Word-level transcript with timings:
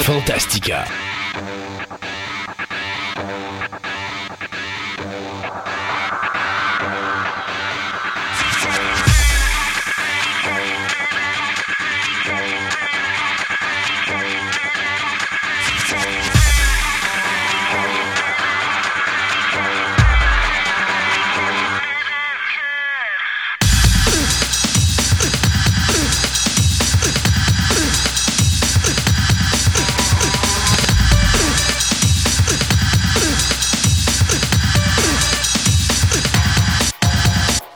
Fantastica. 0.00 0.86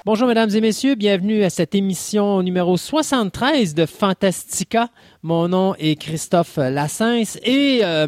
Bonjour 0.07 0.29
mesdames 0.29 0.51
et 0.55 0.61
messieurs, 0.61 0.95
bienvenue 0.95 1.43
à 1.43 1.51
cette 1.51 1.75
émission 1.75 2.41
numéro 2.41 2.77
73 2.77 3.75
de 3.75 3.87
Fantastica. 3.87 4.89
Mon 5.25 5.49
nom 5.49 5.75
est 5.81 5.97
Christophe 6.01 6.59
Lassens 6.59 7.37
et 7.43 7.81
euh, 7.83 8.07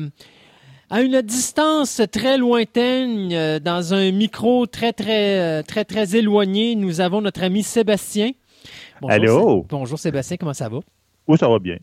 à 0.90 1.02
une 1.02 1.20
distance 1.22 2.00
très 2.12 2.38
lointaine, 2.38 3.30
euh, 3.32 3.58
dans 3.58 3.94
un 3.94 4.12
micro 4.12 4.66
très 4.66 4.92
très 4.92 5.40
euh, 5.40 5.62
très 5.64 5.84
très 5.84 6.14
éloigné, 6.14 6.76
nous 6.76 7.00
avons 7.00 7.20
notre 7.20 7.42
ami 7.42 7.64
Sébastien. 7.64 8.30
Bonjour, 9.00 9.10
Allô? 9.12 9.60
Sé- 9.62 9.66
Bonjour 9.68 9.98
Sébastien, 9.98 10.36
comment 10.36 10.54
ça 10.54 10.68
va? 10.68 10.78
Ça 11.36 11.48
va 11.48 11.58
bien. 11.58 11.76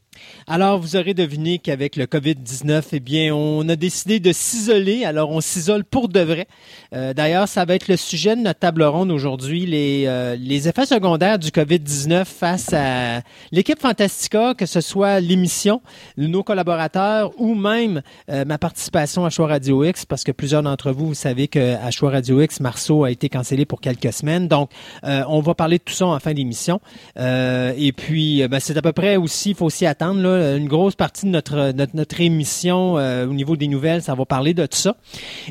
Alors, 0.47 0.79
vous 0.79 0.95
aurez 0.95 1.13
deviné 1.13 1.59
qu'avec 1.59 1.95
le 1.97 2.05
COVID-19, 2.05 2.83
eh 2.93 2.99
bien, 2.99 3.35
on 3.35 3.67
a 3.69 3.75
décidé 3.75 4.19
de 4.19 4.31
s'isoler. 4.31 5.05
Alors, 5.05 5.29
on 5.31 5.41
s'isole 5.41 5.83
pour 5.83 6.09
de 6.09 6.19
vrai. 6.19 6.47
Euh, 6.93 7.13
D'ailleurs, 7.13 7.47
ça 7.47 7.65
va 7.65 7.75
être 7.75 7.87
le 7.87 7.97
sujet 7.97 8.35
de 8.35 8.41
notre 8.41 8.59
table 8.59 8.83
ronde 8.83 9.11
aujourd'hui, 9.11 9.65
les, 9.65 10.05
euh, 10.07 10.35
les 10.35 10.67
effets 10.67 10.85
secondaires 10.85 11.37
du 11.37 11.49
COVID-19 11.49 12.25
face 12.25 12.73
à 12.73 13.21
l'équipe 13.51 13.79
Fantastica, 13.79 14.53
que 14.55 14.65
ce 14.65 14.81
soit 14.81 15.19
l'émission, 15.19 15.81
nos 16.17 16.43
collaborateurs 16.43 17.31
ou 17.37 17.53
même 17.53 18.01
euh, 18.29 18.45
ma 18.45 18.57
participation 18.57 19.25
à 19.25 19.29
Choix 19.29 19.47
Radio 19.47 19.83
X, 19.83 20.05
parce 20.05 20.23
que 20.23 20.31
plusieurs 20.31 20.63
d'entre 20.63 20.91
vous, 20.91 21.07
vous 21.07 21.13
savez 21.13 21.47
qu'à 21.47 21.91
Choix 21.91 22.11
Radio 22.11 22.41
X, 22.41 22.59
Marceau 22.61 23.03
a 23.03 23.11
été 23.11 23.29
cancellé 23.29 23.65
pour 23.65 23.81
quelques 23.81 24.13
semaines. 24.13 24.47
Donc, 24.47 24.71
on 25.03 25.39
va 25.41 25.53
parler 25.53 25.77
de 25.77 25.83
tout 25.83 25.93
ça 25.93 26.07
en 26.07 26.19
fin 26.19 26.33
d'émission. 26.33 26.79
Et 27.17 27.93
puis, 27.95 28.47
ben, 28.47 28.59
c'est 28.59 28.77
à 28.77 28.81
peu 28.81 28.91
près 28.91 29.17
aussi, 29.17 29.34
il 29.45 29.55
faut 29.55 29.65
aussi 29.65 29.85
attendre, 29.85 30.25
une 30.25 30.67
grosse 30.67 30.95
partie 30.95 31.25
de 31.25 31.31
notre, 31.31 31.73
notre, 31.93 32.21
émission 32.21 32.97
euh, 32.97 33.27
au 33.27 33.33
niveau 33.33 33.55
des 33.55 33.67
nouvelles, 33.67 34.01
ça 34.01 34.15
va 34.15 34.25
parler 34.25 34.53
de 34.53 34.65
tout 34.65 34.77
ça. 34.77 34.95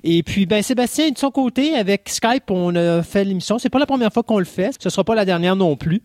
Et 0.03 0.23
puis, 0.23 0.47
ben, 0.47 0.63
Sébastien, 0.63 1.11
de 1.11 1.19
son 1.19 1.31
côté, 1.31 1.75
avec 1.75 2.09
Skype, 2.09 2.51
on 2.51 2.75
a 2.77 3.03
fait 3.03 3.25
l'émission. 3.25 3.59
C'est 3.59 3.71
pas 3.71 3.79
la 3.79 3.87
première 3.87 4.13
fois 4.13 4.23
qu'on 4.23 4.39
le 4.39 4.45
fait. 4.45 4.75
Ce 4.81 4.91
sera 4.91 5.05
pas 5.05 5.15
la 5.15 5.25
dernière 5.25 5.57
non 5.57 5.77
plus. 5.77 6.03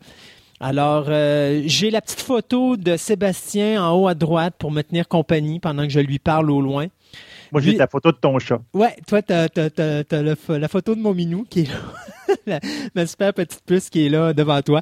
Alors, 0.59 1.05
euh, 1.08 1.61
j'ai 1.66 1.89
la 1.89 2.02
petite 2.02 2.19
photo 2.19 2.75
de 2.75 2.97
Sébastien 2.97 3.81
en 3.81 3.93
haut 3.97 4.08
à 4.09 4.14
droite 4.14 4.55
pour 4.59 4.71
me 4.71 4.81
tenir 4.81 5.08
compagnie 5.08 5.59
pendant 5.59 5.83
que 5.83 5.89
je 5.89 6.02
lui 6.02 6.19
parle 6.19 6.52
au 6.52 6.61
loin. 6.61 6.88
Moi, 7.52 7.61
j'ai 7.61 7.73
la 7.73 7.88
photo 7.88 8.11
de 8.11 8.17
ton 8.17 8.38
chat. 8.39 8.59
Ouais, 8.73 8.95
toi, 9.08 9.22
t'as, 9.22 9.47
t'as, 9.50 9.69
t'as, 9.69 10.03
t'as 10.03 10.22
le 10.22 10.36
pho- 10.36 10.58
la 10.58 10.67
photo 10.67 10.95
de 10.95 11.02
mon 11.02 11.14
minou 11.14 11.45
qui 11.50 11.61
est 11.61 11.67
là. 11.69 11.75
la, 12.45 12.59
ma 12.94 13.08
super 13.08 13.33
petite 13.33 13.61
puce 13.66 13.89
qui 13.89 14.05
est 14.05 14.09
là 14.09 14.33
devant 14.33 14.61
toi. 14.61 14.81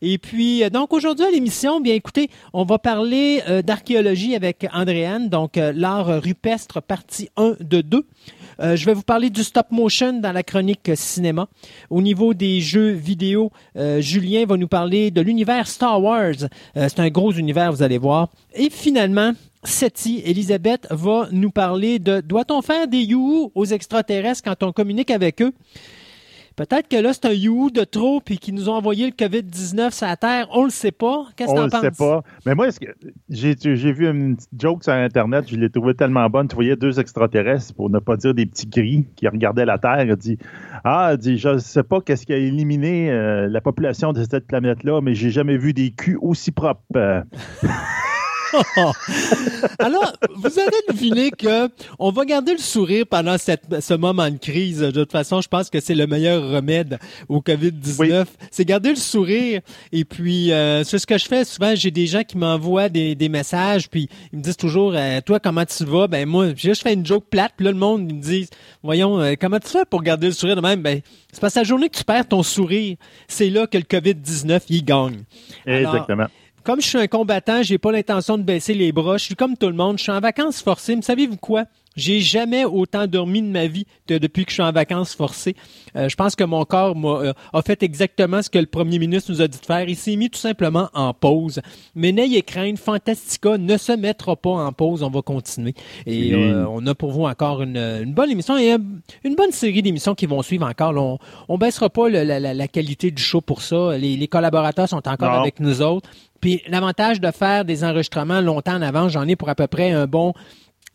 Et 0.00 0.16
puis, 0.18 0.62
euh, 0.62 0.70
donc 0.70 0.92
aujourd'hui 0.92 1.24
à 1.24 1.30
l'émission, 1.30 1.80
bien 1.80 1.94
écoutez, 1.94 2.30
on 2.52 2.64
va 2.64 2.78
parler 2.78 3.42
euh, 3.48 3.62
d'archéologie 3.62 4.36
avec 4.36 4.66
Andréane, 4.72 5.28
donc 5.28 5.58
euh, 5.58 5.72
l'art 5.74 6.06
rupestre 6.22 6.80
partie 6.82 7.28
1 7.36 7.56
de 7.60 7.80
2. 7.80 8.06
Euh, 8.60 8.76
je 8.76 8.86
vais 8.86 8.94
vous 8.94 9.02
parler 9.02 9.30
du 9.30 9.42
stop 9.42 9.66
motion 9.72 10.20
dans 10.20 10.30
la 10.30 10.44
chronique 10.44 10.92
cinéma. 10.94 11.48
Au 11.90 12.00
niveau 12.00 12.32
des 12.34 12.60
jeux 12.60 12.90
vidéo, 12.90 13.50
euh, 13.76 14.00
Julien 14.00 14.46
va 14.46 14.56
nous 14.56 14.68
parler 14.68 15.10
de 15.10 15.20
l'univers 15.20 15.66
Star 15.66 16.00
Wars. 16.00 16.34
Euh, 16.76 16.86
c'est 16.88 17.00
un 17.00 17.08
gros 17.08 17.32
univers, 17.32 17.72
vous 17.72 17.82
allez 17.82 17.98
voir. 17.98 18.28
Et 18.54 18.70
finalement, 18.70 19.32
Seti, 19.64 20.22
Elisabeth 20.24 20.86
va 20.90 21.28
nous 21.32 21.50
parler 21.50 21.98
de 21.98 22.20
doit-on 22.20 22.60
faire 22.62 22.86
des 22.86 23.02
you 23.02 23.50
aux 23.54 23.64
extraterrestres 23.64 24.42
quand 24.44 24.62
on 24.62 24.72
communique 24.72 25.10
avec 25.10 25.40
eux? 25.42 25.52
Peut-être 26.56 26.86
que 26.86 26.94
là, 26.96 27.12
c'est 27.12 27.24
un 27.24 27.32
you 27.32 27.70
de 27.72 27.82
trop 27.82 28.20
puis 28.20 28.38
qu'ils 28.38 28.54
nous 28.54 28.68
ont 28.68 28.74
envoyé 28.74 29.06
le 29.06 29.12
COVID-19 29.12 29.90
sur 29.90 30.06
la 30.06 30.16
Terre. 30.16 30.46
On 30.52 30.62
le 30.62 30.70
sait 30.70 30.92
pas. 30.92 31.26
Qu'est-ce 31.34 31.48
que 31.48 31.52
On 31.52 31.56
t'en 31.56 31.64
le 31.64 31.70
penses? 31.70 31.80
sait 31.80 31.90
pas. 31.90 32.22
Mais 32.46 32.54
moi, 32.54 32.68
j'ai 33.28 33.54
vu 33.92 34.08
une 34.08 34.36
petite 34.36 34.50
joke 34.56 34.84
sur 34.84 34.92
Internet, 34.92 35.46
je 35.48 35.56
l'ai 35.56 35.68
trouvé 35.68 35.94
tellement 35.94 36.30
bonne. 36.30 36.46
Tu 36.46 36.54
voyais 36.54 36.76
deux 36.76 37.00
extraterrestres, 37.00 37.74
pour 37.74 37.90
ne 37.90 37.98
pas 37.98 38.16
dire 38.16 38.34
des 38.34 38.46
petits 38.46 38.68
gris, 38.68 39.04
qui 39.16 39.26
regardaient 39.26 39.64
la 39.64 39.78
Terre. 39.78 40.04
Il 40.04 40.14
dit 40.14 40.38
Ah, 40.84 41.16
dit, 41.16 41.38
je 41.38 41.58
sais 41.58 41.82
pas 41.82 42.00
qu'est-ce 42.00 42.24
qui 42.24 42.32
a 42.32 42.36
éliminé 42.36 43.10
euh, 43.10 43.48
la 43.48 43.60
population 43.60 44.12
de 44.12 44.22
cette 44.22 44.46
planète-là, 44.46 45.00
mais 45.00 45.14
j'ai 45.16 45.30
jamais 45.30 45.56
vu 45.56 45.72
des 45.72 45.90
culs 45.90 46.18
aussi 46.22 46.52
propres. 46.52 46.82
Euh, 46.94 47.20
Alors, 49.78 50.12
vous 50.36 50.58
avez 50.58 50.76
deviné 50.88 51.30
que 51.30 51.68
on 51.98 52.10
va 52.10 52.24
garder 52.24 52.52
le 52.52 52.58
sourire 52.58 53.04
pendant 53.08 53.38
cette- 53.38 53.80
ce 53.80 53.94
moment 53.94 54.30
de 54.30 54.36
crise. 54.38 54.80
De 54.80 54.90
toute 54.90 55.12
façon, 55.12 55.40
je 55.40 55.48
pense 55.48 55.70
que 55.70 55.80
c'est 55.80 55.94
le 55.94 56.06
meilleur 56.06 56.48
remède 56.50 56.98
au 57.28 57.40
COVID-19. 57.40 57.98
Oui. 57.98 58.12
C'est 58.50 58.64
garder 58.64 58.90
le 58.90 58.96
sourire. 58.96 59.60
Et 59.92 60.04
puis, 60.04 60.52
euh, 60.52 60.84
c'est 60.84 60.98
ce 60.98 61.06
que 61.06 61.18
je 61.18 61.24
fais 61.26 61.44
souvent. 61.44 61.74
J'ai 61.74 61.90
des 61.90 62.06
gens 62.06 62.22
qui 62.22 62.36
m'envoient 62.38 62.88
des, 62.88 63.14
des 63.14 63.28
messages, 63.28 63.88
puis 63.88 64.08
ils 64.32 64.38
me 64.38 64.42
disent 64.42 64.56
toujours, 64.56 64.92
euh, 64.94 65.20
toi, 65.24 65.40
comment 65.40 65.64
tu 65.64 65.84
vas? 65.84 66.06
Ben 66.08 66.26
moi, 66.28 66.48
je 66.56 66.72
fais 66.74 66.94
une 66.94 67.04
joke 67.06 67.24
plate, 67.30 67.52
puis 67.56 67.64
là, 67.64 67.72
le 67.72 67.78
monde 67.78 68.06
ils 68.10 68.16
me 68.16 68.20
dit, 68.22 68.48
voyons, 68.82 69.20
euh, 69.20 69.34
comment 69.40 69.58
tu 69.58 69.68
fais 69.68 69.84
pour 69.88 70.02
garder 70.02 70.26
le 70.28 70.32
sourire 70.32 70.56
de 70.56 70.60
même? 70.60 70.82
Ben, 70.82 71.00
c'est 71.32 71.40
parce 71.40 71.54
que 71.54 71.60
la 71.60 71.64
journée 71.64 71.88
que 71.88 71.96
tu 71.98 72.04
perds 72.04 72.28
ton 72.28 72.42
sourire, 72.42 72.96
c'est 73.28 73.50
là 73.50 73.66
que 73.66 73.78
le 73.78 73.84
COVID-19, 73.84 74.60
il 74.68 74.84
gagne. 74.84 75.22
Alors, 75.66 75.94
Exactement. 75.94 76.26
Comme 76.64 76.80
je 76.80 76.88
suis 76.88 76.98
un 76.98 77.06
combattant, 77.06 77.62
j'ai 77.62 77.78
pas 77.78 77.92
l'intention 77.92 78.38
de 78.38 78.42
baisser 78.42 78.74
les 78.74 78.90
bras. 78.90 79.18
Je 79.18 79.24
suis 79.24 79.36
comme 79.36 79.56
tout 79.56 79.68
le 79.68 79.74
monde. 79.74 79.98
Je 79.98 80.04
suis 80.04 80.12
en 80.12 80.20
vacances 80.20 80.62
forcées. 80.62 80.96
Mais 80.96 81.02
savez-vous 81.02 81.36
quoi? 81.36 81.64
J'ai 81.96 82.20
jamais 82.20 82.64
autant 82.64 83.06
dormi 83.06 83.40
de 83.42 83.46
ma 83.48 83.66
vie 83.66 83.86
que 84.06 84.18
depuis 84.18 84.44
que 84.44 84.50
je 84.50 84.54
suis 84.54 84.62
en 84.62 84.72
vacances 84.72 85.14
forcées. 85.14 85.54
Euh, 85.96 86.08
je 86.08 86.16
pense 86.16 86.34
que 86.34 86.44
mon 86.44 86.64
corps 86.64 86.96
m'a, 86.96 87.08
euh, 87.20 87.32
a 87.52 87.62
fait 87.62 87.82
exactement 87.82 88.42
ce 88.42 88.50
que 88.50 88.58
le 88.58 88.66
premier 88.66 88.98
ministre 88.98 89.30
nous 89.30 89.40
a 89.42 89.48
dit 89.48 89.58
de 89.60 89.64
faire. 89.64 89.88
Il 89.88 89.96
s'est 89.96 90.16
mis 90.16 90.28
tout 90.30 90.38
simplement 90.38 90.88
en 90.94 91.14
pause. 91.14 91.60
Mais 91.94 92.10
n'ayez 92.12 92.42
crainte, 92.42 92.78
Fantastica 92.78 93.58
ne 93.58 93.76
se 93.76 93.92
mettra 93.92 94.34
pas 94.36 94.50
en 94.50 94.72
pause. 94.72 95.02
On 95.02 95.10
va 95.10 95.22
continuer. 95.22 95.74
Et 96.06 96.34
euh, 96.34 96.66
on 96.68 96.84
a 96.86 96.94
pour 96.94 97.12
vous 97.12 97.24
encore 97.24 97.62
une, 97.62 97.76
une 97.76 98.12
bonne 98.12 98.30
émission 98.30 98.56
et 98.58 98.72
euh, 98.72 98.78
une 99.22 99.34
bonne 99.36 99.52
série 99.52 99.82
d'émissions 99.82 100.14
qui 100.14 100.26
vont 100.26 100.42
suivre 100.42 100.66
encore. 100.66 100.92
Là, 100.92 101.00
on, 101.00 101.18
on 101.48 101.58
baissera 101.58 101.90
pas 101.90 102.08
le- 102.08 102.24
la, 102.24 102.40
la- 102.40 102.54
la 102.54 102.68
qualité 102.68 103.10
du 103.10 103.22
show 103.22 103.40
pour 103.40 103.62
ça. 103.62 103.96
Les, 103.96 104.16
les 104.16 104.28
collaborateurs 104.28 104.88
sont 104.88 105.06
encore 105.08 105.32
Non. 105.32 105.40
avec 105.40 105.60
nous 105.60 105.80
autres. 105.82 106.08
Puis 106.40 106.60
l'avantage 106.68 107.20
de 107.20 107.30
faire 107.30 107.64
des 107.64 107.84
enregistrements 107.84 108.40
longtemps 108.40 108.74
en 108.74 108.82
avance, 108.82 109.12
j'en 109.12 109.26
ai 109.26 109.36
pour 109.36 109.48
à 109.48 109.54
peu 109.54 109.66
près 109.66 109.92
un 109.92 110.06
bon 110.06 110.34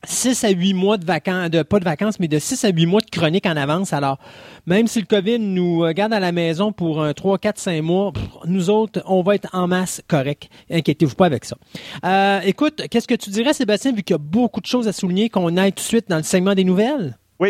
6 0.06 0.44
à 0.44 0.50
8 0.50 0.74
mois 0.74 0.98
de 0.98 1.06
vacances, 1.06 1.50
de, 1.50 1.62
pas 1.62 1.80
de 1.80 1.84
vacances, 1.84 2.20
mais 2.20 2.28
de 2.28 2.40
6 2.40 2.64
à 2.66 2.70
8 2.70 2.86
mois 2.86 3.02
de 3.02 3.10
chronique 3.10 3.46
en 3.46 3.56
avance. 3.58 3.94
Alors, 3.94 4.18
même 4.66 4.88
si 4.88 5.00
le 5.00 5.06
COVID 5.06 5.40
nous 5.40 5.84
euh, 5.84 5.92
garde 5.92 6.14
à 6.14 6.20
la 6.20 6.32
maison 6.32 6.72
pour 6.72 7.04
un 7.04 7.14
3, 7.14 7.38
4, 7.38 7.60
5 7.60 7.82
mois, 7.82 8.14
nous 8.46 8.70
autres, 8.70 9.02
on 9.06 9.22
va 9.22 9.36
être 9.36 9.50
en 9.54 9.68
masse 9.68 10.02
correct. 10.08 10.50
Inquiétez-vous 10.72 11.16
pas 11.16 11.26
avec 11.26 11.46
ça. 11.46 11.58
Euh, 12.06 12.40
écoute, 12.46 12.84
qu'est-ce 12.90 13.08
que 13.08 13.16
tu 13.16 13.30
dirais, 13.30 13.54
Sébastien, 13.54 13.92
vu 13.92 14.04
qu'il 14.04 14.14
y 14.14 14.16
a 14.16 14.20
beaucoup 14.20 14.62
de 14.62 14.68
choses 14.68 14.88
à 14.88 14.94
souligner, 14.94 15.30
qu'on 15.30 15.58
aille 15.58 15.74
tout 15.74 15.84
de 15.84 15.88
suite 15.88 16.10
dans 16.10 16.18
le 16.18 16.24
segment 16.24 16.56
des 16.56 16.64
nouvelles? 16.64 17.18
Oui. 17.40 17.50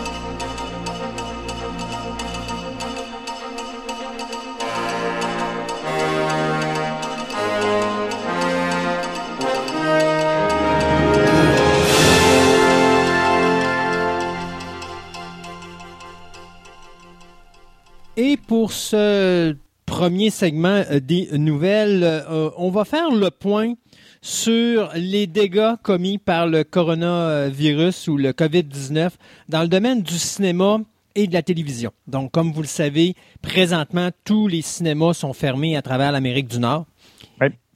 Et 18.17 18.35
pour 18.35 18.73
ce 18.73 19.55
premier 19.85 20.29
segment 20.29 20.83
euh, 20.91 20.99
des 20.99 21.29
nouvelles, 21.37 22.03
euh, 22.03 22.49
on 22.57 22.69
va 22.69 22.83
faire 22.83 23.09
le 23.09 23.31
point 23.31 23.75
sur 24.21 24.91
les 24.95 25.27
dégâts 25.27 25.75
commis 25.81 26.17
par 26.17 26.45
le 26.45 26.63
coronavirus 26.63 28.09
ou 28.09 28.17
le 28.17 28.31
COVID-19 28.31 29.11
dans 29.47 29.61
le 29.61 29.69
domaine 29.69 30.03
du 30.03 30.19
cinéma 30.19 30.81
et 31.15 31.27
de 31.27 31.33
la 31.33 31.41
télévision. 31.41 31.91
Donc, 32.07 32.31
comme 32.31 32.51
vous 32.51 32.61
le 32.61 32.67
savez, 32.67 33.15
présentement, 33.41 34.09
tous 34.25 34.47
les 34.47 34.61
cinémas 34.61 35.13
sont 35.13 35.33
fermés 35.33 35.77
à 35.77 35.81
travers 35.81 36.11
l'Amérique 36.11 36.47
du 36.47 36.59
Nord. 36.59 36.85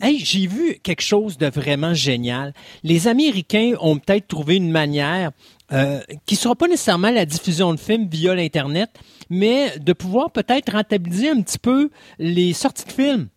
Hey, 0.01 0.19
j'ai 0.19 0.45
vu 0.45 0.77
quelque 0.83 1.01
chose 1.01 1.37
de 1.37 1.47
vraiment 1.47 1.93
génial. 1.93 2.53
Les 2.83 3.07
Américains 3.07 3.75
ont 3.79 3.97
peut-être 3.97 4.27
trouvé 4.27 4.57
une 4.57 4.69
manière 4.69 5.31
euh, 5.71 6.01
qui 6.25 6.35
ne 6.35 6.39
sera 6.39 6.55
pas 6.55 6.67
nécessairement 6.67 7.11
la 7.11 7.25
diffusion 7.25 7.73
de 7.73 7.79
films 7.79 8.09
via 8.11 8.35
l'Internet, 8.35 8.89
mais 9.29 9.77
de 9.79 9.93
pouvoir 9.93 10.31
peut-être 10.31 10.71
rentabiliser 10.71 11.29
un 11.29 11.41
petit 11.41 11.59
peu 11.59 11.89
les 12.19 12.53
sorties 12.53 12.85
de 12.85 12.91
films. 12.91 13.27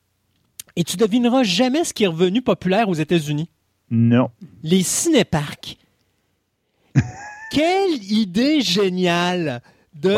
Et 0.76 0.84
tu 0.84 0.96
devineras 0.96 1.42
jamais 1.42 1.84
ce 1.84 1.92
qui 1.92 2.04
est 2.04 2.08
revenu 2.08 2.42
populaire 2.42 2.88
aux 2.88 2.94
États-Unis. 2.94 3.48
Non. 3.90 4.30
Les 4.62 4.82
cinéparcs. 4.82 5.76
Quelle 7.50 8.02
idée 8.10 8.60
géniale! 8.60 9.62
De 9.94 10.14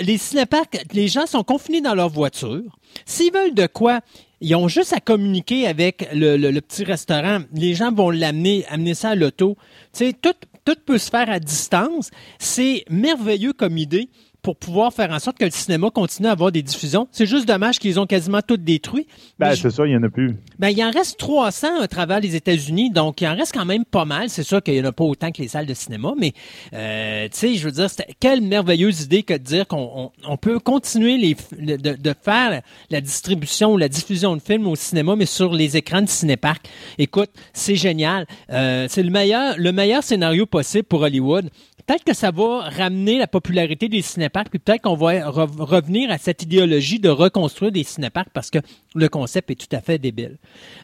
les 0.00 0.16
cinéparcs, 0.16 0.78
les 0.94 1.08
gens 1.08 1.26
sont 1.26 1.44
confinés 1.44 1.82
dans 1.82 1.94
leur 1.94 2.08
voiture. 2.08 2.78
S'ils 3.04 3.30
veulent 3.30 3.52
de 3.52 3.66
quoi, 3.66 4.00
ils 4.40 4.54
ont 4.54 4.68
juste 4.68 4.94
à 4.94 5.00
communiquer 5.00 5.66
avec 5.66 6.08
le, 6.14 6.60
petit 6.60 6.84
restaurant. 6.84 7.40
Les 7.52 7.74
gens 7.74 7.92
vont 7.92 8.08
l'amener, 8.08 8.64
amener 8.68 8.94
ça 8.94 9.10
à 9.10 9.14
l'auto. 9.14 9.58
Tu 9.92 10.06
sais, 10.06 10.12
tout, 10.14 10.32
tout 10.64 10.76
peut 10.86 10.96
se 10.96 11.10
faire 11.10 11.28
à 11.28 11.40
distance. 11.40 12.10
C'est 12.38 12.84
merveilleux 12.88 13.52
comme 13.52 13.76
idée 13.76 14.08
pour 14.44 14.56
pouvoir 14.56 14.92
faire 14.92 15.10
en 15.10 15.18
sorte 15.18 15.38
que 15.38 15.46
le 15.46 15.50
cinéma 15.50 15.88
continue 15.90 16.28
à 16.28 16.32
avoir 16.32 16.52
des 16.52 16.62
diffusions. 16.62 17.08
C'est 17.10 17.24
juste 17.24 17.48
dommage 17.48 17.78
qu'ils 17.78 17.98
ont 17.98 18.06
quasiment 18.06 18.42
toutes 18.46 18.62
détruit. 18.62 19.06
Ben, 19.38 19.56
c'est 19.56 19.70
ça, 19.70 19.86
il 19.86 19.90
n'y 19.90 19.96
en 19.96 20.02
a 20.02 20.10
plus. 20.10 20.36
Ben, 20.58 20.68
il 20.68 20.84
en 20.84 20.90
reste 20.90 21.18
300 21.18 21.80
à 21.80 21.88
travers 21.88 22.20
les 22.20 22.36
États-Unis, 22.36 22.90
donc 22.90 23.22
il 23.22 23.26
en 23.26 23.34
reste 23.34 23.54
quand 23.54 23.64
même 23.64 23.86
pas 23.86 24.04
mal. 24.04 24.28
C'est 24.28 24.42
sûr 24.42 24.62
qu'il 24.62 24.74
n'y 24.74 24.82
en 24.82 24.84
a 24.84 24.92
pas 24.92 25.04
autant 25.04 25.32
que 25.32 25.40
les 25.40 25.48
salles 25.48 25.64
de 25.64 25.72
cinéma, 25.72 26.12
mais 26.18 26.34
euh, 26.74 27.24
tu 27.32 27.38
sais, 27.38 27.54
je 27.54 27.64
veux 27.64 27.72
dire, 27.72 27.88
quelle 28.20 28.42
merveilleuse 28.42 29.00
idée 29.00 29.22
que 29.22 29.32
de 29.32 29.38
dire 29.38 29.66
qu'on 29.66 30.12
on, 30.28 30.36
peut 30.36 30.58
continuer 30.58 31.16
les, 31.16 31.36
de, 31.58 31.76
de, 31.96 32.14
faire 32.22 32.60
la 32.90 33.00
distribution 33.00 33.72
ou 33.72 33.78
la 33.78 33.88
diffusion 33.88 34.36
de 34.36 34.42
films 34.42 34.66
au 34.66 34.76
cinéma, 34.76 35.16
mais 35.16 35.26
sur 35.26 35.54
les 35.54 35.78
écrans 35.78 36.02
de 36.02 36.08
cinépark. 36.08 36.68
Écoute, 36.98 37.30
c'est 37.54 37.76
génial. 37.76 38.26
Euh, 38.50 38.88
c'est 38.90 39.02
le 39.02 39.10
meilleur, 39.10 39.54
le 39.56 39.72
meilleur 39.72 40.02
scénario 40.02 40.44
possible 40.44 40.84
pour 40.84 41.00
Hollywood 41.00 41.48
peut-être 41.86 42.04
que 42.04 42.14
ça 42.14 42.30
va 42.30 42.68
ramener 42.70 43.18
la 43.18 43.26
popularité 43.26 43.88
des 43.88 44.02
cinéparks, 44.02 44.48
puis 44.50 44.58
peut-être 44.58 44.82
qu'on 44.82 44.94
va 44.94 45.28
revenir 45.28 46.10
à 46.10 46.18
cette 46.18 46.42
idéologie 46.42 46.98
de 46.98 47.08
reconstruire 47.08 47.72
des 47.72 47.84
cinéparks 47.84 48.30
parce 48.32 48.50
que 48.50 48.58
le 48.94 49.08
concept 49.08 49.50
est 49.50 49.54
tout 49.54 49.74
à 49.74 49.80
fait 49.80 49.98
débile. 49.98 50.38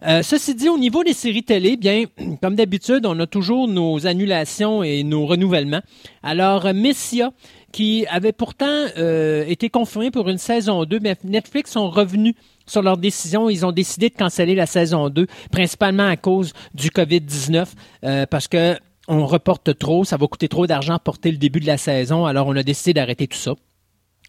Euh, 0.06 0.22
ceci 0.22 0.54
dit, 0.54 0.68
au 0.68 0.78
niveau 0.78 1.04
des 1.04 1.12
séries 1.12 1.42
télé, 1.42 1.76
bien, 1.76 2.04
comme 2.42 2.54
d'habitude, 2.54 3.06
on 3.06 3.18
a 3.20 3.26
toujours 3.26 3.68
nos 3.68 4.06
annulations 4.06 4.82
et 4.82 5.02
nos 5.02 5.26
renouvellements. 5.26 5.82
Alors, 6.22 6.72
Messia, 6.74 7.32
qui 7.72 8.04
avait 8.08 8.32
pourtant 8.32 8.86
euh, 8.98 9.44
été 9.46 9.70
confirmé 9.70 10.10
pour 10.10 10.28
une 10.28 10.38
saison 10.38 10.84
2, 10.84 10.98
mais 11.00 11.16
Netflix 11.24 11.72
sont 11.72 11.88
revenus 11.88 12.34
sur 12.66 12.82
leur 12.82 12.96
décision. 12.96 13.48
Ils 13.48 13.64
ont 13.64 13.72
décidé 13.72 14.08
de 14.08 14.14
canceller 14.14 14.54
la 14.54 14.66
saison 14.66 15.08
2, 15.08 15.26
principalement 15.50 16.06
à 16.06 16.16
cause 16.16 16.52
du 16.74 16.90
COVID-19, 16.90 17.66
euh, 18.04 18.26
parce 18.26 18.48
que 18.48 18.76
on 19.10 19.26
reporte 19.26 19.76
trop, 19.76 20.04
ça 20.04 20.16
va 20.16 20.26
coûter 20.28 20.48
trop 20.48 20.66
d'argent 20.66 20.98
porter 20.98 21.32
le 21.32 21.36
début 21.36 21.60
de 21.60 21.66
la 21.66 21.76
saison, 21.76 22.26
alors 22.26 22.46
on 22.46 22.56
a 22.56 22.62
décidé 22.62 22.94
d'arrêter 22.94 23.26
tout 23.26 23.36
ça. 23.36 23.54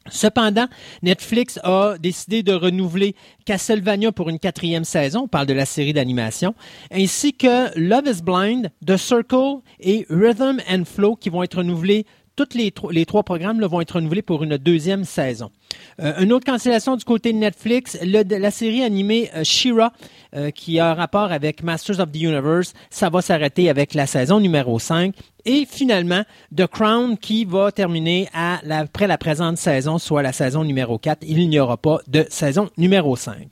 Cependant, 0.10 0.66
Netflix 1.04 1.60
a 1.64 1.98
décidé 2.00 2.42
de 2.42 2.54
renouveler 2.54 3.16
Castlevania 3.46 4.12
pour 4.12 4.30
une 4.30 4.40
quatrième 4.40 4.84
saison, 4.84 5.22
on 5.26 5.28
parle 5.28 5.46
de 5.46 5.54
la 5.54 5.68
série 5.68 5.94
d'animation, 5.94 6.56
ainsi 6.92 7.34
que 7.34 7.78
Love 7.80 8.08
is 8.08 8.24
Blind, 8.24 8.72
The 8.84 8.98
Circle 8.98 9.60
et 9.80 10.08
Rhythm 10.10 10.60
and 10.68 10.86
Flow 10.86 11.16
qui 11.16 11.30
vont 11.30 11.44
être 11.44 11.60
renouvelés 11.60 12.08
tous 12.36 12.58
les, 12.92 13.06
trois 13.06 13.24
programmes 13.24 13.64
vont 13.64 13.82
être 13.82 13.96
renouvelés 13.96 14.22
pour 14.22 14.44
une 14.44 14.58
deuxième 14.58 15.04
saison. 15.04 15.52
Euh, 16.00 16.22
une 16.22 16.34
autre 16.34 16.46
cancellation 16.46 16.96
du 16.96 17.04
côté 17.04 17.34
de 17.34 17.38
Netflix, 17.38 17.98
la 18.02 18.52
série 18.52 18.84
animée 18.84 19.30
euh, 19.36 19.44
She-Ra, 19.44 19.94
euh, 20.36 20.52
qui 20.52 20.80
a 20.80 20.92
un 20.92 20.94
rapport 20.94 21.32
avec 21.32 21.64
Masters 21.64 22.00
of 22.00 22.12
the 22.12 22.22
Universe, 22.22 22.74
ça 22.90 23.10
va 23.10 23.22
s'arrêter 23.22 23.70
avec 23.70 23.94
la 23.94 24.08
saison 24.08 24.40
numéro 24.40 24.80
5. 24.80 25.14
Et 25.46 25.66
finalement, 25.70 26.24
The 26.56 26.68
Crown 26.68 27.18
qui 27.18 27.46
va 27.46 27.72
terminer 27.72 28.30
après 28.34 29.08
la 29.08 29.18
présente 29.18 29.58
saison, 29.58 29.98
soit 29.98 30.22
la 30.22 30.34
saison 30.34 30.64
numéro 30.64 30.98
4. 31.00 31.20
Il 31.28 31.50
n'y 31.50 31.60
aura 31.60 31.78
pas 31.78 32.00
de 32.08 32.26
saison 32.30 32.70
numéro 32.78 33.16
5. 33.16 33.48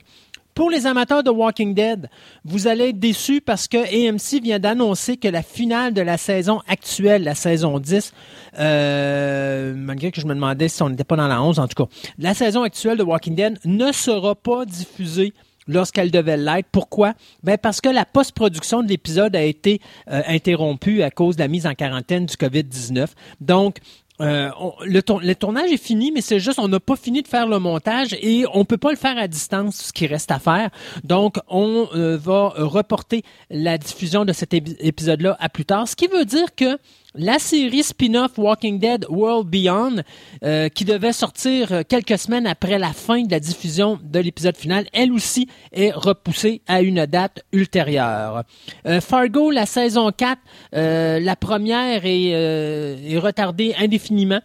Pour 0.60 0.68
les 0.68 0.86
amateurs 0.86 1.22
de 1.22 1.30
Walking 1.30 1.72
Dead, 1.72 2.10
vous 2.44 2.68
allez 2.68 2.90
être 2.90 2.98
déçus 2.98 3.40
parce 3.40 3.66
que 3.66 3.78
AMC 3.78 4.42
vient 4.42 4.58
d'annoncer 4.58 5.16
que 5.16 5.26
la 5.26 5.42
finale 5.42 5.94
de 5.94 6.02
la 6.02 6.18
saison 6.18 6.60
actuelle, 6.68 7.24
la 7.24 7.34
saison 7.34 7.78
10, 7.78 8.12
euh, 8.58 9.72
malgré 9.74 10.10
que 10.10 10.20
je 10.20 10.26
me 10.26 10.34
demandais 10.34 10.68
si 10.68 10.82
on 10.82 10.90
n'était 10.90 11.04
pas 11.04 11.16
dans 11.16 11.28
la 11.28 11.42
11 11.42 11.60
en 11.60 11.66
tout 11.66 11.86
cas, 11.86 11.90
la 12.18 12.34
saison 12.34 12.62
actuelle 12.62 12.98
de 12.98 13.02
Walking 13.02 13.34
Dead 13.34 13.58
ne 13.64 13.90
sera 13.90 14.34
pas 14.34 14.66
diffusée 14.66 15.32
lorsqu'elle 15.66 16.10
devait 16.10 16.36
l'être. 16.36 16.68
Pourquoi? 16.70 17.14
Ben 17.42 17.56
parce 17.56 17.80
que 17.80 17.88
la 17.88 18.04
post-production 18.04 18.82
de 18.82 18.88
l'épisode 18.88 19.34
a 19.36 19.42
été 19.42 19.80
euh, 20.10 20.20
interrompue 20.26 21.02
à 21.02 21.10
cause 21.10 21.36
de 21.36 21.40
la 21.40 21.48
mise 21.48 21.66
en 21.66 21.72
quarantaine 21.72 22.26
du 22.26 22.34
COVID-19. 22.34 23.06
Donc, 23.40 23.78
euh, 24.20 24.50
le, 24.84 25.34
tournage 25.34 25.70
est 25.72 25.82
fini, 25.82 26.12
mais 26.12 26.20
c'est 26.20 26.40
juste 26.40 26.58
on 26.58 26.68
n'a 26.68 26.80
pas 26.80 26.96
fini 26.96 27.22
de 27.22 27.28
faire 27.28 27.46
le 27.46 27.58
montage 27.58 28.14
et 28.20 28.44
on 28.52 28.64
peut 28.64 28.76
pas 28.76 28.90
le 28.90 28.96
faire 28.96 29.16
à 29.18 29.28
distance, 29.28 29.76
ce 29.76 29.92
qui 29.92 30.06
reste 30.06 30.30
à 30.30 30.38
faire. 30.38 30.70
Donc, 31.04 31.36
on 31.48 31.88
euh, 31.94 32.16
va 32.16 32.52
reporter 32.56 33.22
la 33.50 33.78
diffusion 33.78 34.24
de 34.24 34.32
cet 34.32 34.52
épisode-là 34.54 35.36
à 35.40 35.48
plus 35.48 35.64
tard, 35.64 35.88
ce 35.88 35.96
qui 35.96 36.06
veut 36.06 36.24
dire 36.24 36.54
que 36.54 36.78
la 37.14 37.38
série 37.38 37.82
spin-off 37.82 38.38
Walking 38.38 38.78
Dead 38.78 39.04
World 39.08 39.48
Beyond, 39.48 40.02
euh, 40.44 40.68
qui 40.68 40.84
devait 40.84 41.12
sortir 41.12 41.72
euh, 41.72 41.82
quelques 41.86 42.18
semaines 42.18 42.46
après 42.46 42.78
la 42.78 42.92
fin 42.92 43.22
de 43.22 43.30
la 43.30 43.40
diffusion 43.40 43.98
de 44.02 44.20
l'épisode 44.20 44.56
final, 44.56 44.86
elle 44.92 45.12
aussi 45.12 45.48
est 45.72 45.90
repoussée 45.90 46.62
à 46.68 46.82
une 46.82 47.06
date 47.06 47.42
ultérieure. 47.52 48.44
Euh, 48.86 49.00
Fargo, 49.00 49.50
la 49.50 49.66
saison 49.66 50.10
4, 50.12 50.38
la 50.72 51.36
première 51.36 52.02
est, 52.04 53.18
retardée 53.18 53.74
indéfiniment. 53.78 54.40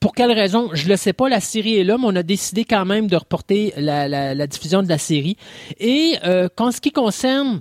pour 0.00 0.14
quelle 0.14 0.32
raison, 0.32 0.70
je 0.72 0.84
ne 0.84 0.90
le 0.90 0.96
sais 0.96 1.12
pas, 1.12 1.28
la 1.28 1.40
série 1.40 1.78
est 1.78 1.84
là, 1.84 1.96
mais 1.98 2.06
on 2.06 2.16
a 2.16 2.22
décidé 2.22 2.64
quand 2.64 2.84
même 2.84 3.06
de 3.06 3.16
reporter 3.16 3.72
la, 3.76 4.08
la 4.08 4.46
diffusion 4.46 4.82
de 4.82 4.88
la 4.88 4.98
série. 4.98 5.36
Et 5.78 6.14
qu'en 6.56 6.72
ce 6.72 6.80
qui 6.80 6.90
concerne 6.90 7.60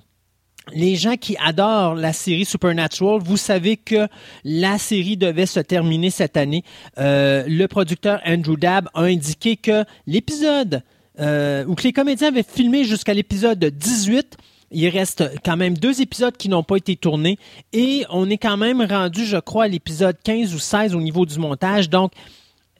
les 0.73 0.95
gens 0.95 1.15
qui 1.15 1.35
adorent 1.37 1.95
la 1.95 2.13
série 2.13 2.45
Supernatural, 2.45 3.19
vous 3.23 3.37
savez 3.37 3.77
que 3.77 4.07
la 4.43 4.77
série 4.77 5.17
devait 5.17 5.45
se 5.45 5.59
terminer 5.59 6.09
cette 6.09 6.37
année. 6.37 6.63
Euh, 6.97 7.43
le 7.47 7.67
producteur 7.67 8.21
Andrew 8.25 8.57
Dabb 8.57 8.89
a 8.93 9.03
indiqué 9.03 9.57
que 9.57 9.85
l'épisode, 10.07 10.83
euh, 11.19 11.65
ou 11.65 11.75
que 11.75 11.83
les 11.83 11.93
comédiens 11.93 12.29
avaient 12.29 12.43
filmé 12.43 12.83
jusqu'à 12.83 13.13
l'épisode 13.13 13.63
18, 13.63 14.37
il 14.71 14.87
reste 14.87 15.23
quand 15.43 15.57
même 15.57 15.77
deux 15.77 16.01
épisodes 16.01 16.35
qui 16.35 16.47
n'ont 16.47 16.63
pas 16.63 16.77
été 16.77 16.95
tournés 16.95 17.37
et 17.73 18.05
on 18.09 18.29
est 18.29 18.37
quand 18.37 18.57
même 18.57 18.81
rendu, 18.81 19.25
je 19.25 19.37
crois, 19.37 19.65
à 19.65 19.67
l'épisode 19.67 20.15
15 20.23 20.53
ou 20.53 20.59
16 20.59 20.95
au 20.95 21.01
niveau 21.01 21.25
du 21.25 21.37
montage. 21.39 21.89
Donc, 21.89 22.13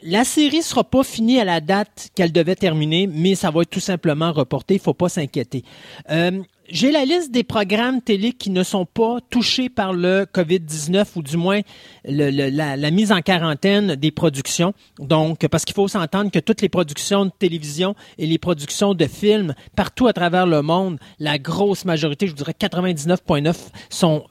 la 0.04 0.24
série 0.24 0.64
sera 0.64 0.84
pas 0.84 1.04
finie 1.04 1.40
à 1.40 1.46
la 1.46 1.62
date 1.62 2.10
qu'elle 2.16 2.32
devait 2.32 2.56
terminer, 2.56 3.08
mais 3.08 3.36
ça 3.36 3.52
va 3.52 3.62
être 3.62 3.70
tout 3.70 3.80
simplement 3.80 4.32
reporté. 4.32 4.76
Il 4.76 4.80
faut 4.80 4.94
pas 4.94 5.10
s'inquiéter. 5.10 5.64
Euh, 6.10 6.42
j'ai 6.70 6.92
la 6.92 7.06
liste 7.06 7.32
des 7.32 7.44
programmes 7.44 8.02
télé 8.02 8.32
qui 8.32 8.50
ne 8.50 8.64
sont 8.64 8.86
pas 8.86 9.18
touchés 9.30 9.70
par 9.70 9.94
le 9.94 10.26
COVID-19 10.32 11.06
ou 11.16 11.22
du 11.22 11.38
moins 11.38 11.62
la, 12.06 12.92
mise 12.92 13.12
en 13.12 13.22
quarantaine 13.22 13.96
des 13.96 14.12
productions. 14.12 14.74
Donc, 15.00 15.48
parce 15.48 15.66
qu'il 15.66 15.76
faut 15.76 15.88
s'entendre 15.88 16.32
que 16.32 16.40
toutes 16.40 16.62
les 16.62 16.70
productions 16.70 17.26
de 17.26 17.32
télévision 17.38 17.96
et 18.18 18.26
les 18.26 18.38
productions 18.38 18.94
de 18.94 19.06
films 19.06 19.54
partout 19.76 20.08
à 20.08 20.14
travers 20.14 20.48
le 20.48 20.62
monde, 20.62 20.98
la 21.20 21.38
grosse 21.38 21.86
majorité, 21.86 22.28
je 22.28 22.32
vous 22.32 22.38
dirais 22.38 22.56
99,9 22.58 23.56
sont 23.90 24.26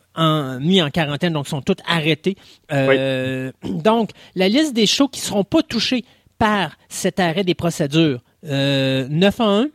mis 0.60 0.82
en 0.82 0.90
quarantaine, 0.90 1.32
donc 1.32 1.48
sont 1.48 1.62
toutes 1.62 1.80
arrêtées. 1.86 2.36
Euh, 2.72 3.52
donc, 3.64 4.10
la 4.34 4.48
liste 4.48 4.74
des 4.74 4.86
shows 4.86 5.08
qui 5.08 5.20
seront 5.20 5.44
pas 5.44 5.62
touchés 5.62 6.04
par 6.38 6.76
cet 6.88 7.20
arrêt 7.20 7.44
des 7.44 7.54
procédures. 7.54 8.20
Euh, 8.46 9.06
9 9.08 9.40
1, 9.40 9.68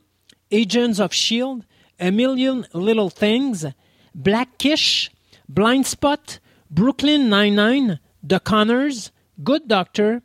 Agents 0.52 1.00
of 1.00 1.14
Shield, 1.14 1.62
A 2.00 2.12
Million 2.12 2.66
Little 2.74 3.10
Things, 3.10 3.66
Black 4.14 4.58
Kish, 4.58 5.12
Blind 5.48 5.86
Spot, 5.86 6.40
Brooklyn 6.70 7.30
Nine-Nine, 7.30 8.00
The 8.22 8.40
Connors, 8.40 9.12
Good 9.44 9.68
Doctor, 9.68 10.22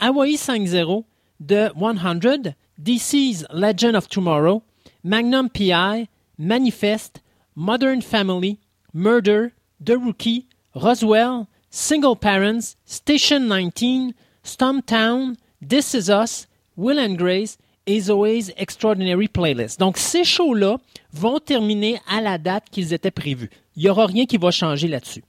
Hawaii 0.00 0.36
5-0, 0.36 1.04
The 1.40 1.72
100, 1.74 2.54
DC's 2.82 3.44
Legend 3.50 3.96
of 3.96 4.08
Tomorrow, 4.08 4.62
Magnum 5.02 5.48
PI, 5.48 6.08
Manifest, 6.36 7.20
Modern 7.54 8.00
Family, 8.00 8.60
Murder, 8.92 9.52
The 9.80 9.98
Rookie, 9.98 10.48
Roswell, 10.74 11.48
Single 11.70 12.16
Parents, 12.16 12.76
Station 12.84 13.48
19, 13.48 14.14
Stumptown, 14.42 15.36
This 15.60 15.94
Is 15.94 16.10
Us, 16.10 16.46
Will 16.76 16.98
and 16.98 17.16
Grace 17.16 17.56
et 17.86 18.00
Zoe's 18.00 18.52
Extraordinary 18.56 19.28
Playlist. 19.28 19.78
Donc, 19.78 19.98
ces 19.98 20.24
shows-là 20.24 20.78
vont 21.12 21.38
terminer 21.38 21.98
à 22.08 22.20
la 22.20 22.38
date 22.38 22.64
qu'ils 22.70 22.92
étaient 22.92 23.10
prévus. 23.10 23.50
Il 23.76 23.82
n'y 23.82 23.88
aura 23.88 24.06
rien 24.06 24.26
qui 24.26 24.36
va 24.36 24.50
changer 24.50 24.88
là-dessus. 24.88 25.24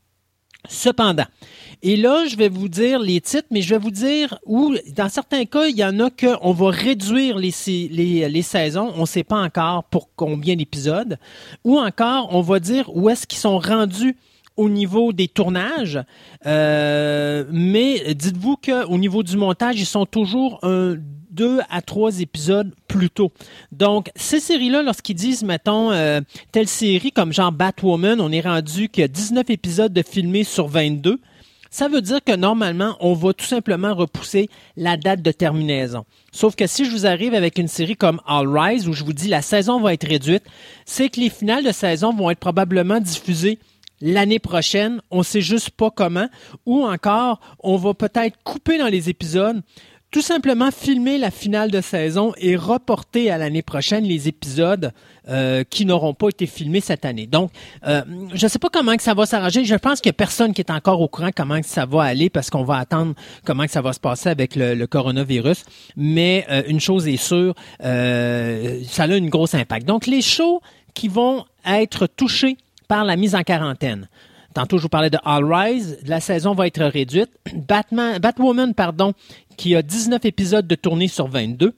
Cependant, 0.67 1.25
et 1.83 1.95
là, 1.95 2.25
je 2.27 2.35
vais 2.35 2.49
vous 2.49 2.69
dire 2.69 2.99
les 2.99 3.21
titres, 3.21 3.47
mais 3.51 3.61
je 3.61 3.69
vais 3.69 3.77
vous 3.77 3.91
dire 3.91 4.39
où, 4.45 4.73
dans 4.95 5.09
certains 5.09 5.45
cas, 5.45 5.67
il 5.67 5.77
y 5.77 5.83
en 5.83 5.99
a 5.99 6.09
qu'on 6.09 6.53
va 6.53 6.69
réduire 6.71 7.37
les, 7.37 7.53
les, 7.67 8.27
les 8.27 8.41
saisons, 8.41 8.91
on 8.95 9.01
ne 9.01 9.05
sait 9.05 9.23
pas 9.23 9.37
encore 9.37 9.83
pour 9.83 10.09
combien 10.15 10.55
d'épisodes, 10.55 11.19
ou 11.63 11.77
encore, 11.77 12.29
on 12.31 12.41
va 12.41 12.59
dire 12.59 12.89
où 12.95 13.09
est-ce 13.09 13.27
qu'ils 13.27 13.37
sont 13.37 13.59
rendus 13.59 14.17
au 14.57 14.69
niveau 14.69 15.11
des 15.11 15.27
tournages, 15.27 15.99
euh, 16.45 17.43
mais 17.51 18.13
dites-vous 18.15 18.55
qu'au 18.57 18.97
niveau 18.97 19.21
du 19.21 19.37
montage, 19.37 19.79
ils 19.79 19.85
sont 19.85 20.05
toujours 20.05 20.59
un 20.63 20.95
deux 21.35 21.59
à 21.69 21.81
trois 21.81 22.19
épisodes 22.19 22.73
plus 22.87 23.09
tôt. 23.09 23.31
Donc, 23.71 24.09
ces 24.15 24.39
séries-là, 24.39 24.81
lorsqu'ils 24.81 25.15
disent, 25.15 25.43
mettons, 25.43 25.91
euh, 25.91 26.21
telle 26.51 26.67
série 26.67 27.11
comme 27.11 27.33
genre 27.33 27.51
Batwoman, 27.51 28.21
on 28.21 28.31
est 28.31 28.41
rendu 28.41 28.89
qu'il 28.89 29.01
y 29.01 29.03
a 29.03 29.07
19 29.07 29.49
épisodes 29.49 29.93
de 29.93 30.01
filmés 30.01 30.43
sur 30.43 30.67
22, 30.67 31.19
ça 31.69 31.89
veut 31.89 32.01
dire 32.01 32.23
que 32.23 32.33
normalement, 32.33 32.95
on 33.01 33.13
va 33.13 33.33
tout 33.33 33.45
simplement 33.45 33.93
repousser 33.93 34.49
la 34.77 34.95
date 34.95 35.21
de 35.21 35.31
terminaison. 35.31 36.05
Sauf 36.31 36.55
que 36.55 36.67
si 36.67 36.85
je 36.85 36.91
vous 36.91 37.05
arrive 37.05 37.33
avec 37.33 37.57
une 37.57 37.67
série 37.67 37.97
comme 37.97 38.21
All 38.25 38.47
Rise, 38.47 38.87
où 38.87 38.93
je 38.93 39.03
vous 39.03 39.11
dis 39.11 39.27
la 39.27 39.41
saison 39.41 39.81
va 39.81 39.93
être 39.93 40.07
réduite, 40.07 40.43
c'est 40.85 41.09
que 41.09 41.19
les 41.19 41.29
finales 41.29 41.65
de 41.65 41.73
saison 41.73 42.13
vont 42.13 42.29
être 42.29 42.39
probablement 42.39 43.01
diffusées 43.01 43.59
l'année 44.01 44.39
prochaine, 44.39 45.01
on 45.11 45.23
sait 45.23 45.41
juste 45.41 45.71
pas 45.71 45.91
comment, 45.91 46.29
ou 46.65 46.85
encore, 46.85 47.39
on 47.59 47.75
va 47.77 47.93
peut-être 47.93 48.37
couper 48.43 48.77
dans 48.77 48.87
les 48.87 49.09
épisodes 49.09 49.61
tout 50.15 50.21
simplement 50.21 50.71
filmer 50.71 51.17
la 51.17 51.29
finale 51.29 51.69
de 51.69 51.81
saison 51.81 52.31
et 52.37 52.55
reporter 52.55 53.29
à 53.29 53.37
l'année 53.37 53.61
prochaine 53.61 54.05
les 54.05 54.29
épisodes 54.29 54.93
euh, 55.27 55.65
qui 55.69 55.85
n'auront 55.85 56.13
pas 56.13 56.29
été 56.29 56.45
filmés 56.45 56.79
cette 56.79 57.03
année. 57.03 57.27
Donc, 57.27 57.51
euh, 57.85 58.01
je 58.33 58.45
ne 58.45 58.49
sais 58.49 58.57
pas 58.57 58.69
comment 58.69 58.95
que 58.95 59.03
ça 59.03 59.13
va 59.13 59.25
s'arranger. 59.25 59.65
Je 59.65 59.75
pense 59.75 59.99
qu'il 59.99 60.09
n'y 60.11 60.15
a 60.15 60.19
personne 60.19 60.53
qui 60.53 60.61
est 60.61 60.71
encore 60.71 61.01
au 61.01 61.09
courant 61.09 61.31
comment 61.35 61.59
que 61.59 61.67
ça 61.67 61.85
va 61.85 62.03
aller 62.03 62.29
parce 62.29 62.49
qu'on 62.49 62.63
va 62.63 62.77
attendre 62.77 63.13
comment 63.43 63.65
que 63.65 63.71
ça 63.71 63.81
va 63.81 63.91
se 63.91 63.99
passer 63.99 64.29
avec 64.29 64.55
le, 64.55 64.85
coronavirus. 64.85 65.65
Mais 65.97 66.45
euh, 66.49 66.63
une 66.69 66.79
chose 66.79 67.09
est 67.09 67.17
sûre, 67.17 67.53
ça 67.81 67.83
a 67.83 69.07
un 69.09 69.27
gros 69.27 69.53
impact. 69.53 69.85
Donc, 69.85 70.07
les 70.07 70.21
shows 70.21 70.61
qui 70.93 71.09
vont 71.09 71.43
être 71.65 72.07
touchés 72.07 72.55
par 72.87 73.03
la 73.03 73.17
mise 73.17 73.35
en 73.35 73.43
quarantaine. 73.43 74.07
Tantôt, 74.55 74.77
je 74.77 74.83
vous 74.83 74.89
parlais 74.89 75.09
de 75.09 75.17
All 75.25 75.43
Rise. 75.43 75.99
La 76.05 76.21
saison 76.21 76.53
va 76.53 76.65
être 76.65 76.81
réduite. 76.81 77.29
Batman, 77.67 78.19
Batwoman, 78.19 78.73
pardon, 78.73 79.11
qui 79.57 79.75
a 79.75 79.81
19 79.81 80.23
épisodes 80.23 80.65
de 80.65 80.75
tournée 80.75 81.09
sur 81.09 81.27
22. 81.27 81.75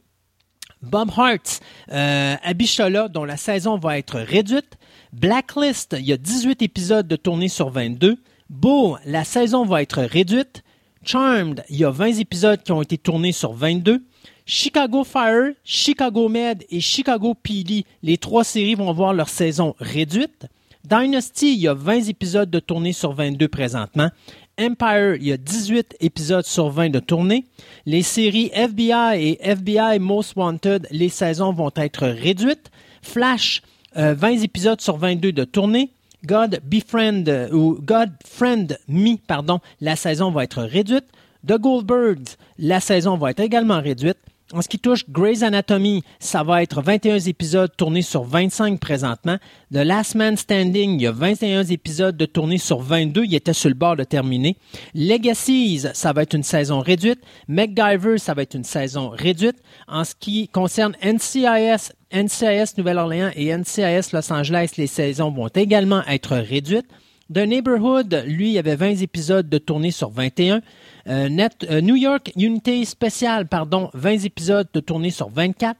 Bob 0.83 1.09
Hart, 1.17 1.59
euh, 1.91 2.35
Abishola, 2.43 3.07
dont 3.07 3.23
la 3.23 3.35
saison 3.35 3.79
va 3.79 3.97
être 3.97 4.19
réduite. 4.19 4.77
Blacklist, 5.11 5.95
il 5.97 6.05
y 6.05 6.13
a 6.13 6.17
18 6.17 6.61
épisodes 6.61 7.07
de 7.07 7.15
tournée 7.15 7.47
sur 7.47 7.71
22. 7.71 8.17
Beau, 8.51 8.97
la 9.05 9.23
saison 9.23 9.65
va 9.65 9.81
être 9.81 10.03
réduite. 10.03 10.61
Charmed, 11.03 11.63
il 11.69 11.77
y 11.77 11.83
a 11.83 11.89
20 11.89 12.19
épisodes 12.19 12.61
qui 12.61 12.73
ont 12.73 12.83
été 12.83 12.99
tournés 12.99 13.31
sur 13.31 13.53
22. 13.53 14.03
Chicago 14.45 15.03
Fire, 15.03 15.53
Chicago 15.63 16.29
Med 16.29 16.63
et 16.69 16.79
Chicago 16.79 17.33
PD, 17.33 17.85
les 18.03 18.19
trois 18.19 18.43
séries 18.43 18.75
vont 18.75 18.93
voir 18.93 19.13
leur 19.13 19.29
saison 19.29 19.75
réduite. 19.79 20.45
Dynasty, 20.87 21.53
il 21.53 21.59
y 21.59 21.67
a 21.67 21.73
20 21.73 22.07
épisodes 22.07 22.49
de 22.49 22.59
tournée 22.59 22.93
sur 22.93 23.11
22 23.11 23.49
présentement. 23.49 24.09
Empire, 24.57 25.15
il 25.15 25.27
y 25.27 25.33
a 25.33 25.37
18 25.37 25.97
épisodes 25.99 26.45
sur 26.45 26.69
20 26.69 26.89
de 26.89 26.99
tournée. 26.99 27.45
Les 27.85 28.03
séries 28.03 28.49
FBI 28.53 29.15
et 29.21 29.37
FBI 29.41 29.99
Most 29.99 30.37
Wanted, 30.37 30.87
les 30.89 31.09
saisons 31.09 31.51
vont 31.51 31.71
être 31.75 32.07
réduites. 32.07 32.71
Flash, 33.01 33.61
20 33.95 34.23
euh, 34.23 34.41
épisodes 34.41 34.79
sur 34.79 34.95
22 34.95 35.33
de 35.33 35.43
tournée. 35.43 35.91
God 36.25 36.61
euh, 36.73 37.51
ou 37.51 37.77
God 37.81 38.11
Friend 38.25 38.79
Me, 38.87 39.17
pardon, 39.17 39.59
la 39.81 39.97
saison 39.97 40.31
va 40.31 40.45
être 40.45 40.63
réduite. 40.63 41.05
The 41.45 41.59
Goldbergs, 41.59 42.37
la 42.59 42.79
saison 42.79 43.17
va 43.17 43.31
être 43.31 43.41
également 43.41 43.81
réduite. 43.81 44.17
En 44.53 44.61
ce 44.61 44.69
qui 44.69 44.79
touche 44.79 45.03
Grey's 45.09 45.43
Anatomy, 45.43 46.03
ça 46.19 46.41
va 46.41 46.63
être 46.63 46.81
21 46.81 47.19
épisodes 47.19 47.69
tournés 47.75 48.01
sur 48.01 48.23
25 48.23 48.79
présentement. 48.79 49.35
The 49.73 49.79
Last 49.79 50.15
Man 50.15 50.37
Standing, 50.37 50.93
il 50.93 51.01
y 51.01 51.07
a 51.07 51.11
21 51.11 51.65
épisodes 51.65 52.15
de 52.15 52.25
tournés 52.25 52.57
sur 52.57 52.79
22, 52.79 53.25
il 53.25 53.35
était 53.35 53.51
sur 53.51 53.67
le 53.67 53.75
bord 53.75 53.97
de 53.97 54.05
terminer. 54.05 54.55
Legacies, 54.95 55.87
ça 55.93 56.13
va 56.13 56.21
être 56.21 56.33
une 56.33 56.43
saison 56.43 56.79
réduite. 56.79 57.19
MacGyver, 57.49 58.17
ça 58.19 58.33
va 58.33 58.43
être 58.43 58.55
une 58.55 58.63
saison 58.63 59.09
réduite. 59.09 59.57
En 59.89 60.05
ce 60.05 60.15
qui 60.17 60.47
concerne 60.47 60.95
NCIS, 61.03 61.91
NCIS 62.13 62.77
Nouvelle-Orléans 62.77 63.31
et 63.35 63.53
NCIS 63.53 64.13
Los 64.13 64.31
Angeles, 64.31 64.71
les 64.77 64.87
saisons 64.87 65.29
vont 65.29 65.49
également 65.49 66.03
être 66.07 66.37
réduites. 66.37 66.87
The 67.33 67.39
Neighborhood, 67.39 68.23
lui, 68.25 68.51
il 68.51 68.57
avait 68.57 68.77
20 68.77 69.01
épisodes 69.01 69.49
de 69.49 69.57
tournée 69.57 69.91
sur 69.91 70.09
21. 70.09 70.61
Euh, 71.07 71.27
Net, 71.27 71.67
euh, 71.69 71.81
New 71.81 71.97
York 71.97 72.31
Unity 72.37 72.85
Special, 72.85 73.47
pardon, 73.47 73.89
20 73.95 74.23
épisodes 74.23 74.67
de 74.73 74.79
tournée 74.79 75.09
sur 75.11 75.27
24. 75.27 75.77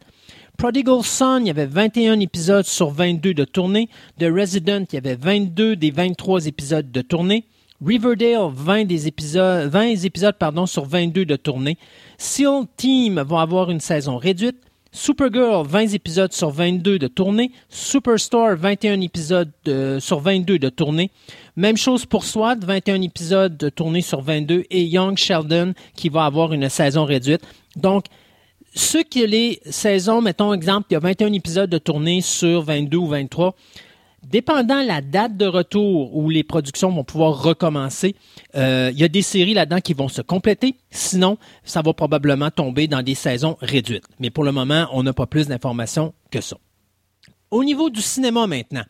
Prodigal 0.58 1.04
Son, 1.04 1.40
il 1.40 1.48
y 1.48 1.50
avait 1.50 1.66
21 1.66 2.20
épisodes 2.20 2.66
sur 2.66 2.90
22 2.90 3.34
de 3.34 3.46
tournée. 3.46 3.88
The 4.20 4.26
Resident, 4.26 4.84
il 4.92 4.96
y 4.96 4.98
avait 4.98 5.16
22 5.16 5.78
des 5.78 5.90
23 5.90 6.48
épisodes 6.48 6.92
de 6.92 7.02
tournée. 7.02 7.46
Riverdale, 7.86 8.50
20 8.52 8.84
des 8.84 9.08
épisodes, 9.08 9.70
20 9.70 10.04
épisodes 10.04 10.36
pardon, 10.38 10.66
sur 10.66 10.84
22 10.84 11.24
de 11.24 11.36
tournée. 11.38 11.78
SEAL 12.18 12.66
Team 12.76 13.22
vont 13.22 13.38
avoir 13.38 13.72
une 13.72 13.80
saison 13.80 14.18
réduite. 14.18 14.67
Supergirl, 14.98 15.68
20 15.68 15.94
épisodes 15.94 16.34
sur 16.34 16.50
22 16.50 16.98
de 16.98 17.08
tournée. 17.08 17.52
Superstore, 17.70 18.56
21 18.56 19.00
épisodes 19.02 19.52
sur 20.00 20.20
22 20.20 20.58
de 20.58 20.70
tournée. 20.70 21.12
Même 21.56 21.78
chose 21.78 22.08
pour 22.08 22.24
SWAT, 22.24 22.56
21 22.64 23.04
épisodes 23.04 23.56
de 23.56 23.70
tournée 23.70 24.02
sur 24.02 24.22
22. 24.22 24.64
Et 24.72 24.84
Young 24.86 25.16
Sheldon, 25.16 25.76
qui 25.96 26.10
va 26.10 26.26
avoir 26.26 26.52
une 26.52 26.68
saison 26.68 27.06
réduite. 27.06 27.42
Donc, 27.76 28.06
ceux 28.74 29.04
qui 29.04 29.26
les 29.28 29.62
saisons, 29.70 30.20
mettons 30.22 30.52
exemple, 30.52 30.88
il 30.90 30.96
y 30.96 30.98
a 30.98 31.00
21 31.00 31.32
épisodes 31.34 31.70
de 31.70 31.78
tournée 31.78 32.22
sur 32.22 32.64
22 32.64 32.98
ou 32.98 33.08
23, 33.08 33.56
Dépendant 34.30 34.84
la 34.84 35.00
date 35.00 35.38
de 35.38 35.46
retour 35.46 36.14
où 36.14 36.30
les 36.30 36.44
productions 36.44 36.92
vont 36.92 37.06
pouvoir 37.06 37.42
recommencer, 37.42 38.14
euh, 38.56 38.90
il 38.92 39.00
y 39.00 39.06
a 39.06 39.08
des 39.08 39.22
séries 39.22 39.54
là-dedans 39.54 39.80
qui 39.80 39.94
vont 39.94 40.10
se 40.10 40.22
compléter. 40.22 40.76
Sinon, 40.92 41.38
ça 41.64 41.82
va 41.82 41.94
probablement 41.94 42.52
tomber 42.52 42.90
dans 42.90 43.02
des 43.02 43.16
saisons 43.16 43.56
réduites. 43.62 44.04
Mais 44.20 44.30
pour 44.30 44.44
le 44.44 44.52
moment, 44.52 44.90
on 44.92 45.04
n'a 45.04 45.14
pas 45.14 45.28
plus 45.28 45.48
d'informations 45.48 46.14
que 46.30 46.42
ça. 46.42 46.58
Au 47.52 47.64
niveau 47.64 47.90
du 47.90 48.02
cinéma 48.02 48.48
maintenant, 48.48 48.84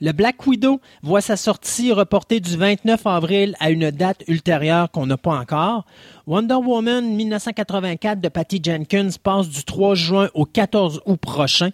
le 0.00 0.12
Black 0.12 0.46
Widow 0.46 0.80
voit 1.02 1.20
sa 1.20 1.36
sortie 1.36 1.90
reportée 1.90 2.38
du 2.38 2.56
29 2.56 3.04
avril 3.04 3.56
à 3.58 3.70
une 3.70 3.90
date 3.90 4.22
ultérieure 4.28 4.92
qu'on 4.92 5.06
n'a 5.06 5.16
pas 5.16 5.36
encore. 5.36 5.86
Wonder 6.26 6.56
Woman 6.56 7.02
1984 7.16 8.18
de 8.22 8.30
Patty 8.30 8.58
Jenkins 8.62 9.10
passe 9.22 9.46
du 9.50 9.62
3 9.62 9.94
juin 9.94 10.30
au 10.32 10.46
14 10.46 11.02
août 11.04 11.20
prochain. 11.20 11.68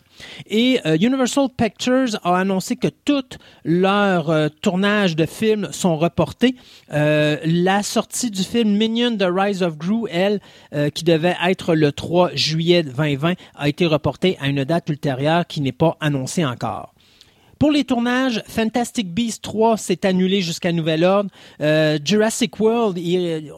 Et 0.48 0.80
euh, 0.86 0.96
Universal 1.00 1.50
Pictures 1.56 2.18
a 2.24 2.36
annoncé 2.36 2.74
que 2.74 2.88
tous 2.88 3.38
leurs 3.64 4.28
euh, 4.28 4.48
tournages 4.60 5.14
de 5.14 5.24
films 5.24 5.68
sont 5.70 5.96
reportés. 5.96 6.56
Euh, 6.92 7.36
la 7.44 7.84
sortie 7.84 8.32
du 8.32 8.42
film 8.42 8.76
Minion 8.76 9.16
The 9.16 9.28
Rise 9.32 9.62
of 9.62 9.78
Gru, 9.78 10.08
elle, 10.10 10.40
qui 10.94 11.04
devait 11.04 11.36
être 11.46 11.76
le 11.76 11.92
3 11.92 12.30
juillet 12.34 12.82
2020, 12.82 13.34
a 13.54 13.68
été 13.68 13.86
reportée 13.86 14.36
à 14.40 14.48
une 14.48 14.64
date 14.64 14.88
ultérieure 14.88 15.46
qui 15.46 15.60
n'est 15.60 15.70
pas 15.70 15.96
annoncée 16.00 16.44
encore. 16.44 16.92
Pour 17.60 17.70
les 17.70 17.84
tournages, 17.84 18.42
Fantastic 18.46 19.12
Beasts 19.12 19.42
3 19.42 19.76
s'est 19.76 20.06
annulé 20.06 20.40
jusqu'à 20.40 20.72
nouvel 20.72 21.04
ordre. 21.04 21.28
Euh, 21.60 21.98
Jurassic 22.02 22.58
World, 22.58 22.98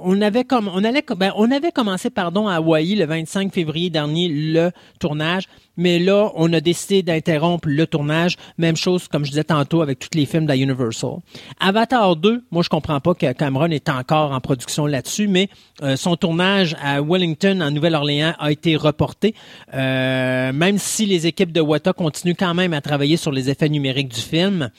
on 0.02 0.20
avait 0.20 0.42
comme 0.42 0.68
on 0.74 0.82
allait 0.82 1.04
ben, 1.16 1.32
on 1.36 1.48
avait 1.52 1.70
commencé 1.70 2.10
pardon 2.10 2.48
à 2.48 2.56
Hawaii 2.56 2.96
le 2.96 3.04
25 3.06 3.54
février 3.54 3.90
dernier 3.90 4.26
le 4.28 4.72
tournage. 4.98 5.44
Mais 5.76 5.98
là, 5.98 6.30
on 6.34 6.52
a 6.52 6.60
décidé 6.60 7.02
d'interrompre 7.02 7.68
le 7.68 7.86
tournage. 7.86 8.36
Même 8.58 8.76
chose, 8.76 9.08
comme 9.08 9.24
je 9.24 9.30
disais 9.30 9.44
tantôt, 9.44 9.82
avec 9.82 9.98
tous 9.98 10.10
les 10.14 10.26
films 10.26 10.46
de 10.46 10.52
Universal. 10.54 11.16
Avatar 11.60 12.16
2, 12.16 12.44
moi, 12.50 12.62
je 12.62 12.68
comprends 12.68 13.00
pas 13.00 13.14
que 13.14 13.32
Cameron 13.32 13.66
est 13.66 13.88
encore 13.88 14.32
en 14.32 14.40
production 14.40 14.86
là-dessus, 14.86 15.28
mais 15.28 15.48
euh, 15.82 15.96
son 15.96 16.16
tournage 16.16 16.76
à 16.82 17.00
Wellington, 17.00 17.60
en 17.62 17.70
Nouvelle-Orléans, 17.70 18.34
a 18.38 18.52
été 18.52 18.76
reporté. 18.76 19.34
Euh, 19.74 20.52
même 20.52 20.78
si 20.78 21.06
les 21.06 21.26
équipes 21.26 21.52
de 21.52 21.60
Wata 21.60 21.92
continuent 21.92 22.36
quand 22.38 22.54
même 22.54 22.72
à 22.72 22.80
travailler 22.80 23.16
sur 23.16 23.32
les 23.32 23.48
effets 23.50 23.68
numériques 23.68 24.08
du 24.08 24.20
film. 24.20 24.70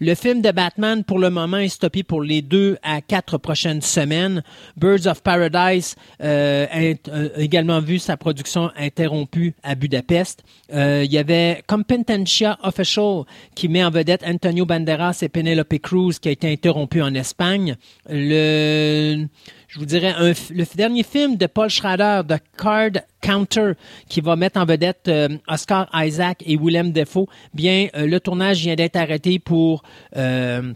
Le 0.00 0.14
film 0.14 0.42
de 0.42 0.50
Batman, 0.50 1.04
pour 1.04 1.18
le 1.18 1.30
moment, 1.30 1.58
est 1.58 1.68
stoppé 1.68 2.02
pour 2.02 2.22
les 2.22 2.42
deux 2.42 2.76
à 2.82 3.00
quatre 3.00 3.38
prochaines 3.38 3.80
semaines. 3.80 4.42
Birds 4.76 5.06
of 5.06 5.22
Paradise 5.22 5.96
euh, 6.22 6.66
a 6.70 7.40
également 7.40 7.80
vu 7.80 7.98
sa 7.98 8.16
production 8.16 8.70
interrompue 8.76 9.54
à 9.62 9.74
Budapest. 9.74 10.41
Il 10.72 11.12
y 11.12 11.18
avait 11.18 11.62
Competencia 11.66 12.58
Official 12.62 13.24
qui 13.54 13.68
met 13.68 13.84
en 13.84 13.90
vedette 13.90 14.24
Antonio 14.26 14.64
Banderas 14.64 15.18
et 15.22 15.28
Penelope 15.28 15.78
Cruz 15.78 16.18
qui 16.20 16.28
a 16.28 16.32
été 16.32 16.50
interrompu 16.50 17.02
en 17.02 17.14
Espagne. 17.14 17.76
Le 18.08 19.26
je 19.72 19.78
vous 19.78 19.86
dirais, 19.86 20.14
le 20.18 20.76
dernier 20.76 21.02
film 21.02 21.36
de 21.36 21.46
Paul 21.46 21.70
Schrader, 21.70 22.20
The 22.28 22.42
Card 22.58 23.00
Counter, 23.22 23.72
qui 24.06 24.20
va 24.20 24.36
mettre 24.36 24.60
en 24.60 24.66
vedette 24.66 25.08
euh, 25.08 25.28
Oscar 25.48 25.88
Isaac 25.94 26.42
et 26.44 26.58
Willem 26.58 26.92
Defoe, 26.92 27.26
bien, 27.54 27.88
euh, 27.96 28.06
le 28.06 28.20
tournage 28.20 28.58
vient 28.60 28.74
d'être 28.74 28.96
arrêté 28.96 29.38
pour 29.38 29.82
euh, 30.18 30.74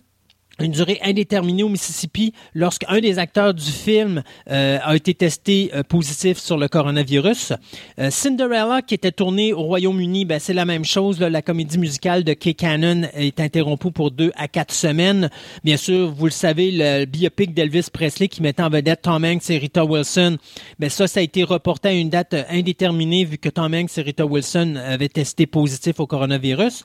une 0.61 0.73
durée 0.73 0.99
indéterminée 1.03 1.63
au 1.63 1.69
Mississippi 1.69 2.33
lorsqu'un 2.55 3.01
des 3.01 3.19
acteurs 3.19 3.53
du 3.53 3.71
film 3.71 4.23
euh, 4.51 4.79
a 4.83 4.97
été 4.97 5.15
testé 5.15 5.71
euh, 5.75 5.83
positif 5.83 6.39
sur 6.39 6.57
le 6.57 6.69
coronavirus. 6.69 7.53
Euh, 7.99 8.11
Cinderella, 8.11 8.83
qui 8.83 8.95
était 8.95 9.13
tournée 9.13 9.53
au 9.53 9.63
Royaume-Uni, 9.63 10.25
ben, 10.25 10.39
c'est 10.39 10.55
la 10.55 10.65
même 10.65 10.85
chose. 10.85 11.21
la 11.21 11.43
comédie 11.43 11.79
musicale 11.79 12.25
de 12.25 12.33
Kay 12.33 12.55
Cannon 12.55 13.03
est 13.15 13.41
interrompue 13.41 13.93
pour 13.93 14.11
deux 14.11 14.33
à 14.37 14.49
quatre 14.49 14.73
semaines. 14.73 15.31
Bien 15.63 15.77
sûr, 15.77 16.11
vous 16.11 16.27
le 16.27 16.31
savez, 16.31 16.71
le 16.73 17.05
biopic 17.05 17.53
d'Elvis 17.53 17.89
Presley 17.93 18.29
qui 18.29 18.43
mettait 18.43 18.63
en 18.63 18.71
vedette 18.71 19.03
Tom 19.03 19.25
Hanks 19.25 19.51
et 19.51 19.59
Rita 19.59 19.85
Wilson, 19.85 20.39
ben, 20.79 20.89
ça, 20.89 21.07
ça 21.07 21.21
a 21.21 21.23
été 21.23 21.45
reporté 21.45 21.89
à 21.89 21.93
une 21.93 22.11
date 22.11 22.35
indéterminée 22.49 23.25
vu 23.25 23.39
que 23.39 23.49
Tom 23.49 23.75
Hanks 23.75 23.99
et 23.99 24.03
Rita 24.03 24.25
Wilson 24.25 24.77
avaient 24.77 25.09
testé 25.09 25.47
positif 25.47 26.01
au 26.01 26.07
coronavirus. 26.07 26.85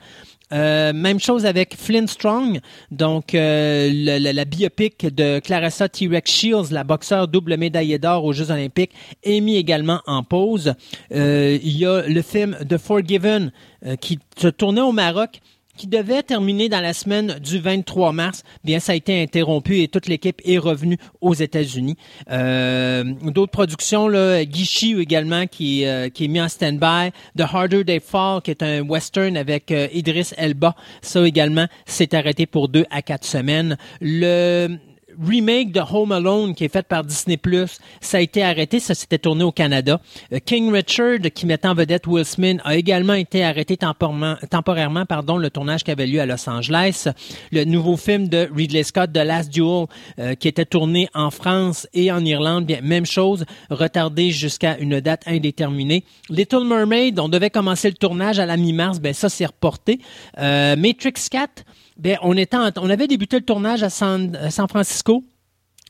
Euh, 0.53 0.93
même 0.93 1.19
chose 1.19 1.45
avec 1.45 1.75
Flint 1.75 2.07
Strong, 2.07 2.59
donc 2.91 3.35
euh, 3.35 3.89
la, 3.93 4.45
biopic 4.45 5.13
de 5.13 5.39
Clarissa 5.39 5.87
T-Rex 5.87 6.29
Shields, 6.29 6.71
la 6.71 6.83
boxeur 6.83 7.27
double 7.27 7.57
médaillée 7.57 7.99
d'or 7.99 8.25
aux 8.25 8.33
Jeux 8.33 8.51
olympiques, 8.51 8.91
est 9.23 9.39
mis 9.39 9.57
également 9.57 10.01
en 10.07 10.23
pause. 10.23 10.73
Euh, 11.13 11.57
il 11.63 11.77
y 11.77 11.85
a 11.85 12.01
le 12.01 12.21
film 12.21 12.57
The 12.67 12.77
Forgiven 12.77 13.51
qui 13.99 14.19
se 14.37 14.47
tournait 14.47 14.81
au 14.81 14.91
Maroc 14.91 15.41
qui 15.77 15.87
devait 15.87 16.23
terminer 16.23 16.69
dans 16.69 16.81
la 16.81 16.93
semaine 16.93 17.39
du 17.39 17.59
23 17.59 18.11
mars, 18.11 18.43
bien 18.63 18.79
ça 18.79 18.91
a 18.91 18.95
été 18.95 19.21
interrompu 19.21 19.81
et 19.81 19.87
toute 19.87 20.07
l'équipe 20.07 20.41
est 20.45 20.57
revenue 20.57 20.97
aux 21.21 21.33
États-Unis. 21.33 21.97
Euh, 22.29 23.03
D'autres 23.23 23.51
productions, 23.51 24.07
là, 24.07 24.41
également 24.41 25.47
qui, 25.47 25.85
euh, 25.85 26.09
qui 26.09 26.25
est 26.25 26.27
mis 26.27 26.41
en 26.41 26.49
stand-by, 26.49 27.11
The 27.37 27.41
Harder 27.41 27.83
They 27.83 27.99
Fall 27.99 28.41
qui 28.41 28.51
est 28.51 28.63
un 28.63 28.81
western 28.81 29.37
avec 29.37 29.71
euh, 29.71 29.87
Idris 29.93 30.31
Elba, 30.37 30.75
ça 31.01 31.25
également 31.25 31.67
s'est 31.85 32.15
arrêté 32.15 32.45
pour 32.45 32.69
deux 32.69 32.85
à 32.89 33.01
quatre 33.01 33.25
semaines. 33.25 33.77
Le 33.99 34.77
remake 35.25 35.71
de 35.71 35.81
Home 35.81 36.11
Alone 36.11 36.55
qui 36.55 36.65
est 36.65 36.71
fait 36.71 36.87
par 36.87 37.03
Disney 37.03 37.37
Plus, 37.37 37.79
ça 37.99 38.17
a 38.17 38.21
été 38.21 38.43
arrêté, 38.43 38.79
ça 38.79 38.95
s'était 38.95 39.17
tourné 39.17 39.43
au 39.43 39.51
Canada. 39.51 40.01
Euh, 40.33 40.39
King 40.43 40.71
Richard 40.71 41.19
qui 41.33 41.45
mettait 41.45 41.67
en 41.67 41.73
vedette 41.73 42.07
Will 42.07 42.25
Smith 42.25 42.59
a 42.63 42.75
également 42.75 43.13
été 43.13 43.43
arrêté 43.43 43.77
temporairement, 43.77 44.35
temporairement 44.49 45.05
pardon, 45.05 45.37
le 45.37 45.49
tournage 45.49 45.83
qui 45.83 45.91
avait 45.91 46.07
lieu 46.07 46.19
à 46.21 46.25
Los 46.25 46.49
Angeles. 46.49 47.07
Le 47.51 47.63
nouveau 47.63 47.97
film 47.97 48.27
de 48.27 48.49
Ridley 48.55 48.83
Scott, 48.83 49.11
The 49.13 49.17
Last 49.17 49.51
Duel, 49.51 49.85
euh, 50.19 50.35
qui 50.35 50.47
était 50.47 50.65
tourné 50.65 51.09
en 51.13 51.31
France 51.31 51.87
et 51.93 52.11
en 52.11 52.23
Irlande, 52.23 52.65
bien 52.65 52.81
même 52.81 53.05
chose, 53.05 53.45
retardé 53.69 54.31
jusqu'à 54.31 54.77
une 54.77 54.99
date 54.99 55.23
indéterminée. 55.27 56.03
Little 56.29 56.65
Mermaid, 56.65 57.19
on 57.19 57.29
devait 57.29 57.49
commencer 57.49 57.89
le 57.89 57.95
tournage 57.95 58.39
à 58.39 58.45
la 58.45 58.57
mi-mars, 58.57 58.99
ben 58.99 59.13
ça 59.13 59.29
s'est 59.29 59.45
reporté. 59.45 59.99
Euh, 60.37 60.75
Matrix 60.75 61.13
4 61.29 61.63
ben, 61.97 62.17
on, 62.21 62.35
était 62.37 62.57
on 62.57 62.89
avait 62.89 63.07
débuté 63.07 63.37
le 63.37 63.45
tournage 63.45 63.83
à 63.83 63.89
San, 63.89 64.49
San 64.49 64.67
Francisco. 64.67 65.23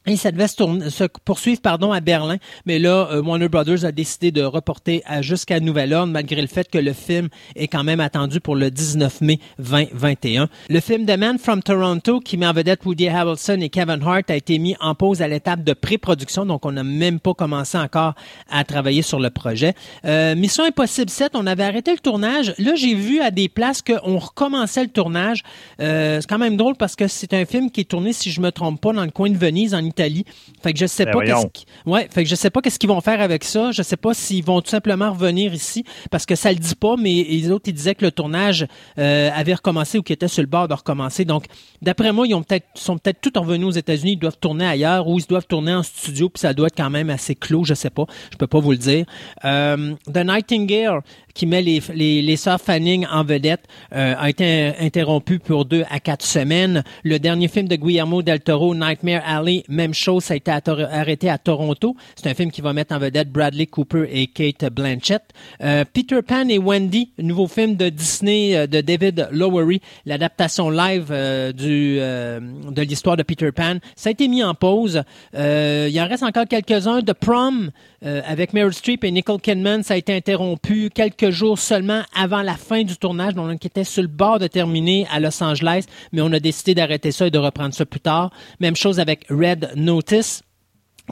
Et 0.08 0.16
ça 0.16 0.32
devait 0.32 0.48
se, 0.48 1.04
poursuivre 1.24 1.62
pardon, 1.62 1.92
à 1.92 2.00
Berlin, 2.00 2.38
mais 2.66 2.80
là, 2.80 3.08
euh, 3.12 3.22
Warner 3.22 3.50
Brothers 3.50 3.86
a 3.86 3.92
décidé 3.92 4.32
de 4.32 4.42
reporter 4.42 5.04
jusqu'à 5.22 5.60
Nouvelle 5.60 5.94
Ordre, 5.94 6.12
malgré 6.12 6.42
le 6.42 6.48
fait 6.48 6.68
que 6.72 6.80
le 6.80 6.94
film 6.94 7.30
est 7.56 7.68
quand 7.68 7.84
même 7.84 8.00
attendu 8.00 8.40
pour 8.40 8.56
le 8.56 8.72
19 8.72 9.22
mai 9.22 9.40
2021. 9.60 10.50
Le 10.70 10.80
film 10.80 11.06
The 11.06 11.18
Man 11.20 11.38
from 11.38 11.62
Toronto, 11.62 12.20
qui 12.20 12.38
met 12.38 12.48
en 12.48 12.54
vedette 12.54 12.84
Woody 12.84 13.10
Harrelson 13.10 13.60
et 13.62 13.70
Kevin 13.70 14.02
Hart, 14.02 14.32
a 14.32 14.36
été 14.36 14.58
mis 14.58 14.76
en 14.80 14.96
pause 14.96 15.22
à 15.22 15.28
l'étape 15.28 15.64
de 15.64 15.74
pré-production, 15.74 16.48
donc 16.48 16.66
on 16.66 16.72
n'a 16.72 16.84
même 16.84 17.20
pas 17.20 17.36
commencé 17.36 17.78
encore 17.78 18.16
à 18.50 18.64
travailler 18.64 19.04
sur 19.04 19.20
le 19.20 19.30
projet. 19.30 19.76
Euh, 20.06 20.34
Mission 20.34 20.64
Impossible 20.64 21.12
7, 21.12 21.34
on 21.36 21.46
avait 21.46 21.64
arrêté 21.64 21.92
le 21.92 22.00
tournage. 22.00 22.56
Là, 22.58 22.74
j'ai 22.74 22.96
vu 22.96 23.22
à 23.22 23.30
des 23.30 23.50
places 23.50 23.84
qu'on 23.84 24.18
recommençait 24.18 24.82
le 24.82 24.90
tournage. 24.90 25.44
Euh, 25.80 26.22
c'est 26.22 26.28
quand 26.28 26.40
même 26.40 26.58
drôle 26.58 26.76
parce 26.76 26.96
que 26.96 27.08
c'est 27.08 27.36
un 27.36 27.46
film 27.46 27.70
qui 27.70 27.82
est 27.82 27.90
tourné, 27.90 28.14
si 28.14 28.32
je 28.32 28.42
me 28.42 28.52
trompe 28.52 28.82
pas, 28.82 28.94
dans 28.94 29.06
le 29.06 29.12
coin 29.12 29.30
de 29.30 29.38
Venise, 29.38 29.76
en 29.76 29.91
Italie. 29.92 30.26
Fait 30.64 30.74
que 30.74 30.80
je 30.80 30.86
sais 30.86 31.06
ben 31.06 31.12
pas 31.12 31.22
qu'est-ce 31.24 31.90
ouais, 31.90 32.08
fait 32.12 32.24
que 32.24 32.30
je 32.30 32.36
sais 32.36 32.50
pas 32.50 32.62
qu'est-ce 32.62 32.80
qu'ils 32.80 32.90
vont 32.90 33.02
faire 33.02 33.22
avec 33.22 33.44
ça. 33.44 33.72
Je 33.72 33.82
sais 33.82 33.98
pas 33.98 34.14
s'ils 34.14 34.44
vont 34.44 34.62
tout 34.62 34.70
simplement 34.70 35.12
revenir 35.12 35.54
ici 35.54 35.84
parce 36.10 36.26
que 36.26 36.36
ça 36.36 36.52
le 36.52 36.58
dit 36.58 36.76
pas, 36.76 36.96
mais 36.98 37.26
les 37.30 37.52
autres 37.52 37.66
ils 37.68 37.74
disaient 37.74 37.96
que 37.96 38.06
le 38.06 38.12
tournage 38.12 38.66
euh, 38.98 39.30
avait 39.34 39.54
recommencé 39.54 39.98
ou 39.98 40.04
qu'il 40.04 40.14
était 40.14 40.28
sur 40.28 40.42
le 40.42 40.48
bord 40.48 40.68
de 40.68 40.74
recommencer. 40.74 41.26
Donc 41.26 41.46
d'après 41.82 42.12
moi, 42.12 42.28
ils 42.28 42.34
ont 42.34 42.44
peut-être 42.44 42.68
sont 42.76 42.98
peut-être 42.98 43.22
tout 43.22 43.40
revenus 43.40 43.68
aux 43.68 43.72
États-Unis, 43.72 44.14
ils 44.14 44.20
doivent 44.20 44.40
tourner 44.40 44.66
ailleurs 44.66 45.08
ou 45.08 45.20
ils 45.20 45.26
doivent 45.28 45.48
tourner 45.48 45.74
en 45.74 45.84
studio 45.84 46.30
puis 46.30 46.40
ça 46.40 46.54
doit 46.54 46.68
être 46.68 46.78
quand 46.78 46.90
même 46.90 47.10
assez 47.10 47.36
clos, 47.36 47.64
je 47.64 47.74
sais 47.74 47.90
pas. 47.90 48.06
Je 48.32 48.38
peux 48.38 48.48
pas 48.48 48.60
vous 48.60 48.72
le 48.72 48.78
dire. 48.78 49.06
Euh, 49.46 49.94
The 50.12 50.26
Nightingale 50.26 51.02
qui 51.34 51.46
met 51.46 51.62
les, 51.62 51.82
les, 51.94 52.22
les 52.22 52.36
sœurs 52.36 52.62
Fanning 52.62 53.06
en 53.12 53.24
vedette, 53.24 53.64
euh, 53.94 54.16
a 54.18 54.30
été 54.30 54.74
interrompu 54.80 55.40
pour 55.40 55.66
deux 55.66 55.84
à 55.90 56.00
quatre 56.00 56.26
semaines. 56.26 56.84
Le 57.04 57.20
dernier 57.20 57.48
film 57.48 57.68
de 57.68 57.76
Guillermo 57.76 58.22
del 58.22 58.42
Toro, 58.42 58.76
Nightmare 58.76 59.22
Alley, 59.26 59.64
même 59.82 59.94
chose, 59.94 60.24
ça 60.26 60.34
a 60.34 60.38
été 60.38 60.52
arrêté 60.52 61.30
à 61.30 61.38
Toronto. 61.38 61.96
C'est 62.16 62.30
un 62.30 62.34
film 62.34 62.52
qui 62.52 62.62
va 62.62 62.74
mettre 62.74 62.96
en 62.96 63.00
vedette 63.00 63.32
Bradley 63.32 63.66
Cooper 63.66 64.08
et 64.12 64.28
Kate 64.28 64.66
Blanchett. 64.72 65.24
Euh, 65.62 65.84
Peter 65.92 66.22
Pan 66.22 66.48
et 66.50 66.60
Wendy, 66.60 67.12
nouveau 67.18 67.48
film 67.48 67.76
de 67.76 67.90
Disney 67.90 68.56
euh, 68.56 68.68
de 68.68 68.82
David 68.82 69.30
Lowery, 69.32 69.82
l'adaptation 70.06 70.70
live 70.70 71.08
euh, 71.12 71.52
de 71.52 72.82
l'histoire 72.82 73.18
de 73.18 73.24
Peter 73.24 73.52
Pan, 73.52 73.78
ça 73.96 74.10
a 74.10 74.12
été 74.12 74.28
mis 74.28 74.44
en 74.44 74.54
pause. 74.54 75.04
il 75.34 76.00
en 76.00 76.08
reste 76.08 76.24
encore 76.24 76.46
quelques-uns. 76.48 77.02
The 77.02 77.14
Prom 77.14 77.72
avec 78.04 78.54
Meryl 78.54 78.74
Streep 78.74 79.04
et 79.04 79.12
Nicole 79.12 79.40
Kidman, 79.40 79.84
ça 79.84 79.94
a 79.94 79.98
été 79.98 80.14
interrompu 80.14 80.90
quelques 80.90 81.30
jours 81.30 81.60
seulement 81.60 82.02
avant 82.16 82.42
la 82.42 82.56
fin 82.56 82.84
du 82.84 82.98
tournage. 82.98 83.34
On 83.38 83.50
était 83.52 83.84
sur 83.84 84.02
le 84.02 84.08
bord 84.08 84.40
de 84.40 84.48
terminer 84.48 85.08
à 85.12 85.20
Los 85.20 85.44
Angeles, 85.44 85.86
mais 86.12 86.22
on 86.22 86.32
a 86.34 86.40
décidé 86.40 86.74
d'arrêter 86.74 87.12
ça 87.12 87.28
et 87.28 87.32
de 87.32 87.38
reprendre 87.38 87.74
ça 87.74 87.86
plus 87.86 88.00
tard. 88.00 88.32
Même 88.60 88.76
chose 88.76 89.00
avec 89.00 89.26
Red 89.30 89.72
Notice 89.76 90.44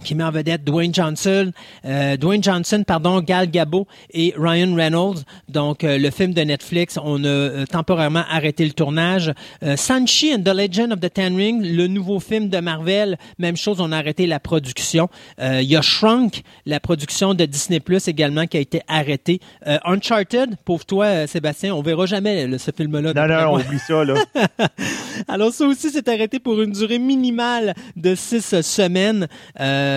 qui 0.04 0.16
met 0.16 0.24
en 0.24 0.32
vedette 0.32 0.64
Dwayne 0.64 0.94
Johnson, 0.94 1.52
euh, 1.86 2.18
Dwayne 2.18 2.44
Johnson, 2.44 2.84
pardon, 2.86 3.22
Gal 3.22 3.50
Gabo 3.50 3.88
et 4.12 4.34
Ryan 4.38 4.76
Reynolds. 4.76 5.24
Donc, 5.48 5.84
euh, 5.84 5.98
le 5.98 6.10
film 6.12 6.34
de 6.34 6.42
Netflix, 6.42 6.98
on 7.04 7.24
a 7.24 7.28
euh, 7.28 7.66
temporairement 7.66 8.24
arrêté 8.30 8.66
le 8.66 8.72
tournage. 8.72 9.34
Euh, 9.64 9.76
Sanchi 9.76 10.34
and 10.34 10.44
the 10.44 10.54
Legend 10.54 10.94
of 10.94 11.00
the 11.00 11.12
Ten 11.12 11.36
Ring, 11.36 11.62
le 11.64 11.88
nouveau 11.88 12.20
film 12.20 12.50
de 12.50 12.60
Marvel, 12.60 13.18
même 13.38 13.58
chose, 13.58 13.82
on 13.82 13.92
a 13.92 13.98
arrêté 13.98 14.28
la 14.28 14.40
production. 14.40 15.10
Il 15.40 15.64
y 15.64 15.76
a 15.76 15.82
Shrunk, 15.82 16.44
la 16.66 16.80
production 16.80 17.34
de 17.34 17.46
Disney 17.46 17.80
Plus 17.80 18.08
également, 18.08 18.46
qui 18.46 18.58
a 18.58 18.60
été 18.60 18.82
arrêtée. 18.88 19.40
Uncharted, 19.86 20.56
pauvre 20.66 20.86
toi, 20.86 21.28
Sébastien, 21.28 21.74
on 21.74 21.82
verra 21.82 22.06
jamais 22.06 22.58
ce 22.58 22.72
film-là. 22.76 23.14
Non, 23.14 23.28
non, 23.28 23.54
on 23.54 23.60
oublie 23.60 23.80
ça, 23.80 24.04
là. 24.04 24.16
Alors, 25.28 25.52
ça 25.52 25.66
aussi, 25.66 25.90
c'est 25.90 26.08
arrêté 26.08 26.40
pour 26.40 26.62
une 26.62 26.72
durée 26.72 27.00
minimale 27.00 27.74
de 27.96 28.16
six 28.16 28.62
semaines. 28.62 29.28
Euh, 29.60 29.89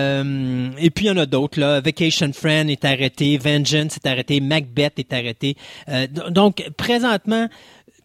et 0.77 0.89
puis 0.89 1.05
il 1.05 1.07
y 1.07 1.11
en 1.11 1.17
a 1.17 1.25
d'autres 1.25 1.59
là. 1.59 1.81
Vacation 1.81 2.31
Friend 2.33 2.69
est 2.69 2.85
arrêté, 2.85 3.37
Vengeance 3.37 3.97
est 3.97 4.07
arrêté, 4.07 4.39
Macbeth 4.39 4.99
est 4.99 5.13
arrêté. 5.13 5.55
Euh, 5.89 6.07
donc 6.29 6.63
présentement, 6.77 7.47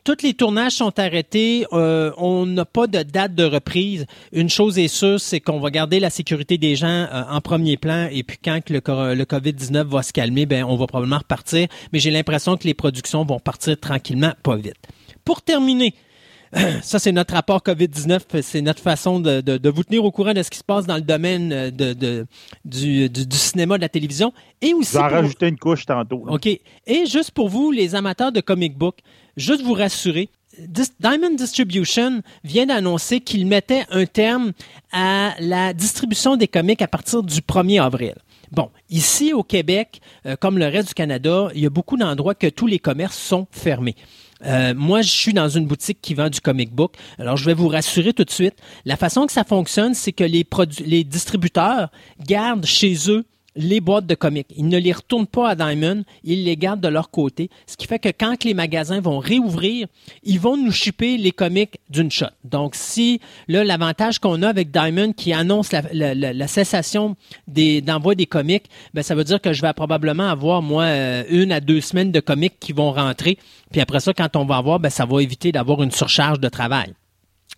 tous 0.04 0.22
les 0.22 0.34
tournages 0.34 0.72
sont 0.72 0.98
arrêtés. 0.98 1.66
Euh, 1.72 2.12
on 2.16 2.46
n'a 2.46 2.64
pas 2.64 2.86
de 2.86 3.02
date 3.02 3.34
de 3.34 3.44
reprise. 3.44 4.06
Une 4.32 4.48
chose 4.48 4.78
est 4.78 4.88
sûre, 4.88 5.20
c'est 5.20 5.40
qu'on 5.40 5.60
va 5.60 5.70
garder 5.70 6.00
la 6.00 6.10
sécurité 6.10 6.56
des 6.56 6.76
gens 6.76 7.06
en 7.12 7.40
premier 7.40 7.76
plan. 7.76 8.08
Et 8.10 8.22
puis 8.22 8.38
quand 8.42 8.70
le, 8.70 8.78
le 9.14 9.24
COVID-19 9.24 9.84
va 9.84 10.02
se 10.02 10.12
calmer, 10.12 10.46
ben 10.46 10.64
on 10.64 10.76
va 10.76 10.86
probablement 10.86 11.18
repartir. 11.18 11.68
Mais 11.92 11.98
j'ai 11.98 12.10
l'impression 12.10 12.56
que 12.56 12.64
les 12.64 12.74
productions 12.74 13.24
vont 13.24 13.38
partir 13.38 13.78
tranquillement, 13.78 14.32
pas 14.42 14.56
vite. 14.56 14.76
Pour 15.24 15.42
terminer, 15.42 15.94
ça, 16.82 16.98
c'est 16.98 17.12
notre 17.12 17.34
rapport 17.34 17.60
COVID-19. 17.60 18.42
C'est 18.42 18.60
notre 18.60 18.80
façon 18.80 19.20
de, 19.20 19.40
de, 19.40 19.58
de, 19.58 19.68
vous 19.70 19.84
tenir 19.84 20.04
au 20.04 20.10
courant 20.10 20.34
de 20.34 20.42
ce 20.42 20.50
qui 20.50 20.58
se 20.58 20.64
passe 20.64 20.86
dans 20.86 20.96
le 20.96 21.02
domaine 21.02 21.70
de, 21.70 21.92
de 21.92 22.26
du, 22.64 23.08
du, 23.08 23.36
cinéma, 23.36 23.76
de 23.76 23.82
la 23.82 23.88
télévision. 23.88 24.32
Et 24.60 24.74
aussi. 24.74 24.96
Vous 24.96 25.02
en 25.02 25.08
rajouter 25.08 25.48
une 25.48 25.58
couche 25.58 25.86
tantôt. 25.86 26.24
OK. 26.28 26.46
Et 26.46 27.06
juste 27.06 27.32
pour 27.32 27.48
vous, 27.48 27.70
les 27.70 27.94
amateurs 27.94 28.32
de 28.32 28.40
comic 28.40 28.76
book, 28.76 28.98
juste 29.36 29.62
vous 29.62 29.74
rassurer, 29.74 30.30
Diamond 31.00 31.34
Distribution 31.36 32.22
vient 32.42 32.66
d'annoncer 32.66 33.20
qu'il 33.20 33.46
mettait 33.46 33.84
un 33.90 34.06
terme 34.06 34.52
à 34.92 35.34
la 35.38 35.72
distribution 35.72 36.36
des 36.36 36.48
comics 36.48 36.82
à 36.82 36.88
partir 36.88 37.22
du 37.22 37.40
1er 37.40 37.80
avril. 37.82 38.14
Bon, 38.50 38.70
ici 38.88 39.32
au 39.32 39.42
Québec, 39.42 40.00
euh, 40.26 40.36
comme 40.36 40.58
le 40.58 40.66
reste 40.66 40.88
du 40.88 40.94
Canada, 40.94 41.48
il 41.54 41.60
y 41.60 41.66
a 41.66 41.70
beaucoup 41.70 41.96
d'endroits 41.96 42.34
que 42.34 42.46
tous 42.46 42.66
les 42.66 42.78
commerces 42.78 43.18
sont 43.18 43.46
fermés. 43.50 43.94
Euh, 44.44 44.74
moi, 44.74 45.02
je 45.02 45.10
suis 45.10 45.32
dans 45.32 45.48
une 45.48 45.66
boutique 45.66 45.98
qui 46.00 46.14
vend 46.14 46.30
du 46.30 46.40
comic 46.40 46.72
book. 46.72 46.94
Alors, 47.18 47.36
je 47.36 47.44
vais 47.44 47.54
vous 47.54 47.68
rassurer 47.68 48.12
tout 48.12 48.24
de 48.24 48.30
suite. 48.30 48.54
La 48.84 48.96
façon 48.96 49.26
que 49.26 49.32
ça 49.32 49.44
fonctionne, 49.44 49.94
c'est 49.94 50.12
que 50.12 50.24
les, 50.24 50.46
les 50.84 51.04
distributeurs 51.04 51.90
gardent 52.20 52.66
chez 52.66 53.10
eux 53.10 53.24
les 53.58 53.80
boîtes 53.80 54.06
de 54.06 54.14
comics. 54.14 54.46
Ils 54.56 54.68
ne 54.68 54.78
les 54.78 54.92
retournent 54.92 55.26
pas 55.26 55.50
à 55.50 55.54
Diamond, 55.56 56.04
ils 56.22 56.44
les 56.44 56.56
gardent 56.56 56.80
de 56.80 56.88
leur 56.88 57.10
côté, 57.10 57.50
ce 57.66 57.76
qui 57.76 57.86
fait 57.86 57.98
que 57.98 58.08
quand 58.08 58.44
les 58.44 58.54
magasins 58.54 59.00
vont 59.00 59.18
réouvrir, 59.18 59.88
ils 60.22 60.38
vont 60.38 60.56
nous 60.56 60.70
shipper 60.70 61.18
les 61.18 61.32
comics 61.32 61.78
d'une 61.90 62.10
shot. 62.10 62.26
Donc, 62.44 62.76
si 62.76 63.20
là, 63.48 63.64
l'avantage 63.64 64.20
qu'on 64.20 64.42
a 64.42 64.48
avec 64.48 64.70
Diamond 64.70 65.12
qui 65.12 65.32
annonce 65.32 65.72
la, 65.72 66.46
cessation 66.46 67.16
des, 67.48 67.80
d'envoi 67.80 68.14
des 68.14 68.26
comics, 68.26 68.64
ben, 68.94 69.02
ça 69.02 69.16
veut 69.16 69.24
dire 69.24 69.40
que 69.40 69.52
je 69.52 69.60
vais 69.60 69.72
probablement 69.72 70.28
avoir, 70.28 70.62
moi, 70.62 70.84
euh, 70.84 71.24
une 71.28 71.50
à 71.50 71.60
deux 71.60 71.80
semaines 71.80 72.12
de 72.12 72.20
comics 72.20 72.54
qui 72.60 72.72
vont 72.72 72.92
rentrer. 72.92 73.38
Puis 73.72 73.80
après 73.80 74.00
ça, 74.00 74.14
quand 74.14 74.36
on 74.36 74.44
va 74.44 74.56
avoir, 74.56 74.78
ben, 74.78 74.90
ça 74.90 75.04
va 75.04 75.20
éviter 75.20 75.50
d'avoir 75.50 75.82
une 75.82 75.90
surcharge 75.90 76.38
de 76.38 76.48
travail. 76.48 76.94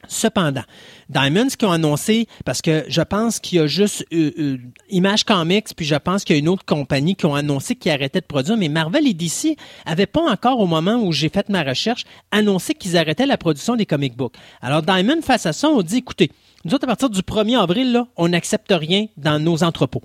Cependant, 0.09 0.63
Diamonds 1.09 1.49
qui 1.59 1.65
ont 1.65 1.73
annoncé, 1.73 2.27
parce 2.45 2.63
que 2.63 2.85
je 2.89 3.03
pense 3.03 3.39
qu'il 3.39 3.59
y 3.59 3.61
a 3.61 3.67
juste 3.67 4.05
euh, 4.13 4.33
euh, 4.39 4.59
Image 4.89 5.25
Comics, 5.25 5.69
puis 5.77 5.85
je 5.85 5.95
pense 5.95 6.25
qu'il 6.25 6.37
y 6.37 6.39
a 6.39 6.41
une 6.41 6.49
autre 6.49 6.65
compagnie 6.65 7.17
qui 7.17 7.27
ont 7.27 7.35
annoncé 7.35 7.77
qu'ils 7.77 7.93
arrêtaient 7.93 8.21
de 8.21 8.27
produire, 8.27 8.57
mais 8.57 8.69
Marvel 8.69 9.07
et 9.07 9.15
DC 9.15 9.57
n'avaient 9.87 10.07
pas 10.07 10.23
encore, 10.23 10.59
au 10.59 10.67
moment 10.67 10.97
où 10.97 11.13
j'ai 11.13 11.29
fait 11.29 11.49
ma 11.49 11.63
recherche, 11.63 12.05
annoncé 12.31 12.75
qu'ils 12.75 12.97
arrêtaient 12.97 13.27
la 13.27 13.37
production 13.37 13.77
des 13.77 13.87
comic 13.87 14.17
books. 14.17 14.35
Alors 14.63 14.83
Diamond, 14.83 15.21
face 15.23 15.47
à 15.47 15.53
ça, 15.53 15.69
on 15.69 15.83
dit, 15.83 15.99
écoutez, 15.99 16.31
nous 16.65 16.75
autres, 16.75 16.85
à 16.85 16.89
partir 16.89 17.09
du 17.09 17.21
1er 17.21 17.59
avril, 17.59 18.03
on 18.17 18.29
n'accepte 18.29 18.71
rien 18.71 19.07
dans 19.17 19.39
nos 19.39 19.63
entrepôts. 19.63 20.03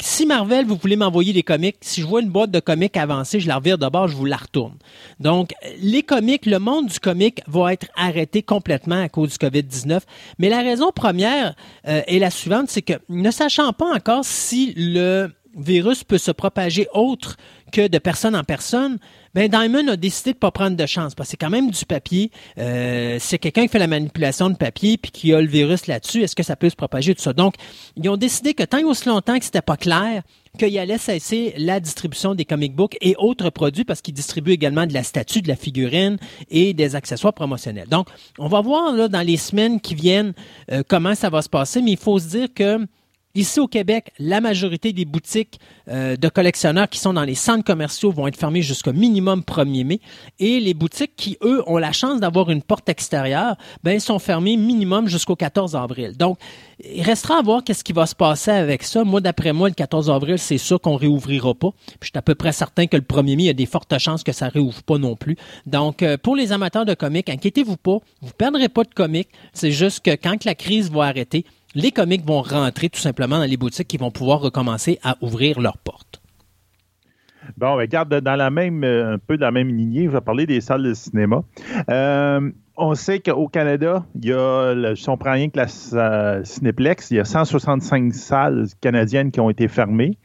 Si 0.00 0.26
Marvel, 0.26 0.64
vous 0.64 0.76
voulez 0.76 0.96
m'envoyer 0.96 1.32
des 1.32 1.42
comics, 1.42 1.76
si 1.80 2.00
je 2.00 2.06
vois 2.06 2.20
une 2.20 2.30
boîte 2.30 2.50
de 2.50 2.60
comics 2.60 2.96
avancée, 2.96 3.40
je 3.40 3.48
la 3.48 3.56
revire 3.56 3.78
d'abord, 3.78 4.08
je 4.08 4.16
vous 4.16 4.24
la 4.24 4.36
retourne. 4.36 4.74
Donc, 5.20 5.52
les 5.80 6.02
comics, 6.02 6.46
le 6.46 6.58
monde 6.58 6.86
du 6.86 7.00
comic 7.00 7.42
va 7.46 7.72
être 7.72 7.88
arrêté 7.96 8.42
complètement 8.42 9.02
à 9.02 9.08
cause 9.08 9.30
du 9.30 9.46
COVID-19. 9.46 10.00
Mais 10.38 10.48
la 10.48 10.60
raison 10.60 10.92
première 10.94 11.54
euh, 11.88 12.02
est 12.06 12.18
la 12.18 12.30
suivante, 12.30 12.68
c'est 12.68 12.82
que 12.82 12.94
ne 13.08 13.30
sachant 13.30 13.72
pas 13.72 13.92
encore 13.92 14.24
si 14.24 14.72
le 14.76 15.30
virus 15.56 16.04
peut 16.04 16.18
se 16.18 16.30
propager 16.30 16.88
autre 16.94 17.36
que 17.72 17.88
de 17.88 17.98
personne 17.98 18.36
en 18.36 18.44
personne, 18.44 18.98
ben 19.34 19.48
Diamond 19.48 19.88
a 19.88 19.96
décidé 19.96 20.32
de 20.32 20.38
pas 20.38 20.50
prendre 20.50 20.76
de 20.76 20.86
chance 20.86 21.14
parce 21.14 21.28
que 21.28 21.30
c'est 21.32 21.36
quand 21.36 21.50
même 21.50 21.70
du 21.70 21.84
papier. 21.86 22.30
Euh, 22.58 23.16
c'est 23.18 23.38
quelqu'un 23.38 23.62
qui 23.62 23.68
fait 23.68 23.78
la 23.78 23.86
manipulation 23.86 24.50
de 24.50 24.56
papier 24.56 24.98
puis 24.98 25.10
qui 25.10 25.32
a 25.32 25.40
le 25.40 25.46
virus 25.46 25.86
là-dessus. 25.86 26.22
Est-ce 26.22 26.36
que 26.36 26.42
ça 26.42 26.56
peut 26.56 26.68
se 26.68 26.76
propager 26.76 27.14
tout 27.14 27.22
ça? 27.22 27.32
Donc, 27.32 27.54
ils 27.96 28.08
ont 28.08 28.16
décidé 28.16 28.54
que 28.54 28.62
tant 28.62 28.78
et 28.78 28.84
aussi 28.84 29.08
longtemps 29.08 29.38
que 29.38 29.44
c'était 29.44 29.62
pas 29.62 29.76
clair, 29.76 30.22
qu'il 30.58 30.78
allait 30.78 30.98
cesser 30.98 31.54
la 31.56 31.80
distribution 31.80 32.34
des 32.34 32.44
comic 32.44 32.74
books 32.74 32.96
et 33.00 33.14
autres 33.16 33.48
produits 33.48 33.84
parce 33.84 34.02
qu'ils 34.02 34.14
distribuent 34.14 34.52
également 34.52 34.86
de 34.86 34.92
la 34.92 35.02
statue, 35.02 35.40
de 35.40 35.48
la 35.48 35.56
figurine 35.56 36.18
et 36.50 36.74
des 36.74 36.94
accessoires 36.94 37.32
promotionnels. 37.32 37.88
Donc, 37.88 38.08
on 38.38 38.48
va 38.48 38.60
voir 38.60 38.92
là 38.92 39.08
dans 39.08 39.26
les 39.26 39.38
semaines 39.38 39.80
qui 39.80 39.94
viennent 39.94 40.34
euh, 40.70 40.82
comment 40.86 41.14
ça 41.14 41.30
va 41.30 41.40
se 41.40 41.48
passer, 41.48 41.80
mais 41.80 41.92
il 41.92 41.98
faut 41.98 42.18
se 42.18 42.28
dire 42.28 42.48
que 42.54 42.86
Ici 43.34 43.60
au 43.60 43.66
Québec, 43.66 44.12
la 44.18 44.42
majorité 44.42 44.92
des 44.92 45.06
boutiques 45.06 45.58
euh, 45.88 46.16
de 46.16 46.28
collectionneurs 46.28 46.90
qui 46.90 46.98
sont 46.98 47.14
dans 47.14 47.24
les 47.24 47.34
centres 47.34 47.64
commerciaux 47.64 48.12
vont 48.12 48.26
être 48.26 48.36
fermées 48.36 48.60
jusqu'au 48.60 48.92
minimum 48.92 49.40
1er 49.40 49.84
mai 49.86 50.00
et 50.38 50.60
les 50.60 50.74
boutiques 50.74 51.16
qui, 51.16 51.38
eux, 51.42 51.62
ont 51.66 51.78
la 51.78 51.92
chance 51.92 52.20
d'avoir 52.20 52.50
une 52.50 52.62
porte 52.62 52.90
extérieure, 52.90 53.56
ben, 53.84 53.98
sont 54.00 54.18
fermées 54.18 54.58
minimum 54.58 55.08
jusqu'au 55.08 55.34
14 55.34 55.74
avril. 55.76 56.14
Donc, 56.14 56.38
il 56.84 57.02
restera 57.02 57.38
à 57.38 57.42
voir 57.42 57.64
qu'est-ce 57.64 57.84
qui 57.84 57.94
va 57.94 58.04
se 58.04 58.14
passer 58.14 58.50
avec 58.50 58.82
ça. 58.82 59.02
Moi, 59.02 59.22
d'après 59.22 59.54
moi, 59.54 59.70
le 59.70 59.74
14 59.74 60.10
avril, 60.10 60.38
c'est 60.38 60.58
sûr 60.58 60.78
qu'on 60.78 60.96
réouvrira 60.96 61.54
pas. 61.54 61.70
Puis, 61.70 61.96
je 62.02 62.06
suis 62.08 62.18
à 62.18 62.22
peu 62.22 62.34
près 62.34 62.52
certain 62.52 62.86
que 62.86 62.96
le 62.96 63.02
1er 63.02 63.36
mai, 63.36 63.42
il 63.44 63.46
y 63.46 63.48
a 63.48 63.54
des 63.54 63.64
fortes 63.64 63.96
chances 63.98 64.24
que 64.24 64.32
ça 64.32 64.48
réouvre 64.48 64.82
pas 64.82 64.98
non 64.98 65.16
plus. 65.16 65.36
Donc, 65.64 66.02
euh, 66.02 66.18
pour 66.18 66.36
les 66.36 66.52
amateurs 66.52 66.84
de 66.84 66.92
comics, 66.92 67.30
inquiétez-vous 67.30 67.78
pas. 67.78 67.96
Vous 68.20 68.32
perdrez 68.36 68.68
pas 68.68 68.84
de 68.84 68.92
comics. 68.92 69.30
C'est 69.54 69.72
juste 69.72 70.04
que 70.04 70.10
quand 70.10 70.44
la 70.44 70.54
crise 70.54 70.90
va 70.90 71.04
arrêter, 71.04 71.46
les 71.74 71.90
comics 71.90 72.24
vont 72.24 72.42
rentrer 72.42 72.88
tout 72.88 73.00
simplement 73.00 73.38
dans 73.38 73.44
les 73.44 73.56
boutiques 73.56 73.88
qui 73.88 73.96
vont 73.96 74.10
pouvoir 74.10 74.40
recommencer 74.40 74.98
à 75.02 75.16
ouvrir 75.20 75.60
leurs 75.60 75.78
portes. 75.78 76.20
Bon, 77.56 77.74
regarde, 77.74 78.14
dans 78.20 78.36
la 78.36 78.50
même, 78.50 78.84
euh, 78.84 79.14
un 79.14 79.18
peu 79.18 79.36
dans 79.36 79.46
la 79.46 79.52
même 79.52 79.68
lignée, 79.68 80.04
je 80.04 80.10
vais 80.10 80.20
parler 80.20 80.46
des 80.46 80.60
salles 80.60 80.84
de 80.84 80.94
cinéma. 80.94 81.42
Euh, 81.90 82.50
on 82.76 82.94
sait 82.94 83.20
qu'au 83.20 83.48
Canada, 83.48 84.04
il 84.14 84.26
y 84.26 84.32
a, 84.32 84.94
si 84.94 85.08
on 85.08 85.16
prend 85.16 85.32
rien 85.32 85.50
que 85.50 85.58
la 85.58 86.44
Cinéplex, 86.44 87.10
il 87.10 87.16
y 87.16 87.20
a 87.20 87.24
165 87.24 88.14
salles 88.14 88.66
canadiennes 88.80 89.30
qui 89.30 89.40
ont 89.40 89.50
été 89.50 89.68
fermées. 89.68 90.16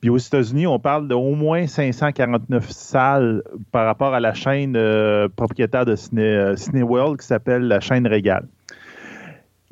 Puis 0.00 0.10
aux 0.10 0.18
États-Unis, 0.18 0.66
on 0.66 0.78
parle 0.78 1.08
d'au 1.08 1.34
moins 1.34 1.66
549 1.66 2.68
salles 2.70 3.42
par 3.72 3.86
rapport 3.86 4.12
à 4.12 4.20
la 4.20 4.34
chaîne 4.34 4.74
euh, 4.76 5.28
propriétaire 5.34 5.86
de 5.86 5.94
Ciné, 5.94 6.54
Cinéworld 6.56 7.20
qui 7.20 7.26
s'appelle 7.26 7.62
la 7.62 7.80
chaîne 7.80 8.06
Régale 8.06 8.46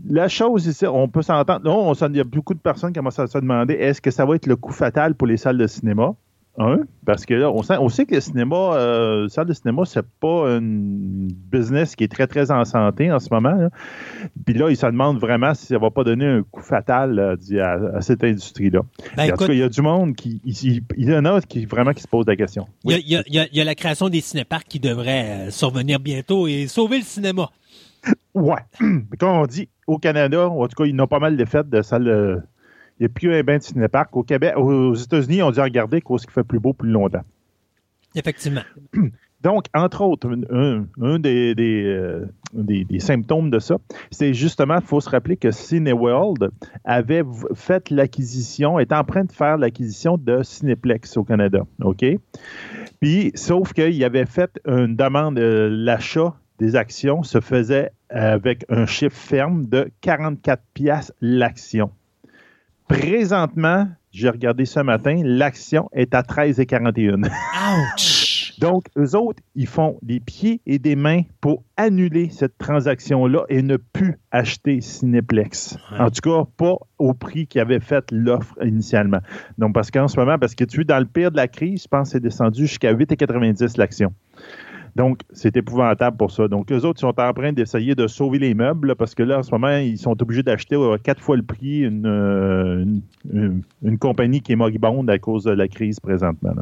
la 0.09 0.29
chose 0.29 0.67
ici, 0.67 0.87
on 0.87 1.09
peut 1.09 1.23
s'entendre. 1.23 1.65
Non, 1.65 1.93
il 1.93 2.17
y 2.17 2.21
a 2.21 2.25
beaucoup 2.25 2.55
de 2.55 2.59
personnes 2.59 2.93
qui 2.93 2.99
commencent 2.99 3.19
à 3.19 3.27
se 3.27 3.39
demander 3.39 3.75
est-ce 3.75 4.01
que 4.01 4.11
ça 4.11 4.25
va 4.25 4.37
être 4.37 4.47
le 4.47 4.57
coup 4.57 4.73
fatal 4.73 5.15
pour 5.15 5.27
les 5.27 5.37
salles 5.37 5.59
de 5.59 5.67
cinéma? 5.67 6.15
Un, 6.57 6.83
parce 7.05 7.27
que 7.27 7.35
là, 7.35 7.51
on 7.51 7.89
sait, 7.89 8.07
que 8.07 8.15
le 8.15 8.21
cinéma, 8.21 8.75
euh, 8.75 9.29
salle 9.29 9.49
de 9.49 9.53
cinéma, 9.53 9.83
c'est 9.87 10.07
pas 10.21 10.51
un 10.51 10.61
business 10.63 11.97
qui 11.97 12.05
est 12.05 12.09
très, 12.09 12.29
très 12.29 12.53
en 12.53 12.65
santé 12.65 13.11
en 13.11 13.19
ce 13.19 13.29
moment. 13.33 13.69
Puis 14.47 14.55
là, 14.55 14.71
ils 14.71 14.77
se 14.77 14.87
demandent 14.87 15.19
vraiment 15.19 15.53
si 15.55 15.67
ça 15.67 15.79
va 15.79 15.91
pas 15.91 16.05
donner 16.05 16.27
un 16.27 16.45
coup 16.45 16.63
fatal 16.63 17.37
à, 17.61 18.01
cette 18.03 18.23
industrie-là. 18.23 18.83
Ben, 19.17 19.33
en 19.33 19.37
tout 19.37 19.47
cas, 19.47 19.53
il 19.53 19.59
y 19.59 19.63
a 19.65 19.69
du 19.69 19.83
monde 19.83 20.15
qui. 20.15 20.41
Il, 20.45 21.11
y 21.11 21.13
en 21.17 21.25
a 21.25 21.41
qui 21.41 21.67
vraiment 21.67 21.93
qui 21.93 22.03
se 22.03 22.09
pose 22.09 22.27
la 22.27 22.37
question. 22.37 22.69
Il, 22.85 23.03
y 23.05 23.61
a, 23.61 23.65
la 23.65 23.75
création 23.75 24.09
des 24.09 24.21
cinéparks 24.21 24.69
qui 24.69 24.79
devrait 24.79 25.49
euh, 25.49 25.51
survenir 25.51 25.99
bientôt 25.99 26.47
et 26.47 26.69
sauver 26.69 26.99
le 26.99 27.05
cinéma. 27.05 27.51
Ouais. 28.35 28.61
Mais 28.81 29.17
comme 29.19 29.31
on 29.31 29.47
dit, 29.47 29.69
au 29.87 29.99
Canada, 29.99 30.49
en 30.49 30.67
tout 30.67 30.77
cas, 30.77 30.85
ils 30.85 30.95
n'ont 30.97 31.07
pas 31.07 31.21
mal 31.21 31.37
de 31.37 31.45
fêtes 31.45 31.71
de 31.71 31.83
salles. 31.83 32.09
Euh, 32.09 32.37
il 33.01 33.03
n'y 33.03 33.07
a 33.07 33.09
plus 33.09 33.35
un 33.35 33.43
bain 33.43 33.59
de 33.59 33.63
cinépark. 33.63 34.17
Au 34.17 34.23
Québec, 34.23 34.55
aux 34.57 34.95
États-Unis, 34.95 35.43
on 35.43 35.51
dit 35.51 35.61
regarder 35.61 36.01
ce 36.17 36.27
qui 36.27 36.33
fait 36.33 36.45
plus 36.45 36.61
beau 36.61 36.73
plus 36.73 36.91
longtemps. 36.91 37.25
Effectivement. 38.15 38.63
Donc, 39.43 39.67
entre 39.75 40.01
autres, 40.01 40.27
un, 40.51 40.87
euh, 41.03 41.19
des, 41.19 42.85
des, 42.85 42.99
symptômes 42.99 43.51
de 43.51 43.59
ça, 43.59 43.77
c'est 44.11 44.33
justement, 44.33 44.77
il 44.77 44.87
faut 44.87 45.03
se 45.03 45.11
rappeler 45.11 45.37
que 45.37 45.51
Cineworld 45.51 46.51
avait 46.87 47.25
fait 47.55 47.91
l'acquisition, 47.91 48.79
est 48.79 48.91
en 48.91 49.05
train 49.05 49.25
de 49.25 49.33
faire 49.33 49.59
l'acquisition 49.59 50.17
de 50.17 50.43
Cineplex 50.43 51.19
au 51.19 51.25
Canada. 51.25 51.67
OK? 51.83 52.07
Puis, 53.03 53.33
sauf 53.35 53.75
qu'il 53.75 54.03
avait 54.03 54.25
fait 54.25 54.59
une 54.67 54.97
demande, 54.97 55.39
euh, 55.39 55.69
l'achat 55.71 56.35
des 56.59 56.77
actions 56.77 57.23
se 57.23 57.41
faisait 57.41 57.91
avec 58.11 58.65
un 58.69 58.87
chiffre 58.87 59.17
ferme 59.17 59.67
de 59.67 59.91
44 60.01 60.63
pièces 60.73 61.13
l'action. 61.21 61.91
Présentement, 62.89 63.89
j'ai 64.13 64.29
regardé 64.29 64.65
ce 64.65 64.81
matin, 64.81 65.21
l'action 65.25 65.89
est 65.93 66.15
à 66.15 66.23
13,41. 66.23 67.27
Ouch! 67.27 68.55
Donc, 68.61 68.87
eux 68.97 69.17
autres, 69.17 69.43
ils 69.55 69.67
font 69.67 69.99
des 70.03 70.21
pieds 70.21 70.61
et 70.65 70.79
des 70.79 70.95
mains 70.95 71.23
pour 71.41 71.65
annuler 71.77 72.29
cette 72.31 72.57
transaction-là 72.59 73.45
et 73.49 73.63
ne 73.63 73.77
plus 73.77 74.19
acheter 74.31 74.81
Cineplex. 74.81 75.77
En 75.99 76.11
tout 76.11 76.21
cas, 76.21 76.45
pas 76.57 76.77
au 76.99 77.15
prix 77.15 77.47
qu'ils 77.47 77.61
avaient 77.61 77.81
fait 77.81 78.05
l'offre 78.13 78.57
initialement. 78.65 79.21
Donc, 79.59 79.75
parce 79.75 79.91
qu'en 79.91 80.09
ce 80.09 80.19
moment, 80.19 80.39
parce 80.39 80.55
que 80.55 80.65
tu 80.65 80.83
es 80.83 80.85
dans 80.85 80.99
le 80.99 81.07
pire 81.07 81.31
de 81.31 81.37
la 81.37 81.49
crise, 81.49 81.83
je 81.83 81.89
pense 81.89 82.09
que 82.09 82.13
c'est 82.13 82.21
descendu 82.21 82.67
jusqu'à 82.67 82.95
8,90 82.95 83.77
l'action. 83.77 84.15
Donc, 84.97 85.23
c'est 85.33 85.57
épouvantable 85.57 86.17
pour 86.17 86.31
ça. 86.31 86.47
Donc, 86.47 86.71
eux 86.71 86.85
autres 86.85 87.01
sont 87.01 87.19
en 87.19 87.33
train 87.33 87.53
d'essayer 87.53 87.95
de 87.97 88.07
sauver 88.07 88.39
les 88.39 88.55
meubles 88.55 88.95
parce 88.95 89.15
que 89.15 89.25
là, 89.25 89.39
en 89.39 89.43
ce 89.43 89.51
moment, 89.51 89.77
ils 89.77 89.99
sont 89.99 90.21
obligés 90.23 90.45
d'acheter 90.45 90.77
euh, 90.77 90.97
quatre 91.03 91.21
fois 91.21 91.37
le 91.37 91.43
prix 91.43 91.81
une, 91.81 92.07
euh, 92.07 92.85
une, 93.83 93.99
compagnie 93.99 94.41
qui 94.41 94.53
est 94.53 94.57
moribonde 94.57 95.11
à 95.11 95.19
cause 95.19 95.45
de 95.45 95.51
la 95.51 95.67
crise 95.67 95.99
présentement. 95.99 96.53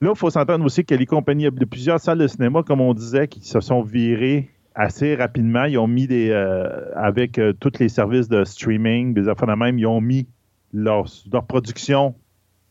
Là, 0.00 0.10
il 0.10 0.16
faut 0.16 0.30
s'entendre 0.30 0.64
aussi 0.64 0.84
que 0.84 0.94
les 0.94 1.06
compagnies, 1.06 1.44
de 1.44 1.64
plusieurs 1.64 2.00
salles 2.00 2.18
de 2.18 2.26
cinéma, 2.26 2.62
comme 2.64 2.80
on 2.80 2.92
disait, 2.92 3.28
qui 3.28 3.46
se 3.46 3.60
sont 3.60 3.82
virées 3.82 4.50
assez 4.74 5.14
rapidement. 5.14 5.64
Ils 5.64 5.78
ont 5.78 5.86
mis 5.86 6.06
des. 6.06 6.30
Euh, 6.30 6.90
avec 6.96 7.40
tous 7.60 7.72
les 7.78 7.88
services 7.88 8.28
de 8.28 8.44
streaming, 8.44 9.14
des 9.14 9.28
affaires 9.28 9.48
de 9.48 9.54
même, 9.54 9.78
ils 9.78 9.86
ont 9.86 10.00
mis 10.00 10.26
leur, 10.72 11.06
leur 11.32 11.46
production 11.46 12.14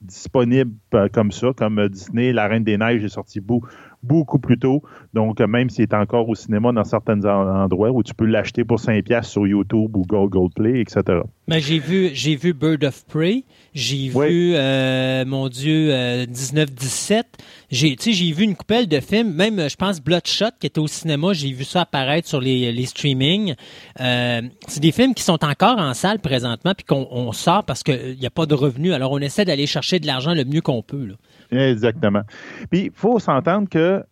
disponible 0.01 0.75
comme 1.13 1.31
ça, 1.31 1.47
comme 1.55 1.87
Disney, 1.87 2.31
La 2.31 2.47
Reine 2.47 2.63
des 2.63 2.77
Neiges 2.77 3.03
est 3.03 3.09
sorti 3.09 3.39
bout 3.39 3.63
beaucoup 4.05 4.39
plus 4.39 4.57
tôt. 4.57 4.83
Donc, 5.13 5.39
même 5.39 5.69
s'il 5.69 5.83
est 5.83 5.93
encore 5.93 6.29
au 6.29 6.35
cinéma 6.35 6.71
dans 6.71 6.83
certains 6.83 7.23
endroits 7.25 7.91
où 7.91 8.03
tu 8.03 8.13
peux 8.13 8.25
l'acheter 8.25 8.63
pour 8.63 8.79
5$ 8.79 9.23
sur 9.23 9.47
YouTube 9.47 9.95
ou 9.95 10.03
Google 10.07 10.49
Play, 10.55 10.81
etc. 10.81 11.21
Mais 11.47 11.59
j'ai 11.59 11.79
vu, 11.79 12.09
j'ai 12.13 12.35
vu 12.35 12.53
Bird 12.53 12.83
of 12.83 13.05
Prey, 13.05 13.43
j'ai 13.73 14.09
vu, 14.09 14.53
euh, 14.55 15.25
mon 15.25 15.47
Dieu, 15.47 15.89
1917. 16.27 17.25
Euh, 17.25 17.43
j'ai, 17.69 17.95
j'ai 17.99 18.31
vu 18.31 18.43
une 18.43 18.55
coupelle 18.55 18.87
de 18.87 18.99
films, 18.99 19.33
même, 19.33 19.69
je 19.69 19.75
pense, 19.75 20.01
Bloodshot, 20.01 20.51
qui 20.59 20.67
était 20.67 20.79
au 20.79 20.87
cinéma, 20.87 21.33
j'ai 21.33 21.51
vu 21.51 21.63
ça 21.63 21.81
apparaître 21.81 22.27
sur 22.27 22.41
les, 22.41 22.71
les 22.71 22.85
streamings. 22.85 23.53
Euh, 23.99 24.41
c'est 24.67 24.79
des 24.79 24.91
films 24.91 25.13
qui 25.13 25.23
sont 25.23 25.43
encore 25.43 25.77
en 25.77 25.93
salle 25.93 26.19
présentement, 26.19 26.73
puis 26.75 26.85
qu'on 26.85 27.31
sort 27.31 27.63
parce 27.63 27.83
qu'il 27.83 28.17
n'y 28.19 28.25
a 28.25 28.31
pas 28.31 28.45
de 28.45 28.55
revenus. 28.55 28.93
Alors, 28.93 29.11
on 29.11 29.19
essaie 29.19 29.45
d'aller 29.45 29.67
chercher 29.67 29.99
de 29.99 30.07
l'argent 30.07 30.33
le 30.33 30.45
mieux 30.45 30.61
qu'on 30.61 30.81
peut. 30.81 31.05
Là. 31.05 31.15
Exactement. 31.51 32.23
Puis, 32.69 32.85
il 32.85 32.91
faut 32.91 33.19
s'entendre 33.19 33.69
que 33.69 34.03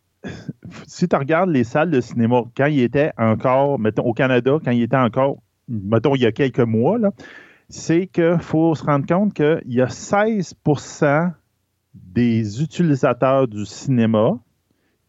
si 0.87 1.07
tu 1.07 1.15
regardes 1.15 1.49
les 1.49 1.63
salles 1.63 1.91
de 1.91 2.01
cinéma, 2.01 2.43
quand 2.55 2.65
il 2.67 2.81
était 2.81 3.11
encore, 3.17 3.79
mettons, 3.79 4.03
au 4.03 4.13
Canada, 4.13 4.57
quand 4.63 4.71
il 4.71 4.83
était 4.83 4.97
encore, 4.97 5.37
mettons, 5.67 6.15
il 6.15 6.21
y 6.21 6.25
a 6.25 6.31
quelques 6.31 6.59
mois, 6.59 6.97
c'est 7.69 8.07
qu'il 8.07 8.37
faut 8.39 8.75
se 8.75 8.83
rendre 8.83 9.05
compte 9.05 9.33
qu'il 9.33 9.61
y 9.65 9.81
a 9.81 9.87
16% 9.87 11.31
des 11.93 12.61
utilisateurs 12.61 13.47
du 13.47 13.65
cinéma 13.65 14.39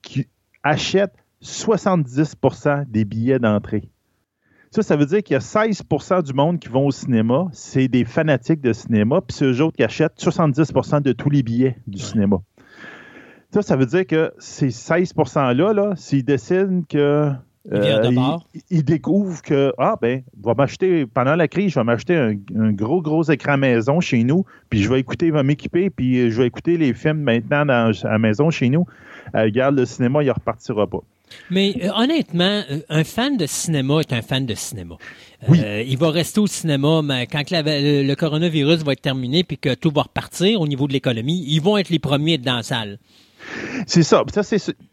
qui 0.02 0.28
achètent 0.62 1.16
70% 1.42 2.90
des 2.90 3.04
billets 3.04 3.38
d'entrée. 3.38 3.90
Ça, 4.74 4.82
ça 4.82 4.96
veut 4.96 5.06
dire 5.06 5.22
qu'il 5.22 5.34
y 5.34 5.36
a 5.36 5.38
16% 5.38 6.24
du 6.24 6.32
monde 6.32 6.58
qui 6.58 6.68
vont 6.68 6.86
au 6.86 6.90
cinéma, 6.90 7.46
c'est 7.52 7.86
des 7.86 8.04
fanatiques 8.04 8.60
de 8.60 8.72
cinéma, 8.72 9.20
puis 9.20 9.36
c'est 9.36 9.44
eux 9.44 9.62
autres 9.62 9.76
qui 9.76 9.84
achètent 9.84 10.18
70% 10.18 11.00
de 11.00 11.12
tous 11.12 11.30
les 11.30 11.44
billets 11.44 11.76
du 11.86 12.02
cinéma. 12.02 12.38
Ça, 13.52 13.62
ça 13.62 13.76
veut 13.76 13.86
dire 13.86 14.04
que 14.04 14.32
ces 14.40 14.72
16 14.72 15.12
%-là, 15.14 15.72
là, 15.72 15.92
s'ils 15.94 16.24
décident 16.24 16.82
que 16.88 17.30
euh, 17.72 18.40
il, 18.68 18.84
découvre 18.84 19.42
que, 19.42 19.72
ah, 19.78 19.96
ben, 20.02 20.24
va 20.42 20.54
m'acheter, 20.54 21.06
pendant 21.06 21.36
la 21.36 21.46
crise, 21.46 21.70
je 21.70 21.78
vais 21.78 21.84
m'acheter 21.84 22.16
un, 22.16 22.72
gros, 22.72 23.00
gros 23.00 23.22
écran 23.22 23.56
maison 23.56 24.00
chez 24.00 24.24
nous, 24.24 24.44
puis 24.70 24.82
je 24.82 24.90
vais 24.90 24.98
écouter, 24.98 25.30
va 25.30 25.44
m'équiper, 25.44 25.88
puis 25.88 26.32
je 26.32 26.40
vais 26.40 26.48
écouter 26.48 26.78
les 26.78 26.94
films 26.94 27.20
maintenant 27.20 27.64
dans, 27.64 27.92
à 28.02 28.10
la 28.10 28.18
maison 28.18 28.50
chez 28.50 28.70
nous. 28.70 28.86
Euh, 29.36 29.42
regarde, 29.42 29.78
le 29.78 29.86
cinéma, 29.86 30.24
il 30.24 30.26
ne 30.26 30.32
repartira 30.32 30.88
pas. 30.88 31.04
Mais 31.50 31.74
euh, 31.82 31.90
honnêtement, 31.96 32.62
un 32.88 33.04
fan 33.04 33.36
de 33.36 33.46
cinéma 33.46 34.00
est 34.00 34.12
un 34.12 34.22
fan 34.22 34.46
de 34.46 34.54
cinéma. 34.54 34.96
il 35.48 35.96
va 35.98 36.10
rester 36.10 36.40
au 36.40 36.46
cinéma, 36.46 37.02
mais 37.02 37.26
quand 37.26 37.42
le, 37.50 38.14
coronavirus 38.14 38.82
va 38.82 38.92
être 38.92 39.02
terminé 39.02 39.44
puis 39.44 39.58
que 39.58 39.74
tout 39.74 39.90
va 39.94 40.02
repartir 40.02 40.60
au 40.60 40.66
niveau 40.66 40.86
de 40.88 40.92
l'économie, 40.92 41.44
ils 41.46 41.60
vont 41.60 41.76
être 41.76 41.90
les 41.90 41.98
premiers 41.98 42.32
à 42.32 42.34
être 42.36 42.42
dans 42.42 42.56
la 42.56 42.62
salle. 42.62 42.98
C'est 43.86 44.02
ça. 44.02 44.24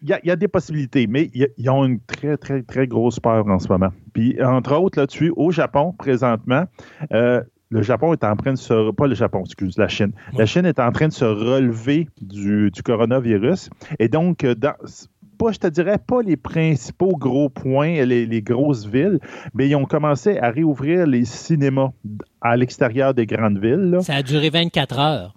Il 0.02 0.20
y, 0.24 0.32
a 0.32 0.36
des 0.36 0.48
possibilités, 0.48 1.08
mais 1.08 1.30
ils 1.34 1.70
ont 1.70 1.86
une 1.86 2.00
très, 2.02 2.38
très, 2.38 2.62
très 2.64 2.88
grosse 2.88 3.20
peur 3.20 3.48
en 3.48 3.60
ce 3.60 3.68
moment. 3.68 3.92
Puis, 4.14 4.42
entre 4.44 4.76
autres, 4.76 5.00
là-dessus, 5.00 5.32
au 5.36 5.52
Japon, 5.52 5.94
présentement, 5.98 6.66
euh, 7.14 7.42
le 7.70 7.82
Japon 7.82 8.14
est 8.14 8.24
en 8.24 8.36
train 8.36 8.52
de 8.52 8.58
se. 8.58 8.92
Pas 8.92 9.08
le 9.08 9.16
Japon, 9.16 9.44
excuse, 9.46 9.78
la 9.78 9.88
Chine. 9.88 10.12
La 10.38 10.46
Chine 10.46 10.66
est 10.66 10.80
en 10.80 10.92
train 10.92 11.08
de 11.08 11.14
se 11.14 11.26
relever 11.26 12.10
du, 12.22 12.72
coronavirus. 12.84 13.70
Et 14.00 14.10
donc, 14.10 14.44
euh, 14.44 14.56
dans, 14.56 14.74
pas, 15.42 15.52
je 15.52 15.58
te 15.58 15.68
dirais, 15.68 15.98
pas 15.98 16.22
les 16.22 16.38
principaux 16.38 17.16
gros 17.18 17.50
points, 17.50 18.06
les, 18.06 18.26
les, 18.28 18.42
grosses 18.42 18.86
villes, 18.86 19.20
mais 19.56 19.68
ils 19.68 19.76
ont 19.76 19.86
commencé 19.86 20.38
à 20.38 20.52
réouvrir 20.52 21.08
les 21.08 21.26
cinémas 21.26 21.90
à 22.42 22.56
l'extérieur 22.56 23.14
des 23.16 23.26
grandes 23.26 23.58
villes. 23.58 23.98
Ça 24.02 24.16
a 24.16 24.24
duré 24.24 24.52
24 24.52 25.00
heures. 25.00 25.36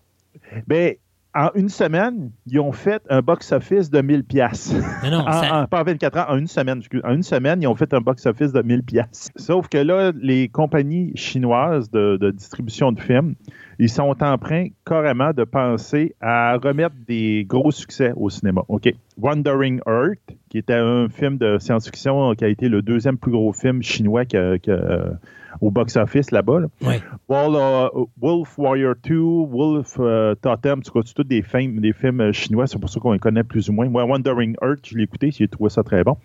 Bien, 0.66 0.92
en 1.34 1.50
une 1.54 1.68
semaine, 1.68 2.30
ils 2.46 2.60
ont 2.60 2.72
fait 2.72 3.02
un 3.10 3.20
box-office 3.20 3.90
de 3.90 4.00
1000 4.00 4.24
pièces. 4.24 4.74
Non, 5.10 5.24
pas 5.70 5.80
en 5.80 5.82
24 5.82 6.16
heures, 6.18 6.30
en 6.30 6.36
une 6.36 6.46
semaine. 6.46 6.82
En 7.02 7.14
une 7.14 7.22
semaine, 7.22 7.62
ils 7.62 7.66
ont 7.66 7.74
fait 7.74 7.92
un 7.92 8.00
box-office 8.00 8.52
de 8.52 8.62
1000 8.62 8.82
pièces. 8.84 9.30
Sauf 9.36 9.68
que 9.68 9.78
là, 9.78 10.12
les 10.20 10.48
compagnies 10.48 11.12
chinoises 11.16 11.90
de, 11.90 12.30
distribution 12.30 12.92
de 12.92 13.00
films, 13.00 13.34
ils 13.78 13.88
sont 13.88 14.22
en 14.22 14.38
train 14.38 14.66
carrément 14.86 15.32
de 15.32 15.44
penser 15.44 16.14
à 16.20 16.56
remettre 16.56 16.94
des 17.06 17.44
gros 17.44 17.70
succès 17.70 18.12
au 18.16 18.30
cinéma. 18.30 18.62
OK. 18.68 18.92
Wandering 19.20 19.80
Earth, 19.86 20.36
qui 20.48 20.58
était 20.58 20.74
un 20.74 21.08
film 21.08 21.38
de 21.38 21.58
science-fiction 21.58 22.34
qui 22.34 22.44
a 22.44 22.48
été 22.48 22.68
le 22.68 22.82
deuxième 22.82 23.16
plus 23.16 23.32
gros 23.32 23.52
film 23.52 23.82
chinois 23.82 24.24
que, 24.24 24.58
au 25.60 25.70
box-office 25.70 26.30
là-bas. 26.30 26.62
Euh, 26.84 27.88
Wolf 28.20 28.58
Warrior 28.58 28.94
2, 29.02 29.16
Wolf 29.16 29.96
euh, 29.98 30.34
Totem, 30.34 30.82
tu 30.82 30.90
c'est 31.04 31.14
tous 31.14 31.24
des 31.24 31.42
films, 31.42 31.80
des 31.80 31.92
films 31.92 32.20
euh, 32.20 32.32
chinois, 32.32 32.66
c'est 32.66 32.78
pour 32.78 32.90
ça 32.90 33.00
qu'on 33.00 33.12
les 33.12 33.18
connaît 33.18 33.44
plus 33.44 33.68
ou 33.68 33.72
moins. 33.72 33.88
Moi, 33.88 34.04
Wandering 34.04 34.56
Earth, 34.62 34.86
je 34.86 34.96
l'ai 34.96 35.04
écouté, 35.04 35.30
j'ai 35.30 35.48
trouvé 35.48 35.70
ça 35.70 35.82
très 35.82 36.04
bon. 36.04 36.16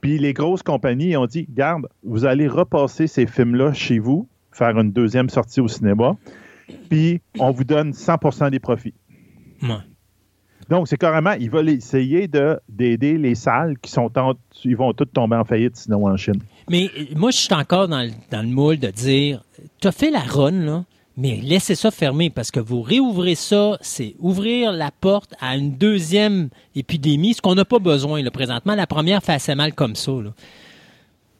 Puis 0.00 0.18
les 0.18 0.32
grosses 0.32 0.62
compagnies 0.62 1.16
ont 1.16 1.26
dit, 1.26 1.46
garde, 1.50 1.88
vous 2.02 2.24
allez 2.24 2.48
repasser 2.48 3.06
ces 3.06 3.26
films-là 3.26 3.72
chez 3.72 3.98
vous, 3.98 4.28
faire 4.50 4.78
une 4.78 4.92
deuxième 4.92 5.28
sortie 5.28 5.60
au 5.60 5.68
cinéma, 5.68 6.16
puis 6.88 7.20
on 7.38 7.50
vous 7.50 7.64
donne 7.64 7.90
100% 7.92 8.50
des 8.50 8.60
profits. 8.60 8.94
Donc, 10.68 10.88
c'est 10.88 10.96
carrément, 10.96 11.32
ils 11.32 11.50
veulent 11.50 11.68
essayer 11.68 12.28
d'aider 12.68 13.18
les 13.18 13.34
salles 13.34 13.78
qui 13.78 13.90
sont 13.90 14.10
en, 14.18 14.34
ils 14.64 14.76
vont 14.76 14.92
toutes 14.92 15.12
tomber 15.12 15.36
en 15.36 15.44
faillite 15.44 15.76
sinon 15.76 16.06
en 16.06 16.16
Chine. 16.16 16.40
Mais 16.70 16.90
moi, 17.16 17.30
je 17.30 17.36
suis 17.36 17.54
encore 17.54 17.88
dans 17.88 18.02
le, 18.02 18.10
dans 18.30 18.42
le 18.42 18.48
moule 18.48 18.78
de 18.78 18.88
dire, 18.88 19.42
tu 19.80 19.88
as 19.88 19.92
fait 19.92 20.10
la 20.10 20.20
run, 20.20 20.52
là, 20.52 20.84
mais 21.16 21.40
laissez 21.42 21.74
ça 21.74 21.90
fermé 21.90 22.30
parce 22.30 22.50
que 22.50 22.60
vous 22.60 22.80
réouvrez 22.80 23.34
ça, 23.34 23.76
c'est 23.82 24.14
ouvrir 24.18 24.72
la 24.72 24.90
porte 24.90 25.34
à 25.40 25.56
une 25.56 25.76
deuxième 25.76 26.48
épidémie, 26.74 27.34
ce 27.34 27.42
qu'on 27.42 27.54
n'a 27.54 27.66
pas 27.66 27.78
besoin 27.78 28.22
là, 28.22 28.30
présentement. 28.30 28.74
La 28.74 28.86
première 28.86 29.22
fait 29.22 29.34
assez 29.34 29.54
mal 29.54 29.74
comme 29.74 29.94
ça. 29.94 30.12
Là. 30.12 30.30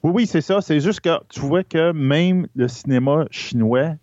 Oui, 0.02 0.12
oui, 0.14 0.26
c'est 0.26 0.40
ça. 0.40 0.60
C'est 0.60 0.80
juste 0.80 1.00
que 1.00 1.10
tu 1.30 1.40
vois 1.40 1.64
que 1.64 1.92
même 1.92 2.48
le 2.54 2.68
cinéma 2.68 3.26
chinois 3.30 3.94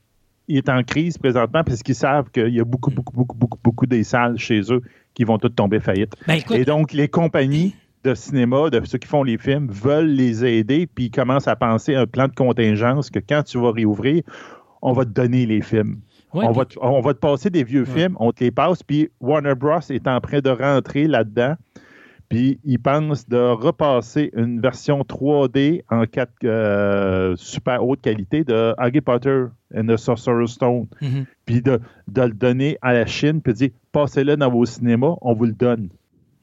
il 0.49 0.57
est 0.57 0.69
en 0.69 0.83
crise 0.83 1.17
présentement 1.17 1.63
parce 1.63 1.83
qu'ils 1.83 1.95
savent 1.95 2.29
qu'il 2.31 2.49
y 2.49 2.59
a 2.59 2.65
beaucoup, 2.65 2.89
beaucoup, 2.89 3.15
beaucoup, 3.15 3.37
beaucoup, 3.37 3.59
beaucoup 3.63 3.85
des 3.85 4.03
salles 4.03 4.37
chez 4.37 4.61
eux 4.73 4.81
qui 5.13 5.23
vont 5.23 5.37
toutes 5.37 5.55
tomber 5.55 5.79
faillite. 5.79 6.13
Ben, 6.27 6.39
Et 6.51 6.65
donc, 6.65 6.91
les 6.91 7.07
compagnies 7.07 7.75
de 8.03 8.15
cinéma, 8.15 8.69
de 8.69 8.83
ceux 8.83 8.97
qui 8.97 9.07
font 9.07 9.23
les 9.23 9.37
films, 9.37 9.67
veulent 9.69 10.09
les 10.09 10.43
aider, 10.43 10.87
puis 10.87 11.05
ils 11.05 11.11
commencent 11.11 11.47
à 11.47 11.55
penser 11.55 11.95
à 11.95 12.01
un 12.01 12.07
plan 12.07 12.27
de 12.27 12.33
contingence 12.33 13.09
que 13.11 13.19
quand 13.19 13.43
tu 13.43 13.59
vas 13.59 13.71
réouvrir, 13.71 14.23
on 14.81 14.93
va 14.93 15.05
te 15.05 15.11
donner 15.11 15.45
les 15.45 15.61
films. 15.61 15.99
on, 16.33 16.51
va 16.51 16.65
te, 16.65 16.79
on, 16.81 16.99
va 17.01 17.13
te, 17.13 17.19
passer 17.19 17.49
des 17.49 17.63
vieux 17.63 17.85
films, 17.85 18.15
on 18.19 18.31
te 18.31 18.43
les 18.43 18.51
passe, 18.51 18.81
puis 18.81 19.09
Warner 19.19 19.55
Bros. 19.55 19.79
est 19.89 20.07
en 20.07 20.19
train 20.19 20.39
de 20.39 20.49
rentrer 20.49 21.07
là-dedans. 21.07 21.55
Puis 22.29 22.59
ils 22.63 22.79
pensent 22.79 23.27
de 23.27 23.37
repasser 23.37 24.29
une 24.35 24.61
version 24.61 25.01
3D 25.01 25.81
en 25.89 26.05
4 26.05 26.31
euh, 26.43 27.35
super 27.35 27.83
haute 27.83 28.01
qualité 28.01 28.43
de 28.43 28.75
Harry 28.77 29.01
Potter 29.01 29.45
and 29.75 29.87
the 29.87 29.97
Sorcerer's 29.97 30.51
Stone. 30.51 30.85
Mm-hmm. 31.01 31.25
Puis 31.45 31.61
de, 31.61 31.79
de, 32.07 32.21
le 32.21 32.33
donner 32.33 32.77
à 32.83 32.93
la 32.93 33.07
Chine, 33.07 33.41
puis 33.41 33.53
dire 33.53 33.69
passez-le 33.91 34.37
dans 34.37 34.51
vos 34.51 34.65
cinémas, 34.65 35.15
on 35.21 35.33
vous 35.33 35.45
le 35.45 35.53
donne 35.53 35.89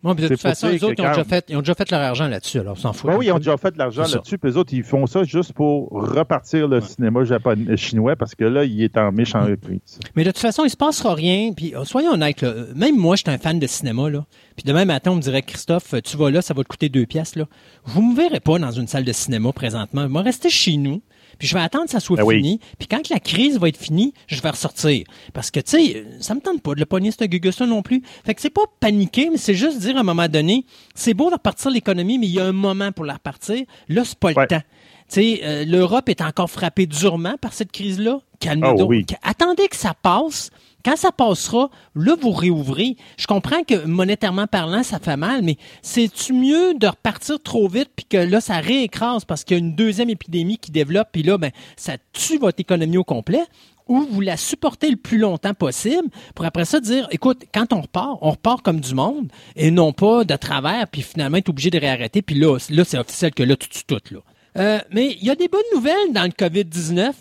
de 0.04 0.28
toute 0.28 0.40
façon, 0.40 0.68
les 0.68 0.84
autres, 0.84 0.94
ils 0.98 1.04
ont, 1.04 1.08
déjà 1.08 1.24
fait, 1.24 1.44
ils 1.48 1.56
ont 1.56 1.60
déjà 1.60 1.74
fait 1.74 1.90
leur 1.90 2.00
argent 2.00 2.28
là-dessus, 2.28 2.58
alors 2.58 2.74
on 2.74 2.80
s'en 2.80 2.92
fout. 2.92 3.10
oui, 3.16 3.26
ils 3.26 3.32
ont 3.32 3.38
déjà 3.38 3.56
fait 3.56 3.72
de 3.72 3.78
l'argent 3.78 4.02
là-dessus, 4.02 4.38
puis 4.38 4.50
les 4.50 4.56
autres, 4.56 4.72
ils 4.72 4.82
font 4.82 5.06
ça 5.06 5.24
juste 5.24 5.52
pour 5.52 5.90
repartir 5.90 6.68
le 6.68 6.80
cinéma 6.80 7.24
japonais, 7.24 7.72
euh, 7.72 7.76
chinois, 7.76 8.16
parce 8.16 8.34
que 8.34 8.44
là, 8.44 8.64
il 8.64 8.82
est 8.82 8.96
en 8.96 9.12
méchant 9.12 9.44
reprise. 9.44 9.98
Mais 10.14 10.24
de 10.24 10.30
toute 10.30 10.38
façon, 10.38 10.64
il 10.64 10.70
se 10.70 10.76
passera 10.76 11.14
rien, 11.14 11.52
puis 11.52 11.74
euh, 11.74 11.84
soyons 11.84 12.12
honnêtes, 12.12 12.44
même 12.74 12.96
moi, 12.96 13.16
je 13.16 13.22
suis 13.22 13.30
un 13.30 13.38
fan 13.38 13.58
de 13.58 13.66
cinéma, 13.66 14.10
là, 14.10 14.24
puis 14.54 14.64
demain 14.64 14.84
matin, 14.84 15.10
on 15.12 15.16
me 15.16 15.20
dirait, 15.20 15.42
Christophe, 15.42 15.94
tu 16.02 16.16
vas 16.16 16.30
là, 16.30 16.42
ça 16.42 16.54
va 16.54 16.62
te 16.62 16.68
coûter 16.68 16.88
deux 16.88 17.06
pièces, 17.06 17.36
là. 17.36 17.46
Vous 17.84 18.02
me 18.02 18.16
verrez 18.16 18.40
pas 18.40 18.58
dans 18.58 18.70
une 18.70 18.86
salle 18.86 19.04
de 19.04 19.12
cinéma 19.12 19.52
présentement. 19.52 20.06
Je 20.08 20.12
vais 20.12 20.20
rester 20.20 20.50
chez 20.50 20.76
nous. 20.76 21.02
Puis 21.38 21.48
je 21.48 21.54
vais 21.54 21.60
attendre 21.60 21.84
que 21.86 21.90
ça 21.90 22.00
soit 22.00 22.16
ben 22.16 22.28
fini. 22.28 22.60
Puis 22.78 22.88
quand 22.88 23.08
la 23.10 23.20
crise 23.20 23.58
va 23.58 23.68
être 23.68 23.76
finie, 23.76 24.14
je 24.26 24.40
vais 24.40 24.50
ressortir. 24.50 25.04
Parce 25.32 25.50
que, 25.50 25.60
tu 25.60 25.70
sais, 25.70 26.04
ça 26.20 26.34
me 26.34 26.40
tente 26.40 26.62
pas 26.62 26.74
de 26.74 26.80
le 26.80 26.86
pogner, 26.86 27.10
ce 27.10 27.24
gugus 27.24 27.60
non 27.60 27.82
plus. 27.82 28.02
Fait 28.24 28.34
que 28.34 28.40
c'est 28.40 28.50
pas 28.50 28.62
paniquer, 28.80 29.30
mais 29.30 29.36
c'est 29.36 29.54
juste 29.54 29.78
dire 29.80 29.96
à 29.96 30.00
un 30.00 30.04
moment 30.04 30.28
donné, 30.28 30.64
c'est 30.94 31.14
beau 31.14 31.28
de 31.28 31.34
repartir 31.34 31.70
l'économie, 31.70 32.18
mais 32.18 32.26
il 32.26 32.34
y 32.34 32.40
a 32.40 32.44
un 32.44 32.52
moment 32.52 32.92
pour 32.92 33.04
la 33.04 33.14
repartir. 33.14 33.64
Là, 33.88 34.04
c'est 34.04 34.18
pas 34.18 34.30
le 34.30 34.46
temps. 34.46 34.62
Tu 35.08 35.20
sais, 35.20 35.40
euh, 35.44 35.64
l'Europe 35.64 36.08
est 36.08 36.20
encore 36.20 36.50
frappée 36.50 36.86
durement 36.86 37.36
par 37.40 37.52
cette 37.52 37.70
crise-là. 37.70 38.18
Calmez-vous. 38.40 38.92
Oh 38.92 39.14
Attendez 39.22 39.68
que 39.68 39.76
ça 39.76 39.94
passe. 39.94 40.50
Quand 40.86 40.94
ça 40.94 41.10
passera, 41.10 41.68
là, 41.96 42.14
vous 42.14 42.30
réouvrez. 42.30 42.96
Je 43.18 43.26
comprends 43.26 43.64
que 43.64 43.86
monétairement 43.86 44.46
parlant, 44.46 44.84
ça 44.84 45.00
fait 45.00 45.16
mal, 45.16 45.42
mais 45.42 45.56
c'est-tu 45.82 46.32
mieux 46.32 46.74
de 46.74 46.86
repartir 46.86 47.42
trop 47.42 47.66
vite 47.66 47.90
puis 47.96 48.06
que 48.08 48.16
là, 48.16 48.40
ça 48.40 48.60
réécrase 48.60 49.24
parce 49.24 49.42
qu'il 49.42 49.56
y 49.56 49.60
a 49.60 49.64
une 49.64 49.74
deuxième 49.74 50.10
épidémie 50.10 50.58
qui 50.58 50.70
développe 50.70 51.08
puis 51.10 51.24
là, 51.24 51.38
ben, 51.38 51.50
ça 51.76 51.94
tue 52.12 52.38
votre 52.38 52.60
économie 52.60 52.98
au 52.98 53.02
complet? 53.02 53.42
Ou 53.88 54.06
vous 54.08 54.20
la 54.20 54.36
supportez 54.36 54.88
le 54.88 54.94
plus 54.94 55.18
longtemps 55.18 55.54
possible 55.54 56.08
pour 56.36 56.44
après 56.44 56.64
ça 56.64 56.78
dire, 56.78 57.08
écoute, 57.10 57.42
quand 57.52 57.72
on 57.72 57.80
repart, 57.80 58.18
on 58.20 58.30
repart 58.30 58.62
comme 58.62 58.78
du 58.78 58.94
monde 58.94 59.26
et 59.56 59.72
non 59.72 59.92
pas 59.92 60.22
de 60.22 60.36
travers 60.36 60.86
puis 60.86 61.02
finalement 61.02 61.38
être 61.38 61.48
obligé 61.48 61.70
de 61.70 61.80
réarrêter 61.80 62.22
puis 62.22 62.36
là, 62.36 62.58
c'est 62.60 62.98
officiel 62.98 63.34
que 63.34 63.42
là, 63.42 63.56
tu 63.56 63.68
tues 63.68 63.84
tout, 63.88 64.00
là. 64.12 64.20
Euh, 64.56 64.78
mais 64.92 65.16
il 65.20 65.26
y 65.26 65.30
a 65.30 65.34
des 65.34 65.48
bonnes 65.48 65.60
nouvelles 65.74 66.12
dans 66.12 66.22
le 66.22 66.30
COVID-19. 66.30 67.12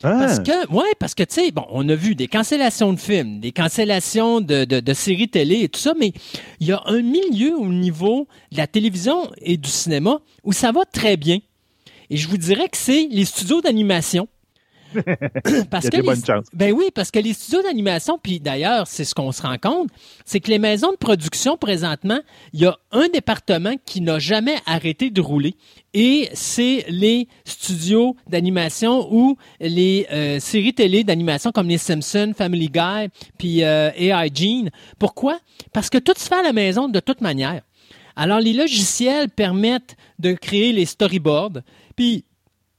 Parce 0.00 0.38
ah. 0.38 0.42
que, 0.42 0.72
ouais, 0.72 0.92
parce 0.98 1.14
que, 1.14 1.24
tu 1.24 1.34
sais, 1.34 1.50
bon, 1.50 1.64
on 1.70 1.88
a 1.88 1.94
vu 1.94 2.14
des 2.14 2.28
cancellations 2.28 2.92
de 2.92 3.00
films, 3.00 3.40
des 3.40 3.50
cancellations 3.50 4.40
de, 4.40 4.64
de, 4.64 4.80
de, 4.80 4.94
séries 4.94 5.28
télé 5.28 5.62
et 5.62 5.68
tout 5.68 5.80
ça, 5.80 5.92
mais 5.98 6.12
il 6.60 6.68
y 6.68 6.72
a 6.72 6.80
un 6.86 7.02
milieu 7.02 7.56
au 7.56 7.68
niveau 7.68 8.28
de 8.52 8.58
la 8.58 8.66
télévision 8.66 9.30
et 9.42 9.56
du 9.56 9.68
cinéma 9.68 10.20
où 10.44 10.52
ça 10.52 10.70
va 10.70 10.84
très 10.84 11.16
bien. 11.16 11.38
Et 12.10 12.16
je 12.16 12.28
vous 12.28 12.38
dirais 12.38 12.68
que 12.68 12.76
c'est 12.76 13.08
les 13.10 13.24
studios 13.24 13.60
d'animation. 13.60 14.28
parce 15.70 15.88
que 15.88 15.96
les, 15.96 16.34
ben 16.54 16.72
oui, 16.72 16.86
parce 16.94 17.10
que 17.10 17.18
les 17.18 17.32
studios 17.32 17.62
d'animation, 17.62 18.18
puis 18.22 18.40
d'ailleurs, 18.40 18.86
c'est 18.86 19.04
ce 19.04 19.14
qu'on 19.14 19.32
se 19.32 19.42
rend 19.42 19.56
compte, 19.58 19.90
c'est 20.24 20.40
que 20.40 20.50
les 20.50 20.58
maisons 20.58 20.92
de 20.92 20.96
production 20.96 21.56
présentement, 21.56 22.20
il 22.52 22.60
y 22.60 22.66
a 22.66 22.76
un 22.92 23.08
département 23.08 23.74
qui 23.84 24.00
n'a 24.00 24.18
jamais 24.18 24.56
arrêté 24.66 25.10
de 25.10 25.20
rouler, 25.20 25.56
et 25.94 26.28
c'est 26.32 26.84
les 26.88 27.28
studios 27.44 28.16
d'animation 28.28 29.12
ou 29.12 29.36
les 29.60 30.06
euh, 30.12 30.38
séries 30.40 30.74
télé 30.74 31.04
d'animation 31.04 31.50
comme 31.52 31.68
les 31.68 31.78
Simpsons, 31.78 32.32
Family 32.36 32.68
Guy, 32.68 33.08
puis 33.38 33.64
euh, 33.64 33.90
AI 33.96 34.30
Gene. 34.32 34.70
Pourquoi? 34.98 35.38
Parce 35.72 35.90
que 35.90 35.98
tout 35.98 36.14
se 36.16 36.28
fait 36.28 36.36
à 36.36 36.42
la 36.42 36.52
maison 36.52 36.88
de 36.88 37.00
toute 37.00 37.20
manière. 37.20 37.62
Alors 38.16 38.40
les 38.40 38.52
logiciels 38.52 39.28
permettent 39.28 39.96
de 40.18 40.32
créer 40.32 40.72
les 40.72 40.86
storyboards, 40.86 41.62
puis 41.94 42.24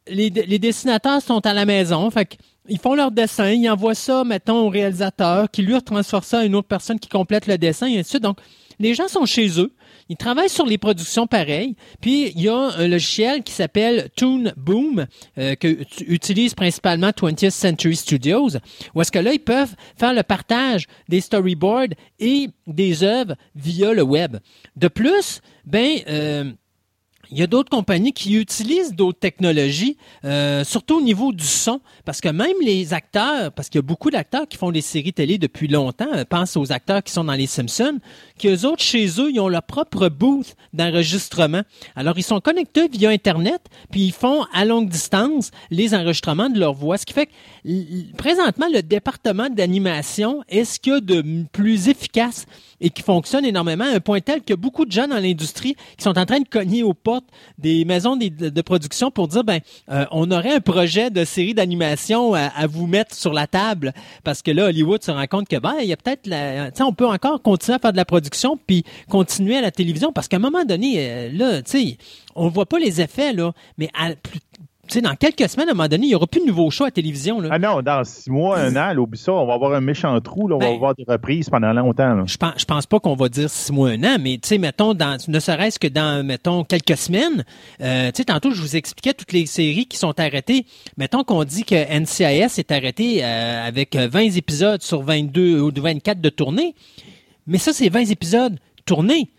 les, 0.09 0.59
dessinateurs 0.59 1.21
sont 1.21 1.45
à 1.45 1.53
la 1.53 1.65
maison. 1.65 2.09
Fait 2.09 2.37
ils 2.67 2.79
font 2.79 2.93
leur 2.93 3.11
dessin, 3.11 3.49
ils 3.49 3.69
envoient 3.69 3.95
ça, 3.95 4.23
mettons, 4.23 4.67
au 4.67 4.69
réalisateur, 4.69 5.49
qui 5.49 5.63
lui 5.63 5.81
transfère 5.81 6.23
ça 6.23 6.39
à 6.39 6.43
une 6.43 6.55
autre 6.55 6.67
personne 6.67 6.99
qui 6.99 7.09
complète 7.09 7.47
le 7.47 7.57
dessin, 7.57 7.87
et 7.87 7.93
ainsi 7.93 8.01
de 8.01 8.07
suite. 8.07 8.23
Donc, 8.23 8.37
les 8.79 8.93
gens 8.93 9.07
sont 9.07 9.25
chez 9.25 9.59
eux, 9.59 9.73
ils 10.07 10.17
travaillent 10.17 10.49
sur 10.49 10.65
les 10.65 10.77
productions 10.77 11.27
pareilles. 11.27 11.75
Puis 12.01 12.31
il 12.35 12.41
y 12.41 12.49
a 12.49 12.57
un 12.57 12.87
logiciel 12.87 13.43
qui 13.43 13.53
s'appelle 13.53 14.09
Toon 14.15 14.51
Boom 14.57 15.05
euh, 15.37 15.55
que 15.55 15.77
utilise 16.07 16.55
principalement 16.55 17.09
20th 17.09 17.51
Century 17.51 17.95
Studios, 17.95 18.57
où 18.95 19.01
est-ce 19.01 19.11
que 19.11 19.19
là 19.19 19.33
ils 19.33 19.39
peuvent 19.39 19.75
faire 19.97 20.13
le 20.13 20.23
partage 20.23 20.85
des 21.09 21.21
storyboards 21.21 21.93
et 22.19 22.49
des 22.67 23.03
œuvres 23.03 23.35
via 23.55 23.93
le 23.93 24.01
web. 24.01 24.37
De 24.75 24.87
plus, 24.87 25.41
ben 25.65 25.99
euh, 26.07 26.51
il 27.31 27.37
y 27.37 27.43
a 27.43 27.47
d'autres 27.47 27.69
compagnies 27.69 28.13
qui 28.13 28.35
utilisent 28.35 28.93
d'autres 28.93 29.19
technologies, 29.19 29.97
euh, 30.25 30.63
surtout 30.63 30.97
au 30.97 31.01
niveau 31.01 31.31
du 31.31 31.45
son, 31.45 31.79
parce 32.05 32.21
que 32.21 32.29
même 32.29 32.55
les 32.61 32.93
acteurs, 32.93 33.51
parce 33.51 33.69
qu'il 33.69 33.79
y 33.79 33.83
a 33.83 33.87
beaucoup 33.87 34.09
d'acteurs 34.09 34.47
qui 34.47 34.57
font 34.57 34.71
des 34.71 34.81
séries 34.81 35.13
télé 35.13 35.37
depuis 35.37 35.67
longtemps, 35.67 36.11
euh, 36.13 36.23
pense 36.25 36.57
aux 36.57 36.71
acteurs 36.71 37.03
qui 37.03 37.11
sont 37.11 37.23
dans 37.23 37.33
les 37.33 37.47
Simpsons, 37.47 37.99
qu'eux 38.39 38.65
autres, 38.65 38.81
chez 38.81 39.07
eux, 39.19 39.31
ils 39.31 39.39
ont 39.39 39.47
leur 39.47 39.63
propre 39.63 40.09
booth 40.09 40.55
d'enregistrement. 40.73 41.61
Alors, 41.95 42.17
ils 42.17 42.23
sont 42.23 42.39
connectés 42.39 42.87
via 42.87 43.09
Internet, 43.09 43.61
puis 43.91 44.01
ils 44.01 44.13
font 44.13 44.45
à 44.53 44.65
longue 44.65 44.89
distance 44.89 45.51
les 45.69 45.93
enregistrements 45.93 46.49
de 46.49 46.59
leur 46.59 46.73
voix, 46.73 46.97
ce 46.97 47.05
qui 47.05 47.13
fait 47.13 47.27
que 47.27 48.15
présentement, 48.17 48.67
le 48.73 48.81
département 48.81 49.49
d'animation 49.49 50.43
est 50.49 50.63
ce 50.63 50.79
qu'il 50.79 50.93
y 50.93 50.95
a 50.95 50.99
de 50.99 51.45
plus 51.51 51.89
efficace 51.89 52.45
et 52.81 52.89
qui 52.89 53.01
fonctionne 53.01 53.45
énormément 53.45 53.85
à 53.85 53.95
un 53.95 53.99
point 53.99 54.21
tel 54.21 54.41
que 54.41 54.53
beaucoup 54.53 54.85
de 54.85 54.91
gens 54.91 55.07
dans 55.07 55.19
l'industrie 55.19 55.75
qui 55.97 56.03
sont 56.03 56.17
en 56.17 56.25
train 56.25 56.39
de 56.39 56.47
cogner 56.47 56.83
aux 56.83 56.93
portes 56.93 57.25
des 57.57 57.85
maisons 57.85 58.15
de, 58.15 58.61
production 58.61 59.09
pour 59.09 59.27
dire 59.27 59.43
ben 59.43 59.59
euh, 59.89 60.05
on 60.11 60.29
aurait 60.31 60.53
un 60.53 60.59
projet 60.59 61.09
de 61.09 61.23
série 61.23 61.53
d'animation 61.53 62.33
à, 62.33 62.67
vous 62.67 62.87
mettre 62.87 63.15
sur 63.15 63.33
la 63.33 63.47
table. 63.47 63.93
Parce 64.23 64.41
que 64.41 64.51
là 64.51 64.65
Hollywood 64.65 65.03
se 65.03 65.11
rend 65.11 65.25
compte 65.27 65.47
que 65.47 65.57
ben 65.57 65.75
il 65.81 65.87
y 65.87 65.93
a 65.93 65.97
peut-être 65.97 66.27
la 66.27 66.69
on 66.81 66.93
peut 66.93 67.07
encore 67.07 67.41
continuer 67.41 67.75
à 67.75 67.79
faire 67.79 67.91
de 67.91 67.97
la 67.97 68.05
production 68.05 68.59
puis 68.67 68.83
continuer 69.09 69.57
à 69.57 69.61
la 69.61 69.71
télévision. 69.71 70.11
Parce 70.11 70.27
qu'à 70.27 70.37
un 70.37 70.41
moment 70.41 70.65
donné 70.65 70.95
euh, 70.97 71.29
là 71.31 71.61
tu 71.61 71.71
sais 71.71 71.97
on 72.35 72.47
voit 72.49 72.65
pas 72.65 72.79
les 72.79 73.01
effets 73.01 73.33
là 73.33 73.53
mais 73.77 73.89
à 73.97 74.13
plus 74.15 74.39
sais, 74.93 75.01
dans 75.01 75.15
quelques 75.15 75.49
semaines, 75.49 75.69
à 75.69 75.71
un 75.71 75.75
moment 75.75 75.87
donné, 75.87 76.05
il 76.05 76.09
n'y 76.09 76.15
aura 76.15 76.27
plus 76.27 76.41
de 76.41 76.45
nouveaux 76.45 76.69
shows 76.69 76.85
à 76.85 76.91
tévision. 76.91 77.39
Là. 77.39 77.49
Ah 77.51 77.59
non, 77.59 77.81
dans 77.81 78.03
six 78.03 78.29
mois, 78.29 78.59
un 78.59 78.75
an, 78.75 78.93
ça, 79.13 79.33
on 79.33 79.45
va 79.45 79.53
avoir 79.53 79.73
un 79.73 79.81
méchant 79.81 80.19
trou, 80.21 80.47
là, 80.47 80.55
on 80.55 80.59
va 80.59 80.67
ben, 80.67 80.75
avoir 80.75 80.95
des 80.95 81.05
reprises 81.07 81.49
pendant 81.49 81.73
longtemps. 81.73 82.25
Je 82.25 82.37
pense, 82.37 82.53
je 82.57 82.65
pense 82.65 82.85
pas 82.85 82.99
qu'on 82.99 83.15
va 83.15 83.29
dire 83.29 83.49
six 83.49 83.71
mois, 83.71 83.89
un 83.89 84.03
an, 84.03 84.17
mais 84.19 84.37
tu 84.41 84.49
sais, 84.49 84.57
mettons, 84.57 84.93
dans, 84.93 85.17
ne 85.27 85.39
serait-ce 85.39 85.79
que 85.79 85.87
dans, 85.87 86.25
mettons, 86.25 86.63
quelques 86.63 86.97
semaines, 86.97 87.43
euh, 87.81 88.07
tu 88.11 88.17
sais, 88.17 88.25
tantôt, 88.25 88.51
je 88.51 88.61
vous 88.61 88.75
expliquais 88.75 89.13
toutes 89.13 89.33
les 89.33 89.45
séries 89.45 89.85
qui 89.85 89.97
sont 89.97 90.19
arrêtées. 90.19 90.65
Mettons 90.97 91.23
qu'on 91.23 91.43
dit 91.43 91.63
que 91.63 91.75
NCIS 91.75 92.59
est 92.59 92.71
arrêté 92.71 93.23
euh, 93.23 93.67
avec 93.67 93.95
20 93.95 94.35
épisodes 94.35 94.81
sur 94.81 95.01
22 95.01 95.59
ou 95.59 95.71
24 95.75 96.21
de 96.21 96.29
tournée, 96.29 96.75
mais 97.47 97.57
ça, 97.57 97.73
c'est 97.73 97.89
20 97.89 98.11
épisodes 98.11 98.59
tournés. 98.85 99.29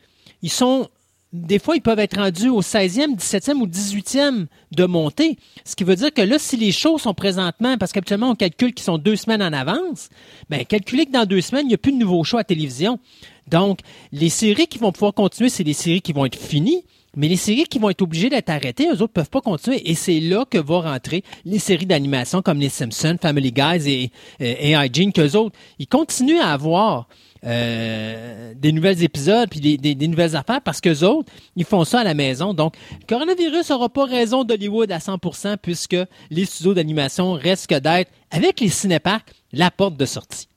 Ils 0.42 0.50
sont 0.50 0.88
des 1.32 1.60
fois, 1.60 1.76
ils 1.76 1.80
peuvent 1.80 1.98
être 2.00 2.18
rendus 2.18 2.48
au 2.48 2.60
16e, 2.60 3.16
17e 3.16 3.58
ou 3.58 3.66
18e 3.66 4.46
de 4.72 4.84
montée. 4.84 5.38
Ce 5.64 5.76
qui 5.76 5.84
veut 5.84 5.94
dire 5.94 6.12
que 6.12 6.22
là, 6.22 6.38
si 6.38 6.56
les 6.56 6.72
shows 6.72 6.98
sont 6.98 7.14
présentement, 7.14 7.78
parce 7.78 7.92
qu'habituellement, 7.92 8.30
on 8.30 8.34
calcule 8.34 8.74
qu'ils 8.74 8.84
sont 8.84 8.98
deux 8.98 9.16
semaines 9.16 9.42
en 9.42 9.52
avance, 9.52 10.08
bien, 10.48 10.64
calculez 10.64 11.06
que 11.06 11.12
dans 11.12 11.26
deux 11.26 11.40
semaines, 11.40 11.66
il 11.66 11.68
n'y 11.68 11.74
a 11.74 11.78
plus 11.78 11.92
de 11.92 11.98
nouveaux 11.98 12.24
shows 12.24 12.38
à 12.38 12.44
télévision. 12.44 12.98
Donc, 13.46 13.80
les 14.10 14.28
séries 14.28 14.66
qui 14.66 14.78
vont 14.78 14.90
pouvoir 14.90 15.14
continuer, 15.14 15.50
c'est 15.50 15.64
des 15.64 15.72
séries 15.72 16.02
qui 16.02 16.12
vont 16.12 16.26
être 16.26 16.38
finies. 16.38 16.84
Mais 17.16 17.26
les 17.26 17.36
séries 17.36 17.64
qui 17.64 17.80
vont 17.80 17.90
être 17.90 18.02
obligées 18.02 18.28
d'être 18.28 18.50
arrêtées, 18.50 18.86
eux 18.88 19.02
autres 19.02 19.12
peuvent 19.12 19.30
pas 19.30 19.40
continuer. 19.40 19.88
Et 19.90 19.94
c'est 19.94 20.20
là 20.20 20.44
que 20.48 20.58
vont 20.58 20.80
rentrer 20.80 21.24
les 21.44 21.58
séries 21.58 21.86
d'animation 21.86 22.40
comme 22.40 22.58
les 22.60 22.68
Simpsons, 22.68 23.16
Family 23.20 23.50
Guys 23.50 23.88
et, 23.88 24.12
et, 24.38 24.70
et 24.70 24.74
Hygiene, 24.74 25.12
qu'eux 25.12 25.34
autres, 25.34 25.56
ils 25.80 25.88
continuent 25.88 26.40
à 26.40 26.52
avoir 26.52 27.08
euh, 27.46 28.52
des 28.54 28.72
nouvelles 28.72 29.02
épisodes 29.02 29.48
puis 29.48 29.60
des, 29.60 29.76
des, 29.94 30.08
nouvelles 30.08 30.36
affaires 30.36 30.60
parce 30.60 30.80
que 30.80 31.04
autres, 31.04 31.32
ils 31.56 31.64
font 31.64 31.84
ça 31.84 32.00
à 32.00 32.04
la 32.04 32.14
maison. 32.14 32.52
Donc, 32.54 32.74
le 33.00 33.06
coronavirus 33.06 33.70
n'aura 33.70 33.88
pas 33.88 34.04
raison 34.04 34.44
d'Hollywood 34.44 34.92
à 34.92 34.98
100% 34.98 35.56
puisque 35.56 35.96
les 36.30 36.44
studios 36.44 36.74
d'animation 36.74 37.32
restent 37.32 37.72
d'être, 37.72 38.10
avec 38.30 38.60
les 38.60 38.68
cinéparks, 38.68 39.32
la 39.52 39.70
porte 39.70 39.96
de 39.96 40.04
sortie. 40.04 40.48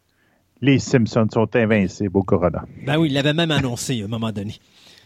Les 0.61 0.79
Simpsons 0.79 1.27
sont 1.33 1.55
invincibles 1.55 2.17
au 2.17 2.23
corona. 2.23 2.63
Ben 2.85 2.97
oui, 2.97 3.09
il 3.09 3.13
l'avait 3.13 3.33
même 3.33 3.51
annoncé 3.51 4.01
à 4.01 4.05
un 4.05 4.07
moment 4.07 4.31
donné. 4.31 4.55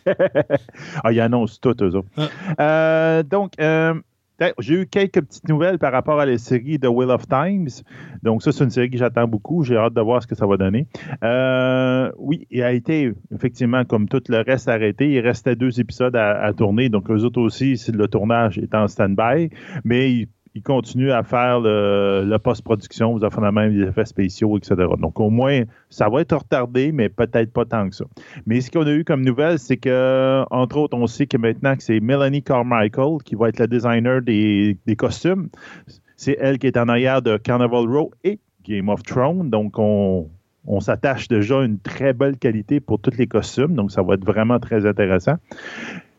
ah, 1.04 1.12
ils 1.12 1.20
annoncent 1.20 1.58
tout, 1.62 1.76
eux 1.84 1.96
autres. 1.96 2.08
Ah. 2.18 2.30
Euh, 2.60 3.24
donc, 3.24 3.54
euh, 3.60 3.94
j'ai 4.60 4.82
eu 4.82 4.88
quelques 4.88 5.22
petites 5.22 5.48
nouvelles 5.48 5.80
par 5.80 5.92
rapport 5.92 6.20
à 6.20 6.26
la 6.26 6.38
série 6.38 6.78
de 6.78 6.88
Wheel 6.88 7.10
of 7.10 7.28
Times. 7.28 7.84
Donc, 8.24 8.44
ça, 8.44 8.52
c'est 8.52 8.64
une 8.64 8.70
série 8.70 8.90
que 8.90 8.98
j'attends 8.98 9.28
beaucoup. 9.28 9.64
J'ai 9.64 9.78
hâte 9.78 9.94
de 9.94 10.02
voir 10.02 10.22
ce 10.22 10.28
que 10.28 10.36
ça 10.36 10.46
va 10.46 10.58
donner. 10.58 10.88
Euh, 11.24 12.12
oui, 12.18 12.48
il 12.52 12.64
a 12.64 12.72
été, 12.72 13.12
effectivement, 13.34 13.84
comme 13.86 14.08
tout 14.08 14.22
le 14.30 14.42
reste, 14.42 14.68
arrêté. 14.68 15.12
Il 15.12 15.20
restait 15.20 15.56
deux 15.56 15.80
épisodes 15.80 16.16
à, 16.16 16.52
tourner. 16.54 16.90
Donc, 16.90 17.10
eux 17.10 17.24
autres 17.24 17.42
aussi, 17.42 17.82
le 17.94 18.08
tournage 18.08 18.58
est 18.58 18.74
en 18.76 18.88
stand-by. 18.88 19.50
Mais 19.84 20.28
il 20.58 20.64
continue 20.64 21.12
à 21.12 21.22
faire 21.22 21.60
le, 21.60 22.38
post-production, 22.38 23.16
vous 23.16 23.24
avez 23.24 23.52
même 23.52 23.76
des 23.76 23.88
effets 23.88 24.06
spéciaux, 24.06 24.58
etc. 24.58 24.76
Donc, 25.00 25.20
au 25.20 25.30
moins, 25.30 25.62
ça 25.92 26.10
va 26.10 26.22
être 26.22 26.36
retardé, 26.36 26.92
mais 26.92 27.10
peut-être 27.10 27.54
pas 27.54 27.66
tant 27.66 27.88
que 27.88 27.96
ça. 27.96 28.06
Mais 28.48 28.60
ce 28.62 28.72
qu'on 28.72 28.86
a 28.88 28.92
eu 28.92 29.04
comme 29.04 29.24
nouvelle, 29.24 29.60
c'est 29.60 29.78
que, 29.78 30.44
entre 30.50 30.78
autres, 30.78 30.98
on 30.98 31.06
sait 31.06 31.28
que 31.28 31.38
maintenant 31.38 31.76
que 31.76 31.84
c'est 31.84 32.00
Melanie 32.00 32.42
Carmichael 32.42 33.20
qui 33.24 33.36
va 33.36 33.50
être 33.50 33.60
la 33.60 33.68
designer 33.68 34.22
des, 34.22 34.78
costumes. 34.98 35.50
C'est 36.16 36.38
elle 36.40 36.58
qui 36.58 36.66
est 36.66 36.78
en 36.78 36.88
arrière 36.88 37.22
de 37.22 37.38
Carnival 37.38 37.86
Row 37.88 38.12
et 38.24 38.40
Game 38.64 38.90
of 38.90 39.04
Thrones. 39.04 39.52
Donc, 39.52 39.78
on, 39.78 40.28
on 40.66 40.80
s'attache 40.80 41.28
déjà 41.28 41.60
à 41.60 41.66
une 41.66 41.80
très 41.80 42.14
belle 42.14 42.38
qualité 42.38 42.80
pour 42.80 43.00
tous 43.00 43.16
les 43.16 43.28
costumes. 43.28 43.76
Donc, 43.76 43.92
ça 43.92 44.02
va 44.02 44.16
être 44.16 44.26
vraiment 44.26 44.60
très 44.60 44.88
intéressant. 44.88 45.36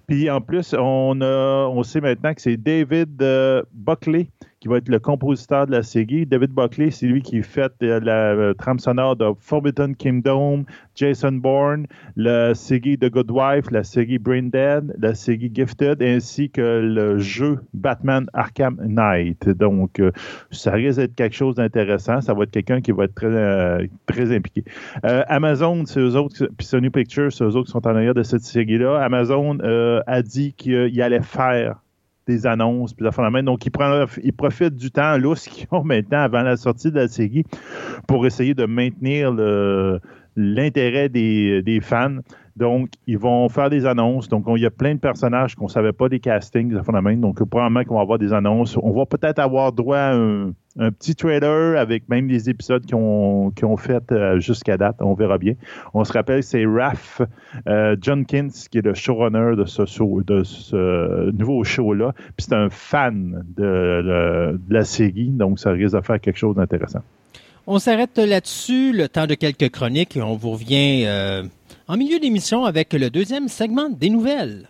Puis 0.08 0.30
en 0.30 0.40
plus, 0.40 0.74
on, 0.76 1.20
a, 1.20 1.68
on 1.68 1.82
sait 1.82 2.00
maintenant 2.00 2.32
que 2.32 2.40
c'est 2.40 2.56
David 2.56 3.22
euh, 3.22 3.62
Buckley 3.72 4.30
va 4.68 4.76
être 4.76 4.88
le 4.88 4.98
compositeur 4.98 5.66
de 5.66 5.72
la 5.72 5.82
série. 5.82 6.26
David 6.26 6.50
Buckley, 6.50 6.90
c'est 6.90 7.06
lui 7.06 7.22
qui 7.22 7.42
fait 7.42 7.72
euh, 7.82 8.00
la, 8.00 8.32
euh, 8.34 8.54
trame 8.54 8.78
sonore 8.78 9.16
de 9.16 9.26
Forbidden 9.40 9.96
Kingdom, 9.96 10.64
Jason 10.94 11.32
Bourne, 11.32 11.86
la 12.16 12.54
série 12.54 12.98
The 12.98 13.10
Good 13.10 13.30
Wife, 13.30 13.70
la 13.70 13.82
série 13.82 14.18
Brain 14.18 14.44
Dead, 14.44 14.94
la 14.98 15.14
série 15.14 15.50
Gifted, 15.52 16.02
ainsi 16.02 16.50
que 16.50 16.60
le 16.60 17.18
jeu 17.18 17.58
Batman 17.74 18.26
Arkham 18.34 18.76
Knight. 18.86 19.48
Donc, 19.48 19.98
euh, 19.98 20.12
ça 20.50 20.72
risque 20.72 21.00
d'être 21.00 21.14
quelque 21.14 21.36
chose 21.36 21.56
d'intéressant. 21.56 22.20
Ça 22.20 22.34
va 22.34 22.44
être 22.44 22.50
quelqu'un 22.50 22.80
qui 22.80 22.92
va 22.92 23.04
être 23.04 23.14
très, 23.14 23.88
très 24.06 24.34
impliqué. 24.34 24.64
Amazon, 25.02 25.84
c'est 25.86 26.00
eux 26.00 26.16
autres, 26.16 26.46
puis 26.56 26.66
Sony 26.66 26.90
Pictures, 26.90 27.32
c'est 27.32 27.44
eux 27.44 27.56
autres 27.56 27.66
qui 27.66 27.72
sont 27.72 27.86
en 27.86 27.94
arrière 27.94 28.14
de 28.14 28.22
cette 28.22 28.42
série-là. 28.42 29.02
Amazon 29.02 29.58
a 29.60 30.22
dit 30.22 30.52
qu'il 30.54 31.00
allait 31.02 31.22
faire 31.22 31.80
des 32.28 32.46
annonces, 32.46 32.92
puis 32.92 33.04
la 33.04 33.30
main. 33.30 33.42
Donc, 33.42 33.66
ils, 33.66 33.72
ils 34.22 34.32
profitent 34.32 34.76
du 34.76 34.90
temps 34.90 35.16
lousse 35.16 35.48
qu'ils 35.48 35.66
ont 35.72 35.82
maintenant 35.82 36.20
avant 36.20 36.42
la 36.42 36.56
sortie 36.56 36.90
de 36.90 36.96
la 36.96 37.08
série 37.08 37.44
pour 38.06 38.26
essayer 38.26 38.54
de 38.54 38.66
maintenir 38.66 39.32
l'intérêt 40.36 41.08
des, 41.08 41.80
fans. 41.82 42.18
Donc, 42.58 42.90
ils 43.06 43.18
vont 43.18 43.48
faire 43.48 43.70
des 43.70 43.86
annonces. 43.86 44.28
Donc, 44.28 44.44
il 44.56 44.62
y 44.62 44.66
a 44.66 44.70
plein 44.70 44.94
de 44.94 44.98
personnages 44.98 45.54
qu'on 45.54 45.66
ne 45.66 45.70
savait 45.70 45.92
pas 45.92 46.08
des 46.08 46.18
castings, 46.18 46.70
de 46.70 46.92
la 46.92 47.00
main. 47.00 47.16
Donc, 47.16 47.42
probablement 47.44 47.84
qu'on 47.84 47.94
va 47.94 48.00
avoir 48.00 48.18
des 48.18 48.32
annonces. 48.32 48.76
On 48.82 48.90
va 48.90 49.06
peut-être 49.06 49.38
avoir 49.38 49.72
droit 49.72 49.98
à 49.98 50.14
un, 50.14 50.52
petit 50.76 51.14
trailer 51.14 51.76
avec 51.76 52.08
même 52.08 52.28
des 52.28 52.50
épisodes 52.50 52.84
qui 52.84 52.94
ont, 52.94 53.76
fait 53.76 54.12
euh, 54.12 54.40
jusqu'à 54.40 54.76
date. 54.76 54.96
On 55.00 55.14
verra 55.14 55.38
bien. 55.38 55.54
On 55.94 56.04
se 56.04 56.12
rappelle, 56.12 56.42
c'est 56.42 56.64
Raph 56.66 57.22
euh, 57.68 57.96
Junkins 58.00 58.48
qui 58.70 58.78
est 58.78 58.84
le 58.84 58.94
showrunner 58.94 59.56
de 59.56 59.64
ce, 59.64 61.30
nouveau 61.30 61.64
show-là. 61.64 62.12
Puis 62.36 62.46
c'est 62.48 62.54
un 62.54 62.70
fan 62.70 63.44
de, 63.56 64.58
la 64.68 64.84
série, 64.84 65.30
donc 65.30 65.58
ça 65.58 65.70
risque 65.70 65.96
de 65.96 66.00
faire 66.00 66.20
quelque 66.20 66.38
chose 66.38 66.56
d'intéressant. 66.56 67.00
On 67.66 67.78
s'arrête 67.78 68.16
là-dessus, 68.16 68.92
le 68.92 69.08
temps 69.08 69.26
de 69.26 69.34
quelques 69.34 69.70
chroniques, 69.70 70.18
on 70.20 70.36
vous 70.36 70.52
revient 70.52 71.04
euh, 71.06 71.42
en 71.88 71.96
milieu 71.96 72.20
d'émission 72.20 72.66
avec 72.66 72.92
le 72.92 73.08
deuxième 73.08 73.48
segment 73.48 73.88
des 73.88 74.10
nouvelles. 74.10 74.68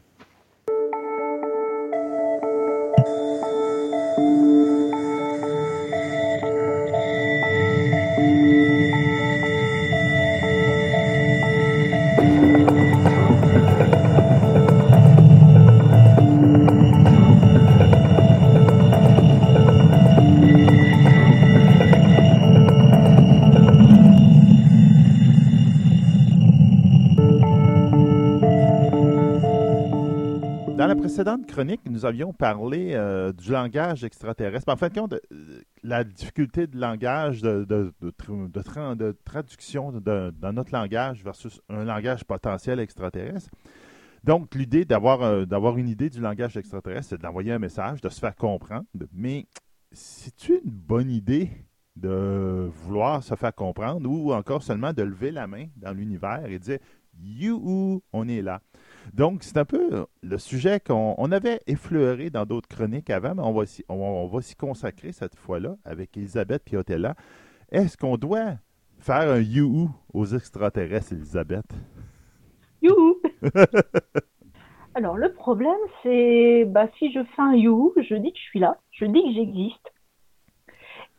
Précédente 31.18 31.48
chronique, 31.48 31.80
nous 31.90 32.06
avions 32.06 32.32
parlé 32.32 32.92
euh, 32.92 33.32
du 33.32 33.50
langage 33.50 34.04
extraterrestre. 34.04 34.72
En 34.72 34.76
fin 34.76 34.86
de 34.86 34.94
compte, 34.94 35.14
euh, 35.14 35.62
la 35.82 36.04
difficulté 36.04 36.68
de 36.68 36.78
langage, 36.78 37.42
de, 37.42 37.64
de, 37.64 37.92
de, 38.00 39.16
traduction 39.24 39.90
dans 39.90 40.52
notre 40.52 40.72
langage 40.72 41.24
versus 41.24 41.60
un 41.68 41.82
langage 41.82 42.22
potentiel 42.22 42.78
extraterrestre. 42.78 43.50
Donc, 44.22 44.54
l'idée 44.54 44.84
d'avoir 44.84 45.44
d'avoir 45.44 45.76
une 45.76 45.88
idée 45.88 46.08
du 46.08 46.20
langage 46.20 46.56
extraterrestre, 46.56 47.08
c'est 47.10 47.20
d'envoyer 47.20 47.50
un 47.50 47.58
message, 47.58 48.00
de 48.00 48.08
se 48.10 48.20
faire 48.20 48.36
comprendre. 48.36 48.86
Mais 49.12 49.46
c'est 49.90 50.48
une 50.48 50.70
bonne 50.70 51.10
idée 51.10 51.50
de 51.96 52.70
vouloir 52.84 53.24
se 53.24 53.34
faire 53.34 53.56
comprendre 53.56 54.08
ou 54.08 54.32
encore 54.32 54.62
seulement 54.62 54.92
de 54.92 55.02
lever 55.02 55.32
la 55.32 55.48
main 55.48 55.66
dans 55.74 55.92
l'univers 55.92 56.44
et 56.46 56.60
dire 56.60 56.78
You, 57.20 58.00
on 58.12 58.28
est 58.28 58.42
là? 58.42 58.60
Donc, 59.14 59.42
c'est 59.42 59.56
un 59.56 59.64
peu 59.64 60.06
le 60.22 60.38
sujet 60.38 60.80
qu'on 60.80 61.32
avait 61.32 61.61
effleuré 61.66 62.30
dans 62.30 62.44
d'autres 62.44 62.68
chroniques 62.68 63.11
avant, 63.11 63.34
mais 63.34 63.42
on 63.42 63.52
va, 63.52 63.64
on, 63.88 64.26
va 64.26 64.40
s'y 64.40 64.54
consacrer 64.54 65.12
cette 65.12 65.36
fois-là 65.36 65.76
avec 65.84 66.16
Elisabeth 66.16 66.64
Piotella. 66.64 67.14
Est-ce 67.70 67.96
qu'on 67.96 68.16
doit 68.16 68.54
faire 68.98 69.30
un 69.30 69.40
you 69.40 69.90
aux 70.12 70.26
extraterrestres, 70.26 71.12
Elisabeth? 71.12 71.66
You! 72.82 73.20
Alors, 74.94 75.16
le 75.16 75.32
problème, 75.32 75.78
c'est 76.02 76.64
bah, 76.64 76.88
si 76.98 77.12
je 77.12 77.20
fais 77.22 77.42
un 77.42 77.54
you, 77.54 77.92
je 77.96 78.14
dis 78.14 78.32
que 78.32 78.38
je 78.38 78.42
suis 78.42 78.61
là, 78.61 78.78
je 78.90 79.04
dis 79.04 79.22
que 79.22 79.32
j'existe. 79.32 79.92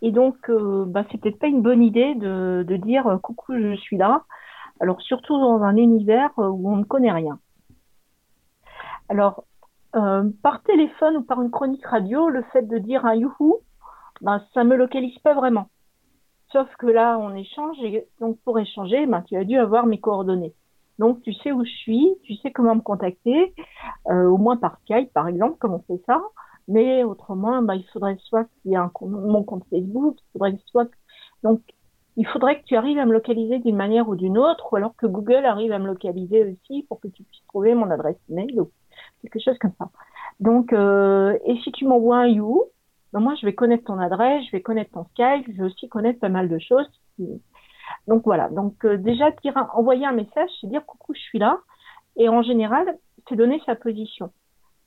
Et 0.02 0.12
donc, 0.12 0.50
euh, 0.50 0.86
bah, 0.86 1.06
c'est 1.12 1.20
peut-être 1.20 1.40
pas 1.40 1.48
une 1.48 1.62
bonne 1.62 1.84
idée 1.84 2.16
de, 2.16 2.64
de 2.68 2.76
dire 2.78 3.08
euh, 3.08 3.18
coucou, 3.18 3.54
je 3.54 3.76
suis 3.76 3.98
là. 3.98 4.24
Alors, 4.80 5.02
surtout 5.02 5.38
dans 5.38 5.62
un 5.62 5.76
univers 5.76 6.32
euh, 6.40 6.48
où 6.48 6.72
on 6.72 6.78
ne 6.78 6.84
connaît 6.84 7.12
rien. 7.12 7.40
Alors, 9.10 9.44
euh, 9.96 10.30
par 10.44 10.62
téléphone 10.64 11.18
ou 11.18 11.24
par 11.24 11.42
une 11.42 11.50
chronique 11.50 11.86
radio, 11.86 12.30
le 12.30 12.44
fait 12.54 12.62
de 12.62 12.78
dire 12.78 13.06
un 13.06 13.16
youhou, 13.16 13.58
ben, 14.22 14.44
ça 14.54 14.64
me 14.64 14.76
localise 14.76 15.18
pas 15.20 15.34
vraiment. 15.34 15.68
Sauf 16.52 16.68
que 16.78 16.88
là, 16.88 17.18
on 17.20 17.36
échange 17.36 17.78
et 17.84 18.08
donc 18.20 18.40
pour 18.46 18.60
échanger, 18.60 19.08
ben, 19.08 19.24
tu 19.24 19.36
as 19.36 19.44
dû 19.44 19.58
avoir 19.58 19.88
mes 19.88 20.00
coordonnées. 20.00 20.54
Donc, 21.00 21.22
tu 21.22 21.34
sais 21.34 21.52
où 21.52 21.64
je 21.66 21.72
suis, 21.72 22.08
tu 22.24 22.36
sais 22.36 22.52
comment 22.52 22.76
me 22.76 22.82
contacter, 22.82 23.54
euh, 24.10 24.26
au 24.26 24.38
moins 24.38 24.58
par 24.58 24.78
Skype, 24.82 25.12
par 25.14 25.28
exemple, 25.28 25.58
comme 25.58 25.74
on 25.74 25.84
fait 25.88 26.02
ça. 26.06 26.22
Mais 26.68 27.04
autrement, 27.04 27.64
ben, 27.64 27.74
il 27.76 27.86
faudrait 27.92 28.18
soit 28.20 28.46
qu'il 28.62 28.72
y 28.72 28.76
ait 28.76 28.80
mon 29.02 29.44
compte 29.44 29.64
Facebook, 29.72 30.18
il 30.20 30.32
faudrait 30.34 30.58
soit 30.68 30.90
donc 31.42 31.62
il 32.18 32.28
faudrait 32.28 32.60
que 32.60 32.66
tu 32.66 32.76
arrives 32.76 33.00
à 33.00 33.06
me 33.06 33.14
localiser 33.14 33.60
d'une 33.60 33.78
manière 33.78 34.10
ou 34.10 34.16
d'une 34.16 34.38
autre, 34.38 34.74
ou 34.74 34.76
alors 34.76 34.94
que 34.98 35.06
Google 35.08 35.46
arrive 35.46 35.72
à 35.72 35.80
me 35.80 35.88
localiser 35.88 36.44
aussi 36.44 36.84
pour 36.84 37.00
que 37.00 37.08
tu 37.08 37.24
puisses 37.24 37.46
trouver 37.48 37.74
mon 37.76 37.90
adresse 37.90 38.20
mail 38.28 38.66
quelque 39.22 39.40
chose 39.40 39.58
comme 39.60 39.74
ça. 39.78 39.90
Donc, 40.40 40.74
euh, 40.74 41.38
et 41.46 41.58
si 41.64 41.72
tu 41.72 41.86
m'envoies 41.86 42.18
un 42.18 42.28
You, 42.28 42.64
ben 43.14 43.20
moi 43.20 43.36
je 43.40 43.46
vais 43.46 43.54
connaître 43.54 43.86
ton 43.86 44.00
adresse, 44.00 44.46
je 44.46 44.52
vais 44.52 44.62
connaître 44.62 44.92
ton 44.92 45.06
Skype, 45.06 45.46
je 45.48 45.58
vais 45.58 45.64
aussi 45.64 45.90
connaître 45.90 46.20
pas 46.20 46.30
mal 46.30 46.48
de 46.48 46.60
choses. 46.60 46.90
Donc 48.08 48.24
voilà. 48.26 48.50
Donc 48.50 48.86
euh, 48.86 48.98
déjà 48.98 49.32
envoyer 49.74 50.06
un 50.06 50.12
message, 50.12 50.50
c'est 50.62 50.68
dire 50.68 50.86
coucou, 50.86 51.14
je 51.14 51.22
suis 51.22 51.40
là. 51.40 51.60
Et 52.18 52.30
en 52.30 52.42
général, 52.42 52.98
c'est 53.28 53.36
donner 53.36 53.62
sa 53.66 53.76
position. 53.76 54.32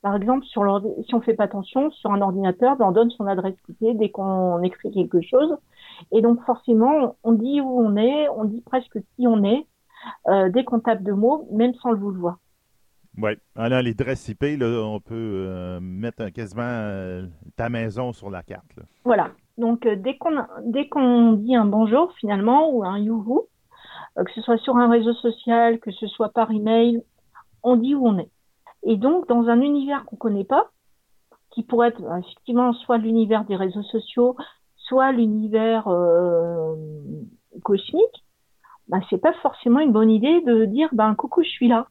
Par 0.01 0.15
exemple, 0.15 0.45
sur 0.45 0.81
si 1.05 1.15
on 1.15 1.21
fait 1.21 1.33
pas 1.33 1.45
attention, 1.45 1.89
sur 1.91 2.11
un 2.11 2.21
ordinateur, 2.21 2.75
ben 2.75 2.87
on 2.87 2.91
donne 2.91 3.09
son 3.11 3.25
adresse 3.25 3.55
IP 3.69 3.97
dès 3.97 4.09
qu'on 4.09 4.61
écrit 4.61 4.91
quelque 4.91 5.21
chose. 5.21 5.57
Et 6.11 6.21
donc 6.21 6.43
forcément, 6.45 7.15
on 7.23 7.31
dit 7.31 7.61
où 7.61 7.79
on 7.79 7.95
est, 7.95 8.27
on 8.29 8.43
dit 8.43 8.61
presque 8.61 8.99
qui 9.15 9.27
on 9.27 9.43
est, 9.43 9.65
euh, 10.27 10.49
dès 10.49 10.65
qu'on 10.65 10.79
tape 10.79 11.03
deux 11.03 11.13
mots, 11.13 11.47
même 11.51 11.73
sans 11.75 11.91
le 11.91 11.97
vouloir. 11.97 12.37
Oui. 13.17 13.31
Alors, 13.55 13.81
les 13.81 13.93
dresses 13.93 14.27
IP, 14.27 14.43
on 14.61 14.99
peut 14.99 15.13
euh, 15.13 15.79
mettre 15.79 16.29
quasiment 16.29 16.63
euh, 16.63 17.27
ta 17.55 17.69
maison 17.69 18.11
sur 18.11 18.29
la 18.29 18.41
carte. 18.41 18.79
Voilà. 19.05 19.31
Donc, 19.57 19.85
euh, 19.85 19.95
dès 19.95 20.17
qu'on 20.17 20.47
dès 20.65 20.89
dit 21.37 21.55
un 21.55 21.65
bonjour, 21.65 22.11
finalement, 22.13 22.71
ou 22.71 22.83
un 22.83 22.97
youhou, 22.97 23.47
que 24.15 24.31
ce 24.33 24.41
soit 24.41 24.57
sur 24.57 24.77
un 24.77 24.89
réseau 24.89 25.13
social, 25.13 25.79
que 25.79 25.91
ce 25.91 26.07
soit 26.07 26.29
par 26.29 26.51
email, 26.51 27.03
on 27.61 27.75
dit 27.75 27.93
où 27.95 28.07
on 28.07 28.17
est. 28.17 28.31
Et 28.83 28.97
donc, 28.97 29.27
dans 29.27 29.47
un 29.47 29.61
univers 29.61 30.05
qu'on 30.05 30.15
ne 30.15 30.19
connaît 30.19 30.43
pas, 30.43 30.71
qui 31.51 31.63
pourrait 31.63 31.89
être 31.89 32.01
effectivement 32.19 32.73
soit 32.73 32.97
l'univers 32.97 33.45
des 33.45 33.55
réseaux 33.55 33.83
sociaux, 33.83 34.35
soit 34.75 35.11
l'univers 35.11 35.87
cosmique, 37.63 38.23
bah, 38.87 38.99
c'est 39.09 39.19
pas 39.19 39.33
forcément 39.41 39.79
une 39.79 39.91
bonne 39.91 40.09
idée 40.09 40.41
de 40.41 40.65
dire 40.65 40.89
ben 40.91 41.15
coucou 41.15 41.41
je 41.43 41.49
suis 41.49 41.67
là 41.67 41.87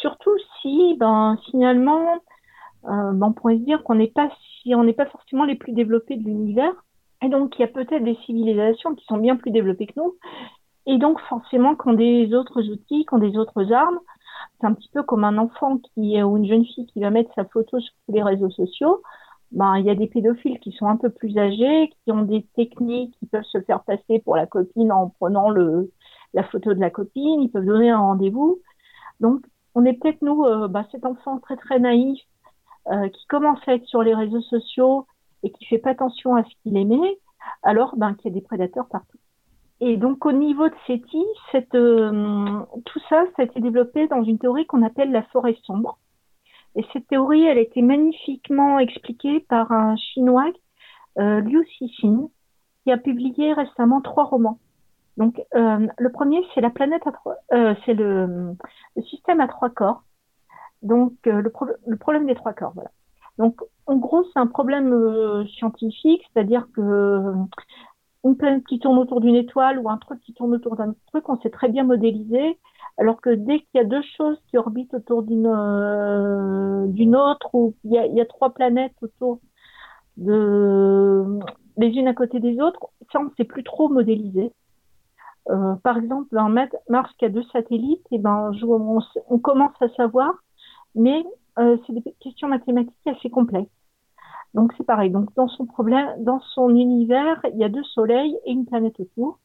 Surtout 0.00 0.36
si, 0.60 0.96
ben, 0.98 1.36
finalement, 1.50 2.18
euh, 2.86 3.12
on 3.20 3.32
pourrait 3.32 3.58
se 3.58 3.64
dire 3.64 3.82
qu'on 3.84 3.96
n'est 3.96 4.08
pas 4.08 4.30
si 4.62 4.74
on 4.74 4.84
n'est 4.84 4.94
pas 4.94 5.06
forcément 5.06 5.44
les 5.44 5.56
plus 5.56 5.72
développés 5.72 6.16
de 6.16 6.24
l'univers, 6.24 6.72
et 7.22 7.28
donc 7.28 7.58
il 7.58 7.62
y 7.62 7.64
a 7.64 7.68
peut-être 7.68 8.04
des 8.04 8.16
civilisations 8.26 8.94
qui 8.94 9.04
sont 9.06 9.18
bien 9.18 9.36
plus 9.36 9.50
développées 9.50 9.86
que 9.86 9.94
nous, 9.96 10.14
et 10.86 10.98
donc 10.98 11.20
forcément 11.28 11.74
ont 11.84 11.92
des 11.92 12.34
autres 12.34 12.62
outils, 12.70 13.06
ont 13.12 13.18
des 13.18 13.36
autres 13.36 13.72
armes. 13.72 14.00
C'est 14.60 14.66
un 14.66 14.74
petit 14.74 14.88
peu 14.92 15.02
comme 15.02 15.24
un 15.24 15.36
enfant 15.38 15.78
qui 15.78 16.22
ou 16.22 16.36
une 16.36 16.46
jeune 16.46 16.64
fille 16.64 16.86
qui 16.86 17.00
va 17.00 17.10
mettre 17.10 17.32
sa 17.34 17.44
photo 17.44 17.78
sur 17.78 17.94
les 18.08 18.22
réseaux 18.22 18.50
sociaux. 18.50 19.02
Ben, 19.52 19.76
il 19.78 19.84
y 19.84 19.90
a 19.90 19.94
des 19.94 20.06
pédophiles 20.06 20.60
qui 20.60 20.72
sont 20.72 20.86
un 20.86 20.96
peu 20.96 21.10
plus 21.10 21.36
âgés, 21.36 21.90
qui 22.04 22.12
ont 22.12 22.22
des 22.22 22.46
techniques, 22.54 23.14
qui 23.18 23.26
peuvent 23.26 23.42
se 23.44 23.60
faire 23.62 23.82
passer 23.82 24.20
pour 24.20 24.36
la 24.36 24.46
copine 24.46 24.92
en 24.92 25.08
prenant 25.18 25.50
le, 25.50 25.90
la 26.34 26.44
photo 26.44 26.72
de 26.72 26.80
la 26.80 26.90
copine, 26.90 27.42
ils 27.42 27.50
peuvent 27.50 27.66
donner 27.66 27.90
un 27.90 27.98
rendez-vous. 27.98 28.60
Donc, 29.18 29.40
on 29.74 29.84
est 29.84 29.94
peut-être 29.94 30.22
nous, 30.22 30.44
euh, 30.44 30.68
bah, 30.68 30.86
cet 30.90 31.04
enfant 31.04 31.38
très 31.38 31.56
très 31.56 31.78
naïf 31.78 32.20
euh, 32.88 33.08
qui 33.08 33.26
commence 33.26 33.60
à 33.66 33.74
être 33.74 33.86
sur 33.86 34.02
les 34.02 34.14
réseaux 34.14 34.40
sociaux 34.40 35.06
et 35.42 35.50
qui 35.50 35.64
fait 35.66 35.78
pas 35.78 35.90
attention 35.90 36.34
à 36.34 36.44
ce 36.44 36.50
qu'il 36.62 36.76
aimait, 36.76 37.18
alors 37.62 37.96
ben, 37.96 38.14
qu'il 38.14 38.30
y 38.30 38.34
a 38.34 38.38
des 38.38 38.44
prédateurs 38.44 38.88
partout. 38.88 39.18
Et 39.80 39.96
donc 39.96 40.26
au 40.26 40.32
niveau 40.32 40.68
de 40.68 40.74
SETI, 40.86 41.24
cette, 41.52 41.74
euh, 41.74 42.60
tout 42.84 43.00
ça, 43.08 43.24
ça 43.36 43.42
a 43.42 43.44
été 43.44 43.60
développé 43.60 44.08
dans 44.08 44.22
une 44.22 44.38
théorie 44.38 44.66
qu'on 44.66 44.82
appelle 44.82 45.10
la 45.10 45.22
forêt 45.24 45.56
sombre. 45.64 45.98
Et 46.76 46.84
cette 46.92 47.08
théorie, 47.08 47.44
elle 47.44 47.58
a 47.58 47.62
été 47.62 47.82
magnifiquement 47.82 48.78
expliquée 48.78 49.40
par 49.40 49.72
un 49.72 49.96
Chinois, 49.96 50.52
Liu 51.16 51.66
Cixin, 51.76 52.28
qui 52.84 52.92
a 52.92 52.96
publié 52.96 53.52
récemment 53.52 54.00
trois 54.00 54.24
romans. 54.24 54.58
Donc, 55.16 55.42
euh, 55.54 55.86
le 55.98 56.12
premier, 56.12 56.42
c'est 56.54 56.60
la 56.60 56.70
planète 56.70 57.06
à 57.06 57.12
trois, 57.12 57.36
euh, 57.52 57.74
c'est 57.84 57.94
le, 57.94 58.56
système 59.10 59.40
à 59.40 59.48
trois 59.48 59.70
corps. 59.70 60.02
Donc, 60.82 61.12
euh, 61.26 61.42
le, 61.42 61.52
le, 61.86 61.96
problème 61.96 62.26
des 62.26 62.34
trois 62.34 62.52
corps, 62.52 62.72
voilà. 62.74 62.90
Donc, 63.38 63.60
en 63.86 63.96
gros, 63.96 64.24
c'est 64.24 64.38
un 64.38 64.46
problème 64.46 65.46
scientifique, 65.56 66.22
c'est-à-dire 66.32 66.66
que 66.74 67.34
une 68.24 68.36
planète 68.36 68.66
qui 68.66 68.78
tourne 68.78 68.98
autour 68.98 69.20
d'une 69.20 69.34
étoile 69.34 69.78
ou 69.78 69.88
un 69.88 69.96
truc 69.96 70.20
qui 70.20 70.34
tourne 70.34 70.54
autour 70.54 70.76
d'un 70.76 70.94
truc, 71.06 71.28
on 71.28 71.40
sait 71.40 71.50
très 71.50 71.68
bien 71.68 71.84
modéliser. 71.84 72.58
Alors 72.98 73.20
que 73.20 73.30
dès 73.30 73.60
qu'il 73.60 73.68
y 73.76 73.78
a 73.78 73.84
deux 73.84 74.02
choses 74.16 74.38
qui 74.48 74.58
orbitent 74.58 74.92
autour 74.92 75.22
d'une 75.22 75.50
d'une 76.92 77.16
autre, 77.16 77.54
ou 77.54 77.74
il 77.84 77.92
y, 77.92 77.98
a, 77.98 78.06
il 78.06 78.14
y 78.14 78.20
a 78.20 78.26
trois 78.26 78.52
planètes 78.52 78.94
autour 79.00 79.40
de 80.18 81.38
les 81.78 81.88
unes 81.88 82.08
à 82.08 82.14
côté 82.14 82.40
des 82.40 82.60
autres, 82.60 82.88
ça 83.12 83.20
on 83.20 83.24
ne 83.24 83.30
sait 83.36 83.44
plus 83.44 83.64
trop 83.64 83.88
modéliser. 83.88 84.52
Euh, 85.50 85.74
par 85.82 85.98
exemple, 85.98 86.36
un 86.38 86.48
Mars 86.88 87.12
qui 87.18 87.24
a 87.24 87.28
deux 87.28 87.42
satellites, 87.52 88.06
et 88.12 88.18
ben, 88.18 88.52
on, 88.62 89.38
commence 89.38 89.74
à 89.80 89.88
savoir, 89.90 90.32
mais 90.94 91.24
euh, 91.58 91.76
c'est 91.86 91.92
des 91.92 92.14
questions 92.20 92.48
mathématiques 92.48 93.06
assez 93.06 93.30
complexes. 93.30 93.70
Donc 94.54 94.72
c'est 94.76 94.84
pareil. 94.84 95.10
Donc 95.10 95.34
dans 95.34 95.48
son 95.48 95.66
problème, 95.66 96.08
dans 96.18 96.40
son 96.54 96.70
univers, 96.70 97.40
il 97.52 97.58
y 97.58 97.64
a 97.64 97.68
deux 97.68 97.82
soleils 97.82 98.36
et 98.46 98.52
une 98.52 98.66
planète 98.66 98.98
autour, 99.00 99.38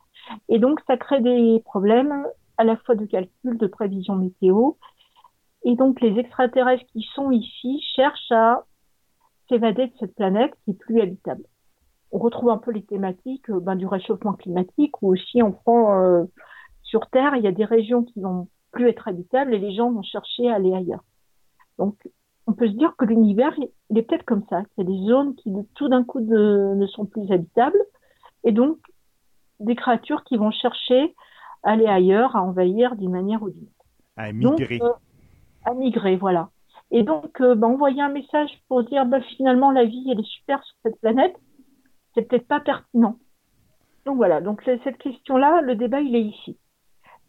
et 0.50 0.60
donc 0.60 0.80
ça 0.88 0.98
crée 0.98 1.22
des 1.22 1.62
problèmes 1.66 2.26
à 2.58 2.64
la 2.64 2.78
fois 2.78 2.96
de 2.96 3.06
calcul, 3.06 3.58
de 3.58 3.68
prévision 3.68 4.16
météo, 4.16 4.74
et 5.64 5.76
donc 5.76 6.02
les 6.02 6.20
extraterrestres 6.20 6.86
qui 6.94 7.02
sont 7.16 7.32
ici 7.32 7.82
cherchent 7.96 8.32
à 8.32 8.64
s'évader 9.50 9.88
de 9.88 9.94
cette 10.00 10.16
planète 10.16 10.54
qui 10.64 10.72
est 10.72 10.80
plus 10.80 11.02
habitable 11.02 11.44
on 12.16 12.18
retrouve 12.18 12.50
un 12.50 12.58
peu 12.58 12.72
les 12.72 12.82
thématiques 12.82 13.50
euh, 13.50 13.60
ben, 13.60 13.76
du 13.76 13.86
réchauffement 13.86 14.34
climatique, 14.34 15.02
où 15.02 15.12
aussi 15.12 15.44
on 15.44 15.52
prend 15.52 16.02
euh, 16.02 16.24
sur 16.82 17.10
Terre, 17.10 17.36
il 17.36 17.44
y 17.44 17.48
a 17.48 17.52
des 17.52 17.66
régions 17.66 18.04
qui 18.04 18.22
vont 18.22 18.48
plus 18.72 18.88
être 18.88 19.10
habitables 19.10 19.54
et 19.54 19.60
les 19.60 19.76
gens 19.76 19.92
vont 19.92 20.02
chercher 20.02 20.50
à 20.50 20.56
aller 20.56 20.74
ailleurs. 20.74 21.04
Donc, 21.78 21.98
on 22.48 22.54
peut 22.54 22.68
se 22.70 22.74
dire 22.74 22.96
que 22.98 23.04
l'univers, 23.04 23.54
il 23.90 23.98
est 23.98 24.04
peut-être 24.04 24.24
comme 24.24 24.46
ça, 24.50 24.64
qu'il 24.64 24.88
y 24.88 24.88
a 24.88 24.98
des 24.98 25.06
zones 25.06 25.36
qui 25.36 25.52
tout 25.74 25.90
d'un 25.90 26.06
coup 26.06 26.22
ne 26.22 26.88
sont 26.88 27.06
plus 27.06 27.30
habitables, 27.34 27.84
et 28.46 28.54
donc 28.54 28.78
des 29.60 29.76
créatures 29.76 30.24
qui 30.24 30.38
vont 30.38 30.52
chercher 30.52 31.14
à 31.64 31.72
aller 31.72 31.88
ailleurs, 31.88 32.38
à 32.38 32.44
envahir 32.44 32.96
d'une 32.96 33.12
manière 33.12 33.44
ou 33.44 33.50
d'une 33.50 33.64
autre. 33.64 33.88
À 34.16 34.32
migrer. 34.32 34.80
Euh, 34.82 34.92
à 35.66 35.74
migrer, 35.74 36.16
voilà. 36.16 36.50
Et 36.92 37.04
donc, 37.04 37.42
envoyer 37.42 38.02
un 38.02 38.10
message 38.10 38.52
pour 38.70 38.84
dire, 38.84 39.06
ben, 39.06 39.22
finalement, 39.36 39.72
la 39.72 39.84
vie, 39.84 40.08
elle 40.10 40.20
est 40.20 40.30
super 40.30 40.64
sur 40.64 40.76
cette 40.84 41.02
planète, 41.02 41.36
c'est 42.16 42.24
peut-être 42.24 42.48
pas 42.48 42.62
pertinent. 42.62 43.18
Donc 44.06 44.18
voilà, 44.18 44.40
donc 44.42 44.62
cette 44.64 44.98
question-là, 44.98 45.62
le 45.62 45.76
débat, 45.76 46.00
il 46.00 46.16
est 46.16 46.22
ici. 46.22 46.58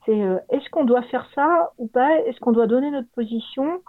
C'est 0.04 0.22
euh, 0.22 0.38
est-ce 0.50 0.68
qu'on 0.70 0.84
doit 0.84 1.02
faire 1.02 1.28
ça 1.34 1.72
ou 1.78 1.88
pas? 1.88 2.20
Est-ce 2.20 2.38
qu'on 2.40 2.52
doit 2.52 2.66
donner 2.66 2.90
notre 2.90 3.10
position? 3.10 3.80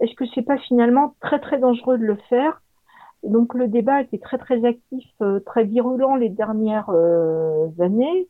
Est-ce 0.00 0.14
que 0.14 0.24
c'est 0.34 0.42
pas 0.42 0.58
finalement 0.58 1.14
très 1.20 1.40
très 1.40 1.58
dangereux 1.58 1.98
de 1.98 2.04
le 2.04 2.16
faire? 2.28 2.60
Donc 3.22 3.54
le 3.54 3.68
débat 3.68 4.00
était 4.02 4.18
très 4.18 4.38
très 4.38 4.64
actif, 4.64 5.08
euh, 5.22 5.40
très 5.40 5.64
virulent 5.64 6.16
les 6.16 6.28
dernières 6.28 6.90
euh, 6.90 7.68
années. 7.80 8.28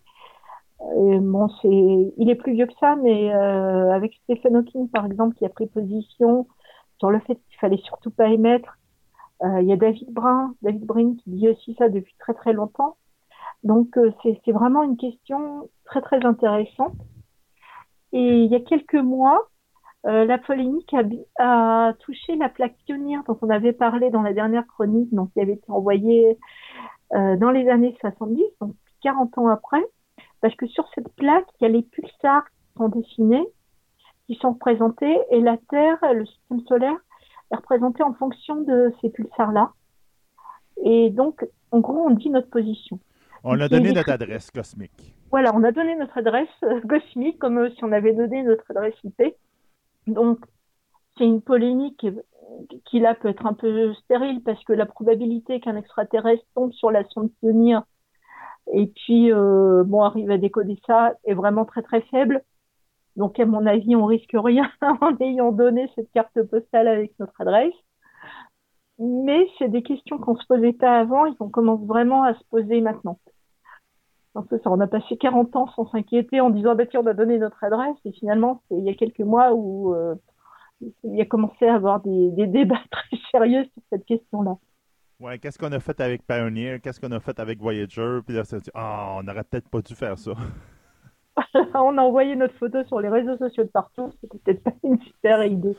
Et 0.98 1.18
bon, 1.20 1.48
c'est, 1.62 2.12
il 2.16 2.28
est 2.28 2.34
plus 2.34 2.52
vieux 2.52 2.66
que 2.66 2.74
ça, 2.80 2.96
mais 2.96 3.30
avec 3.32 4.20
Stephen 4.24 4.56
Hawking 4.56 4.88
par 4.90 5.06
exemple 5.06 5.36
qui 5.36 5.46
a 5.46 5.48
pris 5.48 5.68
position 5.68 6.48
sur 6.98 7.10
le 7.10 7.20
fait 7.20 7.36
qu'il 7.36 7.58
fallait 7.60 7.80
surtout 7.84 8.10
pas 8.10 8.26
émettre. 8.26 8.78
Il 9.42 9.66
y 9.66 9.72
a 9.72 9.76
David 9.76 10.12
Brun, 10.12 10.54
David 10.62 10.84
Brin 10.86 11.14
qui 11.16 11.30
dit 11.30 11.48
aussi 11.48 11.74
ça 11.78 11.88
depuis 11.88 12.14
très 12.18 12.34
très 12.34 12.52
longtemps. 12.52 12.96
Donc 13.64 13.98
c'est, 14.22 14.40
c'est 14.44 14.52
vraiment 14.52 14.82
une 14.82 14.96
question 14.96 15.68
très 15.84 16.00
très 16.00 16.24
intéressante. 16.24 16.94
Et 18.12 18.44
il 18.44 18.50
y 18.50 18.54
a 18.54 18.60
quelques 18.60 18.94
mois, 18.94 19.48
euh, 20.06 20.24
la 20.24 20.38
polémique 20.38 20.94
a, 21.38 21.92
touché 22.00 22.36
la 22.36 22.48
plaque 22.48 22.76
pionnière 22.86 23.22
dont 23.24 23.38
on 23.40 23.50
avait 23.50 23.72
parlé 23.72 24.10
dans 24.10 24.22
la 24.22 24.32
dernière 24.32 24.66
chronique, 24.66 25.12
donc 25.14 25.32
qui 25.32 25.40
avait 25.40 25.54
été 25.54 25.70
envoyée 25.70 26.38
euh, 27.14 27.36
dans 27.36 27.50
les 27.50 27.68
années 27.68 27.96
70, 28.00 28.42
donc 28.60 28.74
40 29.02 29.38
ans 29.38 29.48
après, 29.48 29.82
parce 30.40 30.54
que 30.56 30.66
sur 30.66 30.86
cette 30.94 31.08
plaque, 31.14 31.46
il 31.60 31.64
y 31.64 31.66
a 31.66 31.70
les 31.70 31.82
pulsars 31.82 32.44
qui 32.44 32.78
sont 32.78 32.88
dessinés, 32.88 33.46
qui 34.26 34.34
sont 34.36 34.52
représentés, 34.52 35.18
et 35.30 35.40
la 35.40 35.56
Terre, 35.70 35.98
le 36.12 36.26
système 36.26 36.60
solaire, 36.66 36.96
est 37.52 37.56
représenté 37.56 38.02
en 38.02 38.14
fonction 38.14 38.62
de 38.62 38.92
ces 39.00 39.10
pulsars-là. 39.10 39.72
Et 40.84 41.10
donc, 41.10 41.46
en 41.70 41.80
gros, 41.80 42.06
on 42.06 42.10
dit 42.10 42.30
notre 42.30 42.50
position. 42.50 42.98
On 43.44 43.60
a 43.60 43.68
donné 43.68 43.92
notre 43.92 44.10
adresse 44.10 44.50
cosmique. 44.50 45.14
Voilà, 45.30 45.52
on 45.54 45.64
a 45.64 45.72
donné 45.72 45.94
notre 45.96 46.18
adresse 46.18 46.48
euh, 46.64 46.80
cosmique, 46.88 47.38
comme 47.38 47.70
si 47.70 47.84
on 47.84 47.92
avait 47.92 48.12
donné 48.12 48.42
notre 48.42 48.70
adresse 48.70 48.94
IP. 49.04 49.34
Donc, 50.06 50.38
c'est 51.16 51.24
une 51.24 51.42
polémique 51.42 52.06
qui 52.84 53.00
là 53.00 53.14
peut 53.14 53.28
être 53.28 53.46
un 53.46 53.54
peu 53.54 53.94
stérile 53.94 54.42
parce 54.42 54.62
que 54.64 54.72
la 54.72 54.86
probabilité 54.86 55.60
qu'un 55.60 55.76
extraterrestre 55.76 56.44
tombe 56.54 56.72
sur 56.72 56.90
la 56.90 57.04
sonde 57.08 57.30
pionnière 57.40 57.84
et 58.72 58.86
puis 58.86 59.32
euh, 59.32 59.82
bon 59.84 60.02
arrive 60.02 60.30
à 60.30 60.38
décoder 60.38 60.78
ça 60.86 61.14
est 61.24 61.34
vraiment 61.34 61.64
très 61.64 61.82
très 61.82 62.02
faible. 62.02 62.42
Donc 63.16 63.38
à 63.38 63.46
mon 63.46 63.66
avis, 63.66 63.94
on 63.96 64.06
risque 64.06 64.34
rien 64.34 64.70
en 65.00 65.16
ayant 65.20 65.52
donné 65.52 65.90
cette 65.94 66.10
carte 66.12 66.42
postale 66.44 66.88
avec 66.88 67.12
notre 67.18 67.38
adresse. 67.40 67.74
Mais 68.98 69.46
c'est 69.58 69.68
des 69.68 69.82
questions 69.82 70.18
qu'on 70.18 70.36
se 70.36 70.46
posait 70.46 70.72
pas 70.72 71.00
avant 71.00 71.26
et 71.26 71.34
qu'on 71.36 71.48
commence 71.48 71.84
vraiment 71.86 72.22
à 72.22 72.34
se 72.34 72.44
poser 72.50 72.80
maintenant. 72.80 73.18
ça, 74.34 74.56
on 74.66 74.80
a 74.80 74.86
passé 74.86 75.16
40 75.16 75.56
ans 75.56 75.68
sans 75.74 75.90
s'inquiéter 75.90 76.40
en 76.40 76.50
disant 76.50 76.74
bah, 76.74 76.86
tiens, 76.86 77.00
on 77.02 77.06
a 77.06 77.14
donné 77.14 77.38
notre 77.38 77.62
adresse 77.64 77.96
et 78.04 78.12
finalement 78.12 78.62
c'est 78.68 78.76
il 78.76 78.84
y 78.84 78.90
a 78.90 78.94
quelques 78.94 79.20
mois 79.20 79.52
où 79.54 79.94
euh, 79.94 80.14
il 81.04 81.20
a 81.20 81.24
commencé 81.24 81.66
à 81.66 81.74
avoir 81.74 82.00
des, 82.00 82.46
débats 82.46 82.82
très 82.90 83.18
sérieux 83.30 83.64
sur 83.64 83.82
cette 83.90 84.04
question-là. 84.04 84.56
Ouais, 85.20 85.38
qu'est-ce 85.38 85.58
qu'on 85.58 85.72
a 85.72 85.80
fait 85.80 86.00
avec 86.00 86.26
Pioneer, 86.26 86.80
qu'est-ce 86.80 87.00
qu'on 87.00 87.12
a 87.12 87.20
fait 87.20 87.38
avec 87.38 87.60
Voyager, 87.60 88.18
puis 88.26 88.34
là, 88.34 88.42
ah, 88.74 89.16
on 89.18 89.22
n'aurait 89.22 89.44
peut-être 89.44 89.68
pas 89.68 89.80
dû 89.80 89.94
faire 89.94 90.18
ça. 90.18 90.32
on 91.74 91.98
a 91.98 92.02
envoyé 92.02 92.36
notre 92.36 92.54
photo 92.54 92.84
sur 92.84 93.00
les 93.00 93.08
réseaux 93.08 93.36
sociaux 93.36 93.64
de 93.64 93.68
partout, 93.68 94.10
c'était 94.20 94.38
peut-être 94.38 94.62
pas 94.62 94.72
une 94.84 95.00
super 95.00 95.44
idée. 95.44 95.76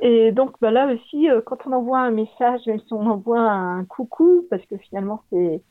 Et 0.00 0.32
donc 0.32 0.56
bah 0.60 0.70
là 0.70 0.92
aussi, 0.92 1.30
euh, 1.30 1.40
quand 1.40 1.66
on 1.66 1.72
envoie 1.72 2.00
un 2.00 2.10
message, 2.10 2.66
même 2.66 2.80
si 2.80 2.92
on 2.92 3.06
envoie 3.06 3.40
un 3.40 3.84
coucou, 3.84 4.46
parce 4.50 4.64
que 4.66 4.76
finalement 4.78 5.22
c'est 5.30 5.62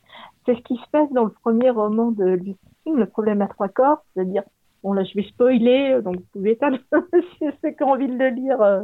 c'est 0.45 0.55
ce 0.55 0.61
qui 0.61 0.77
se 0.77 0.89
passe 0.91 1.11
dans 1.11 1.25
le 1.25 1.31
premier 1.31 1.69
roman 1.69 2.11
de 2.11 2.25
Lucy 2.25 2.57
le 2.85 3.05
problème 3.05 3.41
à 3.41 3.47
trois 3.47 3.67
corps, 3.67 4.03
c'est-à-dire 4.13 4.43
Bon, 4.83 4.93
là, 4.93 5.03
je 5.03 5.13
vais 5.13 5.23
spoiler, 5.23 5.99
donc 6.03 6.15
vous 6.17 6.25
pouvez 6.33 6.51
éteindre, 6.51 6.79
si 7.37 7.45
ceux 7.61 7.69
qui 7.71 7.83
ont 7.83 7.91
envie 7.91 8.07
de 8.07 8.17
le 8.17 8.29
lire 8.29 8.61
euh, 8.61 8.83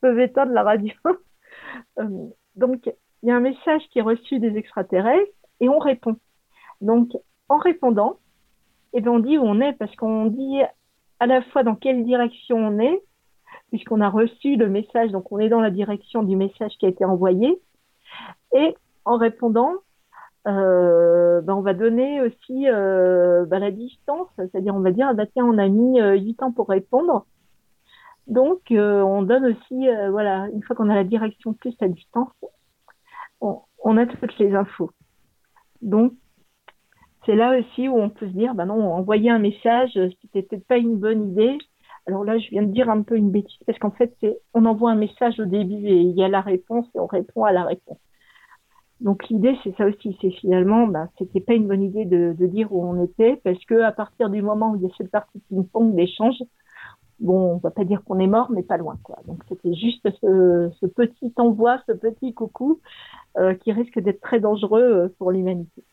peuvent 0.00 0.20
éteindre 0.20 0.52
la 0.52 0.62
radio. 0.62 0.92
Euh, 1.98 2.28
donc, 2.56 2.90
il 3.22 3.28
y 3.28 3.30
a 3.30 3.36
un 3.36 3.40
message 3.40 3.82
qui 3.90 3.98
est 3.98 4.02
reçu 4.02 4.38
des 4.38 4.58
extraterrestres 4.58 5.32
et 5.60 5.70
on 5.70 5.78
répond. 5.78 6.16
Donc, 6.82 7.12
en 7.48 7.56
répondant, 7.56 8.18
eh 8.92 9.00
bien, 9.00 9.12
on 9.12 9.18
dit 9.18 9.38
où 9.38 9.42
on 9.42 9.60
est 9.60 9.72
parce 9.72 9.94
qu'on 9.96 10.26
dit 10.26 10.60
à 11.20 11.26
la 11.26 11.42
fois 11.42 11.62
dans 11.62 11.74
quelle 11.74 12.04
direction 12.04 12.56
on 12.56 12.78
est, 12.78 13.02
puisqu'on 13.70 14.00
a 14.00 14.08
reçu 14.08 14.56
le 14.56 14.68
message, 14.68 15.10
donc 15.10 15.30
on 15.32 15.38
est 15.38 15.48
dans 15.48 15.60
la 15.60 15.70
direction 15.70 16.22
du 16.22 16.36
message 16.36 16.72
qui 16.78 16.86
a 16.86 16.88
été 16.88 17.04
envoyé, 17.04 17.60
et 18.54 18.74
en 19.04 19.16
répondant, 19.16 19.74
euh, 20.48 21.40
ben 21.40 21.54
on 21.54 21.60
va 21.60 21.72
donner 21.72 22.20
aussi 22.20 22.68
euh, 22.68 23.44
ben 23.46 23.60
la 23.60 23.70
distance, 23.70 24.28
c'est-à-dire 24.36 24.74
on 24.74 24.80
va 24.80 24.90
dire, 24.90 25.14
bah 25.14 25.26
tiens, 25.26 25.44
on 25.44 25.58
a 25.58 25.68
mis 25.68 26.00
euh, 26.00 26.16
8 26.16 26.42
ans 26.42 26.52
pour 26.52 26.68
répondre. 26.68 27.26
Donc, 28.28 28.70
euh, 28.70 29.00
on 29.02 29.22
donne 29.22 29.46
aussi, 29.46 29.88
voilà, 30.10 30.48
une 30.52 30.62
fois 30.62 30.76
qu'on 30.76 30.88
a 30.88 30.94
la 30.94 31.04
direction 31.04 31.54
plus 31.54 31.74
la 31.80 31.88
distance, 31.88 32.30
on, 33.40 33.62
on, 33.82 33.96
a 33.96 34.06
toutes 34.06 34.38
les 34.38 34.54
infos. 34.54 34.90
Donc, 35.82 36.12
c'est 37.24 37.36
là 37.36 37.58
aussi 37.58 37.88
où 37.88 37.98
on 37.98 38.10
peut 38.10 38.26
se 38.26 38.32
dire, 38.32 38.54
ben 38.54 38.66
non, 38.66 38.92
envoyer 38.92 39.30
un 39.30 39.38
message, 39.38 39.92
c'était 40.22 40.42
peut-être 40.42 40.66
pas 40.66 40.78
une 40.78 40.96
bonne 40.96 41.30
idée. 41.30 41.58
Alors 42.06 42.24
là, 42.24 42.38
je 42.38 42.48
viens 42.50 42.62
de 42.62 42.72
dire 42.72 42.90
un 42.90 43.02
peu 43.02 43.16
une 43.16 43.30
bêtise 43.30 43.58
parce 43.66 43.78
qu'en 43.78 43.92
fait, 43.92 44.12
on 44.54 44.64
envoie 44.64 44.90
un 44.90 44.96
message 44.96 45.38
au 45.38 45.44
début 45.44 45.86
et 45.86 46.00
il 46.00 46.16
y 46.16 46.24
a 46.24 46.28
la 46.28 46.40
réponse 46.40 46.86
et 46.94 46.98
on 46.98 47.06
répond 47.06 47.44
à 47.44 47.52
la 47.52 47.64
réponse. 47.64 47.98
Donc 49.00 49.28
l'idée, 49.28 49.56
c'est 49.64 49.76
ça 49.76 49.86
aussi, 49.86 50.16
c'est 50.20 50.30
finalement, 50.30 50.86
bah, 50.86 51.08
c'était 51.18 51.40
pas 51.40 51.54
une 51.54 51.66
bonne 51.66 51.82
idée 51.82 52.04
de, 52.04 52.46
dire 52.46 52.72
où 52.72 52.84
on 52.84 53.04
était, 53.04 53.36
parce 53.44 53.62
que 53.64 53.82
à 53.82 53.92
partir 53.92 54.30
du 54.30 54.42
moment 54.42 54.72
où 54.72 54.76
il 54.76 54.82
y 54.82 54.86
a 54.86 54.94
cette 54.96 55.10
partie 55.10 55.40
ping-pong 55.48 55.94
d'échange, 55.94 56.36
bon, 57.18 57.54
on 57.54 57.56
va 57.58 57.72
pas 57.72 57.84
dire 57.84 58.02
qu'on 58.04 58.20
est 58.20 58.28
mort, 58.28 58.50
mais 58.52 58.62
pas 58.62 58.76
loin, 58.76 58.96
quoi. 59.02 59.18
Donc 59.26 59.42
c'était 59.48 59.74
juste 59.74 60.08
ce, 60.20 60.70
ce, 60.80 60.86
petit 60.86 61.32
envoi, 61.36 61.78
ce 61.88 61.92
petit 61.92 62.32
coucou, 62.32 62.80
euh, 63.38 63.54
qui 63.54 63.72
risque 63.72 63.98
d'être 63.98 64.20
très 64.20 64.38
dangereux 64.38 64.82
euh, 64.82 65.08
pour 65.18 65.32
l'humanité. 65.32 65.84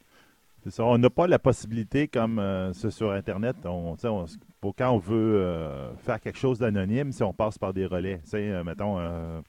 C'est 0.63 0.71
ça. 0.71 0.83
On 0.83 0.97
n'a 0.97 1.09
pas 1.09 1.27
la 1.27 1.39
possibilité, 1.39 2.07
comme 2.07 2.39
euh, 2.39 2.73
sur 2.73 3.11
Internet, 3.11 3.55
on, 3.65 3.95
on, 4.03 4.25
pour 4.59 4.75
quand 4.75 4.91
on 4.91 4.97
veut 4.97 5.35
euh, 5.41 5.95
faire 5.97 6.19
quelque 6.19 6.37
chose 6.37 6.59
d'anonyme, 6.59 7.11
si 7.11 7.23
on 7.23 7.33
passe 7.33 7.57
par 7.57 7.73
des 7.73 7.85
relais. 7.85 8.19
Tu 8.23 8.31
sais, 8.31 8.63
mettons, 8.63 8.99
euh, 8.99 9.41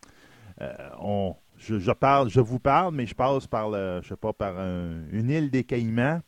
on 1.01 1.35
je, 1.57 1.93
parle, 1.93 2.31
je 2.31 2.41
vous 2.41 2.59
parle, 2.59 2.95
mais 2.95 3.07
je 3.07 3.15
passe 3.15 3.47
par, 3.47 3.71
le, 3.71 4.01
je 4.03 4.09
sais 4.09 4.17
pas, 4.17 4.33
par 4.33 4.55
une 4.59 5.31
île 5.31 5.51
des 5.51 5.65
Caïmans. 5.65 6.21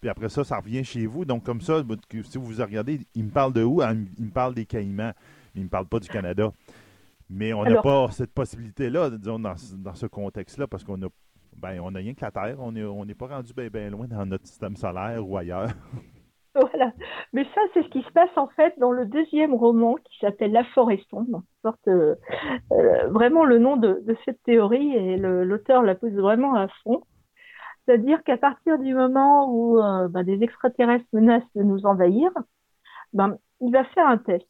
Puis 0.00 0.10
après 0.10 0.28
ça, 0.28 0.44
ça 0.44 0.58
revient 0.58 0.84
chez 0.84 1.06
vous. 1.06 1.24
Donc, 1.24 1.44
comme 1.44 1.62
ça, 1.62 1.82
si 2.24 2.36
vous 2.36 2.44
vous 2.44 2.62
regardez, 2.62 3.00
il 3.14 3.24
me 3.24 3.30
parle 3.30 3.54
de 3.54 3.62
où? 3.62 3.80
Ah, 3.80 3.94
il 3.94 4.26
me 4.26 4.30
parle 4.30 4.54
des 4.54 4.66
Caïmans. 4.66 5.12
Il 5.54 5.60
ne 5.60 5.64
me 5.64 5.70
parle 5.70 5.86
pas 5.86 5.98
du 5.98 6.08
Canada. 6.08 6.52
Mais 7.30 7.54
on 7.54 7.64
n'a 7.64 7.80
pas 7.80 8.10
cette 8.10 8.32
possibilité-là, 8.32 9.10
disons, 9.10 9.38
dans, 9.38 9.56
ce 9.56 10.06
contexte-là, 10.06 10.66
parce 10.66 10.84
qu'on 10.84 11.00
a 11.02 11.08
ben, 11.56 11.80
on 11.80 11.90
n'a 11.90 12.00
rien 12.00 12.14
que 12.14 12.24
la 12.24 12.30
Terre. 12.30 12.56
On 12.58 12.72
n'est 12.72 12.84
on 12.84 13.06
pas 13.06 13.26
rendu 13.26 13.52
bien 13.54 13.90
loin 13.90 14.06
dans 14.06 14.26
notre 14.26 14.46
système 14.46 14.76
solaire 14.76 15.26
ou 15.26 15.36
ailleurs. 15.36 15.68
Voilà. 16.54 16.92
Mais 17.32 17.44
ça, 17.52 17.60
c'est 17.72 17.82
ce 17.82 17.88
qui 17.88 18.02
se 18.02 18.12
passe 18.12 18.30
en 18.36 18.46
fait 18.46 18.78
dans 18.78 18.92
le 18.92 19.06
deuxième 19.06 19.54
roman 19.54 19.96
qui 19.96 20.18
s'appelle 20.20 20.52
La 20.52 20.62
forêt 20.66 21.00
sombre. 21.10 21.42
Porte 21.62 21.88
euh, 21.88 22.14
euh, 22.70 23.08
vraiment 23.08 23.44
le 23.44 23.58
nom 23.58 23.76
de, 23.76 24.04
cette 24.24 24.40
théorie 24.44 24.94
et 24.94 25.16
l'auteur 25.16 25.82
la 25.82 25.96
pose 25.96 26.12
vraiment 26.12 26.54
à 26.54 26.68
fond. 26.84 27.02
C'est-à-dire 27.84 28.22
qu'à 28.22 28.36
partir 28.36 28.78
du 28.78 28.94
moment 28.94 29.52
où 29.52 29.78
euh, 29.80 30.06
bah, 30.08 30.22
des 30.22 30.42
extraterrestres 30.42 31.04
menacent 31.12 31.42
de 31.56 31.64
nous 31.64 31.86
envahir, 31.86 32.30
ben, 33.12 33.36
il 33.60 33.72
va 33.72 33.84
faire 33.86 34.06
un 34.06 34.18
test. 34.18 34.48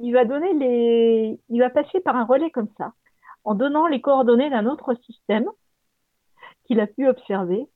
Il 0.00 0.12
va 0.12 0.26
donner 0.26 0.52
les, 0.52 1.40
il 1.48 1.60
va 1.60 1.70
passer 1.70 2.00
par 2.00 2.14
un 2.14 2.24
relais 2.24 2.50
comme 2.50 2.68
ça, 2.76 2.92
en 3.44 3.54
donnant 3.54 3.86
les 3.86 4.02
coordonnées 4.02 4.50
d'un 4.50 4.66
autre 4.66 4.94
système 5.06 5.46
qu'il 6.68 6.80
a 6.80 6.86
pu 6.86 7.08
observer 7.08 7.66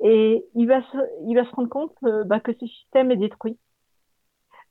et 0.00 0.44
il 0.54 0.68
va 0.68 0.82
se, 0.82 0.98
il 1.26 1.34
va 1.34 1.44
se 1.44 1.50
rendre 1.50 1.68
compte 1.68 1.96
euh, 2.04 2.22
bah, 2.24 2.38
que 2.38 2.52
ce 2.52 2.66
système 2.66 3.10
est 3.10 3.16
détruit. 3.16 3.58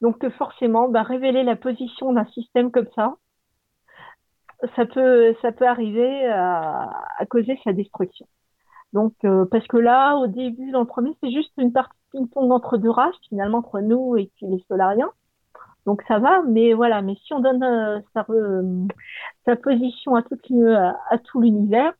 Donc 0.01 0.27
forcément, 0.37 0.87
bah, 0.87 1.03
révéler 1.03 1.43
la 1.43 1.55
position 1.55 2.13
d'un 2.13 2.25
système 2.25 2.71
comme 2.71 2.87
ça, 2.95 3.15
ça 4.75 4.85
peut, 4.85 5.35
ça 5.41 5.51
peut 5.51 5.67
arriver 5.67 6.27
à, 6.27 6.89
causer 7.29 7.59
sa 7.63 7.73
destruction. 7.73 8.27
Donc 8.93 9.13
euh, 9.23 9.45
parce 9.45 9.65
que 9.67 9.77
là, 9.77 10.15
au 10.15 10.27
début, 10.27 10.71
dans 10.71 10.81
le 10.81 10.85
premier, 10.85 11.15
c'est 11.21 11.31
juste 11.31 11.53
une 11.57 11.71
partie 11.71 11.97
ping-pong 12.11 12.51
entre 12.51 12.77
deux 12.77 12.89
races, 12.89 13.15
finalement 13.29 13.59
entre 13.59 13.79
nous 13.79 14.17
et 14.17 14.29
les 14.41 14.63
Solariens. 14.67 15.11
Donc 15.85 16.03
ça 16.07 16.19
va, 16.19 16.43
mais 16.43 16.73
voilà, 16.73 17.01
mais 17.01 17.15
si 17.15 17.33
on 17.33 17.39
donne 17.39 17.63
euh, 17.63 17.99
sa, 18.13 19.55
position 19.55 20.15
à 20.15 20.21
tout 20.21 21.41
l'univers, 21.41 21.93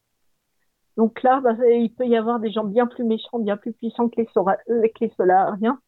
donc 1.02 1.24
là, 1.24 1.42
bah, 1.42 1.56
il 1.68 1.92
peut 1.92 2.06
y 2.06 2.16
avoir 2.16 2.40
des 2.40 2.52
gens 2.52 2.64
bien 2.64 2.86
plus 2.86 3.04
méchants, 3.04 3.40
bien 3.40 3.58
plus 3.58 3.74
puissants 3.74 4.08
que 4.08 4.22
les, 4.22 4.28
euh, 4.38 4.88
les 5.00 5.10
solariens 5.18 5.80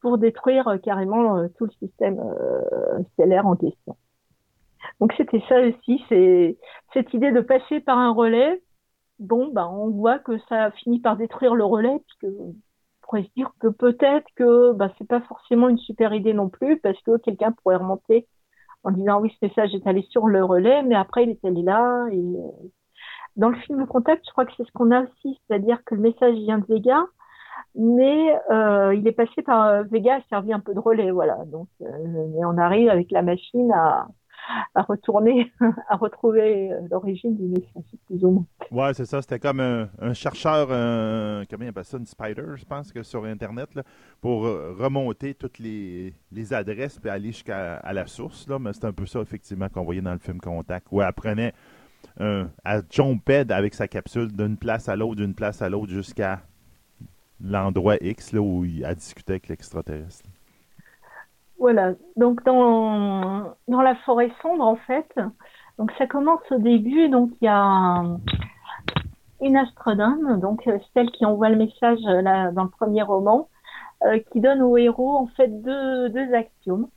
pour 0.00 0.18
détruire 0.18 0.66
euh, 0.66 0.78
carrément 0.78 1.36
euh, 1.38 1.46
tout 1.56 1.66
le 1.66 1.70
système 1.70 2.20
stellaire 3.12 3.46
en 3.46 3.54
question. 3.54 3.96
Donc 4.98 5.12
c'était 5.16 5.40
ça 5.48 5.60
aussi, 5.60 6.02
cette 6.08 7.14
idée 7.14 7.30
de 7.30 7.40
passer 7.40 7.78
par 7.78 7.98
un 7.98 8.10
relais. 8.10 8.60
Bon, 9.20 9.48
bah, 9.52 9.68
on 9.70 9.90
voit 9.90 10.18
que 10.18 10.36
ça 10.48 10.72
finit 10.72 10.98
par 10.98 11.16
détruire 11.16 11.54
le 11.54 11.64
relais, 11.64 12.00
puisque 12.04 12.34
on 12.40 12.56
pourrait 13.02 13.22
se 13.22 13.32
dire 13.36 13.52
que 13.60 13.68
peut-être 13.68 14.26
que 14.34 14.72
bah, 14.72 14.90
c'est 14.98 15.06
pas 15.06 15.20
forcément 15.20 15.68
une 15.68 15.78
super 15.78 16.12
idée 16.14 16.34
non 16.34 16.48
plus, 16.48 16.80
parce 16.80 17.00
que 17.02 17.16
quelqu'un 17.18 17.52
pourrait 17.52 17.76
remonter 17.76 18.26
en 18.82 18.90
disant 18.90 19.20
oui, 19.20 19.32
ce 19.40 19.46
message 19.46 19.72
est 19.76 19.86
allé 19.86 20.02
sur 20.10 20.26
le 20.26 20.44
relais, 20.44 20.82
mais 20.82 20.96
après 20.96 21.22
il 21.22 21.30
est 21.30 21.44
allé 21.44 21.62
là. 21.62 22.08
Et 22.10 22.24
dans 23.38 23.48
le 23.48 23.56
film 23.56 23.86
Contact, 23.86 24.24
je 24.26 24.32
crois 24.32 24.44
que 24.44 24.52
c'est 24.56 24.66
ce 24.66 24.72
qu'on 24.72 24.90
a 24.90 25.02
aussi, 25.02 25.40
c'est-à-dire 25.46 25.82
que 25.84 25.94
le 25.94 26.02
message 26.02 26.34
vient 26.34 26.58
de 26.58 26.66
Vega, 26.66 27.04
mais 27.74 28.36
euh, 28.50 28.94
il 28.94 29.06
est 29.06 29.12
passé 29.12 29.42
par 29.42 29.64
euh, 29.66 29.82
Vega, 29.84 30.16
a 30.16 30.20
servi 30.28 30.52
un 30.52 30.60
peu 30.60 30.74
de 30.74 30.80
relais, 30.80 31.12
voilà. 31.12 31.44
Donc, 31.46 31.68
euh, 31.80 31.86
et 31.86 32.44
on 32.44 32.58
arrive 32.58 32.88
avec 32.88 33.10
la 33.12 33.22
machine 33.22 33.72
à, 33.72 34.08
retourner, 34.74 35.52
à 35.88 35.96
retrouver 35.96 36.72
euh, 36.72 36.80
l'origine 36.90 37.36
du 37.36 37.44
message, 37.44 37.84
plus 38.06 38.24
ou 38.24 38.30
moins. 38.30 38.44
Ouais, 38.70 38.94
c'est 38.94 39.04
ça. 39.04 39.22
C'était 39.22 39.38
comme 39.38 39.60
un, 39.60 40.12
chercheur, 40.14 40.66
comment 40.68 41.64
il 41.64 41.68
appelle 41.68 41.84
ça, 41.84 41.98
une 41.98 42.06
spider, 42.06 42.56
je 42.56 42.64
pense, 42.64 42.92
que 42.92 43.02
sur 43.02 43.24
Internet, 43.24 43.70
pour 44.20 44.46
euh, 44.46 44.74
remonter 44.78 45.34
toutes 45.34 45.58
les, 45.58 46.12
adresses 46.50 47.00
et 47.04 47.08
aller 47.08 47.28
jusqu'à 47.28 47.80
la 47.92 48.06
source. 48.06 48.48
Là. 48.48 48.58
Mais 48.58 48.72
c'est 48.72 48.84
un 48.84 48.92
peu 48.92 49.06
ça, 49.06 49.20
effectivement, 49.20 49.68
qu'on 49.68 49.84
voyait 49.84 50.02
dans 50.02 50.12
le 50.12 50.18
film 50.18 50.40
Contact, 50.40 50.88
où 50.90 51.00
elle 51.00 51.12
prenait, 51.12 51.52
euh, 52.20 52.44
elle 52.64 52.82
jumpait 52.90 53.50
avec 53.52 53.74
sa 53.74 53.88
capsule 53.88 54.32
d'une 54.32 54.56
place 54.56 54.88
à 54.88 54.96
l'autre, 54.96 55.16
d'une 55.16 55.34
place 55.34 55.62
à 55.62 55.68
l'autre, 55.68 55.92
jusqu'à 55.92 56.40
l'endroit 57.40 57.96
X 58.00 58.32
là, 58.32 58.40
où 58.40 58.64
elle 58.64 58.94
discutait 58.94 59.34
avec 59.34 59.48
l'extraterrestre. 59.48 60.28
Voilà, 61.58 61.94
donc 62.16 62.44
dans, 62.44 63.54
dans 63.66 63.82
la 63.82 63.96
forêt 63.96 64.30
sombre, 64.42 64.64
en 64.64 64.76
fait, 64.76 65.08
donc 65.76 65.90
ça 65.98 66.06
commence 66.06 66.40
au 66.50 66.58
début, 66.58 67.08
donc 67.08 67.32
il 67.40 67.46
y 67.46 67.48
a 67.48 67.58
un- 67.60 68.20
une 69.40 69.56
astronome, 69.56 70.40
donc 70.40 70.66
euh, 70.66 70.78
celle 70.94 71.10
qui 71.10 71.24
envoie 71.24 71.48
le 71.48 71.56
message 71.56 71.98
euh, 72.06 72.22
là, 72.22 72.50
dans 72.52 72.64
le 72.64 72.70
premier 72.70 73.02
roman, 73.02 73.48
euh, 74.04 74.18
qui 74.32 74.40
donne 74.40 74.62
au 74.62 74.76
héros 74.76 75.16
en 75.16 75.26
fait 75.26 75.48
deux, 75.62 76.08
deux 76.10 76.32
axiomes, 76.34 76.88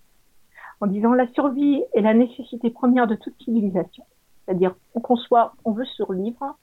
en 0.80 0.88
disant 0.88 1.14
la 1.14 1.28
survie 1.34 1.84
est 1.94 2.02
la 2.02 2.14
nécessité 2.14 2.70
première 2.70 3.08
de 3.08 3.16
toute 3.16 3.36
civilisation, 3.44 4.04
c'est-à-dire 4.46 4.76
on 4.96 5.00
conçoit, 5.00 5.54
on 5.66 5.72
veut 5.72 5.86
survivre, 5.86 6.58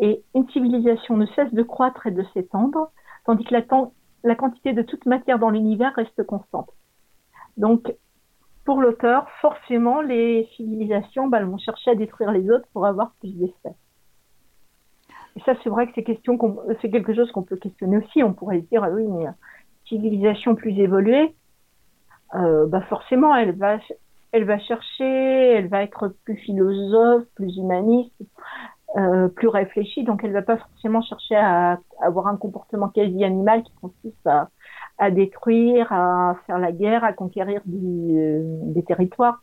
et 0.00 0.22
une 0.34 0.48
civilisation 0.50 1.16
ne 1.16 1.26
cesse 1.26 1.52
de 1.52 1.62
croître 1.62 2.06
et 2.06 2.10
de 2.10 2.24
s'étendre, 2.34 2.90
tandis 3.24 3.44
que 3.44 3.54
la, 3.54 4.34
quantité 4.34 4.72
de 4.72 4.82
toute 4.82 5.06
matière 5.06 5.38
dans 5.38 5.50
l'univers 5.50 5.94
reste 5.94 6.22
constante. 6.24 6.70
Donc, 7.56 7.94
pour 8.64 8.82
l'auteur, 8.82 9.30
forcément, 9.40 10.00
les 10.00 10.48
civilisations 10.56 11.28
bah, 11.28 11.42
vont 11.44 11.58
chercher 11.58 11.92
à 11.92 11.94
détruire 11.94 12.32
les 12.32 12.50
autres 12.50 12.66
pour 12.72 12.84
avoir 12.84 13.12
plus 13.20 13.32
d'espèces. 13.36 13.72
Et 15.36 15.40
ça, 15.40 15.54
c'est 15.62 15.70
vrai 15.70 15.86
que 15.86 16.36
qu'on- 16.36 16.58
c'est 16.80 16.90
quelque 16.90 17.14
chose 17.14 17.30
qu'on 17.32 17.42
peut 17.42 17.56
questionner 17.56 17.98
aussi. 17.98 18.22
On 18.22 18.32
pourrait 18.32 18.60
se 18.60 18.66
dire, 18.66 18.82
ah 18.82 18.90
oui, 18.90 19.06
mais 19.06 19.26
euh, 19.26 19.32
civilisation 19.86 20.54
plus 20.54 20.78
évoluée, 20.78 21.34
euh, 22.34 22.66
bah 22.66 22.80
forcément, 22.82 23.34
elle 23.36 23.52
va, 23.56 23.78
elle 24.36 24.44
va 24.44 24.58
chercher, 24.58 25.04
elle 25.04 25.68
va 25.68 25.82
être 25.82 26.14
plus 26.24 26.36
philosophe, 26.36 27.24
plus 27.34 27.56
humaniste, 27.56 28.14
euh, 28.96 29.28
plus 29.28 29.48
réfléchie. 29.48 30.04
Donc, 30.04 30.22
elle 30.24 30.32
va 30.32 30.42
pas 30.42 30.58
forcément 30.58 31.02
chercher 31.02 31.36
à 31.36 31.80
avoir 32.00 32.26
un 32.28 32.36
comportement 32.36 32.88
quasi 32.88 33.24
animal 33.24 33.62
qui 33.62 33.72
consiste 33.80 34.28
à 34.98 35.10
détruire, 35.10 35.92
à 35.92 36.36
faire 36.46 36.58
la 36.58 36.72
guerre, 36.72 37.04
à 37.04 37.12
conquérir 37.12 37.60
euh, 37.68 38.40
des 38.72 38.82
territoires. 38.82 39.42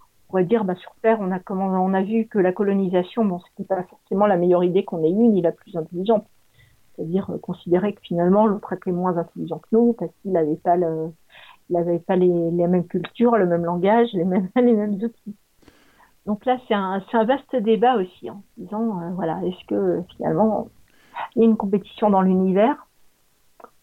On 0.00 0.30
pourrait 0.30 0.44
dire, 0.44 0.64
bah, 0.64 0.74
sur 0.74 0.94
Terre, 1.02 1.18
on 1.20 1.94
a, 1.94 2.02
vu 2.02 2.26
que 2.26 2.38
la 2.38 2.52
colonisation, 2.52 3.24
bon, 3.24 3.40
c'était 3.40 3.66
pas 3.66 3.82
forcément 3.84 4.26
la 4.26 4.36
meilleure 4.36 4.62
idée 4.62 4.84
qu'on 4.84 5.02
ait 5.02 5.10
eue, 5.10 5.28
ni 5.28 5.40
la 5.40 5.52
plus 5.52 5.76
intelligente. 5.76 6.26
C'est-à-dire 6.94 7.30
euh, 7.30 7.38
considérer 7.38 7.94
que 7.94 8.00
finalement, 8.02 8.46
l'autre 8.46 8.72
était 8.74 8.92
moins 8.92 9.16
intelligent 9.16 9.58
que 9.58 9.68
nous, 9.72 9.94
parce 9.94 10.12
qu'il 10.22 10.32
n'avait 10.32 10.56
pas, 10.56 10.76
le, 10.76 11.12
il 11.70 11.76
avait 11.76 11.98
pas 11.98 12.16
les, 12.16 12.26
les 12.26 12.66
mêmes 12.66 12.86
cultures, 12.86 13.36
le 13.36 13.46
même 13.46 13.64
langage, 13.64 14.08
les 14.12 14.24
mêmes, 14.24 14.48
les 14.56 14.74
mêmes 14.74 14.94
outils. 14.94 15.36
Donc 16.26 16.44
là, 16.44 16.58
c'est 16.68 16.74
un, 16.74 17.02
un 17.12 17.24
vaste 17.24 17.56
débat 17.56 17.96
aussi, 17.96 18.28
en 18.30 18.42
disant, 18.58 19.00
euh, 19.00 19.10
voilà, 19.14 19.40
est-ce 19.46 19.66
que 19.66 20.02
finalement, 20.16 20.68
il 21.34 21.42
y 21.42 21.44
a 21.46 21.48
une 21.48 21.56
compétition 21.56 22.10
dans 22.10 22.22
l'univers 22.22 22.86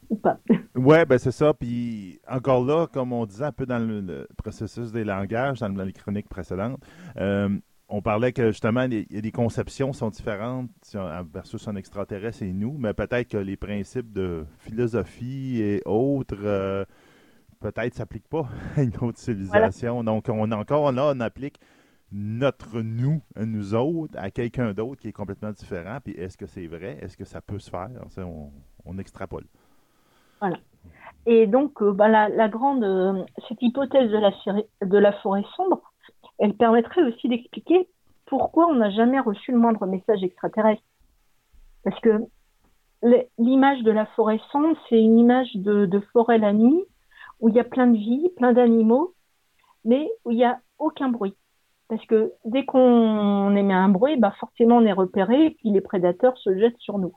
ou 0.09 0.15
pas? 0.15 0.37
Ouais, 0.75 1.05
ben 1.05 1.17
c'est 1.17 1.31
ça. 1.31 1.53
Puis 1.53 2.19
encore 2.29 2.63
là, 2.63 2.85
comme 2.87 3.13
on 3.13 3.25
disait 3.25 3.45
un 3.45 3.51
peu 3.51 3.65
dans 3.65 3.79
le, 3.79 4.27
processus 4.37 4.91
des 4.91 5.03
langages, 5.03 5.59
dans, 5.59 5.69
les 5.69 5.93
chroniques 5.93 6.29
précédentes, 6.29 6.79
euh, 7.17 7.49
on 7.87 8.01
parlait 8.01 8.33
que 8.33 8.47
justement, 8.47 8.85
les, 8.85 9.07
les 9.09 9.31
conceptions 9.31 9.93
sont 9.93 10.09
différentes 10.09 10.69
versus 11.33 11.67
un 11.67 11.75
extraterrestre 11.75 12.43
et 12.43 12.51
nous, 12.51 12.75
mais 12.77 12.93
peut-être 12.93 13.29
que 13.29 13.37
les 13.37 13.57
principes 13.57 14.11
de 14.11 14.45
philosophie 14.59 15.61
et 15.61 15.81
autres, 15.85 16.37
euh, 16.43 16.83
peut-être 17.59 17.93
s'appliquent 17.93 18.27
pas 18.27 18.47
à 18.77 18.81
une 18.81 18.95
autre 19.01 19.17
civilisation. 19.17 20.03
Donc, 20.03 20.29
on 20.29 20.51
encore 20.51 20.91
là, 20.91 21.11
on 21.15 21.19
applique 21.19 21.59
notre 22.11 22.81
nous, 22.81 23.21
nous 23.35 23.73
autres, 23.73 24.17
à 24.17 24.31
quelqu'un 24.31 24.73
d'autre 24.73 25.01
qui 25.01 25.09
est 25.09 25.13
complètement 25.13 25.51
différent. 25.51 25.97
Puis 26.03 26.13
est-ce 26.13 26.37
que 26.37 26.45
c'est 26.45 26.67
vrai? 26.67 26.97
Est-ce 27.01 27.17
que 27.17 27.25
ça 27.25 27.41
peut 27.41 27.59
se 27.59 27.69
faire? 27.69 27.89
On, 28.17 28.51
on 28.85 28.97
extrapole. 28.97 29.45
Et 31.25 31.47
donc, 31.47 31.81
euh, 31.81 31.91
bah, 31.91 32.07
la, 32.07 32.29
la 32.29 32.47
grande, 32.47 32.83
euh, 32.83 33.23
cette 33.47 33.61
hypothèse 33.61 34.11
de 34.11 34.17
la, 34.17 34.31
de 34.85 34.97
la 34.97 35.11
forêt 35.13 35.43
sombre, 35.55 35.81
elle 36.37 36.53
permettrait 36.53 37.03
aussi 37.03 37.27
d'expliquer 37.27 37.87
pourquoi 38.25 38.67
on 38.67 38.75
n'a 38.75 38.91
jamais 38.91 39.19
reçu 39.19 39.51
le 39.51 39.57
moindre 39.57 39.85
message 39.87 40.23
extraterrestre. 40.23 40.83
Parce 41.83 41.99
que 42.01 42.19
l'image 43.37 43.83
de 43.83 43.91
la 43.91 44.05
forêt 44.07 44.39
sombre, 44.51 44.75
c'est 44.89 44.99
une 44.99 45.17
image 45.17 45.55
de, 45.55 45.85
de 45.85 45.99
forêt 46.13 46.37
la 46.37 46.53
nuit, 46.53 46.83
où 47.39 47.49
il 47.49 47.55
y 47.55 47.59
a 47.59 47.63
plein 47.63 47.87
de 47.87 47.97
vie, 47.97 48.29
plein 48.37 48.53
d'animaux, 48.53 49.13
mais 49.83 50.09
où 50.25 50.31
il 50.31 50.37
n'y 50.37 50.45
a 50.45 50.59
aucun 50.79 51.09
bruit. 51.09 51.35
Parce 51.87 52.05
que 52.07 52.33
dès 52.45 52.65
qu'on 52.65 53.55
émet 53.55 53.73
un 53.73 53.89
bruit, 53.89 54.17
bah 54.17 54.33
forcément 54.39 54.77
on 54.77 54.85
est 54.85 54.93
repéré, 54.93 55.45
et 55.47 55.51
puis 55.51 55.69
les 55.69 55.81
prédateurs 55.81 56.37
se 56.37 56.57
jettent 56.57 56.79
sur 56.79 56.97
nous. 56.97 57.13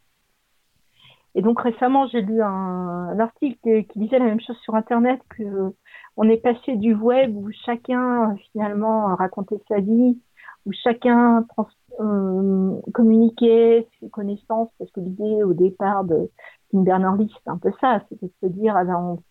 Et 1.34 1.42
donc 1.42 1.60
récemment, 1.60 2.06
j'ai 2.08 2.20
lu 2.20 2.42
un, 2.42 3.18
article 3.18 3.84
qui 3.84 3.98
disait 3.98 4.18
la 4.18 4.26
même 4.26 4.40
chose 4.40 4.58
sur 4.58 4.74
Internet, 4.74 5.20
que 5.30 5.72
on 6.16 6.28
est 6.28 6.38
passé 6.38 6.76
du 6.76 6.94
web 6.94 7.34
où 7.36 7.50
chacun 7.64 8.34
finalement 8.52 9.14
racontait 9.14 9.60
sa 9.68 9.78
vie, 9.78 10.20
où 10.66 10.72
chacun 10.72 11.46
euh, 12.00 12.80
communiquait 12.92 13.86
ses 14.00 14.10
connaissances, 14.10 14.70
parce 14.78 14.90
que 14.90 15.00
l'idée 15.00 15.42
au 15.42 15.54
départ 15.54 16.04
de 16.04 16.30
Tim 16.70 16.82
Berners-Lee, 16.82 17.30
c'était 17.36 17.50
un 17.50 17.58
peu 17.58 17.72
ça, 17.80 18.02
c'était 18.08 18.26
de 18.26 18.32
se 18.42 18.46
dire, 18.52 18.76
ah 18.76 18.84
ben, 18.84 18.96
on- 18.96 19.22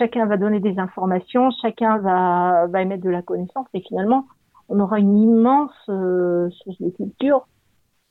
chacun 0.00 0.24
va 0.24 0.38
donner 0.38 0.60
des 0.60 0.78
informations, 0.78 1.50
chacun 1.62 1.98
va, 1.98 2.66
va 2.68 2.82
émettre 2.82 3.04
de 3.04 3.10
la 3.10 3.22
connaissance, 3.22 3.66
et 3.74 3.82
finalement, 3.82 4.26
on 4.70 4.80
aura 4.80 4.98
une 4.98 5.16
immense 5.18 5.76
euh, 5.90 6.48
source 6.50 6.80
de 6.80 6.90
culture 6.90 7.46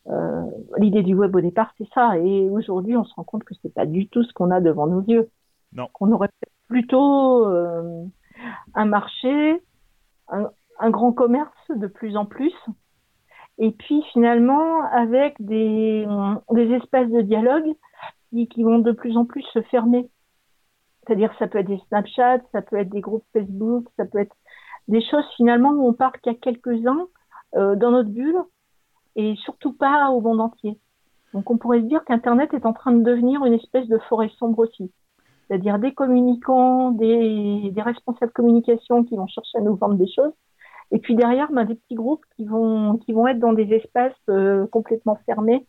euh, 0.07 0.45
L'idée 0.77 1.03
du 1.03 1.15
web 1.15 1.35
au 1.35 1.41
départ, 1.41 1.73
c'est 1.77 1.87
ça. 1.93 2.17
Et 2.17 2.49
aujourd'hui, 2.49 2.95
on 2.97 3.03
se 3.03 3.13
rend 3.15 3.23
compte 3.23 3.43
que 3.43 3.53
c'est 3.61 3.73
pas 3.73 3.85
du 3.85 4.07
tout 4.07 4.23
ce 4.23 4.33
qu'on 4.33 4.51
a 4.51 4.59
devant 4.59 4.87
nos 4.87 5.01
yeux. 5.01 5.29
Non. 5.73 5.87
Qu'on 5.93 6.11
aurait 6.11 6.29
plutôt 6.67 7.45
euh, 7.45 8.05
un 8.73 8.85
marché, 8.85 9.61
un, 10.29 10.49
un 10.79 10.89
grand 10.89 11.11
commerce 11.11 11.53
de 11.69 11.87
plus 11.87 12.17
en 12.17 12.25
plus. 12.25 12.53
Et 13.57 13.71
puis 13.71 14.03
finalement, 14.13 14.83
avec 14.91 15.35
des, 15.39 16.07
des 16.51 16.71
espaces 16.71 17.09
de 17.09 17.21
dialogue 17.21 17.75
qui, 18.29 18.47
qui 18.47 18.63
vont 18.63 18.79
de 18.79 18.91
plus 18.91 19.17
en 19.17 19.25
plus 19.25 19.43
se 19.53 19.61
fermer. 19.63 20.09
C'est-à-dire, 21.09 21.33
ça 21.39 21.47
peut 21.47 21.57
être 21.57 21.67
des 21.67 21.81
Snapchat, 21.87 22.41
ça 22.51 22.61
peut 22.61 22.75
être 22.75 22.89
des 22.89 23.01
groupes 23.01 23.25
Facebook, 23.33 23.87
ça 23.97 24.05
peut 24.05 24.19
être 24.19 24.35
des 24.87 25.01
choses 25.01 25.25
finalement 25.37 25.71
où 25.71 25.87
on 25.87 25.95
y 25.97 26.29
a 26.29 26.33
quelques-uns 26.35 27.07
euh, 27.55 27.75
dans 27.75 27.89
notre 27.89 28.11
bulle 28.11 28.37
et 29.15 29.33
surtout 29.37 29.73
pas 29.73 30.11
au 30.11 30.21
monde 30.21 30.39
entier. 30.39 30.77
Donc 31.33 31.49
on 31.49 31.57
pourrait 31.57 31.81
se 31.81 31.85
dire 31.85 32.05
qu'Internet 32.05 32.53
est 32.53 32.67
en 32.67 32.73
train 32.73 32.91
de 32.91 33.01
devenir 33.01 33.43
une 33.43 33.53
espèce 33.53 33.87
de 33.87 33.97
forêt 34.07 34.29
sombre 34.37 34.59
aussi. 34.59 34.91
C'est-à-dire 35.47 35.79
des 35.79 35.95
communicants, 35.95 36.91
des, 36.91 37.71
des 37.71 37.81
responsables 37.81 38.31
communication 38.31 39.03
qui 39.03 39.15
vont 39.15 39.25
chercher 39.25 39.57
à 39.57 39.61
nous 39.61 39.75
vendre 39.77 39.95
des 39.95 40.11
choses, 40.11 40.33
et 40.91 40.99
puis 40.99 41.15
derrière, 41.15 41.51
ben, 41.51 41.65
des 41.65 41.75
petits 41.75 41.95
groupes 41.95 42.23
qui 42.35 42.45
vont, 42.45 42.97
qui 42.97 43.13
vont 43.13 43.25
être 43.25 43.39
dans 43.39 43.53
des 43.53 43.73
espaces 43.73 44.13
euh, 44.29 44.67
complètement 44.67 45.17
fermés 45.25 45.65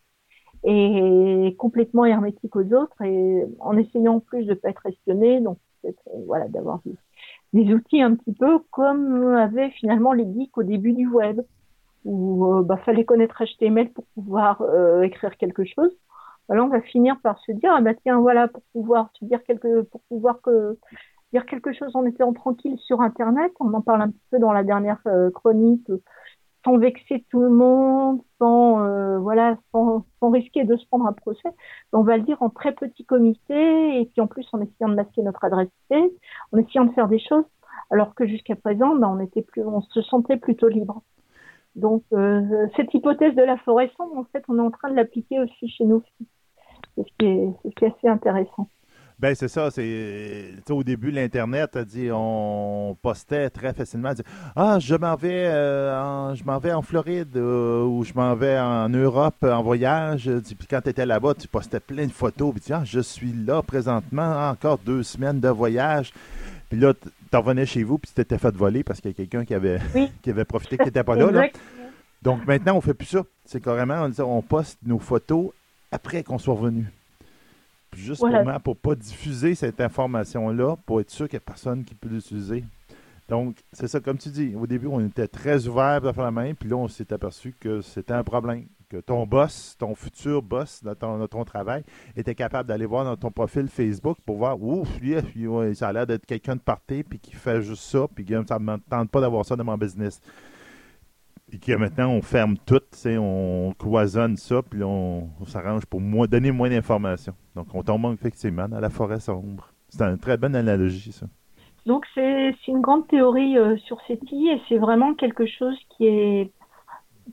et 0.65 1.55
complètement 1.59 2.05
hermétiques 2.05 2.57
aux 2.57 2.73
autres, 2.75 3.01
et 3.03 3.45
en 3.61 3.77
essayant 3.77 4.17
en 4.17 4.21
plus 4.21 4.45
de 4.45 4.55
pas 4.55 4.71
être 4.71 4.87
espionnés, 4.87 5.41
donc 5.41 5.59
euh, 5.85 5.91
voilà, 6.27 6.49
d'avoir 6.49 6.81
des, 6.85 6.95
des 7.53 7.73
outils 7.73 8.03
un 8.03 8.15
petit 8.15 8.33
peu 8.33 8.59
comme 8.71 9.35
avaient 9.35 9.71
finalement 9.71 10.13
les 10.13 10.25
geeks 10.25 10.57
au 10.59 10.63
début 10.63 10.93
du 10.93 11.07
web 11.09 11.41
où 12.05 12.55
euh, 12.55 12.63
bah, 12.63 12.77
fallait 12.79 13.05
connaître 13.05 13.43
HTML 13.43 13.91
pour 13.91 14.05
pouvoir 14.15 14.63
euh, 14.63 15.03
écrire 15.03 15.37
quelque 15.37 15.65
chose. 15.65 15.91
Alors 16.49 16.67
on 16.67 16.71
va 16.71 16.81
finir 16.81 17.17
par 17.23 17.39
se 17.41 17.53
dire 17.53 17.73
ah 17.77 17.81
bah 17.81 17.95
tiens 18.03 18.19
voilà 18.19 18.49
pour 18.49 18.63
pouvoir 18.73 19.11
se 19.19 19.25
dire 19.25 19.43
quelque 19.45 19.83
pour 19.83 20.01
pouvoir 20.09 20.41
que 20.41 20.79
dire 21.33 21.47
quelque 21.47 21.73
chose 21.73 21.95
en 21.95 22.05
étant 22.07 22.33
tranquille 22.33 22.77
sur 22.79 23.01
internet. 23.01 23.53
On 23.61 23.73
en 23.73 23.81
parle 23.83 24.03
un 24.03 24.09
petit 24.09 24.27
peu 24.31 24.39
dans 24.39 24.53
la 24.53 24.65
dernière 24.65 25.01
euh, 25.07 25.31
chronique 25.31 25.87
sans 26.65 26.79
vexer 26.79 27.25
tout 27.31 27.41
le 27.41 27.49
monde, 27.51 28.21
sans 28.39 28.85
euh, 28.85 29.19
voilà 29.19 29.57
sans, 29.73 30.05
sans 30.21 30.31
risquer 30.31 30.65
de 30.65 30.77
se 30.77 30.87
prendre 30.87 31.07
un 31.07 31.13
procès. 31.13 31.49
On 31.93 32.03
va 32.03 32.17
le 32.17 32.23
dire 32.23 32.43
en 32.43 32.51
très 32.51 32.73
petit 32.73 33.05
comité 33.05 34.01
et 34.01 34.07
puis 34.07 34.21
en 34.21 34.27
plus 34.27 34.47
en 34.53 34.61
essayant 34.61 34.89
de 34.89 34.95
masquer 34.95 35.23
notre 35.23 35.45
adresse 35.45 35.69
en 35.91 36.59
essayant 36.59 36.85
de 36.85 36.93
faire 36.93 37.09
des 37.09 37.19
choses 37.19 37.45
alors 37.91 38.15
que 38.15 38.27
jusqu'à 38.27 38.57
présent, 38.57 38.95
ben, 38.95 39.09
on 39.09 39.21
était 39.21 39.43
plus, 39.43 39.65
on 39.65 39.81
se 39.81 40.03
sentait 40.03 40.37
plutôt 40.37 40.69
libre. 40.69 41.03
Donc 41.77 42.05
euh, 42.13 42.67
cette 42.77 42.93
hypothèse 42.95 43.35
de 43.35 43.43
la 43.43 43.57
forêt 43.59 43.91
sombre, 43.97 44.17
en 44.17 44.25
fait, 44.25 44.45
on 44.49 44.59
est 44.59 44.63
en 44.63 44.71
train 44.71 44.91
de 44.91 44.97
l'appliquer 44.97 45.41
aussi 45.41 45.69
chez 45.69 45.85
nous. 45.85 46.03
C'est 46.97 47.03
ce, 47.03 47.13
qui 47.19 47.27
est, 47.27 47.53
ce 47.65 47.69
qui 47.71 47.85
est 47.85 47.89
assez 47.89 48.09
intéressant. 48.09 48.69
Ben 49.21 49.35
c'est 49.35 49.49
ça, 49.49 49.71
c'est 49.71 50.55
au 50.71 50.83
début 50.83 51.11
l'internet 51.11 51.77
a 51.77 51.85
dit 51.85 52.09
on 52.11 52.97
postait 53.03 53.51
très 53.51 53.75
facilement 53.75 54.15
dit, 54.15 54.23
ah 54.57 54.79
je 54.81 54.95
m'en 54.95 55.15
vais 55.15 55.45
euh, 55.45 55.95
en, 56.01 56.35
je 56.35 56.43
m'en 56.43 56.59
vais 56.59 56.73
en 56.73 56.81
Floride 56.81 57.37
euh, 57.37 57.85
ou 57.85 58.03
je 58.03 58.15
m'en 58.15 58.35
vais 58.35 58.59
en 58.59 58.89
Europe 58.89 59.43
en 59.43 59.63
voyage 59.63 60.31
puis 60.43 60.67
quand 60.67 60.81
tu 60.81 60.89
étais 60.89 61.05
là-bas 61.05 61.35
tu 61.35 61.49
postais 61.49 61.81
plein 61.81 62.07
de 62.07 62.13
photos 62.13 62.53
puis 62.53 62.63
tu 62.63 62.73
ah, 62.73 62.81
je 62.83 63.01
suis 63.01 63.35
là 63.35 63.61
présentement 63.61 64.49
encore 64.49 64.79
deux 64.79 65.03
semaines 65.03 65.39
de 65.39 65.51
voyage 65.51 66.15
puis 66.71 66.81
là 66.81 66.95
tu 66.95 67.37
revenais 67.37 67.67
chez 67.67 67.83
vous 67.83 67.99
puis 67.99 68.09
tu 68.09 68.15
t'étais 68.15 68.39
fait 68.39 68.57
voler 68.57 68.83
parce 68.85 69.03
qu'il 69.03 69.11
y 69.11 69.15
a 69.15 69.17
quelqu'un 69.17 69.45
qui 69.45 69.53
avait 69.53 69.81
qui 70.23 70.31
avait 70.31 70.47
profité 70.47 70.79
que 70.79 70.85
tu 70.85 70.89
n'étais 70.89 71.05
pas 71.05 71.17
là, 71.17 71.31
là, 71.31 71.47
Donc 72.23 72.47
maintenant 72.47 72.75
on 72.75 72.81
fait 72.81 72.95
plus 72.95 73.09
ça, 73.09 73.23
c'est 73.45 73.63
carrément 73.63 74.09
on, 74.19 74.23
on 74.23 74.41
poste 74.41 74.79
nos 74.87 74.99
photos 74.99 75.51
après 75.93 76.23
qu'on 76.23 76.39
soit 76.39 76.55
revenu. 76.55 76.87
Justement, 77.97 78.61
pour 78.61 78.75
ne 78.75 78.81
pas 78.81 78.95
diffuser 78.95 79.55
cette 79.55 79.81
information-là, 79.81 80.77
pour 80.87 81.01
être 81.01 81.11
sûr 81.11 81.29
qu'il 81.29 81.37
n'y 81.37 81.43
a 81.43 81.47
personne 81.47 81.85
qui 81.85 81.95
peut 81.95 82.09
l'utiliser. 82.09 82.65
Donc, 83.29 83.59
c'est 83.73 83.87
ça, 83.87 84.01
comme 84.01 84.19
tu 84.19 84.29
dis, 84.29 84.55
au 84.57 84.67
début, 84.67 84.89
on 84.89 85.01
était 85.07 85.29
très 85.29 85.69
ouvert 85.69 86.05
à 86.05 86.13
faire 86.13 86.25
la 86.25 86.31
main, 86.33 86.53
puis 86.55 86.69
là, 86.69 86.77
on 86.77 86.89
s'est 86.89 87.13
aperçu 87.13 87.55
que 87.59 87.81
c'était 87.81 88.13
un 88.13 88.25
problème. 88.25 88.67
Que 88.89 88.97
ton 88.97 89.25
boss, 89.25 89.77
ton 89.79 89.95
futur 89.95 90.43
boss 90.43 90.83
dans 90.83 90.97
ton, 90.97 91.25
ton 91.29 91.45
travail, 91.45 91.85
était 92.17 92.35
capable 92.35 92.69
d'aller 92.69 92.87
voir 92.87 93.05
dans 93.05 93.17
ton 93.17 93.31
profil 93.31 93.69
Facebook 93.69 94.19
pour 94.27 94.39
voir, 94.39 94.61
ouf, 94.61 94.89
ça 95.75 95.89
a 95.89 95.93
l'air 95.93 96.09
d'être 96.09 96.27
quelqu'un 96.27 96.57
de 96.57 96.61
parté, 96.61 97.05
puis 97.05 97.21
qui 97.21 97.33
fait 97.37 97.63
juste 97.63 97.85
ça, 97.85 98.09
puis 98.13 98.27
ça 98.49 98.59
ne 98.59 98.65
me 98.65 98.79
tente 98.79 99.09
pas 99.11 99.21
d'avoir 99.21 99.45
ça 99.45 99.55
dans 99.55 99.63
mon 99.63 99.79
business. 99.79 100.21
Et 101.53 101.59
que 101.59 101.77
maintenant, 101.77 102.11
on 102.11 102.23
ferme 102.23 102.57
tout, 102.65 102.81
on 103.07 103.73
cloisonne 103.79 104.37
ça, 104.37 104.63
puis 104.63 104.85
on, 104.85 105.29
s'arrange 105.47 105.85
pour 105.87 106.01
donner 106.29 106.53
moins 106.53 106.71
d'informations. 106.71 107.35
Donc, 107.57 107.67
on 107.75 107.83
tombe 107.83 108.13
effectivement 108.13 108.69
dans 108.69 108.79
la 108.79 108.91
forêt 108.91 109.21
sombre. 109.21 109.73
C'est 109.89 110.03
une 110.05 110.19
très 110.19 110.37
bonne 110.37 110.55
analogie, 110.55 111.13
ça. 111.13 111.27
Donc, 111.87 112.05
c'est 112.15 112.55
une 112.69 112.81
grande 112.81 113.09
théorie 113.09 113.59
euh, 113.59 113.77
sur 113.79 114.01
SETI 114.07 114.49
et 114.49 114.61
c'est 114.69 114.79
vraiment 114.79 115.15
quelque 115.15 115.47
chose 115.47 115.77
qui 115.91 116.07
est, 116.07 116.53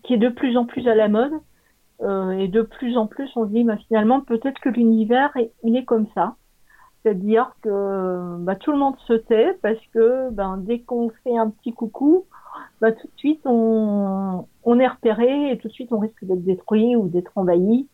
qui 0.04 0.14
est 0.14 0.18
de 0.18 0.30
plus 0.30 0.58
en 0.58 0.66
plus 0.66 0.88
à 0.88 0.96
la 0.96 1.10
mode. 1.10 1.34
Euh, 2.02 2.32
et 2.32 2.48
de 2.48 2.62
plus 2.62 2.98
en 2.98 3.08
plus, 3.08 3.30
on 3.36 3.46
se 3.46 3.52
dit, 3.52 3.64
bah, 3.64 3.78
finalement, 3.88 4.22
peut-être 4.22 4.60
que 4.60 4.70
l'univers, 4.70 5.36
il 5.64 5.76
est 5.76 5.86
comme 5.86 6.08
ça. 6.16 6.36
C'est-à-dire 7.04 7.52
que 7.62 8.38
bah, 8.40 8.56
tout 8.56 8.72
le 8.72 8.78
monde 8.78 8.96
se 9.08 9.14
tait 9.14 9.58
parce 9.62 9.80
que 9.94 10.30
ben, 10.32 10.58
dès 10.58 10.80
qu'on 10.80 11.10
fait 11.24 11.38
un 11.38 11.50
petit 11.50 11.72
coucou, 11.72 12.26
bah, 12.82 12.92
tout 12.92 13.08
de 13.08 13.18
suite 13.18 13.42
on, 13.46 14.46
on, 14.64 14.80
est 14.80 14.88
repéré 14.88 15.52
et 15.52 15.58
tout 15.58 15.68
de 15.68 15.74
suite 15.74 15.92
on 15.92 16.00
risque 16.00 16.24
d'être 16.24 16.44
détruit 16.44 16.96
ou 16.96 17.08
d'être 17.08 17.32
envahi. 17.36 17.88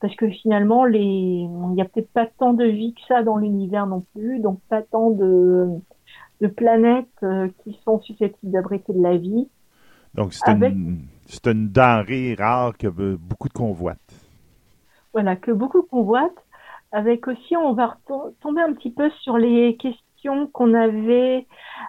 Parce 0.00 0.16
que 0.16 0.28
finalement, 0.28 0.84
les... 0.84 1.00
il 1.00 1.74
n'y 1.74 1.80
a 1.80 1.84
peut-être 1.84 2.10
pas 2.10 2.26
tant 2.26 2.54
de 2.54 2.64
vie 2.64 2.92
que 2.94 3.00
ça 3.06 3.22
dans 3.22 3.36
l'univers 3.36 3.86
non 3.86 4.04
plus, 4.14 4.40
donc 4.40 4.60
pas 4.68 4.82
tant 4.82 5.10
de, 5.10 5.68
de 6.40 6.46
planètes 6.48 7.06
euh, 7.22 7.48
qui 7.62 7.78
sont 7.84 8.00
susceptibles 8.00 8.52
d'abriter 8.52 8.92
de 8.92 9.02
la 9.02 9.16
vie. 9.16 9.48
Donc 10.14 10.34
c'est 10.34 10.50
une, 10.50 11.06
une 11.46 11.68
denrée 11.68 12.34
rare 12.34 12.76
que 12.76 12.88
beaucoup 12.88 13.48
de 13.48 13.52
convoitent. 13.52 13.98
Voilà, 15.12 15.36
que 15.36 15.52
beaucoup 15.52 15.82
convoitent. 15.82 16.32
Avec 16.90 17.26
aussi, 17.26 17.56
on 17.56 17.72
va 17.72 17.96
tomber 18.40 18.60
un 18.60 18.74
petit 18.74 18.90
peu 18.90 19.08
sur 19.22 19.38
les 19.38 19.76
questions 19.76 20.11
qu'on 20.52 20.74
avait 20.74 21.46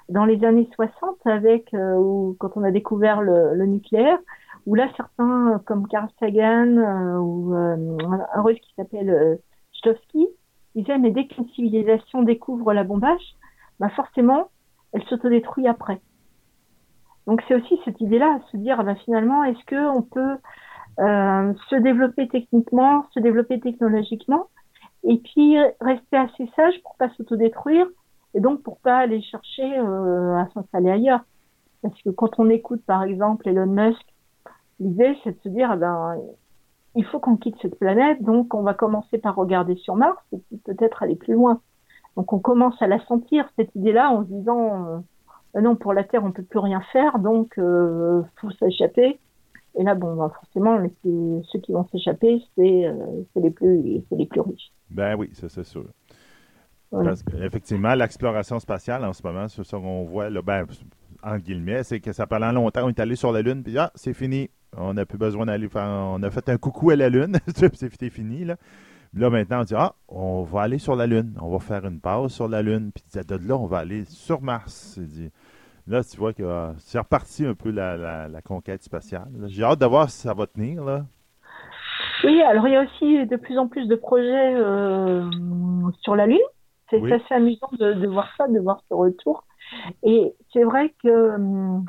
dans 0.10 0.26
les 0.26 0.44
années 0.44 0.68
60 0.76 1.18
avec 1.26 1.74
euh, 1.74 1.96
ou 1.96 2.36
quand 2.40 2.52
on 2.56 2.64
a 2.64 2.72
découvert 2.72 3.22
le, 3.22 3.66
nucléaire, 3.66 4.18
où 4.66 4.76
là 4.76 4.90
certains 4.96 5.62
comme 5.66 5.88
Carl 5.88 6.10
Sagan 6.20 6.78
euh, 6.78 7.18
ou 7.18 7.56
euh, 7.56 7.98
un 8.34 8.42
russe 8.42 8.60
qui 8.60 8.74
s'appelle 8.76 9.40
Stovsky 9.74 10.28
disaient 10.76 10.98
mais 10.98 11.12
dès 11.12 11.28
qu'une 11.28 11.48
civilisation 11.50 12.24
découvre 12.24 12.74
la 12.74 12.84
bombage, 12.84 13.36
bah 13.80 13.90
forcément 13.90 14.50
elle 14.94 15.04
s'autodétruit 15.06 15.68
après. 15.68 16.02
Donc 17.28 17.42
c'est 17.48 17.56
aussi 17.56 17.80
cette 17.86 18.02
idée-là, 18.02 18.40
se 18.52 18.58
dire 18.58 18.84
bah, 18.84 18.96
finalement 18.96 19.44
est-ce 19.44 19.64
que 19.66 19.88
on 19.96 20.02
peut 20.02 20.38
se 20.98 21.76
développer 21.82 22.28
techniquement, 22.28 23.06
se 23.14 23.20
développer 23.20 23.60
technologiquement, 23.60 24.48
et 25.04 25.18
puis 25.18 25.58
rester 25.82 26.18
assez 26.18 26.50
sage 26.56 26.76
pour 26.84 26.96
pas 26.98 27.10
s'autodétruire 27.16 27.88
et 28.34 28.40
donc 28.40 28.62
pour 28.62 28.78
pas 28.80 28.98
aller 28.98 29.22
chercher 29.22 29.80
euh, 29.80 30.38
à 30.38 30.48
s'installer 30.54 30.90
ailleurs. 30.90 31.22
Parce 31.82 32.02
que 32.02 32.10
quand 32.10 32.40
on 32.40 32.50
écoute 32.50 32.82
par 32.86 33.04
exemple 33.04 33.48
Elon 33.48 33.68
Musk, 33.68 34.06
l'idée 34.80 35.18
c'est 35.24 35.32
de 35.32 35.40
se 35.44 35.50
dire, 35.50 35.72
eh 35.74 35.78
ben, 35.78 36.18
il 36.96 37.06
faut 37.06 37.20
qu'on 37.20 37.38
quitte 37.38 37.56
cette 37.62 37.78
planète, 37.80 38.22
donc 38.22 38.54
on 38.54 38.62
va 38.62 38.74
commencer 38.74 39.18
par 39.18 39.36
regarder 39.36 39.76
sur 39.76 39.96
Mars 39.96 40.22
et 40.32 40.38
puis 40.38 40.58
peut-être 40.58 41.04
aller 41.04 41.16
plus 41.16 41.34
loin. 41.34 41.60
Donc 42.16 42.32
on 42.34 42.40
commence 42.40 42.80
à 42.82 42.88
la 42.88 43.04
sentir 43.06 43.50
cette 43.56 43.74
idée-là 43.76 44.12
en 44.12 44.24
se 44.24 44.30
disant, 44.30 45.04
euh, 45.56 45.62
non 45.62 45.76
pour 45.76 45.94
la 45.94 46.04
Terre 46.04 46.24
on 46.24 46.32
peut 46.32 46.44
plus 46.44 46.60
rien 46.60 46.82
faire, 46.92 47.20
donc 47.20 47.58
euh, 47.58 48.22
faut 48.40 48.52
s'échapper. 48.52 49.20
Et 49.76 49.84
là, 49.84 49.96
bon, 49.96 50.16
bah, 50.16 50.32
forcément, 50.36 50.78
ceux 51.04 51.60
qui 51.60 51.72
vont 51.72 51.88
s'échapper, 51.92 52.44
c'est 52.56 52.86
euh, 52.86 53.24
les 53.36 53.50
plus, 53.50 54.04
les 54.12 54.26
plus 54.28 54.42
riches. 54.42 54.72
Ben 54.92 55.16
oui, 55.18 55.32
ça 55.34 55.50
c'est 55.50 55.64
sûr. 55.64 55.86
Parce 57.04 57.24
qu'effectivement, 57.24 57.96
l'exploration 57.96 58.60
spatiale 58.60 59.04
en 59.04 59.14
ce 59.14 59.24
moment, 59.24 59.48
c'est 59.48 59.64
ça 59.64 59.78
qu'on 59.78 60.04
voit, 60.04 60.30
là, 60.30 60.42
ben, 60.42 60.66
en 61.24 61.38
guillemets, 61.38 61.84
c'est 61.84 62.00
que 62.00 62.12
ça 62.12 62.28
pendant 62.28 62.52
longtemps, 62.52 62.86
on 62.86 62.90
est 62.90 63.00
allé 63.00 63.16
sur 63.16 63.32
la 63.32 63.42
Lune, 63.42 63.64
puis 63.64 63.78
ah, 63.78 63.92
c'est 63.96 64.14
fini. 64.14 64.50
On 64.76 64.94
n'a 64.94 65.06
plus 65.06 65.18
besoin 65.18 65.46
d'aller 65.46 65.70
faire. 65.70 65.88
On 65.88 66.22
a 66.24 66.30
fait 66.32 66.50
un 66.50 66.58
coucou 66.58 66.90
à 66.92 66.96
la 66.96 67.10
Lune, 67.10 67.38
c'est 67.56 68.10
fini, 68.10 68.46
là. 68.46 68.58
Là, 69.16 69.30
maintenant, 69.30 69.62
on 69.62 69.64
dit 69.64 69.76
Ah, 69.78 69.94
on 70.08 70.42
va 70.44 70.62
aller 70.64 70.80
sur 70.80 70.96
la 70.96 71.06
Lune. 71.06 71.36
On 71.40 71.50
va 71.50 71.60
faire 71.60 71.86
une 71.86 72.00
pause 72.00 72.34
sur 72.34 72.48
la 72.48 72.64
Lune. 72.64 72.92
Puis 72.94 73.04
de 73.24 73.48
là, 73.48 73.56
on 73.56 73.68
va 73.68 73.80
aller 73.80 74.06
sur 74.06 74.42
Mars. 74.42 74.98
Dit. 75.00 75.30
Là, 75.86 76.04
tu 76.04 76.18
vois 76.18 76.34
que 76.34 76.44
ah, 76.44 76.74
c'est 76.80 76.98
reparti 76.98 77.46
un 77.46 77.54
peu 77.54 77.70
la, 77.70 78.28
conquête 78.44 78.82
spatiale. 78.82 79.30
J'ai 79.48 79.64
hâte 79.64 79.80
de 79.80 79.86
voir 79.86 80.10
si 80.10 80.22
ça 80.22 80.34
va 80.34 80.48
tenir. 80.48 80.84
Là. 80.84 81.06
Oui, 82.24 82.42
alors 82.42 82.68
il 82.68 82.74
y 82.74 82.76
a 82.76 82.84
aussi 82.84 83.28
de 83.28 83.36
plus 83.36 83.58
en 83.60 83.68
plus 83.68 83.88
de 83.88 83.96
projets 83.96 84.56
euh, 84.56 85.30
sur 86.02 86.16
la 86.16 86.26
Lune. 86.26 86.40
C'est 87.00 87.12
assez 87.12 87.34
amusant 87.34 87.70
de, 87.80 88.08
voir 88.08 88.30
ça, 88.38 88.48
de 88.48 88.60
voir 88.60 88.82
ce 88.90 88.94
retour. 88.94 89.46
Et 90.04 90.34
c'est 90.52 90.64
vrai 90.64 90.94
que 91.04 91.36
hum, 91.36 91.86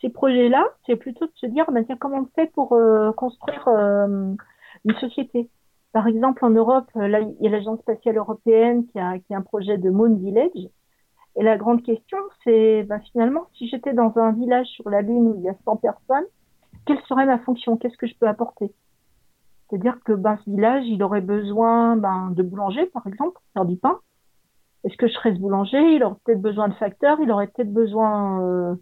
ces 0.00 0.08
projets-là, 0.08 0.64
c'est 0.86 0.96
plutôt 0.96 1.26
de 1.26 1.32
se 1.34 1.46
dire, 1.46 1.70
ben, 1.70 1.84
tiens, 1.84 1.96
comment 1.98 2.20
on 2.20 2.28
fait 2.34 2.50
pour 2.52 2.72
euh, 2.72 3.12
construire 3.12 3.68
euh, 3.68 4.34
une 4.84 4.94
société? 4.96 5.48
Par 5.92 6.06
exemple, 6.06 6.44
en 6.44 6.50
Europe, 6.50 6.88
là, 6.94 7.20
il 7.20 7.36
y 7.40 7.48
a 7.48 7.50
l'Agence 7.50 7.80
spatiale 7.80 8.16
européenne 8.16 8.86
qui 8.86 8.98
a, 8.98 9.18
qui 9.18 9.34
a 9.34 9.38
un 9.38 9.42
projet 9.42 9.76
de 9.76 9.90
Moon 9.90 10.14
Village. 10.14 10.68
Et 11.36 11.42
la 11.42 11.56
grande 11.56 11.82
question, 11.82 12.18
c'est 12.44 12.84
ben, 12.84 13.00
finalement, 13.12 13.46
si 13.54 13.68
j'étais 13.68 13.92
dans 13.92 14.16
un 14.18 14.32
village 14.32 14.66
sur 14.68 14.88
la 14.88 15.02
Lune 15.02 15.28
où 15.28 15.34
il 15.38 15.42
y 15.42 15.48
a 15.48 15.54
100 15.64 15.76
personnes, 15.76 16.24
quelle 16.86 17.00
serait 17.08 17.26
ma 17.26 17.38
fonction? 17.38 17.76
Qu'est-ce 17.76 17.96
que 17.96 18.06
je 18.06 18.14
peux 18.18 18.28
apporter? 18.28 18.72
C'est-à-dire 19.68 19.98
que 20.04 20.12
ben, 20.12 20.38
ce 20.44 20.50
village, 20.50 20.84
il 20.86 21.02
aurait 21.02 21.20
besoin 21.20 21.96
ben, 21.96 22.30
de 22.30 22.42
boulanger, 22.42 22.86
par 22.86 23.06
exemple, 23.06 23.34
pour 23.34 23.42
faire 23.54 23.64
du 23.64 23.76
pain. 23.76 23.98
Est-ce 24.84 24.96
que 24.96 25.08
je 25.08 25.12
serais 25.12 25.34
ce 25.34 25.38
boulanger? 25.38 25.94
Il 25.94 26.04
aurait 26.04 26.16
peut-être 26.24 26.40
besoin 26.40 26.68
de 26.68 26.74
facteurs, 26.74 27.18
il 27.20 27.30
aurait 27.30 27.48
peut-être 27.48 27.72
besoin 27.72 28.42
euh, 28.42 28.74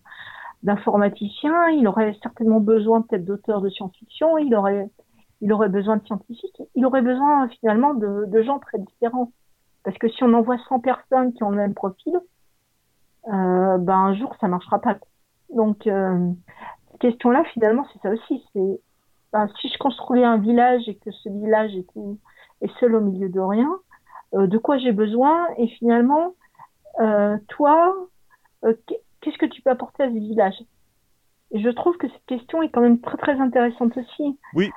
d'informaticiens, 0.62 1.68
il 1.70 1.86
aurait 1.88 2.16
certainement 2.22 2.60
besoin 2.60 3.02
peut-être 3.02 3.24
d'auteurs 3.24 3.60
de 3.60 3.68
science-fiction, 3.68 4.38
il 4.38 4.54
aurait, 4.54 4.88
il 5.40 5.52
aurait 5.52 5.68
besoin 5.68 5.96
de 5.96 6.06
scientifiques, 6.06 6.62
il 6.74 6.86
aurait 6.86 7.02
besoin 7.02 7.48
finalement 7.48 7.94
de, 7.94 8.42
gens 8.42 8.58
très 8.58 8.78
différents. 8.78 9.32
Parce 9.84 9.96
que 9.98 10.08
si 10.08 10.22
on 10.22 10.32
envoie 10.34 10.58
100 10.68 10.80
personnes 10.80 11.32
qui 11.32 11.42
ont 11.42 11.50
le 11.50 11.56
même 11.56 11.74
profil, 11.74 12.14
euh, 13.26 13.78
ben 13.78 13.96
un 13.96 14.14
jour 14.14 14.34
ça 14.40 14.48
marchera 14.48 14.80
pas. 14.80 14.98
Donc 15.54 15.86
euh, 15.86 16.30
question-là 17.00 17.42
finalement 17.52 17.86
c'est 17.92 18.00
ça 18.02 18.10
aussi. 18.10 18.44
C'est 18.52 18.80
ben, 19.32 19.48
si 19.60 19.68
je 19.68 19.78
construis 19.78 20.24
un 20.24 20.38
village 20.38 20.88
et 20.88 20.96
que 20.96 21.10
ce 21.10 21.28
village 21.28 21.74
est, 21.76 21.86
est 22.62 22.78
seul 22.80 22.94
au 22.94 23.00
milieu 23.00 23.28
de 23.28 23.40
rien, 23.40 23.70
euh, 23.70 23.76
de 24.32 24.58
quoi 24.58 24.78
j'ai 24.78 24.92
besoin 24.92 25.46
et 25.56 25.68
finalement, 25.68 26.34
euh, 27.00 27.36
toi, 27.48 27.94
euh, 28.64 28.74
qu'est-ce 29.20 29.38
que 29.38 29.46
tu 29.46 29.62
peux 29.62 29.70
apporter 29.70 30.02
à 30.02 30.08
ce 30.08 30.14
village? 30.14 30.56
Et 31.50 31.62
je 31.62 31.68
trouve 31.70 31.96
que 31.96 32.08
cette 32.08 32.26
question 32.26 32.62
est 32.62 32.68
quand 32.68 32.82
même 32.82 33.00
très 33.00 33.16
très 33.16 33.40
intéressante 33.40 33.96
aussi. 33.96 34.38
Oui. 34.54 34.70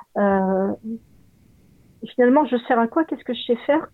finalement, 2.14 2.44
je 2.46 2.56
sers 2.66 2.78
à 2.78 2.88
quoi? 2.88 3.04
Qu'est-ce 3.04 3.24
que 3.24 3.34
je 3.34 3.42
sais 3.42 3.56
faire? 3.66 3.88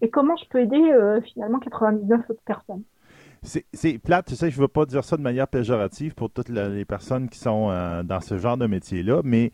Et 0.00 0.10
comment 0.10 0.36
je 0.36 0.48
peux 0.48 0.60
aider 0.60 1.20
finalement 1.32 1.58
99 1.58 2.30
autres 2.30 2.42
personnes? 2.44 2.82
C'est 3.42 3.98
plate, 3.98 4.26
tu 4.26 4.36
sais, 4.36 4.50
je 4.50 4.56
ne 4.56 4.62
veux 4.62 4.68
pas 4.68 4.86
dire 4.86 5.04
ça 5.04 5.16
de 5.16 5.22
manière 5.22 5.48
péjorative 5.48 6.14
pour 6.14 6.30
toutes 6.30 6.48
les 6.48 6.84
personnes 6.84 7.28
qui 7.28 7.38
sont 7.38 7.68
dans 8.02 8.20
ce 8.20 8.38
genre 8.38 8.56
de 8.56 8.66
métier-là, 8.66 9.20
mais 9.24 9.52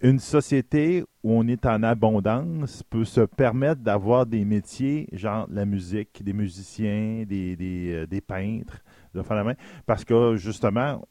une 0.00 0.18
société 0.18 1.02
où 1.22 1.32
on 1.32 1.48
est 1.48 1.64
en 1.64 1.82
abondance 1.82 2.82
peut 2.82 3.04
se 3.04 3.22
permettre 3.22 3.80
d'avoir 3.80 4.26
des 4.26 4.44
métiers, 4.44 5.08
genre 5.12 5.46
la 5.50 5.64
musique, 5.64 6.22
des 6.22 6.32
musiciens, 6.32 7.24
des, 7.26 7.56
des, 7.56 7.92
euh, 7.92 8.06
des 8.06 8.20
peintres, 8.20 8.82
de 9.14 9.22
faire 9.22 9.36
la 9.36 9.44
main, 9.44 9.54
parce 9.86 10.04
que 10.04 10.36
justement, 10.36 11.06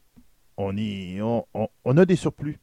on, 0.56 0.74
on, 1.84 1.96
a 1.96 2.04
des 2.04 2.16
surplus. 2.16 2.58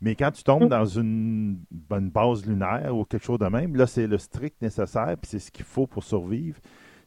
Mais 0.00 0.14
quand 0.14 0.30
tu 0.32 0.42
tombes 0.42 0.64
mm. 0.64 0.68
dans 0.68 0.84
une 0.84 1.60
bonne 1.70 2.10
base 2.10 2.44
lunaire 2.44 2.96
ou 2.96 3.04
quelque 3.04 3.24
chose 3.24 3.38
de 3.38 3.46
même, 3.46 3.76
là, 3.76 3.86
c'est 3.86 4.06
le 4.06 4.18
strict 4.18 4.60
nécessaire, 4.60 5.16
puis 5.20 5.30
c'est 5.30 5.38
ce 5.38 5.50
qu'il 5.50 5.64
faut 5.64 5.86
pour 5.86 6.04
survivre. 6.04 6.58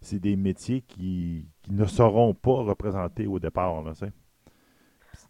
C'est 0.01 0.19
des 0.19 0.35
métiers 0.35 0.81
qui, 0.81 1.47
qui, 1.61 1.73
ne 1.73 1.85
seront 1.85 2.33
pas 2.33 2.63
représentés 2.63 3.27
au 3.27 3.37
départ. 3.37 3.83
Là, 3.83 3.93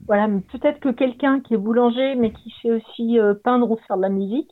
voilà, 0.08 0.28
peut-être 0.52 0.80
que 0.80 0.90
quelqu'un 0.90 1.40
qui 1.42 1.54
est 1.54 1.58
boulanger, 1.58 2.16
mais 2.16 2.32
qui 2.32 2.54
sait 2.62 2.72
aussi 2.72 3.20
euh, 3.20 3.34
peindre 3.34 3.70
ou 3.72 3.78
faire 3.88 3.98
de 3.98 4.02
la 4.02 4.10
musique. 4.10 4.50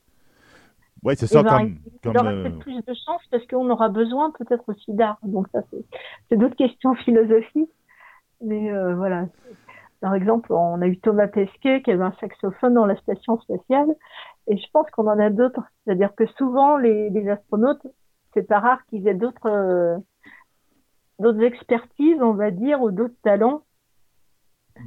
Oui, 1.04 1.16
c'est 1.16 1.28
ça. 1.28 1.40
Eh 1.40 1.44
ben, 1.44 1.76
comme, 2.04 2.14
il 2.14 2.18
aura 2.18 2.32
euh, 2.32 2.44
peut-être 2.44 2.60
plus 2.60 2.76
de 2.76 2.94
chance 3.06 3.22
parce 3.32 3.46
qu'on 3.48 3.70
aura 3.70 3.90
besoin 3.90 4.32
peut-être 4.32 4.64
aussi 4.68 4.94
d'art. 4.94 5.18
Donc, 5.24 5.48
ça, 5.54 5.62
c'est 6.30 6.38
d'autres 6.38 6.56
questions 6.56 6.96
philosophiques. 6.96 7.72
Mais 8.42 8.72
euh, 8.72 8.96
voilà. 8.96 9.28
Par 10.02 10.16
exemple, 10.16 10.54
on 10.54 10.82
a 10.82 10.88
eu 10.88 10.98
Thomas 11.00 11.28
Pesquet 11.28 11.82
qui 11.82 11.92
avait 11.92 12.04
un 12.04 12.14
saxophone 12.20 12.74
dans 12.74 12.86
la 12.86 12.96
station 12.98 13.40
spatiale. 13.40 13.96
Et 14.48 14.58
je 14.58 14.66
pense 14.72 14.90
qu'on 14.92 15.08
en 15.08 15.20
a 15.20 15.30
d'autres. 15.30 15.64
C'est-à-dire 15.84 16.14
que 16.16 16.26
souvent, 16.38 16.78
les, 16.78 17.10
les 17.10 17.30
astronautes, 17.30 17.86
c'est 18.34 18.48
pas 18.48 18.60
rare 18.60 18.80
qu'ils 18.88 19.08
aient 19.08 19.14
d'autres 19.14 20.00
d'autres 21.20 21.42
expertises, 21.42 22.22
on 22.22 22.32
va 22.34 22.50
dire, 22.50 22.82
ou 22.82 22.92
d'autres 22.92 23.20
talents 23.24 23.64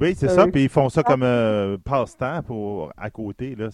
oui, 0.01 0.15
c'est 0.15 0.27
ça. 0.27 0.47
Puis 0.47 0.63
ils 0.63 0.69
font 0.69 0.89
ça 0.89 1.03
comme 1.03 1.23
euh, 1.23 1.77
passe-temps 1.77 2.43
pour 2.43 2.91
à 2.97 3.09
côté. 3.09 3.55
Là, 3.55 3.69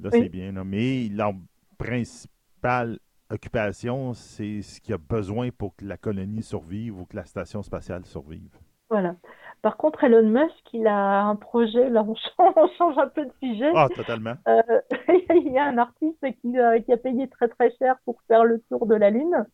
là 0.00 0.10
c'est 0.10 0.28
bien. 0.28 0.52
Mais 0.64 1.08
leur 1.10 1.32
principale 1.78 2.98
occupation, 3.30 4.14
c'est 4.14 4.62
ce 4.62 4.80
qu'il 4.80 4.92
y 4.92 4.94
a 4.94 4.98
besoin 4.98 5.50
pour 5.50 5.76
que 5.76 5.84
la 5.84 5.96
colonie 5.96 6.42
survive 6.42 7.00
ou 7.00 7.04
que 7.04 7.16
la 7.16 7.24
station 7.24 7.62
spatiale 7.62 8.04
survive. 8.04 8.56
Voilà. 8.90 9.16
Par 9.60 9.76
contre, 9.76 10.04
Elon 10.04 10.28
Musk, 10.28 10.72
il 10.72 10.86
a 10.86 11.22
un 11.22 11.36
projet, 11.36 11.90
là 11.90 12.04
on 12.06 12.14
change, 12.14 12.96
un 12.96 13.08
peu 13.08 13.24
de 13.24 13.32
sujet. 13.42 13.70
Ah, 13.74 13.88
totalement. 13.94 14.34
Euh, 14.46 14.62
il 15.34 15.52
y 15.52 15.58
a 15.58 15.64
un 15.64 15.78
artiste 15.78 16.24
qui, 16.40 16.52
qui, 16.84 16.92
a 16.92 16.96
payé 16.96 17.28
très 17.28 17.48
très 17.48 17.70
cher 17.78 17.96
pour 18.04 18.22
faire 18.28 18.44
le 18.44 18.60
tour 18.70 18.86
de 18.86 18.94
la 18.94 19.10
Lune. 19.10 19.46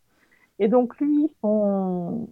Et 0.58 0.68
donc 0.68 0.96
lui, 1.00 1.28
son, 1.40 2.28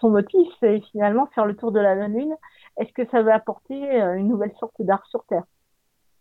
son 0.00 0.10
motif, 0.10 0.48
c'est 0.60 0.80
finalement 0.90 1.26
faire 1.34 1.46
le 1.46 1.56
tour 1.56 1.72
de 1.72 1.80
la 1.80 2.08
Lune 2.08 2.34
est-ce 2.76 2.92
que 2.92 3.08
ça 3.10 3.22
va 3.22 3.34
apporter 3.34 4.00
euh, 4.00 4.14
une 4.14 4.28
nouvelle 4.28 4.52
sorte 4.58 4.80
d'art 4.80 5.04
sur 5.06 5.24
Terre? 5.26 5.44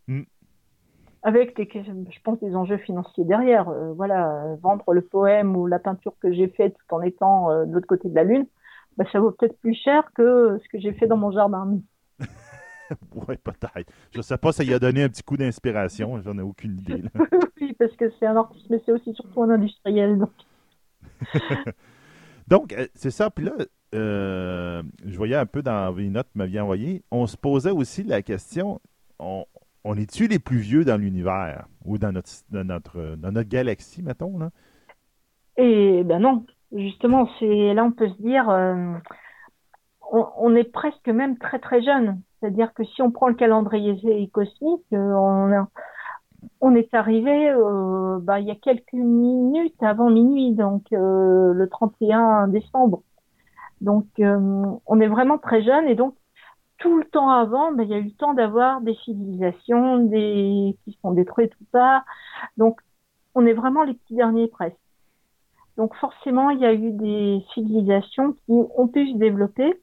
Mm. 0.07 0.23
Avec, 1.23 1.55
des, 1.55 1.69
je 1.73 2.19
pense, 2.23 2.39
des 2.39 2.55
enjeux 2.55 2.77
financiers 2.77 3.23
derrière. 3.23 3.69
Euh, 3.69 3.93
voilà, 3.93 4.55
vendre 4.61 4.93
le 4.93 5.01
poème 5.01 5.55
ou 5.55 5.67
la 5.67 5.79
peinture 5.79 6.13
que 6.19 6.33
j'ai 6.33 6.49
faite 6.49 6.75
tout 6.75 6.95
en 6.95 7.01
étant 7.01 7.49
euh, 7.49 7.65
de 7.65 7.73
l'autre 7.73 7.87
côté 7.87 8.09
de 8.09 8.15
la 8.15 8.23
Lune, 8.23 8.45
bah, 8.97 9.05
ça 9.11 9.19
vaut 9.19 9.31
peut-être 9.31 9.57
plus 9.59 9.73
cher 9.73 10.11
que 10.15 10.59
ce 10.61 10.69
que 10.69 10.79
j'ai 10.79 10.93
fait 10.93 11.07
dans 11.07 11.17
mon 11.17 11.31
jardin. 11.31 11.79
oui, 12.19 13.37
peut-être. 13.37 13.89
Je 14.11 14.17
ne 14.17 14.21
sais 14.21 14.37
pas, 14.37 14.51
ça 14.51 14.63
y 14.63 14.73
a 14.73 14.79
donné 14.79 15.03
un 15.03 15.09
petit 15.09 15.23
coup 15.23 15.37
d'inspiration, 15.37 16.21
j'en 16.21 16.37
ai 16.37 16.41
aucune 16.41 16.77
idée. 16.77 17.03
oui, 17.61 17.73
parce 17.79 17.93
que 17.95 18.11
c'est 18.19 18.27
un 18.27 18.35
artiste, 18.35 18.67
mais 18.69 18.81
c'est 18.85 18.91
aussi 18.91 19.13
surtout 19.13 19.43
un 19.43 19.49
industriel. 19.49 20.19
Donc, 20.19 20.31
donc 22.47 22.75
c'est 22.93 23.11
ça. 23.11 23.29
Puis 23.29 23.45
là, 23.45 23.53
euh, 23.93 24.81
je 25.05 25.15
voyais 25.15 25.35
un 25.35 25.45
peu 25.45 25.61
dans 25.61 25.95
les 25.95 26.09
notes 26.09 26.27
que 26.33 26.37
m'aviez 26.37 27.03
on 27.11 27.27
se 27.27 27.37
posait 27.37 27.71
aussi 27.71 28.03
la 28.03 28.21
question 28.21 28.81
on, 29.19 29.95
est-tu 29.95 30.27
les 30.27 30.39
plus 30.39 30.57
vieux 30.57 30.83
dans 30.83 30.97
l'univers 30.97 31.67
ou 31.85 31.97
dans 31.97 32.11
notre, 32.11 32.29
dans 32.49 32.65
notre, 32.65 33.15
dans 33.15 33.31
notre 33.31 33.49
galaxie, 33.49 34.01
mettons 34.01 34.37
là? 34.37 34.49
Eh 35.57 36.03
ben 36.03 36.19
non. 36.19 36.45
Justement, 36.71 37.29
c'est 37.39 37.73
là 37.73 37.83
on 37.83 37.91
peut 37.91 38.09
se 38.09 38.21
dire 38.21 38.49
euh, 38.49 38.93
on, 40.11 40.55
est 40.55 40.63
presque 40.63 41.07
même 41.07 41.37
très 41.37 41.59
très 41.59 41.81
jeune. 41.83 42.19
C'est-à-dire 42.39 42.73
que 42.73 42.83
si 42.83 43.01
on 43.01 43.11
prend 43.11 43.27
le 43.27 43.35
calendrier 43.35 44.27
cosmique, 44.29 44.83
euh, 44.93 45.13
on, 45.13 45.67
on 46.59 46.75
est 46.75 46.93
arrivé 46.93 47.53
bah, 48.21 48.39
il 48.39 48.47
y 48.47 48.51
a 48.51 48.55
quelques 48.55 48.93
minutes 48.93 49.81
avant 49.81 50.09
minuit, 50.09 50.53
donc 50.53 50.83
le 50.91 51.67
31 51.69 52.47
décembre. 52.47 53.03
Donc, 53.83 54.07
euh, 54.19 54.65
on 54.85 54.99
est 55.01 55.07
vraiment 55.07 55.37
très 55.37 55.61
jeune 55.61 55.89
et 55.89 55.95
donc 55.95 56.15
tout 56.77 56.97
le 56.97 57.05
temps 57.05 57.29
avant, 57.29 57.73
ben, 57.73 57.83
il 57.83 57.89
y 57.89 57.93
a 57.93 57.97
eu 57.97 58.05
le 58.05 58.11
temps 58.11 58.33
d'avoir 58.33 58.81
des 58.81 58.95
civilisations, 59.03 59.97
des 59.97 60.77
qui 60.83 60.97
sont 61.01 61.11
détruites 61.11 61.53
ou 61.61 61.65
pas. 61.71 62.03
Donc, 62.57 62.79
on 63.35 63.45
est 63.45 63.53
vraiment 63.53 63.83
les 63.83 63.93
petits 63.93 64.15
derniers 64.15 64.47
presque. 64.47 64.77
Donc, 65.77 65.95
forcément, 65.95 66.49
il 66.49 66.59
y 66.59 66.65
a 66.65 66.73
eu 66.73 66.91
des 66.91 67.43
civilisations 67.53 68.33
qui 68.33 68.51
ont 68.51 68.87
pu 68.87 69.11
se 69.11 69.17
développer 69.17 69.81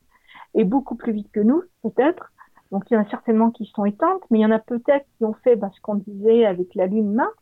et 0.55 0.65
beaucoup 0.65 0.95
plus 0.95 1.13
vite 1.13 1.31
que 1.33 1.41
nous, 1.41 1.63
peut-être. 1.83 2.33
Donc, 2.71 2.85
il 2.91 2.95
y 2.95 2.97
en 2.97 3.03
a 3.03 3.11
certainement 3.11 3.51
qui 3.51 3.67
sont 3.67 3.85
éteintes, 3.85 4.23
mais 4.31 4.39
il 4.39 4.43
y 4.43 4.47
en 4.47 4.51
a 4.51 4.61
peut-être 4.61 5.07
qui 5.19 5.25
ont 5.25 5.35
fait 5.45 5.57
ben, 5.57 5.71
ce 5.75 5.81
qu'on 5.83 5.97
disait 5.97 6.47
avec 6.47 6.75
la 6.75 6.87
Lune 6.87 7.13
Mars, 7.13 7.35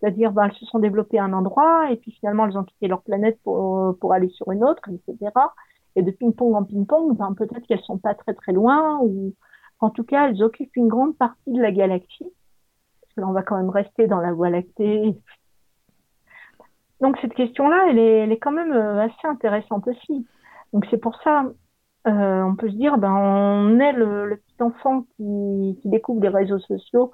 c'est-à-dire 0.00 0.32
ben, 0.32 0.44
elles 0.44 0.54
se 0.54 0.66
sont 0.66 0.78
développées 0.78 1.18
à 1.18 1.24
un 1.24 1.32
endroit 1.32 1.90
et 1.90 1.96
puis 1.96 2.12
finalement 2.12 2.46
elles 2.46 2.56
ont 2.56 2.64
quitté 2.64 2.88
leur 2.88 3.02
planète 3.02 3.38
pour, 3.44 3.98
pour 3.98 4.14
aller 4.14 4.28
sur 4.30 4.50
une 4.52 4.64
autre, 4.64 4.82
etc. 4.88 5.30
Et 5.96 6.02
de 6.02 6.10
ping-pong 6.10 6.54
en 6.54 6.64
ping-pong, 6.64 7.16
ben, 7.16 7.34
peut-être 7.34 7.66
qu'elles 7.66 7.82
sont 7.82 7.98
pas 7.98 8.14
très 8.14 8.34
très 8.34 8.52
loin 8.52 8.98
ou 9.02 9.34
en 9.80 9.90
tout 9.90 10.04
cas 10.04 10.28
elles 10.28 10.42
occupent 10.42 10.76
une 10.76 10.88
grande 10.88 11.16
partie 11.16 11.52
de 11.52 11.60
la 11.60 11.72
galaxie. 11.72 12.32
Parce 13.00 13.14
que 13.14 13.20
là, 13.20 13.28
on 13.28 13.32
va 13.32 13.42
quand 13.42 13.56
même 13.56 13.70
rester 13.70 14.06
dans 14.06 14.20
la 14.20 14.32
Voie 14.32 14.50
lactée. 14.50 15.16
Donc 17.00 17.16
cette 17.20 17.34
question-là, 17.34 17.86
elle 17.88 17.98
est, 17.98 18.18
elle 18.18 18.32
est 18.32 18.38
quand 18.38 18.52
même 18.52 18.72
euh, 18.72 19.00
assez 19.02 19.26
intéressante 19.26 19.88
aussi. 19.88 20.26
Donc 20.72 20.86
c'est 20.90 20.98
pour 20.98 21.16
ça, 21.22 21.44
euh, 22.06 22.42
on 22.42 22.54
peut 22.54 22.70
se 22.70 22.76
dire, 22.76 22.98
ben 22.98 23.12
on 23.12 23.80
est 23.80 23.92
le, 23.92 24.26
le 24.26 24.36
petit 24.36 24.62
enfant 24.62 25.02
qui, 25.16 25.78
qui 25.80 25.88
découvre 25.88 26.20
les 26.22 26.28
réseaux 26.28 26.58
sociaux 26.60 27.10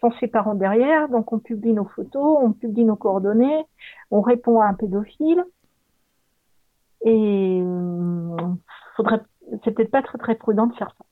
sans 0.00 0.10
ses 0.18 0.28
parents 0.28 0.54
derrière, 0.54 1.08
donc 1.08 1.32
on 1.32 1.38
publie 1.38 1.72
nos 1.72 1.84
photos, 1.84 2.38
on 2.40 2.52
publie 2.52 2.84
nos 2.84 2.96
coordonnées, 2.96 3.64
on 4.10 4.22
répond 4.22 4.60
à 4.60 4.66
un 4.66 4.74
pédophile, 4.74 5.44
et 7.04 7.60
euh, 7.62 8.36
faudrait, 8.96 9.20
c'est 9.64 9.72
peut-être 9.72 9.90
pas 9.90 10.02
très 10.02 10.18
très 10.18 10.34
prudent 10.34 10.66
de 10.66 10.74
faire 10.74 10.94
ça. 10.96 11.04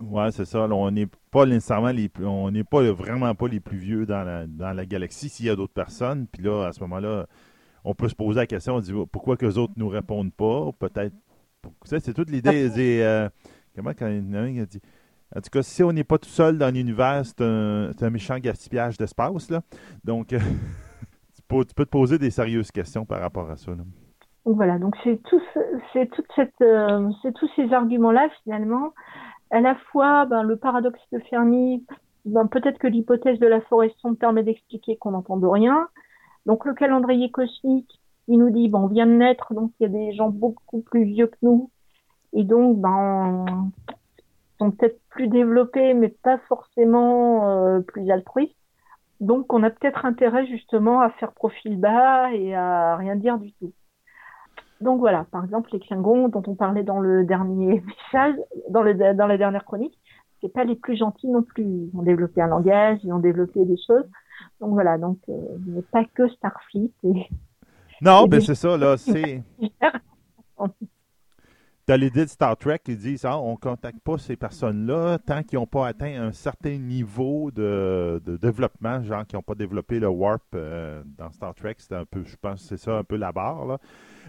Ouais, 0.00 0.30
c'est 0.32 0.44
ça. 0.44 0.66
on 0.66 0.90
n'est 0.90 1.08
pas 1.30 1.46
nécessairement 1.46 1.92
les 1.92 2.10
on 2.24 2.50
n'est 2.50 2.64
pas 2.64 2.82
vraiment 2.92 3.34
pas 3.34 3.46
les 3.46 3.60
plus 3.60 3.78
vieux 3.78 4.04
dans 4.04 4.24
la, 4.24 4.46
dans 4.46 4.72
la 4.72 4.84
galaxie 4.84 5.28
s'il 5.28 5.46
y 5.46 5.50
a 5.50 5.56
d'autres 5.56 5.72
personnes. 5.72 6.26
Puis 6.26 6.42
là, 6.42 6.66
à 6.66 6.72
ce 6.72 6.80
moment-là, 6.80 7.26
on 7.84 7.94
peut 7.94 8.08
se 8.08 8.14
poser 8.14 8.40
la 8.40 8.46
question, 8.46 8.76
on 8.76 8.80
dit 8.80 8.92
pourquoi 9.12 9.36
que 9.36 9.46
les 9.46 9.58
autres 9.58 9.74
nous 9.76 9.88
répondent 9.88 10.32
pas? 10.32 10.70
Peut-être. 10.78 11.14
C'est 11.84 12.12
toute 12.12 12.30
l'idée. 12.30 12.68
Euh, 13.02 13.28
comment 13.76 13.90
quand 13.90 14.08
il 14.08 14.36
a 14.36 14.66
dit 14.66 14.80
en 15.34 15.40
tout 15.40 15.48
cas, 15.50 15.62
si 15.62 15.82
on 15.82 15.92
n'est 15.92 16.04
pas 16.04 16.18
tout 16.18 16.28
seul 16.28 16.58
dans 16.58 16.72
l'univers, 16.72 17.22
c'est 17.24 17.40
un, 17.40 17.90
un, 17.98 18.10
méchant 18.10 18.38
gaspillage 18.38 18.98
d'espace. 18.98 19.48
Là. 19.48 19.62
Donc, 20.04 20.28
tu, 20.28 21.42
peux, 21.48 21.64
te 21.64 21.82
poser 21.84 22.18
des 22.18 22.30
sérieuses 22.30 22.70
questions 22.70 23.06
par 23.06 23.20
rapport 23.20 23.50
à 23.50 23.56
ça. 23.56 23.70
Là. 23.70 23.82
Donc 24.44 24.56
voilà, 24.56 24.78
donc 24.78 24.96
c'est 25.04 25.22
tout, 25.22 25.40
c'est 25.92 26.10
toute 26.10 26.26
cette, 26.34 26.60
euh, 26.62 27.10
c'est 27.22 27.32
tous 27.32 27.48
ces 27.54 27.72
arguments-là 27.72 28.28
finalement, 28.42 28.92
à 29.50 29.60
la 29.60 29.76
fois 29.76 30.26
ben, 30.26 30.42
le 30.42 30.56
paradoxe 30.56 31.00
de 31.12 31.20
Fermi, 31.30 31.84
ben, 32.24 32.46
peut-être 32.46 32.78
que 32.78 32.88
l'hypothèse 32.88 33.38
de 33.38 33.46
la 33.46 33.60
forêt 33.60 33.92
sombre 33.98 34.18
permet 34.18 34.42
d'expliquer 34.42 34.96
qu'on 34.96 35.12
n'entend 35.12 35.38
rien. 35.48 35.88
Donc 36.46 36.64
le 36.64 36.74
calendrier 36.74 37.30
cosmique, 37.30 38.00
il 38.26 38.38
nous 38.38 38.50
dit 38.50 38.68
bon, 38.68 38.80
on 38.80 38.86
vient 38.88 39.06
de 39.06 39.12
naître, 39.12 39.54
donc 39.54 39.72
il 39.78 39.84
y 39.84 39.86
a 39.86 39.88
des 39.88 40.12
gens 40.12 40.30
beaucoup 40.30 40.80
plus 40.80 41.04
vieux 41.04 41.28
que 41.28 41.36
nous, 41.42 41.70
et 42.32 42.42
donc 42.44 42.78
ben 42.78 43.44
sont 44.58 44.70
peut-être 44.72 45.00
plus 45.10 45.28
développés, 45.28 45.94
mais 45.94 46.08
pas 46.08 46.38
forcément 46.48 47.48
euh, 47.48 47.80
plus 47.80 48.10
altruistes. 48.10 48.56
Donc 49.20 49.52
on 49.52 49.62
a 49.62 49.70
peut-être 49.70 50.04
intérêt 50.04 50.46
justement 50.46 51.00
à 51.00 51.10
faire 51.10 51.32
profil 51.32 51.78
bas 51.78 52.32
et 52.32 52.54
à 52.54 52.96
rien 52.96 53.16
dire 53.16 53.38
du 53.38 53.52
tout. 53.52 53.72
Donc 54.82 54.98
voilà, 54.98 55.24
par 55.30 55.44
exemple, 55.44 55.70
les 55.72 55.80
Klingons 55.80 56.28
dont 56.28 56.42
on 56.46 56.54
parlait 56.54 56.82
dans 56.82 57.00
le 57.00 57.24
dernier 57.24 57.82
message, 58.12 58.34
dans, 58.70 58.82
le, 58.82 58.94
dans 59.14 59.26
la 59.26 59.38
dernière 59.38 59.64
chronique, 59.64 59.98
c'est 60.40 60.52
pas 60.52 60.64
les 60.64 60.74
plus 60.74 60.96
gentils 60.96 61.28
non 61.28 61.42
plus. 61.42 61.62
Ils 61.64 61.90
ont 61.94 62.02
développé 62.02 62.42
un 62.42 62.48
langage, 62.48 62.98
ils 63.04 63.12
ont 63.12 63.20
développé 63.20 63.64
des 63.64 63.76
choses. 63.86 64.04
Donc 64.60 64.72
voilà, 64.72 64.98
donc 64.98 65.18
euh, 65.28 65.34
n'est 65.66 65.82
pas 65.82 66.04
que 66.04 66.28
Starfleet. 66.28 66.90
non, 68.02 68.22
mais 68.22 68.28
ben, 68.28 68.40
c'est 68.40 68.56
ça, 68.56 68.76
là, 68.76 68.96
c'est. 68.98 69.42
Dans 71.88 72.00
l'idée 72.00 72.24
de 72.24 72.30
Star 72.30 72.56
Trek, 72.56 72.80
ils 72.86 72.96
disent 72.96 73.24
ah, 73.24 73.38
on 73.38 73.52
ne 73.52 73.56
contacte 73.56 74.00
pas 74.00 74.16
ces 74.16 74.36
personnes-là 74.36 75.18
tant 75.18 75.42
qu'ils 75.42 75.58
n'ont 75.58 75.66
pas 75.66 75.88
atteint 75.88 76.22
un 76.22 76.32
certain 76.32 76.78
niveau 76.78 77.50
de, 77.50 78.22
développement, 78.40 79.02
genre 79.02 79.26
qui 79.26 79.34
n'ont 79.36 79.42
pas 79.42 79.56
développé 79.56 79.98
le 79.98 80.08
warp 80.08 80.42
euh, 80.54 81.02
dans 81.18 81.30
Star 81.32 81.54
Trek. 81.54 81.74
C'est 81.78 81.94
un 81.94 82.04
peu, 82.04 82.22
je 82.24 82.36
pense, 82.36 82.62
c'est 82.62 82.76
ça 82.76 82.98
un 82.98 83.04
peu 83.04 83.16
la 83.16 83.32
barre. 83.32 83.66
Là. 83.66 83.78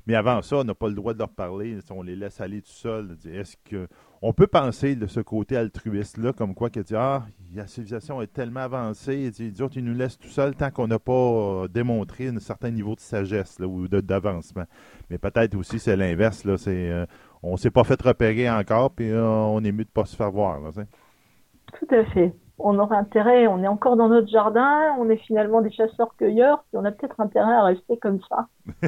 Mais 0.06 0.16
avant 0.16 0.42
ça, 0.42 0.58
on 0.58 0.64
n'a 0.64 0.74
pas 0.74 0.88
le 0.88 0.96
droit 0.96 1.14
de 1.14 1.20
leur 1.20 1.30
parler. 1.30 1.78
On 1.90 2.02
les 2.02 2.16
laisse 2.16 2.42
aller 2.42 2.62
tout 2.62 2.72
seuls. 2.72 3.16
Est-ce 3.26 3.56
que 3.58 3.88
on 4.26 4.32
peut 4.32 4.48
penser 4.48 4.96
de 4.96 5.06
ce 5.06 5.20
côté 5.20 5.58
altruiste-là, 5.58 6.32
comme 6.32 6.56
quoi 6.56 6.70
que 6.70 6.80
dit 6.80 6.96
Ah, 6.96 7.24
la 7.54 7.68
civilisation 7.68 8.22
est 8.22 8.32
tellement 8.32 8.62
avancée, 8.62 9.32
les 9.38 9.62
autres, 9.62 9.76
ils 9.76 9.84
nous 9.84 9.94
laissent 9.94 10.18
tout 10.18 10.30
seuls 10.30 10.56
tant 10.56 10.72
qu'on 10.72 10.88
n'a 10.88 10.98
pas 10.98 11.12
euh, 11.12 11.68
démontré 11.68 12.30
un 12.30 12.40
certain 12.40 12.72
niveau 12.72 12.96
de 12.96 13.02
sagesse 13.02 13.60
ou 13.60 13.90
d'avancement. 13.90 14.64
Mais 15.10 15.18
peut-être 15.18 15.56
aussi 15.56 15.78
c'est 15.78 15.98
l'inverse. 15.98 16.46
Là, 16.46 16.58
c'est, 16.58 16.90
euh, 16.90 17.06
on 17.44 17.54
ne 17.54 17.58
s'est 17.58 17.70
pas 17.70 17.84
fait 17.84 18.02
repérer 18.02 18.50
encore, 18.50 18.92
puis 18.92 19.12
euh, 19.12 19.26
on 19.26 19.60
est 19.60 19.74
mieux 19.74 19.84
de 19.84 19.90
ne 19.90 19.94
pas 19.94 20.06
se 20.06 20.16
faire 20.16 20.32
voir. 20.32 20.60
tout 20.72 21.96
à 21.96 22.06
fait. 22.06 22.34
On 22.60 22.80
aurait 22.80 22.96
intérêt, 22.96 23.48
on 23.48 23.62
est 23.62 23.68
encore 23.68 23.98
dans 23.98 24.08
notre 24.08 24.30
jardin, 24.30 24.96
on 25.00 25.10
est 25.10 25.18
finalement 25.18 25.62
des 25.62 25.72
chasseurs-cueilleurs, 25.72 26.64
puis 26.70 26.78
on 26.78 26.86
a 26.86 26.92
peut-être 26.92 27.20
intérêt 27.20 27.54
à 27.54 27.64
rester 27.64 27.98
comme 27.98 28.20
ça. 28.30 28.48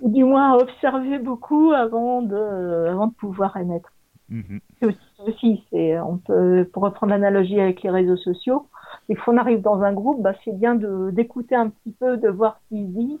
ou 0.00 0.10
du 0.10 0.24
moins 0.24 0.52
à 0.52 0.56
observer 0.56 1.18
beaucoup 1.18 1.72
avant 1.72 2.22
de, 2.22 2.86
avant 2.88 3.08
de 3.08 3.14
pouvoir 3.14 3.56
émettre. 3.56 3.92
Aussi, 5.26 5.64
c'est, 5.70 5.98
on 6.00 6.18
peut, 6.18 6.68
pour 6.72 6.84
reprendre 6.84 7.10
l'analogie 7.10 7.60
avec 7.60 7.82
les 7.82 7.90
réseaux 7.90 8.16
sociaux, 8.16 8.66
et 9.08 9.14
qu'on 9.14 9.36
arrive 9.36 9.60
dans 9.60 9.82
un 9.82 9.92
groupe, 9.92 10.22
bah, 10.22 10.32
c'est 10.44 10.56
bien 10.56 10.74
de, 10.74 11.10
d'écouter 11.10 11.54
un 11.54 11.68
petit 11.68 11.92
peu, 11.98 12.16
de 12.16 12.28
voir 12.28 12.60
ce 12.62 12.68
qu'ils 12.68 12.92
disent, 12.92 13.18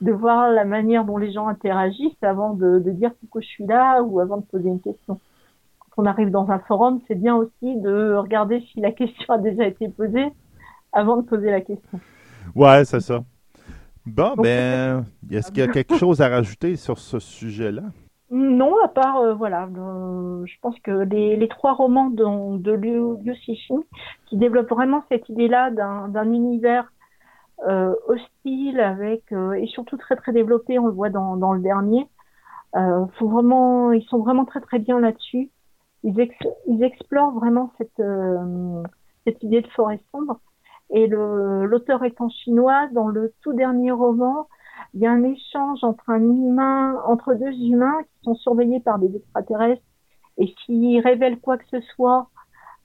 de 0.00 0.12
voir 0.12 0.50
la 0.50 0.64
manière 0.64 1.04
dont 1.04 1.18
les 1.18 1.32
gens 1.32 1.46
interagissent 1.46 2.22
avant 2.22 2.54
de, 2.54 2.78
de 2.78 2.90
dire 2.90 3.12
pourquoi 3.20 3.40
je 3.40 3.46
suis 3.46 3.66
là 3.66 4.02
ou 4.02 4.20
avant 4.20 4.38
de 4.38 4.44
poser 4.44 4.68
une 4.68 4.80
question. 4.80 5.20
Quand 5.90 6.02
on 6.02 6.06
arrive 6.06 6.30
dans 6.30 6.50
un 6.50 6.58
forum, 6.58 7.00
c'est 7.06 7.14
bien 7.14 7.36
aussi 7.36 7.76
de 7.76 8.14
regarder 8.14 8.60
si 8.72 8.80
la 8.80 8.92
question 8.92 9.34
a 9.34 9.38
déjà 9.38 9.66
été 9.66 9.88
posée 9.88 10.32
avant 10.92 11.18
de 11.18 11.22
poser 11.22 11.50
la 11.50 11.60
question. 11.60 12.00
Ouais, 12.54 12.84
c'est 12.84 13.00
ça. 13.00 13.22
Bon, 14.06 14.34
ben, 14.36 15.04
est-ce 15.30 15.50
qu'il 15.50 15.60
y 15.60 15.62
a 15.62 15.68
quelque 15.68 15.96
chose 15.96 16.20
à 16.20 16.28
rajouter 16.28 16.76
sur 16.76 16.98
ce 16.98 17.18
sujet-là? 17.18 17.82
Non, 18.30 18.74
à 18.84 18.88
part, 18.88 19.18
euh, 19.18 19.34
voilà, 19.34 19.68
euh, 19.76 20.46
je 20.46 20.54
pense 20.62 20.78
que 20.80 20.90
les, 20.90 21.36
les 21.36 21.48
trois 21.48 21.72
romans 21.72 22.10
de, 22.10 22.58
de 22.58 22.72
Liu, 22.72 23.16
Liu 23.24 23.34
Cixin, 23.44 23.82
qui 24.26 24.36
développent 24.36 24.70
vraiment 24.70 25.02
cette 25.08 25.28
idée-là 25.28 25.70
d'un 25.70 26.32
univers 26.32 26.92
euh, 27.68 27.92
hostile 28.06 28.80
avec 28.80 29.32
et 29.32 29.66
surtout 29.66 29.96
très 29.96 30.16
très 30.16 30.32
développé, 30.32 30.78
on 30.78 30.86
le 30.86 30.92
voit 30.92 31.10
dans, 31.10 31.36
dans 31.36 31.52
le 31.52 31.60
dernier, 31.60 32.06
vraiment, 32.72 33.90
ils 33.92 34.04
sont 34.04 34.18
vraiment 34.18 34.44
très 34.44 34.60
très 34.60 34.78
bien 34.78 35.00
là-dessus. 35.00 35.50
Ils, 36.04 36.30
ils 36.66 36.82
explorent 36.82 37.32
vraiment 37.32 37.72
cette 37.78 38.02
cette 39.26 39.42
idée 39.42 39.60
de 39.60 39.68
forêt 39.68 40.00
sombre. 40.12 40.40
Et 40.92 41.06
l'auteur 41.06 42.02
étant 42.04 42.28
chinois, 42.28 42.88
dans 42.92 43.08
le 43.08 43.32
tout 43.42 43.52
dernier 43.52 43.92
roman, 43.92 44.48
il 44.94 45.00
y 45.00 45.06
a 45.06 45.12
un 45.12 45.22
échange 45.22 45.84
entre 45.84 46.10
un 46.10 46.22
humain, 46.22 47.00
entre 47.06 47.34
deux 47.34 47.52
humains 47.52 48.02
qui 48.02 48.24
sont 48.24 48.34
surveillés 48.34 48.80
par 48.80 48.98
des 48.98 49.14
extraterrestres. 49.14 49.82
Et 50.38 50.52
s'ils 50.64 51.00
révèlent 51.00 51.38
quoi 51.38 51.58
que 51.58 51.66
ce 51.70 51.80
soit, 51.94 52.28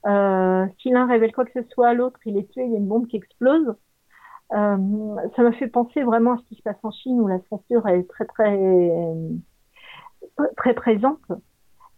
euh, 0.06 0.66
si 0.82 0.91
l'un 0.91 1.08
révèle 1.08 1.34
quoi 1.34 1.45
que 1.45 1.60
ce 1.60 1.68
soit 1.70 1.89
à 1.89 1.93
l'autre, 1.93 2.20
il 2.26 2.38
est 2.38 2.49
tué, 2.51 2.64
il 2.66 2.72
y 2.72 2.76
a 2.76 2.78
une 2.78 2.88
bombe 2.88 3.08
qui 3.08 3.18
explose. 3.18 3.76
Euh, 4.53 4.78
ça 5.36 5.41
m'a 5.41 5.51
fait 5.53 5.68
penser 5.68 6.03
vraiment 6.03 6.34
à 6.34 6.38
ce 6.38 6.43
qui 6.43 6.56
se 6.56 6.62
passe 6.62 6.78
en 6.84 6.91
Chine 6.91 7.20
où 7.20 7.28
la 7.28 7.39
censure 7.49 7.88
est 7.88 8.08
très 8.08 8.26
très 8.26 8.60
très 10.58 10.74
présente. 10.76 11.22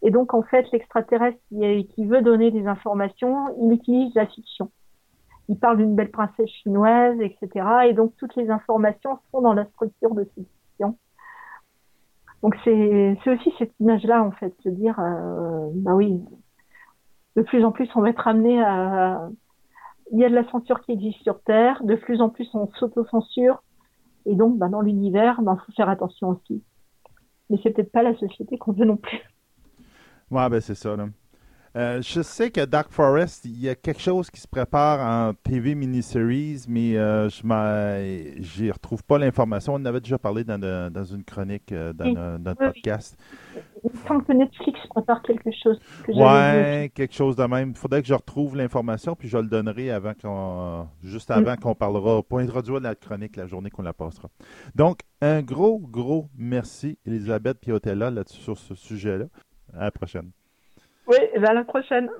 Et 0.00 0.10
donc 0.10 0.32
en 0.32 0.42
fait, 0.42 0.64
l'extraterrestre 0.72 1.38
qui, 1.48 1.86
qui 1.88 2.06
veut 2.06 2.22
donner 2.22 2.50
des 2.50 2.66
informations, 2.66 3.54
il 3.60 3.72
utilise 3.72 4.14
la 4.14 4.26
fiction 4.26 4.70
il 5.48 5.58
parle 5.58 5.78
d'une 5.78 5.94
belle 5.94 6.10
princesse 6.10 6.50
chinoise, 6.62 7.18
etc. 7.20 7.66
Et 7.88 7.94
donc 7.94 8.14
toutes 8.16 8.36
les 8.36 8.50
informations 8.50 9.18
sont 9.30 9.40
dans 9.40 9.54
la 9.54 9.64
structure 9.66 10.14
de 10.14 10.24
cette 10.24 10.46
fiction. 10.46 10.98
Donc 12.42 12.54
c'est 12.64 13.18
aussi 13.26 13.52
cette 13.58 13.72
image-là 13.80 14.22
en 14.22 14.30
fait, 14.32 14.54
se 14.62 14.68
dire 14.68 14.98
euh, 15.00 15.68
bah 15.74 15.94
oui, 15.94 16.20
de 17.36 17.42
plus 17.42 17.64
en 17.64 17.72
plus 17.72 17.88
on 17.96 18.00
va 18.00 18.10
être 18.10 18.28
amené 18.28 18.62
à 18.62 19.28
il 20.12 20.18
y 20.18 20.24
a 20.24 20.30
de 20.30 20.34
la 20.34 20.48
censure 20.50 20.80
qui 20.80 20.92
existe 20.92 21.22
sur 21.22 21.40
Terre, 21.42 21.82
de 21.84 21.94
plus 21.94 22.20
en 22.20 22.28
plus 22.28 22.48
on 22.54 22.68
s'auto-censure, 22.78 23.62
et 24.26 24.34
donc 24.34 24.58
bah, 24.58 24.68
dans 24.68 24.80
l'univers, 24.80 25.36
il 25.38 25.44
bah, 25.44 25.56
faut 25.64 25.72
faire 25.72 25.88
attention 25.88 26.28
aussi. 26.28 26.62
Mais 27.50 27.58
c'est 27.62 27.70
peut-être 27.70 27.92
pas 27.92 28.02
la 28.02 28.16
société 28.16 28.58
qu'on 28.58 28.72
veut 28.72 28.84
non 28.84 28.96
plus. 28.96 29.20
Ouais, 30.30 30.48
ben 30.50 30.60
c'est 30.60 30.74
ça. 30.74 30.96
Là. 30.96 31.08
Euh, 31.76 32.00
je 32.02 32.22
sais 32.22 32.50
que 32.50 32.64
Dark 32.64 32.90
Forest, 32.90 33.44
il 33.44 33.60
y 33.60 33.68
a 33.68 33.74
quelque 33.74 34.00
chose 34.00 34.30
qui 34.30 34.40
se 34.40 34.48
prépare 34.48 35.00
en 35.00 35.34
TV 35.34 35.74
mini-series, 35.74 36.64
mais 36.68 36.96
euh, 36.96 37.28
je 37.28 38.64
ne 38.64 38.72
retrouve 38.72 39.04
pas 39.04 39.18
l'information. 39.18 39.74
On 39.74 39.76
en 39.76 39.84
avait 39.84 40.00
déjà 40.00 40.18
parlé 40.18 40.44
dans, 40.44 40.58
dans 40.58 41.04
une 41.04 41.24
chronique, 41.24 41.72
euh, 41.72 41.92
dans, 41.92 42.38
notre 42.38 42.58
podcast. 42.58 43.18
Il 43.84 43.96
semble 44.00 44.24
que 44.24 44.32
Netflix 44.32 44.80
prépare 44.88 45.22
quelque 45.22 45.50
chose. 45.62 45.78
ouais, 46.08 46.90
quelque 46.94 47.14
chose 47.14 47.36
de 47.36 47.44
même. 47.44 47.70
Il 47.70 47.76
faudrait 47.76 48.02
que 48.02 48.08
je 48.08 48.14
retrouve 48.14 48.56
l'information, 48.56 49.14
puis 49.14 49.28
je 49.28 49.38
le 49.38 49.46
donnerai 49.46 49.90
avant 49.90 50.14
qu'on, 50.14 50.88
juste 51.02 51.30
avant 51.30 51.52
mm. 51.52 51.58
qu'on 51.58 51.74
parlera, 51.74 52.22
pour 52.22 52.38
introduire 52.38 52.80
la 52.80 52.94
chronique 52.94 53.36
la 53.36 53.46
journée 53.46 53.70
qu'on 53.70 53.82
la 53.82 53.92
passera. 53.92 54.28
Donc, 54.74 55.00
un 55.20 55.42
gros, 55.42 55.78
gros 55.78 56.28
merci, 56.36 56.98
Elisabeth 57.04 57.60
Piotella, 57.60 58.10
là-dessus, 58.10 58.40
sur 58.40 58.58
ce 58.58 58.74
sujet-là. 58.74 59.26
À 59.74 59.84
la 59.84 59.90
prochaine. 59.90 60.30
Oui, 61.08 61.16
à 61.42 61.54
la 61.54 61.64
prochaine. 61.64 62.10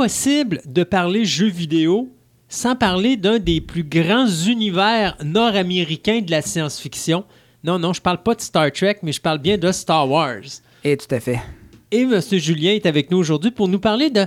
Impossible 0.00 0.62
de 0.64 0.82
parler 0.82 1.26
jeux 1.26 1.50
vidéo 1.50 2.08
sans 2.48 2.74
parler 2.74 3.18
d'un 3.18 3.38
des 3.38 3.60
plus 3.60 3.84
grands 3.84 4.26
univers 4.26 5.14
nord-américains 5.22 6.22
de 6.22 6.30
la 6.30 6.40
science-fiction. 6.40 7.24
Non, 7.64 7.78
non, 7.78 7.92
je 7.92 8.00
parle 8.00 8.22
pas 8.22 8.34
de 8.34 8.40
Star 8.40 8.72
Trek, 8.72 8.96
mais 9.02 9.12
je 9.12 9.20
parle 9.20 9.40
bien 9.40 9.58
de 9.58 9.70
Star 9.70 10.08
Wars. 10.08 10.40
Et 10.84 10.96
tout 10.96 11.14
à 11.14 11.20
fait. 11.20 11.38
Et 11.90 12.00
M. 12.00 12.18
Julien 12.18 12.72
est 12.72 12.86
avec 12.86 13.10
nous 13.10 13.18
aujourd'hui 13.18 13.50
pour 13.50 13.68
nous 13.68 13.78
parler 13.78 14.08
de 14.08 14.24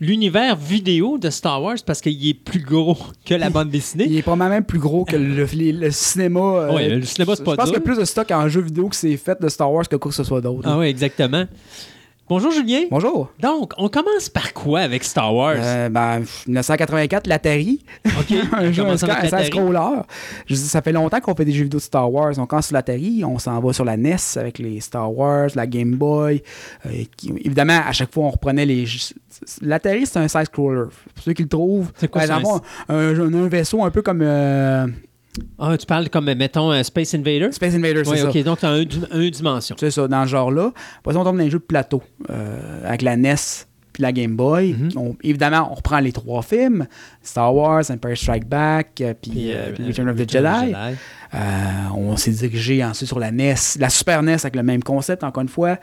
l'univers 0.00 0.56
vidéo 0.56 1.18
de 1.18 1.30
Star 1.30 1.62
Wars 1.62 1.76
parce 1.86 2.00
qu'il 2.00 2.26
est 2.26 2.34
plus 2.34 2.58
gros 2.58 2.98
que 3.24 3.34
la 3.34 3.50
bande 3.50 3.70
dessinée. 3.70 4.06
Il 4.08 4.16
est 4.18 4.22
probablement 4.22 4.50
même 4.50 4.64
plus 4.64 4.80
gros 4.80 5.04
que 5.04 5.14
le, 5.14 5.46
cinéma. 5.92 6.40
Euh, 6.40 6.74
oui, 6.74 6.88
le 6.88 7.04
cinéma, 7.04 7.36
c'est 7.36 7.44
pas 7.44 7.52
Je 7.52 7.56
pense 7.58 7.66
qu'il 7.66 7.74
y 7.74 7.78
a 7.78 7.80
plus 7.80 7.98
de 7.98 8.04
stock 8.04 8.28
en 8.32 8.48
jeu 8.48 8.60
vidéo 8.62 8.88
que 8.88 8.96
c'est 8.96 9.16
fait 9.18 9.40
de 9.40 9.48
Star 9.48 9.72
Wars 9.72 9.88
que 9.88 9.94
quoi 9.94 10.10
que 10.10 10.16
ce 10.16 10.24
soit 10.24 10.40
d'autre. 10.40 10.68
Ah 10.68 10.78
oui, 10.78 10.86
exactement. 10.86 11.44
Bonjour 12.26 12.50
Julien. 12.50 12.84
Bonjour. 12.90 13.30
Donc, 13.38 13.74
on 13.76 13.90
commence 13.90 14.30
par 14.30 14.54
quoi 14.54 14.80
avec 14.80 15.04
Star 15.04 15.34
Wars? 15.34 15.56
Euh, 15.58 15.90
ben, 15.90 16.20
1984, 16.46 17.26
l'Atari. 17.26 17.84
OK. 18.06 18.34
un 18.50 18.72
jeu, 18.72 18.82
un, 18.82 18.96
scroller. 18.96 20.00
Je 20.46 20.54
ça 20.54 20.80
fait 20.80 20.92
longtemps 20.92 21.20
qu'on 21.20 21.34
fait 21.34 21.44
des 21.44 21.52
jeux 21.52 21.64
vidéo 21.64 21.78
de 21.78 21.84
Star 21.84 22.10
Wars. 22.10 22.32
On 22.38 22.46
commence 22.46 22.68
sur 22.68 22.74
l'Atari, 22.74 23.22
on 23.26 23.38
s'en 23.38 23.60
va 23.60 23.74
sur 23.74 23.84
la 23.84 23.98
NES 23.98 24.16
avec 24.36 24.58
les 24.58 24.80
Star 24.80 25.12
Wars, 25.14 25.50
la 25.54 25.66
Game 25.66 25.96
Boy. 25.96 26.42
Euh, 26.86 27.04
évidemment, 27.44 27.82
à 27.86 27.92
chaque 27.92 28.12
fois, 28.14 28.24
on 28.24 28.30
reprenait 28.30 28.64
les... 28.64 28.86
L'Atari, 29.60 30.06
c'est 30.06 30.18
un 30.18 30.28
side-scroller. 30.28 30.88
Pour 31.14 31.24
ceux 31.24 31.34
qui 31.34 31.42
le 31.42 31.48
trouvent, 31.48 31.92
c'est 31.94 32.08
quoi, 32.08 32.22
un, 32.22 32.60
un, 32.88 33.48
vaisseau 33.48 33.84
un 33.84 33.90
peu 33.90 34.00
comme... 34.00 34.22
Euh, 34.22 34.86
ah, 35.58 35.76
tu 35.76 35.86
parles 35.86 36.08
comme, 36.10 36.32
mettons, 36.34 36.70
un 36.70 36.82
Space 36.82 37.14
Invader? 37.14 37.50
Space 37.52 37.74
Invader, 37.74 38.04
c'est 38.04 38.16
ça. 38.16 38.28
OK, 38.28 38.42
donc 38.42 38.60
tu 38.60 38.66
as 38.66 38.70
un, 38.70 38.84
un, 39.10 39.28
dimension. 39.28 39.76
C'est 39.78 39.90
ça, 39.90 40.06
dans 40.06 40.24
ce 40.24 40.30
genre-là. 40.30 40.72
Après 40.98 41.16
on 41.16 41.24
tombe 41.24 41.38
dans 41.38 41.44
un 41.44 41.50
jeu 41.50 41.58
de 41.58 41.64
plateau 41.64 42.02
euh, 42.30 42.86
avec 42.86 43.02
la 43.02 43.16
NES 43.16 43.34
puis 43.94 44.02
la 44.02 44.12
Game 44.12 44.36
Boy. 44.36 44.74
Mhm. 44.74 45.14
évidemment, 45.22 45.68
on 45.70 45.74
reprend 45.74 46.00
les 46.00 46.12
trois 46.12 46.42
films 46.42 46.86
Star 47.22 47.54
Wars, 47.54 47.84
Empire 47.90 48.16
Strike 48.18 48.46
Back, 48.46 49.00
euh, 49.00 49.14
puis, 49.14 49.52
euh, 49.52 49.72
Return 49.86 50.08
of 50.08 50.16
the 50.16 50.28
Jedi. 50.28 50.74
On 51.96 52.16
s'est 52.16 52.30
dirigé 52.30 52.84
ensuite 52.84 53.08
sur 53.08 53.18
la 53.18 53.30
NES, 53.30 53.54
la 53.78 53.90
Super 53.90 54.22
NES 54.22 54.36
avec 54.42 54.56
le 54.56 54.62
même 54.62 54.82
concept, 54.82 55.24
encore 55.24 55.42
une 55.42 55.48
fois. 55.48 55.78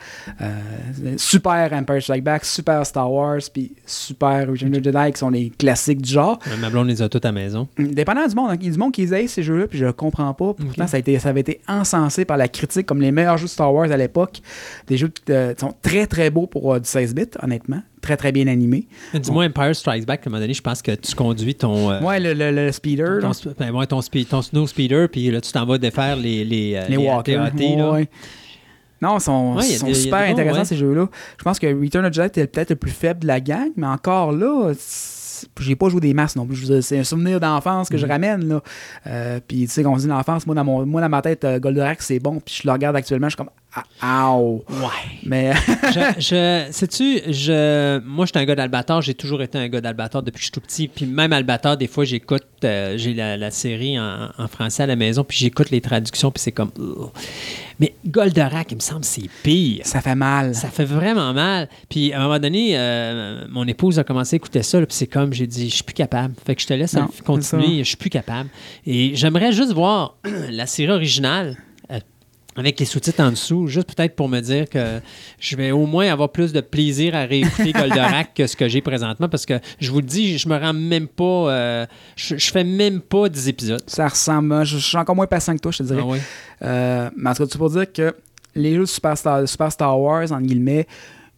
super 1.16 1.70
Empire 1.72 2.02
Strike 2.02 2.24
Back, 2.24 2.44
super 2.44 2.86
Star 2.86 3.10
Wars, 3.10 3.40
puis 3.52 3.72
super 3.86 4.48
Return 4.48 4.74
of 4.74 4.82
the 4.82 4.84
Jedi, 4.84 5.12
qui 5.12 5.18
sont 5.18 5.30
les 5.30 5.50
classiques 5.50 6.02
du 6.02 6.10
genre. 6.10 6.38
Ma 6.60 6.70
blonde 6.70 6.88
les 6.88 7.02
a 7.02 7.08
toutes 7.08 7.24
à 7.24 7.28
la 7.28 7.32
maison. 7.32 7.68
Dépendant 7.78 8.26
du 8.26 8.34
monde, 8.34 8.50
hein. 8.50 8.56
il 8.60 8.66
y 8.66 8.68
a 8.68 8.72
du 8.72 8.78
monde 8.78 8.92
qui 8.92 9.02
aiment 9.02 9.28
ces 9.28 9.42
jeux-là, 9.42 9.66
puis 9.66 9.78
je 9.78 9.86
comprends 9.86 10.32
pas. 10.34 10.54
Pourtant, 10.54 10.86
ça, 10.86 10.96
a 10.96 11.00
été, 11.00 11.18
ça 11.18 11.28
avait 11.28 11.40
été 11.40 11.60
encensé 11.68 12.24
par 12.24 12.36
la 12.36 12.48
critique 12.48 12.86
comme 12.86 13.00
les 13.00 13.12
meilleurs 13.12 13.38
jeux 13.38 13.46
de 13.46 13.50
Star 13.50 13.72
Wars 13.72 13.90
à 13.90 13.96
l'époque. 13.96 14.40
Des 14.86 14.96
jeux 14.96 15.08
qui 15.08 15.32
sont 15.58 15.74
très 15.82 16.06
très 16.06 16.30
beaux 16.30 16.46
pour 16.46 16.78
du 16.78 16.88
16 16.88 17.14
bits, 17.14 17.26
honnêtement 17.42 17.82
très 18.02 18.16
très 18.16 18.32
bien 18.32 18.48
animé. 18.48 18.86
Dis-moi, 19.14 19.46
Empire 19.46 19.74
Strikes 19.74 20.04
Back, 20.04 20.20
à 20.24 20.28
un 20.28 20.30
moment 20.30 20.40
donné, 20.42 20.52
je 20.52 20.60
pense 20.60 20.82
que 20.82 20.92
tu 20.92 21.14
conduis 21.14 21.54
ton. 21.54 21.90
Euh, 21.90 22.00
ouais, 22.00 22.20
le, 22.20 22.34
le, 22.34 22.72
speeder. 22.72 23.20
Ton, 23.20 23.30
ben, 23.58 23.70
ouais, 23.70 23.86
ton, 23.86 24.00
ton, 24.00 24.42
snow 24.42 24.66
speeder, 24.66 25.08
puis 25.08 25.30
là, 25.30 25.40
tu 25.42 25.52
t'en 25.52 25.66
vas 25.66 25.78
défaire 25.78 26.16
les. 26.16 26.44
Les, 26.44 26.74
euh, 26.76 26.88
les, 26.88 26.96
les 26.96 27.08
walkers. 27.08 27.42
là? 27.42 28.00
Non, 29.02 29.18
ils 29.18 29.20
sont, 29.20 29.60
sont 29.60 29.94
super 29.94 30.20
intéressants 30.20 30.64
ces 30.64 30.76
jeux-là. 30.76 31.08
Je 31.36 31.42
pense 31.42 31.58
que 31.58 31.66
Return 31.66 32.04
of 32.04 32.12
the 32.12 32.14
Jedi 32.14 32.26
était 32.28 32.46
peut-être 32.46 32.70
le 32.70 32.76
plus 32.76 32.92
faible 32.92 33.20
de 33.20 33.26
la 33.26 33.40
gang, 33.40 33.70
mais 33.76 33.88
encore 33.88 34.30
là, 34.30 34.72
j'ai 35.60 35.76
pas 35.76 35.88
joué 35.88 36.00
des 36.00 36.14
masses 36.14 36.36
non 36.36 36.46
plus. 36.46 36.80
C'est 36.82 36.98
un 36.98 37.04
souvenir 37.04 37.40
d'enfance 37.40 37.88
que 37.88 37.96
je 37.96 38.04
mhm. 38.04 38.12
ramène. 38.12 38.48
Là. 38.48 38.62
Euh, 39.08 39.40
puis, 39.46 39.62
tu 39.62 39.68
sais, 39.68 39.82
quand 39.82 39.92
on 39.92 39.96
dit 39.96 40.06
l'enfance, 40.06 40.46
moi, 40.46 40.54
dans 40.54 40.64
mon, 40.64 40.86
moi, 40.86 41.00
dans 41.00 41.08
ma 41.08 41.20
tête, 41.20 41.44
euh, 41.44 41.58
Goldorak, 41.58 42.00
c'est 42.00 42.20
bon. 42.20 42.40
Puis, 42.40 42.60
je 42.62 42.68
le 42.68 42.72
regarde 42.72 42.94
actuellement, 42.94 43.28
je 43.28 43.36
suis 43.36 43.36
comme, 43.36 43.50
ah, 44.00 44.36
Ouais. 44.36 44.58
Mais. 45.24 45.52
je, 45.56 46.00
je 46.18 46.66
sais-tu, 46.70 47.20
je, 47.32 48.00
moi, 48.00 48.26
je 48.26 48.32
suis 48.32 48.38
un 48.38 48.44
gars 48.44 48.54
d'Albator. 48.54 49.00
J'ai 49.00 49.14
toujours 49.14 49.42
été 49.42 49.58
un 49.58 49.68
gars 49.68 49.80
d'Albator 49.80 50.22
depuis 50.22 50.38
que 50.38 50.40
je 50.40 50.44
suis 50.44 50.52
tout 50.52 50.60
petit. 50.60 50.88
Puis, 50.88 51.06
même 51.06 51.32
Albator, 51.32 51.76
des 51.76 51.86
fois, 51.86 52.04
j'écoute, 52.04 52.44
euh, 52.64 52.96
j'ai 52.98 53.14
la, 53.14 53.50
série 53.50 53.98
en, 53.98 54.48
français 54.48 54.82
à 54.82 54.86
la 54.86 54.96
maison. 54.96 55.24
Puis, 55.24 55.38
j'écoute 55.38 55.70
les 55.70 55.80
traductions. 55.80 56.30
Puis, 56.30 56.42
c'est 56.42 56.52
comme. 56.52 56.70
Mais 57.80 57.94
Goldorak, 58.06 58.70
il 58.72 58.76
me 58.76 58.80
semble, 58.80 59.04
c'est 59.04 59.28
pire. 59.42 59.80
Ça 59.84 60.00
fait 60.00 60.14
mal. 60.14 60.54
Ça 60.54 60.68
fait 60.68 60.84
vraiment 60.84 61.32
mal. 61.32 61.68
Puis, 61.88 62.12
à 62.12 62.20
un 62.20 62.24
moment 62.24 62.38
donné, 62.38 62.76
mon 63.50 63.66
épouse 63.66 63.98
a 63.98 64.04
commencé 64.04 64.34
à 64.34 64.38
écouter 64.38 64.62
ça. 64.62 64.78
puis, 64.78 64.86
c'est 64.90 65.06
comme, 65.06 65.32
j'ai 65.32 65.46
dit, 65.46 65.70
je 65.70 65.76
suis 65.76 65.84
plus 65.84 65.94
capable. 65.94 66.34
Fait 66.44 66.54
que 66.54 66.62
je 66.62 66.66
te 66.66 66.74
laisse 66.74 66.96
continuer, 67.24 67.78
je 67.78 67.88
suis 67.88 67.96
plus 67.96 68.10
capable. 68.10 68.50
Et 68.86 69.12
j'aimerais 69.14 69.52
juste 69.52 69.72
voir 69.72 70.16
la 70.50 70.66
série 70.66 70.92
originale 70.92 71.42
euh, 71.50 71.54
avec 72.56 72.78
les 72.78 72.86
sous-titres 72.86 73.22
en 73.22 73.30
dessous, 73.30 73.66
juste 73.66 73.94
peut-être 73.94 74.14
pour 74.14 74.28
me 74.28 74.40
dire 74.40 74.68
que 74.68 75.00
je 75.38 75.56
vais 75.56 75.70
au 75.70 75.86
moins 75.86 76.08
avoir 76.08 76.30
plus 76.30 76.52
de 76.52 76.60
plaisir 76.60 77.14
à 77.14 77.24
réécouter 77.24 77.72
Goldorak 77.72 78.34
que 78.34 78.46
ce 78.46 78.56
que 78.56 78.68
j'ai 78.68 78.82
présentement, 78.82 79.28
parce 79.28 79.46
que 79.46 79.58
je 79.80 79.90
vous 79.90 80.00
le 80.00 80.06
dis, 80.06 80.38
je 80.38 80.48
me 80.48 80.56
rends 80.56 80.74
même 80.74 81.08
pas, 81.08 81.50
euh, 81.50 81.86
je, 82.16 82.36
fais 82.36 82.64
même 82.64 83.00
pas 83.00 83.28
des 83.28 83.48
épisodes. 83.48 83.82
Ça 83.86 84.08
ressemble, 84.08 84.64
je, 84.64 84.76
suis 84.78 84.96
encore 84.96 85.16
moins 85.16 85.26
patient 85.26 85.54
que 85.54 85.60
toi, 85.60 85.72
je 85.72 85.78
te 85.78 85.82
dirais. 85.84 86.02
Ah 86.60 86.64
euh, 86.64 87.10
mais 87.16 87.30
en 87.30 87.34
tout 87.34 87.44
cas, 87.44 87.48
tu 87.48 87.58
peux 87.58 87.68
dire 87.70 87.92
que 87.92 88.14
les 88.54 88.74
jeux 88.74 88.80
de 88.80 88.86
Super 88.86 89.16
Star, 89.16 89.48
Super 89.48 89.72
Star 89.72 89.98
Wars, 89.98 90.30
en 90.30 90.40
guillemets, 90.40 90.86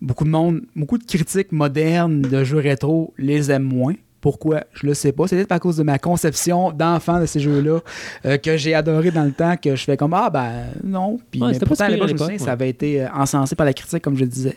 beaucoup 0.01 0.25
de 0.25 0.31
monde, 0.31 0.63
beaucoup 0.75 0.99
de 0.99 1.05
critiques 1.05 1.53
modernes 1.53 2.23
de 2.23 2.45
jeux 2.45 2.59
rétro 2.59 3.15
les 3.19 3.51
aiment 3.51 3.63
moins. 3.63 3.95
Pourquoi? 4.25 4.65
Je 4.73 4.87
le 4.87 4.95
sais 4.95 5.13
pas. 5.13 5.27
C'est 5.27 5.37
peut-être 5.37 5.53
à 5.53 5.59
cause 5.59 5.77
de 5.77 5.83
ma 5.83 5.99
conception 5.99 6.73
d'enfant 6.73 7.21
de 7.21 7.27
ces 7.27 7.41
jeux-là 7.41 7.81
euh, 8.25 8.39
que 8.39 8.57
j'ai 8.57 8.73
adoré 8.73 9.11
dans 9.11 9.25
le 9.25 9.33
temps 9.33 9.55
que 9.59 9.77
je 9.77 9.85
fais 9.85 9.99
comme 9.99 10.15
Ah 10.15 10.31
ben 10.31 10.65
non. 10.83 11.19
Puis 11.31 11.43
pourtant, 11.67 11.85
à 11.85 11.91
l'époque, 11.91 12.33
ça 12.39 12.53
avait 12.53 12.71
été 12.71 13.03
euh, 13.03 13.09
encensé 13.15 13.55
par 13.55 13.67
la 13.67 13.75
critique, 13.75 14.03
comme 14.03 14.17
je 14.17 14.25
disais. 14.25 14.57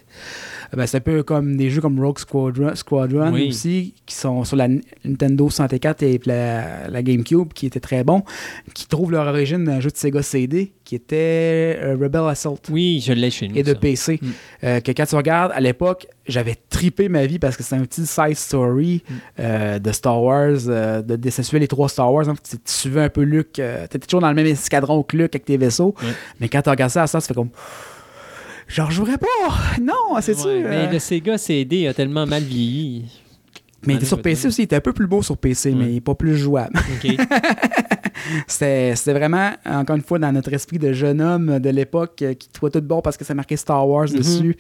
Ben, 0.76 0.86
c'est 0.86 0.98
un 0.98 1.02
peu 1.02 1.24
comme 1.24 1.58
des 1.58 1.70
jeux 1.70 1.82
comme 1.82 2.00
Rogue 2.00 2.20
Squadron, 2.20 2.76
Squadron 2.76 3.34
aussi, 3.34 3.94
qui 4.06 4.16
sont 4.16 4.44
sur 4.44 4.56
la 4.56 4.68
Nintendo 4.68 5.50
64 5.50 6.04
et 6.04 6.20
la, 6.26 7.04
GameCube, 7.04 7.54
qui 7.54 7.68
étaient 7.68 7.80
très 7.80 8.04
bons, 8.04 8.24
qui 8.74 8.88
trouvent 8.88 9.12
leur 9.12 9.28
origine 9.28 9.64
dans 9.64 9.74
un 9.74 9.80
jeu 9.80 9.90
de 9.90 9.98
Sega 9.98 10.22
CD 10.22 10.72
qui 10.88 10.96
était 10.96 11.78
euh, 11.82 11.98
Rebel 12.02 12.22
Assault. 12.30 12.60
Oui, 12.70 13.04
je 13.06 13.12
l'ai 13.12 13.30
chez 13.30 13.50
nous. 13.50 13.58
Et 13.58 13.64
de 13.64 13.74
PC. 13.74 14.20
Mm. 14.22 14.28
Euh, 14.64 14.80
que 14.80 14.94
quand 14.94 15.06
tu 15.06 15.16
regardes, 15.16 15.52
à 15.54 15.60
l'époque, 15.60 16.08
j'avais 16.26 16.56
tripé 16.70 17.10
ma 17.10 17.26
vie 17.26 17.40
parce 17.40 17.58
que 17.58 17.64
c'est 17.64 17.76
un 17.76 17.82
petit 17.82 18.06
side 18.06 18.38
story 18.38 19.04
mm. 19.06 19.14
euh, 19.42 19.80
de 19.80 19.92
Star 19.92 20.24
Wars, 20.24 20.54
de, 20.54 21.02
de, 21.02 21.58
les 21.58 21.68
trois 21.68 21.90
Star 21.90 22.14
Wars. 22.14 22.30
Hein, 22.30 22.36
tu, 22.42 22.56
suivais 22.64 23.02
un 23.02 23.10
peu 23.10 23.24
Luke, 23.24 23.52
tu 23.52 23.62
étais 23.62 24.00
toujours 24.00 24.22
dans 24.22 24.30
le 24.30 24.36
même 24.36 24.46
escadron 24.46 25.04
que 25.04 25.18
Luke 25.18 25.36
avec 25.36 25.44
tes 25.44 25.58
vaisseaux. 25.58 25.94
Mais 26.40 26.48
quand 26.48 26.62
tu 26.62 26.70
regardes 26.70 26.92
ça 26.92 27.06
ça, 27.06 27.20
ça 27.20 27.28
fait 27.28 27.34
comme 27.34 27.50
J'en 28.68 28.90
jouerais 28.90 29.18
pas. 29.18 29.54
Non, 29.82 30.20
c'est 30.22 30.38
sûr. 30.38 30.62
mais 30.68 30.92
le 30.92 31.00
Sega 31.00 31.38
CD 31.38 31.88
a 31.88 31.94
tellement 31.94 32.26
mal 32.26 32.44
vieilli. 32.44 33.06
Mais 33.86 33.94
il 33.94 33.98
était 33.98 34.06
sur 34.06 34.22
PC 34.22 34.48
aussi, 34.48 34.62
il 34.62 34.66
était 34.66 34.76
un 34.76 34.82
peu 34.82 34.94
plus 34.94 35.08
beau 35.08 35.22
sur 35.22 35.38
PC, 35.38 35.74
mais 35.74 35.86
il 35.86 35.94
n'est 35.96 36.02
pas 36.02 36.16
plus 36.16 36.36
jouable. 36.36 36.74
c'était 38.48 38.94
vraiment, 39.14 39.52
encore 39.66 39.96
une 39.96 40.02
fois, 40.02 40.20
dans 40.20 40.32
notre 40.32 40.52
esprit 40.54 40.80
de 40.80 40.92
jeune 40.92 41.22
homme 41.22 41.60
de 41.60 41.70
l'époque 41.70 42.22
euh, 42.22 42.34
qui 42.34 42.50
trouvait 42.50 42.72
tout 42.72 42.82
bon 42.82 43.02
parce 43.02 43.18
que 43.18 43.24
ça 43.24 43.34
marquait 43.34 43.56
Star 43.56 43.88
Wars 43.88 44.08
mm-hmm. 44.08 44.18
dessus. 44.18 44.58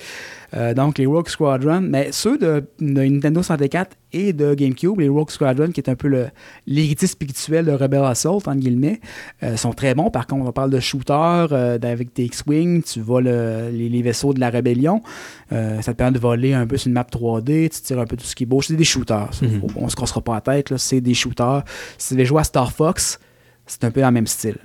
Euh, 0.53 0.73
donc, 0.73 0.97
les 0.97 1.05
Rogue 1.05 1.27
Squadron. 1.27 1.81
Mais 1.81 2.11
ceux 2.11 2.37
de, 2.37 2.63
Nintendo 2.79 3.41
64 3.43 3.97
et 4.13 4.33
de 4.33 4.53
GameCube, 4.53 4.99
les 4.99 5.09
Rogue 5.09 5.29
Squadron, 5.29 5.71
qui 5.71 5.79
est 5.79 5.89
un 5.89 5.95
peu 5.95 6.27
l'héritier 6.65 7.07
spirituel 7.07 7.65
de 7.65 7.71
Rebel 7.71 8.03
Assault, 8.03 8.37
entre 8.37 8.55
guillemets, 8.55 8.99
euh, 9.43 9.57
sont 9.57 9.73
très 9.73 9.95
bons. 9.95 10.09
Par 10.09 10.27
contre, 10.27 10.45
on 10.45 10.51
parle 10.51 10.69
de 10.69 10.79
shooter 10.79 11.47
avec 11.83 12.13
tes 12.13 12.25
X-Wing, 12.25 12.83
tu 12.83 13.01
voles 13.01 13.29
les, 13.71 14.01
vaisseaux 14.01 14.33
de 14.33 14.39
la 14.39 14.49
rébellion. 14.49 15.01
ça 15.49 15.81
te 15.81 15.91
permet 15.91 16.13
de 16.13 16.19
voler 16.19 16.53
un 16.53 16.67
peu 16.67 16.77
sur 16.77 16.87
une 16.87 16.93
map 16.93 17.07
3D, 17.09 17.69
tu 17.69 17.81
tires 17.81 17.99
un 17.99 18.05
peu 18.05 18.15
tout 18.15 18.25
ce 18.25 18.35
qui 18.35 18.45
bouge. 18.45 18.67
C'est 18.67 18.75
des 18.75 18.83
shooters. 18.83 19.31
Mm-hmm. 19.41 19.71
On 19.75 19.89
se 19.89 19.95
cassera 19.95 20.21
pas 20.21 20.35
la 20.35 20.41
tête, 20.41 20.77
c'est 20.77 21.01
des 21.01 21.13
shooters. 21.13 21.63
Si 21.97 22.09
tu 22.09 22.15
veux 22.19 22.25
jouer 22.25 22.41
à 22.41 22.43
Star 22.43 22.71
Fox, 22.71 23.19
c'est 23.65 23.83
un 23.83 23.91
peu 23.91 24.01
dans 24.01 24.07
le 24.07 24.13
même 24.13 24.27
style. 24.27 24.57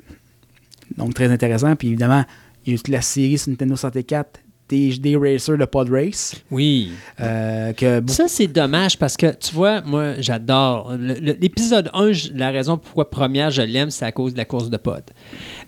Donc, 0.96 1.14
très 1.14 1.30
intéressant. 1.30 1.74
Puis 1.76 1.88
évidemment, 1.88 2.24
il 2.64 2.72
y 2.72 2.74
a 2.74 2.78
toute 2.78 2.88
la 2.88 3.02
série 3.02 3.38
sur 3.38 3.50
Nintendo 3.50 3.76
64 3.76 4.40
des, 4.68 5.16
racers 5.16 5.58
de 5.58 5.64
Pod 5.64 5.90
Race. 5.90 6.34
Oui. 6.50 6.92
Euh, 7.20 7.72
que 7.72 8.02
Ça, 8.06 8.28
c'est 8.28 8.46
dommage 8.46 8.98
parce 8.98 9.16
que, 9.16 9.34
tu 9.34 9.54
vois, 9.54 9.82
moi, 9.82 10.14
j'adore. 10.18 10.92
L'épisode 10.96 11.90
1, 11.92 12.12
la 12.34 12.50
raison 12.50 12.78
pourquoi 12.78 13.10
première 13.10 13.50
je 13.50 13.62
l'aime, 13.62 13.90
c'est 13.90 14.04
à 14.04 14.12
cause 14.12 14.32
de 14.32 14.38
la 14.38 14.44
course 14.44 14.70
de 14.70 14.76
pod. 14.76 15.02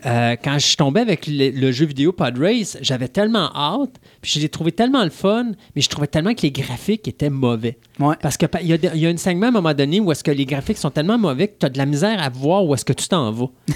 Euh, 0.06 0.36
quand 0.42 0.54
je 0.54 0.66
suis 0.66 0.76
tombé 0.76 1.00
avec 1.00 1.26
le, 1.26 1.72
jeu 1.72 1.86
vidéo 1.86 2.12
Pod 2.12 2.38
Race, 2.38 2.78
j'avais 2.80 3.08
tellement 3.08 3.50
hâte, 3.54 4.00
puis 4.22 4.32
je 4.32 4.40
l'ai 4.40 4.48
trouvé 4.48 4.72
tellement 4.72 5.04
le 5.04 5.10
fun, 5.10 5.52
mais 5.74 5.82
je 5.82 5.88
trouvais 5.88 6.06
tellement 6.06 6.34
que 6.34 6.42
les 6.42 6.52
graphiques 6.52 7.06
étaient 7.08 7.30
mauvais. 7.30 7.78
Ouais. 7.98 8.16
Parce 8.20 8.36
qu'il 8.36 8.48
y, 8.62 8.72
a, 8.72 8.94
y 8.94 9.06
a 9.06 9.08
un 9.08 9.16
segment 9.16 9.46
à 9.46 9.48
un 9.50 9.52
moment 9.52 9.74
donné 9.74 10.00
où 10.00 10.10
est-ce 10.12 10.24
que 10.24 10.30
les 10.30 10.46
graphiques 10.46 10.78
sont 10.78 10.90
tellement 10.90 11.18
mauvais 11.18 11.48
que 11.48 11.58
tu 11.60 11.66
as 11.66 11.70
de 11.70 11.78
la 11.78 11.86
misère 11.86 12.22
à 12.22 12.28
voir 12.28 12.64
où 12.64 12.74
est-ce 12.74 12.84
que 12.84 12.92
tu 12.92 13.08
t'en 13.08 13.30
vas. 13.30 13.50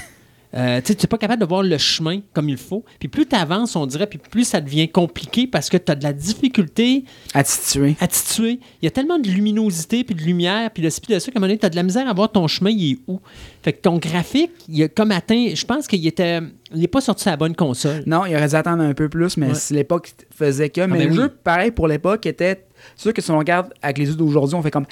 Euh, 0.55 0.81
tu 0.83 0.93
n'es 0.93 1.07
pas 1.09 1.19
capable 1.19 1.43
de 1.43 1.47
voir 1.47 1.63
le 1.63 1.77
chemin 1.77 2.21
comme 2.33 2.49
il 2.49 2.57
faut. 2.57 2.85
Puis 2.99 3.09
plus 3.09 3.27
tu 3.27 3.37
avances, 3.37 3.77
on 3.77 3.85
dirait, 3.87 4.07
puis 4.07 4.19
plus 4.19 4.45
ça 4.45 4.61
devient 4.61 4.89
compliqué 4.89 5.47
parce 5.47 5.69
que 5.69 5.77
tu 5.77 5.93
as 5.93 5.95
de 5.95 6.03
la 6.03 6.15
difficulté 6.15 7.05
à 7.35 7.41
À 7.41 8.07
Il 8.41 8.59
y 8.83 8.87
a 8.87 8.91
tellement 8.91 9.19
de 9.19 9.29
luminosité, 9.29 10.05
puis 10.05 10.15
de 10.15 10.23
lumière, 10.23 10.71
puis 10.71 10.83
de 10.83 10.89
ci, 10.89 11.01
de 11.07 11.19
ça, 11.19 11.31
qu'à 11.31 11.39
un 11.39 11.41
moment 11.41 11.49
donné, 11.49 11.59
tu 11.59 11.67
as 11.67 11.71
de 11.71 11.77
la 11.77 11.83
misère 11.83 12.09
à 12.09 12.15
voir 12.15 12.33
ton 12.33 12.47
chemin, 12.49 12.71
il 12.71 12.93
est 12.93 12.99
où. 13.07 13.21
Fait 13.63 13.75
que 13.75 13.83
ton 13.83 13.99
graphique, 13.99 14.53
il 14.69 14.83
a 14.83 14.89
comme 14.89 15.11
atteint, 15.11 15.51
je 15.55 15.65
pense 15.67 15.87
qu'il 15.87 16.07
était. 16.07 16.41
Il 16.73 16.81
n'est 16.81 16.89
pas 16.89 17.01
sorti 17.01 17.29
à 17.29 17.33
la 17.33 17.37
bonne 17.37 17.55
console. 17.55 18.03
Non, 18.07 18.25
il 18.27 18.35
aurait 18.35 18.49
dû 18.49 18.55
attendre 18.55 18.83
un 18.83 18.95
peu 18.95 19.09
plus, 19.09 19.37
mais 19.37 19.53
l'époque 19.71 20.13
faisait 20.31 20.71
que. 20.71 20.83
Ah, 20.83 20.87
mais 20.87 20.99
ben 20.99 21.09
le 21.09 21.15
jeu, 21.15 21.29
pareil 21.29 21.71
pour 21.71 21.89
l'époque, 21.89 22.25
était. 22.27 22.65
sûr 22.97 23.13
que 23.13 23.21
si 23.21 23.31
on 23.31 23.39
regarde 23.39 23.73
avec 23.83 23.99
les 23.99 24.07
yeux 24.07 24.15
d'aujourd'hui, 24.15 24.55
on 24.55 24.63
fait 24.63 24.71
comme. 24.71 24.87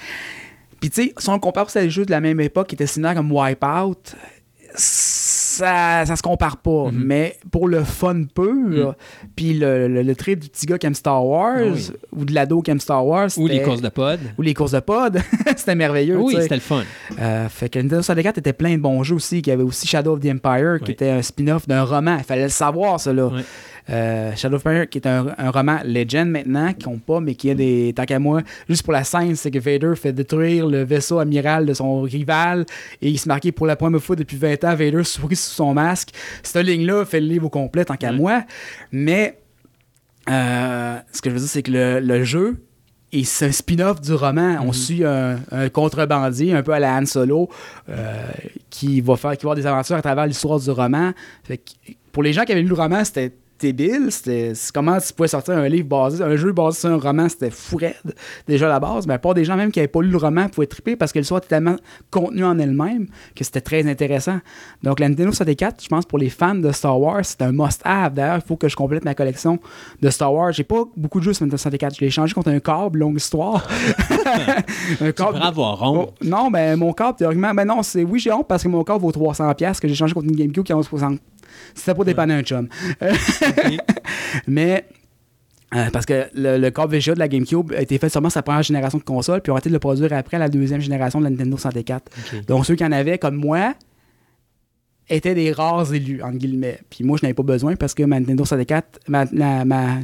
Puis 0.80 0.90
tu 0.90 1.04
sais, 1.04 1.14
si 1.16 1.28
on 1.30 1.38
compare 1.38 1.70
ça 1.70 1.80
à 1.80 1.82
des 1.82 1.90
jeux 1.90 2.04
de 2.04 2.10
la 2.10 2.20
même 2.20 2.40
époque 2.40 2.68
qui 2.68 2.74
étaient 2.74 2.86
similaires 2.86 3.14
comme 3.14 3.32
Wipeout, 3.32 4.14
ça, 5.56 6.04
ça 6.06 6.16
se 6.16 6.22
compare 6.22 6.58
pas. 6.58 6.90
Mhm. 6.90 7.02
Mais 7.04 7.36
pour 7.50 7.68
le 7.68 7.82
fun 7.84 8.24
pur, 8.24 8.46
mhm. 8.46 8.94
puis 9.34 9.54
le, 9.54 9.88
le, 9.88 10.16
trip 10.16 10.40
du 10.40 10.48
petit 10.48 10.66
gars 10.66 10.78
qui 10.78 10.86
aime 10.86 10.94
Star 10.94 11.24
Wars, 11.24 11.56
ah 11.58 11.92
ou 12.12 12.24
de 12.24 12.34
l'ado 12.34 12.62
qui 12.62 12.70
aime 12.70 12.80
Star 12.80 13.06
Wars. 13.06 13.28
Ou 13.36 13.46
les 13.46 13.62
courses 13.62 13.82
de 13.82 13.88
pod. 13.88 14.20
Ou 14.38 14.42
les 14.42 14.54
courses 14.54 14.72
de 14.72 14.80
pod. 14.80 15.18
c'était 15.56 15.74
merveilleux. 15.74 16.18
Oui, 16.18 16.36
c'était 16.40 16.54
le 16.54 16.60
fun. 16.60 16.82
Euh, 17.18 17.48
fait 17.48 17.68
que 17.68 17.78
Nintendo 17.78 18.02
64 18.02 18.38
était 18.38 18.52
plein 18.52 18.76
de 18.76 18.82
bons 18.82 19.02
jeux 19.02 19.16
aussi. 19.16 19.38
Il 19.38 19.46
y 19.46 19.50
avait 19.50 19.62
aussi 19.62 19.86
Shadow 19.86 20.14
of 20.14 20.20
the 20.20 20.26
Empire, 20.26 20.78
qui 20.84 20.92
était 20.92 21.10
un 21.10 21.22
spin-off 21.22 21.66
d'un 21.66 21.84
roman. 21.84 22.16
Il 22.18 22.24
fallait 22.24 22.44
le 22.44 22.48
savoir, 22.48 23.00
ça, 23.00 23.12
là. 23.12 23.30
Euh, 23.88 24.34
Shadow 24.34 24.56
of 24.56 24.66
Empire, 24.66 24.88
qui 24.88 24.98
est 24.98 25.06
un, 25.06 25.50
roman 25.50 25.78
Legend 25.84 26.28
maintenant, 26.28 26.72
qui 26.72 26.84
compte 26.84 27.02
pas, 27.02 27.20
mais 27.20 27.34
qui 27.34 27.50
a 27.50 27.54
des. 27.54 27.92
Tant 27.94 28.04
qu'à 28.04 28.18
moi, 28.18 28.42
juste 28.68 28.82
pour 28.82 28.92
la 28.92 29.04
scène, 29.04 29.36
c'est 29.36 29.50
que 29.50 29.58
Vader 29.58 29.94
fait 29.94 30.12
détruire 30.12 30.66
le 30.66 30.82
vaisseau 30.84 31.18
amiral 31.18 31.66
de 31.66 31.74
son 31.74 32.02
rival 32.02 32.66
et 33.00 33.10
il 33.10 33.18
se 33.18 33.28
marquait 33.28 33.52
pour 33.52 33.66
la 33.66 33.76
première 33.76 34.02
fois 34.02 34.16
depuis 34.16 34.36
20 34.36 34.64
ans, 34.64 34.74
Vader 34.74 35.04
sourit 35.04 35.36
sous 35.36 35.52
son 35.52 35.74
masque. 35.74 36.10
Cette 36.42 36.64
ligne-là 36.66 37.04
fait 37.04 37.20
le 37.20 37.28
livre 37.28 37.46
au 37.46 37.50
complet, 37.50 37.84
tant 37.84 37.96
qu'à 37.96 38.12
moi. 38.12 38.42
Mais 38.90 39.38
euh, 40.28 40.98
ce 41.12 41.22
que 41.22 41.30
je 41.30 41.34
veux 41.34 41.40
dire, 41.40 41.48
c'est 41.48 41.62
que 41.62 42.00
le, 42.02 42.24
jeu, 42.24 42.56
et 43.12 43.22
c'est 43.22 43.46
un 43.46 43.52
spin-off 43.52 44.00
du 44.00 44.12
roman. 44.14 44.58
On 44.62 44.66
mhm. 44.66 44.72
suit 44.72 45.04
un, 45.04 45.38
contrebandier, 45.72 46.54
un 46.54 46.62
peu 46.62 46.72
à 46.72 46.80
la 46.80 46.96
Han 46.96 47.06
Solo, 47.06 47.48
euh, 47.88 48.26
qui 48.68 49.00
va 49.00 49.16
faire 49.16 49.36
qui 49.36 49.44
va 49.44 49.52
avoir 49.52 49.54
des 49.54 49.66
aventures 49.66 49.96
à 49.96 50.02
travers 50.02 50.26
l'histoire 50.26 50.58
du 50.58 50.70
roman. 50.70 51.12
pour 52.10 52.24
les 52.24 52.32
gens 52.32 52.44
qui 52.44 52.50
avaient 52.50 52.62
lu 52.62 52.68
le 52.68 52.74
roman, 52.74 53.04
c'était 53.04 53.32
débile. 53.58 54.08
C'était 54.10 54.52
comment 54.72 54.98
tu 54.98 55.12
pouvais 55.12 55.28
sortir 55.28 55.54
un 55.54 55.68
livre 55.68 55.88
basé, 55.88 56.22
un 56.22 56.36
jeu 56.36 56.52
basé 56.52 56.80
sur 56.80 56.90
un 56.90 56.98
roman, 56.98 57.28
c'était 57.28 57.50
fou 57.50 57.76
raide, 57.76 58.14
déjà 58.46 58.66
à 58.66 58.68
la 58.68 58.80
base. 58.80 59.06
Mais 59.06 59.18
pas 59.18 59.34
des 59.34 59.44
gens 59.44 59.56
même 59.56 59.70
qui 59.70 59.78
n'avaient 59.78 59.88
pas 59.88 60.02
lu 60.02 60.10
le 60.10 60.16
roman 60.16 60.48
pouvaient 60.48 60.66
triper 60.66 60.96
parce 60.96 61.12
que 61.12 61.18
l'histoire 61.18 61.38
était 61.38 61.48
tellement 61.48 61.76
contenue 62.10 62.44
en 62.44 62.58
elle-même 62.58 63.06
que 63.34 63.44
c'était 63.44 63.60
très 63.60 63.86
intéressant. 63.88 64.38
Donc 64.82 65.00
la 65.00 65.08
Nintendo 65.08 65.32
64, 65.32 65.82
je 65.82 65.88
pense 65.88 66.06
pour 66.06 66.18
les 66.18 66.30
fans 66.30 66.54
de 66.54 66.70
Star 66.72 67.00
Wars, 67.00 67.24
c'est 67.24 67.42
un 67.42 67.52
must-have. 67.52 68.14
D'ailleurs, 68.14 68.36
il 68.36 68.46
faut 68.46 68.56
que 68.56 68.68
je 68.68 68.76
complète 68.76 69.04
ma 69.04 69.14
collection 69.14 69.58
de 70.00 70.10
Star 70.10 70.32
Wars. 70.32 70.52
J'ai 70.52 70.64
pas 70.64 70.84
beaucoup 70.96 71.18
de 71.18 71.24
jeux 71.24 71.32
sur 71.32 71.44
Nintendo 71.44 71.58
64. 71.58 71.96
Je 71.96 72.00
l'ai 72.00 72.10
changé 72.10 72.34
contre 72.34 72.50
un 72.50 72.60
câble, 72.60 72.98
longue 72.98 73.16
histoire. 73.16 73.66
un 75.00 75.12
câble. 75.12 75.38
Tu 75.38 75.42
avoir 75.42 75.82
honte. 75.82 76.12
Oh, 76.12 76.24
non, 76.24 76.50
ben 76.50 76.76
mon 76.76 76.92
câble, 76.92 77.16
théoriquement, 77.16 77.54
ben 77.54 77.64
non, 77.64 77.82
c'est 77.82 78.04
oui, 78.04 78.18
j'ai 78.18 78.32
honte 78.32 78.46
parce 78.46 78.62
que 78.62 78.68
mon 78.68 78.84
câble 78.84 79.00
vaut 79.00 79.12
300$ 79.12 79.80
que 79.80 79.88
j'ai 79.88 79.94
changé 79.94 80.14
contre 80.14 80.26
une 80.26 80.36
GameCube 80.36 80.64
qui 80.64 80.72
en 80.72 80.82
60 80.82 81.18
c'était 81.74 81.94
pour 81.94 82.04
dépanner 82.04 82.34
un 82.34 82.42
chum. 82.42 82.68
Mais. 84.46 84.86
Euh, 85.74 85.90
parce 85.92 86.06
que 86.06 86.26
le, 86.32 86.58
le 86.58 86.70
corps 86.70 86.86
VGA 86.86 87.14
de 87.14 87.18
la 87.18 87.26
GameCube 87.26 87.72
a 87.72 87.82
été 87.82 87.98
fait 87.98 88.08
seulement 88.08 88.30
sa 88.30 88.40
première 88.40 88.62
génération 88.62 88.98
de 88.98 89.02
console, 89.02 89.40
puis 89.40 89.50
on 89.50 89.56
a 89.56 89.58
été 89.58 89.68
de 89.68 89.74
le 89.74 89.80
produire 89.80 90.12
après 90.12 90.38
la 90.38 90.48
deuxième 90.48 90.80
génération 90.80 91.18
de 91.18 91.24
la 91.24 91.30
Nintendo 91.30 91.56
64. 91.56 92.46
Donc 92.46 92.64
ceux 92.66 92.76
qui 92.76 92.84
en 92.84 92.92
avaient, 92.92 93.18
comme 93.18 93.34
moi, 93.34 93.74
étaient 95.08 95.34
des 95.34 95.52
rares 95.52 95.92
élus, 95.92 96.22
entre 96.22 96.38
guillemets. 96.38 96.78
Puis 96.90 97.04
moi, 97.04 97.16
je 97.20 97.24
n'avais 97.24 97.34
pas 97.34 97.42
besoin 97.42 97.76
parce 97.76 97.94
que 97.94 98.02
ma 98.02 98.18
Nintendo 98.20 98.44
64, 98.44 99.00
ma, 99.08 99.24
ma, 99.32 99.64
ma, 99.64 99.98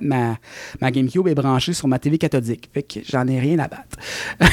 ma, 0.00 0.38
ma 0.80 0.90
GameCube 0.90 1.28
est 1.28 1.34
branchée 1.34 1.72
sur 1.72 1.88
ma 1.88 1.98
TV 1.98 2.18
cathodique. 2.18 2.70
Fait 2.72 2.82
que 2.82 3.00
j'en 3.04 3.26
ai 3.26 3.38
rien 3.38 3.58
à 3.58 3.68
battre. 3.68 3.98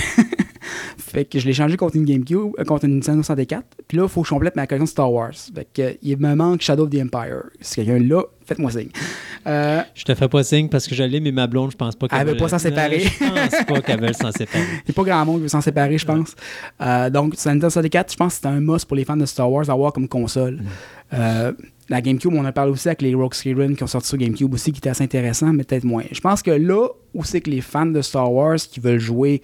fait 0.98 1.26
que 1.26 1.40
je 1.40 1.45
l'ai 1.45 1.53
changé 1.53 1.77
contre 1.77 1.95
une 1.95 2.06
GameCube, 2.06 2.53
euh, 2.60 2.64
contre 2.64 2.85
une 2.85 2.95
Nintendo 2.95 3.23
64. 3.23 3.64
Puis 3.88 3.98
là, 3.98 4.03
il 4.03 4.10
faut 4.10 4.22
que 4.22 4.27
je 4.27 4.34
complète 4.34 4.56
ma 4.56 4.68
collection 4.68 4.85
Star 4.85 5.11
Wars. 5.11 5.34
Fait 5.53 5.68
que, 5.73 5.98
il 6.02 6.18
me 6.18 6.35
manque 6.35 6.61
Shadow 6.61 6.84
of 6.84 6.90
the 6.90 7.02
Empire. 7.02 7.44
Si 7.61 7.76
quelqu'un 7.76 7.99
là, 7.99 8.23
faites-moi 8.45 8.72
signe. 8.72 8.90
Euh, 9.45 9.81
je 9.94 10.03
te 10.03 10.15
fais 10.15 10.27
pas 10.27 10.44
signe 10.44 10.69
parce 10.69 10.88
que 10.88 10.95
j'allais, 10.95 11.19
mais 11.19 11.31
ma 11.31 11.48
blonde, 11.48 11.72
je 11.72 11.77
pense 11.77 11.95
pas 11.95 12.07
qu'elle 12.07 12.27
veut. 12.27 12.38
pas 12.38 12.49
s'en 12.49 12.60
séparer. 12.60 12.99
je 12.99 13.26
pense 13.26 13.65
pas 13.65 13.81
qu'elle 13.81 14.02
veut 14.02 14.14
s'en 14.14 14.31
séparer. 14.31 14.64
Il 14.64 14.90
n'y 14.90 14.91
a 14.91 14.94
pas 14.94 15.03
grand 15.03 15.26
monde 15.26 15.38
qui 15.38 15.44
veut 15.44 15.48
s'en 15.49 15.61
séparer, 15.61 15.98
je 15.98 16.06
pense. 16.06 16.35
Euh, 16.81 17.10
donc, 17.10 17.35
sur 17.35 17.49
Nintendo 17.49 17.69
64, 17.69 18.11
je 18.11 18.18
pense 18.18 18.35
que 18.35 18.41
c'est 18.41 18.48
un 18.48 18.60
must 18.60 18.85
pour 18.85 18.95
les 18.95 19.06
fans 19.06 19.18
de 19.18 19.26
Star 19.26 19.52
Wars 19.52 19.65
d'avoir 19.65 19.94
comme 19.94 20.07
console. 20.07 20.56
Mm. 20.56 20.65
Euh, 21.14 21.52
la 21.90 22.02
GameCube, 22.02 22.34
on 22.34 22.45
en 22.45 22.52
parle 22.52 22.69
aussi 22.69 22.88
avec 22.88 23.02
les 23.02 23.14
Rogue 23.14 23.34
Squadron 23.34 23.76
qui 23.76 23.84
ont 23.84 23.88
sorti 23.88 24.07
sur 24.07 24.18
GameCube 24.18 24.53
aussi, 24.53 24.72
qui 24.72 24.80
était 24.80 24.90
assez 24.90 25.03
intéressant, 25.03 25.52
mais 25.53 25.64
peut-être 25.64 25.84
moins. 25.84 26.03
Je 26.11 26.22
pense 26.22 26.41
que 26.41 26.52
là 26.52 26.88
où 27.14 27.23
c'est 27.23 27.41
que 27.41 27.49
les 27.49 27.61
fans 27.61 27.85
de 27.85 28.02
Star 28.02 28.31
Wars 28.31 28.56
qui 28.56 28.80
veulent 28.80 28.99
jouer 28.99 29.41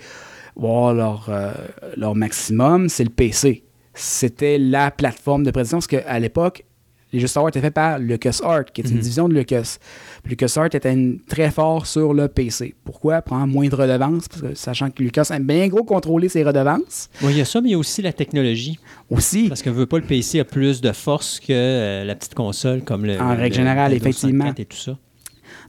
voir 0.60 0.94
leur, 0.94 1.28
euh, 1.30 1.52
leur 1.98 2.16
maximum, 2.16 2.90
c'est 2.90 3.04
le 3.04 3.10
PC. 3.10 3.64
C'était 3.94 4.58
la 4.58 4.92
plateforme 4.92 5.44
de 5.44 5.52
prédiction 5.52 5.78
parce 5.78 5.88
qu'à 5.88 6.20
l'époque, 6.20 6.66
les 7.12 7.20
jeux 7.20 7.28
Star 7.28 7.44
Wars 7.44 7.50
étaient 7.50 7.62
faits 7.62 7.74
par 7.74 7.98
LucasArts, 7.98 8.66
qui 8.66 8.82
est 8.82 8.84
une 8.86 8.96
mhm. 8.96 9.02
division 9.02 9.30
de 9.30 9.34
Lucas. 9.34 9.78
LucasArts 10.26 10.76
était 10.76 10.96
très 11.28 11.50
fort 11.50 11.88
sur 11.88 12.14
le 12.14 12.28
PC. 12.28 12.76
Pourquoi? 12.84 13.22
Prendre 13.22 13.48
moins 13.48 13.68
de 13.68 13.76
redevances, 13.76 14.28
parce 14.28 14.42
que, 14.42 14.54
sachant 14.54 14.92
que 14.92 15.02
Lucas 15.02 15.30
aime 15.32 15.46
bien 15.46 15.68
gros 15.68 15.84
contrôler 15.84 16.30
ses 16.30 16.44
redevances. 16.44 17.10
Oui, 17.24 17.32
il 17.32 17.38
y 17.38 17.42
a 17.42 17.46
ça, 17.46 17.62
mais 17.62 17.70
il 17.70 17.72
y 17.72 17.76
a 17.76 17.80
aussi 17.80 18.02
la 18.04 18.14
technologie. 18.14 18.78
Aussi. 19.10 19.48
Parce 19.48 19.64
qu'on 19.64 19.72
veut 19.72 19.88
pas 19.88 19.98
le 19.98 20.06
PC 20.06 20.40
a 20.40 20.46
plus 20.46 20.82
de 20.82 20.92
force 20.92 21.40
que 21.40 21.48
euh, 21.50 22.06
la 22.06 22.16
petite 22.16 22.36
console, 22.36 22.84
comme 22.84 23.06
le. 23.06 23.20
En 23.20 23.36
règle 23.36 23.56
générale, 23.56 23.94
effectivement. 23.94 24.54
Et 24.56 24.66
tout 24.66 24.78
ça. 24.78 24.98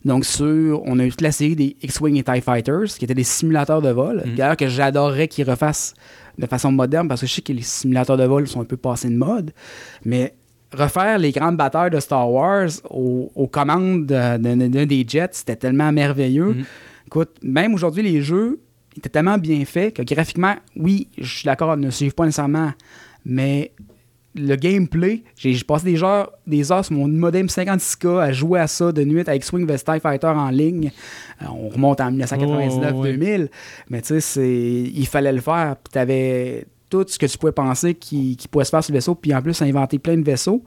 Donc, 0.05 0.25
sur, 0.25 0.83
on 0.87 0.99
a 0.99 1.05
eu 1.05 1.11
toute 1.11 1.21
la 1.21 1.33
série 1.33 1.57
des 1.57 1.77
X-Wing 1.83 2.17
et 2.17 2.23
TIE 2.23 2.41
Fighters, 2.41 2.87
qui 2.87 3.05
étaient 3.05 3.15
des 3.15 3.25
simulateurs 3.25 3.83
de 3.83 3.91
vol. 3.91 4.23
Mhm. 4.25 4.35
D'ailleurs, 4.35 4.57
que 4.57 4.69
j'adorerais 4.69 5.29
qu'ils 5.29 5.49
refassent 5.49 5.95
de 6.39 6.47
façon 6.47 6.73
moderne, 6.73 7.07
parce 7.07 7.21
que 7.21 7.27
je 7.27 7.35
sais 7.35 7.43
que 7.43 7.53
les 7.53 7.63
simulateurs 7.63 8.17
de 8.17 8.25
vol 8.25 8.47
sont 8.49 8.61
un 8.61 8.65
peu 8.65 8.77
passés 8.77 9.11
de 9.11 9.17
mode. 9.17 9.53
Mais 10.05 10.35
refaire 10.73 11.19
les 11.19 11.33
grandes 11.33 11.57
batailles 11.57 11.91
de 11.91 12.01
Star 12.01 12.31
Wars 12.31 12.71
aux, 12.89 13.49
commandes 13.53 14.07
d'un 14.07 14.39
des 14.39 15.05
jets, 15.07 15.29
c'était 15.33 15.57
tellement 15.57 15.93
merveilleux. 15.93 16.55
Mhm. 16.55 16.65
Écoute, 17.07 17.31
même 17.43 17.75
aujourd'hui, 17.75 18.03
les 18.03 18.23
jeux 18.23 18.61
étaient 18.97 19.09
tellement 19.09 19.39
bien 19.39 19.65
faits 19.65 19.95
que 19.95 20.03
graphiquement, 20.03 20.55
oui, 20.77 21.09
je 21.19 21.39
suis 21.39 21.45
d'accord, 21.45 21.77
ne 21.77 21.91
suivent 21.91 22.15
pas 22.15 22.25
nécessairement, 22.25 22.73
mais 23.25 23.73
le 24.35 24.55
gameplay, 24.57 25.23
j'ai 25.37 25.59
passé 25.65 25.87
des 25.87 26.03
heures, 26.03 26.31
des 26.47 26.71
heures 26.71 26.85
sur 26.85 26.95
mon 26.95 27.09
modem 27.09 27.47
56K 27.47 28.21
à 28.21 28.33
jouer 28.33 28.61
à 28.61 28.67
ça 28.67 28.93
de 28.93 29.03
nuit 29.05 29.21
avec 29.21 29.43
Swing 29.43 29.67
vs 29.67 29.85
TIE 29.85 30.01
Fighter 30.01 30.29
en 30.29 30.51
ligne. 30.51 30.93
Euh, 31.43 31.47
on 31.51 31.69
remonte 31.69 32.01
en 32.01 32.13
1999-2000, 32.13 33.49
mais 33.89 34.03
tu 34.03 34.21
sais, 34.21 34.43
il 34.43 35.07
fallait 35.07 35.33
le 35.33 35.41
faire. 35.41 35.77
tu 35.93 35.99
avais 35.99 36.67
tout 36.89 37.05
ce 37.07 37.19
que 37.19 37.27
tu 37.27 37.39
pouvais 37.39 37.53
penser 37.53 37.95
qui, 37.95 38.37
qui 38.37 38.49
pouvait 38.49 38.65
se 38.65 38.71
faire 38.71 38.85
sur 38.85 38.93
le 38.93 38.99
vaisseau, 38.99 39.15
puis 39.15 39.35
en 39.35 39.43
plus, 39.43 39.61
inventer 39.63 39.99
plein 39.99 40.17
de 40.17 40.25
vaisseaux 40.25 40.63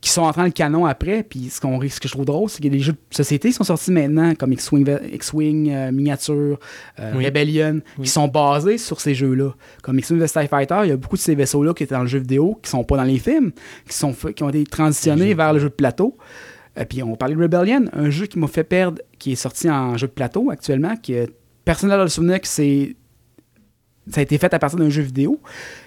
qui 0.00 0.10
sont 0.10 0.22
entrés 0.22 0.42
dans 0.42 0.46
le 0.46 0.52
canon 0.52 0.86
après. 0.86 1.22
Puis 1.22 1.48
ce, 1.50 1.60
qu'on, 1.60 1.80
ce 1.80 2.00
que 2.00 2.08
je 2.08 2.12
trouve 2.12 2.24
drôle, 2.24 2.48
c'est 2.48 2.62
que 2.62 2.68
des 2.68 2.80
jeux 2.80 2.92
de 2.92 3.14
société 3.14 3.52
sont 3.52 3.64
sortis 3.64 3.90
maintenant, 3.90 4.34
comme 4.34 4.52
X-Wing, 4.52 4.86
X-Wing 5.12 5.70
euh, 5.70 5.92
Miniature, 5.92 6.58
euh, 7.00 7.12
Rebellion, 7.14 7.80
qui 8.00 8.08
sont 8.08 8.28
basés 8.28 8.78
sur 8.78 9.00
ces 9.00 9.14
jeux-là. 9.14 9.54
Comme 9.82 9.98
X-Wing 9.98 10.22
The 10.22 10.48
Fighter, 10.48 10.80
il 10.84 10.88
y 10.90 10.92
a 10.92 10.96
beaucoup 10.96 11.16
de 11.16 11.20
ces 11.20 11.34
vaisseaux-là 11.34 11.74
qui 11.74 11.82
étaient 11.82 11.94
dans 11.94 12.02
le 12.02 12.08
jeu 12.08 12.18
vidéo, 12.18 12.58
qui 12.62 12.70
sont 12.70 12.84
pas 12.84 12.96
dans 12.96 13.04
les 13.04 13.18
films, 13.18 13.52
qui, 13.88 13.96
sont, 13.96 14.12
qui 14.12 14.42
ont 14.42 14.48
été 14.48 14.64
transitionnés 14.64 15.34
vers 15.34 15.52
le 15.52 15.58
jeu 15.58 15.68
de 15.68 15.74
plateau. 15.74 16.16
Et 16.76 16.80
euh, 16.80 16.84
puis 16.84 17.02
on 17.02 17.16
parlait 17.16 17.34
de 17.34 17.42
Rebellion, 17.42 17.86
un 17.92 18.10
jeu 18.10 18.26
qui 18.26 18.38
m'a 18.38 18.48
fait 18.48 18.64
perdre, 18.64 19.00
qui 19.18 19.32
est 19.32 19.36
sorti 19.36 19.70
en 19.70 19.96
jeu 19.96 20.06
de 20.06 20.12
plateau 20.12 20.50
actuellement, 20.50 20.94
qui 20.96 21.14
personne 21.64 21.88
n'a 21.88 21.96
le 21.96 22.08
souvenir 22.08 22.40
que 22.40 22.48
c'est 22.48 22.96
ça 24.10 24.20
a 24.20 24.22
été 24.22 24.38
fait 24.38 24.52
à 24.54 24.58
partir 24.58 24.78
d'un 24.78 24.88
jeu 24.88 25.02
vidéo 25.02 25.40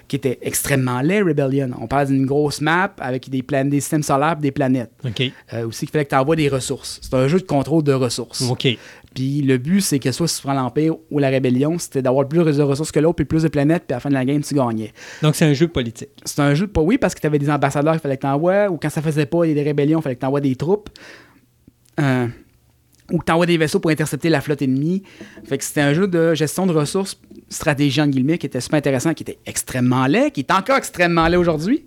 qui 0.08 0.16
était 0.16 0.38
extrêmement 0.42 1.00
laid, 1.00 1.22
Rebellion. 1.22 1.70
On 1.80 1.86
parle 1.86 2.08
d'une 2.08 2.26
grosse 2.26 2.60
map 2.60 2.92
avec 2.98 3.30
des, 3.30 3.42
des 3.42 3.80
systèmes 3.80 4.02
solaires 4.02 4.36
et 4.38 4.42
des 4.42 4.50
planètes. 4.50 4.90
OK. 5.04 5.22
Euh, 5.54 5.66
aussi, 5.66 5.80
qu'il 5.86 5.90
fallait 5.90 6.04
que 6.04 6.10
tu 6.10 6.16
envoies 6.16 6.36
des 6.36 6.48
ressources. 6.48 6.98
C'est 7.02 7.14
un 7.14 7.28
jeu 7.28 7.38
de 7.38 7.44
contrôle 7.44 7.82
de 7.82 7.92
ressources. 7.92 8.42
OK. 8.42 8.66
Puis 9.14 9.42
le 9.42 9.58
but, 9.58 9.80
c'est 9.80 9.98
que 9.98 10.12
soit 10.12 10.28
si 10.28 10.36
tu 10.36 10.42
prends 10.42 10.54
l'Empire 10.54 10.94
ou 11.10 11.18
la 11.18 11.28
Rébellion, 11.28 11.78
c'était 11.78 12.02
d'avoir 12.02 12.28
plus 12.28 12.44
de 12.44 12.62
ressources 12.62 12.92
que 12.92 13.00
l'autre, 13.00 13.16
puis 13.16 13.24
plus 13.24 13.42
de 13.42 13.48
planètes, 13.48 13.84
puis 13.86 13.94
à 13.94 13.96
la 13.96 14.00
fin 14.00 14.08
de 14.08 14.14
la 14.14 14.24
game, 14.24 14.42
tu 14.42 14.54
gagnais. 14.54 14.92
Donc 15.22 15.34
c'est 15.34 15.46
un 15.46 15.52
jeu 15.52 15.68
politique. 15.68 16.10
C'est 16.24 16.40
un 16.40 16.54
jeu 16.54 16.66
de. 16.66 16.80
Oui, 16.80 16.98
parce 16.98 17.14
que 17.14 17.20
tu 17.20 17.26
avais 17.26 17.38
des 17.38 17.50
ambassadeurs 17.50 17.94
qu'il 17.94 18.00
fallait 18.00 18.16
que 18.16 18.22
tu 18.22 18.28
envoies, 18.28 18.68
ou 18.68 18.76
quand 18.76 18.90
ça 18.90 19.02
faisait 19.02 19.26
pas, 19.26 19.44
il 19.44 19.48
y 19.48 19.52
a 19.52 19.54
des 19.54 19.62
rébellions, 19.62 19.98
il 19.98 20.02
fallait 20.02 20.14
que 20.14 20.20
tu 20.20 20.26
envoies 20.26 20.40
des 20.40 20.54
troupes. 20.54 20.90
Euh, 22.00 22.28
ou 23.10 23.18
que 23.18 23.24
tu 23.24 23.32
envoies 23.32 23.46
des 23.46 23.58
vaisseaux 23.58 23.80
pour 23.80 23.90
intercepter 23.90 24.28
la 24.28 24.40
flotte 24.40 24.62
ennemie. 24.62 25.02
Fait 25.44 25.58
que 25.58 25.64
c'était 25.64 25.80
un 25.80 25.92
jeu 25.92 26.06
de 26.06 26.34
gestion 26.34 26.66
de 26.66 26.72
ressources, 26.72 27.18
stratégie 27.48 28.00
en 28.00 28.06
guillemets, 28.06 28.38
qui 28.38 28.46
était 28.46 28.60
super 28.60 28.78
intéressant, 28.78 29.14
qui 29.14 29.22
était 29.22 29.38
extrêmement 29.46 30.06
laid, 30.06 30.30
qui 30.30 30.40
est 30.40 30.52
encore 30.52 30.76
extrêmement 30.76 31.26
laid 31.26 31.36
aujourd'hui. 31.36 31.84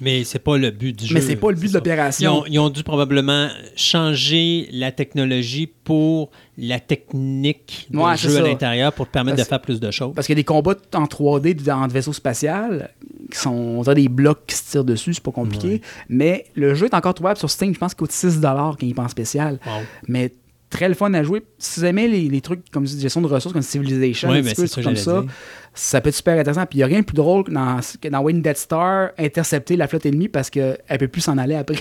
Mais 0.00 0.24
c'est 0.24 0.38
pas 0.38 0.56
le 0.58 0.70
but 0.70 0.98
du 0.98 1.06
jeu. 1.06 1.14
Mais 1.14 1.20
c'est 1.20 1.36
pas 1.36 1.50
le 1.50 1.56
but 1.56 1.68
de 1.68 1.74
l'opération. 1.74 2.44
Ils, 2.46 2.58
ont 2.58 2.68
dû 2.68 2.82
probablement 2.82 3.48
changer 3.76 4.68
la 4.72 4.92
technologie 4.92 5.66
pour 5.66 6.30
la 6.58 6.80
technique 6.80 7.86
du 7.90 7.98
jeu 8.16 8.36
à 8.38 8.42
l'intérieur 8.42 8.92
pour 8.92 9.06
te 9.06 9.12
permettre 9.12 9.38
de 9.38 9.44
faire 9.44 9.60
plus 9.60 9.80
de 9.80 9.90
choses. 9.90 10.12
Parce 10.14 10.26
qu'il 10.26 10.34
y 10.34 10.38
a 10.38 10.42
des 10.42 10.44
combats 10.44 10.74
en 10.94 11.04
3D 11.04 11.62
dans 11.62 11.86
vaisseaux 11.86 12.12
spatial 12.12 12.90
qui 13.30 13.38
sont 13.38 13.50
on 13.50 13.82
a 13.82 13.94
des 13.94 14.08
blocs 14.08 14.46
qui 14.46 14.56
se 14.56 14.70
tirent 14.70 14.84
dessus, 14.84 15.14
c'est 15.14 15.22
pas 15.22 15.32
compliqué. 15.32 15.80
Mais 16.08 16.46
le 16.54 16.74
jeu 16.74 16.86
est 16.86 16.94
encore 16.94 17.14
trouvable 17.14 17.38
sur 17.38 17.50
Steam, 17.50 17.72
je 17.74 17.78
pense 17.78 17.94
qu'il 17.94 17.98
coûte 17.98 18.12
6 18.12 18.40
quand 18.42 18.76
il 18.82 18.90
est 18.90 18.98
en 18.98 19.08
spécial. 19.08 19.58
Mais 20.06 20.32
très 20.74 20.88
le 20.88 20.94
fun 20.94 21.14
à 21.14 21.22
jouer. 21.22 21.42
Si 21.58 21.80
vous 21.80 21.86
aimez 21.86 22.08
les, 22.08 22.40
trucs 22.40 22.68
comme 22.70 22.86
gestion 22.86 23.22
de 23.22 23.26
ressources, 23.26 23.52
comme 23.52 23.62
Civilization, 23.62 24.30
un 24.30 24.42
petit 24.42 24.54
peu, 24.54 24.82
comme 24.82 24.96
ça, 24.96 25.24
ça 25.72 26.00
peut 26.00 26.08
être 26.08 26.16
super 26.16 26.38
intéressant. 26.38 26.66
Puis 26.66 26.78
il 26.78 26.80
n'y 26.80 26.82
a 26.82 26.86
rien 26.86 27.00
de 27.00 27.04
plus 27.04 27.14
drôle 27.14 27.44
dans, 27.48 27.78
que 28.00 28.08
dans 28.08 28.20
Wayne 28.20 28.42
Death 28.42 28.58
Star 28.58 29.10
intercepter 29.18 29.76
la 29.76 29.86
flotte 29.86 30.06
ennemie 30.06 30.28
parce 30.28 30.50
qu'elle 30.50 30.78
ne 30.90 30.96
peut 30.96 31.08
plus 31.08 31.20
s'en 31.20 31.38
aller 31.38 31.54
après. 31.54 31.78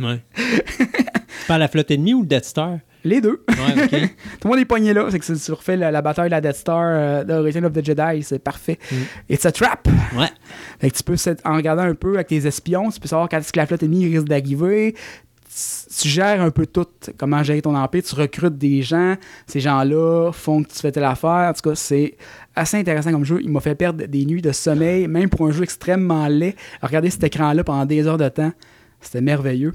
Ouais. 0.00 0.20
tu 0.36 1.58
la 1.58 1.68
flotte 1.68 1.90
ennemie 1.90 2.14
ou 2.14 2.22
le 2.22 2.26
Death 2.26 2.44
Star? 2.44 2.78
Les 3.04 3.20
deux. 3.20 3.44
Ouais, 3.48 3.88
Tout 4.40 4.44
le 4.44 4.50
monde 4.50 4.58
est 4.58 4.64
pogné 4.64 4.92
là. 4.92 5.06
C'est 5.10 5.18
que 5.18 5.44
tu 5.44 5.52
refais 5.52 5.76
la, 5.76 6.02
bataille 6.02 6.26
de 6.26 6.32
la 6.32 6.40
Death 6.40 6.56
Star 6.56 6.82
euh, 6.82 7.24
de 7.24 7.34
Return 7.34 7.64
of 7.64 7.72
the 7.72 7.84
Jedi, 7.84 8.22
c'est 8.22 8.38
parfait. 8.38 8.78
Mm. 8.90 8.96
It's 9.30 9.46
a 9.46 9.52
trap. 9.52 9.88
Ouais. 10.16 10.28
Fait 10.80 10.90
que 10.90 10.96
tu 10.96 11.02
peux, 11.02 11.16
en 11.44 11.56
regardant 11.56 11.82
un 11.82 11.94
peu 11.94 12.14
avec 12.14 12.28
tes 12.28 12.46
espions, 12.46 12.90
tu 12.90 13.00
peux 13.00 13.08
savoir 13.08 13.28
quand 13.28 13.38
est-ce 13.38 13.52
que 13.52 13.58
la 13.58 13.66
flotte 13.66 13.82
ennemie 13.82 14.06
risque 14.06 14.28
d'arriver 14.28 14.94
tu 16.00 16.08
gères 16.08 16.40
un 16.40 16.50
peu 16.50 16.66
tout, 16.66 16.86
comment 17.18 17.42
gérer 17.42 17.60
ton 17.60 17.74
empire, 17.76 18.02
tu 18.02 18.14
recrutes 18.14 18.56
des 18.56 18.82
gens, 18.82 19.16
ces 19.46 19.60
gens-là 19.60 20.30
font 20.32 20.62
que 20.62 20.72
tu 20.72 20.78
fais 20.78 20.92
telle 20.92 21.04
affaire. 21.04 21.50
En 21.50 21.52
tout 21.52 21.70
cas, 21.70 21.74
c'est 21.74 22.16
assez 22.56 22.78
intéressant 22.78 23.12
comme 23.12 23.24
jeu. 23.24 23.40
Il 23.42 23.50
m'a 23.50 23.60
fait 23.60 23.74
perdre 23.74 24.04
des 24.06 24.24
nuits 24.24 24.40
de 24.40 24.52
sommeil, 24.52 25.06
même 25.08 25.28
pour 25.28 25.46
un 25.46 25.50
jeu 25.50 25.62
extrêmement 25.62 26.26
laid. 26.26 26.56
Regarder 26.80 27.10
cet 27.10 27.24
écran-là 27.24 27.64
pendant 27.64 27.84
des 27.84 28.06
heures 28.06 28.18
de 28.18 28.28
temps, 28.28 28.52
c'était 29.00 29.20
merveilleux. 29.20 29.72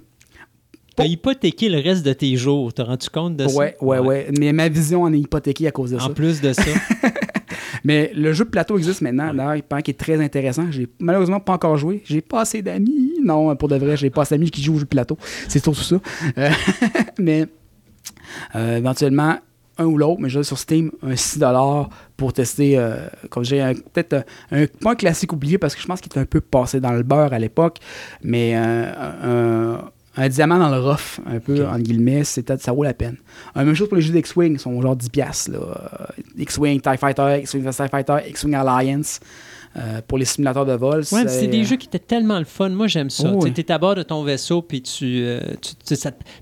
T'as 0.96 1.06
hypothéqué 1.06 1.70
le 1.70 1.80
reste 1.80 2.04
de 2.04 2.14
tes 2.14 2.36
jours, 2.38 2.74
t'as 2.74 2.86
rendu 2.86 3.08
compte 3.10 3.38
de 3.38 3.48
ça? 3.48 3.56
Ouais, 3.56 3.76
ouais, 3.82 4.00
ouais. 4.00 4.32
Mais 4.40 4.52
ma 4.52 4.68
vision 4.68 5.04
en 5.04 5.14
est 5.14 5.20
hypothéquée 5.20 5.68
à 5.68 5.72
cause 5.72 5.92
de 5.92 6.00
ça. 6.00 6.06
En 6.06 6.10
plus 6.10 6.42
de 6.42 6.54
ça. 6.54 6.64
Mais 7.84 8.12
le 8.16 8.34
jeu 8.34 8.46
de 8.46 8.50
plateau 8.50 8.80
existe 8.80 9.02
maintenant. 9.02 9.32
D'ailleurs, 9.32 9.56
il 9.58 9.64
paraît 9.64 9.84
qu'il 9.84 9.94
est 9.94 9.98
très 9.98 10.20
intéressant. 10.20 10.72
J'ai 10.72 10.88
malheureusement 11.00 11.40
pas 11.40 11.54
encore 11.54 11.78
joué. 11.78 12.02
J'ai 12.04 12.22
pas 12.22 12.42
assez 12.42 12.64
d'amis. 12.64 13.07
Non, 13.28 13.56
pour 13.56 13.68
de 13.68 13.76
vrai, 13.76 13.98
j'ai 13.98 14.10
pas 14.10 14.24
d'amis 14.26 14.50
qui 14.50 14.64
jouent 14.64 14.76
au 14.76 14.80
jeu 14.80 14.86
plateau. 14.86 15.18
C'est 15.48 15.62
tout 15.62 15.74
ça. 15.74 15.98
Euh, 16.38 16.50
mais 17.20 17.46
euh, 18.56 18.78
éventuellement, 18.78 19.38
un 19.78 19.86
ou 19.86 19.98
l'autre, 19.98 20.20
mais 20.20 20.30
je 20.30 20.42
sur 20.42 20.58
Steam, 20.58 20.92
un 21.04 21.14
6$ 21.14 21.88
pour 22.16 22.34
tester, 22.34 22.78
euh, 22.78 23.08
comme 23.30 23.46
j'ai 23.46 23.74
peut-être 23.94 24.26
un, 24.52 24.66
pas 24.66 24.92
un 24.92 24.96
classique 24.96 25.34
oublié 25.34 25.60
parce 25.60 25.76
que 25.76 25.82
je 25.82 25.86
pense 25.86 26.02
qu'il 26.02 26.12
était 26.12 26.20
un 26.20 26.26
peu 26.26 26.42
passé 26.42 26.80
dans 26.80 26.94
le 26.94 27.04
beurre 27.04 27.34
à 27.34 27.40
l'époque, 27.40 27.78
mais 28.24 28.56
un, 28.56 29.92
un 30.18 30.30
diamant 30.30 30.58
dans 30.58 30.70
le 30.70 30.80
rough, 30.80 31.20
un 31.28 31.40
peu, 31.40 31.66
en 31.68 31.78
guillemets, 31.78 32.24
ça 32.24 32.72
vaut 32.72 32.84
la 32.84 32.96
peine. 32.96 33.18
Même 33.56 33.76
chose 33.76 33.88
pour 33.88 33.98
les 33.98 34.02
jeux 34.02 34.14
d'X-Wing, 34.14 34.54
ils 34.54 34.60
sont 34.60 34.82
genre 34.82 34.96
10$. 34.96 35.52
Là. 35.52 36.10
X-Wing, 36.38 36.82
TIE 36.82 36.98
Fighter, 36.98 37.40
X-Wing 37.44 37.64
TIE 37.70 37.88
Fighter, 37.90 38.18
X-Wing 38.28 38.56
Alliance. 38.56 39.20
Euh, 39.78 40.02
pour 40.08 40.18
les 40.18 40.26
simulateurs 40.26 40.66
de 40.66 40.74
vol. 40.74 41.04
Ouais, 41.12 41.28
c'est 41.28 41.48
des 41.48 41.64
jeux 41.64 41.76
qui 41.76 41.88
étaient 41.88 42.00
tellement 42.00 42.40
le 42.40 42.46
fun. 42.46 42.70
Moi, 42.70 42.88
j'aime 42.88 43.12
ça. 43.12 43.32
Oh, 43.32 43.46
tu 43.48 43.62
es 43.62 43.72
à 43.72 43.78
bord 43.78 43.94
de 43.94 44.02
ton 44.02 44.24
vaisseau, 44.24 44.62
puis 44.62 44.82
tu. 44.82 45.22
Euh, 45.24 45.40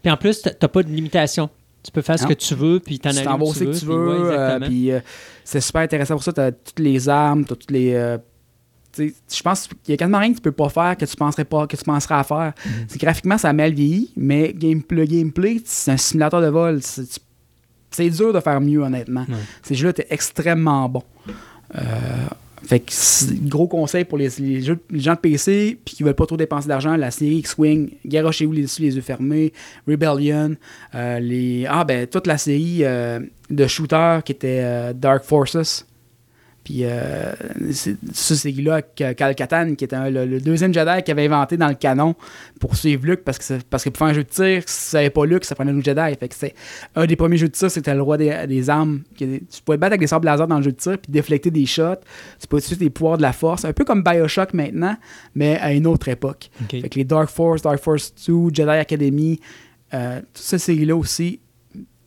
puis 0.02 0.12
en 0.12 0.16
plus, 0.16 0.42
tu 0.42 0.50
n'as 0.50 0.68
pas 0.68 0.84
de 0.84 0.90
limitation. 0.90 1.50
Tu 1.84 1.92
peux 1.92 2.02
faire 2.02 2.18
ce 2.18 2.26
que 2.26 2.34
tu 2.34 2.56
veux, 2.56 2.80
puis 2.80 2.98
t'en 2.98 3.10
as 3.10 3.36
où 3.36 3.54
tu 3.54 3.60
veux. 3.60 3.72
Que 3.72 3.78
tu 3.78 3.86
veux 3.86 4.32
euh, 4.32 4.60
puis 4.60 4.90
c'est 5.44 5.60
super 5.60 5.82
intéressant 5.82 6.16
pour 6.16 6.24
ça. 6.24 6.34
Tu 6.34 6.42
as 6.42 6.52
toutes 6.52 6.80
les 6.80 7.10
armes, 7.10 7.46
tu 7.46 7.54
as 7.54 7.56
toutes 7.56 7.72
les. 7.72 8.18
je 8.98 9.42
pense 9.44 9.68
qu'il 9.68 9.92
y 9.92 9.94
a 9.94 9.98
quasiment 9.98 10.20
rien 10.20 10.32
que 10.32 10.38
tu 10.38 10.42
peux 10.42 10.54
pas 10.54 10.70
faire 10.70 10.96
que 10.96 11.06
tu 11.06 11.16
penserais 11.18 11.46
pas 11.46 11.68
que 11.68 11.76
tu 11.76 11.84
penserais 11.84 12.16
à 12.16 12.24
faire. 12.24 12.54
Mhm. 12.66 12.72
C'est 12.88 13.02
graphiquement 13.02 13.38
ça 13.38 13.50
a 13.50 13.54
mal 13.54 13.74
vieilli, 13.74 14.12
mais 14.16 14.54
game, 14.54 14.82
le 14.90 15.06
gameplay, 15.06 15.62
c'est 15.66 15.92
un 15.92 15.98
simulateur 15.98 16.42
de 16.42 16.48
vol. 16.48 16.80
C'est 17.92 18.10
dur 18.10 18.32
de 18.32 18.40
faire 18.40 18.62
mieux 18.62 18.80
honnêtement. 18.80 19.26
Ces 19.62 19.76
jeux-là 19.76 19.90
étaient 19.90 20.08
extrêmement 20.10 20.88
bons. 20.88 21.04
Euh, 21.76 21.82
fait 22.68 22.80
que 22.80 23.48
gros 23.48 23.68
conseil 23.68 24.06
pour 24.06 24.18
les, 24.18 24.30
gens 24.30 25.14
de 25.14 25.20
PC 25.20 25.78
puis 25.86 25.96
qui 25.96 26.04
veulent 26.04 26.16
pas 26.16 26.26
trop 26.26 26.38
dépenser 26.38 26.68
d'argent, 26.68 26.96
la 26.96 27.12
série 27.12 27.38
X-Wing, 27.38 27.92
Guerra 28.06 28.32
chez 28.32 28.46
vous 28.46 28.54
les, 28.54 28.66
les 28.80 28.96
yeux 28.96 29.02
fermés, 29.02 29.54
Rebellion, 29.88 30.56
euh, 30.96 31.20
les 31.20 31.66
ah 31.70 31.84
ben 31.84 32.08
toute 32.08 32.28
la 32.28 32.38
série 32.38 32.80
euh, 32.82 33.20
de 33.50 33.68
shooters 33.68 34.24
qui 34.24 34.32
était 34.32 34.62
euh, 34.64 34.94
Dark 34.94 35.24
Forces. 35.24 35.86
Puis 36.66 36.80
euh, 36.82 37.32
ça, 37.72 38.36
c'est 38.36 38.52
là 38.52 38.82
Cal 38.82 39.36
Katan, 39.36 39.76
qui 39.76 39.86
était 39.86 40.10
le, 40.10 40.42
deuxième 40.42 40.74
Jedi 40.74 41.04
qui 41.04 41.12
avait 41.12 41.26
inventé 41.26 41.58
dans 41.58 41.68
le 41.68 41.76
canon 41.76 42.16
pour 42.60 42.76
suivre 42.76 43.06
Luke, 43.06 43.22
parce 43.24 43.38
que, 43.38 43.62
parce 43.70 43.84
que 43.84 43.90
pour 43.92 44.00
faire 44.00 44.08
un 44.08 44.14
jeu 44.14 44.24
de 44.24 44.30
tir, 44.30 44.64
si 44.66 44.90
ça 44.90 44.98
n'avait 44.98 45.12
pas 45.12 45.28
Luke, 45.28 45.46
ça 45.46 45.54
prenait 45.54 45.72
un 45.72 45.80
Jedi. 45.80 46.16
Fait 46.20 46.28
que 46.28 46.34
c'est 46.34 46.56
un 46.96 47.06
des 47.06 47.16
premiers 47.16 47.38
jeux 47.38 47.50
de 47.50 47.54
tir, 47.54 47.70
c'était 47.70 47.94
le 47.94 48.02
roi 48.02 48.18
des, 48.18 48.70
armes. 48.70 49.04
Tu 49.16 49.40
pouvais 49.64 49.78
battre 49.78 49.92
avec 49.92 50.00
des 50.00 50.08
sabres 50.08 50.26
laser 50.26 50.48
dans 50.48 50.58
le 50.58 50.64
jeu 50.64 50.72
de 50.72 50.78
tir, 50.78 50.98
puis 50.98 51.12
déflecter 51.12 51.52
des 51.52 51.68
shots. 51.68 52.02
Tu 52.42 52.48
pouvais 52.48 52.62
utiliser 52.62 52.84
des 52.84 52.90
pouvoirs 52.90 53.18
de 53.18 53.22
la 53.22 53.32
force, 53.32 53.64
un 53.64 53.72
peu 53.72 53.86
comme 53.86 54.02
Bioshock 54.02 54.56
maintenant, 54.56 54.98
mais 55.36 55.60
à 55.60 55.72
une 55.72 55.86
autre 55.86 56.08
époque. 56.08 56.50
Fait 56.72 56.90
que 56.90 56.98
les 56.98 57.06
Dark 57.06 57.30
Force, 57.30 57.62
Dark 57.62 57.78
Force 57.78 58.12
2, 58.28 58.50
Jedi 58.52 58.70
Academy, 58.70 59.40
euh, 59.94 60.20
toute 60.34 60.44
cette 60.44 60.62
série-là 60.62 60.96
aussi, 60.96 61.40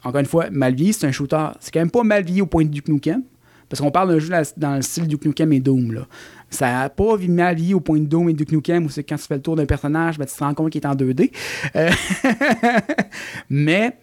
encore 0.03 0.19
une 0.19 0.27
fois, 0.27 0.51
mal 0.51 0.75
c'est 0.93 1.07
un 1.07 1.13
shooter. 1.13 1.47
C'est 1.61 1.73
quand 1.73 1.81
même 1.81 1.93
pas 1.93 2.03
mal 2.03 2.25
au 2.41 2.47
point 2.47 2.65
de 2.65 2.81
Nukem. 2.89 3.23
Parce 3.69 3.81
qu'on 3.81 3.91
parle 3.91 4.11
d'un 4.11 4.19
jeu 4.19 4.33
dans 4.57 4.77
le 4.77 4.83
style 4.83 5.07
Duke 5.07 5.25
Nukem 5.25 5.53
et 5.53 5.61
Doom. 5.61 5.93
Là. 5.93 6.07
Ça 6.51 6.73
n'a 6.73 6.89
pas 6.89 7.17
mal 7.29 7.57
vie 7.57 7.75
au 7.75 7.81
point 7.81 7.99
de 7.99 8.07
Doom 8.07 8.31
et 8.31 8.33
Duke 8.33 8.53
Nukem 8.53 8.87
où 8.87 8.89
c'est 8.89 9.05
quand 9.05 9.17
tu 9.17 9.25
fais 9.25 9.37
le 9.37 9.43
tour 9.43 9.57
d'un 9.57 9.67
personnage, 9.67 10.19
ben, 10.19 10.27
tu 10.27 10.35
te 10.35 10.43
rends 10.43 10.55
compte 10.55 10.71
qu'il 10.71 10.81
est 10.81 10.87
en 10.87 10.95
2D. 10.95 11.31
Euh, 11.77 11.91
mais 13.51 13.99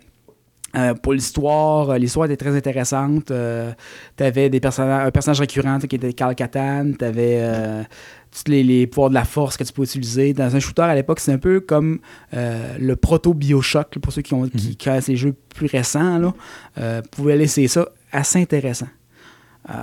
euh, 0.76 0.94
pour 0.94 1.14
l'histoire, 1.14 1.90
euh, 1.90 1.98
l'histoire 1.98 2.26
était 2.26 2.38
très 2.38 2.56
intéressante. 2.56 3.26
tu 3.28 4.24
avais 4.24 4.50
des 4.50 4.60
personnages, 4.60 5.08
un 5.08 5.12
personnage 5.12 5.40
récurrent 5.40 5.80
qui 5.80 5.96
était 5.96 6.14
Carl 6.14 6.36
Catan. 6.36 6.92
Tu 7.00 7.04
avais 7.04 7.42
tous 8.32 8.52
les, 8.52 8.86
pouvoirs 8.86 9.10
de 9.10 9.16
la 9.16 9.26
force 9.26 9.58
que 9.58 9.64
tu 9.64 9.74
peux 9.74 9.84
utiliser. 9.84 10.34
Dans 10.34 10.56
un 10.56 10.60
shooter 10.60 10.84
à 10.84 10.94
l'époque, 10.94 11.20
c'est 11.20 11.32
un 11.32 11.40
peu 11.40 11.62
comme 11.62 12.00
le 12.34 12.94
proto-Bioshock, 12.94 13.98
pour 13.98 14.14
ceux 14.14 14.22
qui 14.22 14.36
ont 14.36 14.48
qui, 14.48 14.78
mhm. 14.86 15.02
ces 15.02 15.16
jeux 15.16 15.34
plus 15.56 15.68
récents. 15.68 16.20
Là, 16.20 17.02
pouvaient 17.12 17.38
laisser 17.38 17.68
ça 17.68 17.88
assez 18.12 18.40
intéressant. 18.40 18.88
Euh, 19.70 19.74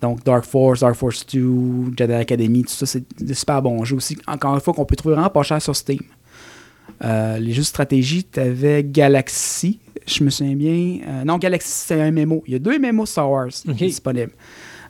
donc 0.00 0.24
Dark 0.24 0.44
Force, 0.44 0.80
Dark 0.80 0.94
Force 0.94 1.26
2, 1.26 1.94
Jedi 1.96 2.12
Academy, 2.12 2.62
tout 2.62 2.70
ça, 2.70 2.86
c'est 2.86 3.04
des 3.22 3.34
super 3.34 3.62
bons 3.62 3.84
jeux 3.84 3.96
aussi. 3.96 4.16
Encore 4.26 4.54
une 4.54 4.60
fois, 4.60 4.74
qu'on 4.74 4.84
peut 4.84 4.96
trouver 4.96 5.14
vraiment 5.14 5.30
pas 5.30 5.42
cher 5.42 5.60
sur 5.60 5.76
Steam. 5.76 6.00
Euh, 7.04 7.38
les 7.38 7.52
jeux 7.52 7.62
de 7.62 7.66
stratégie, 7.66 8.24
tu 8.24 8.40
avais 8.40 8.84
Galaxy, 8.84 9.78
je 10.06 10.24
me 10.24 10.30
souviens 10.30 10.56
bien. 10.56 10.98
Euh, 11.06 11.24
non, 11.24 11.38
Galaxy, 11.38 11.70
c'est 11.70 12.00
un 12.00 12.10
MMO. 12.10 12.42
Il 12.46 12.52
y 12.52 12.56
a 12.56 12.58
deux 12.58 12.78
MMO 12.78 13.06
Star 13.06 13.30
Wars 13.30 13.50
disponibles. 13.66 14.32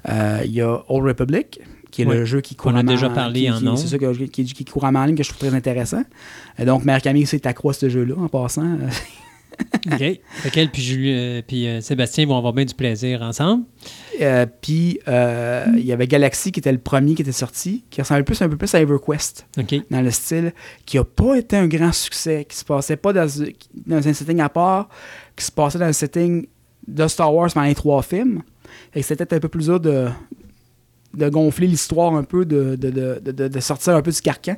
il 0.09 0.51
y 0.51 0.61
a 0.61 0.83
Old 0.89 1.07
Republic, 1.07 1.61
qui 1.91 2.03
est 2.03 2.05
le 2.07 2.25
jeu 2.25 2.41
qui 2.41 2.55
court 2.55 2.73
On 2.73 2.77
a 2.77 2.83
déjà 2.83 3.11
parlé 3.11 3.51
en 3.51 3.77
C'est 3.77 3.89
ça 3.89 3.99
qui, 3.99 4.45
qui, 4.45 4.65
court 4.65 4.85
en 4.85 5.05
ligne 5.05 5.17
que 5.17 5.23
je 5.23 5.29
trouve 5.29 5.49
très 5.49 5.57
intéressant. 5.57 6.05
donc, 6.65 6.85
Mère 6.85 7.03
Camille, 7.03 7.27
c'est 7.27 7.45
accro 7.47 7.73
ce 7.73 7.89
jeu-là 7.89 8.15
en 8.19 8.29
passant. 8.29 8.79
OK. 9.93 10.21
Lequel, 10.45 10.71
puis, 10.71 10.83
Julie, 10.83 11.13
euh, 11.13 11.43
puis 11.47 11.67
euh, 11.67 11.81
Sébastien 11.81 12.27
vont 12.27 12.37
avoir 12.37 12.53
bien 12.53 12.65
du 12.65 12.75
plaisir 12.75 13.23
ensemble. 13.23 13.65
Euh, 14.21 14.47
puis 14.61 15.01
il 15.07 15.85
y 15.85 15.93
avait 15.93 16.07
Galaxy 16.07 16.53
qui 16.53 16.61
était 16.61 16.73
le 16.73 16.79
premier 16.79 17.15
qui 17.15 17.23
était 17.23 17.33
sorti, 17.33 17.85
qui 17.91 18.01
ressemblait 18.01 18.25
plus 18.25 18.41
un 18.43 18.49
peu 18.49 18.57
plus 18.57 18.75
à 18.75 18.81
EverQuest 18.81 19.47
dans 19.91 20.01
le 20.01 20.11
style, 20.11 20.53
qui 20.87 20.97
n'a 20.97 21.05
pas 21.05 21.37
été 21.37 21.57
un 21.57 21.67
grand 21.67 21.93
succès, 21.93 22.47
qui 22.49 22.57
se 22.57 22.65
passait 22.65 22.97
pas 22.97 23.13
dans, 23.13 23.27
dans, 23.87 24.09
un 24.09 24.13
setting 24.13 24.41
à 24.41 24.49
part, 24.49 24.89
qui 25.37 25.45
se 25.45 25.53
passait 25.53 25.79
dans 25.79 25.87
un 25.87 25.93
setting 25.93 26.47
de 26.87 27.09
Star 27.09 27.35
Wars 27.35 27.51
pendant 27.53 27.67
les 27.67 27.75
trois 27.75 28.03
films. 28.03 28.43
Et 28.95 29.03
c'était 29.03 29.35
un 29.35 29.41
peu 29.41 29.49
plus 29.49 29.67
dur 29.67 29.81
de, 29.81 30.09
de 31.15 31.29
gonfler 31.29 31.67
l'histoire 31.67 32.15
un 32.15 32.25
peu, 32.25 32.45
de, 32.45 32.77
de, 32.77 32.91
de, 33.21 33.49
de, 33.49 33.61
sortir 33.61 33.95
un 33.95 34.03
peu 34.03 34.11
du 34.11 34.21
carcan. 34.21 34.57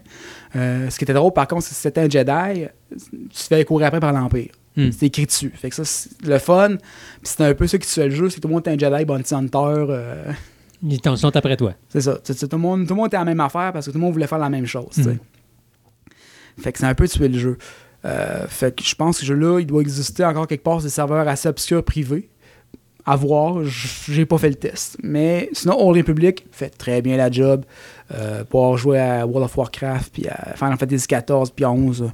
ce 0.53 0.97
qui 0.97 1.05
était 1.05 1.15
drôle, 1.15 1.33
par 1.33 1.49
contre, 1.49 1.65
si 1.65 1.75
c'était 1.75 2.03
un 2.03 2.09
Jedi, 2.09 2.67
tu 2.91 3.29
te 3.29 3.43
fais 3.43 3.65
courir 3.65 3.89
après 3.89 4.01
par 4.01 4.13
l'Empire. 4.13 4.53
Hmm. 4.77 4.91
C'est 4.91 5.07
écrit 5.07 5.27
dessus. 5.27 5.53
Fait 5.55 5.71
que 5.71 5.77
ça, 5.77 5.85
c'est 5.85 6.27
le 6.27 6.39
fun. 6.39 6.77
C'est 7.23 7.41
un 7.43 7.55
peu 7.55 7.67
ça 7.67 7.79
qui 7.79 7.89
tue 7.89 8.01
le 8.01 8.11
jeu, 8.11 8.29
c'est 8.29 8.37
que 8.37 8.41
tout 8.41 8.49
le 8.49 8.55
monde 8.55 8.67
est 8.67 8.71
un 8.71 8.79
Jedi, 8.79 9.05
Bounty 9.05 9.35
Hunter. 9.35 9.87
Euh... 9.89 10.33
Ils 10.83 11.01
sont 11.17 11.37
après 11.37 11.57
toi. 11.57 11.75
C'est 11.89 12.01
ça. 12.01 12.17
tout, 12.17 12.49
le 12.51 12.59
monde, 12.59 12.87
tout 12.87 12.95
le 12.95 12.99
monde 12.99 13.07
était 13.07 13.17
la 13.17 13.25
même 13.25 13.41
affaire 13.41 13.73
parce 13.73 13.87
que 13.87 13.93
tout 13.93 13.99
le 13.99 14.03
monde 14.03 14.13
voulait 14.13 14.27
faire 14.27 14.39
la 14.39 14.51
même 14.51 14.67
chose. 14.67 14.97
Hmm. 14.99 15.17
Fait 16.61 16.73
que 16.73 16.79
c'est 16.79 16.87
un 16.87 16.95
peu 16.95 17.09
tuer 17.09 17.29
le 17.29 17.39
jeu. 17.39 17.59
Euh, 18.05 18.47
fait 18.49 18.77
que 18.77 18.85
je 18.85 18.95
pense 18.95 19.17
que 19.17 19.21
ce 19.23 19.27
jeu-là, 19.27 19.61
il 19.61 19.67
doit 19.67 19.81
exister 19.81 20.25
encore 20.25 20.47
quelque 20.47 20.63
part 20.63 20.81
sur 20.81 20.85
des 20.85 20.91
serveurs 20.91 21.27
assez 21.27 21.49
obscurs 21.49 21.83
privés. 21.83 22.29
À 23.07 23.17
voir, 23.17 23.63
j'ai 23.65 24.25
pas 24.25 24.39
fait 24.39 24.49
le 24.49 24.55
test. 24.55 24.97
Mais 25.03 25.51
sinon, 25.53 25.77
Old 25.79 25.97
Republic 25.97 26.47
fait 26.51 26.71
très 26.71 27.03
bien 27.03 27.17
la 27.19 27.31
job. 27.31 27.65
Euh, 28.13 28.45
pour 28.45 28.77
jouer 28.77 28.99
à 28.99 29.27
World 29.27 29.45
of 29.45 29.57
Warcraft, 29.57 30.13
puis 30.13 30.27
à 30.29 30.55
Final 30.57 30.79
Fantasy 30.79 31.07
XIV, 31.07 31.53
puis 31.55 31.65
11 31.65 32.11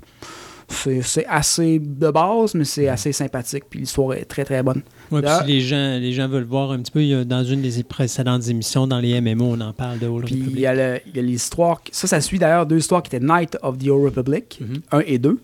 c'est 0.70 1.26
assez 1.26 1.78
de 1.78 2.10
base, 2.10 2.54
mais 2.54 2.64
c'est 2.64 2.88
assez 2.88 3.12
sympathique. 3.12 3.64
Puis 3.68 3.80
l'histoire 3.80 4.14
est 4.14 4.24
très, 4.24 4.44
très 4.44 4.62
bonne. 4.62 4.82
Oui, 5.10 5.20
puis 5.20 5.30
si 5.40 5.46
les 5.46 5.60
gens, 5.60 5.98
les 5.98 6.12
gens 6.12 6.28
veulent 6.28 6.44
voir 6.44 6.70
un 6.70 6.78
petit 6.78 6.92
peu, 6.92 7.24
dans 7.24 7.44
une 7.44 7.62
des 7.62 7.82
précédentes 7.82 8.48
émissions, 8.48 8.86
dans 8.86 8.98
les 8.98 9.20
MMO, 9.20 9.44
on 9.56 9.60
en 9.60 9.72
parle 9.72 9.98
de 9.98 10.06
Old 10.06 10.26
Puis 10.26 10.36
il 10.36 10.60
y 10.60 10.66
a 10.66 10.98
l'histoire. 11.14 11.80
Ça, 11.90 12.06
ça 12.06 12.20
suit 12.20 12.38
d'ailleurs 12.38 12.66
deux 12.66 12.78
histoires 12.78 13.02
qui 13.02 13.14
étaient 13.14 13.24
Night 13.24 13.58
of 13.62 13.78
the 13.78 13.88
Old 13.88 14.04
Republic, 14.04 14.60
1 14.92 14.98
mhm. 14.98 15.04
et 15.06 15.18
2. 15.18 15.38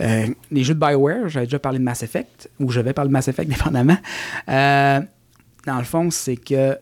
Euh, 0.00 0.26
les 0.50 0.64
jeux 0.64 0.74
de 0.74 0.80
Bioware, 0.80 1.28
j'avais 1.28 1.46
déjà 1.46 1.58
parlé 1.58 1.78
de 1.78 1.84
Mass 1.84 2.02
Effect, 2.02 2.48
ou 2.58 2.70
je 2.70 2.80
vais 2.80 2.92
parler 2.92 3.08
de 3.08 3.12
Mass 3.12 3.28
Effect 3.28 3.50
dépendamment. 3.50 3.98
Euh, 4.48 5.00
dans 5.66 5.78
le 5.78 5.84
fond, 5.84 6.10
c'est 6.10 6.36
que 6.36 6.76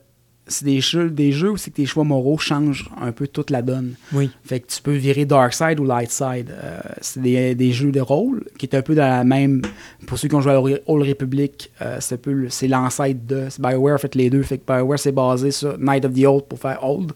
c'est 0.48 0.64
des 0.64 0.80
jeux, 0.80 1.10
des 1.10 1.32
jeux 1.32 1.50
où 1.50 1.56
c'est 1.56 1.70
que 1.70 1.76
tes 1.76 1.86
choix 1.86 2.04
moraux 2.04 2.38
changent 2.38 2.90
un 3.00 3.12
peu 3.12 3.26
toute 3.26 3.50
la 3.50 3.62
donne. 3.62 3.94
Oui. 4.12 4.30
Fait 4.44 4.60
que 4.60 4.66
tu 4.66 4.82
peux 4.82 4.94
virer 4.94 5.24
Dark 5.24 5.52
Side 5.52 5.78
ou 5.78 5.84
Light 5.84 6.10
Side. 6.10 6.50
Euh, 6.50 6.80
c'est 7.00 7.20
des, 7.20 7.54
des, 7.54 7.72
jeux 7.72 7.92
de 7.92 8.00
rôle 8.00 8.44
qui 8.58 8.66
est 8.66 8.74
un 8.74 8.82
peu 8.82 8.94
dans 8.94 9.08
la 9.08 9.24
même. 9.24 9.62
Pour 10.06 10.18
ceux 10.18 10.28
qui 10.28 10.34
ont 10.34 10.40
joué 10.40 10.52
à 10.52 10.60
Old 10.60 11.08
Republic, 11.08 11.70
euh, 11.82 11.98
c'est 12.00 12.18
peu 12.18 12.48
c'est 12.48 12.68
l'ancêtre 12.68 13.26
de. 13.26 13.48
Bioware 13.58 14.00
fait 14.00 14.14
les 14.14 14.30
deux. 14.30 14.42
Fait 14.42 14.58
que 14.58 14.72
Bioware 14.72 14.98
c'est 14.98 15.12
basé 15.12 15.50
sur 15.50 15.78
Night 15.78 16.04
of 16.04 16.12
the 16.14 16.24
Old 16.24 16.44
pour 16.44 16.58
faire 16.58 16.82
Old. 16.82 17.12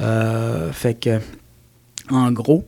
Euh, 0.00 0.72
fait 0.72 0.94
que 0.94 1.20
en 2.10 2.32
gros, 2.32 2.64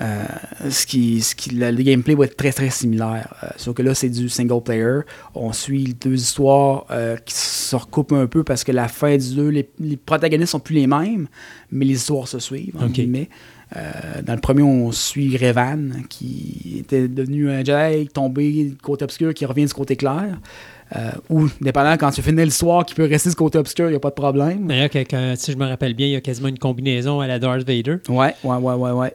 euh, 0.00 0.24
ce 0.70 0.86
qui, 0.86 1.20
ce 1.22 1.34
qui, 1.34 1.50
le, 1.50 1.72
gameplay 1.82 2.14
va 2.14 2.24
être 2.24 2.36
très 2.36 2.52
très 2.52 2.70
similaire. 2.70 3.34
Euh, 3.42 3.48
sauf 3.56 3.74
que 3.74 3.82
là, 3.82 3.94
c'est 3.94 4.08
du 4.08 4.28
single 4.28 4.62
player. 4.62 5.00
On 5.34 5.52
suit 5.52 5.96
deux 6.00 6.14
histoires 6.14 6.86
euh, 6.90 7.16
qui 7.16 7.34
se 7.34 7.74
recoupent 7.74 8.12
un 8.12 8.26
peu 8.26 8.44
parce 8.44 8.62
que 8.62 8.70
la 8.70 8.86
fin 8.86 9.16
du 9.16 9.34
deux, 9.34 9.48
les, 9.48 9.96
protagonistes 9.96 10.52
sont 10.52 10.60
plus 10.60 10.76
les 10.76 10.86
mêmes, 10.86 11.26
mais 11.72 11.84
les 11.84 11.94
histoires 11.94 12.28
se 12.28 12.38
suivent. 12.38 12.76
dans 12.76 14.34
le 14.34 14.40
premier, 14.40 14.62
on 14.62 14.92
suit 14.92 15.36
Revan, 15.36 16.04
qui 16.08 16.76
était 16.78 17.08
devenu 17.08 17.50
un 17.50 17.64
Jedi 17.64 18.08
tombé 18.08 18.64
du 18.64 18.76
côté 18.76 19.04
obscur, 19.04 19.34
qui 19.34 19.46
revient 19.46 19.66
du 19.66 19.74
côté 19.74 19.96
clair. 19.96 20.38
ou, 21.28 21.48
dépendant, 21.60 21.96
quand 21.96 22.12
tu 22.12 22.22
finis 22.22 22.44
l'histoire, 22.44 22.86
qui 22.86 22.94
peut 22.94 23.04
rester 23.04 23.30
du 23.30 23.36
côté 23.36 23.58
obscur, 23.58 23.86
il 23.86 23.90
n'y 23.90 23.96
a 23.96 24.00
pas 24.00 24.10
de 24.10 24.14
problème. 24.14 24.68
D'ailleurs, 24.68 24.90
si 25.36 25.50
je 25.50 25.56
me 25.56 25.66
rappelle 25.66 25.94
bien, 25.94 26.06
il 26.06 26.12
y 26.12 26.16
a 26.16 26.20
quasiment 26.20 26.48
une 26.48 26.58
combinaison 26.58 27.18
à 27.18 27.26
la 27.26 27.40
Darth 27.40 27.66
Vader. 27.66 27.96
Ouais, 28.08 28.34
ouais, 28.44 28.56
ouais, 28.56 28.74
ouais, 28.74 28.92
ouais. 28.92 29.14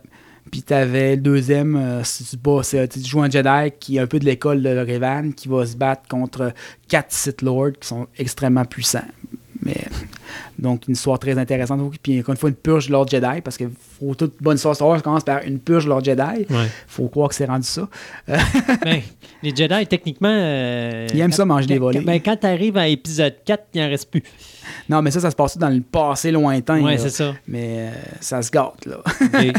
Puis 0.52 0.62
t'avais 0.62 1.16
le 1.16 1.22
deuxième, 1.22 1.76
euh, 1.76 2.04
si 2.04 2.24
tu, 2.24 2.38
bats, 2.38 2.62
tu 2.64 3.00
joues 3.04 3.22
un 3.22 3.30
Jedi 3.30 3.72
qui 3.80 3.98
est 3.98 4.00
un 4.00 4.08
peu 4.08 4.20
de 4.20 4.26
l'école 4.26 4.62
de 4.62 4.78
Revan, 4.78 5.32
qui 5.34 5.48
va 5.48 5.66
se 5.66 5.76
battre 5.76 6.08
contre 6.08 6.54
quatre 6.88 7.12
Sith 7.12 7.42
Lords 7.42 7.74
qui 7.80 7.88
sont 7.88 8.08
extrêmement 8.18 8.66
puissants. 8.66 9.06
Mais, 9.66 9.78
donc, 10.60 10.88
une 10.88 10.94
histoire 10.94 11.18
très 11.20 11.38
intéressante. 11.38 11.80
Puis, 12.02 12.20
encore 12.20 12.34
une 12.34 12.38
fois, 12.38 12.50
une 12.50 12.56
purge 12.56 12.88
de 12.88 12.92
Lord 12.92 13.08
Jedi, 13.08 13.42
parce 13.42 13.58
que 13.58 13.66
faut 14.00 14.14
toute 14.14 14.34
bonne 14.42 14.56
histoire 14.56 14.76
Star 14.76 14.88
Wars 14.88 15.02
commence 15.02 15.24
par 15.24 15.42
une 15.44 15.60
purge 15.60 15.86
de 15.86 15.90
Lord 15.90 16.04
Jedi. 16.04 16.46
Il 16.50 16.70
faut 16.88 17.08
croire 17.08 17.30
que 17.30 17.36
c'est 17.36 17.46
rendu 17.46 17.68
ça. 17.68 17.88
ben, 18.28 19.02
les 19.42 19.56
Jedi, 19.56 19.88
techniquement. 19.88 20.30
Euh, 20.32 21.08
Ils 21.14 21.20
aiment 21.22 21.32
ça, 21.32 21.46
manger 21.46 21.68
des 21.68 21.78
volets. 21.78 22.02
Ben, 22.02 22.20
quand 22.20 22.36
tu 22.36 22.48
arrives 22.48 22.78
à 22.78 22.88
épisode 22.88 23.36
4, 23.46 23.64
il 23.74 23.82
n'en 23.82 23.90
reste 23.90 24.12
plus. 24.12 24.24
Non, 24.90 25.02
mais 25.02 25.12
ça, 25.12 25.20
ça 25.20 25.32
se 25.32 25.36
passe 25.36 25.58
dans 25.58 25.70
le 25.70 25.82
passé 25.82 26.32
lointain. 26.32 26.84
Oui, 26.84 26.96
c'est 26.98 27.10
ça. 27.10 27.34
Mais 27.48 27.90
euh, 27.90 27.92
ça 28.20 28.42
se 28.42 28.52
gâte, 28.52 28.86
là. 28.86 29.02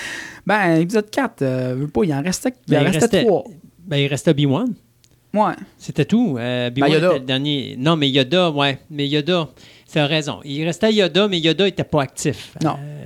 Ben, 0.46 0.76
épisode 0.76 1.10
4, 1.10 1.42
euh, 1.42 1.86
pas, 1.88 2.04
il 2.04 2.14
en 2.14 2.22
restait, 2.22 2.52
il 2.68 2.70
ben, 2.70 2.86
en 2.86 2.90
restait, 2.92 3.24
3. 3.24 3.44
Ben, 3.84 3.96
il 3.96 4.06
restait 4.06 4.32
B1. 4.32 4.66
Ouais. 5.34 5.54
C'était 5.76 6.04
tout. 6.04 6.36
Euh, 6.38 6.70
B1 6.70 6.80
ben, 6.80 6.86
était 6.86 7.00
le 7.00 7.20
dernier. 7.20 7.76
Non, 7.76 7.96
mais 7.96 8.08
Yoda, 8.08 8.50
ouais. 8.50 8.78
Mais 8.88 9.08
Yoda, 9.08 9.48
as 9.94 10.06
raison. 10.06 10.40
Il 10.44 10.64
restait 10.64 10.92
Yoda, 10.92 11.26
mais 11.26 11.40
Yoda 11.40 11.64
n'était 11.64 11.84
pas 11.84 12.02
actif. 12.02 12.54
Non. 12.62 12.76
Euh, 12.80 13.04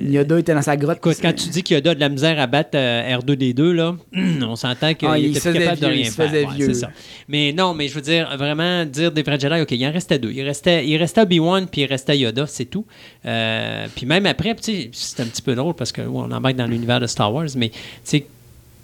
Yoda 0.00 0.38
était 0.38 0.54
dans 0.54 0.62
sa 0.62 0.76
grotte. 0.76 0.98
quand 1.02 1.32
tu 1.34 1.48
dis 1.48 1.62
qu'il 1.62 1.76
Yoda 1.76 1.90
a 1.90 1.94
de 1.94 2.00
la 2.00 2.08
misère 2.08 2.40
à 2.40 2.46
battre 2.46 2.70
euh, 2.74 3.16
R2D2, 3.18 3.72
là, 3.72 3.96
on 4.42 4.56
s'entend 4.56 4.94
qu'il 4.94 5.08
ah, 5.08 5.18
était 5.18 5.40
plus 5.40 5.52
capable 5.52 5.80
de 5.80 5.86
rien 5.86 6.10
faire. 6.10 6.30
c'est 6.58 6.74
ça. 6.74 6.90
Mais 7.28 7.52
non, 7.52 7.74
mais 7.74 7.88
je 7.88 7.94
veux 7.94 8.00
dire, 8.00 8.36
vraiment, 8.36 8.84
dire 8.84 9.12
des 9.12 9.22
vrais 9.22 9.38
Jedi, 9.38 9.60
OK, 9.60 9.70
il 9.70 9.86
en 9.86 9.92
restait 9.92 10.18
deux. 10.18 10.32
Il 10.32 10.42
restait, 10.42 10.86
il 10.86 10.96
restait 10.96 11.22
Obi-Wan, 11.22 11.66
puis 11.66 11.82
il 11.82 11.86
restait 11.86 12.18
Yoda, 12.18 12.46
c'est 12.46 12.66
tout. 12.66 12.84
Euh, 13.26 13.86
puis 13.94 14.06
même 14.06 14.26
après, 14.26 14.54
c'est 14.60 15.20
un 15.20 15.26
petit 15.26 15.42
peu 15.42 15.54
drôle 15.54 15.74
parce 15.74 15.92
qu'on 15.92 16.30
embarque 16.30 16.56
dans 16.56 16.66
l'univers 16.66 17.00
de 17.00 17.06
Star 17.06 17.32
Wars, 17.32 17.48
mais 17.56 17.70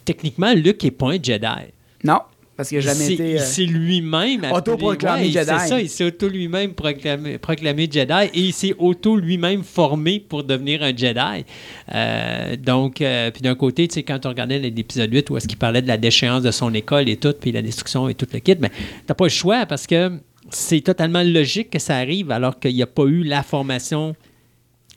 techniquement, 0.05 0.53
Luke 0.55 0.83
n'est 0.83 0.91
pas 0.91 1.11
un 1.11 1.23
Jedi. 1.23 1.47
Non. 2.05 2.21
Parce 2.61 2.69
qu'il 2.69 2.77
n'a 2.77 2.93
jamais 2.93 3.15
été. 3.15 3.39
Euh, 3.39 3.43
c'est 3.43 3.65
lui-même. 3.65 4.45
Auto-proclamé 4.53 5.31
Jedi. 5.31 5.47
C'est 5.47 5.67
ça, 5.67 5.81
il 5.81 5.89
s'est 5.89 6.05
auto 6.05 6.29
lui-même 6.29 6.75
proclamé, 6.75 7.89
Jedi 7.91 8.13
et 8.35 8.39
il 8.39 8.53
s'est 8.53 8.75
auto 8.77 9.17
lui-même 9.17 9.63
formé 9.63 10.21
pour 10.21 10.45
devenir 10.45 10.83
un 10.83 10.95
Jedi. 10.95 11.47
Euh, 11.95 12.57
donc, 12.57 13.01
euh, 13.01 13.31
puis 13.31 13.41
d'un 13.41 13.55
côté, 13.55 13.89
tu 13.89 13.95
sais, 13.95 14.03
quand 14.03 14.27
on 14.27 14.29
regardait 14.29 14.59
l'épisode 14.59 15.11
8 15.11 15.31
où 15.31 15.39
est-ce 15.39 15.49
qu'il 15.49 15.57
parlait 15.57 15.81
de 15.81 15.89
la 15.89 15.97
déchéance 15.97 16.43
de 16.43 16.51
son 16.51 16.75
école 16.75 17.09
et 17.09 17.17
tout, 17.17 17.33
puis 17.33 17.51
la 17.51 17.63
destruction 17.63 18.11
et 18.11 18.15
tout 18.15 18.27
le 18.31 18.41
kit, 18.41 18.57
mais 18.61 18.71
t'as 19.07 19.15
pas 19.15 19.25
le 19.25 19.31
choix 19.31 19.65
parce 19.65 19.87
que 19.87 20.13
c'est 20.51 20.83
totalement 20.83 21.23
logique 21.23 21.71
que 21.71 21.79
ça 21.79 21.97
arrive 21.97 22.31
alors 22.31 22.61
qu'il 22.61 22.75
n'y 22.75 22.83
a 22.83 22.87
pas 22.87 23.05
eu 23.05 23.23
la 23.23 23.43
formation. 23.43 24.15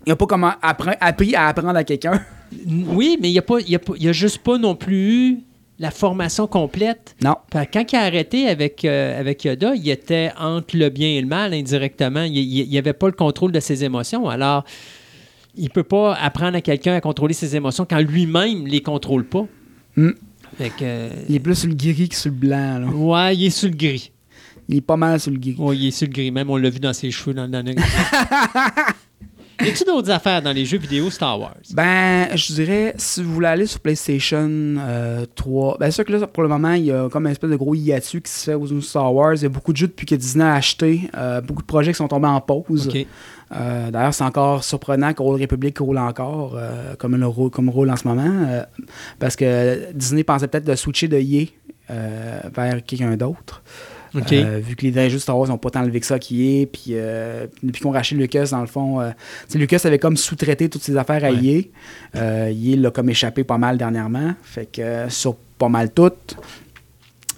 Il 0.05 0.09
n'a 0.09 0.17
pas 0.17 0.25
comment 0.25 0.51
appris 0.61 1.33
à 1.33 1.47
apprendre 1.47 1.77
à 1.77 1.85
quelqu'un. 1.85 2.25
Oui, 2.67 3.17
mais 3.21 3.29
il 3.29 3.31
n'y 3.31 3.39
a, 3.39 3.41
pas, 3.41 3.61
il 3.61 3.69
y 3.69 3.77
a, 3.77 4.09
a 4.09 4.11
juste 4.11 4.39
pas 4.39 4.57
non 4.57 4.75
plus 4.75 4.97
eu 4.97 5.37
la 5.79 5.91
formation 5.91 6.47
complète? 6.47 7.15
Non. 7.23 7.35
Quand 7.51 7.91
il 7.91 7.95
a 7.95 8.01
arrêté 8.01 8.47
avec, 8.47 8.85
euh, 8.85 9.19
avec 9.19 9.43
Yoda, 9.43 9.75
il 9.75 9.89
était 9.89 10.31
entre 10.39 10.77
le 10.77 10.89
bien 10.89 11.09
et 11.09 11.21
le 11.21 11.27
mal 11.27 11.53
indirectement. 11.53 12.23
Il 12.23 12.69
n'avait 12.71 12.93
pas 12.93 13.07
le 13.07 13.13
contrôle 13.13 13.51
de 13.51 13.59
ses 13.59 13.83
émotions. 13.83 14.29
Alors, 14.29 14.63
il 15.55 15.65
ne 15.65 15.69
peut 15.69 15.83
pas 15.83 16.15
apprendre 16.15 16.57
à 16.57 16.61
quelqu'un 16.61 16.95
à 16.95 17.01
contrôler 17.01 17.33
ses 17.33 17.55
émotions 17.55 17.85
quand 17.87 17.99
lui-même 17.99 18.63
ne 18.63 18.69
les 18.69 18.81
contrôle 18.81 19.25
pas. 19.25 19.45
Hmm. 19.95 20.11
il 20.59 21.35
est 21.35 21.39
plus 21.39 21.55
sur 21.55 21.69
le 21.69 21.75
gris 21.75 22.09
que 22.09 22.15
sur 22.15 22.31
le 22.31 22.37
blanc. 22.37 22.79
Là. 22.79 22.87
Ouais, 22.87 23.35
il 23.35 23.45
est 23.45 23.49
sur 23.49 23.69
le 23.69 23.75
gris. 23.75 24.11
Il 24.69 24.77
est 24.77 24.81
pas 24.81 24.97
mal 24.97 25.19
sur 25.19 25.31
le 25.31 25.37
gris. 25.37 25.55
Oui, 25.57 25.77
il 25.77 25.87
est 25.87 25.91
sur 25.91 26.07
le 26.07 26.13
gris. 26.13 26.31
Même, 26.31 26.49
on 26.49 26.57
l'a 26.57 26.69
vu 26.69 26.79
dans 26.79 26.93
ses 26.93 27.11
cheveux 27.11 27.33
dans 27.33 27.43
le 27.43 27.49
dernier. 27.49 27.75
Y 29.61 29.69
a-t-il 29.69 29.85
d'autres 29.85 30.09
affaires 30.09 30.41
dans 30.41 30.51
les 30.51 30.65
jeux 30.65 30.77
vidéo 30.77 31.09
Star 31.09 31.39
Wars? 31.39 31.55
Ben, 31.73 32.27
je 32.35 32.53
dirais, 32.53 32.93
si 32.97 33.21
vous 33.21 33.33
voulez 33.33 33.47
aller 33.47 33.65
sur 33.65 33.79
PlayStation 33.79 34.49
3, 35.35 35.73
euh, 35.73 35.77
ben, 35.79 35.85
c'est 35.85 35.91
sûr 35.91 36.05
que 36.05 36.11
là, 36.11 36.25
pour 36.27 36.43
le 36.43 36.49
moment, 36.49 36.73
il 36.73 36.85
y 36.85 36.91
a 36.91 37.07
comme 37.09 37.27
un 37.27 37.31
espèce 37.31 37.49
de 37.49 37.55
gros 37.55 37.75
hiatus 37.75 38.21
qui 38.21 38.31
se 38.31 38.43
fait 38.45 38.55
aux 38.55 38.81
Star 38.81 39.13
Wars. 39.13 39.35
Il 39.35 39.43
y 39.43 39.45
a 39.45 39.49
beaucoup 39.49 39.71
de 39.71 39.77
jeux 39.77 39.87
depuis 39.87 40.05
que 40.05 40.15
Disney 40.15 40.43
a 40.43 40.55
acheté, 40.55 41.09
euh, 41.15 41.41
beaucoup 41.41 41.61
de 41.61 41.67
projets 41.67 41.91
qui 41.91 41.97
sont 41.97 42.07
tombés 42.07 42.27
en 42.27 42.41
pause. 42.41 42.89
Euh, 43.55 43.91
d'ailleurs, 43.91 44.13
c'est 44.13 44.23
encore 44.23 44.63
surprenant 44.63 45.13
que 45.13 45.21
Old 45.21 45.39
Republic 45.39 45.77
roule 45.77 45.99
encore 45.99 46.57
comme, 46.97 47.15
le, 47.15 47.49
comme 47.49 47.69
roule 47.69 47.91
en 47.91 47.97
ce 47.97 48.07
moment, 48.07 48.65
parce 49.19 49.35
que 49.35 49.91
Disney 49.93 50.23
pensait 50.23 50.47
peut-être 50.47 50.65
de 50.65 50.75
switcher 50.75 51.07
de 51.07 51.17
EA 51.17 51.45
vers 51.89 52.83
quelqu'un 52.83 53.15
d'autre. 53.15 53.61
Euh, 54.15 54.59
vu 54.61 54.75
que 54.75 54.83
les 54.83 54.91
derniers 54.91 55.09
jeux 55.09 55.19
Star 55.19 55.37
Wars 55.37 55.47
n'ont 55.47 55.57
pas 55.57 55.69
tant 55.69 55.81
levé 55.81 55.99
que 55.99 56.05
ça 56.05 56.19
qui 56.19 56.61
est, 56.61 56.65
puis 56.65 56.89
euh, 56.89 57.47
depuis 57.63 57.81
qu'on 57.81 57.91
racheté 57.91 58.15
Lucas, 58.15 58.49
dans 58.51 58.61
le 58.61 58.67
fond, 58.67 59.01
euh, 59.01 59.09
Lucas 59.55 59.81
avait 59.85 59.99
comme 59.99 60.17
sous-traité 60.17 60.69
toutes 60.69 60.83
ses 60.83 60.97
affaires 60.97 61.23
à 61.23 61.31
ouais. 61.31 61.71
EA. 62.15 62.51
EA 62.51 62.75
l'a 62.77 62.91
comme 62.91 63.09
échappé 63.09 63.43
pas 63.43 63.57
mal 63.57 63.77
dernièrement, 63.77 64.33
fait 64.43 64.67
que 64.71 65.09
sur 65.09 65.35
pas 65.57 65.69
mal 65.69 65.91
toutes. 65.91 66.37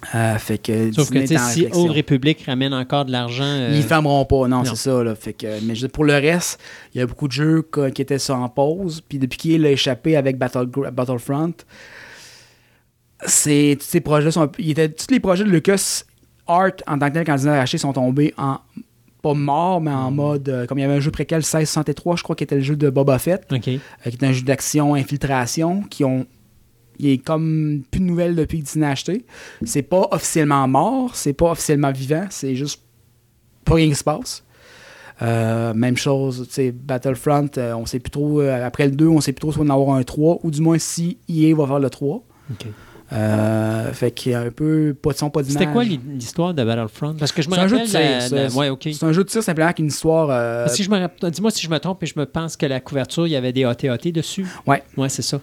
fait 0.02 0.58
que 0.58 0.92
Sauf 0.92 1.10
que 1.10 1.26
si 1.26 1.66
Old 1.72 1.92
Republic 1.92 2.44
ramène 2.46 2.74
encore 2.74 3.06
de 3.06 3.12
l'argent. 3.12 3.68
Ils 3.70 3.78
ne 3.78 3.82
fermeront 3.82 4.24
pas, 4.24 4.46
non, 4.48 4.64
c'est 4.64 4.76
ça. 4.76 5.02
Là, 5.02 5.14
fait 5.14 5.32
que, 5.32 5.46
mais 5.62 5.74
pour 5.88 6.04
le 6.04 6.14
reste, 6.14 6.60
il 6.94 6.98
y 6.98 7.00
a 7.00 7.06
beaucoup 7.06 7.28
de 7.28 7.32
jeux 7.32 7.66
qui 7.94 8.02
étaient 8.02 8.18
ça 8.18 8.36
en 8.36 8.48
pause. 8.48 9.02
Puis 9.08 9.18
depuis 9.18 9.38
qu'il 9.38 9.64
a 9.64 9.70
échappé 9.70 10.16
avec 10.16 10.36
Battle, 10.36 10.66
Battlefront, 10.92 11.54
c'est, 13.24 13.76
tous 13.80 13.86
ces 13.86 14.00
projets 14.00 14.30
sont. 14.30 14.50
Il 14.58 14.70
était, 14.70 14.90
tous 14.90 15.06
les 15.10 15.20
projets 15.20 15.44
de 15.44 15.50
Lucas 15.50 16.04
Art 16.46 16.72
en 16.86 16.98
tant 16.98 17.08
que 17.08 17.14
tel, 17.14 17.24
quand 17.24 17.36
ils 17.36 17.48
ont 17.48 17.52
acheté, 17.52 17.78
sont 17.78 17.92
tombés 17.92 18.34
en 18.36 18.58
pas 19.26 19.34
mort, 19.34 19.80
mais 19.80 19.90
en 19.90 20.10
mm. 20.10 20.14
mode. 20.14 20.48
Euh, 20.48 20.66
comme 20.66 20.78
il 20.78 20.82
y 20.82 20.84
avait 20.84 20.94
un 20.94 21.00
jeu 21.00 21.10
préquel 21.10 21.38
1663, 21.38 22.16
je 22.16 22.22
crois, 22.22 22.36
qui 22.36 22.44
était 22.44 22.56
le 22.56 22.62
jeu 22.62 22.76
de 22.76 22.90
Boba 22.90 23.18
Fett, 23.18 23.46
euh, 23.52 23.58
qui 23.58 23.80
était 24.04 24.26
un 24.26 24.32
jeu 24.32 24.42
d'action 24.42 24.94
infiltration, 24.94 25.82
qui 25.82 26.04
ont. 26.04 26.26
Il 26.98 27.10
est 27.10 27.18
comme 27.18 27.82
plus 27.90 28.00
de 28.00 28.06
nouvelles 28.06 28.34
depuis 28.34 28.60
que 28.60 28.64
Disney 28.64 28.86
a 28.86 28.90
acheté. 28.90 29.26
C'est 29.64 29.82
pas 29.82 30.08
officiellement 30.12 30.66
mort, 30.66 31.14
c'est 31.14 31.34
pas 31.34 31.50
officiellement 31.50 31.92
vivant, 31.92 32.26
c'est 32.30 32.54
juste 32.54 32.82
pas 33.66 33.74
rien 33.74 33.88
qui 33.88 33.94
se 33.94 34.04
passe. 34.04 34.44
Euh, 35.20 35.74
même 35.74 35.98
chose, 35.98 36.46
tu 36.48 36.54
sais, 36.54 36.72
Battlefront, 36.72 37.50
on 37.58 37.84
sait 37.84 37.98
plus 37.98 38.10
trop, 38.10 38.40
après 38.40 38.86
le 38.86 38.92
2, 38.92 39.08
on 39.08 39.20
sait 39.20 39.32
plus 39.32 39.40
trop 39.40 39.52
si 39.52 39.58
on 39.58 39.64
va 39.64 39.74
en 39.74 39.78
avoir 39.78 39.96
un 39.96 40.04
3, 40.04 40.38
ou 40.42 40.50
du 40.50 40.62
moins 40.62 40.78
si 40.78 41.18
EA 41.28 41.54
va 41.54 41.66
faire 41.66 41.80
le 41.80 41.90
3. 41.90 42.22
Euh, 43.12 43.92
fait 43.92 44.10
qu'il 44.10 44.32
y 44.32 44.34
a 44.34 44.40
un 44.40 44.50
peu 44.50 44.94
pas 45.00 45.12
de 45.12 45.16
son, 45.16 45.30
pas 45.30 45.42
d'image. 45.42 45.60
C'était 45.60 45.72
quoi 45.72 45.84
l'histoire 45.84 46.54
de 46.54 46.64
Battlefront? 46.64 47.14
Parce 47.18 47.32
que 47.32 47.42
je 47.42 47.48
me 47.48 47.54
rappelle... 47.54 47.86
C'est 47.88 49.04
un 49.04 49.12
jeu 49.12 49.22
de 49.22 49.28
tir 49.28 49.42
simplement 49.42 49.66
avec 49.66 49.78
une 49.78 49.86
histoire... 49.86 50.28
Euh, 50.30 50.66
si 50.68 50.82
je 50.82 50.90
me... 50.90 51.30
Dis-moi 51.30 51.50
si 51.50 51.64
je 51.64 51.70
me 51.70 51.78
trompe 51.78 52.02
et 52.02 52.06
je 52.06 52.18
me 52.18 52.26
pense 52.26 52.56
que 52.56 52.66
la 52.66 52.80
couverture, 52.80 53.26
il 53.26 53.30
y 53.30 53.36
avait 53.36 53.52
des 53.52 53.64
AT-AT 53.64 54.10
dessus. 54.12 54.46
Ouais. 54.66 54.82
Ouais, 54.96 55.08
c'est 55.08 55.22
ça. 55.22 55.40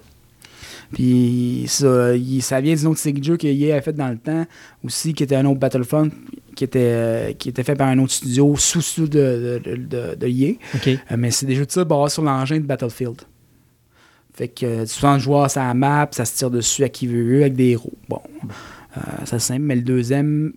Puis 0.92 1.66
ça, 1.68 2.14
ça 2.42 2.62
vient 2.62 2.76
d'une 2.76 2.88
autre 2.88 3.00
série 3.00 3.20
de 3.20 3.24
jeux 3.24 3.38
qu'il 3.38 3.72
a 3.72 3.82
fait 3.82 3.94
dans 3.94 4.10
le 4.10 4.18
temps 4.18 4.46
aussi, 4.84 5.14
qui 5.14 5.24
était 5.24 5.36
un 5.36 5.46
autre 5.46 5.60
Battlefront, 5.60 6.12
qui 6.56 6.64
était, 6.64 6.80
euh, 6.82 7.34
qui 7.34 7.50
était 7.50 7.64
fait 7.64 7.76
par 7.76 7.88
un 7.88 7.98
autre 8.00 8.12
studio 8.12 8.56
sous-sous 8.56 9.08
de, 9.08 9.62
de, 9.64 10.16
de, 10.16 10.28
EA. 10.28 10.54
mais 11.18 11.32
c'est 11.32 11.46
des 11.46 11.56
jeux 11.56 11.66
de 11.66 11.70
tir 11.72 11.86
basés 11.86 12.14
sur 12.14 12.24
l'engin 12.24 12.58
de 12.58 12.66
Battlefield. 12.66 13.22
Fait 14.34 14.48
que 14.48 14.86
souvent, 14.86 15.20
joueur, 15.20 15.50
ça 15.50 15.74
map, 15.74 16.10
ça 16.12 16.26
se 16.26 16.36
tire 16.36 16.50
dessus 16.50 16.84
à 16.84 16.90
qui 16.90 17.08
veut, 17.08 17.42
avec 17.42 17.56
des 17.56 17.72
héros. 17.72 17.94
Bon, 18.10 18.22
euh, 18.98 19.02
ça 19.26 19.38
c'est 19.38 19.40
simple, 19.40 19.62
mais 19.62 19.76
le 19.76 19.84
deuxième, 19.84 20.54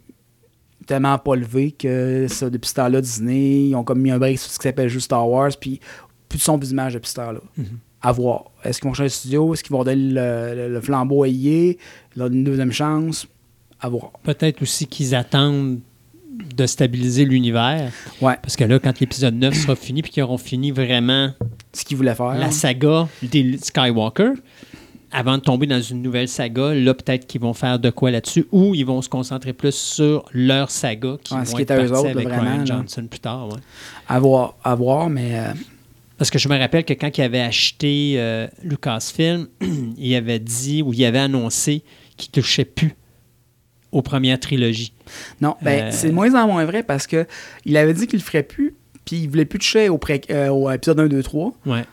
tellement 0.86 1.18
pas 1.18 1.36
levé 1.36 1.72
que 1.72 2.26
ça, 2.28 2.48
depuis 2.48 2.68
ce 2.68 2.74
temps-là, 2.74 3.00
Disney, 3.00 3.68
ils 3.68 3.74
ont 3.74 3.84
comme 3.84 4.00
mis 4.00 4.10
un 4.10 4.18
break 4.18 4.38
sur 4.38 4.50
ce 4.50 4.58
qui 4.58 4.62
s'appelle 4.62 4.88
juste 4.88 5.06
Star 5.06 5.28
Wars, 5.28 5.50
puis 5.60 5.80
plus 6.28 6.38
de 6.38 6.42
son, 6.42 6.58
plus 6.58 6.68
d'image 6.68 6.94
depuis 6.94 7.10
ce 7.10 7.16
temps-là. 7.16 7.40
Mm-hmm. 7.58 7.64
À 8.02 8.12
voir. 8.12 8.44
Est-ce 8.64 8.80
qu'ils 8.80 8.88
vont 8.88 8.94
changer 8.94 9.08
de 9.08 9.12
studio? 9.12 9.52
Est-ce 9.52 9.62
qu'ils 9.62 9.72
vont 9.72 9.84
donner 9.84 10.12
le, 10.68 10.80
flambeau 10.80 11.24
à? 11.24 11.28
Leur 12.16 12.28
une 12.28 12.44
deuxième 12.44 12.72
chance? 12.72 13.26
À 13.80 13.88
voir. 13.88 14.12
Peut-être 14.22 14.62
aussi 14.62 14.86
qu'ils 14.86 15.14
attendent 15.14 15.80
de 16.54 16.66
stabiliser 16.66 17.24
l'univers. 17.24 17.92
Ouais. 18.20 18.36
Parce 18.42 18.56
que 18.56 18.64
là, 18.64 18.78
quand 18.78 18.98
l'épisode 19.00 19.34
9 19.34 19.54
sera 19.54 19.76
fini, 19.76 20.02
puis 20.02 20.10
qu'ils 20.10 20.22
auront 20.22 20.38
fini 20.38 20.70
vraiment 20.70 21.30
ce 21.72 21.84
qu'ils 21.84 21.96
voulaient 21.96 22.14
faire, 22.14 22.34
la 22.34 22.50
saga 22.50 23.08
des 23.22 23.58
Skywalker, 23.58 24.32
avant 25.12 25.38
de 25.38 25.42
tomber 25.42 25.66
dans 25.66 25.80
une 25.80 26.02
nouvelle 26.02 26.28
saga, 26.28 26.74
là, 26.74 26.94
peut-être 26.94 27.26
qu'ils 27.26 27.40
vont 27.40 27.54
faire 27.54 27.78
de 27.78 27.90
quoi 27.90 28.10
là-dessus, 28.10 28.46
ou 28.52 28.74
ils 28.74 28.84
vont 28.84 29.00
se 29.02 29.08
concentrer 29.08 29.52
plus 29.52 29.74
sur 29.74 30.24
leur 30.32 30.70
saga 30.70 31.16
qui 31.22 31.34
vont 31.34 31.44
ce 31.44 31.54
qui 31.54 31.62
être 31.62 31.70
est 31.70 31.90
autres, 31.90 32.10
avec 32.10 32.28
vraiment, 32.28 32.42
Ryan 32.42 32.66
Johnson 32.66 33.06
plus 33.08 33.20
tard. 33.20 33.48
Ouais. 33.48 33.60
À 34.08 34.18
voir, 34.18 34.56
à 34.64 34.74
voir 34.74 35.08
mais... 35.08 35.38
Euh, 35.38 35.52
Parce 36.18 36.30
que 36.30 36.38
je 36.38 36.48
me 36.48 36.58
rappelle 36.58 36.84
que 36.84 36.94
quand 36.94 37.16
il 37.16 37.22
avait 37.22 37.40
acheté 37.40 38.14
euh, 38.16 38.48
Lucasfilm, 38.62 39.46
il 39.96 40.14
avait 40.14 40.38
dit, 40.38 40.82
ou 40.82 40.92
il 40.92 41.04
avait 41.04 41.18
annoncé 41.18 41.82
qu'il 42.16 42.30
touchait 42.30 42.64
plus 42.64 42.94
aux 43.92 44.02
premières 44.02 44.40
trilogies. 44.40 44.92
Non, 45.40 45.56
ben, 45.62 45.84
euh, 45.84 45.88
c'est 45.90 46.08
de 46.08 46.12
moins 46.12 46.34
en 46.34 46.46
moins 46.46 46.64
vrai 46.64 46.82
parce 46.82 47.06
que 47.06 47.26
il 47.64 47.76
avait 47.76 47.94
dit 47.94 48.06
qu'il 48.06 48.18
le 48.18 48.24
ferait 48.24 48.42
plus, 48.42 48.74
puis 49.04 49.16
il 49.16 49.28
voulait 49.28 49.44
plus 49.44 49.58
toucher 49.58 49.88
au, 49.88 49.98
pré 49.98 50.20
euh, 50.30 50.48
au 50.48 50.70
épisode 50.70 51.00
1, 51.00 51.06
2, 51.06 51.22
3. 51.22 51.52
Ouais. 51.66 51.84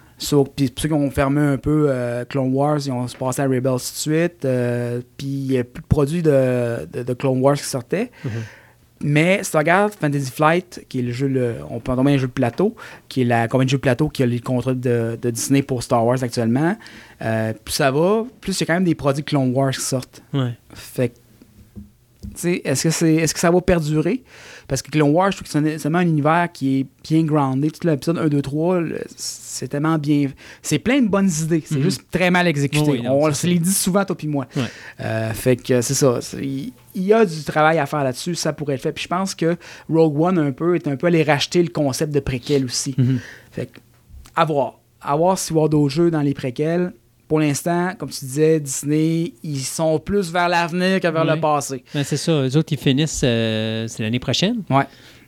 puis 0.56 0.74
ceux 0.76 0.88
qui 0.88 0.94
ont 0.94 1.12
fermé 1.12 1.42
un 1.42 1.58
peu 1.58 1.88
euh, 1.90 2.26
Clone 2.26 2.54
Wars, 2.54 2.80
ils 2.86 2.92
ont 2.92 3.08
se 3.08 3.16
passé 3.16 3.42
à 3.42 3.46
Rebels 3.46 3.62
tout 3.62 3.78
de 3.78 3.80
suite. 3.80 4.48
puis 5.18 5.28
il 5.28 5.48
n'y 5.50 5.58
a 5.58 5.64
plus 5.64 5.82
de 5.82 5.88
produits 5.88 6.24
de, 6.24 6.88
de, 7.04 7.14
Clone 7.14 7.40
Wars 7.40 7.56
qui 7.56 7.64
sortaient. 7.64 8.12
Mm-hmm. 8.26 8.30
Mais 9.06 9.44
si 9.44 9.52
tu 9.52 9.58
regardes 9.58 9.94
Fantasy 9.96 10.32
Flight, 10.32 10.86
qui 10.88 11.00
est 11.00 11.02
le 11.02 11.12
jeu, 11.12 11.28
le, 11.28 11.56
on 11.70 11.82
peut 11.82 11.92
en 11.92 12.06
un 12.06 12.18
jeu 12.18 12.28
de 12.28 12.32
plateau, 12.32 12.74
qui 13.10 13.24
est 13.24 13.26
la 13.26 13.50
compagnie 13.50 13.66
de 13.66 13.72
jeux 13.72 13.78
de 13.78 13.82
plateau 13.82 14.08
qui 14.08 14.24
a 14.24 14.26
les 14.26 14.40
contrats 14.40 14.74
de, 14.74 15.20
de, 15.22 15.30
Disney 15.30 15.62
pour 15.62 15.84
Star 15.84 16.06
Wars 16.06 16.24
actuellement, 16.24 16.78
plus 17.20 17.74
ça 17.74 17.92
va, 17.92 18.24
plus 18.40 18.58
il 18.58 18.62
y 18.62 18.64
a 18.64 18.68
quand 18.68 18.74
même 18.76 18.86
des 18.86 18.96
produits 18.96 19.24
Clone 19.24 19.54
Wars 19.54 19.72
qui 19.72 19.82
sortent. 19.82 20.24
Ouais. 20.34 20.54
Fait 20.74 21.10
que 21.10 21.16
est-ce 22.44 22.84
que, 22.84 22.90
c'est, 22.90 23.16
est-ce 23.16 23.34
que 23.34 23.40
ça 23.40 23.52
va 23.52 23.62
perdurer? 23.62 24.24
Parce 24.68 24.82
que 24.82 24.90
Clone 24.90 25.12
Wars, 25.12 25.32
je 25.32 25.38
trouve 25.38 25.48
que 25.48 25.52
c'est 25.52 25.78
tellement 25.78 26.00
un 26.00 26.08
univers 26.08 26.52
qui 26.52 26.80
est 26.80 26.86
bien 27.04 27.24
groundé. 27.24 27.70
Tout 27.72 27.88
l'épisode 27.88 28.18
1, 28.18 28.28
2, 28.28 28.42
3, 28.42 28.82
c'est 29.16 29.68
tellement 29.68 29.98
bien. 29.98 30.30
C'est 30.62 30.80
plein 30.80 31.02
de 31.02 31.08
bonnes 31.08 31.30
idées. 31.42 31.64
C'est 31.66 31.76
mhm. 31.76 31.84
juste 31.84 32.04
très 32.12 32.32
mal 32.32 32.48
exécuté. 32.48 33.04
On 33.08 33.32
se 33.34 33.48
les 33.48 33.60
dit 33.60 33.74
souvent, 33.74 34.06
toi 34.06 34.16
et 34.22 34.28
moi. 34.28 34.48
Euh, 35.00 35.34
fait 35.34 35.58
que 35.58 35.82
c'est 35.82 35.94
ça. 35.94 36.20
il 36.42 36.74
y 36.96 37.14
a 37.14 37.26
du 37.26 37.44
travail 37.44 37.80
à 37.80 37.86
faire 37.86 38.04
là-dessus. 38.04 38.36
Ça 38.36 38.54
pourrait 38.54 38.76
être 38.76 38.82
fait. 38.82 38.94
Puis 38.94 39.04
je 39.04 39.10
pense 39.10 39.36
que 39.36 39.58
Rogue 39.90 40.20
One, 40.20 40.40
un 40.40 40.52
peu, 40.52 40.76
est 40.76 40.88
un 40.88 40.96
peu 40.96 41.08
allé 41.08 41.24
racheter 41.24 41.62
le 41.62 41.70
concept 41.70 42.14
de 42.14 42.20
préquel 42.20 42.66
aussi. 42.66 42.96
Mhm. 42.98 43.20
Fait 43.52 43.68
que, 43.68 43.80
à 44.36 44.46
voir. 44.46 44.80
À 45.02 45.16
voir 45.16 45.38
s'il 45.38 45.56
y 45.58 45.60
a 45.60 45.68
d'autres 45.68 45.94
jeux 45.94 46.12
dans 46.12 46.22
les 46.22 46.34
préquels 46.34 46.94
pour 47.28 47.40
l'instant, 47.40 47.94
comme 47.98 48.10
tu 48.10 48.26
disais, 48.26 48.60
Disney, 48.60 49.34
ils 49.44 49.60
sont 49.62 49.98
plus 50.00 50.32
vers 50.32 50.50
l'avenir 50.50 51.00
que 51.00 51.08
vers 51.08 51.26
Ouais. 51.26 51.36
le 51.36 51.40
passé. 51.42 51.84
Ben, 51.94 52.04
c'est 52.04 52.18
ça. 52.18 52.32
Eux 52.32 52.58
autres, 52.58 52.72
ils 52.74 52.78
finissent, 52.80 53.22
euh, 53.24 53.88
c'est 53.88 54.04
l'année 54.04 54.20
prochaine. 54.20 54.62
Ouais. 54.70 54.84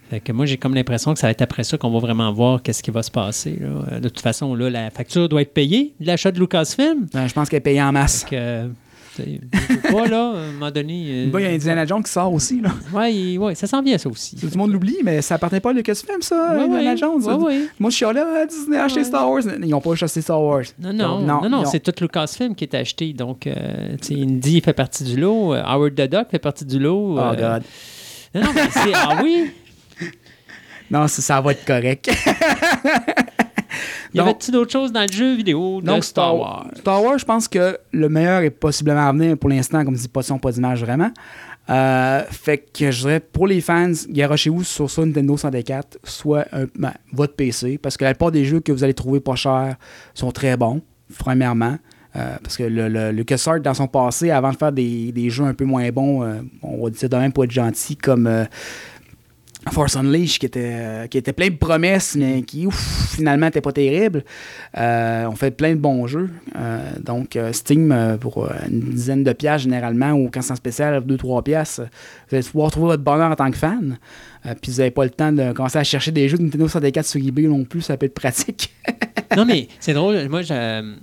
Fait 0.10 0.20
que 0.20 0.32
moi, 0.32 0.46
j'ai 0.46 0.58
comme 0.58 0.76
l'impression 0.76 1.14
que 1.14 1.20
ça 1.20 1.26
va 1.28 1.32
être 1.32 1.42
après 1.42 1.64
ça 1.64 1.78
qu'on 1.80 1.90
va 1.90 1.98
vraiment 2.00 2.32
voir 2.32 2.62
qu'est-ce 2.62 2.84
qui 2.84 2.92
va 2.92 3.02
se 3.02 3.10
passer. 3.10 3.58
là. 3.60 4.00
De 4.00 4.08
toute 4.10 4.22
façon, 4.22 4.54
là, 4.54 4.70
la 4.70 4.92
facture 4.92 5.28
doit 5.28 5.42
être 5.42 5.54
payée 5.54 5.94
de 6.00 6.06
l'achat 6.06 6.32
de 6.32 6.40
Lucasfilm. 6.40 7.08
Ben, 7.12 7.28
je 7.28 7.34
pense 7.34 7.50
qu'elle 7.50 7.58
est 7.58 7.62
payée 7.62 7.82
en 7.82 7.92
masse. 7.92 8.24
Euh, 8.34 8.68
tu 9.16 9.24
sais, 9.24 9.40
je 9.54 9.74
veux 9.74 9.80
pas, 9.82 10.08
là, 10.08 10.32
à 10.32 10.38
un 10.38 10.52
moment 10.52 10.72
donné. 10.72 11.06
euh, 11.10 11.30
Bah, 11.32 11.40
Il 11.42 11.44
y 11.46 11.50
a 11.50 11.52
Indiana 11.52 11.86
Jones 11.86 12.04
qui 12.04 12.12
sort 12.12 12.34
aussi. 12.34 12.62
Là. 12.62 13.08
il- 13.10 13.38
ouais, 13.40 13.56
ça 13.56 13.68
s'en 13.68 13.82
vient, 13.82 13.98
ça 13.98 14.10
aussi. 14.10 14.36
Tout 14.36 14.48
le 14.52 14.58
monde 14.58 14.72
l'oublie, 14.74 14.98
mais 15.04 15.22
ça 15.22 15.36
appartenait 15.36 15.60
pas 15.62 15.70
à 15.70 15.74
Lucasfilm, 15.74 16.22
ça, 16.22 16.54
Ouais, 16.56 16.64
Indiana 16.64 16.92
ouais, 16.92 16.98
Jones. 16.98 17.24
ouais, 17.24 17.34
ouais. 17.46 17.60
Moi, 17.80 17.90
je 17.90 17.96
suis 17.96 18.06
allé 18.06 18.20
à 18.20 18.46
Disney 18.46 18.78
acheter. 18.78 19.04
Star 19.04 19.30
Wars. 19.30 19.42
Ils 19.62 19.70
n'ont 19.70 19.82
pas 19.82 19.94
acheté 19.94 20.22
Star 20.22 20.42
Wars. 20.42 20.64
Non, 20.80 20.94
non, 20.94 21.20
non, 21.22 21.50
non, 21.50 21.60
ont- 21.62 21.66
c'est 21.66 21.80
tout 21.80 21.94
Lucasfilm 22.02 22.56
qui 22.56 22.66
est 22.66 22.76
acheté. 22.76 23.14
Donc, 23.14 23.48
euh, 23.48 23.96
tu 24.02 24.16
sais, 24.16 24.22
Indy 24.22 24.62
fait 24.62 24.74
partie 24.74 25.04
du 25.04 25.16
lot. 25.20 25.54
euh, 25.54 25.62
Howard 25.66 25.96
the 25.96 26.10
Duck 26.10 26.28
fait 26.32 26.40
partie 26.40 26.66
du 26.66 26.80
lot. 26.80 27.16
Oh, 27.18 27.20
euh, 27.20 27.36
God. 27.36 27.64
Non, 28.34 28.42
non, 28.42 28.50
mais 28.54 28.62
c'est. 28.72 28.94
Ah 28.94 29.20
oui? 29.24 29.52
Non, 30.92 31.08
ça, 31.08 31.22
ça 31.24 31.42
va 31.42 31.52
être 31.54 31.66
correct. 31.66 32.12
Y 34.14 34.20
avait-tu 34.20 34.52
d'autres 34.52 34.72
choses 34.72 34.92
dans 34.92 35.02
le 35.02 35.12
jeu 35.12 35.36
vidéo 35.36 35.82
de 35.82 35.86
Donc, 35.88 36.04
Star 36.04 36.38
Wars? 36.38 36.68
Star 36.78 37.04
Wars, 37.04 37.18
je 37.20 37.26
pense 37.26 37.48
que 37.48 37.78
le 37.92 38.10
meilleur 38.10 38.42
est 38.42 38.50
possiblement 38.50 39.08
à 39.08 39.12
venir 39.12 39.38
pour 39.38 39.50
l'instant, 39.50 39.84
comme 39.84 39.96
dit 39.96 40.08
pas 40.08 40.22
de 40.22 40.26
son, 40.26 40.38
pas 40.40 40.52
d'image 40.52 40.82
vraiment. 40.84 41.12
Euh, 41.70 42.22
fait 42.30 42.60
que 42.60 42.92
je 42.92 43.02
dirais 43.02 43.20
pour 43.20 43.48
les 43.48 43.60
fans, 43.60 43.92
garochez-vous 44.10 44.64
sur 44.64 44.90
ça 44.90 45.04
Nintendo 45.04 45.36
64, 45.36 45.98
soit 46.04 46.46
un- 46.54 46.66
ben, 46.78 46.94
votre 47.12 47.34
PC, 47.34 47.80
parce 47.80 47.98
que 47.98 48.04
la 48.04 48.12
plupart 48.14 48.32
des 48.32 48.46
jeux 48.46 48.60
que 48.60 48.72
vous 48.72 48.84
allez 48.84 48.94
trouver 48.94 49.20
pas 49.20 49.36
chers 49.36 49.76
sont 50.14 50.32
très 50.32 50.56
bons, 50.58 50.82
premièrement. 51.18 51.78
Euh, 52.16 52.38
parce 52.42 52.56
que 52.56 52.64
le, 52.64 52.88
le, 52.88 53.12
LucasArts, 53.12 53.60
dans 53.60 53.74
son 53.74 53.88
passé, 53.88 54.32
avant 54.32 54.52
de 54.52 54.56
faire 54.56 54.72
des, 54.72 55.12
des 55.12 55.30
jeux 55.30 55.44
un 55.44 55.54
peu 55.54 55.66
moins 55.66 55.90
bons, 55.92 56.24
euh, 56.24 56.36
on 56.62 56.82
va 56.86 56.90
dire 56.90 57.10
de 57.10 57.16
même 57.18 57.34
pour 57.34 57.44
être 57.44 57.52
gentil, 57.52 57.98
comme 57.98 58.28
Force 59.72 59.96
Unleashed, 59.96 60.40
qui 60.40 60.46
était, 60.46 60.72
euh, 60.74 61.08
qui 61.08 61.18
était 61.18 61.34
plein 61.34 61.50
de 61.50 61.56
promesses, 61.56 62.16
mais 62.16 62.44
qui 62.44 62.68
ouf, 62.68 63.14
finalement 63.16 63.48
n'était 63.48 63.62
pas 63.62 63.72
terrible. 63.72 64.24
Euh, 64.78 65.26
on 65.26 65.36
fait 65.36 65.52
plein 65.52 65.72
de 65.72 65.80
bons 65.80 66.08
jeux. 66.08 66.30
Euh, 66.56 66.92
donc, 67.00 67.38
Steam, 67.52 68.18
pour 68.20 68.48
une 68.70 68.80
dizaine 68.80 69.24
de 69.24 69.34
piastres 69.34 69.64
généralement, 69.64 70.12
ou 70.12 70.30
quand 70.32 70.42
c'est 70.42 70.54
en 70.54 70.56
spécial, 70.56 71.02
2-3 71.02 71.44
piastres, 71.44 71.82
vous 72.30 72.36
allez 72.36 72.46
pouvoir 72.46 72.72
trouver 72.72 72.88
votre 72.88 73.04
bonheur 73.04 73.32
en 73.32 73.36
tant 73.36 73.50
que 73.50 73.58
fan. 73.58 73.98
Puis 74.62 74.72
vous 74.72 74.78
n'avez 74.78 74.92
pas 74.92 75.04
le 75.04 75.10
temps 75.10 75.32
de 75.32 75.52
commencer 75.54 75.80
à 75.80 75.84
chercher 75.84 76.12
des 76.12 76.30
jeux 76.30 76.38
de 76.38 76.44
Nintendo 76.44 76.68
64 76.68 77.06
sur 77.06 77.20
eBay 77.20 77.44
non 77.44 77.64
plus, 77.64 77.82
ça 77.82 77.98
peut 77.98 78.06
être 78.06 78.14
pratique. 78.14 78.72
Non, 79.36 79.46
mais 79.46 79.68
c'est 79.80 79.94
drôle. 79.94 80.30
Moi, 80.30 80.44
je, 80.44 80.94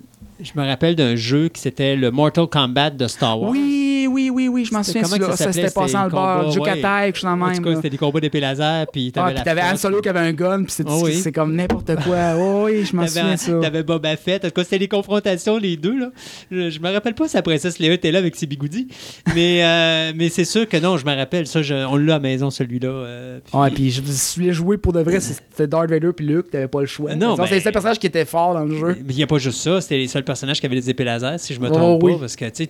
je 0.41 0.53
me 0.55 0.65
rappelle 0.65 0.95
d'un 0.95 1.17
jeu 1.17 1.49
qui 1.49 1.61
c'était 1.61 1.97
le 1.97 2.11
Mortal 2.13 2.47
Kombat 2.47 2.91
de 2.91 3.09
Star 3.09 3.41
Wars. 3.41 3.51
Oui, 3.51 3.92
oui, 4.13 4.31
oui, 4.31 4.49
oui, 4.49 4.65
je 4.65 4.73
m'en 4.75 4.83
souviens. 4.83 5.05
Ça, 5.05 5.37
ça 5.37 5.53
s'était 5.53 5.71
passé 5.71 5.89
C'était 5.89 5.93
dans 5.95 6.05
le 6.05 6.11
bar, 6.11 6.41
combat, 6.41 6.53
du 6.53 6.59
ouais. 6.59 6.65
Katai, 6.81 7.07
quelque 7.07 7.17
chose 7.17 7.25
dans 7.25 7.37
le 7.37 7.43
En 7.43 7.47
même. 7.47 7.57
tout 7.57 7.63
cas, 7.63 7.75
c'était 7.77 7.91
des 7.91 7.97
combats 7.99 8.21
d'épée 8.21 8.41
laser, 8.41 8.87
puis 8.93 9.13
t'avais 9.13 9.31
Ah, 9.31 9.35
puis 9.35 9.45
t'avais 9.45 9.63
Han. 9.63 9.77
Solo 9.77 10.01
qui 10.01 10.09
avait 10.09 10.21
un 10.21 10.33
gun, 10.33 10.63
puis 10.65 10.73
c'est 10.73 10.85
Ah 10.87 11.31
comme 11.35 11.55
n'importe 11.55 11.95
quoi. 12.05 12.17
Oh, 12.37 12.65
oui, 12.67 12.85
je 12.85 12.95
m'en 12.97 13.07
souviens 13.07 13.35
T'avais, 13.61 13.83
Boba 13.83 14.17
Fett. 14.17 14.45
En 14.45 14.49
tout 14.49 14.55
cas, 14.55 14.65
c'était 14.65 14.79
des 14.81 14.89
confrontations, 14.89 15.59
les 15.59 15.77
deux. 15.77 15.99
Là. 15.99 16.11
Je, 16.51 16.79
me 16.79 16.93
rappelle 16.93 17.15
pas 17.15 17.29
si 17.29 17.37
la 17.37 17.43
princesse 17.43 17.79
Léa 17.79 17.93
était 17.95 18.11
là 18.11 18.19
avec 18.19 18.37
ses 18.37 18.47
bigoudis. 18.47 18.89
Mais, 19.35 19.65
euh, 19.65 20.13
mais 20.17 20.29
c'est 20.29 20.45
sûr 20.45 20.69
que 20.69 20.77
non, 20.77 20.97
je 20.97 21.07
me 21.07 21.15
rappelle. 21.15 21.47
Ça, 21.47 21.61
on 21.89 21.97
l'a 21.97 22.15
à 22.15 22.17
la 22.17 22.21
maison, 22.21 22.51
celui-là. 22.51 22.89
euh, 22.89 23.39
puis- 23.45 23.59
Ouais, 23.59 23.71
puis 23.71 23.91
je, 23.91 24.03
voulais 24.37 24.53
jouer 24.53 24.79
pour 24.79 24.93
de 24.93 25.01
vrai, 25.01 25.21
c'était 25.21 25.67
Darth 25.67 25.91
Vader 25.91 26.11
puis 26.17 26.27
Luke, 26.27 26.51
t'avais 26.51 26.69
pas 26.69 26.81
le 26.81 26.87
choix. 26.87 27.15
Non, 27.15 27.35
ben- 27.35 27.47
c'est 27.47 27.55
les 27.57 27.61
seuls 27.61 27.73
personnages 27.73 27.99
qui 27.99 28.07
étaient 28.07 28.25
forts 28.25 28.55
dans 28.55 28.65
le 28.65 28.77
jeu. 28.77 28.97
Mais 29.05 29.13
il 29.13 29.17
n'y 29.17 29.23
a 29.23 29.27
pas 29.27 29.39
juste 29.39 29.61
ça, 29.61 29.81
c'était 29.81 29.99
les 29.99 30.09
seuls 30.09 30.25
personnages 30.25 30.61
qui 30.61 30.67
avaient 30.67 30.77
des 30.77 30.91
épées 30.91 31.05
laser, 31.05 31.39
si 31.39 31.55
je 31.55 31.61
me 31.61 31.69
Oh, 31.69 31.73
trompe 31.73 32.01
pas. 32.03 32.19
Parce 32.21 32.37
que 32.37 32.45
tu 32.49 32.67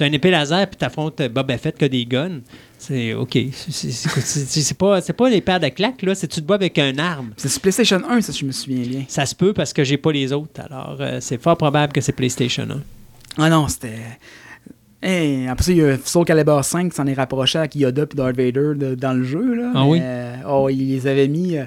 as 0.00 0.06
une 0.06 0.14
épée 0.14 0.30
laser 0.30 0.66
puis 0.76 0.80
tu 0.80 0.84
affrontes 0.84 1.20
Boba 1.30 1.58
Fett 1.58 1.76
qui 1.78 1.84
a 1.84 1.88
des 1.88 2.04
guns. 2.06 2.40
C'est 2.78 3.14
OK. 3.14 3.38
C'est- 3.70 4.74
pas, 4.78 5.00
pas 5.00 5.28
les 5.30 5.40
paires 5.40 5.60
de 5.60 5.68
claques, 5.68 6.02
là. 6.02 6.14
C'est 6.14 6.28
tu 6.28 6.40
te 6.42 6.46
bats 6.46 6.56
avec 6.56 6.78
un 6.78 6.98
arme. 6.98 7.30
C'est 7.36 7.48
sur 7.48 7.60
PlayStation 7.60 8.00
1, 8.08 8.20
ça, 8.20 8.32
je 8.32 8.44
me 8.44 8.52
souviens 8.52 8.82
bien. 8.86 9.04
Ça 9.08 9.24
se 9.26 9.34
peut 9.34 9.52
parce 9.52 9.72
que 9.72 9.82
j'ai 9.84 9.96
pas 9.96 10.12
les 10.12 10.32
autres. 10.32 10.60
Alors, 10.60 10.96
euh, 11.00 11.18
c'est 11.20 11.40
fort 11.40 11.56
probable 11.56 11.92
que 11.92 12.00
c'est 12.00 12.12
PlayStation 12.12 12.66
1. 12.70 12.80
Ah 13.38 13.50
non, 13.50 13.66
c'était. 13.68 13.98
Hey, 15.02 15.46
après 15.46 15.64
ça, 15.64 15.72
il 15.72 15.78
y 15.78 15.82
a 15.84 15.96
Soul 16.04 16.24
Calibur 16.24 16.64
5 16.64 16.90
qui 16.90 16.96
s'en 16.96 17.06
est 17.06 17.14
rapproché 17.14 17.58
avec 17.58 17.74
Yoda 17.76 18.02
et 18.02 18.14
Darth 18.16 18.36
Vader 18.36 18.72
de- 18.74 18.94
dans 18.94 19.12
le 19.12 19.24
jeu. 19.24 19.54
Là. 19.54 19.72
Ah 19.74 19.82
Mais, 19.84 19.90
oui? 19.90 19.98
euh, 20.02 20.36
oh, 20.48 20.68
ils 20.70 20.88
les 20.88 21.06
avaient 21.06 21.28
mis 21.28 21.56
euh, 21.58 21.64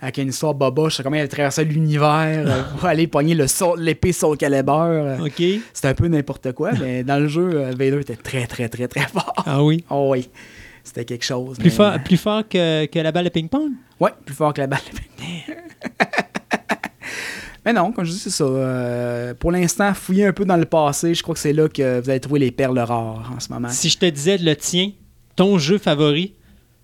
avec 0.00 0.18
une 0.18 0.28
histoire 0.28 0.54
boba. 0.54 0.88
Je 0.88 0.96
sais 0.96 1.02
comment 1.02 1.16
il 1.16 1.20
avait 1.20 1.28
traversé 1.28 1.64
l'univers 1.64 2.44
euh, 2.46 2.62
pour 2.76 2.84
aller 2.86 3.06
pogner 3.06 3.34
le 3.34 3.46
l'épée 3.78 4.12
Soul 4.12 4.36
Calibur. 4.36 4.74
euh. 4.74 5.18
OK. 5.26 5.42
C'était 5.72 5.88
un 5.88 5.94
peu 5.94 6.08
n'importe 6.08 6.52
quoi, 6.52 6.70
mais 6.80 7.02
dans 7.04 7.18
le 7.20 7.28
jeu, 7.28 7.50
euh, 7.54 7.70
Vader 7.70 8.00
était 8.00 8.16
très, 8.16 8.46
très, 8.46 8.68
très, 8.68 8.86
très 8.88 9.06
fort. 9.08 9.32
Ah 9.44 9.62
oui? 9.62 9.84
Oh 9.90 10.08
oui, 10.12 10.28
c'était 10.84 11.04
quelque 11.04 11.24
chose. 11.24 11.56
Plus 11.58 11.64
mais- 11.66 11.70
fort, 11.70 11.94
plus 12.04 12.16
fort 12.16 12.42
que, 12.48 12.86
que 12.86 12.98
la 12.98 13.12
balle 13.12 13.24
de 13.24 13.30
ping-pong? 13.30 13.70
Ouais, 14.00 14.10
plus 14.24 14.34
fort 14.34 14.52
que 14.54 14.60
la 14.60 14.66
balle. 14.68 14.80
Mais 17.64 17.72
non, 17.72 17.92
comme 17.92 18.04
je 18.04 18.12
dis, 18.12 18.18
c'est 18.18 18.30
ça. 18.30 18.44
Euh, 18.44 19.34
pour 19.34 19.52
l'instant, 19.52 19.92
fouiller 19.92 20.26
un 20.26 20.32
peu 20.32 20.44
dans 20.46 20.56
le 20.56 20.64
passé, 20.64 21.12
je 21.14 21.22
crois 21.22 21.34
que 21.34 21.40
c'est 21.40 21.52
là 21.52 21.68
que 21.68 22.00
vous 22.00 22.08
allez 22.08 22.20
trouver 22.20 22.40
les 22.40 22.50
perles 22.50 22.78
rares 22.78 23.30
en 23.36 23.40
ce 23.40 23.52
moment. 23.52 23.68
Si 23.68 23.90
je 23.90 23.98
te 23.98 24.06
disais 24.06 24.38
le 24.38 24.56
tien, 24.56 24.92
ton 25.36 25.58
jeu 25.58 25.76
favori, 25.76 26.34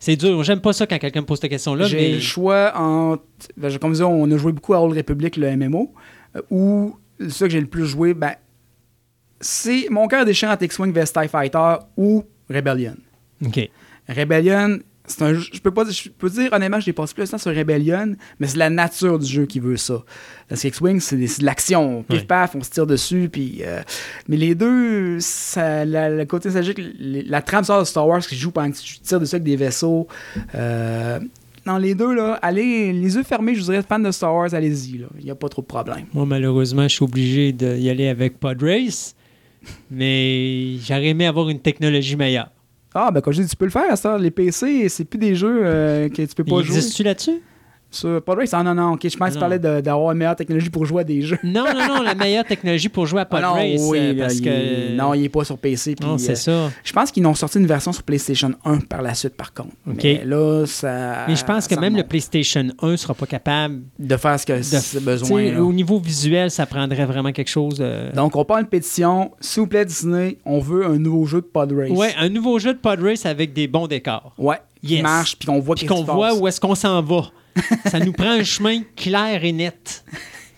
c'est 0.04 0.16
dur. 0.16 0.42
J'aime 0.44 0.60
pas 0.60 0.74
ça 0.74 0.86
quand 0.86 0.98
quelqu'un 0.98 1.22
me 1.22 1.26
pose 1.26 1.40
cette 1.40 1.48
question-là, 1.48 1.86
J'ai 1.86 1.96
mais 1.96 2.12
le 2.16 2.20
choix 2.20 2.76
entre. 2.76 3.24
ben, 3.56 3.78
comme 3.78 3.92
je 3.92 3.94
disais, 3.94 4.04
on 4.04 4.30
a 4.30 4.36
joué 4.36 4.52
beaucoup 4.52 4.74
à 4.74 4.82
Old 4.82 4.94
Republic, 4.94 5.38
le 5.38 5.56
MMO, 5.56 5.94
euh, 6.36 6.42
ou 6.50 6.98
ce 7.26 7.44
que 7.44 7.50
j'ai 7.50 7.60
le 7.60 7.66
plus 7.66 7.86
joué, 7.86 8.12
ben, 8.12 8.34
c'est 9.40 9.86
mon 9.88 10.06
cœur 10.06 10.26
déchirant 10.26 10.52
entre 10.52 10.64
X-Wing 10.64 10.92
vs 10.92 11.10
TIE 11.10 11.28
Fighter 11.28 11.76
ou 11.96 12.22
Rebellion. 12.50 12.96
OK. 13.46 13.70
Rebellion, 14.06 14.78
un 15.20 15.34
je 15.34 15.60
peux 15.60 15.70
pas 15.70 15.84
je 15.90 16.08
peux 16.08 16.30
dire 16.30 16.50
honnêtement 16.52 16.80
j'ai 16.80 16.92
passé 16.94 17.12
plus 17.14 17.24
de 17.24 17.30
temps 17.30 17.38
sur 17.38 17.54
Rebellion 17.54 18.16
mais 18.40 18.46
c'est 18.46 18.56
la 18.56 18.70
nature 18.70 19.18
du 19.18 19.26
jeu 19.26 19.44
qui 19.46 19.60
veut 19.60 19.76
ça. 19.76 20.02
Parce 20.48 20.62
que 20.62 20.68
X-Wing 20.68 21.00
c'est 21.00 21.16
de 21.16 21.44
l'action 21.44 22.02
pif 22.04 22.26
paf 22.26 22.54
on 22.54 22.62
se 22.62 22.70
tire 22.70 22.86
dessus 22.86 23.28
puis 23.30 23.58
euh, 23.66 23.82
mais 24.28 24.36
les 24.38 24.54
deux 24.54 25.18
ça, 25.20 25.84
la- 25.84 26.08
le 26.10 26.24
côté 26.24 26.48
nostalgique 26.48 26.80
les- 26.98 27.22
la 27.22 27.42
trame 27.42 27.64
sort 27.64 27.80
de 27.80 27.84
Star 27.86 28.06
Wars 28.08 28.20
qui 28.26 28.34
joue 28.36 28.50
pendant 28.50 28.70
que 28.70 28.76
tu 28.78 28.98
tires 29.00 29.20
dessus 29.20 29.34
avec 29.34 29.44
des 29.44 29.56
vaisseaux 29.56 30.08
euh, 30.54 31.20
dans 31.66 31.78
les 31.78 31.94
deux 31.94 32.14
là 32.14 32.38
allez 32.40 32.92
les 32.92 33.14
yeux 33.16 33.22
fermés 33.24 33.54
je 33.54 33.60
vous 33.60 33.66
dirais 33.72 33.82
fan 33.86 34.02
de 34.02 34.10
Star 34.10 34.34
Wars 34.34 34.54
allez-y 34.54 35.04
il 35.20 35.26
y 35.26 35.30
a 35.30 35.34
pas 35.34 35.48
trop 35.50 35.60
de 35.62 35.66
problème. 35.66 36.06
Moi, 36.14 36.24
malheureusement, 36.26 36.82
je 36.84 36.88
suis 36.94 37.04
obligé 37.04 37.52
d'y 37.52 37.88
aller 37.90 38.08
avec 38.08 38.38
Pod 38.38 38.62
Race, 38.62 39.14
mais 39.90 40.76
j'aurais 40.86 41.08
aimé 41.08 41.26
avoir 41.26 41.48
une 41.48 41.60
technologie 41.60 42.16
meilleure. 42.16 42.50
Ah 42.94 43.10
ben 43.10 43.20
quand 43.20 43.32
je 43.32 43.42
dis 43.42 43.48
tu 43.48 43.56
peux 43.56 43.64
le 43.64 43.70
faire 43.70 43.96
ça 43.98 44.16
les 44.18 44.30
PC 44.30 44.88
c'est 44.88 45.04
plus 45.04 45.18
des 45.18 45.34
jeux 45.34 45.62
euh, 45.64 46.08
que 46.08 46.22
tu 46.22 46.34
peux 46.34 46.44
pas 46.44 46.56
Il 46.60 46.64
jouer 46.64 46.76
existe-tu 46.76 47.02
là-dessus? 47.02 47.40
Sur 47.94 48.22
Pod 48.22 48.38
Race 48.38 48.52
ah 48.52 48.62
non 48.62 48.74
non 48.74 48.92
ok 48.92 49.08
je 49.08 49.16
pense 49.16 49.28
que 49.28 49.32
tu 49.34 49.38
Non. 49.38 49.40
parlais 49.40 49.58
d'avoir 49.82 50.12
une 50.12 50.18
meilleure 50.18 50.36
technologie 50.36 50.70
pour 50.70 50.84
jouer 50.84 51.02
à 51.02 51.04
des 51.04 51.22
jeux 51.22 51.38
Non, 51.42 51.64
non, 51.72 51.88
non, 51.96 52.02
la 52.02 52.14
meilleure 52.24 52.44
technologie 52.44 52.88
pour 52.88 53.06
jouer 53.06 53.20
à 53.20 53.24
Pod 53.24 53.40
Ah 53.42 53.46
non, 53.48 53.52
Race. 53.54 53.80
oui, 53.88 53.98
euh, 53.98 54.14
parce 54.18 54.34
il 54.34 54.42
que... 54.42 54.96
non, 54.96 55.14
il 55.14 55.22
n'est 55.22 55.28
pas 55.28 55.44
sur 55.44 55.58
PC. 55.58 55.94
Non, 56.02 56.14
euh, 56.14 56.18
c'est 56.18 56.34
ça. 56.34 56.70
Je 56.82 56.92
pense 56.92 57.10
qu'ils 57.10 57.26
ont 57.26 57.34
sorti 57.34 57.58
une 57.58 57.66
version 57.66 57.92
sur 57.92 58.02
PlayStation 58.02 58.52
1 58.64 58.78
par 58.80 59.02
la 59.02 59.14
suite, 59.14 59.34
par 59.36 59.52
contre. 59.52 59.70
OK. 59.88 60.00
Mais 60.02 60.22
là, 60.24 60.64
ça. 60.66 61.24
Mais 61.28 61.36
je 61.36 61.44
pense 61.44 61.66
que 61.68 61.74
même 61.74 61.96
le. 61.96 62.02
PlayStation 62.04 62.66
1 62.82 62.96
sera 62.96 63.14
pas 63.14 63.26
capable 63.26 63.80
De 63.98 64.16
faire 64.16 64.38
ce 64.38 64.46
que 64.46 64.52
de 64.58 64.62
c'est 64.62 65.02
besoin. 65.02 65.56
Au 65.58 65.72
niveau 65.72 65.98
visuel, 65.98 66.50
ça 66.50 66.66
prendrait 66.66 67.06
vraiment 67.06 67.32
quelque 67.32 67.48
chose 67.50 67.78
de... 67.78 68.14
Donc, 68.14 68.36
on 68.36 68.44
part 68.44 68.58
une 68.58 68.66
pétition. 68.66 69.30
S'il 69.40 69.62
vous 69.62 69.66
plaît, 69.66 69.84
Disney, 69.84 70.38
on 70.44 70.58
veut 70.60 70.86
un 70.86 70.98
nouveau 70.98 71.24
jeu 71.26 71.40
de 71.40 71.46
Pod 71.46 71.72
Race. 71.72 71.90
Ouais, 71.90 72.14
un 72.18 72.28
nouveau 72.28 72.58
jeu 72.58 72.74
de 72.74 72.78
Pod 72.78 73.00
Race 73.00 73.24
avec 73.26 73.52
des 73.52 73.66
bons 73.68 73.86
décors. 73.86 74.32
Ouais. 74.38 74.56
Qui 74.84 74.94
Yes. 74.96 75.02
marche, 75.02 75.36
puis 75.38 75.46
qu'on 75.46 75.60
voit 75.60 75.76
Puis 75.76 75.86
qu'est-ce 75.86 75.94
qu'on 75.94 76.02
qui 76.04 76.06
se 76.08 76.12
voit 76.12 76.34
où 76.34 76.46
est-ce 76.46 76.60
qu'on 76.60 76.74
s'en 76.74 77.00
va. 77.02 77.22
Ça 77.86 77.98
nous 78.00 78.12
prend 78.12 78.30
un 78.30 78.44
chemin 78.44 78.80
clair 78.96 79.44
et 79.44 79.52
net. 79.52 80.04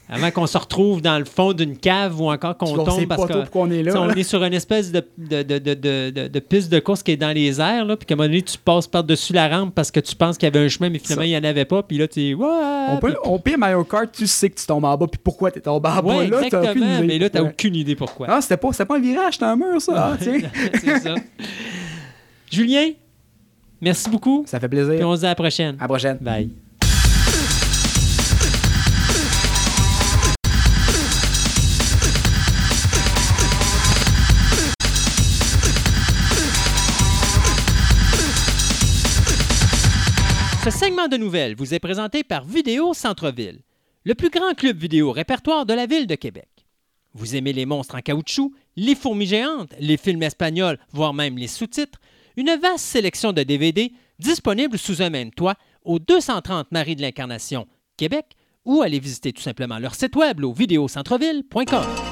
Avant 0.09 0.31
qu'on 0.31 0.47
se 0.47 0.57
retrouve 0.57 1.03
dans 1.03 1.19
le 1.19 1.25
fond 1.25 1.53
d'une 1.53 1.77
cave 1.77 2.21
ou 2.21 2.31
encore 2.31 2.57
qu'on 2.57 2.67
Puis 2.67 2.75
on 2.79 2.85
tombe 2.85 3.07
parce 3.09 3.27
que 3.27 3.33
on 3.55 3.69
est 3.73 3.83
là. 3.83 4.01
on 4.01 4.09
est 4.11 4.23
sur 4.23 4.41
une 4.45 4.53
espèce 4.55 4.93
de, 4.93 5.05
de, 5.19 5.43
de, 5.43 6.29
de, 6.29 6.39
piste 6.39 6.71
de 6.71 6.79
course 6.79 7.03
qui 7.03 7.11
est 7.11 7.17
dans 7.17 7.33
les 7.33 7.61
airs, 7.61 7.85
là, 7.85 7.97
puis 7.97 8.07
qu'à 8.07 8.15
un 8.15 8.17
moment 8.17 8.29
donné, 8.29 8.43
tu 8.43 8.57
passes 8.57 8.87
par-dessus 8.87 9.33
la 9.33 9.49
rampe 9.49 9.75
parce 9.75 9.91
que 9.91 9.99
tu 9.99 10.15
penses 10.15 10.39
qu'il 10.39 10.47
y 10.47 10.57
avait 10.57 10.65
un 10.65 10.69
chemin, 10.69 10.91
mais 10.91 11.01
finalement, 11.01 11.23
Ça. 11.23 11.27
il 11.27 11.31
n'y 11.31 11.37
en 11.37 11.43
avait 11.43 11.65
pas, 11.65 11.83
puis 11.83 11.99
là, 11.99 12.07
tu 12.07 12.21
es... 12.21 12.35
On 12.37 12.99
peut, 13.01 13.17
on 13.25 13.41
peut 13.41 13.57
Mario 13.57 13.83
Kart, 13.83 14.13
tu 14.13 14.29
sais 14.29 14.49
que 14.49 14.61
tu 14.61 14.65
tombes 14.65 14.85
en 14.85 14.97
bas, 14.97 15.09
puis 15.09 15.21
pourquoi 15.25 15.51
tu 15.51 15.59
es 15.59 15.63
tombé 15.63 15.89
en 15.89 16.01
bas. 16.01 16.19
Ouais, 16.19 16.29
là, 16.29 16.39
t'as 16.39 16.47
aucune 16.47 16.59
exactement, 16.61 16.97
idée. 16.99 17.07
mais 17.09 17.19
là, 17.19 17.29
tu 17.31 17.37
n'as 17.39 17.43
Ouais. 17.43 17.49
aucune 17.51 17.75
idée 17.75 17.97
pourquoi. 17.97 18.29
Ah, 18.31 18.41
c'était 18.41 18.59
pas, 18.59 18.71
c'était 18.71 18.85
pas 18.85 18.97
un 18.99 19.01
virage, 19.01 19.33
c'était 19.33 19.47
un 19.47 19.57
mur, 19.57 19.81
ça. 19.83 19.93
Ah. 19.97 20.17
C'est 20.21 20.99
ça. 21.01 21.15
Julien, 22.49 22.91
merci 23.81 24.09
beaucoup, 24.09 24.45
Ça 24.47 24.61
fait 24.61 24.69
puis 24.69 24.79
plaisir. 24.85 25.09
on 25.09 25.17
se 25.17 25.21
dit 25.23 25.27
à 25.27 25.31
la 25.31 25.35
prochaine. 25.35 25.75
À 25.81 25.83
la 25.83 25.89
prochaine. 25.89 26.19
Bye. 26.21 26.49
Ce 40.67 40.73
segment 40.73 41.07
de 41.07 41.17
nouvelles 41.17 41.55
vous 41.55 41.75
est 41.75 41.79
présenté 41.79 42.25
par 42.25 42.45
Vidéo 42.45 42.93
Centre-Ville, 42.93 43.61
le 44.03 44.17
plus 44.17 44.31
grand 44.31 44.53
club 44.53 44.77
vidéo 44.77 45.13
répertoire 45.13 45.65
de 45.65 45.73
la 45.73 45.87
ville 45.87 46.09
de 46.09 46.17
Québec. 46.17 46.49
Vous 47.15 47.37
aimez 47.37 47.53
les 47.53 47.67
monstres 47.67 47.95
en 47.95 48.01
caoutchouc, 48.01 48.53
les 48.75 48.97
fourmis 48.97 49.27
géantes, 49.27 49.73
les 49.79 49.97
films 49.97 50.25
espagnols, 50.25 50.81
voire 50.91 51.15
même 51.15 51.39
les 51.39 51.47
sous-titres? 51.47 52.01
Une 52.37 52.59
vaste 52.61 52.85
sélection 52.85 53.33
de 53.33 53.45
DVD 53.45 53.93
disponible 54.19 54.77
sous 54.77 55.03
un 55.03 55.11
même 55.11 55.31
toit 55.31 55.55
au 55.85 56.01
230 56.01 56.73
Marie 56.73 56.97
de 56.97 57.03
l'Incarnation, 57.03 57.69
Québec, 57.97 58.35
ou 58.65 58.83
allez 58.83 58.99
visiter 58.99 59.33
tout 59.33 59.43
simplement 59.43 59.79
leur 59.79 59.95
site 59.95 60.17
web 60.17 60.43
au 60.43 60.53
vidéocentreville.com. 60.53 62.06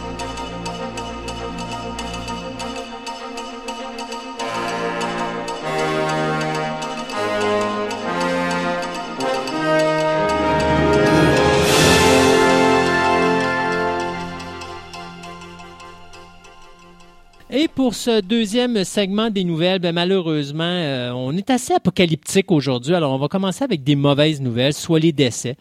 Et 17.57 17.69
pour 17.69 17.95
ce 17.95 18.21
deuxième 18.21 18.83
segment 18.83 19.31
des 19.31 19.45
nouvelles, 19.45 19.79
ben 19.79 19.95
malheureusement, 19.95 20.65
euh, 20.65 21.13
on 21.13 21.37
est 21.37 21.51
assez 21.51 21.73
apocalyptique 21.73 22.51
aujourd'hui. 22.51 22.97
Alors, 22.97 23.13
on 23.13 23.19
va 23.19 23.29
commencer 23.29 23.63
avec 23.63 23.85
des 23.85 23.95
mauvaises 23.95 24.41
nouvelles, 24.41 24.73
soit 24.73 24.99
les 24.99 25.13
décès. 25.13 25.55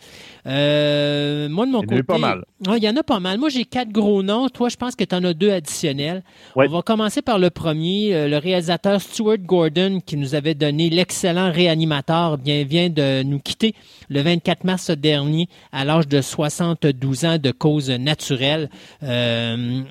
Euh, 0.47 1.47
moi, 1.49 1.67
de 1.67 1.71
mon 1.71 1.81
côté. 1.81 1.93
Il 1.93 1.97
y 1.97 1.99
en 1.99 2.01
a 2.01 2.03
pas 2.03 2.17
mal. 2.17 2.45
il 2.77 2.83
y 2.83 2.89
en 2.89 2.95
a 2.97 3.03
pas 3.03 3.19
mal. 3.19 3.37
Moi, 3.37 3.49
j'ai 3.49 3.65
quatre 3.65 3.91
gros 3.91 4.23
noms. 4.23 4.49
Toi, 4.49 4.69
je 4.69 4.75
pense 4.75 4.95
que 4.95 5.03
tu 5.03 5.13
en 5.13 5.23
as 5.23 5.35
deux 5.35 5.51
additionnels. 5.51 6.23
On 6.55 6.65
va 6.65 6.81
commencer 6.81 7.21
par 7.21 7.37
le 7.37 7.51
premier. 7.51 8.15
Euh, 8.15 8.27
le 8.27 8.37
réalisateur 8.37 8.99
Stuart 8.99 9.37
Gordon, 9.37 10.01
qui 10.03 10.17
nous 10.17 10.33
avait 10.33 10.55
donné 10.55 10.89
l'excellent 10.89 11.51
réanimateur, 11.51 12.39
bien, 12.39 12.63
vient 12.63 12.89
de 12.89 13.21
nous 13.21 13.37
quitter 13.37 13.75
le 14.09 14.19
24 14.21 14.63
mars 14.63 14.89
dernier 14.89 15.47
à 15.71 15.85
l'âge 15.85 16.07
de 16.07 16.21
72 16.21 17.25
ans 17.25 17.37
de 17.37 17.51
cause 17.51 17.91
naturelle. 17.91 18.71
Euh, 19.03 19.83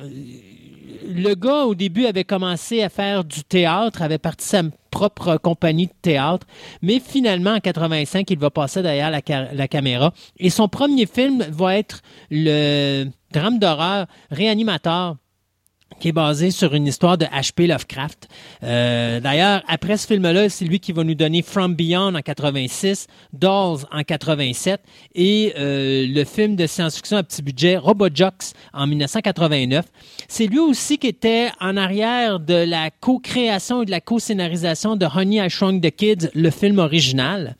le 1.06 1.34
gars, 1.34 1.64
au 1.64 1.74
début, 1.74 2.06
avait 2.06 2.24
commencé 2.24 2.82
à 2.82 2.88
faire 2.88 3.24
du 3.24 3.44
théâtre, 3.44 4.02
avait 4.02 4.18
parti 4.18 4.46
sa 4.46 4.62
propre 4.90 5.36
compagnie 5.36 5.86
de 5.86 5.92
théâtre, 6.02 6.46
mais 6.82 7.00
finalement, 7.00 7.52
en 7.54 7.60
85, 7.60 8.30
il 8.30 8.38
va 8.38 8.50
passer 8.50 8.82
derrière 8.82 9.10
la, 9.10 9.20
la 9.52 9.68
caméra. 9.68 10.12
Et 10.38 10.50
son 10.50 10.68
premier 10.68 11.06
film 11.06 11.44
va 11.50 11.76
être 11.76 12.02
le 12.30 13.06
drame 13.32 13.58
d'horreur 13.58 14.06
Réanimateur 14.30 15.16
qui 16.02 16.08
est 16.08 16.12
basé 16.12 16.50
sur 16.50 16.74
une 16.74 16.88
histoire 16.88 17.16
de 17.16 17.26
H.P. 17.26 17.68
Lovecraft. 17.68 18.28
Euh, 18.64 19.20
D'ailleurs, 19.20 19.62
après 19.68 19.96
ce 19.96 20.08
film-là, 20.08 20.48
c'est 20.48 20.64
lui 20.64 20.80
qui 20.80 20.90
va 20.90 21.04
nous 21.04 21.14
donner 21.14 21.42
From 21.42 21.76
Beyond 21.76 22.16
en 22.16 22.20
86, 22.20 23.06
Dolls 23.32 23.84
en 23.92 24.02
87 24.02 24.80
et 25.14 25.52
euh, 25.56 26.04
le 26.08 26.24
film 26.24 26.56
de 26.56 26.66
science-fiction 26.66 27.18
à 27.18 27.22
petit 27.22 27.40
budget 27.40 27.76
Robojocks 27.76 28.50
en 28.72 28.88
1989. 28.88 29.84
C'est 30.26 30.48
lui 30.48 30.58
aussi 30.58 30.98
qui 30.98 31.06
était 31.06 31.50
en 31.60 31.76
arrière 31.76 32.40
de 32.40 32.64
la 32.68 32.90
co-création 32.90 33.82
et 33.82 33.86
de 33.86 33.92
la 33.92 34.00
co-scénarisation 34.00 34.96
de 34.96 35.06
Honey, 35.06 35.36
I 35.36 35.48
Shrunk 35.48 35.84
the 35.84 35.94
Kids, 35.94 36.30
le 36.34 36.50
film 36.50 36.80
original. 36.80 37.54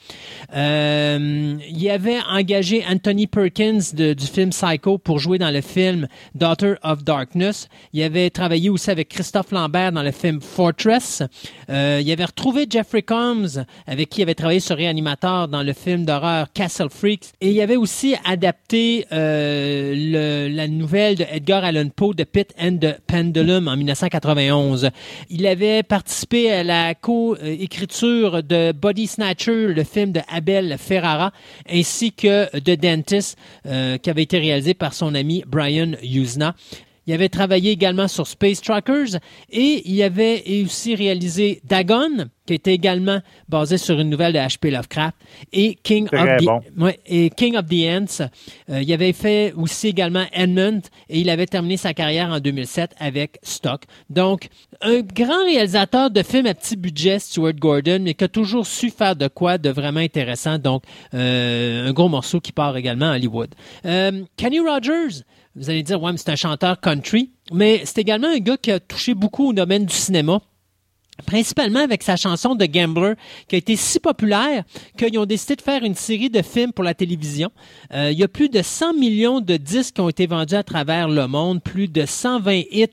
Euh, 0.52 1.58
il 1.68 1.90
avait 1.90 2.18
engagé 2.28 2.84
Anthony 2.90 3.28
Perkins 3.28 3.94
du 3.94 4.26
film 4.26 4.50
Psycho 4.50 4.98
pour 4.98 5.20
jouer 5.20 5.38
dans 5.38 5.52
le 5.52 5.60
film 5.60 6.08
Daughter 6.34 6.74
of 6.82 7.04
Darkness. 7.04 7.68
Il 7.92 8.02
avait 8.02 8.31
travaillé 8.32 8.70
aussi 8.70 8.90
avec 8.90 9.08
Christophe 9.08 9.52
Lambert 9.52 9.92
dans 9.92 10.02
le 10.02 10.10
film 10.10 10.40
Fortress. 10.40 11.22
Euh, 11.70 12.00
il 12.02 12.10
avait 12.10 12.24
retrouvé 12.24 12.66
Jeffrey 12.68 13.02
Combs, 13.02 13.64
avec 13.86 14.08
qui 14.08 14.20
il 14.20 14.22
avait 14.24 14.34
travaillé 14.34 14.60
sur 14.60 14.76
Réanimateur 14.76 15.48
dans 15.48 15.62
le 15.62 15.72
film 15.72 16.04
d'horreur 16.04 16.52
Castle 16.52 16.88
Freaks. 16.90 17.32
Et 17.40 17.50
il 17.50 17.60
avait 17.60 17.76
aussi 17.76 18.16
adapté 18.24 19.06
euh, 19.12 20.48
la 20.48 20.66
nouvelle 20.66 21.16
de 21.16 21.24
Edgar 21.30 21.64
Allan 21.64 21.88
Poe, 21.94 22.14
de 22.14 22.24
Pit 22.24 22.52
and 22.60 22.78
the 22.80 22.98
Pendulum, 23.06 23.68
en 23.68 23.76
1991. 23.76 24.90
Il 25.30 25.46
avait 25.46 25.82
participé 25.82 26.50
à 26.50 26.64
la 26.64 26.94
co-écriture 26.94 28.42
de 28.42 28.72
Body 28.72 29.06
Snatcher, 29.06 29.68
le 29.68 29.84
film 29.84 30.12
de 30.12 30.20
Abel 30.28 30.76
Ferrara, 30.78 31.32
ainsi 31.70 32.12
que 32.12 32.46
The 32.58 32.80
Dentist, 32.80 33.36
euh, 33.66 33.98
qui 33.98 34.10
avait 34.10 34.22
été 34.22 34.38
réalisé 34.38 34.74
par 34.74 34.94
son 34.94 35.14
ami 35.14 35.44
Brian 35.46 35.92
Usna. 36.02 36.54
Il 37.06 37.12
avait 37.12 37.28
travaillé 37.28 37.72
également 37.72 38.08
sur 38.08 38.26
Space 38.26 38.60
Trackers 38.60 39.18
et 39.50 39.82
il 39.84 40.02
avait 40.02 40.42
aussi 40.64 40.94
réalisé 40.94 41.60
Dagon, 41.64 42.28
qui 42.46 42.54
était 42.54 42.74
également 42.74 43.20
basé 43.48 43.78
sur 43.78 43.98
une 43.98 44.10
nouvelle 44.10 44.32
de 44.32 44.38
H.P. 44.38 44.70
Lovecraft, 44.70 45.16
et 45.52 45.76
King, 45.82 46.08
of 46.12 46.28
the, 46.38 46.98
et 47.06 47.30
King 47.30 47.56
of 47.56 47.66
the 47.66 47.84
Ants. 47.88 48.28
Euh, 48.70 48.82
il 48.82 48.92
avait 48.92 49.12
fait 49.12 49.52
aussi 49.56 49.88
également 49.88 50.24
Edmund 50.32 50.82
et 51.08 51.20
il 51.20 51.30
avait 51.30 51.46
terminé 51.46 51.76
sa 51.76 51.94
carrière 51.94 52.30
en 52.30 52.40
2007 52.40 52.94
avec 52.98 53.38
Stock. 53.42 53.82
Donc, 54.10 54.48
un 54.80 55.00
grand 55.00 55.44
réalisateur 55.44 56.10
de 56.10 56.22
films 56.22 56.46
à 56.46 56.54
petit 56.54 56.76
budget, 56.76 57.18
Stuart 57.18 57.54
Gordon, 57.54 58.00
mais 58.02 58.14
qui 58.14 58.24
a 58.24 58.28
toujours 58.28 58.66
su 58.66 58.90
faire 58.90 59.16
de 59.16 59.28
quoi 59.28 59.58
de 59.58 59.70
vraiment 59.70 60.00
intéressant. 60.00 60.58
Donc, 60.58 60.82
euh, 61.14 61.88
un 61.88 61.92
gros 61.92 62.08
morceau 62.08 62.40
qui 62.40 62.52
part 62.52 62.76
également 62.76 63.10
à 63.10 63.16
Hollywood. 63.16 63.54
Euh, 63.86 64.22
Kenny 64.36 64.60
Rogers, 64.60 65.22
vous 65.54 65.70
allez 65.70 65.82
dire, 65.82 66.02
ouais, 66.02 66.12
mais 66.12 66.18
c'est 66.18 66.30
un 66.30 66.36
chanteur 66.36 66.80
country, 66.80 67.30
mais 67.52 67.82
c'est 67.84 67.98
également 67.98 68.28
un 68.28 68.38
gars 68.38 68.56
qui 68.56 68.70
a 68.70 68.80
touché 68.80 69.14
beaucoup 69.14 69.50
au 69.50 69.52
domaine 69.52 69.86
du 69.86 69.94
cinéma 69.94 70.40
principalement 71.26 71.80
avec 71.80 72.02
sa 72.02 72.16
chanson 72.16 72.54
de 72.54 72.66
Gambler, 72.66 73.14
qui 73.48 73.56
a 73.56 73.58
été 73.58 73.76
si 73.76 74.00
populaire 74.00 74.64
qu'ils 74.96 75.18
ont 75.18 75.26
décidé 75.26 75.56
de 75.56 75.62
faire 75.62 75.82
une 75.82 75.94
série 75.94 76.30
de 76.30 76.42
films 76.42 76.72
pour 76.72 76.84
la 76.84 76.94
télévision. 76.94 77.50
Euh, 77.92 78.10
il 78.12 78.18
y 78.18 78.22
a 78.22 78.28
plus 78.28 78.48
de 78.48 78.62
100 78.62 78.94
millions 78.94 79.40
de 79.40 79.56
disques 79.56 79.94
qui 79.96 80.00
ont 80.00 80.08
été 80.08 80.26
vendus 80.26 80.54
à 80.54 80.62
travers 80.62 81.08
le 81.08 81.26
monde, 81.26 81.62
plus 81.62 81.88
de 81.88 82.04
120 82.06 82.62
hits 82.70 82.86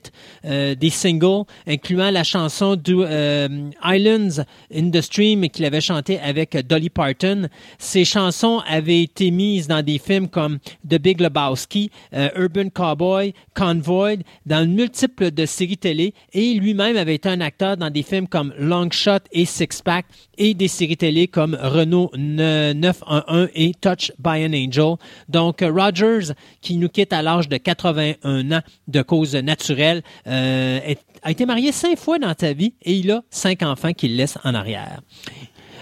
euh, 0.46 0.76
des 0.76 0.90
singles, 0.90 1.44
incluant 1.68 2.12
la 2.12 2.24
chanson 2.24 2.76
du 2.76 2.96
euh, 3.00 3.70
Islands 3.84 4.44
in 4.74 4.90
the 4.92 5.02
Stream 5.02 5.50
qu'il 5.50 5.66
avait 5.66 5.82
chanté 5.82 6.20
avec 6.20 6.56
Dolly 6.68 6.90
Parton. 6.90 7.48
Ces 7.78 8.06
chansons 8.06 8.62
avaient 8.68 9.04
été 9.04 9.32
mises 9.32 9.68
dans 9.68 9.84
des 9.84 10.00
films 10.00 10.28
comme 10.28 10.60
The 10.88 10.96
Big 11.00 11.20
Lebowski, 11.22 11.92
Urban 12.36 12.70
Cowboy, 12.70 13.34
Convoy, 13.56 14.18
dans 14.46 14.68
multiples 14.68 15.32
de 15.32 15.46
séries 15.46 15.78
télé, 15.78 16.14
et 16.34 16.54
lui-même 16.54 16.98
avait 16.98 17.16
été 17.16 17.30
un 17.30 17.42
acteur 17.42 17.78
dans 17.78 17.90
des 17.90 18.04
films 18.04 18.19
comme 18.28 18.54
Long 18.58 18.90
Shot 18.92 19.20
et 19.32 19.46
Six 19.46 19.82
Pack 19.84 20.06
et 20.38 20.54
des 20.54 20.68
séries 20.68 20.98
télé 20.98 21.28
comme 21.28 21.58
Renault 21.60 22.12
911 22.16 23.50
et 23.56 23.74
Touch 23.80 24.12
by 24.20 24.46
an 24.46 24.54
Angel. 24.54 24.96
Donc 25.28 25.62
Rogers, 25.62 26.34
qui 26.62 26.78
nous 26.78 26.90
quitte 26.90 27.14
à 27.14 27.22
l'âge 27.22 27.50
de 27.50 27.58
81 27.58 28.52
ans 28.52 28.62
de 28.88 29.02
cause 29.02 29.36
naturelle, 29.36 30.02
euh, 30.28 30.94
a 31.24 31.32
été 31.32 31.46
marié 31.46 31.72
cinq 31.72 31.98
fois 31.98 32.20
dans 32.20 32.34
sa 32.40 32.54
vie 32.54 32.74
et 32.82 32.94
il 32.94 33.12
a 33.12 33.24
cinq 33.30 33.64
enfants 33.64 33.94
qu'il 33.94 34.16
laisse 34.16 34.38
en 34.44 34.54
arrière. 34.54 35.02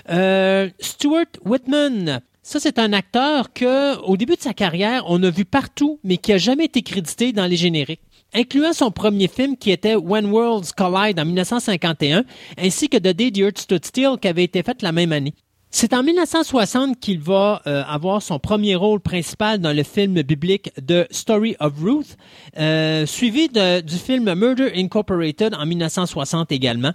Euh, 0.10 0.70
Stuart 0.80 1.26
Whitman, 1.44 2.22
ça, 2.50 2.62
c'est 2.62 2.80
un 2.80 2.94
acteur 2.94 3.52
que, 3.52 3.98
au 4.04 4.16
début 4.16 4.36
de 4.38 4.42
sa 4.42 4.54
carrière, 4.54 5.04
on 5.08 5.22
a 5.22 5.30
vu 5.30 5.44
partout, 5.44 6.00
mais 6.06 6.16
qui 6.16 6.32
a 6.32 6.38
jamais 6.38 6.64
été 6.64 6.82
crédité 6.82 7.34
dans 7.34 7.46
les 7.46 7.58
génériques 7.58 8.00
incluant 8.34 8.74
son 8.74 8.92
premier 8.92 9.28
film 9.28 9.58
qui 9.58 9.72
était 9.72 9.96
When 9.96 10.28
Worlds 10.28 10.74
Collide 10.76 11.20
en 11.20 11.26
1951, 11.26 12.24
ainsi 12.58 12.90
que 12.90 12.98
The 12.98 13.16
Day 13.16 13.32
the 13.32 13.40
Earth 13.40 13.60
Stood 13.60 13.86
Still 13.86 14.18
qui 14.22 14.28
avait 14.28 14.44
été 14.44 14.64
fait 14.64 14.82
la 14.82 14.92
même 14.92 15.12
année. 15.12 15.34
C'est 15.80 15.94
en 15.94 16.02
1960 16.02 17.00
qu'il 17.00 17.20
va 17.20 17.62
euh, 17.68 17.84
avoir 17.88 18.24
son 18.24 18.40
premier 18.40 18.74
rôle 18.74 19.00
principal 19.00 19.60
dans 19.60 19.74
le 19.74 19.84
film 19.84 20.20
biblique 20.24 20.72
The 20.84 21.06
Story 21.12 21.56
of 21.60 21.74
Ruth, 21.80 22.18
euh, 22.58 23.06
suivi 23.06 23.48
de, 23.48 23.82
du 23.82 23.94
film 23.98 24.34
Murder 24.34 24.72
Incorporated 24.76 25.54
en 25.54 25.68
1960 25.68 26.52
également. 26.52 26.94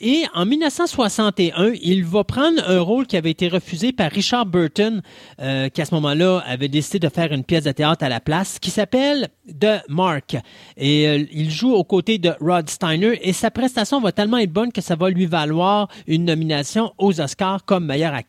Et 0.00 0.22
en 0.32 0.46
1961, 0.46 1.72
il 1.82 2.06
va 2.06 2.24
prendre 2.24 2.66
un 2.66 2.80
rôle 2.80 3.06
qui 3.06 3.18
avait 3.18 3.32
été 3.32 3.48
refusé 3.48 3.92
par 3.92 4.10
Richard 4.10 4.46
Burton, 4.46 5.02
euh, 5.38 5.68
qui 5.68 5.82
à 5.82 5.84
ce 5.84 5.94
moment-là 5.96 6.42
avait 6.46 6.68
décidé 6.68 7.00
de 7.00 7.10
faire 7.10 7.32
une 7.32 7.44
pièce 7.44 7.64
de 7.64 7.72
théâtre 7.72 8.02
à 8.02 8.08
la 8.08 8.20
place, 8.20 8.58
qui 8.58 8.70
s'appelle 8.70 9.28
The 9.60 9.86
Mark. 9.90 10.38
Et 10.78 11.04
il 11.32 11.50
joue 11.50 11.74
aux 11.74 11.84
côtés 11.84 12.16
de 12.16 12.32
Rod 12.40 12.70
Steiner 12.70 13.18
et 13.20 13.34
sa 13.34 13.50
prestation 13.50 14.00
va 14.00 14.10
tellement 14.10 14.38
être 14.38 14.54
bonne 14.54 14.72
que 14.72 14.80
ça 14.80 14.96
va 14.96 15.10
lui 15.10 15.26
valoir 15.26 15.88
une 16.06 16.24
nomination 16.24 16.94
aux 16.96 17.20
Oscars 17.20 17.66
comme 17.66 17.84
meilleur 17.84 18.14
acteur. 18.14 18.21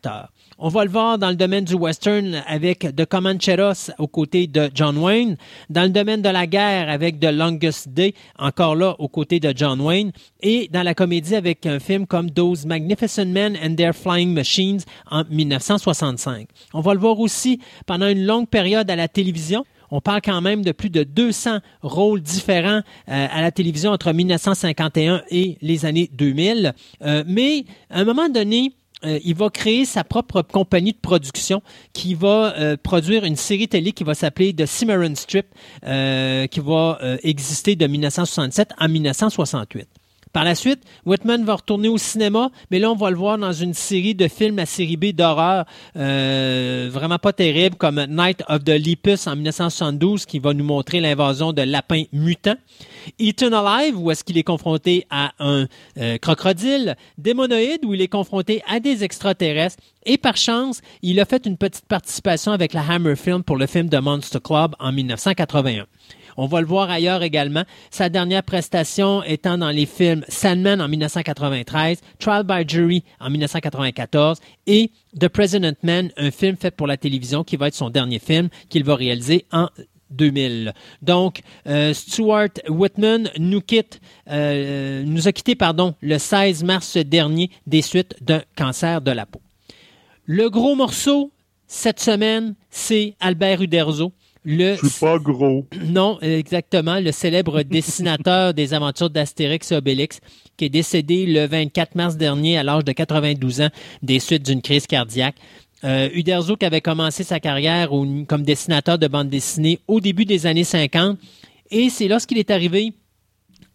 On 0.58 0.68
va 0.68 0.84
le 0.84 0.90
voir 0.90 1.18
dans 1.18 1.30
le 1.30 1.36
domaine 1.36 1.64
du 1.64 1.74
western 1.74 2.42
avec 2.46 2.80
The 2.96 3.04
Comancheros 3.04 3.90
aux 3.98 4.06
côtés 4.06 4.46
de 4.46 4.70
John 4.74 4.96
Wayne, 4.98 5.36
dans 5.70 5.82
le 5.82 5.88
domaine 5.88 6.22
de 6.22 6.28
la 6.28 6.46
guerre 6.46 6.88
avec 6.88 7.18
The 7.18 7.32
Longest 7.32 7.88
Day, 7.88 8.14
encore 8.38 8.76
là 8.76 8.94
aux 8.98 9.08
côtés 9.08 9.40
de 9.40 9.52
John 9.54 9.80
Wayne, 9.80 10.12
et 10.40 10.68
dans 10.72 10.82
la 10.82 10.94
comédie 10.94 11.34
avec 11.34 11.66
un 11.66 11.80
film 11.80 12.06
comme 12.06 12.30
Those 12.30 12.66
Magnificent 12.66 13.26
Men 13.26 13.56
and 13.62 13.74
Their 13.74 13.94
Flying 13.94 14.32
Machines 14.32 14.80
en 15.10 15.24
1965. 15.28 16.48
On 16.72 16.80
va 16.80 16.94
le 16.94 17.00
voir 17.00 17.18
aussi 17.18 17.60
pendant 17.86 18.08
une 18.08 18.24
longue 18.24 18.48
période 18.48 18.90
à 18.90 18.96
la 18.96 19.08
télévision. 19.08 19.64
On 19.90 20.00
parle 20.00 20.22
quand 20.24 20.40
même 20.40 20.62
de 20.62 20.72
plus 20.72 20.90
de 20.90 21.04
200 21.04 21.58
rôles 21.82 22.20
différents 22.20 22.80
euh, 23.08 23.26
à 23.30 23.42
la 23.42 23.52
télévision 23.52 23.92
entre 23.92 24.12
1951 24.12 25.22
et 25.30 25.56
les 25.60 25.86
années 25.86 26.10
2000. 26.12 26.74
Euh, 27.02 27.22
mais 27.26 27.64
à 27.90 28.00
un 28.00 28.04
moment 28.04 28.28
donné, 28.28 28.72
euh, 29.04 29.18
il 29.24 29.34
va 29.34 29.50
créer 29.50 29.84
sa 29.84 30.04
propre 30.04 30.42
compagnie 30.42 30.92
de 30.92 30.98
production 30.98 31.62
qui 31.92 32.14
va 32.14 32.54
euh, 32.58 32.76
produire 32.82 33.24
une 33.24 33.36
série 33.36 33.68
télé 33.68 33.92
qui 33.92 34.04
va 34.04 34.14
s'appeler 34.14 34.54
The 34.54 34.66
Cimarron 34.66 35.14
Strip, 35.14 35.46
euh, 35.86 36.46
qui 36.46 36.60
va 36.60 36.98
exister 37.22 37.76
de 37.76 37.86
1967 37.86 38.70
à 38.78 38.88
1968. 38.88 39.88
Par 40.34 40.42
la 40.42 40.56
suite, 40.56 40.80
Whitman 41.06 41.44
va 41.44 41.54
retourner 41.54 41.86
au 41.86 41.96
cinéma, 41.96 42.50
mais 42.72 42.80
là, 42.80 42.90
on 42.90 42.96
va 42.96 43.08
le 43.08 43.16
voir 43.16 43.38
dans 43.38 43.52
une 43.52 43.72
série 43.72 44.16
de 44.16 44.26
films 44.26 44.58
à 44.58 44.66
série 44.66 44.96
B 44.96 45.12
d'horreur 45.12 45.64
euh, 45.96 46.90
vraiment 46.92 47.20
pas 47.20 47.32
terrible, 47.32 47.76
comme 47.76 48.04
Night 48.08 48.42
of 48.48 48.64
the 48.64 48.70
Lepus 48.70 49.28
en 49.28 49.36
1972, 49.36 50.26
qui 50.26 50.40
va 50.40 50.52
nous 50.52 50.64
montrer 50.64 50.98
l'invasion 50.98 51.52
de 51.52 51.62
lapins 51.62 52.02
mutants. 52.12 52.56
Eaten 53.18 53.52
Alive, 53.54 53.98
où 53.98 54.10
est-ce 54.10 54.24
qu'il 54.24 54.38
est 54.38 54.44
confronté 54.44 55.06
à 55.10 55.32
un 55.38 55.66
euh, 55.98 56.18
crocodile. 56.18 56.96
Démonoïde, 57.18 57.84
où 57.84 57.94
il 57.94 58.00
est 58.00 58.08
confronté 58.08 58.62
à 58.68 58.80
des 58.80 59.04
extraterrestres. 59.04 59.76
Et 60.06 60.18
par 60.18 60.36
chance, 60.36 60.80
il 61.02 61.20
a 61.20 61.24
fait 61.24 61.46
une 61.46 61.56
petite 61.56 61.86
participation 61.86 62.52
avec 62.52 62.72
la 62.72 62.82
Hammer 62.82 63.16
Film 63.16 63.42
pour 63.42 63.56
le 63.56 63.66
film 63.66 63.88
de 63.88 63.98
Monster 63.98 64.38
Club 64.42 64.74
en 64.78 64.92
1981. 64.92 65.86
On 66.36 66.46
va 66.46 66.60
le 66.60 66.66
voir 66.66 66.90
ailleurs 66.90 67.22
également. 67.22 67.64
Sa 67.90 68.08
dernière 68.08 68.42
prestation 68.42 69.22
étant 69.22 69.58
dans 69.58 69.70
les 69.70 69.86
films 69.86 70.24
Sandman 70.28 70.80
en 70.80 70.88
1993, 70.88 72.00
Trial 72.18 72.44
by 72.44 72.64
Jury 72.66 73.04
en 73.20 73.30
1994 73.30 74.40
et 74.66 74.90
The 75.18 75.28
President 75.28 75.76
Man, 75.82 76.10
un 76.16 76.30
film 76.30 76.56
fait 76.56 76.72
pour 76.72 76.86
la 76.86 76.96
télévision 76.96 77.44
qui 77.44 77.56
va 77.56 77.68
être 77.68 77.74
son 77.74 77.90
dernier 77.90 78.18
film 78.18 78.48
qu'il 78.68 78.84
va 78.84 78.96
réaliser 78.96 79.46
en 79.52 79.68
2000. 80.14 80.72
Donc, 81.02 81.40
euh, 81.66 81.92
Stuart 81.92 82.48
Whitman 82.68 83.30
nous 83.38 83.60
quitte, 83.60 84.00
euh, 84.30 85.02
nous 85.04 85.28
a 85.28 85.32
quitté, 85.32 85.54
pardon, 85.54 85.94
le 86.00 86.18
16 86.18 86.64
mars 86.64 86.96
dernier 86.96 87.50
des 87.66 87.82
suites 87.82 88.16
d'un 88.20 88.42
cancer 88.56 89.00
de 89.00 89.10
la 89.10 89.26
peau. 89.26 89.40
Le 90.26 90.48
gros 90.48 90.74
morceau 90.74 91.32
cette 91.66 92.00
semaine, 92.00 92.54
c'est 92.70 93.14
Albert 93.20 93.62
Uderzo 93.62 94.12
le, 94.44 94.76
je 94.76 94.86
suis 94.86 95.00
pas 95.00 95.18
gros. 95.18 95.66
Non, 95.84 96.18
exactement. 96.20 97.00
Le 97.00 97.12
célèbre 97.12 97.62
dessinateur 97.64 98.52
des 98.52 98.74
aventures 98.74 99.10
d'Astérix 99.10 99.72
et 99.72 99.76
Obélix, 99.76 100.20
qui 100.56 100.66
est 100.66 100.70
décédé 100.70 101.26
le 101.26 101.46
24 101.46 101.94
mars 101.94 102.16
dernier 102.16 102.58
à 102.58 102.62
l'âge 102.62 102.84
de 102.84 102.92
92 102.92 103.62
ans 103.62 103.70
des 104.02 104.20
suites 104.20 104.44
d'une 104.44 104.60
crise 104.60 104.86
cardiaque. 104.86 105.36
Euh, 105.84 106.08
Uderzo, 106.14 106.56
qui 106.56 106.64
avait 106.64 106.80
commencé 106.80 107.24
sa 107.24 107.40
carrière 107.40 107.90
comme 108.26 108.42
dessinateur 108.42 108.98
de 108.98 109.06
bande 109.06 109.28
dessinée 109.28 109.80
au 109.86 110.00
début 110.00 110.24
des 110.24 110.46
années 110.46 110.64
50, 110.64 111.18
et 111.70 111.90
c'est 111.90 112.08
lorsqu'il 112.08 112.38
est 112.38 112.50
arrivé 112.50 112.94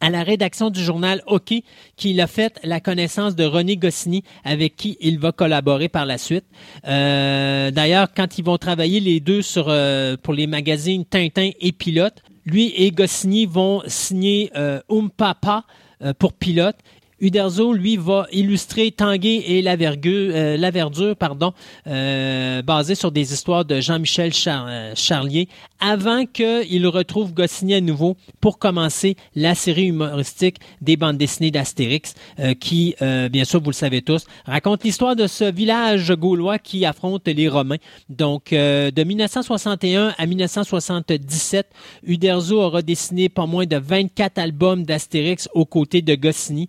à 0.01 0.09
la 0.09 0.23
rédaction 0.23 0.69
du 0.69 0.81
journal 0.81 1.21
Hockey 1.27 1.63
qu'il 1.95 2.19
a 2.21 2.27
fait 2.27 2.59
la 2.63 2.79
connaissance 2.79 3.35
de 3.35 3.43
René 3.43 3.77
Goscinny 3.77 4.23
avec 4.43 4.75
qui 4.75 4.97
il 5.01 5.19
va 5.19 5.31
collaborer 5.31 5.89
par 5.89 6.05
la 6.05 6.17
suite. 6.17 6.45
Euh, 6.87 7.71
d'ailleurs, 7.71 8.07
quand 8.15 8.37
ils 8.37 8.45
vont 8.45 8.57
travailler 8.57 8.99
les 8.99 9.19
deux 9.19 9.41
euh, 9.57 10.17
pour 10.21 10.33
les 10.33 10.47
magazines 10.47 11.05
Tintin 11.05 11.51
et 11.59 11.71
Pilote, 11.71 12.23
lui 12.45 12.73
et 12.75 12.91
Goscinny 12.91 13.45
vont 13.45 13.81
signer 13.87 14.51
euh, 14.55 14.79
Umpapa 14.89 15.65
pour 16.17 16.31
Pilote 16.31 16.77
Uderzo, 17.21 17.73
lui, 17.73 17.97
va 17.97 18.27
illustrer 18.31 18.91
Tanguay 18.91 19.43
et 19.45 19.61
la, 19.61 19.75
euh, 19.75 20.57
la 20.57 20.71
verdure, 20.71 21.15
pardon, 21.15 21.53
euh, 21.87 22.61
basé 22.61 22.95
sur 22.95 23.11
des 23.11 23.33
histoires 23.33 23.65
de 23.65 23.81
Jean-Michel 23.81 24.31
euh, 24.47 24.93
Charlier, 24.95 25.47
avant 25.79 26.25
qu'il 26.25 26.87
retrouve 26.87 27.33
Goscinny 27.33 27.75
à 27.75 27.81
nouveau 27.81 28.15
pour 28.41 28.59
commencer 28.59 29.15
la 29.35 29.55
série 29.55 29.87
humoristique 29.87 30.57
des 30.81 30.97
bandes 30.97 31.17
dessinées 31.17 31.51
d'Astérix, 31.51 32.13
euh, 32.39 32.53
qui, 32.53 32.95
bien 33.31 33.45
sûr, 33.45 33.61
vous 33.61 33.69
le 33.69 33.75
savez 33.75 34.01
tous, 34.01 34.25
raconte 34.45 34.83
l'histoire 34.83 35.15
de 35.15 35.27
ce 35.27 35.51
village 35.51 36.11
gaulois 36.13 36.59
qui 36.59 36.85
affronte 36.85 37.27
les 37.27 37.47
Romains. 37.47 37.77
Donc, 38.09 38.51
de 38.51 39.03
1961 39.03 40.13
à 40.17 40.25
1977, 40.25 41.67
Uderzo 42.03 42.61
aura 42.61 42.81
dessiné 42.81 43.29
pas 43.29 43.45
moins 43.45 43.65
de 43.65 43.77
24 43.77 44.37
albums 44.37 44.83
d'Astérix 44.83 45.49
aux 45.53 45.65
côtés 45.65 46.01
de 46.01 46.15
Goscinny, 46.15 46.67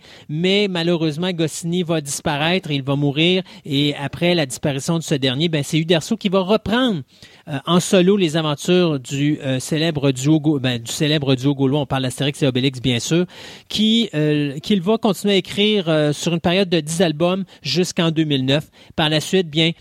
malheureusement, 0.68 1.30
Goscinny 1.32 1.82
va 1.82 2.00
disparaître, 2.00 2.70
il 2.70 2.82
va 2.82 2.96
mourir, 2.96 3.42
et 3.64 3.94
après 3.96 4.34
la 4.34 4.46
disparition 4.46 4.98
de 4.98 5.02
ce 5.02 5.14
dernier, 5.14 5.48
ben, 5.48 5.62
c'est 5.62 5.78
Uderso 5.78 6.16
qui 6.16 6.28
va 6.28 6.40
reprendre 6.40 7.02
euh, 7.48 7.58
en 7.66 7.80
solo 7.80 8.16
les 8.16 8.36
aventures 8.36 9.00
du 9.00 9.38
euh, 9.40 9.58
célèbre 9.60 10.12
duo 10.12 10.58
ben, 10.60 10.80
du 10.80 10.90
célèbre 10.92 11.34
duo 11.34 11.54
gaulois, 11.54 11.80
on 11.80 11.86
parle 11.86 12.04
d'Astérix 12.04 12.42
et 12.42 12.46
Obélix 12.46 12.80
bien 12.80 13.00
sûr, 13.00 13.26
qui 13.68 14.08
euh, 14.14 14.58
qu'il 14.58 14.80
va 14.82 14.98
continuer 14.98 15.34
à 15.34 15.36
écrire 15.36 16.10
sur 16.12 16.32
une 16.32 16.40
période 16.40 16.68
de 16.68 16.80
10 16.80 17.02
albums 17.02 17.44
jusqu'en 17.62 18.10
2009. 18.10 18.68
Par 18.96 19.08
la 19.08 19.20
suite, 19.20 19.48
bien 19.48 19.72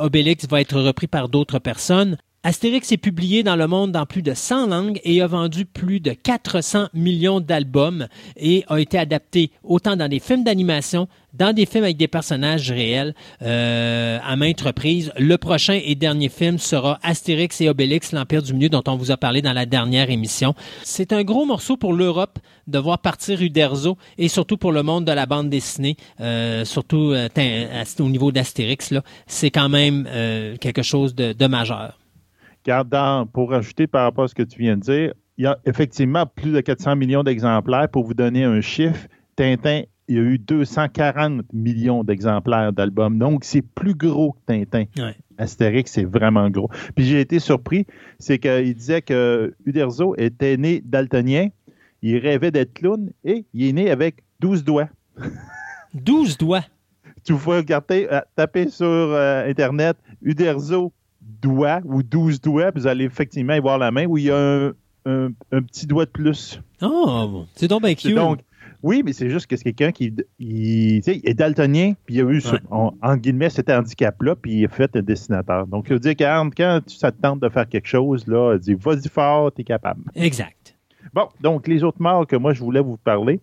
Obélix 0.00 0.46
va 0.48 0.60
être 0.60 0.80
repris 0.80 1.06
par 1.06 1.28
d'autres 1.28 1.58
personnes. 1.58 2.16
Astérix 2.42 2.90
est 2.90 2.96
publié 2.96 3.42
dans 3.42 3.54
le 3.54 3.66
monde 3.66 3.92
dans 3.92 4.06
plus 4.06 4.22
de 4.22 4.32
100 4.32 4.68
langues 4.68 4.98
et 5.04 5.20
a 5.20 5.26
vendu 5.26 5.66
plus 5.66 6.00
de 6.00 6.12
400 6.12 6.86
millions 6.94 7.38
d'albums 7.38 8.08
et 8.38 8.64
a 8.68 8.78
été 8.78 8.96
adapté 8.96 9.50
autant 9.62 9.94
dans 9.94 10.08
des 10.08 10.20
films 10.20 10.42
d'animation, 10.42 11.06
dans 11.34 11.54
des 11.54 11.66
films 11.66 11.84
avec 11.84 11.98
des 11.98 12.08
personnages 12.08 12.70
réels 12.70 13.14
euh, 13.42 14.18
à 14.24 14.36
maintes 14.36 14.62
reprises. 14.62 15.12
Le 15.18 15.36
prochain 15.36 15.78
et 15.84 15.94
dernier 15.94 16.30
film 16.30 16.56
sera 16.56 16.98
Astérix 17.02 17.60
et 17.60 17.68
Obélix, 17.68 18.12
l'Empire 18.12 18.42
du 18.42 18.54
Milieu, 18.54 18.70
dont 18.70 18.84
on 18.86 18.96
vous 18.96 19.10
a 19.10 19.18
parlé 19.18 19.42
dans 19.42 19.52
la 19.52 19.66
dernière 19.66 20.08
émission. 20.08 20.54
C'est 20.82 21.12
un 21.12 21.24
gros 21.24 21.44
morceau 21.44 21.76
pour 21.76 21.92
l'Europe 21.92 22.38
de 22.66 22.78
voir 22.78 23.00
partir 23.00 23.42
Uderzo 23.42 23.98
et 24.16 24.28
surtout 24.28 24.56
pour 24.56 24.72
le 24.72 24.82
monde 24.82 25.04
de 25.04 25.12
la 25.12 25.26
bande 25.26 25.50
dessinée, 25.50 25.98
euh, 26.22 26.64
surtout 26.64 27.12
euh, 27.12 27.28
au 27.98 28.08
niveau 28.08 28.32
d'Astérix. 28.32 28.94
C'est 29.26 29.50
quand 29.50 29.68
même 29.68 30.08
quelque 30.58 30.82
chose 30.82 31.14
de, 31.14 31.34
de 31.34 31.46
majeur. 31.46 31.99
Car 32.62 32.84
pour 33.32 33.54
ajouter 33.54 33.86
par 33.86 34.04
rapport 34.04 34.24
à 34.24 34.28
ce 34.28 34.34
que 34.34 34.42
tu 34.42 34.58
viens 34.58 34.76
de 34.76 34.82
dire, 34.82 35.14
il 35.38 35.44
y 35.44 35.46
a 35.46 35.58
effectivement 35.64 36.26
plus 36.26 36.52
de 36.52 36.60
400 36.60 36.96
millions 36.96 37.22
d'exemplaires. 37.22 37.88
Pour 37.88 38.04
vous 38.04 38.14
donner 38.14 38.44
un 38.44 38.60
chiffre, 38.60 39.08
Tintin, 39.36 39.82
il 40.06 40.16
y 40.16 40.18
a 40.18 40.22
eu 40.22 40.38
240 40.38 41.44
millions 41.52 42.04
d'exemplaires 42.04 42.72
d'albums. 42.72 43.18
Donc, 43.18 43.44
c'est 43.44 43.62
plus 43.62 43.94
gros 43.94 44.32
que 44.32 44.40
Tintin. 44.46 44.84
Astérix, 45.38 45.92
c'est 45.92 46.04
vraiment 46.04 46.50
gros. 46.50 46.68
Puis 46.94 47.06
j'ai 47.06 47.20
été 47.20 47.38
surpris, 47.38 47.86
c'est 48.18 48.38
qu'il 48.38 48.74
disait 48.74 49.00
que 49.00 49.54
Uderzo 49.64 50.14
était 50.18 50.58
né 50.58 50.82
daltonien, 50.84 51.48
il 52.02 52.18
rêvait 52.18 52.50
d'être 52.50 52.74
clown 52.74 53.10
et 53.24 53.46
il 53.54 53.68
est 53.68 53.72
né 53.72 53.90
avec 53.90 54.16
12 54.40 54.64
doigts. 54.64 54.88
12 55.94 56.36
doigts? 56.36 56.64
Tu 57.24 57.34
pouvez 57.34 57.58
regarder, 57.58 58.08
euh, 58.10 58.20
taper 58.36 58.68
sur 58.68 58.86
euh, 58.86 59.48
Internet 59.48 59.96
Uderzo 60.22 60.92
doigts 61.40 61.80
ou 61.84 62.02
12 62.02 62.40
doigts, 62.40 62.72
puis 62.72 62.82
vous 62.82 62.86
allez 62.86 63.04
effectivement 63.04 63.54
y 63.54 63.60
voir 63.60 63.78
la 63.78 63.90
main 63.90 64.06
où 64.06 64.18
il 64.18 64.24
y 64.24 64.30
a 64.30 64.72
un, 65.06 65.32
petit 65.50 65.86
doigt 65.86 66.04
de 66.04 66.10
plus. 66.10 66.60
Oh, 66.82 67.44
c'est 67.54 67.68
donc 67.68 67.82
bien 67.82 67.94
cute. 67.94 68.14
Donc, 68.14 68.40
oui, 68.82 69.02
mais 69.04 69.12
c'est 69.12 69.28
juste 69.28 69.46
que 69.46 69.56
c'est 69.56 69.64
quelqu'un 69.64 69.92
qui 69.92 70.14
il, 70.38 71.02
est 71.06 71.34
daltonien, 71.34 71.92
puis 72.06 72.16
il 72.16 72.20
a 72.22 72.30
eu, 72.30 72.42
en, 72.70 73.16
guillemets, 73.16 73.50
cet 73.50 73.68
handicap-là, 73.68 74.36
puis 74.36 74.60
il 74.60 74.64
a 74.64 74.68
fait 74.68 74.94
un 74.96 75.02
dessinateur. 75.02 75.66
Donc, 75.66 75.86
il 75.88 75.94
veut 75.94 76.00
dire 76.00 76.14
quand, 76.18 76.50
quand 76.56 76.80
ça 76.86 77.12
te 77.12 77.20
tente 77.20 77.40
de 77.40 77.48
faire 77.48 77.68
quelque 77.68 77.88
chose, 77.88 78.26
là, 78.26 78.54
il 78.54 78.60
dit 78.60 78.74
vas-y 78.74 79.08
fort, 79.08 79.52
t'es 79.52 79.64
capable. 79.64 80.02
Exact. 80.14 80.76
Bon, 81.12 81.28
donc, 81.40 81.68
les 81.68 81.82
autres 81.82 82.00
morts 82.00 82.26
que 82.26 82.36
moi, 82.36 82.54
je 82.54 82.60
voulais 82.60 82.80
vous 82.80 82.96
parler, 82.96 83.40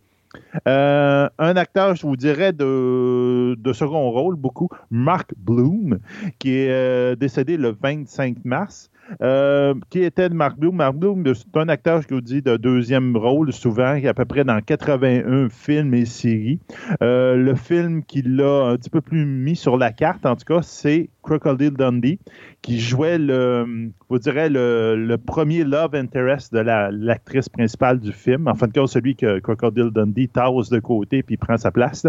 euh, 0.67 1.29
un 1.37 1.55
acteur, 1.55 1.95
je 1.95 2.05
vous 2.05 2.15
dirais, 2.15 2.53
de, 2.53 3.55
second 3.73 4.09
rôle, 4.09 4.35
beaucoup, 4.35 4.69
Mark 4.89 5.31
Bloom, 5.37 5.99
qui 6.39 6.55
est 6.55 6.69
euh, 6.69 7.15
décédé 7.15 7.57
le 7.57 7.75
25 7.79 8.45
mars. 8.45 8.89
Euh, 9.21 9.73
qui 9.89 10.03
était 10.03 10.29
de 10.29 10.33
Mark 10.33 10.57
Bloom. 10.57 10.75
Mark 10.75 10.95
Bloom, 10.95 11.23
c'est 11.33 11.57
un 11.57 11.69
acteur, 11.69 12.01
je 12.01 12.13
vous 12.13 12.21
dis, 12.21 12.41
de 12.41 12.57
deuxième 12.57 13.15
rôle, 13.15 13.53
souvent, 13.53 13.97
à 14.03 14.13
peu 14.13 14.25
près 14.25 14.43
dans 14.43 14.59
81 14.61 15.49
films 15.49 15.93
et 15.93 16.05
séries. 16.05 16.59
le 17.01 17.53
film 17.55 18.03
qui 18.03 18.21
l'a 18.21 18.69
un 18.69 18.77
petit 18.77 18.89
peu 18.89 19.01
plus 19.01 19.25
mis 19.25 19.55
sur 19.55 19.77
la 19.77 19.91
carte, 19.91 20.25
en 20.25 20.35
tout 20.35 20.45
cas, 20.45 20.61
c'est 20.61 21.09
Crocodile 21.27 21.71
Dundee, 21.71 22.19
qui 22.61 22.79
jouait 22.79 23.17
le, 23.17 23.91
vous 24.09 24.17
dirais, 24.17 24.49
le, 24.49 25.15
premier 25.17 25.65
love 25.65 25.93
interest 25.93 26.53
de 26.53 26.59
l'actrice 26.59 27.49
principale 27.49 27.99
du 27.99 28.13
film. 28.13 28.47
En 28.47 28.55
fin 28.55 28.67
de 28.67 28.73
compte, 28.73 28.87
celui 28.87 29.15
que 29.15 29.39
Crocodile 29.39 29.91
Dundee 29.91 30.29
tasse 30.29 30.69
de 30.69 30.79
côté 30.79 31.23
puis 31.23 31.35
prend 31.35 31.57
sa 31.57 31.71
place. 31.71 32.07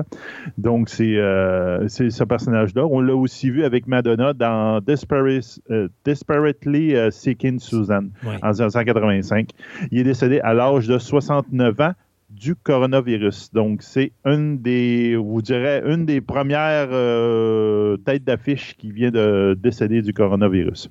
Donc, 0.57 0.89
euh, 1.01 1.85
c'est 1.89 2.11
ce 2.11 2.25
personnage-là. 2.25 2.87
On 2.87 3.01
l'a 3.01 3.17
aussi 3.17 3.51
vu 3.51 3.65
avec 3.65 3.89
Madonna 3.89 4.33
dans 4.33 4.81
euh, 4.81 5.89
Desperately 6.05 6.88
euh, 6.95 7.11
Seeking 7.11 7.59
Susan 7.59 8.09
en 8.25 8.51
1985. 8.51 9.51
Il 9.91 10.01
est 10.01 10.05
décédé 10.05 10.41
à 10.41 10.55
l'âge 10.55 10.87
de 10.87 10.99
69 10.99 11.81
ans 11.81 11.93
du 12.31 12.55
coronavirus. 12.55 13.53
Donc, 13.53 13.83
c'est 13.83 14.13
une 14.25 14.59
des, 14.59 15.17
vous 15.17 15.41
dirais, 15.41 15.83
une 15.87 16.05
des 16.05 16.21
premières 16.21 16.89
euh, 16.93 17.97
têtes 17.99 18.25
d'affiche 18.25 18.77
qui 18.77 18.93
vient 18.93 19.11
de 19.11 19.57
décéder 19.59 20.03
du 20.03 20.13
coronavirus. 20.13 20.91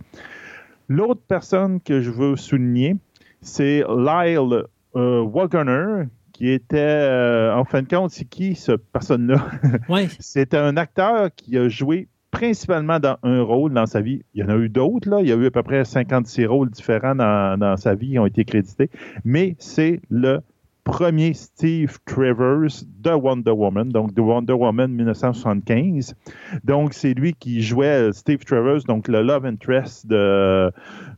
L'autre 0.90 1.22
personne 1.28 1.80
que 1.82 2.02
je 2.02 2.10
veux 2.10 2.36
souligner, 2.36 2.96
c'est 3.42 3.84
Lyle 3.88 4.64
euh, 4.96 5.98
qui 6.34 6.50
était, 6.50 7.52
en 7.54 7.66
fin 7.66 7.82
de 7.82 7.88
compte, 7.88 8.12
c'est 8.12 8.26
qui 8.26 8.56
ce 8.56 8.72
personne-là? 8.72 9.44
C'est 10.20 10.54
un 10.54 10.78
acteur 10.78 11.30
qui 11.36 11.58
a 11.58 11.68
joué 11.68 12.08
principalement 12.38 13.00
dans 13.00 13.18
un 13.24 13.42
rôle 13.42 13.74
dans 13.74 13.88
sa 13.88 14.02
vie. 14.02 14.22
Il 14.36 14.42
y 14.42 14.44
en 14.44 14.50
a 14.50 14.58
eu 14.58 14.70
d'autres, 14.70 15.10
là. 15.10 15.22
Il 15.22 15.28
y 15.28 15.32
a 15.32 15.36
eu 15.36 15.48
à 15.48 15.52
peu 15.52 15.64
près 15.64 15.84
56 15.84 16.46
rôles 16.46 16.70
différents 16.70 17.16
dans, 17.16 17.58
dans 17.60 17.78
sa 17.78 17.96
vie 17.96 18.12
qui 18.12 18.20
ont 18.20 18.28
été 18.28 18.46
crédités. 18.46 18.92
Mais 19.26 19.56
c'est 19.58 20.02
le 20.12 20.42
premier 20.84 21.34
Steve 21.34 21.98
Travers 22.06 22.70
de 23.00 23.10
Wonder 23.10 23.52
Woman, 23.52 23.90
donc 23.90 24.14
de 24.14 24.22
Wonder 24.22 24.54
Woman 24.54 24.92
1975. 24.92 26.16
Donc, 26.64 26.94
c'est 26.94 27.14
lui 27.16 27.34
qui 27.34 27.62
jouait 27.62 28.14
Steve 28.14 28.46
Travers, 28.46 28.84
donc 28.88 29.08
le 29.08 29.24
love 29.24 29.46
interest 29.46 30.06
de, 30.06 30.72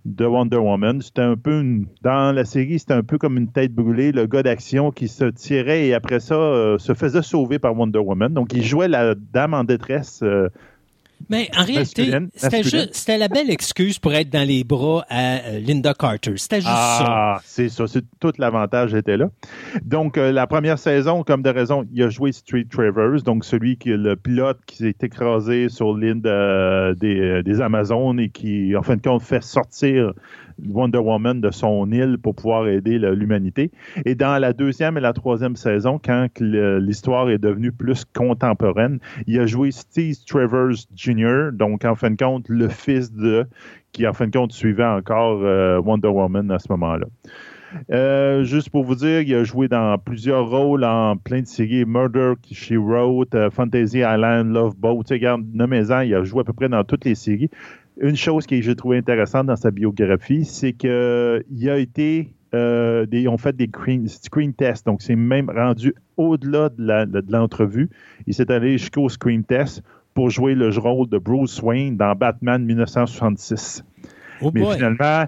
de 0.05 0.25
Wonder 0.25 0.57
Woman. 0.57 1.01
C'était 1.01 1.21
un 1.21 1.35
peu, 1.35 1.83
dans 2.01 2.33
la 2.33 2.45
série, 2.45 2.79
c'était 2.79 2.93
un 2.93 3.03
peu 3.03 3.17
comme 3.17 3.37
une 3.37 3.51
tête 3.51 3.73
brûlée, 3.73 4.13
le 4.13 4.25
gars 4.25 4.41
d'action 4.41 4.91
qui 4.91 5.09
se 5.09 5.25
tirait 5.25 5.87
et 5.87 5.93
après 5.93 6.21
ça 6.21 6.35
euh, 6.35 6.77
se 6.77 6.93
faisait 6.93 7.21
sauver 7.21 7.59
par 7.59 7.77
Wonder 7.77 7.99
Woman. 7.99 8.33
Donc, 8.33 8.53
il 8.53 8.63
jouait 8.63 8.87
la 8.87 9.13
dame 9.15 9.53
en 9.53 9.65
détresse 9.65 10.21
euh, 10.23 10.47
mais 11.29 11.49
en 11.57 11.63
réalité, 11.63 12.11
c'était 12.35 13.17
la 13.17 13.27
belle 13.27 13.49
excuse 13.49 13.99
pour 13.99 14.13
être 14.13 14.29
dans 14.29 14.47
les 14.47 14.63
bras 14.63 15.05
à 15.09 15.37
euh, 15.37 15.59
Linda 15.59 15.93
Carter. 15.93 16.33
C'était 16.37 16.57
juste 16.61 16.67
ça. 16.67 17.05
Ah, 17.05 17.41
c'est 17.43 17.69
ça. 17.69 17.85
Tout 18.19 18.33
l'avantage 18.37 18.93
était 18.93 19.17
là. 19.17 19.29
Donc, 19.83 20.17
euh, 20.17 20.31
la 20.31 20.47
première 20.47 20.79
saison, 20.79 21.23
comme 21.23 21.41
de 21.41 21.49
raison, 21.49 21.85
il 21.91 22.03
a 22.03 22.09
joué 22.09 22.31
Street 22.31 22.65
Travers, 22.69 23.21
donc 23.23 23.45
celui 23.45 23.77
qui 23.77 23.91
est 23.91 23.97
le 23.97 24.15
pilote 24.15 24.59
qui 24.65 24.77
s'est 24.77 24.95
écrasé 25.01 25.69
sur 25.69 25.95
l'île 25.95 26.21
des, 26.21 27.41
des 27.43 27.61
Amazones 27.61 28.19
et 28.19 28.29
qui, 28.29 28.75
en 28.75 28.81
fin 28.81 28.95
de 28.95 29.01
compte, 29.01 29.21
fait 29.21 29.43
sortir 29.43 30.13
Wonder 30.67 30.99
Woman 30.99 31.41
de 31.41 31.51
son 31.51 31.91
île 31.91 32.17
pour 32.17 32.35
pouvoir 32.35 32.67
aider 32.67 32.99
l'humanité. 32.99 33.71
Et 34.05 34.15
dans 34.15 34.37
la 34.39 34.53
deuxième 34.53 34.97
et 34.97 35.01
la 35.01 35.13
troisième 35.13 35.55
saison, 35.55 35.99
quand 36.03 36.27
l'histoire 36.39 37.29
est 37.29 37.37
devenue 37.37 37.71
plus 37.71 38.05
contemporaine, 38.05 38.99
il 39.27 39.39
a 39.39 39.45
joué 39.45 39.71
Steve 39.71 40.15
Travers 40.25 40.75
Jr., 40.95 41.51
donc 41.53 41.85
en 41.85 41.95
fin 41.95 42.11
de 42.11 42.17
compte, 42.17 42.47
le 42.49 42.69
fils 42.69 43.13
de, 43.13 43.45
qui 43.91 44.07
en 44.07 44.13
fin 44.13 44.27
de 44.27 44.31
compte 44.31 44.51
suivait 44.51 44.85
encore 44.85 45.39
euh, 45.43 45.79
Wonder 45.79 46.09
Woman 46.09 46.51
à 46.51 46.59
ce 46.59 46.67
moment-là. 46.71 47.05
Euh, 47.91 48.43
juste 48.43 48.69
pour 48.69 48.83
vous 48.83 48.95
dire, 48.95 49.21
il 49.21 49.33
a 49.35 49.43
joué 49.43 49.67
dans 49.67 49.97
plusieurs 49.97 50.49
rôles 50.49 50.83
en 50.83 51.17
plein 51.17 51.41
de 51.41 51.47
séries. 51.47 51.85
Murder, 51.85 52.33
She 52.51 52.73
Wrote, 52.73 53.35
euh, 53.35 53.49
Fantasy 53.49 53.99
Island, 53.99 54.51
Love 54.51 54.75
Boat. 54.75 55.03
Regarde, 55.09 55.43
nommez-en, 55.53 56.01
il 56.01 56.15
a 56.15 56.23
joué 56.23 56.41
à 56.41 56.43
peu 56.43 56.53
près 56.53 56.69
dans 56.69 56.83
toutes 56.83 57.05
les 57.05 57.15
séries 57.15 57.49
une 58.01 58.15
chose 58.15 58.45
que 58.45 58.59
j'ai 58.61 58.75
trouvé 58.75 58.97
intéressante 58.97 59.47
dans 59.47 59.55
sa 59.55 59.71
biographie, 59.71 60.45
c'est 60.45 60.73
qu'il 60.73 60.89
a 61.69 61.77
été. 61.77 62.33
Euh, 62.55 63.05
des, 63.05 63.21
ils 63.21 63.29
ont 63.29 63.37
fait 63.37 63.55
des 63.55 63.69
screen, 64.07 64.53
tests, 64.55 64.83
donc 64.87 65.03
c'est 65.03 65.15
même 65.15 65.51
rendu 65.51 65.93
au-delà 66.17 66.69
de 66.69 67.31
l'entrevue. 67.31 67.91
il 68.25 68.33
s'est 68.33 68.51
allé 68.51 68.79
jusqu'au 68.79 69.07
screen 69.07 69.43
test 69.43 69.83
pour 70.15 70.31
jouer 70.31 70.55
le 70.55 70.69
rôle 70.69 71.07
de 71.09 71.19
Bruce 71.19 71.61
Wayne 71.61 71.95
dans 71.95 72.15
Batman 72.15 72.65
1966. 72.65 73.83
mais 74.51 74.65
finalement, 74.73 75.25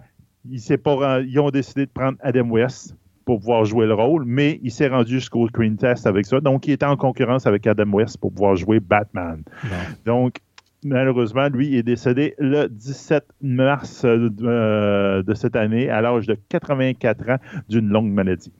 il 0.50 0.78
pas, 0.80 1.22
ils 1.22 1.40
ont 1.40 1.52
décidé 1.52 1.86
de 1.86 1.92
prendre 1.92 2.18
Adam 2.22 2.50
West 2.50 2.96
pour 3.26 3.40
pouvoir 3.40 3.66
jouer 3.66 3.86
le 3.86 3.94
rôle, 3.94 4.26
mais 4.26 4.60
il 4.64 4.72
s'est 4.72 4.88
rendu 4.88 5.14
jusqu'au 5.14 5.48
screen 5.48 5.78
test 5.78 6.08
avec 6.08 6.26
ça. 6.26 6.40
Donc, 6.40 6.68
il 6.68 6.72
était 6.72 6.86
en 6.86 6.98
concurrence 6.98 7.46
avec 7.46 7.68
Adam 7.68 7.92
West 7.92 8.18
pour 8.18 8.32
pouvoir 8.32 8.56
jouer 8.56 8.80
Batman. 8.80 9.44
Donc, 10.06 10.38
malheureusement, 10.84 11.48
lui 11.50 11.76
est 11.76 11.84
décédé 11.84 12.36
le 12.38 12.68
17 12.68 13.26
mars 13.42 14.04
euh, 14.06 15.24
de 15.24 15.34
cette 15.34 15.56
année 15.56 15.90
à 15.90 16.02
l'âge 16.02 16.28
de 16.28 16.38
84 16.50 17.30
ans 17.30 17.38
d'une 17.70 17.90
longue 17.90 18.12
maladie. 18.12 18.52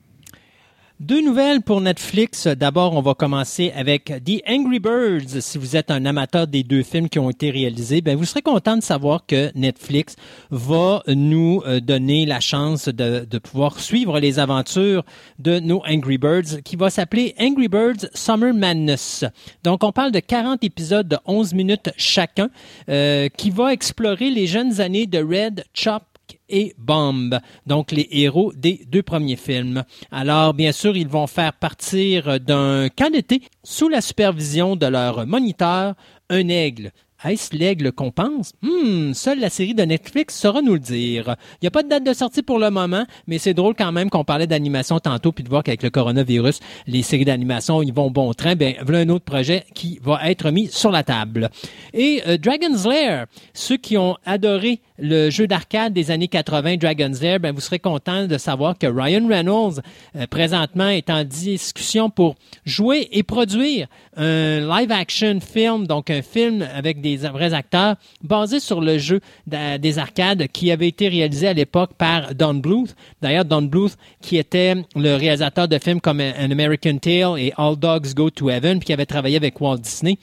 Deux 1.02 1.20
nouvelles 1.20 1.62
pour 1.62 1.80
Netflix. 1.80 2.46
D'abord, 2.46 2.94
on 2.94 3.02
va 3.02 3.14
commencer 3.14 3.72
avec 3.74 4.04
The 4.04 4.40
Angry 4.48 4.78
Birds. 4.78 5.40
Si 5.40 5.58
vous 5.58 5.74
êtes 5.74 5.90
un 5.90 6.06
amateur 6.06 6.46
des 6.46 6.62
deux 6.62 6.84
films 6.84 7.08
qui 7.08 7.18
ont 7.18 7.28
été 7.28 7.50
réalisés, 7.50 8.00
ben 8.00 8.16
vous 8.16 8.24
serez 8.24 8.40
content 8.40 8.76
de 8.76 8.84
savoir 8.84 9.26
que 9.26 9.50
Netflix 9.56 10.14
va 10.52 11.02
nous 11.08 11.60
euh, 11.66 11.80
donner 11.80 12.24
la 12.24 12.38
chance 12.38 12.88
de, 12.88 13.26
de 13.28 13.38
pouvoir 13.38 13.80
suivre 13.80 14.20
les 14.20 14.38
aventures 14.38 15.02
de 15.40 15.58
nos 15.58 15.82
Angry 15.88 16.18
Birds, 16.18 16.62
qui 16.64 16.76
va 16.76 16.88
s'appeler 16.88 17.34
Angry 17.40 17.66
Birds 17.66 18.08
Summer 18.14 18.54
Madness. 18.54 19.24
Donc, 19.64 19.82
on 19.82 19.90
parle 19.90 20.12
de 20.12 20.20
40 20.20 20.62
épisodes 20.62 21.08
de 21.08 21.18
11 21.26 21.52
minutes 21.54 21.90
chacun, 21.96 22.48
euh, 22.88 23.28
qui 23.28 23.50
va 23.50 23.72
explorer 23.72 24.30
les 24.30 24.46
jeunes 24.46 24.80
années 24.80 25.08
de 25.08 25.18
Red, 25.18 25.64
Chop, 25.74 26.04
et 26.52 26.74
Bomb, 26.78 27.40
donc 27.66 27.90
les 27.90 28.06
héros 28.12 28.52
des 28.54 28.84
deux 28.86 29.02
premiers 29.02 29.36
films. 29.36 29.82
Alors, 30.12 30.54
bien 30.54 30.70
sûr, 30.70 30.96
ils 30.96 31.08
vont 31.08 31.26
faire 31.26 31.54
partir 31.54 32.38
d'un 32.38 32.88
camp 32.88 33.10
d'été 33.10 33.42
sous 33.64 33.88
la 33.88 34.00
supervision 34.00 34.76
de 34.76 34.86
leur 34.86 35.26
moniteur, 35.26 35.94
un 36.30 36.48
aigle. 36.48 36.92
Est-ce 37.24 37.56
l'aigle 37.56 37.92
qu'on 37.92 38.10
pense? 38.10 38.52
Hmm, 38.62 39.12
seule 39.12 39.38
la 39.38 39.48
série 39.48 39.74
de 39.74 39.82
Netflix 39.82 40.36
saura 40.36 40.60
nous 40.60 40.74
le 40.74 40.80
dire. 40.80 41.36
Il 41.54 41.62
n'y 41.62 41.68
a 41.68 41.70
pas 41.70 41.84
de 41.84 41.88
date 41.88 42.04
de 42.04 42.12
sortie 42.12 42.42
pour 42.42 42.58
le 42.58 42.70
moment, 42.70 43.04
mais 43.28 43.38
c'est 43.38 43.54
drôle 43.54 43.74
quand 43.76 43.92
même 43.92 44.10
qu'on 44.10 44.24
parlait 44.24 44.48
d'animation 44.48 44.98
tantôt, 44.98 45.30
puis 45.30 45.44
de 45.44 45.48
voir 45.48 45.62
qu'avec 45.62 45.84
le 45.84 45.90
coronavirus, 45.90 46.58
les 46.88 47.02
séries 47.02 47.24
d'animation, 47.24 47.80
ils 47.80 47.92
vont 47.92 48.10
bon 48.10 48.32
train. 48.34 48.56
Ben, 48.56 48.74
voilà 48.82 49.00
un 49.00 49.08
autre 49.08 49.24
projet 49.24 49.64
qui 49.74 50.00
va 50.02 50.28
être 50.28 50.50
mis 50.50 50.66
sur 50.68 50.90
la 50.90 51.04
table. 51.04 51.50
Et 51.94 52.22
euh, 52.26 52.38
Dragon's 52.38 52.86
Lair, 52.86 53.26
ceux 53.54 53.76
qui 53.76 53.96
ont 53.96 54.16
adoré 54.24 54.80
le 54.98 55.30
jeu 55.30 55.46
d'arcade 55.46 55.92
des 55.92 56.10
années 56.10 56.28
80, 56.28 56.76
Dragon's 56.76 57.20
Lair, 57.20 57.38
ben, 57.38 57.54
vous 57.54 57.60
serez 57.60 57.78
content 57.78 58.26
de 58.26 58.38
savoir 58.38 58.76
que 58.76 58.86
Ryan 58.86 59.26
Reynolds, 59.28 59.80
euh, 60.16 60.26
présentement, 60.26 60.88
est 60.88 61.08
en 61.08 61.22
discussion 61.22 62.10
pour 62.10 62.34
jouer 62.64 63.08
et 63.12 63.22
produire 63.22 63.86
un 64.16 64.60
live-action 64.60 65.40
film, 65.40 65.86
donc 65.86 66.10
un 66.10 66.22
film 66.22 66.66
avec 66.74 67.00
des 67.00 67.16
vrais 67.16 67.54
acteurs, 67.54 67.96
basé 68.22 68.60
sur 68.60 68.80
le 68.80 68.98
jeu 68.98 69.20
des 69.46 69.98
arcades 69.98 70.48
qui 70.48 70.70
avait 70.70 70.88
été 70.88 71.08
réalisé 71.08 71.48
à 71.48 71.52
l'époque 71.52 71.94
par 71.96 72.34
Don 72.34 72.54
Bluth. 72.54 72.94
D'ailleurs, 73.20 73.44
Don 73.44 73.62
Bluth, 73.62 73.96
qui 74.20 74.36
était 74.36 74.74
le 74.94 75.16
réalisateur 75.16 75.68
de 75.68 75.78
films 75.78 76.00
comme 76.00 76.20
An 76.20 76.50
American 76.50 76.98
Tale 76.98 77.38
et 77.38 77.52
All 77.56 77.76
Dogs 77.76 78.14
Go 78.14 78.30
to 78.30 78.50
Heaven, 78.50 78.78
puis 78.78 78.86
qui 78.86 78.92
avait 78.92 79.06
travaillé 79.06 79.36
avec 79.36 79.60
Walt 79.60 79.78
Disney. 79.78 80.18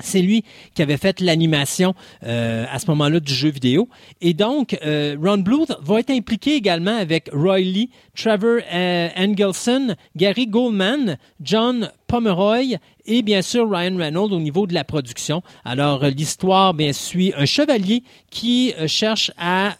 C'est 0.00 0.22
lui 0.22 0.44
qui 0.74 0.82
avait 0.82 0.96
fait 0.96 1.20
l'animation 1.20 1.94
euh, 2.24 2.64
à 2.70 2.78
ce 2.78 2.86
moment-là 2.88 3.20
du 3.20 3.34
jeu 3.34 3.50
vidéo. 3.50 3.88
Et 4.20 4.32
donc, 4.32 4.78
euh, 4.84 5.16
Ron 5.20 5.38
Bluth 5.38 5.72
va 5.82 6.00
être 6.00 6.10
impliqué 6.10 6.54
également 6.54 6.96
avec 6.96 7.30
Roy 7.32 7.60
Lee, 7.60 7.90
Trevor 8.16 8.60
euh, 8.72 9.08
Engelson, 9.16 9.96
Gary 10.16 10.46
Goldman, 10.46 11.18
John 11.40 11.90
Pomeroy 12.06 12.78
et 13.04 13.22
bien 13.22 13.42
sûr 13.42 13.68
Ryan 13.68 13.96
Reynolds 13.96 14.32
au 14.32 14.40
niveau 14.40 14.66
de 14.66 14.72
la 14.72 14.84
production. 14.84 15.42
Alors 15.64 16.04
l'histoire 16.06 16.74
bien 16.74 16.92
suit 16.92 17.32
un 17.36 17.44
chevalier 17.44 18.02
qui 18.30 18.72
cherche 18.86 19.30
à 19.36 19.76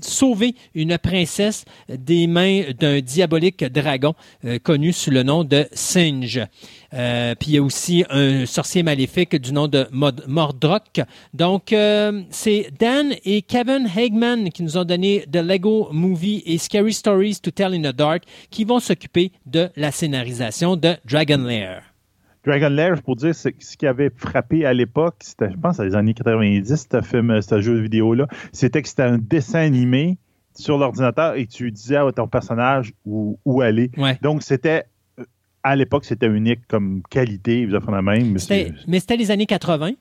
sauver 0.00 0.54
une 0.74 0.96
princesse 0.98 1.64
des 1.88 2.28
mains 2.28 2.62
d'un 2.78 3.00
diabolique 3.00 3.64
dragon 3.64 4.14
connu 4.62 4.92
sous 4.92 5.10
le 5.10 5.24
nom 5.24 5.42
de 5.42 5.66
Singe. 5.72 6.40
Euh, 6.94 7.34
puis 7.38 7.50
il 7.50 7.54
y 7.54 7.58
a 7.58 7.62
aussi 7.62 8.04
un 8.08 8.46
sorcier 8.46 8.82
maléfique 8.82 9.36
du 9.36 9.52
nom 9.52 9.68
de 9.68 9.86
Mordrock. 9.92 11.00
Donc, 11.32 11.72
euh, 11.72 12.22
c'est 12.30 12.70
Dan 12.78 13.14
et 13.24 13.42
Kevin 13.42 13.88
Hagman 13.94 14.50
qui 14.50 14.62
nous 14.62 14.78
ont 14.78 14.84
donné 14.84 15.24
The 15.30 15.36
Lego 15.36 15.88
Movie 15.92 16.42
et 16.46 16.58
Scary 16.58 16.92
Stories 16.92 17.40
to 17.42 17.50
Tell 17.50 17.74
in 17.74 17.82
the 17.82 17.94
Dark 17.94 18.24
qui 18.50 18.64
vont 18.64 18.78
s'occuper 18.78 19.32
de 19.46 19.68
la 19.76 19.90
scénarisation 19.90 20.76
de 20.76 20.94
Dragon 21.04 21.38
Lair. 21.38 21.82
Dragon 22.46 22.68
Lair, 22.68 23.02
pour 23.02 23.16
dire, 23.16 23.34
ce 23.34 23.48
qui 23.48 23.86
avait 23.86 24.10
frappé 24.14 24.66
à 24.66 24.74
l'époque, 24.74 25.16
c'était, 25.20 25.50
je 25.50 25.56
pense, 25.56 25.78
dans 25.78 25.84
les 25.84 25.94
années 25.94 26.12
90, 26.12 26.88
ce 26.92 27.00
film, 27.00 27.40
ce 27.40 27.60
jeu 27.60 27.80
vidéo-là, 27.80 28.26
c'était 28.52 28.82
que 28.82 28.88
c'était 28.88 29.02
un 29.02 29.18
dessin 29.18 29.60
animé 29.60 30.18
sur 30.54 30.78
l'ordinateur 30.78 31.36
et 31.36 31.46
tu 31.46 31.70
disais 31.72 31.96
à 31.96 32.12
ton 32.12 32.28
personnage 32.28 32.92
où, 33.06 33.38
où 33.44 33.62
aller. 33.62 33.90
Donc, 34.20 34.42
c'était 34.42 34.84
à 35.64 35.74
l'époque, 35.74 36.04
c'était 36.04 36.26
unique 36.26 36.60
comme 36.68 37.02
qualité, 37.10 37.64
vous 37.64 37.72
la 37.72 38.02
même. 38.02 38.36
Mais 38.86 39.00
c'était 39.00 39.16
les 39.16 39.30
années 39.30 39.46
80. 39.46 39.92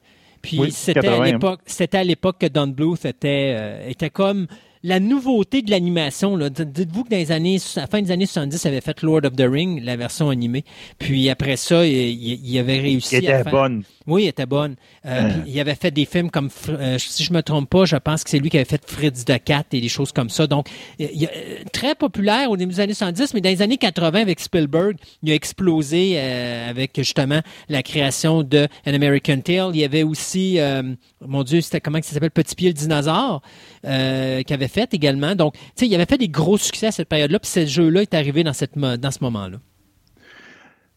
Puis 0.41 0.71
c'était 0.71 1.07
à 1.07 1.23
l'époque, 1.23 1.61
c'était 1.65 1.97
à 1.97 2.03
l'époque 2.03 2.37
que 2.39 2.47
Don 2.47 2.67
Bluth 2.67 3.05
était, 3.05 3.55
euh, 3.57 3.89
était 3.89 4.09
comme 4.09 4.47
la 4.83 4.99
nouveauté 4.99 5.61
de 5.61 5.71
l'animation, 5.71 6.37
dites-vous 6.37 7.05
que 7.05 7.09
dans 7.09 7.17
les 7.17 7.31
années, 7.31 7.57
à 7.77 7.81
la 7.81 7.87
fin 7.87 8.01
des 8.01 8.11
années 8.11 8.25
70, 8.25 8.63
il 8.63 8.67
avait 8.67 8.81
fait 8.81 9.01
Lord 9.01 9.21
of 9.23 9.35
the 9.35 9.47
Ring, 9.49 9.81
la 9.81 9.95
version 9.95 10.29
animée. 10.29 10.65
Puis 10.99 11.29
après 11.29 11.55
ça, 11.55 11.85
il, 11.85 11.93
il 11.93 12.59
avait 12.59 12.79
réussi 12.79 13.17
il 13.17 13.23
était 13.23 13.49
bonne. 13.49 13.83
Oui, 14.05 14.23
il 14.23 14.27
était 14.27 14.45
bonne. 14.45 14.75
Euh, 15.05 15.29
hein. 15.29 15.43
Il 15.47 15.57
avait 15.59 15.75
fait 15.75 15.91
des 15.91 16.05
films 16.05 16.29
comme, 16.29 16.49
euh, 16.67 16.97
si 16.97 17.23
je 17.23 17.31
me 17.31 17.41
trompe 17.41 17.69
pas, 17.69 17.85
je 17.85 17.95
pense 17.95 18.23
que 18.23 18.29
c'est 18.29 18.39
lui 18.39 18.49
qui 18.49 18.57
avait 18.57 18.65
fait 18.65 18.81
Fritz 18.85 19.23
de 19.23 19.37
Cat 19.37 19.63
et 19.71 19.79
des 19.79 19.87
choses 19.87 20.11
comme 20.11 20.29
ça. 20.29 20.45
Donc, 20.45 20.67
il, 20.99 21.29
très 21.71 21.95
populaire 21.95 22.51
au 22.51 22.57
début 22.57 22.73
des 22.73 22.79
années 22.81 22.93
70, 22.93 23.33
mais 23.33 23.41
dans 23.41 23.49
les 23.49 23.61
années 23.61 23.77
80 23.77 24.19
avec 24.19 24.41
Spielberg, 24.41 24.97
il 25.21 25.31
a 25.31 25.35
explosé 25.35 26.15
euh, 26.15 26.69
avec 26.69 26.91
justement 26.97 27.41
la 27.69 27.81
création 27.81 28.43
de 28.43 28.67
An 28.85 28.93
American 28.93 29.39
Tale. 29.39 29.71
Il 29.73 29.79
y 29.79 29.85
avait 29.85 30.03
aussi, 30.03 30.59
mon 31.25 31.43
Dieu, 31.43 31.61
c'était 31.61 31.79
comment 31.79 31.99
ça 32.01 32.13
s'appelle, 32.13 32.31
Petit 32.31 32.55
Pied 32.55 32.67
le 32.67 32.73
dinosaure, 32.73 33.41
qui 33.83 33.89
avait 33.89 34.67
fait 34.67 34.72
également. 34.91 35.35
Donc, 35.35 35.53
tu 35.53 35.61
sais, 35.75 35.87
il 35.87 35.95
avait 35.95 36.05
fait 36.05 36.17
des 36.17 36.29
gros 36.29 36.57
succès 36.57 36.87
à 36.87 36.91
cette 36.91 37.09
période-là, 37.09 37.39
puis 37.39 37.49
ce 37.49 37.65
jeu-là 37.65 38.01
est 38.01 38.13
arrivé 38.13 38.43
dans, 38.43 38.53
cette, 38.53 38.77
dans 38.77 39.11
ce 39.11 39.19
moment-là. 39.21 39.57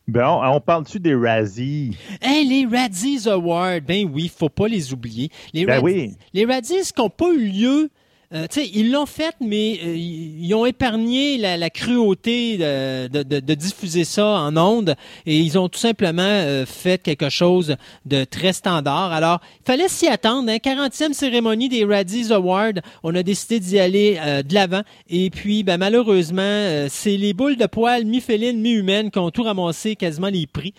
Bon, 0.08 0.40
on 0.44 0.60
parle-tu 0.60 1.00
des 1.00 1.16
Razzies? 1.16 1.96
Hey, 2.22 2.46
les 2.46 2.64
Razzies 2.64 3.28
Awards, 3.28 3.80
ben 3.80 4.08
oui, 4.12 4.30
faut 4.34 4.48
pas 4.48 4.68
les 4.68 4.92
oublier. 4.92 5.30
Les 5.52 5.66
ben 5.66 5.80
oui. 5.82 6.14
Les 6.32 6.44
Razzies 6.44 6.92
qui 6.94 7.00
n'ont 7.00 7.10
pas 7.10 7.32
eu 7.32 7.48
lieu 7.48 7.90
euh, 8.32 8.46
ils 8.56 8.90
l'ont 8.90 9.06
fait, 9.06 9.34
mais 9.40 9.78
euh, 9.84 9.94
ils 9.96 10.52
ont 10.54 10.66
épargné 10.66 11.38
la, 11.38 11.70
cruauté 11.70 12.58
de, 12.58 13.54
diffuser 13.54 14.04
ça 14.04 14.26
en 14.26 14.56
ondes 14.56 14.96
et 15.26 15.38
ils 15.38 15.58
ont 15.58 15.68
tout 15.68 15.78
simplement 15.78 16.22
euh, 16.22 16.66
fait 16.66 17.02
quelque 17.02 17.28
chose 17.28 17.76
de 18.04 18.24
très 18.24 18.52
standard. 18.52 19.12
Alors, 19.12 19.40
il 19.60 19.66
fallait 19.66 19.88
s'y 19.88 20.08
attendre. 20.08 20.50
Hein, 20.50 20.56
40e 20.56 21.12
cérémonie 21.12 21.68
des 21.68 21.84
Radis 21.84 22.32
Awards, 22.32 22.80
on 23.02 23.14
a 23.14 23.22
décidé 23.22 23.60
d'y 23.60 23.78
aller 23.78 24.18
de 24.44 24.54
l'avant. 24.54 24.82
Et 25.08 25.30
puis, 25.30 25.62
ben, 25.62 25.78
malheureusement, 25.78 26.86
c'est 26.88 27.16
les 27.16 27.32
boules 27.32 27.56
de 27.56 27.66
poils 27.66 28.04
mi-félines, 28.04 28.60
mi-humaines 28.60 29.10
qui 29.10 29.18
ont 29.18 29.30
tout 29.30 29.42
ramassé 29.42 29.96
quasiment 29.96 30.28
les 30.28 30.46
prix. 30.46 30.74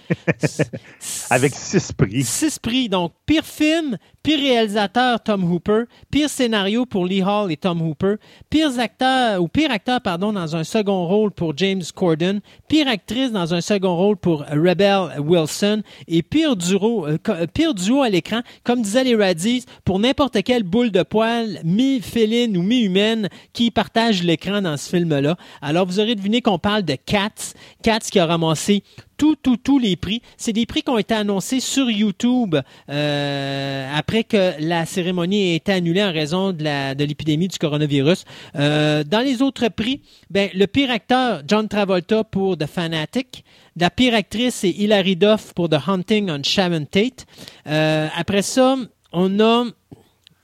Avec 1.29 1.53
six 1.55 1.91
prix. 1.93 2.23
Six 2.23 2.59
prix. 2.59 2.89
Donc, 2.89 3.13
pire 3.25 3.45
film, 3.45 3.97
pire 4.27 4.39
réalisateur 4.39 5.21
Tom 5.23 5.49
Hooper, 5.49 5.83
pire 6.11 6.29
scénario 6.29 6.85
pour 6.85 7.05
Lee 7.05 7.23
Hall 7.23 7.49
et 7.49 7.55
Tom 7.55 7.81
Hooper, 7.81 8.15
pire 8.49 8.77
acteur 8.77 9.41
ou 9.41 9.47
pire 9.47 9.71
acteur 9.71 10.01
pardon 10.01 10.33
dans 10.33 10.53
un 10.53 10.65
second 10.65 11.07
rôle 11.07 11.31
pour 11.31 11.55
James 11.55 11.83
Corden, 11.95 12.41
pire 12.67 12.89
actrice 12.89 13.31
dans 13.31 13.53
un 13.53 13.61
second 13.61 13.95
rôle 13.95 14.17
pour 14.17 14.39
Rebel 14.39 15.21
Wilson 15.21 15.81
et 16.09 16.23
pire 16.23 16.57
duo, 16.57 17.07
euh, 17.07 17.73
duo 17.73 18.01
à 18.01 18.09
l'écran 18.09 18.41
comme 18.65 18.81
disaient 18.81 19.05
les 19.05 19.15
Radis 19.15 19.63
pour 19.85 19.97
n'importe 19.97 20.43
quelle 20.43 20.63
boule 20.63 20.91
de 20.91 21.03
poil 21.03 21.61
mi-féline 21.63 22.57
ou 22.57 22.63
mi-humaine 22.63 23.29
qui 23.53 23.71
partage 23.71 24.23
l'écran 24.23 24.61
dans 24.61 24.75
ce 24.75 24.89
film-là. 24.89 25.37
Alors 25.61 25.85
vous 25.85 26.01
aurez 26.01 26.15
deviné 26.15 26.41
qu'on 26.41 26.59
parle 26.59 26.83
de 26.83 26.95
Cats, 26.95 27.53
Cats 27.81 27.99
qui 28.11 28.19
a 28.19 28.25
ramassé 28.25 28.83
tous, 29.17 29.35
tous, 29.35 29.57
tous 29.57 29.79
les 29.79 29.95
prix. 29.95 30.21
C'est 30.37 30.53
des 30.53 30.65
prix 30.65 30.83
qui 30.83 30.89
ont 30.89 30.97
été 30.97 31.13
annoncés 31.13 31.59
sur 31.59 31.89
YouTube 31.89 32.55
euh, 32.89 33.91
après 33.93 34.23
que 34.23 34.53
la 34.59 34.85
cérémonie 34.85 35.51
ait 35.51 35.55
été 35.55 35.71
annulée 35.71 36.03
en 36.03 36.11
raison 36.11 36.53
de 36.53 37.03
l'épidémie 37.03 37.47
du 37.47 37.57
coronavirus. 37.57 38.25
Euh, 38.55 39.03
dans 39.03 39.21
les 39.21 39.41
autres 39.41 39.67
prix, 39.69 40.01
ben, 40.29 40.49
le 40.53 40.65
pire 40.67 40.91
acteur, 40.91 41.41
John 41.47 41.67
Travolta 41.67 42.23
pour 42.23 42.57
The 42.57 42.65
Fanatic. 42.67 43.43
La 43.79 43.89
pire 43.89 44.15
actrice, 44.15 44.55
c'est 44.55 44.69
Hilary 44.69 45.15
Duff 45.15 45.53
pour 45.53 45.69
The 45.69 45.77
Hunting 45.87 46.31
on 46.31 46.41
Sharon 46.43 46.85
Tate. 46.85 47.25
Euh, 47.67 48.07
après 48.15 48.41
ça, 48.41 48.75
on 49.11 49.39
a 49.39 49.65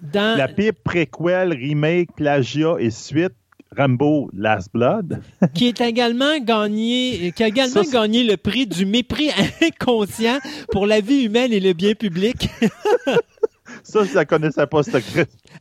dans... 0.01 0.37
La 0.37 0.47
pire 0.47 0.73
préquel, 0.83 1.53
remake, 1.53 2.13
plagiat 2.15 2.75
et 2.79 2.91
suite, 2.91 3.33
Rambo 3.75 4.29
Last 4.35 4.69
Blood. 4.73 5.21
qui 5.53 5.67
est 5.67 5.81
également 5.81 6.39
gagné, 6.39 7.33
qui 7.35 7.43
a 7.43 7.47
également 7.47 7.83
gagné 7.83 8.23
le 8.23 8.37
prix 8.37 8.67
du 8.67 8.85
mépris 8.85 9.29
inconscient 9.61 10.39
pour 10.71 10.85
la 10.85 11.01
vie 11.01 11.23
humaine 11.23 11.53
et 11.53 11.59
le 11.59 11.73
bien 11.73 11.93
public. 11.93 12.49
Ça, 13.83 14.03
je 14.03 14.11
ne 14.11 14.15
la 14.15 14.25
connaissais 14.25 14.67
pas, 14.67 14.83
cette 14.83 15.03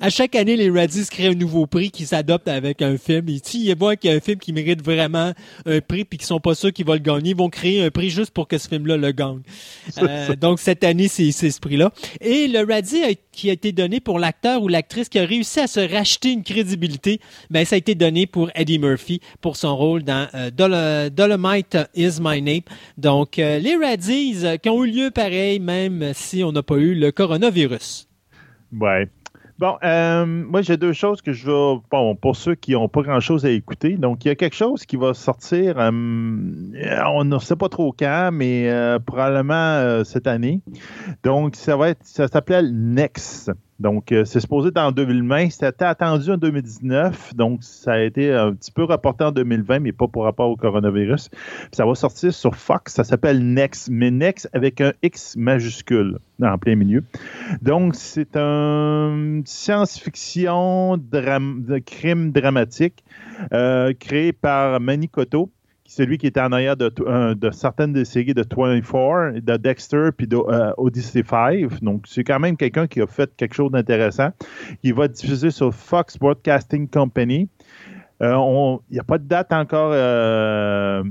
À 0.01 0.10
chaque 0.10 0.34
année, 0.36 0.56
les 0.56 0.70
Radis 0.70 1.06
créent 1.10 1.28
un 1.28 1.34
nouveau 1.34 1.66
prix 1.66 1.90
qui 1.90 2.06
s'adopte 2.06 2.47
avec 2.48 2.82
un 2.82 2.97
film. 2.97 3.28
Et 3.28 3.40
s'ils 3.43 3.76
voient 3.76 3.97
qu'il 3.97 4.10
y 4.10 4.12
a 4.12 4.16
un 4.16 4.20
film 4.20 4.39
qui 4.39 4.52
mérite 4.52 4.82
vraiment 4.82 5.32
un 5.66 5.80
prix 5.80 6.05
puis 6.05 6.18
qu'ils 6.18 6.26
sont 6.26 6.40
pas 6.40 6.55
sûrs 6.55 6.72
qu'ils 6.72 6.86
vont 6.86 6.93
le 6.93 6.98
gagner, 6.98 7.30
ils 7.30 7.36
vont 7.36 7.48
créer 7.48 7.84
un 7.84 7.90
prix 7.90 8.10
juste 8.10 8.30
pour 8.30 8.48
que 8.48 8.59
ce 8.59 8.68
film-là 8.68 8.97
le 8.97 9.12
gagne. 9.12 9.40
Euh, 9.98 10.36
donc, 10.36 10.60
cette 10.60 10.84
année, 10.84 11.09
c'est 11.09 11.32
ce 11.32 11.60
prix-là. 11.60 11.93
Et 12.20 12.48
le 12.48 12.60
Radis 12.60 13.02
qui 13.33 13.51
a 13.51 13.53
été 13.53 13.73
donné 13.73 14.01
pour 14.01 14.19
l'acteur 14.19 14.63
ou 14.63 14.69
l'actrice 14.69 15.09
qui 15.09 15.19
a 15.19 15.25
réussi 15.25 15.61
à 15.61 15.67
se 15.67 15.81
racheter 15.81 16.33
une 16.33 16.43
crédibilité, 16.43 17.21
ben, 17.51 17.65
ça 17.65 17.75
a 17.75 17.79
été 17.79 17.95
donné 17.95 18.27
pour 18.27 18.51
Eddie 18.55 18.79
Murphy 18.79 19.21
pour 19.41 19.57
son 19.57 19.77
rôle 19.77 20.03
dans 20.03 20.29
euh, 20.35 21.11
Dolomite 21.11 21.79
is 21.95 22.19
My 22.21 22.41
Name. 22.43 22.63
Donc, 22.99 23.39
euh, 23.39 23.59
les 23.59 23.77
Radis 23.77 24.45
qui 24.63 24.69
ont 24.69 24.85
eu 24.85 24.91
lieu 24.91 25.11
pareil, 25.11 25.59
même 25.59 26.13
si 26.15 26.45
on 26.45 26.53
n'a 26.53 26.63
pas 26.63 26.77
eu 26.77 26.95
le 26.95 27.11
coronavirus. 27.11 28.09
Ouais. 28.79 29.09
Bon, 29.62 29.78
euh, 29.84 30.26
moi, 30.26 30.60
j'ai 30.60 30.76
deux 30.76 30.93
choses 30.93 31.22
que 31.22 31.32
je 31.32 31.47
veux. 31.47 31.80
Bon, 31.89 32.16
pour 32.16 32.34
ceux 32.34 32.56
qui 32.56 32.72
n'ont 32.72 32.89
pas 32.89 33.02
grand-chose 33.02 33.47
à 33.47 33.51
écouter, 33.51 33.97
donc 33.97 34.24
il 34.24 34.28
y 34.28 34.30
a 34.32 34.34
quelque 34.34 34.56
chose 34.56 34.84
qui 34.84 34.97
va 34.97 35.14
sortir, 35.14 35.78
euh, 35.78 35.90
on 35.93 37.24
ne 37.24 37.39
sait 37.39 37.55
pas 37.55 37.68
trop 37.68 37.94
quand, 37.97 38.30
mais 38.32 38.68
euh, 38.68 38.98
probablement 38.98 40.02
cette 40.02 40.26
année. 40.26 40.62
Donc, 41.22 41.55
ça 41.55 41.76
va 41.76 41.90
être, 41.90 42.05
ça 42.05 42.26
s'appelle 42.26 42.72
Next. 42.74 43.52
Donc, 43.83 44.13
euh, 44.13 44.25
c'est 44.25 44.39
supposé 44.39 44.69
être 44.69 44.79
en 44.79 44.93
2020. 44.93 45.51
C'était 45.51 45.85
attendu 45.85 46.31
en 46.31 46.37
2019. 46.37 47.35
Donc, 47.35 47.65
ça 47.65 47.95
a 47.95 47.99
été 48.01 48.33
un 48.33 48.55
petit 48.55 48.71
peu 48.71 48.85
reporté 48.85 49.25
en 49.25 49.33
2020, 49.33 49.81
mais 49.81 49.93
pas 49.93 50.07
pour 50.07 50.23
rapport 50.23 50.49
au 50.49 50.57
coronavirus. 50.57 51.29
ça 51.73 51.85
va 51.85 51.95
sortir 51.97 52.33
sur 52.33 52.55
Fox. 52.55 52.95
Ça 52.95 53.03
s'appelle 53.03 53.45
Next, 53.45 53.89
mais 53.91 54.13
Next 54.13 54.49
avec 54.53 54.81
un 54.81 54.93
X 55.03 55.37
majuscule 55.37 56.19
en 56.41 56.59
plein 56.59 56.77
milieu. 56.77 57.03
Donc, 57.61 57.97
c'est 57.97 58.37
un 58.37 59.43
science-fiction 59.45 60.97
de 60.99 61.79
crime 61.79 62.31
dramatique 62.31 63.03
euh, 63.53 63.93
créé 63.99 64.33
par 64.33 64.81
Manicoto 65.93 66.02
celui 66.02 66.16
qui 66.16 66.27
était 66.27 66.40
en 66.40 66.52
arrière 66.52 66.77
de, 66.77 67.51
certaines 67.51 67.93
des 67.93 68.06
séries 68.06 68.32
de 68.32 68.44
24, 68.48 69.40
de 69.40 69.56
Dexter 69.59 70.09
puis 70.16 70.27
de 70.27 70.36
euh, 70.36 70.73
Odyssey 70.78 71.23
5. 71.23 71.82
Donc, 71.82 72.05
c'est 72.06 72.24
quand 72.24 72.40
même 72.40 72.56
quelqu'un 72.56 72.86
qui 72.86 73.02
a 73.02 73.06
fait 73.06 73.31
quelque 73.36 73.55
chose 73.55 73.70
d'intéressant. 73.70 74.31
Il 74.82 74.94
va 74.94 75.09
diffuser 75.09 75.51
sur 75.51 75.74
Fox 75.74 76.16
Broadcasting 76.19 76.89
Company. 76.89 77.48
Euh, 78.23 78.78
il 78.90 78.94
n'y 78.94 79.01
a 79.01 79.05
pas 79.05 79.19
de 79.19 79.24
date 79.24 79.52
encore 79.52 79.90
euh, 79.93 81.02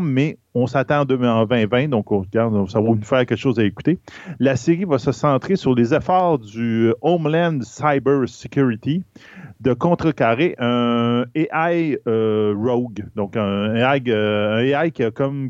mais 0.00 0.38
on 0.54 0.66
s'attend 0.66 1.00
en 1.00 1.04
2020, 1.04 1.88
donc 1.88 2.10
on 2.12 2.20
regarde, 2.20 2.68
ça 2.68 2.80
va 2.80 2.88
nous 2.88 3.02
faire 3.02 3.24
quelque 3.24 3.36
chose 3.36 3.58
à 3.58 3.64
écouter. 3.64 3.98
La 4.38 4.56
série 4.56 4.84
va 4.84 4.98
se 4.98 5.12
centrer 5.12 5.56
sur 5.56 5.74
les 5.74 5.94
efforts 5.94 6.38
du 6.38 6.92
Homeland 7.00 7.60
Cyber 7.62 8.28
Security 8.28 9.02
de 9.60 9.72
contrecarrer 9.72 10.54
un 10.58 11.24
AI 11.34 11.98
euh, 12.06 12.54
rogue, 12.56 13.04
donc 13.14 13.36
un 13.36 13.74
AI, 13.74 14.02
euh, 14.08 14.90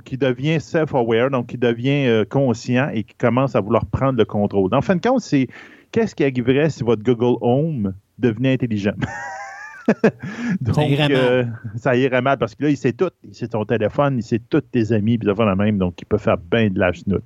qui 0.05 0.17
devient 0.17 0.61
self-aware, 0.61 1.31
donc 1.31 1.49
qui 1.49 1.59
devient 1.59 2.07
euh, 2.07 2.25
conscient 2.25 2.89
et 2.93 3.05
qui 3.05 3.15
commence 3.15 3.55
à 3.57 3.61
vouloir 3.61 3.87
prendre 3.87 4.19
le 4.19 4.25
contrôle. 4.25 4.75
En 4.75 4.83
fin 4.83 4.97
de 4.97 5.01
compte, 5.01 5.21
c'est 5.21 5.49
qu'est-ce 5.93 6.15
qui 6.15 6.25
arriverait 6.25 6.71
si 6.71 6.83
votre 6.83 7.03
Google 7.03 7.39
Home 7.41 7.95
devenait 8.19 8.53
intelligent? 8.53 8.95
Donc, 10.61 10.75
ça 10.75 10.85
irait, 10.85 11.09
euh, 11.11 11.45
ça 11.77 11.97
irait 11.97 12.23
mal 12.23 12.39
parce 12.39 12.55
que 12.55 12.65
là, 12.65 12.71
il 12.71 12.77
sait 12.77 12.93
tout. 12.93 13.11
Il 13.25 13.35
sait 13.35 13.49
ton 13.49 13.65
téléphone, 13.65 14.17
il 14.19 14.23
sait 14.23 14.39
tous 14.39 14.61
tes 14.61 14.93
amis, 14.93 15.19
puis 15.19 15.29
ça 15.29 15.45
la 15.45 15.57
même. 15.57 15.79
Donc, 15.79 16.01
il 16.01 16.05
peut 16.05 16.19
faire 16.19 16.39
bien 16.39 16.71
de 16.71 16.79
la 16.79 16.93
chenoute. 16.93 17.25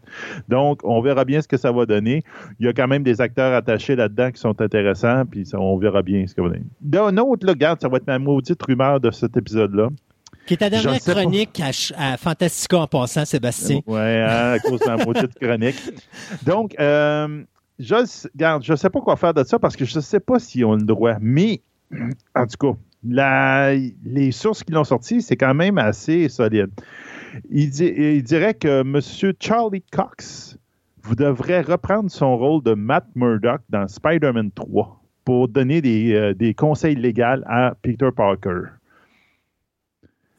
Donc, 0.48 0.80
on 0.84 1.00
verra 1.00 1.24
bien 1.24 1.40
ce 1.40 1.48
que 1.48 1.56
ça 1.56 1.72
va 1.72 1.86
donner. 1.86 2.22
Il 2.60 2.66
y 2.66 2.68
a 2.68 2.72
quand 2.72 2.88
même 2.88 3.02
des 3.02 3.20
acteurs 3.20 3.54
attachés 3.54 3.96
là-dedans 3.96 4.30
qui 4.30 4.40
sont 4.40 4.60
intéressants, 4.60 5.24
puis 5.26 5.44
on 5.54 5.76
verra 5.76 6.02
bien 6.02 6.26
ce 6.26 6.34
que 6.34 6.40
va 6.40 6.48
donner. 6.48 6.64
D'un 6.80 7.16
autre, 7.18 7.46
là, 7.46 7.52
regarde, 7.52 7.80
ça 7.80 7.88
va 7.88 7.98
être 7.98 8.06
ma 8.06 8.18
maudite 8.18 8.62
rumeur 8.62 9.00
de 9.00 9.10
cet 9.10 9.36
épisode-là. 9.36 9.88
Qui 10.46 10.54
est 10.54 10.56
ta 10.58 10.68
dernière 10.68 11.00
chronique 11.00 11.60
à, 11.96 12.16
Fantastica 12.18 12.78
en 12.78 12.86
passant, 12.86 13.24
Sébastien. 13.24 13.80
Oui, 13.86 13.98
hein, 13.98 14.52
à 14.52 14.58
cause 14.58 14.80
de 14.80 14.86
ma 14.86 15.04
maudite 15.04 15.34
chronique. 15.40 15.80
Donc, 16.44 16.74
euh, 16.78 17.44
je 17.78 18.70
ne 18.70 18.76
sais 18.76 18.90
pas 18.90 19.00
quoi 19.00 19.16
faire 19.16 19.34
de 19.34 19.42
ça 19.44 19.58
parce 19.58 19.76
que 19.76 19.84
je 19.84 19.96
ne 19.96 20.00
sais 20.00 20.20
pas 20.20 20.38
si 20.38 20.64
on 20.64 20.74
le 20.74 20.82
droit, 20.82 21.16
mais 21.20 21.62
en 22.34 22.46
tout 22.46 22.74
cas, 22.74 23.74
les 24.04 24.32
sources 24.32 24.64
qui 24.64 24.72
l'ont 24.72 24.84
sorti, 24.84 25.22
c'est 25.22 25.36
quand 25.36 25.54
même 25.54 25.78
assez 25.78 26.28
solide. 26.28 26.70
Il, 27.50 27.70
dirait 28.22 28.54
que 28.54 28.80
M. 28.80 29.00
Charlie 29.40 29.82
Cox 29.92 30.58
vous 31.04 31.14
devrez 31.14 31.60
reprendre 31.60 32.10
son 32.10 32.36
rôle 32.36 32.62
de 32.62 32.72
Matt 32.72 33.04
Murdock 33.14 33.60
dans 33.68 33.86
Spider-Man 33.86 34.50
3 34.52 35.02
pour 35.24 35.48
donner 35.48 35.82
des, 35.82 36.14
euh, 36.14 36.52
conseils 36.56 36.94
légaux 36.94 37.42
à 37.46 37.74
Peter 37.82 38.08
Parker. 38.14 38.62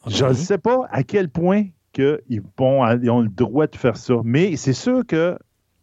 Je 0.07 0.26
ne 0.26 0.34
sais 0.34 0.57
pas 0.57 0.88
à 0.91 1.03
quel 1.03 1.30
point 1.30 1.65
ils, 1.97 2.19
ils, 2.30 2.41
ont 2.59 3.22
le 3.22 3.30
droit 3.30 3.67
de 3.67 3.76
faire 3.76 3.97
ça, 3.97 4.15
mais 4.23 4.55
c'est 4.55 4.73
sûr 4.73 5.05
que 5.05 5.38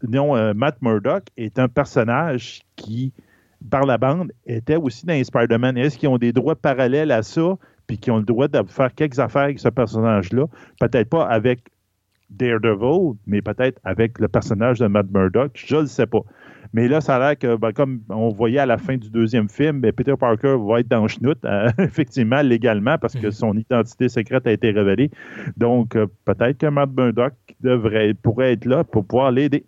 euh, 0.04 0.54
Matt 0.54 0.82
Murdock 0.82 1.24
est 1.36 1.58
un 1.58 1.68
personnage 1.68 2.62
qui 2.74 3.12
par 3.70 3.86
la 3.86 3.98
bande 3.98 4.32
étaient 4.46 4.76
aussi 4.76 5.06
dans 5.06 5.22
Spider-Man. 5.22 5.76
Est-ce 5.76 5.98
qu'ils 5.98 6.08
ont 6.08 6.18
des 6.18 6.32
droits 6.32 6.56
parallèles 6.56 7.10
à 7.10 7.22
ça, 7.22 7.56
puis 7.86 7.98
qui 7.98 8.10
ont 8.10 8.18
le 8.18 8.24
droit 8.24 8.48
de 8.48 8.62
faire 8.68 8.94
quelques 8.94 9.18
affaires 9.18 9.42
avec 9.42 9.58
ce 9.58 9.68
personnage-là? 9.68 10.46
Peut-être 10.80 11.08
pas 11.08 11.24
avec 11.26 11.60
Daredevil, 12.30 13.14
mais 13.26 13.42
peut-être 13.42 13.78
avec 13.84 14.18
le 14.18 14.28
personnage 14.28 14.78
de 14.78 14.86
Matt 14.86 15.06
Murdock. 15.12 15.52
Je 15.54 15.76
ne 15.76 15.80
le 15.82 15.86
sais 15.86 16.06
pas. 16.06 16.22
Mais 16.72 16.88
là, 16.88 17.00
ça 17.00 17.16
a 17.16 17.18
l'air 17.18 17.38
que, 17.38 17.56
ben, 17.56 17.72
comme 17.72 18.00
on 18.08 18.30
voyait 18.30 18.58
à 18.58 18.66
la 18.66 18.78
fin 18.78 18.96
du 18.96 19.10
deuxième 19.10 19.48
film, 19.48 19.80
ben, 19.80 19.92
Peter 19.92 20.14
Parker 20.18 20.56
va 20.58 20.80
être 20.80 20.88
dans 20.88 21.02
le 21.02 21.08
chenoute, 21.08 21.38
euh, 21.44 21.70
effectivement, 21.78 22.40
légalement, 22.40 22.96
parce 22.98 23.14
que 23.14 23.26
mhm. 23.26 23.32
son 23.32 23.56
identité 23.56 24.08
secrète 24.08 24.46
a 24.46 24.52
été 24.52 24.70
révélée. 24.70 25.10
Donc, 25.56 25.96
euh, 25.96 26.06
peut-être 26.24 26.58
que 26.58 26.66
Matt 26.66 26.90
Murdock 26.96 27.34
devrait, 27.60 28.14
pourrait 28.14 28.52
être 28.52 28.64
là 28.64 28.84
pour 28.84 29.04
pouvoir 29.04 29.32
l'aider. 29.32 29.66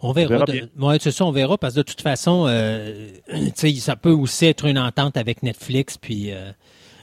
On 0.00 0.12
verra. 0.12 0.44
Oui, 0.78 0.96
c'est 1.00 1.10
ça, 1.10 1.24
on 1.24 1.32
verra, 1.32 1.58
parce 1.58 1.74
que 1.74 1.80
de 1.80 1.84
toute 1.84 2.02
façon, 2.02 2.46
euh, 2.48 3.08
ça 3.78 3.96
peut 3.96 4.10
aussi 4.10 4.46
être 4.46 4.66
une 4.66 4.78
entente 4.78 5.16
avec 5.16 5.42
Netflix, 5.42 5.96
puis... 5.98 6.32
Euh, 6.32 6.52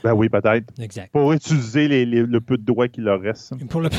ben 0.04 0.14
oui, 0.14 0.28
peut-être. 0.28 0.66
Exact. 0.80 1.10
Pour 1.12 1.32
utiliser 1.32 1.88
les, 1.88 2.04
le 2.04 2.40
peu 2.40 2.56
de 2.56 2.64
droits 2.64 2.88
qu'il 2.88 3.04
leur 3.04 3.20
reste. 3.20 3.52
Pour 3.68 3.80
le... 3.80 3.90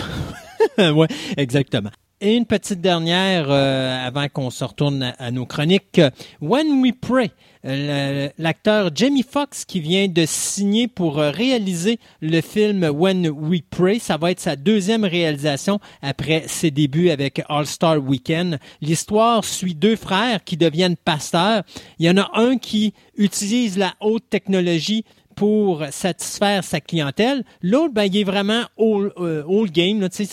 oui, 0.93 1.07
exactement. 1.35 1.91
Et 2.21 2.35
une 2.35 2.45
petite 2.45 2.81
dernière 2.81 3.49
euh, 3.49 4.05
avant 4.05 4.27
qu'on 4.27 4.49
se 4.49 4.63
retourne 4.65 5.13
à, 5.17 5.31
nos 5.31 5.45
chroniques. 5.45 6.01
When 6.41 6.81
We 6.81 6.91
Pray, 6.99 7.31
l'acteur 7.63 8.91
Jamie 8.95 9.25
Foxx 9.29 9.65
qui 9.65 9.79
vient 9.79 10.07
de 10.07 10.25
signer 10.25 10.87
pour 10.87 11.19
euh, 11.19 11.29
réaliser 11.29 11.99
le 12.21 12.39
film 12.41 12.83
When 12.85 13.27
We 13.27 13.61
Pray. 13.69 13.99
Ça 13.99 14.17
va 14.17 14.31
être 14.31 14.39
sa 14.39 14.55
deuxième 14.55 15.03
réalisation 15.03 15.79
après 16.01 16.45
ses 16.47 16.71
débuts 16.71 17.09
avec 17.09 17.41
All 17.49 17.65
Star 17.65 17.97
Weekend. 17.97 18.59
L'histoire 18.81 19.43
suit 19.43 19.75
deux 19.75 19.95
frères 19.95 20.43
qui 20.43 20.55
deviennent 20.55 20.95
pasteurs. 20.95 21.63
Il 21.99 22.05
y 22.05 22.09
en 22.09 22.17
a 22.17 22.29
un 22.33 22.57
qui 22.57 22.93
utilise 23.17 23.77
la 23.77 23.93
haute 23.99 24.29
technologie 24.29 25.03
pour 25.39 25.85
satisfaire 25.91 26.65
sa 26.65 26.81
clientèle. 26.81 27.45
L'autre, 27.61 27.93
ben, 27.93 28.03
il 28.03 28.17
est 28.17 28.23
vraiment 28.25 28.63
old, 28.75 29.13
euh, 29.19 29.65
game. 29.71 30.01
Là, 30.01 30.09
c'est, 30.11 30.27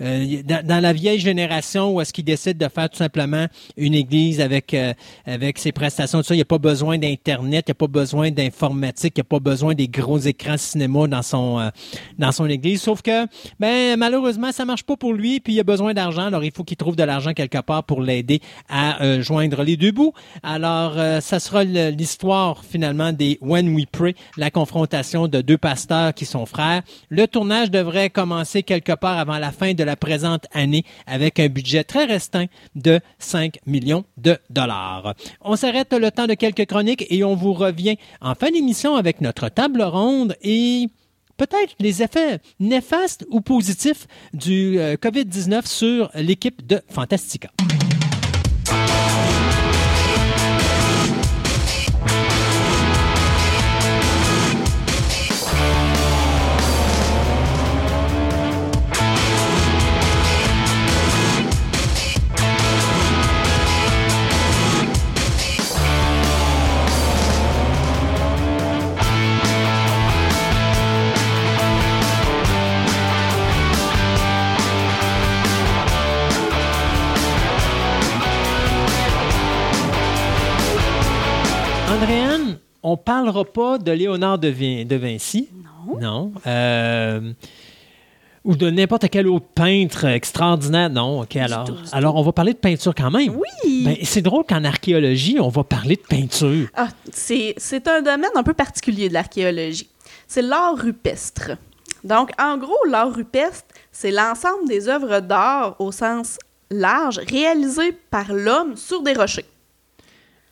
euh, 0.00 0.42
dans, 0.44 0.64
dans, 0.64 0.80
la 0.80 0.92
vieille 0.92 1.18
génération 1.18 1.92
où 1.92 2.00
est-ce 2.00 2.12
qu'il 2.12 2.24
décide 2.24 2.56
de 2.56 2.68
faire 2.68 2.88
tout 2.88 2.98
simplement 2.98 3.48
une 3.76 3.94
église 3.94 4.40
avec, 4.40 4.74
euh, 4.74 4.94
avec 5.26 5.58
ses 5.58 5.72
prestations. 5.72 6.20
Tout 6.20 6.26
ça. 6.28 6.34
Il 6.34 6.38
n'y 6.38 6.42
a 6.42 6.44
pas 6.44 6.58
besoin 6.58 6.98
d'Internet, 6.98 7.64
il 7.66 7.70
n'y 7.70 7.72
a 7.72 7.74
pas 7.74 7.88
besoin 7.88 8.30
d'informatique, 8.30 9.14
il 9.16 9.18
n'y 9.18 9.22
a 9.22 9.24
pas 9.24 9.40
besoin 9.40 9.74
des 9.74 9.88
gros 9.88 10.18
écrans 10.18 10.56
cinéma 10.56 11.08
dans 11.08 11.22
son, 11.22 11.58
euh, 11.58 11.70
dans 12.16 12.30
son 12.30 12.46
église. 12.46 12.80
Sauf 12.80 13.02
que 13.02 13.26
ben, 13.58 13.98
malheureusement, 13.98 14.52
ça 14.52 14.64
marche 14.64 14.84
pas 14.84 14.96
pour 14.96 15.14
lui, 15.14 15.40
puis 15.40 15.54
il 15.54 15.58
a 15.58 15.64
besoin 15.64 15.94
d'argent. 15.94 16.26
Alors, 16.26 16.44
il 16.44 16.52
faut 16.52 16.62
qu'il 16.62 16.76
trouve 16.76 16.94
de 16.94 17.02
l'argent 17.02 17.32
quelque 17.32 17.58
part 17.58 17.82
pour 17.82 18.02
l'aider 18.02 18.40
à 18.68 19.20
joindre 19.20 19.64
les 19.64 19.76
deux 19.76 19.90
bouts. 19.90 20.12
Alors, 20.44 20.92
ça 21.20 21.40
sera 21.40 21.64
l'histoire 21.64 22.62
finalement 22.64 23.12
des 23.12 23.36
When 23.40 23.74
We 23.74 23.86
Pray 23.90 24.14
la 24.36 24.50
confrontation 24.50 25.28
de 25.28 25.40
deux 25.40 25.58
pasteurs 25.58 26.14
qui 26.14 26.26
sont 26.26 26.46
frères. 26.46 26.82
Le 27.08 27.26
tournage 27.26 27.70
devrait 27.70 28.10
commencer 28.10 28.62
quelque 28.62 28.92
part 28.92 29.18
avant 29.18 29.38
la 29.38 29.52
fin 29.52 29.74
de 29.74 29.84
la 29.84 29.96
présente 29.96 30.46
année 30.52 30.84
avec 31.06 31.40
un 31.40 31.48
budget 31.48 31.84
très 31.84 32.04
restreint 32.04 32.46
de 32.74 33.00
5 33.18 33.58
millions 33.66 34.04
de 34.16 34.38
dollars. 34.50 35.14
On 35.40 35.56
s'arrête 35.56 35.92
le 35.92 36.10
temps 36.10 36.26
de 36.26 36.34
quelques 36.34 36.66
chroniques 36.66 37.06
et 37.10 37.24
on 37.24 37.34
vous 37.34 37.52
revient 37.52 37.96
en 38.20 38.34
fin 38.34 38.50
d'émission 38.50 38.96
avec 38.96 39.20
notre 39.20 39.48
table 39.48 39.82
ronde 39.82 40.36
et 40.42 40.86
peut-être 41.36 41.74
les 41.78 42.02
effets 42.02 42.40
néfastes 42.60 43.24
ou 43.30 43.40
positifs 43.40 44.06
du 44.34 44.78
euh, 44.78 44.96
COVID-19 44.96 45.66
sur 45.66 46.10
l'équipe 46.14 46.66
de 46.66 46.80
Fantastica. 46.88 47.50
On 82.82 82.96
parlera 82.96 83.44
pas 83.44 83.78
de 83.78 83.90
Léonard 83.90 84.38
de, 84.38 84.48
Vinci. 84.48 85.48
Non. 85.86 86.00
Non. 86.00 86.32
Euh, 86.46 87.32
ou 88.44 88.56
de 88.56 88.70
n'importe 88.70 89.08
quel 89.10 89.26
autre 89.26 89.46
peintre 89.54 90.04
extraordinaire. 90.06 90.88
Non, 90.88 91.20
OK, 91.22 91.36
alors. 91.36 91.68
Alors, 91.92 92.16
on 92.16 92.22
va 92.22 92.32
parler 92.32 92.52
de 92.52 92.58
peinture 92.58 92.94
quand 92.94 93.10
même. 93.10 93.34
Oui. 93.36 93.84
Ben, 93.84 93.96
c'est 94.04 94.22
drôle 94.22 94.44
qu'en 94.48 94.64
archéologie, 94.64 95.38
on 95.40 95.48
va 95.48 95.64
parler 95.64 95.96
de 95.96 96.02
peinture. 96.02 96.68
Ah, 96.74 96.88
c'est 97.12 97.88
un 97.88 98.00
domaine 98.00 98.30
un 98.34 98.42
peu 98.42 98.54
particulier 98.54 99.08
de 99.08 99.14
l'archéologie. 99.14 99.88
C'est 100.26 100.42
l'art 100.42 100.76
rupestre. 100.76 101.52
Donc, 102.04 102.30
en 102.40 102.56
gros, 102.56 102.84
l'art 102.88 103.12
rupestre, 103.12 103.66
c'est 103.90 104.12
l'ensemble 104.12 104.68
des 104.68 104.88
œuvres 104.88 105.20
d'art 105.20 105.76
au 105.80 105.90
sens 105.90 106.38
large 106.70 107.18
réalisées 107.28 107.92
par 108.10 108.32
l'homme 108.32 108.76
sur 108.76 109.02
des 109.02 109.14
rochers. 109.14 109.44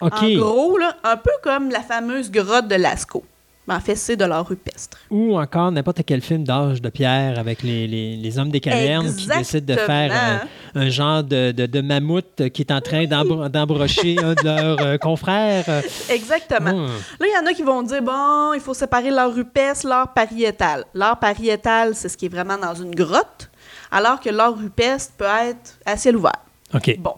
En 0.01 0.09
gros, 0.09 0.77
là, 0.78 0.97
un 1.05 1.16
peu 1.16 1.31
comme 1.43 1.70
la 1.70 1.81
fameuse 1.81 2.31
grotte 2.31 2.68
de 2.68 2.74
Lascaux. 2.74 3.24
En 3.68 3.81
fait, 3.81 3.97
c'est 3.97 4.14
de 4.14 4.24
l'art 4.24 4.47
rupestre. 4.47 4.97
Ou 5.10 5.36
encore 5.36 5.73
n'importe 5.73 6.02
quel 6.06 6.20
film 6.20 6.44
d'âge 6.44 6.81
de 6.81 6.89
pierre 6.89 7.36
avec 7.39 7.64
les, 7.64 7.89
les, 7.89 8.39
hommes 8.39 8.51
des 8.51 8.60
cavernes 8.60 9.12
qui 9.14 9.27
décident 9.27 9.74
de 9.74 9.78
faire 9.78 10.47
un, 10.74 10.89
genre 10.89 11.24
de, 11.24 11.51
de, 11.51 11.81
mammouth 11.81 12.48
qui 12.51 12.62
est 12.62 12.70
en 12.70 12.81
train 12.81 13.06
d'embrocher 13.06 14.18
un 14.23 14.35
de 14.35 14.44
leurs 14.44 14.81
euh, 14.82 14.98
confrères. 14.98 15.64
Exactement. 16.09 16.86
Là, 17.18 17.27
il 17.27 17.35
y 17.35 17.43
en 17.43 17.47
a 17.47 17.52
qui 17.55 17.62
vont 17.62 17.82
dire 17.82 18.02
bon, 18.02 18.52
il 18.55 18.60
faut 18.60 18.74
séparer 18.74 19.10
l'art 19.10 19.35
rupestre, 19.35 19.89
l'art 19.89 20.12
pariétal. 20.14 20.85
L'art 20.94 21.18
pariétal, 21.18 21.97
c'est 21.97 22.09
ce 22.09 22.16
qui 22.16 22.27
est 22.27 22.31
vraiment 22.31 22.59
dans 22.59 22.74
une 22.74 22.94
grotte, 22.94 23.51
alors 23.90 24.20
que 24.20 24.31
l'art 24.31 24.56
rupestre 24.56 25.14
peut 25.14 25.24
être 25.24 25.77
à 25.85 25.97
ciel 25.97 26.16
ouvert. 26.16 26.40
OK. 26.73 26.97
Bon. 27.01 27.14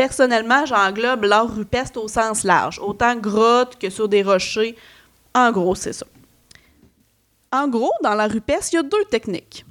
Personnellement, 0.00 0.64
j'englobe 0.64 1.24
l'art 1.24 1.54
rupestre 1.54 2.02
au 2.02 2.08
sens 2.08 2.42
large, 2.42 2.78
autant 2.78 3.16
grotte 3.16 3.76
que 3.78 3.90
sur 3.90 4.08
des 4.08 4.22
rochers. 4.22 4.74
En 5.34 5.52
gros, 5.52 5.74
c'est 5.74 5.92
ça. 5.92 6.06
En 7.52 7.68
gros, 7.68 7.92
dans 8.02 8.14
l'art 8.14 8.30
rupestre, 8.30 8.72
il 8.72 8.76
y 8.76 8.78
a 8.78 8.82
deux 8.82 9.04
techniques. 9.10 9.66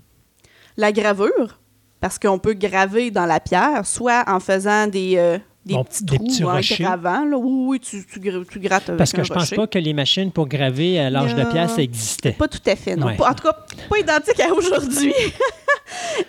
La 0.78 0.92
gravure, 0.92 1.58
parce 2.00 2.20
qu'on 2.20 2.38
peut 2.38 2.54
graver 2.54 3.10
dans 3.10 3.26
la 3.26 3.40
pierre, 3.40 3.88
soit 3.88 4.24
en 4.28 4.40
faisant 4.40 4.86
des, 4.86 5.16
euh, 5.18 5.40
des 5.66 5.74
petits 5.84 6.06
trous 6.06 6.48
en 6.48 6.60
gravant. 6.60 7.26
Là. 7.26 7.36
Oui, 7.36 7.66
oui, 7.68 7.80
tu, 7.80 8.06
tu, 8.06 8.22
tu 8.22 8.60
grattes 8.60 8.96
Parce 8.98 9.12
que 9.12 9.24
je 9.24 9.34
pense 9.34 9.50
pas 9.50 9.66
que 9.66 9.80
les 9.80 9.94
machines 9.94 10.32
pour 10.32 10.48
graver 10.48 11.00
à 11.00 11.10
l'âge 11.10 11.34
de 11.34 11.44
pierre, 11.46 11.72
ça 11.72 11.82
existait. 11.82 12.34
Pas 12.34 12.48
tout 12.48 12.62
à 12.68 12.76
fait, 12.76 12.96
non. 12.96 13.08
en 13.08 13.34
tout 13.34 13.44
cas, 13.46 13.66
pas 13.90 13.98
identique 13.98 14.40
à 14.40 14.54
aujourd'hui. 14.54 15.12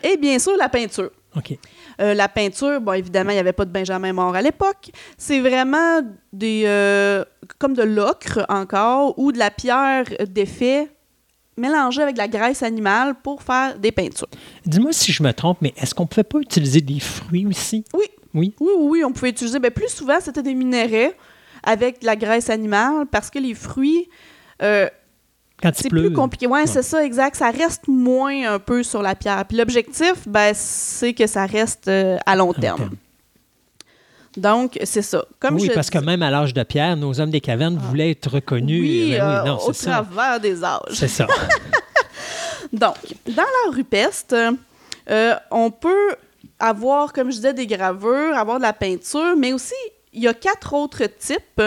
Et 0.02 0.16
bien 0.16 0.38
sûr, 0.38 0.56
la 0.56 0.70
peinture. 0.70 1.10
OK. 1.36 1.58
Euh, 2.00 2.14
la 2.14 2.28
peinture, 2.28 2.80
bon, 2.80 2.92
évidemment, 2.92 3.30
il 3.30 3.34
n'y 3.34 3.40
avait 3.40 3.52
pas 3.52 3.64
de 3.64 3.70
Benjamin 3.70 4.12
mort 4.12 4.34
à 4.34 4.42
l'époque. 4.42 4.90
C'est 5.18 5.40
vraiment 5.40 6.00
des 6.32 6.62
euh, 6.66 7.24
comme 7.58 7.74
de 7.74 7.82
l'ocre 7.82 8.44
encore 8.48 9.18
ou 9.18 9.32
de 9.32 9.38
la 9.38 9.50
pierre 9.50 10.04
d'effet 10.28 10.88
mélangée 11.56 12.02
avec 12.02 12.14
de 12.14 12.20
la 12.20 12.28
graisse 12.28 12.62
animale 12.62 13.14
pour 13.22 13.42
faire 13.42 13.78
des 13.78 13.92
peintures. 13.92 14.28
Dis-moi 14.64 14.92
si 14.92 15.12
je 15.12 15.22
me 15.22 15.32
trompe, 15.32 15.58
mais 15.60 15.74
est-ce 15.76 15.94
qu'on 15.94 16.04
ne 16.04 16.08
pouvait 16.08 16.24
pas 16.24 16.38
utiliser 16.38 16.80
des 16.80 17.00
fruits 17.00 17.46
aussi? 17.46 17.84
Oui? 17.92 18.06
Oui? 18.32 18.54
Oui, 18.60 18.70
oui, 18.78 19.04
on 19.04 19.12
pouvait 19.12 19.30
utiliser. 19.30 19.58
Ben, 19.58 19.70
plus 19.70 19.88
souvent, 19.88 20.18
c'était 20.20 20.42
des 20.42 20.54
minéraux 20.54 21.12
avec 21.62 22.00
de 22.00 22.06
la 22.06 22.16
graisse 22.16 22.48
animale 22.48 23.06
parce 23.10 23.28
que 23.28 23.38
les 23.38 23.54
fruits, 23.54 24.08
euh, 24.62 24.88
c'est 25.74 25.88
plus 25.88 26.12
compliqué. 26.12 26.46
Ouais, 26.46 26.66
c'est 26.66 26.82
ça, 26.82 27.04
exact. 27.04 27.36
Ça 27.36 27.50
reste 27.50 27.88
moins 27.88 28.54
un 28.54 28.58
peu 28.58 28.82
sur 28.82 29.02
la 29.02 29.14
pierre. 29.14 29.44
Puis 29.46 29.56
l'objectif, 29.56 30.26
ben, 30.26 30.52
c'est 30.54 31.14
que 31.14 31.26
ça 31.26 31.46
reste 31.46 31.88
euh, 31.88 32.16
à 32.26 32.36
long 32.36 32.52
terme. 32.52 32.90
Donc, 34.36 34.78
c'est 34.84 35.02
ça. 35.02 35.24
Comme 35.40 35.56
oui, 35.56 35.70
parce 35.74 35.90
que 35.90 35.98
même 35.98 36.22
à 36.22 36.30
l'âge 36.30 36.54
de 36.54 36.62
pierre, 36.62 36.96
nos 36.96 37.20
hommes 37.20 37.30
des 37.30 37.40
cavernes 37.40 37.78
ah. 37.80 37.86
voulaient 37.88 38.10
être 38.12 38.30
reconnus. 38.30 38.80
Oui, 38.80 39.16
ben 39.18 39.46
euh, 39.46 39.54
au 39.54 39.72
travers 39.72 40.40
des 40.40 40.62
âges. 40.62 40.92
C'est 40.92 41.08
ça. 41.08 41.26
Donc, 42.72 42.96
dans 43.26 43.42
la 43.42 43.74
rupeste, 43.74 44.34
euh, 45.10 45.34
on 45.50 45.70
peut 45.70 46.14
avoir, 46.60 47.12
comme 47.12 47.30
je 47.30 47.36
disais, 47.36 47.54
des 47.54 47.66
gravures, 47.66 48.36
avoir 48.36 48.58
de 48.58 48.62
la 48.62 48.72
peinture, 48.72 49.34
mais 49.36 49.52
aussi, 49.52 49.74
il 50.12 50.22
y 50.22 50.28
a 50.28 50.34
quatre 50.34 50.74
autres 50.74 51.04
types 51.18 51.62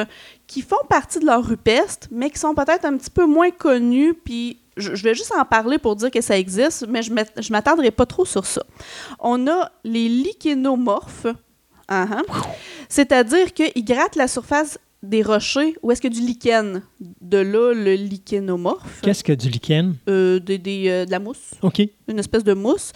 qui 0.53 0.61
font 0.61 0.85
partie 0.87 1.17
de 1.17 1.25
l'art 1.25 1.43
rupestre, 1.43 2.07
mais 2.11 2.29
qui 2.29 2.37
sont 2.37 2.53
peut-être 2.53 2.85
un 2.85 2.95
petit 2.95 3.09
peu 3.09 3.25
moins 3.25 3.49
connus, 3.49 4.13
puis 4.13 4.59
je, 4.77 4.91
vais 5.01 5.15
juste 5.15 5.33
en 5.35 5.43
parler 5.45 5.79
pour 5.79 5.95
dire 5.95 6.11
que 6.11 6.21
ça 6.21 6.37
existe, 6.37 6.85
mais 6.87 7.01
je 7.01 7.11
ne 7.11 7.51
m'attarderai 7.51 7.89
pas 7.89 8.05
trop 8.05 8.23
sur 8.23 8.45
ça. 8.45 8.61
On 9.17 9.47
a 9.47 9.71
les 9.83 10.07
lichénomorphes, 10.07 11.25
uh-huh. 11.89 12.21
c'est-à-dire 12.87 13.51
qu'ils 13.51 13.83
grattent 13.83 14.15
la 14.15 14.27
surface 14.27 14.77
des 15.01 15.23
rochers 15.23 15.75
où 15.81 15.91
est-ce 15.91 16.01
que 16.03 16.07
du 16.07 16.21
lichen. 16.21 16.83
De 16.99 17.39
là, 17.39 17.73
le 17.73 17.95
lichénomorphe. 17.95 19.01
Qu'est-ce 19.01 19.23
que 19.23 19.33
du 19.33 19.49
lichen? 19.49 19.95
Euh, 20.07 20.37
des, 20.39 20.59
euh, 20.87 21.05
de 21.05 21.11
la 21.11 21.19
mousse. 21.19 21.51
OK. 21.63 21.81
Une 22.07 22.19
espèce 22.19 22.43
de 22.43 22.53
mousse. 22.53 22.93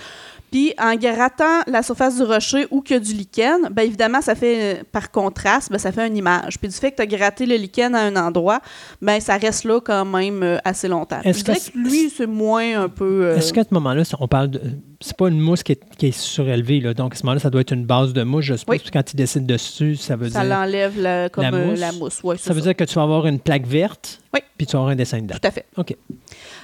Puis 0.51 0.73
en 0.79 0.95
grattant 0.95 1.61
la 1.67 1.83
surface 1.83 2.17
du 2.17 2.23
rocher 2.23 2.67
ou 2.71 2.81
que 2.81 2.97
du 2.97 3.13
lichen, 3.13 3.69
bien 3.71 3.83
évidemment, 3.83 4.21
ça 4.21 4.35
fait, 4.35 4.83
par 4.91 5.11
contraste, 5.11 5.71
ben, 5.71 5.77
ça 5.77 5.91
fait 5.91 6.07
une 6.07 6.17
image. 6.17 6.57
Puis 6.59 6.69
du 6.69 6.75
fait 6.75 6.91
que 6.91 6.97
tu 6.97 7.01
as 7.01 7.05
gratté 7.05 7.45
le 7.45 7.55
lichen 7.55 7.95
à 7.95 8.01
un 8.01 8.15
endroit, 8.15 8.61
ben 9.01 9.19
ça 9.19 9.37
reste 9.37 9.65
là 9.65 9.79
quand 9.81 10.05
même 10.05 10.43
euh, 10.43 10.57
assez 10.63 10.87
longtemps. 10.87 11.19
Dirais 11.23 11.57
que 11.57 11.77
lui, 11.77 12.09
c'est 12.09 12.27
moins 12.27 12.83
un 12.83 12.89
peu... 12.89 13.25
Euh, 13.25 13.37
Est-ce 13.37 13.53
qu'à 13.53 13.63
ce 13.63 13.73
moment-là, 13.73 14.03
on 14.19 14.27
parle 14.27 14.49
de... 14.49 14.61
C'est 14.99 15.15
pas 15.15 15.27
une 15.27 15.39
mousse 15.39 15.61
qui 15.61 15.73
est, 15.73 16.11
surélevée, 16.11 16.79
là. 16.79 16.95
donc 16.95 17.13
à 17.13 17.17
ce 17.17 17.23
moment-là, 17.23 17.39
ça 17.39 17.51
doit 17.51 17.61
être 17.61 17.73
une 17.73 17.85
base 17.85 18.13
de 18.13 18.23
mousse, 18.23 18.45
je 18.45 18.55
suppose. 18.55 18.81
Puis 18.81 18.91
quand 18.91 19.03
tu 19.03 19.15
décides 19.15 19.45
dessus, 19.45 19.95
ça 19.95 20.15
veut 20.15 20.27
dire... 20.27 20.39
Ça 20.39 20.43
l'enlève 20.43 20.99
la, 20.99 21.29
comme 21.29 21.45
euh, 21.45 21.75
la 21.75 21.91
mousse. 21.91 22.21
Ouais, 22.23 22.37
ça 22.37 22.53
veut 22.53 22.61
dire 22.61 22.75
que 22.75 22.83
tu 22.83 22.95
vas 22.95 23.03
avoir 23.03 23.27
une 23.27 23.39
plaque 23.39 23.67
verte, 23.67 24.19
oui. 24.33 24.39
puis 24.57 24.65
tu 24.65 24.73
vas 24.73 24.79
avoir 24.79 24.93
un 24.93 24.95
dessin 24.95 25.21
dedans. 25.21 25.35
Tout 25.39 25.47
à 25.47 25.51
fait. 25.51 25.65
OK. 25.75 25.95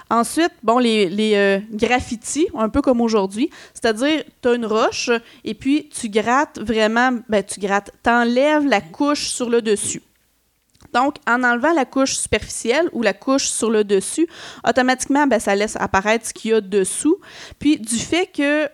Ensuite, 0.10 0.52
bon, 0.62 0.78
les, 0.80 1.34
euh, 1.36 1.60
graffitis, 1.72 2.48
un 2.56 2.70
peu 2.70 2.82
comme 2.82 3.02
aujourd'hui, 3.02 3.50
c'est-à-dire, 3.74 4.24
tu 4.42 4.50
as 4.50 4.54
une 4.54 4.66
roche 4.66 5.10
et 5.44 5.54
puis 5.54 5.90
tu 5.90 6.10
grattes 6.10 6.60
vraiment, 6.60 7.12
ben, 7.30 7.44
tu 7.44 7.60
grattes, 7.60 7.92
tu 8.04 8.10
enlèves 8.10 8.66
la 8.66 8.82
couche 8.82 9.28
sur 9.28 9.50
le 9.50 9.62
dessus. 9.62 10.02
Donc, 10.94 11.16
en 11.28 11.44
enlevant 11.44 11.74
la 11.74 11.86
couche 11.86 12.14
superficielle 12.14 12.88
ou 12.94 13.02
la 13.02 13.14
couche 13.14 13.48
sur 13.48 13.72
le 13.72 13.84
dessus, 13.84 14.28
automatiquement, 14.68 15.26
ben, 15.26 15.40
ça 15.40 15.56
laisse 15.56 15.76
apparaître 15.78 16.28
ce 16.28 16.34
qu'il 16.34 16.52
y 16.52 16.54
a 16.54 16.62
dessous. 16.62 17.18
Puis, 17.58 17.80
du 17.80 17.98
fait 17.98 18.28
que 18.28 18.68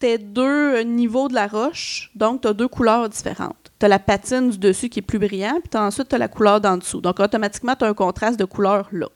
tu 0.00 0.06
as 0.06 0.18
deux 0.18 0.80
niveaux 0.80 1.28
de 1.28 1.34
la 1.34 1.46
roche, 1.46 2.10
donc 2.14 2.42
tu 2.42 2.48
as 2.48 2.54
deux 2.54 2.68
couleurs 2.68 3.08
différentes. 3.08 3.70
Tu 3.78 3.86
as 3.86 3.88
la 3.88 3.98
patine 3.98 4.50
du 4.50 4.58
dessus 4.58 4.88
qui 4.88 4.98
est 4.98 5.02
plus 5.02 5.18
brillante, 5.18 5.62
puis 5.70 5.80
ensuite 5.80 6.08
tu 6.08 6.14
as 6.14 6.18
la 6.18 6.28
couleur 6.28 6.60
d'en 6.60 6.76
dessous. 6.76 7.00
Donc, 7.00 7.20
automatiquement, 7.20 7.76
tu 7.76 7.84
as 7.84 7.88
un 7.88 7.94
contraste 7.94 8.38
de 8.38 8.44
couleur 8.44 8.88
là. 8.90 9.06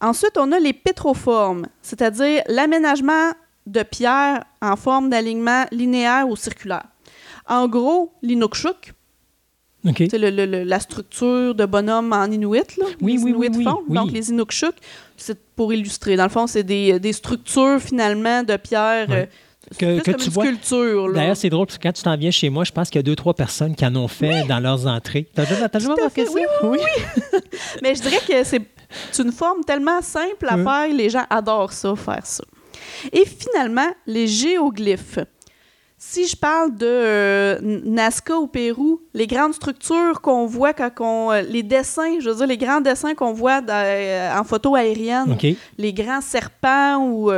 Ensuite, 0.00 0.38
on 0.38 0.52
a 0.52 0.58
les 0.58 0.72
pétroformes, 0.72 1.66
c'est-à-dire 1.82 2.42
l'aménagement 2.46 3.32
de 3.66 3.82
pierres 3.82 4.44
en 4.62 4.76
forme 4.76 5.10
d'alignement 5.10 5.64
linéaire 5.72 6.28
ou 6.28 6.36
circulaire. 6.36 6.86
En 7.48 7.66
gros, 7.66 8.12
l'inukshuk, 8.22 8.94
c'est 9.84 10.18
la 10.18 10.80
structure 10.80 11.54
de 11.54 11.64
bonhomme 11.64 12.12
en 12.12 12.26
Inuit, 12.26 12.76
là, 12.76 12.84
oui, 13.00 13.16
les 13.16 13.22
oui, 13.22 13.46
Inuits 13.46 13.64
font. 13.64 13.82
Donc, 13.88 14.12
les 14.12 14.30
Inukshuk, 14.30 14.74
c'est 15.16 15.38
pour 15.56 15.72
illustrer. 15.72 16.16
Dans 16.16 16.24
le 16.24 16.30
fond, 16.30 16.46
c'est 16.46 16.62
des, 16.62 17.12
structures, 17.12 17.80
finalement, 17.80 18.42
de 18.42 18.56
pierres... 18.56 19.08
Euh, 19.10 19.26
que, 19.78 20.00
que 20.00 20.12
tu 20.12 20.30
vois. 20.30 21.12
D'ailleurs, 21.12 21.36
c'est 21.36 21.50
drôle 21.50 21.66
parce 21.66 21.76
que 21.76 21.82
quand 21.82 21.92
tu 21.92 22.02
t'en 22.02 22.16
viens 22.16 22.30
chez 22.30 22.48
moi, 22.48 22.64
je 22.64 22.72
pense 22.72 22.88
qu'il 22.88 22.98
y 22.98 23.00
a 23.00 23.02
deux, 23.02 23.16
trois 23.16 23.34
personnes 23.34 23.74
qui 23.74 23.84
en 23.84 23.94
ont 23.96 24.08
fait 24.08 24.44
dans 24.44 24.60
leurs 24.60 24.86
entrées. 24.86 25.28
T'as 25.34 25.44
jamais, 25.44 25.68
jamais 25.74 25.94
remarqué 25.94 26.24
ça? 26.24 26.32
Oui, 26.34 26.42
oui, 26.62 26.78
oui. 26.80 27.40
Mais 27.82 27.94
je 27.94 28.00
dirais 28.00 28.20
que 28.26 28.44
c'est 28.44 28.62
une 29.18 29.32
forme 29.32 29.64
tellement 29.64 30.02
simple 30.02 30.46
à 30.48 30.56
faire, 30.56 30.88
les 30.92 31.10
gens 31.10 31.24
adorent 31.30 31.72
ça, 31.72 31.94
faire 31.96 32.26
ça. 32.26 32.44
Et 33.12 33.24
finalement, 33.24 33.88
les 34.06 34.26
géoglyphes. 34.26 35.18
Si 36.00 36.28
je 36.28 36.36
parle 36.36 36.76
de 36.76 36.86
euh, 36.86 37.58
Nazca 37.60 38.36
au 38.36 38.46
Pérou, 38.46 39.00
les 39.14 39.26
grandes 39.26 39.54
structures 39.54 40.20
qu'on 40.20 40.46
voit 40.46 40.72
quand 40.72 40.90
on. 41.00 41.32
Euh, 41.32 41.42
les 41.42 41.64
dessins, 41.64 42.20
je 42.20 42.30
veux 42.30 42.36
dire, 42.36 42.46
les 42.46 42.56
grands 42.56 42.80
dessins 42.80 43.14
qu'on 43.14 43.32
voit 43.32 43.60
euh, 43.68 44.38
en 44.38 44.44
photo 44.44 44.76
aérienne, 44.76 45.36
les 45.76 45.92
grands 45.92 46.20
serpents 46.20 47.04
ou. 47.04 47.32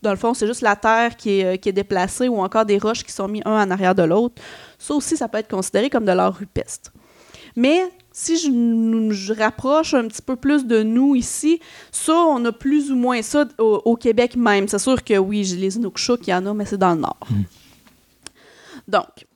dans 0.00 0.10
le 0.12 0.16
fond, 0.16 0.32
c'est 0.32 0.46
juste 0.46 0.62
la 0.62 0.76
terre 0.76 1.16
qui 1.16 1.40
est, 1.40 1.58
qui 1.58 1.70
est, 1.70 1.72
déplacée 1.72 2.28
ou 2.28 2.40
encore 2.40 2.64
des 2.64 2.78
roches 2.78 3.02
qui 3.02 3.10
sont 3.10 3.26
mis 3.26 3.42
un 3.44 3.66
en 3.66 3.70
arrière 3.72 3.96
de 3.96 4.04
l'autre. 4.04 4.40
Ça 4.78 4.94
aussi, 4.94 5.16
ça 5.16 5.26
peut 5.26 5.38
être 5.38 5.50
considéré 5.50 5.90
comme 5.90 6.04
de 6.04 6.12
l'art 6.12 6.34
rupestre. 6.34 6.92
Mais 7.56 7.82
si 8.18 8.36
je, 8.36 9.32
rapproche 9.32 9.94
un 9.94 10.08
petit 10.08 10.22
peu 10.22 10.34
plus 10.34 10.66
de 10.66 10.82
nous 10.82 11.14
ici, 11.14 11.60
ça, 11.92 12.14
on 12.14 12.44
a 12.46 12.50
plus 12.50 12.90
ou 12.90 12.96
moins 12.96 13.22
ça 13.22 13.46
au, 13.58 13.94
Québec 13.94 14.34
même. 14.34 14.66
C'est 14.66 14.80
sûr 14.80 15.04
que 15.04 15.16
oui, 15.16 15.44
j'ai 15.44 15.56
les 15.56 15.76
Inukshuk, 15.76 16.26
il 16.26 16.30
y 16.30 16.34
en 16.34 16.44
a, 16.46 16.52
mais 16.52 16.64
c'est 16.64 16.76
dans 16.76 16.94
le 16.94 17.00
nord. 17.00 17.20
Hmm. 17.30 17.42
Donc, 18.88 19.26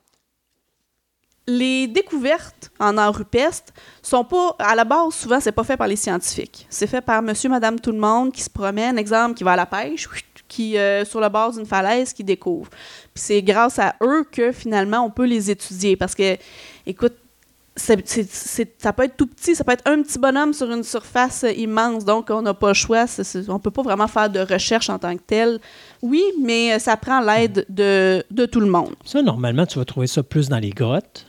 les 1.47 1.87
découvertes 1.87 2.71
en 2.77 2.97
art 2.97 3.15
rupestre 3.15 3.71
sont 4.01 4.25
pas, 4.25 4.53
à 4.59 4.75
la 4.75 4.83
base, 4.83 5.13
souvent, 5.13 5.39
c'est 5.39 5.53
pas 5.53 5.63
fait 5.63 5.77
par 5.77 5.87
les 5.87 5.95
scientifiques. 5.95 6.67
C'est 6.69 6.87
fait 6.87 7.01
par 7.01 7.21
monsieur, 7.21 7.49
madame, 7.49 7.79
tout 7.79 7.93
le 7.93 7.99
monde 7.99 8.33
qui 8.33 8.41
se 8.41 8.49
promène, 8.49 8.97
exemple, 8.97 9.35
qui 9.35 9.45
va 9.45 9.53
à 9.53 9.55
la 9.55 9.65
pêche, 9.65 10.09
qui, 10.49 10.77
euh, 10.77 11.05
sur 11.05 11.21
la 11.21 11.29
base 11.29 11.55
d'une 11.55 11.65
falaise, 11.65 12.11
qui 12.11 12.25
découvre. 12.25 12.69
Puis 13.13 13.23
c'est 13.23 13.41
grâce 13.41 13.79
à 13.79 13.95
eux 14.03 14.25
que, 14.29 14.51
finalement, 14.51 15.05
on 15.05 15.09
peut 15.09 15.25
les 15.25 15.49
étudier. 15.49 15.95
Parce 15.95 16.15
que, 16.15 16.35
écoute, 16.85 17.13
ça 17.75 17.95
peut 18.93 19.03
être 19.03 19.17
tout 19.17 19.27
petit, 19.27 19.55
ça 19.55 19.63
peut 19.63 19.71
être 19.71 19.87
un 19.87 20.01
petit 20.01 20.19
bonhomme 20.19 20.53
sur 20.53 20.71
une 20.71 20.83
surface 20.83 21.45
immense, 21.57 22.05
donc 22.05 22.29
on 22.29 22.41
n'a 22.41 22.53
pas 22.53 22.69
le 22.69 22.73
choix. 22.73 23.05
on 23.47 23.53
ne 23.53 23.57
peut 23.57 23.71
pas 23.71 23.81
vraiment 23.81 24.07
faire 24.07 24.29
de 24.29 24.39
recherche 24.39 24.89
en 24.89 24.99
tant 24.99 25.15
que 25.15 25.23
tel. 25.25 25.59
Oui, 26.01 26.23
mais 26.41 26.77
ça 26.79 26.97
prend 26.97 27.19
l'aide 27.19 27.65
de, 27.69 28.45
tout 28.45 28.59
le 28.59 28.67
monde. 28.67 28.93
Ça, 29.05 29.21
normalement, 29.21 29.65
tu 29.65 29.79
vas 29.79 29.85
trouver 29.85 30.07
ça 30.07 30.21
plus 30.21 30.49
dans 30.49 30.59
les 30.59 30.69
grottes. 30.69 31.25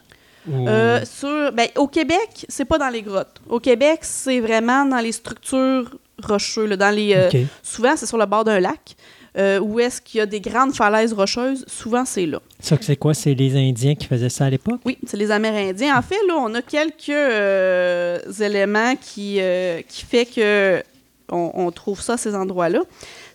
Euh, 0.53 1.01
sur, 1.07 1.53
ben, 1.53 1.69
au 1.77 1.89
Québec, 1.89 2.45
c'est 2.51 2.67
pas 2.67 2.77
dans 2.77 2.91
les 2.91 3.01
grottes. 3.01 3.41
Au 3.49 3.61
Québec, 3.61 4.01
c'est 4.03 4.41
vraiment 4.41 4.85
dans 4.85 4.99
les 4.99 5.13
structures 5.13 5.91
rocheuses. 6.23 6.77
dans 6.77 6.95
les, 6.95 7.15
euh, 7.15 7.45
Souvent, 7.63 7.97
c'est 7.97 8.07
sur 8.07 8.19
le 8.19 8.27
bord 8.27 8.45
d'un 8.45 8.61
lac. 8.61 8.95
Euh, 9.37 9.59
où 9.59 9.81
est-ce 9.81 10.01
qu'il 10.01 10.19
y 10.19 10.21
a 10.21 10.27
des 10.27 10.41
grandes 10.41 10.75
falaises 10.75 11.13
rocheuses, 11.13 11.65
souvent 11.67 12.05
c'est 12.05 12.27
là. 12.27 12.41
Ça, 12.61 12.77
c'est 12.81 12.95
quoi? 12.95 13.15
C'est 13.15 13.35
les 13.35 13.57
Indiens 13.57 13.97
qui 13.97 14.07
faisaient 14.07 14.29
ça 14.29 14.45
à 14.45 14.51
l'époque? 14.51 14.81
Oui, 14.85 14.97
c'est 15.07 15.17
les 15.17 15.33
Amérindiens. 15.33 15.99
En 15.99 16.03
fait, 16.03 16.19
là, 16.29 16.37
on 16.39 16.55
a 16.55 16.63
quelques 16.63 17.09
euh, 17.09 18.21
éléments 18.41 18.95
qui, 18.95 19.39
euh, 19.41 19.83
qui 19.89 20.05
fait 20.05 20.27
que 20.27 20.83
on, 21.31 21.71
trouve 21.73 22.01
ça 22.01 22.17
ces 22.17 22.35
endroits-là. 22.35 22.83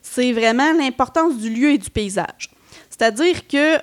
C'est 0.01 0.31
vraiment 0.31 0.71
l'importance 0.71 1.35
du 1.38 1.49
lieu 1.49 1.71
et 1.71 1.77
du 1.77 1.89
paysage. 1.89 2.49
C'est-à-dire 2.89 3.45
que, 3.47 3.77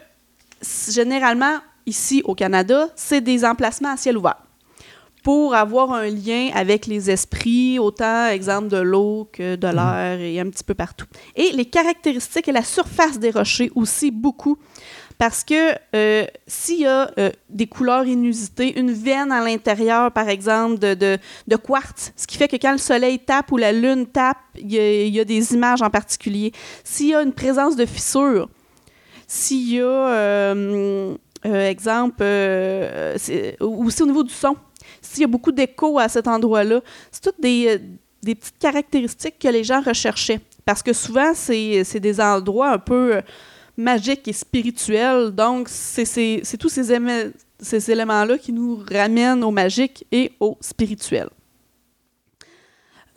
généralement, 0.91 1.59
ici 1.85 2.23
au 2.25 2.35
Canada, 2.35 2.89
c'est 2.97 3.21
des 3.21 3.45
emplacements 3.45 3.93
à 3.93 3.97
ciel 3.99 4.17
ouvert 4.17 4.46
pour 5.27 5.57
avoir 5.57 5.93
un 5.93 6.07
lien 6.07 6.51
avec 6.55 6.87
les 6.87 7.11
esprits, 7.11 7.81
autant 7.81 8.29
exemple 8.29 8.69
de 8.69 8.77
l'eau 8.77 9.29
que 9.33 9.57
de 9.57 9.67
mhm. 9.67 9.75
l'air 9.75 10.21
et 10.21 10.39
un 10.39 10.49
petit 10.49 10.63
peu 10.63 10.75
partout. 10.75 11.07
Et 11.35 11.51
les 11.51 11.65
caractéristiques 11.65 12.47
et 12.47 12.53
la 12.53 12.63
surface 12.63 13.19
des 13.19 13.33
rochers 13.33 13.73
aussi 13.75 14.13
beaucoup. 14.13 14.57
Parce 15.19 15.43
que 15.43 15.75
euh, 15.97 16.27
s'il 16.47 16.83
y 16.83 16.87
a 16.87 17.11
euh, 17.19 17.31
des 17.51 17.67
couleurs 17.67 18.07
inusitées, 18.07 18.79
une 18.79 18.93
veine 18.93 19.33
à 19.33 19.43
l'intérieur, 19.45 20.13
par 20.13 20.29
exemple, 20.29 20.79
de, 20.79 20.95
de, 20.95 21.57
quartz, 21.57 22.13
ce 22.15 22.29
qui 22.29 22.37
fait 22.37 22.47
que 22.47 22.55
quand 22.55 22.71
le 22.71 22.79
soleil 22.79 23.19
tape 23.19 23.51
ou 23.51 23.57
la 23.57 23.73
lune 23.73 24.07
tape, 24.07 24.39
il 24.57 24.73
y, 24.73 25.19
a 25.19 25.25
des 25.25 25.55
images 25.55 25.83
en 25.83 25.91
particulier. 25.91 26.53
S'il 26.85 27.09
y 27.09 27.15
a 27.17 27.21
une 27.21 27.33
présence 27.33 27.75
de 27.75 27.85
fissures, 27.85 28.49
s'il 29.27 29.73
y 29.73 29.81
a, 29.81 29.85
euh, 29.85 31.17
exemple, 31.45 32.23
aussi 33.61 34.03
au 34.03 34.07
niveau 34.07 34.23
du 34.23 34.33
son, 34.33 34.55
s'il 35.07 35.23
y 35.23 35.25
a 35.25 35.29
beaucoup 35.29 35.53
d'écho 35.53 35.99
à 35.99 36.09
cet 36.09 36.29
endroit-là, 36.29 36.81
c'est 37.11 37.23
toutes 37.23 37.41
des, 37.41 37.69
euh, 37.69 38.35
petites 38.35 38.59
caractéristiques 38.59 39.39
que 39.39 39.49
les 39.49 39.65
gens 39.65 39.81
recherchaient. 39.81 40.41
Parce 40.65 40.83
que 40.83 40.93
souvent, 40.93 41.33
c'est 41.35 42.01
des 42.01 42.21
endroits 42.21 42.71
un 42.71 42.79
peu 42.79 43.17
euh, 43.17 43.21
magiques 43.77 44.27
et 44.29 44.33
spirituels. 44.33 45.31
Donc, 45.31 45.69
c'est 45.69 46.43
tous 46.59 46.69
ces, 46.69 47.33
ces 47.61 47.91
éléments-là 47.91 48.39
qui 48.39 48.53
nous 48.53 48.83
ramènent 48.91 49.45
au 49.45 49.51
magique 49.51 50.07
et 50.11 50.33
au 50.41 50.57
spirituel. 50.61 51.29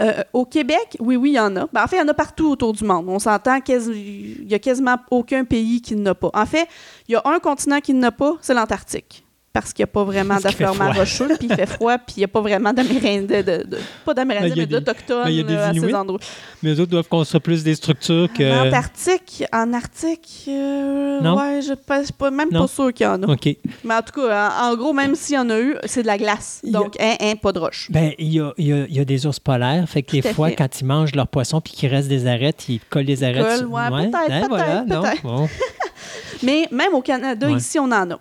Euh, 0.01 0.23
au 0.31 0.45
Québec, 0.45 0.95
oui, 0.99 1.17
oui, 1.17 1.31
il 1.31 1.33
y 1.33 1.39
en 1.39 1.53
a. 1.57 1.67
Ben, 1.73 1.83
en 1.83 1.87
fait, 1.87 1.97
il 1.97 1.99
y 1.99 2.01
en 2.01 2.07
a 2.07 2.13
partout 2.13 2.51
autour 2.51 2.71
du 2.71 2.85
monde. 2.85 3.09
On 3.09 3.19
s'entend 3.19 3.59
qu'il 3.59 4.45
n'y 4.45 4.53
a 4.53 4.59
quasiment 4.59 4.95
aucun 5.11 5.43
pays 5.43 5.81
qui 5.81 5.95
n'en 5.95 6.11
a 6.11 6.15
pas. 6.15 6.29
En 6.33 6.45
fait, 6.45 6.67
il 7.07 7.13
y 7.13 7.15
a 7.15 7.21
un 7.25 7.39
continent 7.39 7.81
qui 7.81 7.93
n'en 7.93 8.07
a 8.07 8.11
pas, 8.11 8.37
c'est 8.41 8.53
l'Antarctique 8.53 9.25
parce 9.51 9.73
qu'il 9.73 9.83
n'y 9.83 9.89
a 9.89 9.93
pas 9.93 10.03
vraiment 10.03 10.37
d'affleurement 10.37 10.91
rocheux, 10.91 11.27
puis 11.37 11.47
il 11.49 11.55
fait 11.55 11.65
froid, 11.65 11.97
puis 11.97 12.15
il 12.17 12.19
n'y 12.19 12.25
a 12.25 12.27
pas 12.27 12.41
vraiment 12.41 12.71
d'Amérindiens, 12.71 13.41
de, 13.41 13.63
de, 13.63 13.77
pas 14.05 14.13
d'Amérindiens, 14.13 14.53
mais, 14.55 14.65
d'Autochtones 14.67 15.27
euh, 15.27 15.69
à 15.69 15.73
ces 15.73 15.93
endroits. 15.93 16.19
Mais 16.61 16.71
eux 16.71 16.79
autres 16.81 16.91
doivent 16.91 17.07
construire 17.07 17.41
plus 17.41 17.63
des 17.63 17.73
structures 17.73 18.31
que... 18.31 18.43
En 18.43 18.67
Antarctique, 18.67 19.43
en 19.51 19.73
Arctique, 19.73 20.45
euh, 20.47 21.19
non? 21.21 21.35
ouais, 21.35 21.61
je 21.61 21.71
ne 21.71 22.03
suis 22.03 22.35
même 22.35 22.49
pas 22.49 22.67
sûr 22.67 22.93
qu'il 22.93 23.05
y 23.05 23.09
en 23.09 23.23
a. 23.23 23.27
OK. 23.27 23.47
Mais 23.83 23.95
en 23.95 24.01
tout 24.01 24.21
cas, 24.21 24.51
en, 24.61 24.75
gros, 24.75 24.93
même 24.93 25.15
s'il 25.15 25.35
y 25.35 25.39
en 25.39 25.49
a 25.49 25.59
eu, 25.59 25.75
c'est 25.85 26.03
de 26.03 26.07
la 26.07 26.17
glace. 26.17 26.61
Donc, 26.63 26.95
un, 26.99 27.15
un, 27.19 27.35
pas 27.35 27.51
de 27.51 27.59
roche. 27.59 27.87
Ben, 27.89 28.13
il 28.19 28.33
y 28.33 28.39
a, 28.39 28.53
y, 28.57 28.71
a, 28.71 28.85
y 28.87 28.99
a, 28.99 29.05
des 29.05 29.25
ours 29.25 29.39
polaires, 29.39 29.89
fait 29.89 30.03
que 30.03 30.11
des 30.11 30.21
fois, 30.33 30.51
quand 30.51 30.79
ils 30.79 30.85
mangent 30.85 31.15
leur 31.15 31.27
poisson 31.27 31.59
puis 31.59 31.73
qu'il 31.73 31.89
reste 31.89 32.07
des 32.07 32.27
arêtes, 32.27 32.69
ils 32.69 32.79
collent 32.79 33.05
les 33.05 33.23
arêtes. 33.23 33.61
Collent, 33.61 33.65
ouais, 33.65 33.89
ouais, 33.89 34.09
peut-être, 34.09 34.31
hein, 34.31 34.47
peut-être, 34.47 34.91
voilà, 34.91 35.13
bon. 35.23 35.49
Mais 36.43 36.67
même 36.71 36.93
au 36.93 37.01
Canada, 37.01 37.49
ici, 37.49 37.79
on 37.79 37.85
en 37.85 38.11
a. 38.11 38.19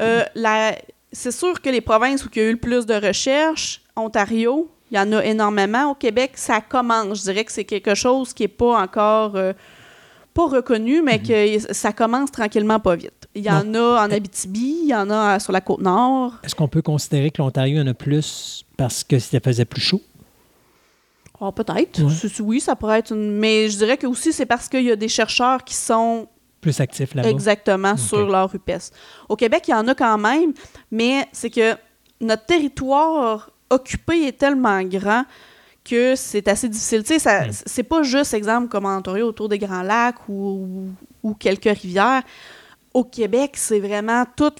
Euh, 0.00 0.24
c'est 1.12 1.32
sûr 1.32 1.60
que 1.60 1.70
les 1.70 1.80
provinces 1.80 2.24
où 2.24 2.28
il 2.34 2.38
y 2.38 2.44
a 2.44 2.48
eu 2.48 2.52
le 2.52 2.58
plus 2.58 2.86
de 2.86 2.94
recherches, 2.94 3.82
Ontario, 3.96 4.70
il 4.90 4.96
y 4.96 5.00
en 5.00 5.12
a 5.12 5.24
énormément. 5.24 5.90
Au 5.90 5.94
Québec, 5.94 6.32
ça 6.34 6.60
commence. 6.60 7.18
Je 7.18 7.22
dirais 7.24 7.44
que 7.44 7.52
c'est 7.52 7.64
quelque 7.64 7.94
chose 7.94 8.32
qui 8.32 8.44
n'est 8.44 8.48
pas 8.48 8.80
encore 8.80 9.36
euh, 9.36 9.52
pas 10.34 10.46
reconnu, 10.46 11.02
mais 11.02 11.18
mhm. 11.18 11.26
que 11.26 11.74
ça 11.74 11.92
commence 11.92 12.30
tranquillement 12.30 12.80
pas 12.80 12.96
vite. 12.96 13.28
Il 13.34 13.42
y 13.42 13.50
en 13.50 13.74
a 13.74 14.06
en 14.06 14.10
Abitibi, 14.10 14.80
il 14.84 14.88
y 14.88 14.94
en 14.94 15.10
a 15.10 15.38
sur 15.38 15.52
la 15.52 15.60
côte 15.60 15.80
nord. 15.80 16.34
Est-ce 16.42 16.54
qu'on 16.54 16.68
peut 16.68 16.82
considérer 16.82 17.30
que 17.30 17.42
l'Ontario 17.42 17.82
en 17.82 17.86
a 17.86 17.94
plus 17.94 18.64
parce 18.76 19.04
que 19.04 19.18
ça 19.18 19.40
faisait 19.40 19.64
plus 19.64 19.80
chaud? 19.80 20.00
Oh, 21.40 21.52
peut-être. 21.52 22.00
Oui, 22.40 22.60
ça 22.60 22.74
pourrait 22.74 23.00
être 23.00 23.12
une... 23.12 23.32
Mais 23.32 23.68
je 23.68 23.78
dirais 23.78 23.96
que 23.96 24.06
aussi 24.06 24.32
c'est 24.32 24.46
parce 24.46 24.68
qu'il 24.68 24.82
y 24.82 24.90
a 24.90 24.96
des 24.96 25.08
chercheurs 25.08 25.62
qui 25.62 25.74
sont 25.74 26.26
plus 26.60 26.80
actifs 26.80 27.14
là-bas. 27.14 27.28
Exactement, 27.28 27.96
sur 27.96 28.28
leur 28.28 28.50
rupestre. 28.50 28.96
Au 29.28 29.36
Québec, 29.36 29.64
il 29.68 29.72
y 29.72 29.74
en 29.74 29.86
a 29.88 29.94
quand 29.94 30.18
même, 30.18 30.52
mais 30.90 31.26
c'est 31.32 31.50
que 31.50 31.76
notre 32.20 32.46
territoire 32.46 33.50
occupé 33.70 34.26
est 34.26 34.38
tellement 34.38 34.82
grand 34.82 35.24
que 35.88 36.14
c'est 36.16 36.46
assez 36.48 36.68
difficile. 36.68 37.02
Tu 37.02 37.18
sais, 37.18 37.48
mm. 37.48 37.52
c'est 37.64 37.82
pas 37.82 38.02
juste, 38.02 38.34
exemple, 38.34 38.68
comme 38.68 38.84
en 38.84 38.98
Ontario, 38.98 39.26
autour 39.26 39.48
des 39.48 39.58
Grands 39.58 39.82
Lacs 39.82 40.28
ou, 40.28 40.88
ou, 41.22 41.34
quelques 41.34 41.78
rivières. 41.78 42.22
Au 42.92 43.04
Québec, 43.04 43.52
c'est 43.54 43.80
vraiment 43.80 44.24
tout, 44.36 44.52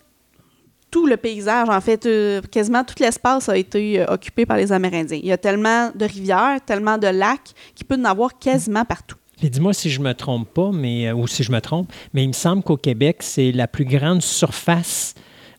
tout 0.91 1.07
le 1.07 1.17
paysage. 1.17 1.69
En 1.69 1.81
fait, 1.81 2.07
euh, 2.07 2.41
quasiment 2.51 2.85
tout 2.85 2.95
l'espace 3.01 3.49
a 3.49 3.57
été 3.57 4.01
euh, 4.01 4.07
occupé 4.07 4.47
par 4.47 4.57
les 4.57 4.73
Amérindiens. 4.73 5.19
Il 5.21 5.27
y 5.27 5.33
a 5.33 5.39
tellement 5.39 5.91
de 5.95 6.05
rivières, 6.05 6.61
tellement 6.65 6.97
de 6.97 7.09
lacs 7.09 7.53
qu'il 7.75 7.87
peut 7.87 7.97
en 7.97 8.05
avoir 8.05 8.39
quasiment 8.39 8.85
partout. 8.85 9.18
Et 9.43 9.51
dis-moi 9.51 9.73
si 9.73 9.91
je 9.91 10.01
me 10.01 10.15
trompe 10.15 10.49
pas, 10.53 10.71
mais, 10.73 11.09
euh, 11.09 11.15
ou 11.15 11.27
si 11.27 11.43
je 11.45 11.53
me 11.53 11.61
trompe, 11.61 11.93
mais 12.13 12.25
il 12.25 12.29
me 12.29 12.33
semble 12.33 12.63
qu'au 12.63 12.77
Québec, 12.77 13.19
c'est 13.21 13.53
la 13.53 13.69
plus 13.69 13.85
grande 13.85 14.23
surface 14.23 15.15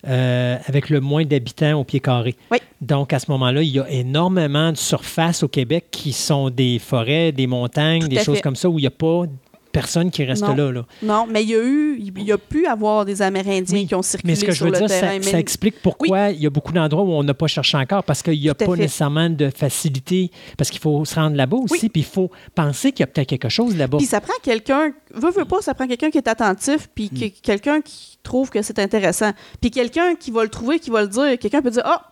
euh, 0.06 0.56
avec 0.66 0.90
le 0.90 1.00
moins 1.00 1.24
d'habitants 1.24 1.78
au 1.78 1.84
pied 1.84 2.00
carré. 2.00 2.36
Oui. 2.50 2.58
Donc, 2.80 3.12
à 3.12 3.18
ce 3.18 3.30
moment-là, 3.30 3.62
il 3.62 3.68
y 3.68 3.78
a 3.78 3.88
énormément 3.90 4.72
de 4.72 4.76
surfaces 4.76 5.42
au 5.42 5.48
Québec 5.48 5.86
qui 5.90 6.12
sont 6.12 6.50
des 6.50 6.78
forêts, 6.78 7.32
des 7.32 7.46
montagnes, 7.46 8.08
des 8.08 8.22
choses 8.22 8.40
comme 8.40 8.56
ça, 8.56 8.68
où 8.68 8.78
il 8.78 8.82
n'y 8.82 8.88
a 8.88 8.92
pas 8.92 9.24
personne 9.72 10.10
qui 10.10 10.24
reste 10.24 10.42
là, 10.42 10.72
là, 10.72 10.84
Non, 11.02 11.26
mais 11.28 11.42
il 11.42 11.50
y 11.50 11.54
a 11.54 11.62
eu, 11.62 11.98
il 11.98 12.22
y 12.22 12.32
a 12.32 12.38
pu 12.38 12.66
avoir 12.66 13.04
des 13.04 13.22
Amérindiens 13.22 13.86
qui 13.86 13.94
ont 13.94 14.02
circulé 14.02 14.32
mais 14.32 14.36
ce 14.36 14.44
que 14.44 14.52
je 14.52 14.64
veux 14.64 14.70
dire, 14.70 14.88
Ça, 14.88 15.38
explique 15.38 15.80
pourquoi 15.82 16.30
il 16.30 16.40
y 16.40 16.46
a 16.46 16.50
beaucoup 16.50 16.72
d'endroits 16.72 17.04
où 17.04 17.12
on 17.12 17.22
n'a 17.22 17.34
pas 17.34 17.46
cherché 17.46 17.76
encore, 17.76 18.04
parce 18.04 18.22
qu'il 18.22 18.40
n'y 18.40 18.48
a 18.48 18.54
pas 18.54 18.76
nécessairement 18.76 19.30
de 19.30 19.50
facilité, 19.50 20.30
parce 20.56 20.70
qu'il 20.70 20.80
faut 20.80 21.04
se 21.04 21.14
rendre 21.14 21.36
là-bas 21.36 21.56
aussi, 21.56 21.88
puis 21.88 22.00
il 22.00 22.04
faut 22.04 22.30
penser 22.54 22.92
qu'il 22.92 23.00
y 23.00 23.04
a 23.04 23.06
peut-être 23.06 23.28
quelque 23.28 23.48
chose 23.48 23.76
là-bas. 23.76 23.98
Puis 23.98 24.06
ça 24.06 24.20
prend 24.20 24.34
quelqu'un, 24.42 24.92
veut, 25.14 25.30
veut 25.30 25.44
pas, 25.44 25.60
ça 25.60 25.74
prend 25.74 25.86
quelqu'un 25.86 26.10
qui 26.10 26.18
est 26.18 26.28
attentif, 26.28 26.88
puis 26.94 27.10
mm. 27.12 27.40
quelqu'un 27.42 27.80
qui 27.80 28.18
trouve 28.22 28.50
que 28.50 28.62
c'est 28.62 28.78
intéressant. 28.78 29.32
Puis 29.60 29.70
quelqu'un 29.70 30.14
qui 30.14 30.30
va 30.30 30.42
le 30.42 30.48
trouver, 30.50 30.78
qui 30.78 30.90
va 30.90 31.02
le 31.02 31.08
dire, 31.08 31.38
quelqu'un 31.38 31.62
peut 31.62 31.70
dire, 31.70 31.82
ah, 31.84 32.10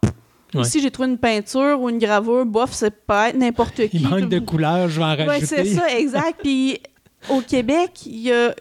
Ici, 0.55 0.81
j'ai 0.81 0.91
trouvé 0.91 1.09
une 1.09 1.19
peinture 1.19 1.81
ou 1.81 1.89
une 1.89 1.99
gravure, 1.99 2.47
bof, 2.47 2.71
c'est 2.73 3.05
pas 3.05 3.33
n'importe 3.33 3.89
qui. 3.89 3.99
Il 3.99 4.09
manque 4.09 4.29
de 4.29 4.39
couleurs, 4.39 4.89
je 4.89 4.99
vais 4.99 5.05
en 5.05 5.17
rajouter. 5.17 5.31
Oui, 5.31 5.47
c'est 5.47 5.65
ça, 5.67 5.99
exact. 5.99 6.37
Puis 6.43 6.81
au 7.28 7.40
Québec, 7.40 8.07
il 8.07 8.20
y 8.20 8.32
a, 8.32 8.55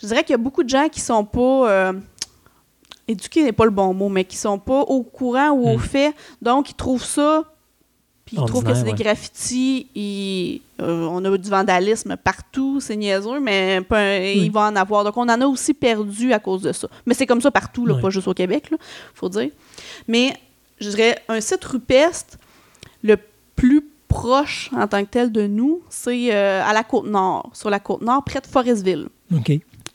je 0.00 0.06
dirais 0.06 0.22
qu'il 0.22 0.32
y 0.32 0.34
a 0.34 0.38
beaucoup 0.38 0.62
de 0.62 0.68
gens 0.68 0.88
qui 0.88 1.00
sont 1.00 1.24
pas 1.24 1.70
euh, 1.70 1.92
éduqués 3.08 3.42
n'est 3.42 3.52
pas 3.52 3.64
le 3.64 3.70
bon 3.70 3.92
mot, 3.94 4.08
mais 4.08 4.24
qui 4.24 4.36
sont 4.36 4.58
pas 4.58 4.80
au 4.80 5.02
courant 5.02 5.50
ou 5.50 5.68
au 5.68 5.76
hmm. 5.76 5.80
fait. 5.80 6.14
Donc, 6.40 6.70
ils 6.70 6.74
trouvent 6.74 7.04
ça, 7.04 7.44
puis 8.24 8.36
ils 8.40 8.44
trouvent 8.46 8.64
que 8.64 8.74
c'est 8.74 8.84
des 8.84 8.92
graffitis. 8.92 10.62
Euh, 10.80 11.06
on 11.10 11.24
a 11.24 11.36
du 11.36 11.50
vandalisme 11.50 12.16
partout, 12.16 12.80
c'est 12.80 12.96
niaiseux, 12.96 13.40
mais 13.40 13.82
il 14.36 14.50
va 14.50 14.68
en 14.68 14.76
avoir. 14.76 15.04
Donc, 15.04 15.16
on 15.16 15.28
en 15.28 15.40
a 15.40 15.46
aussi 15.46 15.74
perdu 15.74 16.32
à 16.32 16.38
cause 16.38 16.62
de 16.62 16.72
ça. 16.72 16.88
Mais 17.06 17.14
c'est 17.14 17.26
comme 17.26 17.40
ça 17.40 17.50
partout, 17.50 17.86
là, 17.86 17.96
pas 18.00 18.10
juste 18.10 18.28
au 18.28 18.34
Québec, 18.34 18.68
il 18.70 18.78
faut 19.14 19.28
dire. 19.28 19.50
Mais, 20.06 20.34
je 20.80 20.90
dirais, 20.90 21.18
un 21.28 21.40
site 21.40 21.64
rupestre, 21.64 22.38
le 23.02 23.16
plus 23.56 23.89
proche 24.10 24.70
en 24.76 24.86
tant 24.86 25.02
que 25.04 25.10
tel 25.10 25.32
de 25.32 25.46
nous, 25.46 25.80
c'est 25.88 26.34
euh, 26.34 26.62
à 26.62 26.74
la 26.74 26.82
côte 26.82 27.06
nord, 27.06 27.50
sur 27.54 27.70
la 27.70 27.80
côte 27.80 28.02
nord, 28.02 28.22
près 28.24 28.40
de 28.40 28.46
Forestville. 28.46 29.08
OK. 29.34 29.52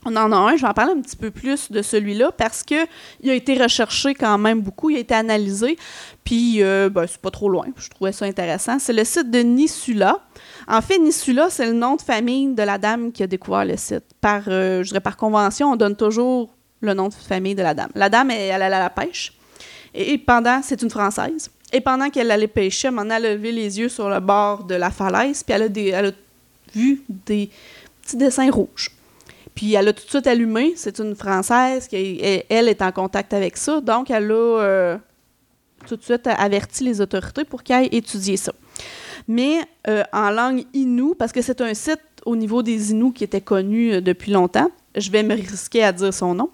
On 0.08 0.16
en 0.16 0.32
a 0.32 0.36
un, 0.36 0.56
je 0.56 0.62
vais 0.62 0.68
en 0.68 0.74
parler 0.74 0.94
un 0.94 1.02
petit 1.02 1.16
peu 1.16 1.32
plus 1.32 1.72
de 1.72 1.82
celui-là 1.82 2.32
parce 2.32 2.62
qu'il 2.62 2.78
a 3.28 3.34
été 3.34 3.62
recherché 3.62 4.14
quand 4.14 4.38
même 4.38 4.62
beaucoup, 4.62 4.92
il 4.92 4.98
a 4.98 5.00
été 5.00 5.16
analysé, 5.16 5.78
puis 6.24 6.62
euh, 6.62 6.90
ben, 6.90 7.08
c'est 7.08 7.20
pas 7.20 7.32
trop 7.32 7.50
loin, 7.50 7.66
je 7.76 7.90
trouvais 7.90 8.12
ça 8.12 8.26
intéressant. 8.26 8.78
C'est 8.78 8.94
le 8.94 9.04
site 9.04 9.32
de 9.32 9.40
Nisula. 9.40 10.20
En 10.68 10.82
fait, 10.82 11.00
Nisula, 11.00 11.50
c'est 11.50 11.66
le 11.66 11.74
nom 11.74 11.96
de 11.96 12.04
famille 12.04 12.54
de 12.54 12.64
la 12.64 12.78
dame 12.78 13.12
qui 13.12 13.24
a 13.24 13.28
découvert 13.28 13.66
le 13.66 13.78
site. 13.78 14.06
Par, 14.22 14.44
euh, 14.48 14.84
je 14.84 14.90
dirais 14.90 15.02
par 15.02 15.18
convention, 15.18 15.72
on 15.72 15.76
donne 15.76 15.96
toujours 15.96 16.56
le 16.82 16.94
nom 16.94 17.10
de 17.10 17.14
famille 17.16 17.56
de 17.56 17.64
la 17.64 17.74
dame. 17.74 17.90
La 17.96 18.10
dame, 18.10 18.30
elle, 18.30 18.52
elle 18.52 18.62
allait 18.62 18.76
à 18.76 18.80
la 18.80 18.90
pêche, 18.92 19.34
et 19.96 20.18
pendant, 20.20 20.62
c'est 20.62 20.84
une 20.84 20.92
Française. 20.92 21.50
Et 21.76 21.81
pendant 21.81 22.10
qu'elle 22.10 22.31
allait 22.31 22.47
pêcher, 22.47 22.88
elle 22.88 23.11
a 23.11 23.19
levé 23.19 23.52
les 23.52 23.80
yeux 23.80 23.89
sur 23.89 24.10
le 24.10 24.22
bord 24.22 24.64
de 24.64 24.76
la 24.76 24.91
falaise, 24.91 25.43
puis 25.43 25.53
elle 25.53 25.64
a, 25.64 25.68
des, 25.68 25.88
elle 25.88 26.06
a 26.06 26.11
vu 26.73 27.03
des 27.10 27.49
petits 28.02 28.15
dessins 28.15 28.49
rouges. 28.49 28.91
Puis 29.53 29.73
elle 29.73 29.89
a 29.89 29.91
tout 29.91 30.06
de 30.06 30.10
suite 30.10 30.26
allumé. 30.26 30.72
C'est 30.77 30.99
une 30.99 31.18
Française 31.18 31.89
qui, 31.89 32.22
elle, 32.49 32.69
est 32.69 32.81
en 32.81 32.93
contact 32.93 33.34
avec 33.34 33.57
ça. 33.57 33.81
Donc, 33.81 34.10
elle 34.10 34.31
a 34.31 34.35
euh, 34.35 34.97
tout 35.85 35.97
de 35.97 36.03
suite 36.03 36.27
averti 36.27 36.85
les 36.85 37.02
autorités 37.02 37.43
pour 37.43 37.61
qu'elle 37.61 37.76
aillent 37.76 37.89
étudier 37.91 38.38
ça. 38.38 38.53
Mais 39.27 39.57
euh, 39.89 40.03
en 40.14 40.30
langue 40.30 40.64
Innu, 40.73 41.14
parce 41.19 41.34
que 41.34 41.41
c'est 41.41 41.60
un 41.60 41.73
site 41.73 41.99
au 42.26 42.38
niveau 42.38 42.64
des 42.64 42.91
Inuits 42.91 43.11
qui 43.11 43.26
était 43.26 43.41
connu 43.41 43.95
euh, 43.95 43.99
depuis 43.99 44.31
longtemps, 44.31 44.72
je 44.95 45.11
vais 45.11 45.23
me 45.23 45.35
risquer 45.35 45.84
à 45.84 45.91
dire 45.91 46.14
son 46.14 46.35
nom. 46.35 46.52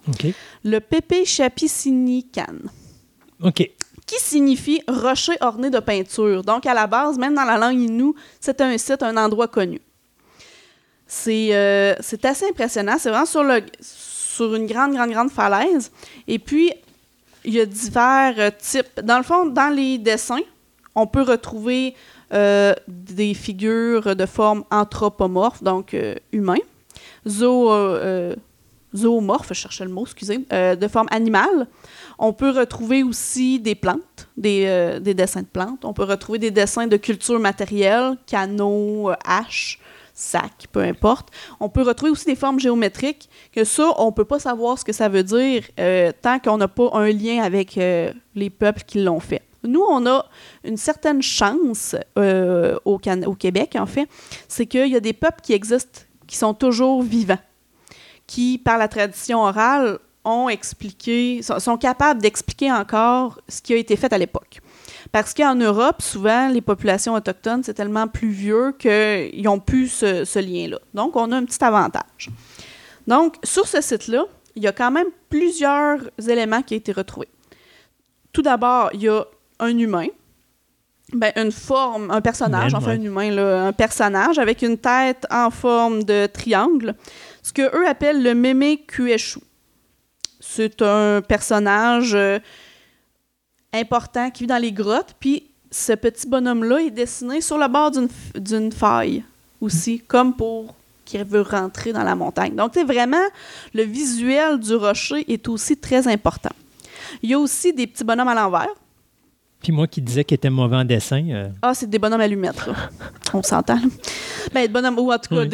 Le 0.63 0.79
Pépé 0.79 1.25
Chapissinican. 1.25 2.55
OK 3.43 3.69
qui 4.11 4.19
signifie 4.21 4.81
rocher 4.89 5.37
orné 5.39 5.69
de 5.69 5.79
peinture. 5.79 6.43
Donc, 6.43 6.65
à 6.65 6.73
la 6.73 6.85
base, 6.85 7.17
même 7.17 7.33
dans 7.33 7.45
la 7.45 7.57
langue 7.57 7.79
Innu, 7.79 8.13
c'est 8.41 8.59
un 8.59 8.77
site, 8.77 9.03
un 9.03 9.15
endroit 9.15 9.47
connu. 9.47 9.79
C'est 11.07 11.49
euh, 11.53 11.95
assez 12.23 12.45
impressionnant. 12.49 12.97
C'est 12.99 13.09
vraiment 13.09 13.25
sur, 13.25 13.43
le, 13.43 13.61
sur 13.79 14.53
une 14.53 14.65
grande, 14.65 14.93
grande, 14.93 15.11
grande 15.11 15.31
falaise. 15.31 15.93
Et 16.27 16.39
puis, 16.39 16.73
il 17.45 17.53
y 17.53 17.61
a 17.61 17.65
divers 17.65 18.35
euh, 18.37 18.51
types. 18.59 18.99
Dans 19.01 19.17
le 19.17 19.23
fond, 19.23 19.45
dans 19.45 19.73
les 19.73 19.97
dessins, 19.97 20.41
on 20.93 21.07
peut 21.07 21.21
retrouver 21.21 21.95
euh, 22.33 22.73
des 22.89 23.33
figures 23.33 24.13
de 24.13 24.25
forme 24.25 24.65
anthropomorphe, 24.71 25.63
donc 25.63 25.95
humain, 26.33 26.59
zoomorphe, 28.95 29.49
je 29.49 29.53
cherchais 29.53 29.85
le 29.85 29.91
mot, 29.91 30.03
excusez, 30.03 30.39
de 30.49 30.87
forme 30.87 31.07
animale, 31.11 31.67
on 32.23 32.33
peut 32.33 32.51
retrouver 32.51 33.01
aussi 33.01 33.59
des 33.59 33.73
plantes, 33.73 34.29
euh, 34.45 34.99
des, 34.99 35.13
dessins 35.15 35.41
de 35.41 35.47
plantes. 35.47 35.83
On 35.85 35.91
peut 35.91 36.03
retrouver 36.03 36.37
des 36.37 36.51
dessins 36.51 36.85
de 36.85 36.97
culture 36.97 37.39
matérielle, 37.39 38.15
canaux, 38.27 39.09
euh, 39.09 39.15
haches, 39.25 39.79
sacs, 40.13 40.67
peu 40.71 40.81
importe. 40.81 41.29
On 41.59 41.67
peut 41.67 41.81
retrouver 41.81 42.11
aussi 42.11 42.25
des 42.25 42.35
formes 42.35 42.59
géométriques, 42.59 43.27
que 43.51 43.63
ça, 43.63 43.91
on 43.97 44.07
ne 44.07 44.11
peut 44.11 44.25
pas 44.25 44.37
savoir 44.37 44.77
ce 44.77 44.85
que 44.85 44.93
ça 44.93 45.09
veut 45.09 45.23
dire 45.23 45.63
euh, 45.79 46.11
tant 46.21 46.37
qu'on 46.37 46.57
n'a 46.57 46.67
pas 46.67 46.91
un 46.93 47.09
lien 47.09 47.41
avec 47.41 47.75
les 47.75 48.49
peuples 48.51 48.83
qui 48.85 49.01
l'ont 49.01 49.19
fait. 49.19 49.41
Nous, 49.63 49.83
on 49.89 50.05
a 50.05 50.25
une 50.63 50.77
certaine 50.77 51.23
chance 51.23 51.95
au, 52.15 52.99
au 53.25 53.35
Québec, 53.35 53.75
en 53.79 53.87
fait, 53.87 54.07
c'est 54.47 54.67
qu'il 54.67 54.89
y 54.89 54.95
a 54.95 54.99
des 54.99 55.13
peuples 55.13 55.41
qui 55.41 55.53
existent, 55.53 56.01
qui 56.27 56.35
sont 56.35 56.53
toujours 56.53 57.01
vivants, 57.01 57.39
qui, 58.31 58.57
par 58.57 58.77
la 58.77 58.87
tradition 58.87 59.41
orale, 59.43 59.99
ont 60.23 60.47
expliqué, 60.47 61.41
sont, 61.41 61.75
capables 61.75 62.21
d'expliquer 62.21 62.71
encore 62.71 63.41
ce 63.49 63.61
qui 63.61 63.73
a 63.73 63.75
été 63.75 63.97
fait 63.97 64.13
à 64.13 64.17
l'époque. 64.17 64.61
Parce 65.11 65.33
qu'en 65.33 65.55
Europe, 65.55 66.01
souvent, 66.01 66.47
les 66.47 66.61
populations 66.61 67.13
autochtones, 67.13 67.61
c'est 67.65 67.73
tellement 67.73 68.07
plus 68.07 68.29
vieux 68.29 68.73
qu'ils 68.79 69.43
n'ont 69.43 69.59
plus 69.59 69.89
ce, 69.89 70.39
lien-là. 70.39 70.79
Donc, 70.93 71.17
on 71.17 71.29
a 71.33 71.35
un 71.35 71.43
petit 71.43 71.61
avantage. 71.61 72.29
Donc, 73.05 73.35
sur 73.43 73.67
ce 73.67 73.81
site-là, 73.81 74.23
il 74.55 74.63
y 74.63 74.67
a 74.67 74.71
quand 74.71 74.91
même 74.91 75.07
plusieurs 75.29 75.99
éléments 76.25 76.61
qui 76.61 76.75
ont 76.75 76.77
été 76.77 76.93
retrouvés. 76.93 77.29
Tout 78.31 78.43
d'abord, 78.43 78.91
il 78.93 79.01
y 79.01 79.09
a 79.09 79.25
un 79.59 79.77
humain, 79.77 80.07
ben, 81.11 81.33
une 81.35 81.51
forme, 81.51 82.09
un 82.11 82.21
personnage, 82.21 82.73
enfin 82.73 82.91
un 82.91 83.01
humain, 83.01 83.29
là, 83.29 83.65
un 83.65 83.73
personnage 83.73 84.39
avec 84.39 84.61
une 84.61 84.77
tête 84.77 85.27
en 85.29 85.49
forme 85.49 86.03
de 86.03 86.27
triangle, 86.27 86.95
ce 87.41 87.53
que 87.53 87.75
eux 87.75 87.87
appellent 87.87 88.23
le 88.23 88.35
mémé 88.35 88.83
Kueshu. 88.85 89.39
C'est 90.39 90.81
un 90.81 91.21
personnage 91.21 92.13
euh, 92.15 92.39
important 93.73 94.31
qui 94.31 94.43
vit 94.43 94.47
dans 94.47 94.57
les 94.57 94.71
grottes. 94.71 95.15
Puis 95.19 95.51
ce 95.69 95.93
petit 95.93 96.27
bonhomme-là 96.27 96.79
est 96.79 96.91
dessiné 96.91 97.41
sur 97.41 97.57
le 97.57 97.67
bord 97.67 97.91
d'une 98.35 98.71
faille 98.71 99.23
aussi, 99.61 99.99
comme 99.99 100.35
pour 100.35 100.75
qu'il 101.05 101.23
veut 101.23 101.41
rentrer 101.41 101.93
dans 101.93 102.03
la 102.03 102.15
montagne. 102.15 102.55
Donc, 102.55 102.71
c'est 102.73 102.83
vraiment, 102.83 103.25
le 103.73 103.83
visuel 103.83 104.59
du 104.59 104.75
rocher 104.75 105.31
est 105.31 105.47
aussi 105.47 105.77
très 105.77 106.07
important. 106.07 106.51
Il 107.21 107.29
y 107.29 107.33
a 107.33 107.39
aussi 107.39 107.73
des 107.73 107.87
petits 107.87 108.03
bonhommes 108.03 108.27
à 108.29 108.35
l'envers. 108.35 108.73
Puis 109.61 109.71
moi 109.71 109.87
qui 109.87 110.01
disais 110.01 110.23
qu'il 110.23 110.35
était 110.35 110.49
mauvais 110.49 110.77
en 110.77 110.85
dessin. 110.85 111.23
Euh. 111.29 111.49
Ah, 111.61 111.73
c'est 111.73 111.89
des 111.89 111.99
bonhommes 111.99 112.21
allumettes, 112.21 112.65
là. 112.65 112.73
On 113.33 113.43
s'entend. 113.43 113.79
Ben, 114.53 114.69
bonhommes, 114.69 114.97
ou 114.99 115.11
en 115.11 115.19
tout 115.19 115.35
cas, 115.35 115.45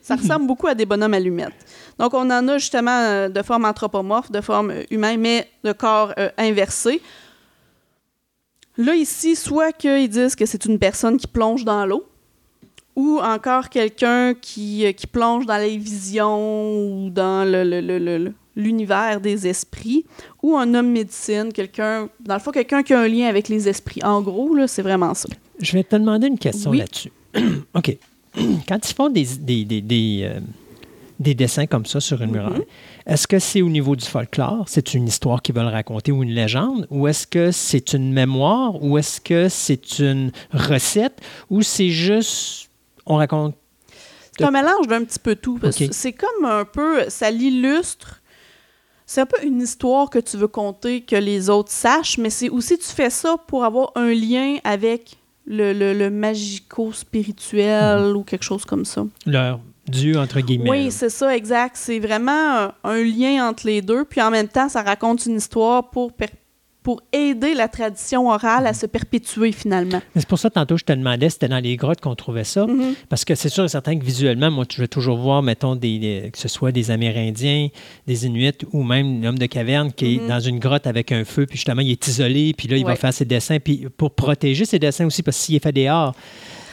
ça 0.00 0.16
ressemble 0.16 0.46
beaucoup 0.46 0.68
à 0.68 0.74
des 0.74 0.86
bonhommes 0.86 1.12
allumettes. 1.12 1.52
Donc, 1.98 2.14
on 2.14 2.30
en 2.30 2.48
a 2.48 2.58
justement 2.58 2.90
euh, 2.92 3.28
de 3.28 3.42
forme 3.42 3.64
anthropomorphe, 3.64 4.30
de 4.30 4.40
forme 4.40 4.72
humaine, 4.90 5.20
mais 5.20 5.48
de 5.64 5.72
corps 5.72 6.12
euh, 6.18 6.30
inversé. 6.38 7.02
Là, 8.76 8.94
ici, 8.94 9.34
soit 9.34 9.72
qu'ils 9.72 10.08
disent 10.08 10.36
que 10.36 10.46
c'est 10.46 10.64
une 10.64 10.78
personne 10.78 11.16
qui 11.16 11.26
plonge 11.26 11.64
dans 11.64 11.84
l'eau, 11.84 12.06
ou 12.94 13.18
encore 13.22 13.68
quelqu'un 13.68 14.34
qui, 14.34 14.86
euh, 14.86 14.92
qui, 14.92 15.06
plonge 15.06 15.46
dans 15.46 15.58
les 15.58 15.76
visions 15.76 17.04
ou 17.06 17.10
dans 17.10 17.44
l'univers 18.58 19.22
des 19.22 19.46
esprits, 19.46 20.04
ou 20.42 20.56
un 20.56 20.74
homme 20.74 20.90
médecine, 20.90 21.50
quelqu'un, 21.52 22.10
dans 22.20 22.34
le 22.34 22.40
fond, 22.40 22.50
quelqu'un 22.50 22.82
qui 22.82 22.92
a 22.92 23.00
un 23.00 23.08
lien 23.08 23.26
avec 23.26 23.48
les 23.48 23.68
esprits. 23.68 24.02
En 24.04 24.20
gros, 24.20 24.54
c'est 24.66 24.82
vraiment 24.82 25.14
ça. 25.14 25.28
Je 25.60 25.72
vais 25.72 25.84
te 25.84 25.96
demander 25.96 26.26
une 26.26 26.38
question 26.38 26.72
là-dessus. 26.72 27.12
OK. 27.74 27.96
Quand 28.68 28.90
ils 28.90 28.94
font 28.94 29.08
des, 29.08 29.24
des, 29.24 29.64
des 31.18 31.34
dessins 31.34 31.66
comme 31.66 31.86
ça 31.86 32.00
sur 32.00 32.22
une 32.22 32.30
muraille. 32.30 32.64
Est-ce 33.06 33.26
que 33.26 33.38
c'est 33.38 33.62
au 33.62 33.68
niveau 33.68 33.96
du 33.96 34.04
folklore, 34.04 34.64
c'est 34.68 34.94
une 34.94 35.08
histoire 35.08 35.42
qu'ils 35.42 35.54
veulent 35.54 35.66
raconter 35.66 36.12
ou 36.12 36.22
une 36.22 36.30
légende, 36.30 36.86
ou 36.90 37.08
est-ce 37.08 37.26
que 37.26 37.50
c'est 37.50 37.94
une 37.94 38.12
mémoire, 38.12 38.82
ou 38.82 38.98
est-ce 38.98 39.20
que 39.20 39.48
c'est 39.48 39.98
une 39.98 40.30
recette, 40.52 41.20
ou 41.50 41.62
c'est 41.62 41.88
juste 41.88 42.68
on 43.06 43.16
raconte. 43.16 43.54
C'est 44.36 44.44
un 44.44 44.50
mélange 44.50 44.86
d'un 44.86 45.02
petit 45.02 45.18
peu 45.18 45.34
tout. 45.34 45.58
C'est 45.90 46.12
comme 46.12 46.44
un 46.44 46.64
peu, 46.64 47.08
ça 47.08 47.30
l'illustre. 47.30 48.17
C'est 49.10 49.22
un 49.22 49.26
peu 49.26 49.42
une 49.42 49.62
histoire 49.62 50.10
que 50.10 50.18
tu 50.18 50.36
veux 50.36 50.48
conter 50.48 51.00
que 51.00 51.16
les 51.16 51.48
autres 51.48 51.70
sachent, 51.72 52.18
mais 52.18 52.28
c'est 52.28 52.50
aussi 52.50 52.76
tu 52.76 52.90
fais 52.90 53.08
ça 53.08 53.38
pour 53.46 53.64
avoir 53.64 53.90
un 53.94 54.12
lien 54.12 54.58
avec 54.64 55.16
le, 55.46 55.72
le, 55.72 56.10
magico-spirituel 56.10 58.02
mhm. 58.02 58.16
ou 58.16 58.22
quelque 58.22 58.42
chose 58.42 58.66
comme 58.66 58.84
ça. 58.84 59.06
Leur 59.24 59.60
Dieu, 59.86 60.18
entre 60.18 60.40
guillemets. 60.40 60.68
Oui, 60.68 60.90
c'est 60.90 61.08
ça, 61.08 61.34
exact. 61.34 61.76
C'est 61.78 62.00
vraiment 62.00 62.70
un, 62.84 63.02
lien 63.02 63.48
entre 63.48 63.66
les 63.66 63.80
deux. 63.80 64.04
Puis 64.04 64.20
en 64.20 64.30
même 64.30 64.48
temps, 64.48 64.68
ça 64.68 64.82
raconte 64.82 65.24
une 65.24 65.36
histoire 65.36 65.88
pour, 65.88 66.12
pour 66.88 67.02
aider 67.12 67.52
la 67.52 67.68
tradition 67.68 68.30
orale 68.30 68.66
à 68.66 68.72
se 68.72 68.86
perpétuer 68.86 69.52
finalement. 69.52 70.00
C'est 70.16 70.26
pour 70.26 70.38
ça, 70.38 70.48
tantôt, 70.48 70.78
je 70.78 70.84
te 70.84 70.92
demandais 70.94 71.28
si 71.28 71.34
c'était 71.34 71.48
dans 71.48 71.62
les 71.62 71.76
grottes 71.76 72.00
qu'on 72.00 72.14
trouvait 72.14 72.44
ça. 72.44 72.64
Mm-hmm. 72.64 72.94
Parce 73.10 73.26
que 73.26 73.34
c'est 73.34 73.50
sûr 73.50 73.64
et 73.64 73.68
certain 73.68 73.98
que 73.98 74.02
visuellement, 74.02 74.50
moi, 74.50 74.64
je 74.72 74.80
vais 74.80 74.88
toujours 74.88 75.18
voir, 75.18 75.42
mettons, 75.42 75.76
des, 75.76 76.30
que 76.32 76.38
ce 76.38 76.48
soit 76.48 76.72
des 76.72 76.90
Amérindiens, 76.90 77.68
des 78.06 78.24
Inuits 78.24 78.64
ou 78.72 78.84
même 78.84 79.22
l'homme 79.22 79.38
de 79.38 79.44
caverne 79.44 79.92
qui 79.92 80.14
est 80.14 80.16
mm-hmm. 80.16 80.28
dans 80.28 80.40
une 80.40 80.58
grotte 80.60 80.86
avec 80.86 81.12
un 81.12 81.26
feu, 81.26 81.44
puis 81.44 81.58
justement, 81.58 81.82
il 81.82 81.90
est 81.90 82.08
isolé, 82.08 82.54
puis 82.56 82.68
là, 82.68 82.78
il 82.78 82.86
va 82.86 82.96
faire 82.96 83.12
ses 83.12 83.26
dessins. 83.26 83.58
Puis 83.58 83.86
pour 83.94 84.12
protéger 84.12 84.64
ses 84.64 84.78
dessins 84.78 85.04
aussi, 85.04 85.22
parce 85.22 85.36
que 85.36 85.42
s'il 85.42 85.56
est 85.56 85.62
fait 85.62 85.72
dehors, 85.72 86.14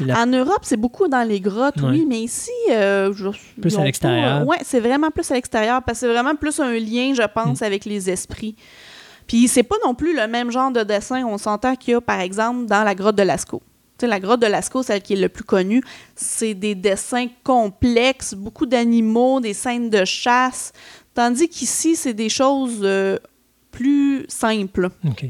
en 0.02 0.28
Europe, 0.28 0.60
c'est 0.62 0.78
beaucoup 0.78 1.10
dans 1.10 1.28
les 1.28 1.42
grottes, 1.42 1.82
oui, 1.82 2.06
mais 2.08 2.22
ici, 2.22 2.52
euh, 2.72 3.14
plus 3.62 3.78
à 3.78 3.84
l'extérieur. 3.84 4.48
oui, 4.48 4.56
c'est 4.64 4.80
vraiment 4.80 5.12
plus 5.12 5.30
à 5.32 5.36
l'extérieur 5.36 5.84
parce 5.84 6.00
que 6.00 6.06
c'est 6.06 6.14
vraiment 6.14 6.36
plus 6.36 6.58
un 6.62 6.74
lien, 6.74 7.14
je 7.14 7.28
pense, 7.34 7.60
mm. 7.60 7.64
avec 7.66 7.84
les 7.84 8.10
esprits. 8.10 8.56
Puis 9.28 9.48
c'est 9.48 9.64
pas 9.64 9.76
non 9.86 9.96
plus 9.96 10.16
le 10.16 10.28
même 10.28 10.52
genre 10.52 10.72
de 10.72 10.84
dessin. 10.84 11.26
On 11.26 11.38
s'entend 11.38 11.76
qu'il 11.76 11.94
y 11.94 11.96
a, 11.96 12.02
par 12.02 12.20
exemple, 12.20 12.66
dans 12.66 12.84
la 12.84 12.96
grotte 12.96 13.16
de 13.16 13.24
Lascaux. 13.24 13.62
la 14.02 14.20
grotte 14.20 14.42
de 14.42 14.48
Lascaux, 14.48 14.84
celle 14.84 15.02
qui 15.02 15.14
est 15.14 15.18
le 15.18 15.30
plus 15.30 15.44
connue, 15.44 15.82
c'est 16.16 16.54
des 16.54 16.76
dessins 16.76 17.28
complexes, 17.44 18.34
beaucoup 18.34 18.66
d'animaux, 18.66 19.40
des 19.40 19.54
scènes 19.54 19.90
de 19.90 20.06
chasse, 20.06 20.74
tandis 21.14 21.50
qu'ici, 21.50 21.96
c'est 21.96 22.14
des 22.14 22.30
choses 22.30 22.80
euh, 22.84 23.18
plus 23.72 24.26
simples. 24.28 24.90
OK 25.08 25.26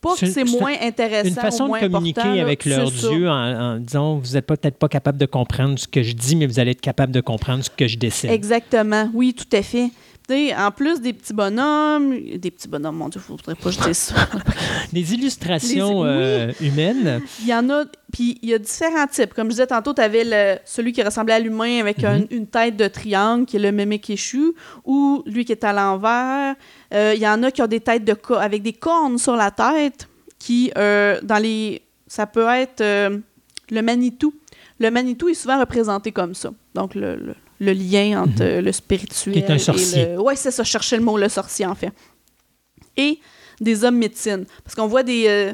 pas 0.00 0.16
que 0.16 0.26
c'est 0.26 0.44
moins 0.44 0.74
intéressant. 0.80 1.28
Une 1.28 1.34
façon 1.34 1.64
ou 1.64 1.68
moins 1.68 1.80
de 1.80 1.88
communiquer 1.88 2.40
avec 2.40 2.64
leur 2.64 2.90
Dieu 2.90 3.28
en, 3.28 3.78
disant 3.78 4.18
vous 4.18 4.32
n'êtes 4.34 4.46
peut-être 4.46 4.78
pas 4.78 4.88
capable 4.88 5.18
de 5.18 5.26
comprendre 5.26 5.78
ce 5.78 5.88
que 5.88 6.02
je 6.02 6.12
dis, 6.12 6.36
mais 6.36 6.46
vous 6.46 6.60
allez 6.60 6.72
être 6.72 6.80
capable 6.80 7.12
de 7.12 7.20
comprendre 7.20 7.64
ce 7.64 7.70
que 7.70 7.86
je 7.88 7.98
décide. 7.98 8.30
Exactement. 8.30 9.10
Oui, 9.14 9.34
tout 9.34 9.56
à 9.56 9.62
fait 9.62 9.90
en 10.30 10.70
plus 10.70 11.00
des 11.00 11.12
petits 11.12 11.32
bonhommes, 11.32 12.14
des 12.36 12.50
petits 12.50 12.68
bonhommes, 12.68 12.96
mon 12.96 13.08
Dieu, 13.08 13.20
il 13.26 13.32
ne 13.32 13.38
faudrait 13.38 13.54
pas 13.54 13.70
jeter 13.70 13.94
ça. 13.94 14.14
des 14.92 15.14
illustrations 15.14 16.04
euh, 16.04 16.52
humaines. 16.60 17.22
Il 17.40 17.48
y 17.48 17.54
en 17.54 17.68
a, 17.70 17.84
puis 18.12 18.38
il 18.42 18.50
y 18.50 18.54
a 18.54 18.58
différents 18.58 19.06
types. 19.06 19.32
Comme 19.32 19.46
je 19.46 19.52
disais 19.52 19.66
tantôt, 19.66 19.94
tu 19.94 20.02
avais 20.02 20.60
celui 20.66 20.92
qui 20.92 21.02
ressemblait 21.02 21.34
à 21.34 21.38
l'humain 21.38 21.80
avec 21.80 22.02
mhm. 22.02 22.26
une 22.30 22.46
tête 22.46 22.76
de 22.76 22.88
triangle, 22.88 23.46
qui 23.46 23.56
est 23.56 23.60
le 23.60 23.72
Memekeshu, 23.72 24.52
ou 24.84 25.22
lui 25.26 25.44
qui 25.44 25.52
est 25.52 25.64
à 25.64 25.72
l'envers. 25.72 26.56
Euh, 26.92 27.12
il 27.14 27.20
y 27.20 27.28
en 27.28 27.42
a 27.42 27.50
qui 27.50 27.62
ont 27.62 27.66
des 27.66 27.80
têtes 27.80 28.04
de 28.04 28.16
avec 28.34 28.62
des 28.62 28.74
cornes 28.74 29.18
sur 29.18 29.36
la 29.36 29.50
tête, 29.50 30.08
qui, 30.38 30.70
euh, 30.76 31.18
dans 31.22 31.38
les. 31.38 31.82
Ça 32.06 32.26
peut 32.26 32.48
être 32.48 32.82
le 32.82 33.82
Manitou. 33.82 34.34
Le 34.78 34.90
Manitou 34.90 35.28
est 35.28 35.34
souvent 35.34 35.58
représenté 35.58 36.12
comme 36.12 36.34
ça. 36.34 36.50
Donc, 36.74 36.94
le 36.94 37.16
le 37.16 37.34
lien 37.60 38.22
entre 38.22 38.44
mhm. 38.44 38.64
le 38.64 38.72
spirituel 38.72 39.34
Qui 39.34 39.40
est 39.40 39.50
un 39.50 39.58
sorcier. 39.58 40.02
et 40.02 40.12
le... 40.14 40.20
Oui, 40.20 40.34
c'est 40.36 40.50
ça, 40.50 40.62
je 40.62 40.70
cherchais 40.70 40.96
le 40.96 41.02
mot, 41.02 41.16
le 41.16 41.28
sorcier, 41.28 41.66
en 41.66 41.74
fait. 41.74 41.92
Et 42.96 43.18
des 43.60 43.84
hommes 43.84 43.96
médecines. 43.96 44.44
Parce 44.64 44.74
qu'on 44.74 44.86
voit 44.86 45.02
des, 45.02 45.24
euh, 45.28 45.52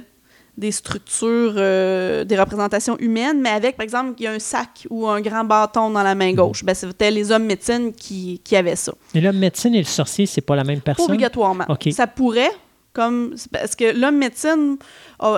des 0.57 0.71
structures, 0.71 1.55
euh, 1.57 2.25
des 2.25 2.39
représentations 2.39 2.97
humaines, 2.99 3.41
mais 3.41 3.51
avec, 3.51 3.77
par 3.77 3.85
exemple, 3.85 4.15
il 4.19 4.25
y 4.25 4.27
a 4.27 4.33
un 4.33 4.39
sac 4.39 4.87
ou 4.91 5.07
un 5.09 5.21
grand 5.21 5.45
bâton 5.45 5.91
dans 5.91 6.03
la 6.03 6.15
main 6.15 6.31
mhm. 6.31 6.37
gauche. 6.37 6.65
Ben, 6.65 6.75
c'était 6.75 7.11
les 7.11 7.33
hommes 7.33 7.45
médecines 7.45 7.93
qui, 7.93 8.41
qui 8.45 8.57
avaient 8.57 8.77
ça. 8.77 8.93
Et 9.15 9.21
l'homme 9.21 9.39
médecine 9.39 9.75
et 9.75 9.79
le 9.79 9.85
sorcier, 9.85 10.27
c'est 10.27 10.41
pas 10.41 10.57
la 10.57 10.65
même 10.65 10.81
personne? 10.81 11.07
obligatoirement. 11.07 11.65
Ça 11.93 12.07
pourrait, 12.07 12.53
comme 12.93 13.35
parce 13.51 13.75
que 13.75 13.99
l'homme 13.99 14.19
médecine 14.19 14.77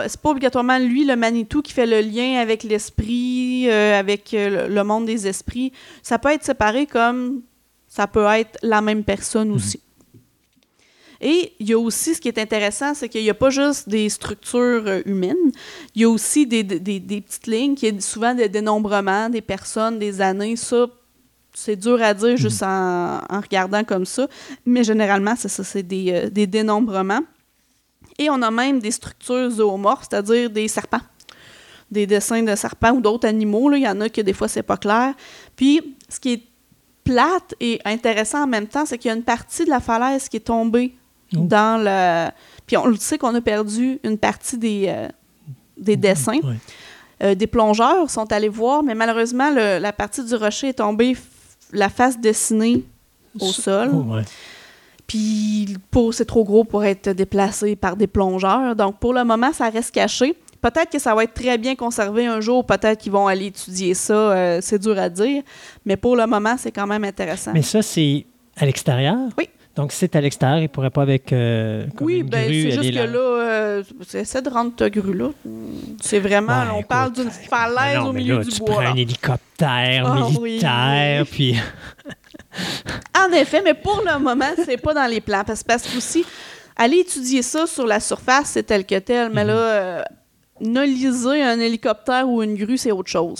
c'est 0.08 0.20
pas 0.20 0.30
obligatoirement 0.30 0.78
lui 0.78 1.04
le 1.04 1.16
Manitou 1.16 1.62
qui 1.62 1.72
fait 1.72 1.86
le 1.86 2.00
lien 2.00 2.40
avec 2.40 2.62
l'esprit 2.62 3.68
euh, 3.68 3.98
avec 3.98 4.34
euh, 4.34 4.68
le 4.68 4.84
monde 4.84 5.06
des 5.06 5.26
esprits 5.26 5.72
ça 6.02 6.18
peut 6.18 6.30
être 6.30 6.44
séparé 6.44 6.86
comme 6.86 7.42
ça 7.88 8.06
peut 8.06 8.24
être 8.26 8.58
la 8.62 8.80
même 8.80 9.04
personne 9.04 9.48
mhm. 9.48 9.54
aussi 9.54 9.80
et 11.20 11.52
il 11.60 11.68
y 11.68 11.72
a 11.72 11.78
aussi 11.78 12.14
ce 12.14 12.20
qui 12.20 12.28
est 12.28 12.38
intéressant 12.38 12.94
c'est 12.94 13.08
qu'il 13.08 13.22
n'y 13.22 13.30
a 13.30 13.34
pas 13.34 13.50
juste 13.50 13.88
des 13.88 14.08
structures 14.08 14.84
euh, 14.86 15.02
humaines 15.06 15.52
il 15.94 16.02
y 16.02 16.04
a 16.04 16.08
aussi 16.08 16.46
des, 16.46 16.62
des, 16.62 17.00
des, 17.00 17.20
petites 17.20 17.46
lignes 17.46 17.74
qui 17.74 17.86
est 17.86 18.00
souvent 18.00 18.34
des 18.34 18.48
dénombrements 18.48 19.28
des 19.28 19.40
personnes 19.40 19.98
des 19.98 20.20
années 20.20 20.56
ça 20.56 20.86
c'est 21.54 21.76
dur 21.76 22.02
à 22.02 22.12
dire 22.12 22.36
juste 22.36 22.62
mhm. 22.62 22.68
en, 22.68 23.20
en, 23.30 23.40
regardant 23.40 23.82
comme 23.82 24.04
ça, 24.04 24.28
mais 24.66 24.84
généralement, 24.84 25.34
c'est 25.38 25.48
ça, 25.48 25.64
c'est 25.64 25.82
des, 25.82 26.28
des 26.30 26.46
dénombrements. 26.46 27.22
Et 28.18 28.30
on 28.30 28.40
a 28.42 28.50
même 28.50 28.80
des 28.80 28.90
structures 28.90 29.50
zoomorphes, 29.50 30.06
c'est-à-dire 30.10 30.50
des 30.50 30.68
serpents. 30.68 31.00
Des 31.90 32.06
dessins 32.06 32.42
de 32.42 32.54
serpents 32.56 32.92
ou 32.92 33.00
d'autres 33.00 33.28
animaux. 33.28 33.72
Il 33.72 33.82
y 33.82 33.88
en 33.88 34.00
a 34.00 34.08
que 34.08 34.20
des 34.20 34.32
fois, 34.32 34.48
c'est 34.48 34.62
pas 34.62 34.76
clair. 34.76 35.14
Puis, 35.54 35.96
ce 36.08 36.18
qui 36.18 36.32
est 36.32 36.42
plate 37.04 37.54
et 37.60 37.80
intéressant 37.84 38.42
en 38.42 38.46
même 38.46 38.66
temps, 38.66 38.84
c'est 38.84 38.98
qu'il 38.98 39.08
y 39.08 39.12
a 39.12 39.16
une 39.16 39.22
partie 39.22 39.64
de 39.64 39.70
la 39.70 39.80
falaise 39.80 40.28
qui 40.28 40.38
est 40.38 40.40
tombée 40.40 40.94
oh. 41.34 41.38
dans 41.40 41.82
le. 41.82 42.30
Puis 42.66 42.76
on 42.76 42.86
le 42.86 42.96
sait 42.96 43.16
qu'on 43.16 43.34
a 43.34 43.40
perdu 43.40 44.00
une 44.02 44.18
partie 44.18 44.58
des, 44.58 44.86
euh, 44.88 45.08
des 45.76 45.96
dessins. 45.96 46.40
Euh, 47.22 47.34
des 47.34 47.46
plongeurs 47.46 48.10
sont 48.10 48.30
allés 48.32 48.48
voir, 48.48 48.82
mais 48.82 48.94
malheureusement, 48.94 49.50
la 49.50 49.92
partie 49.92 50.24
du 50.24 50.34
rocher 50.34 50.68
est 50.68 50.74
tombée, 50.74 51.16
la 51.72 51.88
face 51.88 52.18
dessinée 52.18 52.84
au 53.40 53.52
sol. 53.52 53.90
Oh, 53.92 54.16
puis 55.06 55.76
c'est 56.12 56.24
trop 56.24 56.44
gros 56.44 56.64
pour 56.64 56.84
être 56.84 57.10
déplacé 57.10 57.76
par 57.76 57.96
des 57.96 58.06
plongeurs. 58.06 58.74
Donc 58.76 58.98
pour 58.98 59.12
le 59.12 59.24
moment, 59.24 59.52
ça 59.52 59.68
reste 59.68 59.94
caché. 59.94 60.36
Peut-être 60.60 60.90
que 60.90 60.98
ça 60.98 61.14
va 61.14 61.24
être 61.24 61.34
très 61.34 61.58
bien 61.58 61.76
conservé 61.76 62.26
un 62.26 62.40
jour, 62.40 62.64
peut-être 62.64 63.00
qu'ils 63.00 63.12
vont 63.12 63.26
aller 63.26 63.46
étudier 63.46 63.94
ça, 63.94 64.14
euh, 64.14 64.58
c'est 64.60 64.80
dur 64.80 64.98
à 64.98 65.08
dire, 65.08 65.42
mais 65.84 65.96
pour 65.96 66.16
le 66.16 66.26
moment, 66.26 66.56
c'est 66.58 66.72
quand 66.72 66.86
même 66.86 67.04
intéressant. 67.04 67.52
Mais 67.52 67.62
ça, 67.62 67.82
c'est 67.82 68.26
à 68.56 68.66
l'extérieur? 68.66 69.16
Oui. 69.38 69.48
Donc, 69.76 69.92
si 69.92 69.98
c'est 69.98 70.16
à 70.16 70.22
l'extérieur, 70.22 70.58
il 70.58 70.62
ne 70.62 70.66
pourrait 70.68 70.90
pas 70.90 71.02
avec 71.02 71.34
euh, 71.34 71.86
Oui, 72.00 72.22
ben, 72.22 72.48
c'est 72.48 72.70
juste 72.70 72.94
que 72.94 72.98
là, 72.98 73.18
euh, 73.18 73.82
essaie 74.14 74.40
de 74.40 74.48
rendre 74.48 74.74
ta 74.74 74.88
grue 74.88 75.12
là. 75.12 75.28
C'est 76.00 76.18
vraiment, 76.18 76.62
on 76.74 76.82
parle 76.82 77.12
d'une 77.12 77.30
falaise 77.30 77.98
au 77.98 78.12
milieu 78.12 78.38
du 78.38 78.48
tu 78.48 78.60
bois. 78.60 78.82
Prends 78.82 78.92
un 78.92 78.96
hélicoptère 78.96 80.06
ah 80.06 80.28
militaire, 80.30 81.26
puis... 81.30 81.56
en 83.14 83.32
effet, 83.32 83.60
mais 83.62 83.74
pour 83.74 84.02
le 84.04 84.18
moment, 84.18 84.46
c'est 84.64 84.80
pas 84.80 84.94
dans 84.94 85.10
les 85.10 85.20
plans. 85.20 85.44
Parce, 85.46 85.62
parce 85.62 85.82
que 85.82 85.98
aussi, 85.98 86.24
aller 86.74 87.00
étudier 87.00 87.42
ça 87.42 87.66
sur 87.66 87.86
la 87.86 88.00
surface, 88.00 88.52
c'est 88.52 88.62
tel 88.62 88.86
que 88.86 88.98
tel, 88.98 89.30
mais 89.30 89.44
mhm. 89.44 89.50
là, 89.50 89.56
euh, 89.56 90.02
noliser 90.60 91.42
un 91.42 91.58
hélicoptère 91.58 92.28
ou 92.28 92.42
une 92.42 92.54
grue, 92.54 92.76
c'est 92.76 92.92
autre 92.92 93.10
chose. 93.10 93.38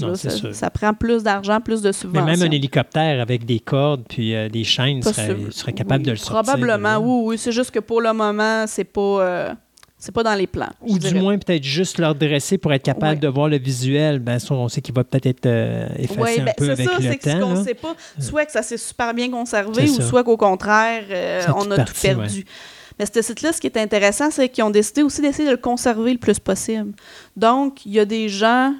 ça, 0.53 0.71
prend 0.71 0.95
plus 0.95 1.23
d'argent, 1.23 1.61
plus 1.61 1.83
de 1.83 1.93
subventions. 1.93 2.25
Mais 2.25 2.37
même 2.37 2.49
un 2.49 2.51
hélicoptère 2.51 3.21
avec 3.21 3.45
des 3.45 3.61
cordes 3.61 4.05
puis 4.09 4.35
euh, 4.35 4.49
des 4.49 4.65
chaînes 4.65 5.03
serait, 5.03 5.37
serait, 5.51 5.73
capable 5.73 6.05
de 6.05 6.13
le 6.13 6.17
sortir. 6.17 6.43
Probablement, 6.43 6.97
oui, 6.99 7.29
oui. 7.29 7.39
C'est 7.39 7.53
juste 7.53 7.71
que 7.71 7.81
pour 7.81 8.01
le 8.01 8.13
moment, 8.13 8.67
c'est 8.67 8.85
pas... 8.85 9.01
Euh, 9.01 9.55
c'est 9.99 10.13
pas 10.13 10.23
dans 10.23 10.35
les 10.35 10.47
plans. 10.47 10.69
Ou 10.83 10.99
du 10.99 11.15
moins, 11.15 11.39
peut-être 11.39 11.65
juste 11.65 11.97
leur 11.97 12.15
dresser 12.15 12.59
pour 12.59 12.71
être 12.73 12.83
capable 12.83 13.19
de 13.19 13.29
voir 13.29 13.49
le 13.49 13.59
visuel. 13.59 14.19
Ben, 14.19 14.37
on 14.51 14.69
sait 14.69 14.83
qu'il 14.83 14.95
va 14.95 15.05
peut-être 15.05 15.25
être, 15.25 15.47
euh, 15.47 15.89
effacé 15.99 16.43
un 16.43 16.45
ben, 16.45 16.55
peu 16.55 16.71
avec 16.71 16.87
ça, 16.87 16.99
le 16.99 17.01
temps. 17.01 17.19
C'est 17.19 17.41
qu'on 17.41 17.65
sait 17.65 17.75
pas. 17.75 17.97
Soit 18.21 18.45
que 18.45 18.53
ça 18.53 18.63
s'est 18.63 18.77
super 18.77 19.15
bien 19.15 19.31
conservé 19.31 19.89
ou 19.89 20.03
soit 20.03 20.23
qu'au 20.23 20.37
contraire, 20.37 21.05
on 21.57 21.71
a 21.71 21.83
tout 21.83 21.95
perdu. 22.01 22.45
Mais 22.99 23.07
ce 23.07 23.23
site-là, 23.23 23.53
ce 23.53 23.61
qui 23.61 23.67
est 23.67 23.77
intéressant, 23.77 24.31
c'est 24.31 24.49
qu'ils 24.49 24.65
ont 24.65 24.71
décidé 24.71 25.03
aussi 25.03 25.21
d'essayer 25.21 25.47
de 25.47 25.53
le 25.53 25.61
conserver 25.61 26.13
le 26.13 26.19
plus 26.19 26.39
possible. 26.39 26.93
Donc, 27.37 27.85
il 27.85 27.93
y 27.93 28.01
a 28.01 28.05
des 28.05 28.29
gens, 28.29 28.75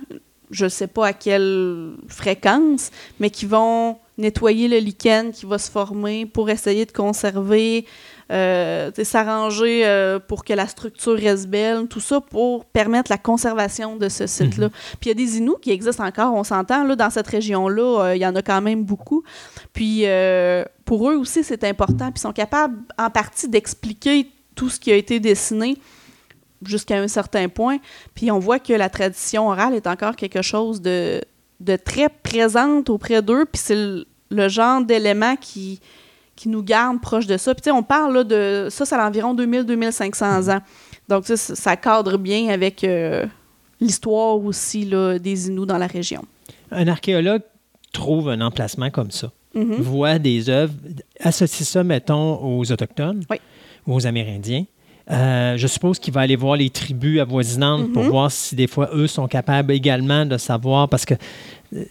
je 0.51 0.65
ne 0.65 0.71
sais 0.71 0.87
pas 0.87 1.09
à 1.09 1.13
quelle 1.13 1.93
fréquence, 2.09 2.91
mais 3.21 3.31
qui 3.31 3.47
vont 3.47 3.99
nettoyer 4.19 4.69
le 4.69 4.79
lichen 4.79 5.31
qui 5.31 5.45
va 5.45 5.59
se 5.59 5.71
former 5.71 6.25
pour 6.25 6.49
essayer 6.49 6.87
de 6.87 6.93
conserver, 6.93 7.85
euh, 8.33 8.91
s'arranger 9.03 9.87
euh, 9.87 10.19
pour 10.19 10.43
que 10.45 10.55
la 10.55 10.67
structure 10.67 11.15
reste 11.15 11.49
belle, 11.49 11.87
tout 11.87 12.01
ça 12.01 12.23
pour 12.23 12.65
permettre 12.65 13.11
la 13.11 13.19
conservation 13.19 13.97
de 13.97 14.09
ce 14.09 14.27
site-là. 14.27 14.67
Mhm. 14.69 14.73
Puis 14.73 14.99
il 15.05 15.09
y 15.09 15.11
a 15.11 15.15
des 15.15 15.37
Inuits 15.37 15.61
qui 15.61 15.71
existent 15.71 16.05
encore, 16.05 16.35
on 16.35 16.45
s'entend, 16.45 16.85
là, 16.85 16.97
dans 16.97 17.11
cette 17.11 17.27
région-là, 17.27 18.05
euh, 18.07 18.17
il 18.17 18.23
y 18.23 18.27
en 18.27 18.35
a 18.35 18.41
quand 18.41 18.63
même 18.63 18.85
beaucoup. 18.85 19.23
Puis 19.75 20.05
pour 20.87 21.11
eux 21.11 21.17
aussi, 21.17 21.45
c'est 21.45 21.65
important. 21.65 22.11
Puis 22.11 22.19
ils 22.19 22.21
sont 22.21 22.33
capables 22.33 22.79
en 22.97 23.11
partie 23.11 23.49
d'expliquer 23.49 24.31
tout 24.55 24.71
ce 24.71 24.81
qui 24.81 24.91
a 24.91 24.97
été 24.97 25.21
dessiné 25.21 25.77
jusqu'à 26.65 26.99
un 26.99 27.09
certain 27.09 27.49
point. 27.49 27.79
Puis 28.15 28.31
on 28.31 28.39
voit 28.39 28.59
que 28.59 28.73
la 28.73 28.89
tradition 28.89 29.49
orale 29.49 29.75
est 29.75 29.87
encore 29.87 30.17
quelque 30.17 30.41
chose 30.41 30.81
de, 30.81 31.21
très 31.85 32.09
présente 32.09 32.89
auprès 32.89 33.21
d'eux. 33.21 33.45
Puis 33.45 33.61
c'est 33.63 33.77
le 34.31 34.49
genre 34.49 34.83
d'élément 34.83 35.37
qui, 35.37 35.81
nous 36.47 36.63
garde 36.63 37.01
proche 37.01 37.27
de 37.27 37.37
ça. 37.37 37.55
Puis, 37.55 37.71
on 37.73 37.83
parle 37.83 38.15
là, 38.15 38.25
de 38.25 38.69
ça, 38.71 38.85
c'est 38.85 38.97
environ 38.97 39.35
2000-2500 39.35 40.57
ans. 40.57 40.61
Donc, 41.09 41.25
ça, 41.27 41.77
cadre 41.77 42.19
bien 42.19 42.49
avec 42.49 42.85
euh, 42.85 43.27
l'histoire 43.81 44.37
aussi 44.37 44.87
des 45.21 45.49
Inuits 45.49 45.67
dans 45.67 45.79
la 45.79 45.87
région. 45.87 46.25
Un 46.71 46.87
archéologue 46.87 47.43
trouve 47.93 48.29
un 48.29 48.41
emplacement 48.41 48.91
comme 48.91 49.11
ça, 49.11 49.33
Mhm. 49.57 49.75
voit 49.81 50.19
des 50.19 50.49
œuvres, 50.49 50.75
associe 51.21 51.67
ça, 51.67 51.83
mettons, 51.83 52.39
aux 52.45 52.71
Autochtones 52.71 53.25
Oui. 53.31 53.39
ou 53.87 53.95
aux 53.95 54.07
Amérindiens. 54.07 54.65
Euh, 55.11 55.57
je 55.57 55.67
suppose 55.69 55.99
qu'il 56.01 56.13
va 56.13 56.21
aller 56.23 56.35
voir 56.37 56.57
les 56.57 56.69
tribus 56.69 57.21
avoisinantes 57.21 57.93
pour 57.93 58.03
Mhm. 58.03 58.09
voir 58.11 58.31
si 58.31 58.55
des 58.57 58.67
fois 58.67 58.91
eux 58.93 59.07
sont 59.07 59.29
capables 59.29 59.73
également 59.73 60.27
de 60.27 60.37
savoir 60.37 60.89
parce 60.89 61.05
que 61.05 61.15
euh, 61.75 61.85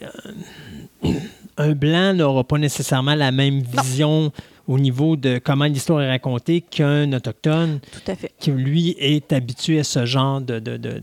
un 1.58 1.72
blanc 1.72 2.14
n'aura 2.14 2.44
pas 2.44 2.58
nécessairement 2.58 3.16
la 3.16 3.32
même 3.32 3.62
vision 3.62 4.32
au 4.68 4.80
niveau 4.80 5.16
de 5.16 5.40
comment 5.44 5.66
l'histoire 5.66 6.02
est 6.02 6.10
racontée 6.10 6.62
qu'un 6.62 7.12
autochtone 7.14 7.80
Tout 7.92 8.12
à 8.12 8.16
fait. 8.16 8.32
qui 8.40 8.52
lui 8.52 8.96
est 9.00 9.32
habitué 9.32 9.80
à 9.80 9.84
ce 9.84 10.06
genre 10.06 10.42
de 10.42 10.60
de 10.60 10.78
de, 10.78 11.00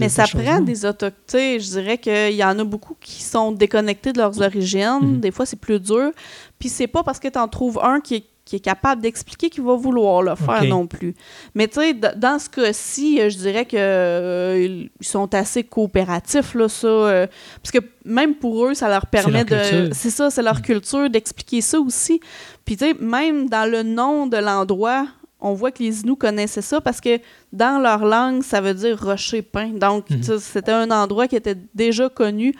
Mais 0.00 0.08
ça 0.08 0.24
prend 0.26 0.60
des 0.60 0.84
autochtones. 0.84 1.58
Je 1.60 1.70
dirais 1.70 1.98
qu'il 1.98 2.34
y 2.34 2.44
en 2.44 2.58
a 2.58 2.64
beaucoup 2.64 2.96
qui 3.00 3.22
sont 3.22 3.52
déconnectés 3.52 4.12
de 4.12 4.18
leurs 4.18 4.40
origines. 4.40 4.98
Mhm. 5.02 5.20
Des 5.20 5.30
fois, 5.30 5.46
c'est 5.46 5.58
plus 5.60 5.80
dur. 5.80 6.10
Puis 6.58 6.68
c'est 6.68 6.86
pas 6.86 7.02
parce 7.02 7.18
que 7.18 7.28
tu 7.28 7.38
en 7.38 7.48
trouves 7.48 7.78
un 7.82 8.00
qui 8.00 8.16
est, 8.16 8.24
qui 8.44 8.56
est 8.56 8.60
capable 8.60 9.00
d'expliquer 9.00 9.48
qu'il 9.48 9.62
va 9.62 9.76
vouloir 9.76 10.22
le 10.22 10.34
faire 10.34 10.64
non 10.64 10.86
plus. 10.86 11.14
Mais 11.54 11.68
tu 11.68 11.80
sais, 11.80 11.94
dans 11.94 12.38
ce 12.38 12.48
cas-ci, 12.50 13.20
euh, 13.20 13.30
je 13.30 13.36
dirais 13.38 13.64
que 13.64 13.76
euh, 13.76 14.84
sont 15.00 15.32
assez 15.34 15.62
coopératifs, 15.62 16.54
là, 16.54 16.68
ça. 16.68 16.86
euh, 16.86 17.26
parce 17.62 17.70
que 17.70 17.78
même 18.04 18.34
pour 18.34 18.66
eux, 18.66 18.74
ça 18.74 18.88
leur 18.88 19.06
permet 19.06 19.44
de. 19.44 19.90
C'est 19.92 20.10
ça, 20.10 20.30
c'est 20.30 20.42
leur 20.42 20.62
culture 20.62 21.08
d'expliquer 21.08 21.60
ça 21.60 21.78
aussi. 21.80 22.20
Puis 22.64 22.76
tu 22.76 22.84
sais, 22.86 22.94
même 22.94 23.48
dans 23.48 23.70
le 23.70 23.82
nom 23.82 24.26
de 24.26 24.36
l'endroit, 24.36 25.06
on 25.40 25.54
voit 25.54 25.70
que 25.72 25.82
les 25.82 26.02
Inuits 26.02 26.16
connaissaient 26.16 26.62
ça 26.62 26.80
parce 26.80 27.00
que 27.00 27.18
dans 27.52 27.80
leur 27.82 28.04
langue, 28.04 28.42
ça 28.42 28.60
veut 28.60 28.74
dire 28.74 29.02
rocher 29.02 29.42
peint. 29.42 29.70
Donc, 29.70 30.08
Mhm. 30.10 30.38
c'était 30.38 30.72
un 30.72 30.90
endroit 30.90 31.26
qui 31.28 31.36
était 31.36 31.56
déjà 31.74 32.08
connu, 32.08 32.54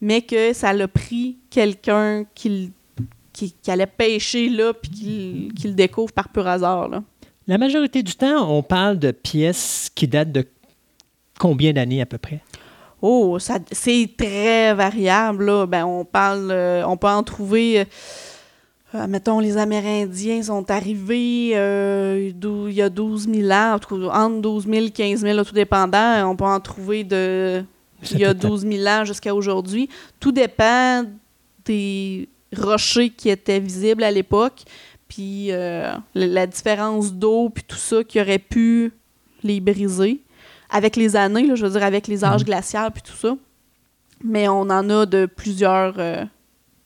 mais 0.00 0.20
que 0.22 0.52
ça 0.52 0.72
l'a 0.72 0.86
pris 0.88 1.38
quelqu'un 1.50 2.24
qui, 2.34 2.70
qui, 3.32 3.52
qui 3.62 3.70
allait 3.70 3.86
pêcher 3.86 4.48
là, 4.50 4.72
puis 4.74 4.90
qui, 4.90 5.52
qui 5.56 5.68
le 5.68 5.74
découvre 5.74 6.12
par 6.12 6.28
pur 6.28 6.46
hasard. 6.46 6.88
Là. 6.88 7.02
La 7.46 7.56
majorité 7.56 8.02
du 8.02 8.14
temps, 8.14 8.46
on 8.54 8.62
parle 8.62 8.98
de 8.98 9.10
pièces 9.10 9.90
qui 9.94 10.06
datent 10.06 10.32
de 10.32 10.44
combien 11.38 11.72
d'années 11.72 12.02
à 12.02 12.06
peu 12.06 12.18
près? 12.18 12.40
Oh, 13.00 13.38
ça, 13.38 13.58
c'est 13.72 14.10
très 14.18 14.74
variable. 14.74 15.46
Là. 15.46 15.66
Ben, 15.66 15.84
on 15.86 16.04
parle, 16.04 16.50
euh, 16.50 16.84
on 16.86 16.96
peut 16.96 17.06
en 17.08 17.22
trouver. 17.22 17.80
euh, 17.80 17.84
euh, 18.94 19.06
mettons, 19.06 19.38
les 19.40 19.56
Amérindiens 19.58 20.42
sont 20.42 20.70
arrivés 20.70 21.52
euh, 21.54 22.30
il 22.42 22.72
y 22.72 22.80
a 22.82 22.88
12 22.88 23.28
000 23.28 23.50
ans, 23.52 23.74
en 23.74 23.78
tout 23.78 23.98
cas, 24.00 24.14
entre 24.18 24.40
12 24.40 24.64
000 24.66 24.86
et 24.86 24.90
15 24.90 25.20
000, 25.20 25.36
là, 25.36 25.44
tout 25.44 25.54
dépendant. 25.54 26.28
On 26.30 26.36
peut 26.36 26.44
en 26.44 26.60
trouver 26.60 27.04
de 27.04 27.62
il 28.10 28.18
y 28.18 28.24
a 28.24 28.32
peut 28.34 28.38
être- 28.38 28.48
12 28.48 28.66
000 28.66 28.86
ans 28.88 29.04
jusqu'à 29.04 29.34
aujourd'hui. 29.34 29.88
Tout 30.20 30.32
dépend 30.32 31.04
des 31.64 32.28
rochers 32.56 33.10
qui 33.10 33.28
étaient 33.28 33.60
visibles 33.60 34.02
à 34.04 34.10
l'époque, 34.10 34.62
puis 35.06 35.48
euh, 35.52 35.92
la, 36.14 36.46
différence 36.46 37.12
d'eau, 37.12 37.50
puis 37.50 37.64
tout 37.66 37.76
ça 37.76 38.02
qui 38.04 38.20
aurait 38.20 38.38
pu 38.38 38.92
les 39.42 39.60
briser. 39.60 40.20
Avec 40.70 40.96
les 40.96 41.14
années, 41.16 41.46
là, 41.46 41.54
je 41.56 41.64
veux 41.66 41.72
dire, 41.72 41.82
avec 41.84 42.06
les 42.08 42.24
âges 42.24 42.40
Mhm. 42.42 42.46
glaciaires, 42.46 42.92
puis 42.92 43.02
tout 43.02 43.16
ça. 43.16 43.36
Mais 44.24 44.48
on 44.48 44.60
en 44.62 44.88
a 44.90 45.06
de 45.06 45.26
plusieurs, 45.26 45.94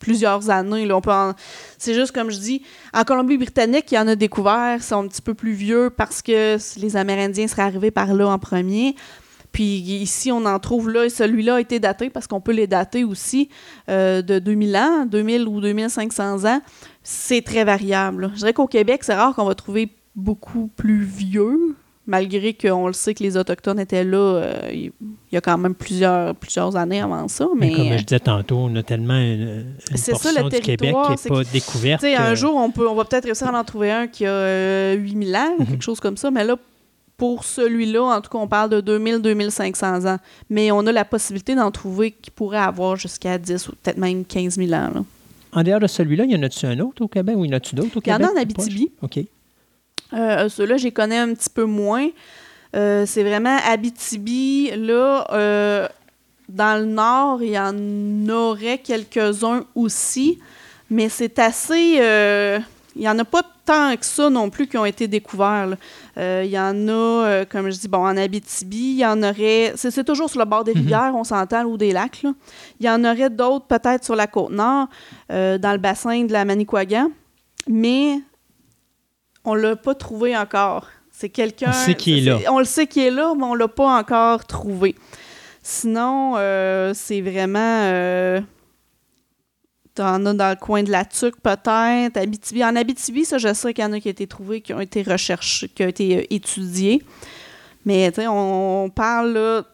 plusieurs 0.02 0.50
années. 0.50 0.84
Là. 0.84 0.96
On 0.96 1.00
peut 1.00 1.12
C'est 1.78 1.94
juste 1.94 2.12
comme 2.12 2.30
je 2.30 2.38
dis, 2.38 2.62
en 2.92 3.04
Colombie-Britannique, 3.04 3.90
il 3.92 3.94
y 3.94 3.98
en 3.98 4.08
a 4.08 4.16
découvert, 4.16 4.82
sont 4.82 5.04
un 5.04 5.08
petit 5.08 5.22
peu 5.22 5.32
plus 5.32 5.52
vieux 5.52 5.90
parce 5.96 6.20
que 6.20 6.58
les 6.80 6.96
Amérindiens 6.96 7.46
seraient 7.46 7.62
arrivés 7.62 7.92
par 7.92 8.12
là 8.12 8.28
en 8.28 8.38
premier. 8.38 8.96
Puis 9.52 9.64
ici, 9.64 10.32
on 10.32 10.44
en 10.44 10.58
trouve 10.58 10.90
là, 10.90 11.04
et 11.04 11.10
celui-là 11.10 11.56
a 11.56 11.60
été 11.60 11.78
daté 11.78 12.10
parce 12.10 12.26
qu'on 12.26 12.40
peut 12.40 12.52
les 12.52 12.66
dater 12.66 13.04
aussi 13.04 13.48
euh, 13.88 14.22
de 14.22 14.38
2000 14.38 14.76
ans, 14.76 15.06
2000 15.06 15.46
ou 15.46 15.60
2500 15.60 16.44
ans. 16.46 16.60
C'est 17.02 17.42
très 17.42 17.64
variable. 17.64 18.30
Je 18.32 18.38
dirais 18.38 18.54
qu'au 18.54 18.66
Québec, 18.66 19.04
c'est 19.04 19.14
rare 19.14 19.34
qu'on 19.34 19.44
va 19.44 19.54
trouver 19.54 19.90
beaucoup 20.16 20.68
plus 20.74 21.04
vieux, 21.04 21.76
malgré 22.06 22.52
qu'on 22.54 22.88
le 22.88 22.92
sait 22.92 23.14
que 23.14 23.22
les 23.22 23.36
Autochtones 23.36 23.78
étaient 23.78 24.02
là 24.04 24.16
euh, 24.18 24.52
il 24.72 24.90
y 25.30 25.36
a 25.36 25.40
quand 25.40 25.56
même 25.56 25.74
plusieurs, 25.74 26.34
plusieurs 26.34 26.74
années 26.76 27.00
avant 27.00 27.28
ça. 27.28 27.46
Mais 27.56 27.68
Mais, 27.70 27.74
comme 27.76 27.98
je 27.98 28.04
disais 28.04 28.20
tantôt, 28.20 28.56
on 28.56 28.74
a 28.76 28.82
tellement 28.82 29.16
une, 29.18 29.76
une 29.90 29.96
C'est 29.96 30.14
ça, 30.16 30.30
portion 30.30 30.44
le 30.44 30.50
du 30.50 30.60
Québec 30.60 30.78
qui 30.80 30.86
n'est 30.86 30.92
pas 31.36 31.44
que- 31.44 31.52
découverte. 31.52 32.04
Un 32.04 32.34
jour, 32.34 32.56
on, 32.56 32.70
peut, 32.70 32.88
on 32.88 32.94
va 32.94 33.04
peut-être 33.04 33.24
réussir 33.24 33.54
à 33.54 33.58
en 33.58 33.64
trouver 33.64 33.92
un 33.92 34.06
qui 34.08 34.26
a 34.26 34.30
euh, 34.30 34.94
8000 34.96 35.36
ans, 35.36 35.54
ou 35.58 35.62
Mhm. 35.62 35.68
quelque 35.68 35.82
chose 35.84 36.00
comme 36.00 36.16
ça, 36.16 36.30
mais 36.30 36.44
là, 36.44 36.56
pour 37.16 37.44
celui-là, 37.44 38.02
en 38.02 38.20
tout 38.20 38.30
cas, 38.30 38.38
on 38.38 38.48
parle 38.48 38.70
de 38.70 38.80
2000-2500 38.80 40.06
ans. 40.08 40.18
Mais 40.50 40.72
on 40.72 40.80
a 40.86 40.92
la 40.92 41.04
possibilité 41.04 41.54
d'en 41.54 41.70
trouver 41.70 42.10
qui 42.10 42.30
pourrait 42.32 42.58
avoir 42.58 42.96
jusqu'à 42.96 43.38
10 43.38 43.68
ou 43.68 43.72
peut-être 43.80 43.98
même 43.98 44.24
15 44.24 44.56
000 44.56 44.72
ans. 44.72 44.90
là. 44.94 45.04
En 45.54 45.62
dehors 45.62 45.78
de 45.80 45.86
celui-là, 45.86 46.24
il 46.24 46.32
y 46.32 46.36
en 46.36 46.42
a-tu 46.42 46.66
un 46.66 46.78
autre 46.80 47.02
au 47.04 47.08
Québec 47.08 47.36
ou 47.36 47.44
y 47.44 47.48
en 47.48 47.52
a-tu 47.52 47.74
d'autres 47.76 47.96
au 47.96 48.00
Il 48.04 48.08
y 48.08 48.12
en 48.12 48.16
Québec? 48.16 48.30
a 48.34 48.38
en 48.38 48.42
Abitibi. 48.42 48.90
OK. 49.02 49.20
Euh, 50.14 50.48
Ceux-là, 50.48 50.76
je 50.76 50.84
les 50.84 50.92
connais 50.92 51.18
un 51.18 51.32
petit 51.34 51.50
peu 51.50 51.64
moins. 51.64 52.08
Euh, 52.74 53.04
c'est 53.06 53.22
vraiment 53.22 53.56
Abitibi. 53.66 54.70
Là, 54.76 55.26
euh, 55.32 55.88
dans 56.48 56.78
le 56.80 56.86
nord, 56.86 57.42
il 57.42 57.50
y 57.50 57.58
en 57.58 58.28
aurait 58.28 58.78
quelques-uns 58.78 59.64
aussi, 59.74 60.38
mais 60.90 61.08
c'est 61.08 61.38
assez. 61.38 61.96
euh, 62.00 62.58
il 62.94 63.00
n'y 63.02 63.08
en 63.08 63.18
a 63.18 63.24
pas 63.24 63.40
tant 63.64 63.96
que 63.96 64.04
ça 64.04 64.28
non 64.28 64.50
plus 64.50 64.66
qui 64.66 64.76
ont 64.76 64.84
été 64.84 65.08
découverts. 65.08 65.76
Euh, 66.18 66.42
il 66.44 66.50
y 66.50 66.58
en 66.58 66.88
a, 66.88 66.90
euh, 66.92 67.44
comme 67.50 67.70
je 67.70 67.78
dis, 67.78 67.88
bon, 67.88 68.04
en 68.06 68.16
Abitibi, 68.18 68.76
il 68.76 68.98
y 68.98 69.06
en 69.06 69.22
aurait. 69.22 69.72
C'est 69.76 70.04
toujours 70.04 70.28
sur 70.28 70.38
le 70.40 70.44
bord 70.44 70.62
des 70.64 70.74
Mhm. 70.74 70.80
rivières, 70.80 71.12
on 71.14 71.24
s'entend, 71.24 71.64
ou 71.64 71.78
des 71.78 71.92
lacs. 71.92 72.22
là. 72.22 72.32
Il 72.80 72.86
y 72.86 72.90
en 72.90 73.02
aurait 73.04 73.30
d'autres 73.30 73.64
peut-être 73.64 74.04
sur 74.04 74.14
la 74.14 74.26
côte 74.26 74.50
nord, 74.52 74.88
euh, 75.30 75.56
dans 75.56 75.72
le 75.72 75.78
bassin 75.78 76.24
de 76.24 76.32
la 76.34 76.44
Manicouagan, 76.44 77.10
mais 77.66 78.20
on 79.44 79.54
l'a 79.54 79.76
pas 79.76 79.94
trouvé 79.94 80.36
encore. 80.36 80.88
C'est 81.10 81.28
quelqu'un. 81.28 81.70
On 81.70 81.72
sait 81.72 81.94
qu'il 81.94 82.18
est 82.18 82.30
là. 82.30 82.38
On 82.50 82.58
le 82.58 82.64
sait 82.64 82.86
qu'il 82.86 83.02
est 83.02 83.10
là, 83.10 83.34
mais 83.36 83.44
on 83.44 83.54
l'a 83.54 83.68
pas 83.68 83.98
encore 83.98 84.44
trouvé. 84.46 84.94
Sinon, 85.62 86.34
euh, 86.36 86.92
c'est 86.94 87.20
vraiment. 87.20 87.58
Euh, 87.84 88.40
T'en 89.94 90.24
as 90.24 90.32
dans 90.32 90.48
le 90.48 90.56
coin 90.56 90.82
de 90.82 90.90
la 90.90 91.04
Tuque, 91.04 91.38
peut-être. 91.42 92.16
Abitibi. 92.16 92.64
En 92.64 92.74
Abitibi, 92.76 93.26
ça, 93.26 93.36
je 93.36 93.52
sais 93.52 93.74
qu'il 93.74 93.84
y 93.84 93.86
en 93.86 93.92
a 93.92 94.00
qui 94.00 94.08
ont 94.08 94.10
été 94.10 94.26
trouvés, 94.26 94.62
qui 94.62 94.72
ont 94.72 94.80
été 94.80 95.02
recherchés, 95.02 95.68
qui 95.68 95.84
ont 95.84 95.88
été 95.88 96.16
euh, 96.16 96.22
étudiés. 96.30 97.02
Mais, 97.84 98.10
tu 98.10 98.22
sais, 98.22 98.26
on, 98.26 98.84
on 98.84 98.90
parle 98.90 99.34
là, 99.34 99.64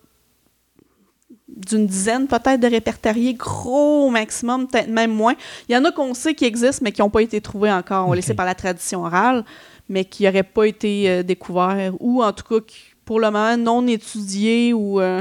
d'une 1.67 1.87
dizaine 1.87 2.27
peut-être 2.27 2.61
de 2.61 2.67
répertoriés, 2.69 3.35
gros 3.35 4.07
au 4.07 4.11
maximum, 4.11 4.69
peut-être 4.69 4.89
même 4.89 5.13
moins. 5.13 5.35
Il 5.69 5.75
y 5.75 5.77
en 5.77 5.85
a 5.85 5.91
qu'on 5.93 6.15
sait 6.15 6.35
qui 6.35 6.45
existent, 6.45 6.83
mais 6.85 6.93
qui 6.93 7.01
n'ont 7.01 7.11
pas 7.11 7.23
été 7.23 7.41
trouvés 7.41 7.73
encore. 7.73 8.07
On 8.07 8.11
Ok. 8.11 8.17
les 8.17 8.23
sait 8.23 8.35
par 8.35 8.47
la 8.47 8.55
tradition 8.55 9.05
orale, 9.05 9.45
mais 9.89 10.05
qui 10.05 10.25
n'auraient 10.25 10.43
pas 10.43 10.65
été 10.65 11.11
euh, 11.11 11.23
découverts, 11.23 11.93
ou 12.01 12.23
en 12.23 12.33
tout 12.33 12.45
cas, 12.45 12.65
qui, 12.67 12.79
pour 13.05 13.19
le 13.21 13.27
moment, 13.31 13.57
non 13.57 13.87
étudiés, 13.87 14.73
ou... 14.73 15.01
euh, 15.01 15.21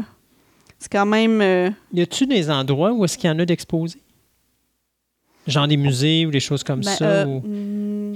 c'est 0.80 0.91
quand 0.91 1.05
même... 1.07 1.41
euh, 1.41 1.69
Y 1.93 2.01
a-tu 2.01 2.27
des 2.27 2.51
endroits 2.51 2.91
où 2.93 3.03
est-ce 3.03 3.18
qu'il 3.18 3.30
y 3.30 3.34
en 3.34 3.39
a 3.39 3.45
d'exposés? 3.45 4.01
Genre 5.47 5.68
des 5.68 5.77
musées 5.77 6.26
ou 6.26 6.31
des 6.31 6.41
choses 6.41 6.64
comme 6.64 6.81
ben, 6.81 6.91
ça? 6.95 7.26
ou- 7.26 7.41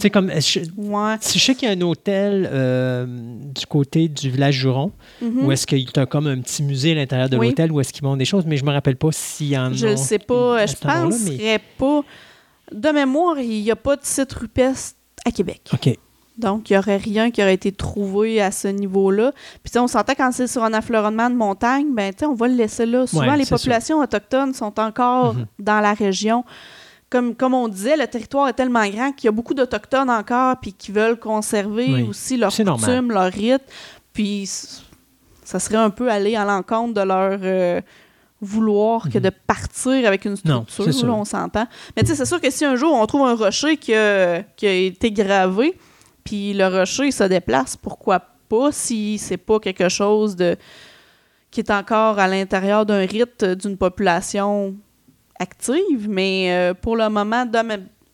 Tu 0.02 0.08
sais, 0.08 0.10
comme. 0.10 0.32
Je, 0.32 0.60
ouais. 0.78 1.16
je 1.22 1.40
sais 1.40 1.56
qu'il 1.56 1.70
y 1.70 1.72
a 1.72 1.76
un 1.76 1.82
hôtel 1.82 2.50
euh, 2.52 3.06
du 3.08 3.66
côté 3.68 4.08
du 4.08 4.30
village 4.30 4.56
Juron, 4.56 4.92
Mhm. 5.22 5.46
où 5.46 5.52
est-ce 5.52 5.68
qu'il 5.68 5.80
y 5.80 5.88
a 5.96 6.06
comme 6.06 6.28
un 6.28 6.40
petit 6.42 6.64
musée 6.64 6.92
à 6.92 6.96
l'intérieur 6.96 7.30
de 7.30 7.38
Oui. 7.38 7.48
l'hôtel, 7.50 7.72
où 7.72 7.80
est-ce 7.80 7.94
qu'ils 7.94 8.04
montrent 8.04 8.18
des 8.18 8.26
choses, 8.26 8.46
mais 8.46 8.58
je 8.58 8.66
me 8.66 8.72
rappelle 8.72 8.96
pas 8.98 9.10
s'il 9.12 9.48
y 9.50 9.58
en 9.58 9.72
a. 9.72 9.74
Je 9.74 9.88
ne 9.88 9.96
sais 9.96 10.20
pas. 10.20 10.66
Je 10.66 10.74
endroit-là, 10.74 11.04
mais- 11.24 11.32
penserais 11.32 11.62
pas. 11.78 12.02
De 12.72 12.90
mémoire, 12.90 13.38
il 13.40 13.62
n'y 13.64 13.70
a 13.72 13.76
pas 13.76 13.96
de 13.96 14.02
site 14.04 14.32
rupestre 14.34 14.96
à 15.26 15.32
Québec. 15.32 15.62
OK. 15.74 15.98
Donc, 16.38 16.70
il 16.70 16.74
n'y 16.74 16.80
aurait 16.80 16.98
rien 16.98 17.30
qui 17.30 17.42
aurait 17.44 17.54
été 17.54 17.72
trouvé 17.74 18.42
à 18.42 18.50
ce 18.52 18.68
niveau-là. 18.70 19.34
Puis, 19.62 19.66
tu 19.66 19.72
sais, 19.74 19.80
on 19.80 19.88
s'entend 19.88 20.14
quand 20.18 20.32
c'est 20.32 20.48
sur 20.48 20.64
un 20.64 20.74
affleurement 20.74 21.30
de 21.30 21.36
montagne, 21.36 21.88
ben, 21.94 22.12
tu 22.14 22.20
sais, 22.20 22.26
on 22.26 22.34
va 22.34 22.48
le 22.48 22.56
laisser 22.56 22.86
là. 22.86 23.06
Souvent, 23.06 23.28
Ouais, 23.30 23.38
les 23.38 23.46
populations 23.46 24.00
autochtones 24.00 24.54
sont 24.54 24.80
encore 24.80 25.34
Mhm. 25.36 25.46
dans 25.60 25.82
la 25.82 25.94
région. 25.94 26.44
Comme, 27.12 27.36
comme 27.36 27.54
on 27.54 27.68
disait, 27.68 27.98
le 27.98 28.08
territoire 28.08 28.48
est 28.48 28.54
tellement 28.54 28.88
grand 28.88 29.12
qu'il 29.12 29.26
y 29.26 29.28
a 29.28 29.32
beaucoup 29.32 29.54
d'Autochtones 29.54 30.10
encore, 30.10 30.56
puis 30.62 30.72
qui 30.74 30.92
veulent 30.92 31.20
conserver 31.20 31.88
Oui. 31.94 32.08
aussi 32.10 32.38
leurs 32.38 32.56
coutumes, 32.56 33.12
leurs 33.12 33.32
rites. 33.32 33.62
Puis, 34.14 34.50
ça 35.44 35.60
serait 35.60 35.76
un 35.78 35.90
peu 35.90 36.10
aller 36.10 36.36
à 36.36 36.46
l'encontre 36.46 36.94
de 36.94 37.02
leur 37.02 37.38
euh, 37.44 37.82
vouloir 38.40 39.04
que 39.10 39.18
Mhm. 39.18 39.24
de 39.26 39.30
partir 39.30 40.08
avec 40.08 40.26
une 40.26 40.36
Non, 40.46 40.64
structure, 40.64 40.86
c'est 40.86 40.92
sûr. 41.00 41.08
là, 41.10 41.14
on 41.16 41.26
s'entend. 41.26 41.68
Mais 41.96 42.04
tu 42.04 42.10
sais, 42.10 42.16
c'est 42.16 42.26
sûr 42.26 42.40
que 42.42 42.50
si 42.50 42.64
un 42.66 42.76
jour 42.76 42.94
on 42.94 43.06
trouve 43.06 43.28
un 43.28 43.36
rocher 43.36 43.78
qui 43.78 43.94
a, 43.94 44.42
qui 44.56 44.66
a 44.66 44.74
été 44.74 45.12
gravé, 45.12 45.78
puis 46.24 46.54
le 46.54 46.66
rocher 46.68 47.12
se 47.12 47.26
déplace, 47.26 47.76
pourquoi 47.76 48.22
pas 48.50 48.72
si 48.72 49.18
c'est 49.18 49.38
pas 49.38 49.60
quelque 49.60 49.90
chose 49.90 50.36
de 50.36 50.56
qui 51.52 51.60
est 51.60 51.72
encore 51.72 52.18
à 52.20 52.28
l'intérieur 52.30 52.86
d'un 52.86 53.06
rite 53.06 53.44
d'une 53.44 53.76
population 53.78 54.74
active, 55.42 56.08
mais 56.08 56.74
pour 56.82 56.96
le 56.96 57.10
moment, 57.10 57.46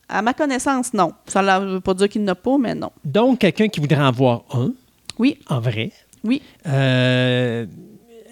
à 0.08 0.22
ma 0.22 0.34
connaissance, 0.34 0.94
non. 0.94 1.12
Ça 1.26 1.42
ne 1.42 1.74
veut 1.74 1.80
pas 1.80 1.94
dire 1.94 2.08
qu'il 2.08 2.22
n'y 2.22 2.28
en 2.28 2.32
a 2.32 2.34
pas, 2.34 2.56
mais 2.58 2.74
non. 2.74 2.90
Donc, 3.04 3.40
quelqu'un 3.40 3.68
qui 3.68 3.80
voudrait 3.80 4.00
en 4.00 4.10
voir 4.12 4.44
un, 4.52 4.72
oui. 5.18 5.38
en 5.48 5.60
vrai, 5.60 5.92
oui. 6.24 6.42
Euh, 6.66 7.66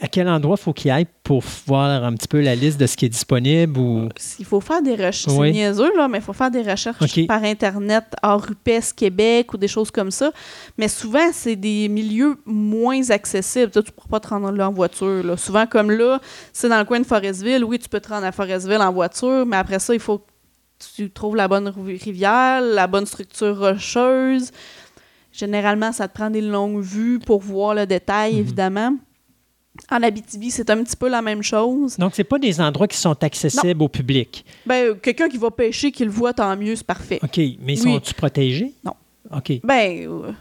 à 0.00 0.08
quel 0.08 0.28
endroit 0.28 0.56
faut 0.56 0.72
qu'il 0.72 0.90
aille 0.90 1.06
pour 1.22 1.42
voir 1.66 2.04
un 2.04 2.12
petit 2.14 2.28
peu 2.28 2.40
la 2.40 2.54
liste 2.54 2.78
de 2.78 2.86
ce 2.86 2.96
qui 2.96 3.06
est 3.06 3.10
disponible 3.10 3.78
ou? 3.78 4.08
Il 4.38 4.44
faut 4.44 4.60
faire 4.60 4.82
des 4.82 4.94
recherches 4.94 5.26
c'est 5.26 5.50
niaiseux 5.52 5.96
là 5.96 6.08
mais 6.08 6.18
il 6.18 6.24
faut 6.24 6.32
faire 6.32 6.50
des 6.50 6.62
recherches 6.62 7.26
par 7.26 7.42
internet 7.42 8.04
hors 8.22 8.42
RUPES 8.42 8.92
Québec 8.94 9.52
ou 9.54 9.56
des 9.56 9.68
choses 9.68 9.90
comme 9.90 10.10
ça. 10.10 10.32
Mais 10.78 10.88
souvent 10.88 11.30
c'est 11.32 11.56
des 11.56 11.88
milieux 11.88 12.36
moins 12.44 13.10
accessibles. 13.10 13.70
Tu 13.70 13.78
ne 13.78 13.82
pourras 13.82 14.08
pas 14.08 14.20
te 14.20 14.28
rendre 14.28 14.50
là 14.52 14.68
en 14.68 14.72
voiture 14.72 15.24
là. 15.24 15.36
souvent 15.36 15.66
comme 15.66 15.90
là 15.90 16.20
c'est 16.52 16.68
dans 16.68 16.78
le 16.78 16.84
coin 16.84 17.00
de 17.00 17.06
Forestville. 17.06 17.64
Oui 17.64 17.78
tu 17.78 17.88
peux 17.88 18.00
te 18.00 18.08
rendre 18.08 18.26
à 18.26 18.32
Forestville 18.32 18.80
en 18.80 18.92
voiture 18.92 19.46
mais 19.46 19.56
après 19.56 19.78
ça 19.78 19.94
il 19.94 20.00
faut 20.00 20.18
que 20.18 20.24
tu 20.96 21.10
trouves 21.10 21.36
la 21.36 21.48
bonne 21.48 21.68
rivière 21.68 22.60
la 22.60 22.86
bonne 22.86 23.06
structure 23.06 23.58
rocheuse. 23.58 24.50
Généralement, 25.36 25.92
ça 25.92 26.08
te 26.08 26.14
prend 26.14 26.30
des 26.30 26.40
longues 26.40 26.80
vues 26.80 27.18
pour 27.18 27.42
voir 27.42 27.74
le 27.74 27.86
détail, 27.86 28.34
mhm. 28.34 28.38
évidemment. 28.38 28.96
En 29.90 30.02
Abitibi, 30.02 30.50
c'est 30.50 30.68
un 30.70 30.82
petit 30.82 30.96
peu 30.96 31.08
la 31.08 31.22
même 31.22 31.42
chose. 31.42 31.96
Donc, 31.96 32.12
c'est 32.14 32.24
pas 32.24 32.38
des 32.38 32.60
endroits 32.60 32.88
qui 32.88 32.96
sont 32.96 33.22
accessibles 33.22 33.82
au 33.82 33.88
public. 33.88 34.44
Ben, 34.64 34.96
quelqu'un 35.00 35.28
qui 35.28 35.38
va 35.38 35.50
pêcher, 35.50 35.92
qui 35.92 36.04
le 36.04 36.10
voit, 36.10 36.32
tant 36.32 36.56
mieux, 36.56 36.76
c'est 36.76 36.86
parfait. 36.86 37.20
OK. 37.22 37.40
Mais 37.60 37.76
sont-ils 37.76 38.14
protégés? 38.14 38.72
Non. 38.84 38.94
OK. 39.34 39.60
Ben, 39.64 40.06
euh, 40.08 40.32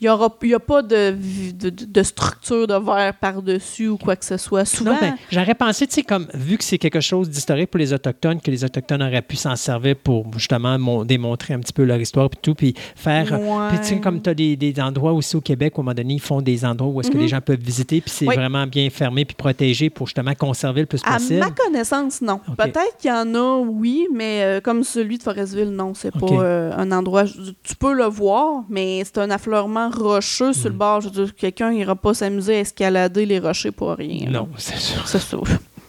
il 0.00 0.48
n'y 0.48 0.54
a 0.54 0.60
pas 0.60 0.82
de, 0.82 1.16
de, 1.52 2.02
structure 2.02 2.66
de 2.66 2.74
verre 2.74 3.14
par-dessus 3.14 3.88
ou 3.88 3.96
quoi 3.96 4.16
que 4.16 4.24
ce 4.24 4.36
soit. 4.36 4.64
Souvent. 4.64 4.96
Ben, 5.00 5.14
j'aurais 5.30 5.54
pensé, 5.54 5.86
tu 5.86 5.94
sais, 5.94 6.02
comme 6.02 6.26
vu 6.34 6.58
que 6.58 6.64
c'est 6.64 6.78
quelque 6.78 7.00
chose 7.00 7.30
d'historique 7.30 7.70
pour 7.70 7.78
les 7.78 7.92
Autochtones, 7.92 8.40
que 8.40 8.50
les 8.50 8.64
Autochtones 8.64 9.02
auraient 9.02 9.22
pu 9.22 9.36
s'en 9.36 9.56
servir 9.56 9.96
pour 9.96 10.26
justement 10.36 11.04
démontrer 11.04 11.54
un 11.54 11.60
petit 11.60 11.72
peu 11.72 11.84
leur 11.84 12.00
histoire 12.00 12.26
et 12.26 12.36
tout, 12.42 12.54
puis 12.54 12.74
faire. 12.96 13.26
Puis 13.70 13.78
tu 13.78 13.84
sais, 13.84 14.00
comme 14.00 14.20
tu 14.20 14.30
as 14.30 14.34
des, 14.34 14.74
endroits 14.78 15.12
aussi 15.12 15.36
au 15.36 15.40
Québec, 15.40 15.78
où, 15.78 15.80
à 15.80 15.82
un 15.82 15.84
moment 15.84 15.94
donné, 15.94 16.14
ils 16.14 16.20
font 16.20 16.42
des 16.42 16.64
endroits 16.64 16.90
où 16.90 17.00
est-ce 17.00 17.10
que 17.10 17.16
les 17.16 17.24
mhm. 17.24 17.28
gens 17.28 17.40
peuvent 17.40 17.60
visiter, 17.60 18.00
puis 18.00 18.10
c'est 18.10 18.26
vraiment 18.26 18.66
bien 18.66 18.90
fermé 18.90 19.24
puis 19.24 19.36
protégé 19.36 19.90
pour 19.90 20.08
justement 20.08 20.34
conserver 20.34 20.80
le 20.80 20.86
plus 20.86 21.02
possible. 21.02 21.42
À 21.42 21.46
ma 21.46 21.52
connaissance, 21.52 22.20
non. 22.20 22.40
Peut-être 22.58 22.96
qu'il 22.98 23.10
y 23.10 23.14
en 23.14 23.34
a, 23.34 23.58
oui, 23.58 24.08
mais 24.12 24.42
euh, 24.42 24.60
comme 24.60 24.82
celui 24.82 25.18
de 25.18 25.22
Forestville, 25.22 25.70
non, 25.70 25.94
c'est 25.94 26.10
pas 26.10 26.26
euh, 26.26 26.72
un 26.76 26.90
endroit. 26.90 27.24
Tu 27.24 27.76
peux 27.78 27.92
le 27.92 28.04
voir, 28.04 28.64
mais 28.68 29.02
c'est 29.04 29.18
un 29.18 29.30
affleurement 29.30 29.83
rocheux 29.90 30.52
sur 30.52 30.68
le 30.68 30.74
mm. 30.74 30.78
bord. 30.78 31.00
Je 31.00 31.08
veux 31.08 31.24
dire, 31.24 31.34
quelqu'un 31.34 31.70
n'ira 31.70 31.96
pas 31.96 32.14
s'amuser 32.14 32.56
à 32.56 32.60
escalader 32.60 33.26
les 33.26 33.38
rochers 33.38 33.70
pour 33.70 33.90
rien. 33.90 34.30
Non, 34.30 34.48
c'est 34.56 34.78
sûr. 34.78 35.06
C'est 35.06 35.20
sûr. 35.20 35.44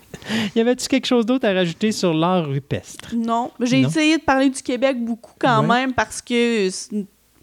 y 0.55 0.59
avait-tu 0.59 0.87
quelque 0.87 1.05
chose 1.05 1.25
d'autre 1.25 1.47
à 1.47 1.53
rajouter 1.53 1.91
sur 1.91 2.13
l'art 2.13 2.45
rupestre? 2.45 3.13
Non. 3.15 3.51
J'ai 3.61 3.81
essayé 3.81 4.17
de 4.17 4.23
parler 4.23 4.49
du 4.49 4.61
Québec 4.61 5.03
beaucoup 5.03 5.33
quand 5.39 5.63
même 5.63 5.93
parce 5.93 6.21
que 6.21 6.69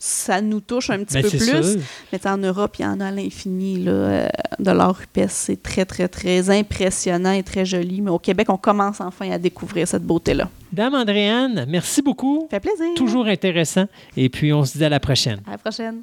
ça 0.05 0.41
nous 0.41 0.61
touche 0.61 0.91
un 0.91 1.05
petit 1.05 1.15
ben, 1.15 1.23
peu 1.23 1.39
plus. 1.39 1.79
Mais 2.13 2.27
en 2.27 2.37
Europe, 2.37 2.75
il 2.81 2.83
y 2.83 2.85
en 2.85 2.99
a 2.99 3.07
à 3.07 3.11
l'infini 3.13 3.85
euh, 3.87 4.27
de 4.59 4.71
l'art 4.73 4.97
rupestre. 4.97 5.39
C'est 5.39 5.63
très, 5.63 5.85
très, 5.85 6.09
très 6.09 6.51
impressionnant 6.51 7.31
et 7.31 7.45
très 7.45 7.65
joli. 7.65 8.01
Mais 8.01 8.11
au 8.11 8.19
Québec, 8.19 8.49
on 8.51 8.57
commence 8.57 9.01
enfin 9.01 9.31
à 9.31 9.39
découvrir 9.39 9.87
cette 9.87 10.03
beauté-là. 10.03 10.51
Dame 10.73 10.95
Andréane, 10.95 11.67
merci 11.69 12.03
beaucoup. 12.03 12.49
Ça 12.51 12.59
fait 12.59 12.69
plaisir. 12.69 12.95
Toujours 12.97 13.27
intéressant. 13.27 13.87
Et 14.17 14.29
puis, 14.29 14.53
on 14.53 14.65
se 14.65 14.77
dit 14.77 14.85
à 14.85 14.89
la 14.89 14.99
prochaine. 14.99 15.41
À 15.47 15.53
la 15.53 15.59
prochaine. 15.59 16.03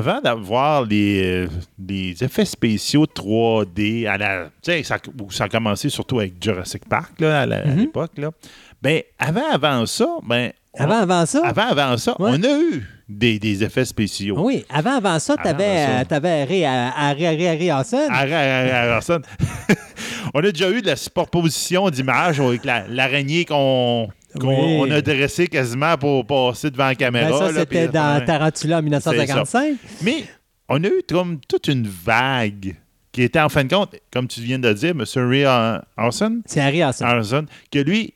Avant 0.00 0.20
d'avoir 0.20 0.84
les, 0.84 1.46
les, 1.78 2.24
effets 2.24 2.46
spéciaux 2.46 3.04
3D, 3.04 4.08
à 4.08 4.16
la, 4.16 4.50
ça, 4.62 4.96
ça 5.30 5.44
a 5.44 5.48
commencé 5.48 5.90
surtout 5.90 6.20
avec 6.20 6.42
Jurassic 6.42 6.88
Park 6.88 7.20
là, 7.20 7.42
à 7.42 7.46
mhm. 7.46 7.80
l'époque, 7.80 8.12
ben, 8.80 9.02
avant, 9.18 9.52
avant 9.52 9.84
ça, 9.84 10.06
ben, 10.22 10.52
avant, 10.74 11.00
avant 11.00 11.26
ça? 11.26 11.42
Avant, 11.44 11.68
avant 11.68 11.96
ça, 11.98 12.14
on 12.18 12.42
a 12.42 12.58
eu 12.58 12.86
des, 13.08 13.38
des, 13.38 13.62
effets 13.62 13.84
spéciaux. 13.84 14.36
Oui, 14.38 14.64
avant, 14.70 14.96
avant 14.96 15.18
ça, 15.18 15.36
tu 15.36 15.46
avais, 15.46 16.06
avais 16.08 16.64
Harrison. 16.64 18.08
Harrison. 18.08 19.20
on 20.34 20.38
a 20.38 20.50
déjà 20.50 20.70
eu 20.70 20.80
de 20.80 20.86
la 20.86 20.96
superposition 20.96 21.90
d'images 21.90 22.40
avec 22.40 22.64
l'araignée 22.64 23.44
qu'on 23.44 24.08
qu'on 24.38 24.90
a 24.90 25.00
dressé 25.00 25.48
quasiment 25.48 25.96
pour 25.96 26.26
passer 26.26 26.70
devant 26.70 26.86
la 26.86 26.94
caméra. 26.94 27.30
Ben, 27.30 27.52
ça, 27.52 27.60
c'était 27.60 27.88
dans 27.88 28.24
Tarantula 28.24 28.78
en 28.78 28.82
1955. 28.82 29.76
Mais 30.02 30.24
on 30.68 30.82
a 30.84 30.86
eu 30.86 31.02
comme 31.08 31.40
toute 31.48 31.68
une 31.68 31.86
vague 31.86 32.76
qui 33.12 33.22
était 33.22 33.40
en 33.40 33.48
fin 33.48 33.64
de 33.64 33.74
compte, 33.74 33.96
comme 34.12 34.28
tu 34.28 34.40
viens 34.40 34.58
de 34.58 34.72
dire, 34.72 34.90
M. 34.90 35.04
Ray 35.16 35.44
Harrison. 35.44 36.42
C'est 36.46 36.60
Harry 36.60 36.82
Harrison. 36.82 37.46
Que 37.70 37.80
lui, 37.80 38.14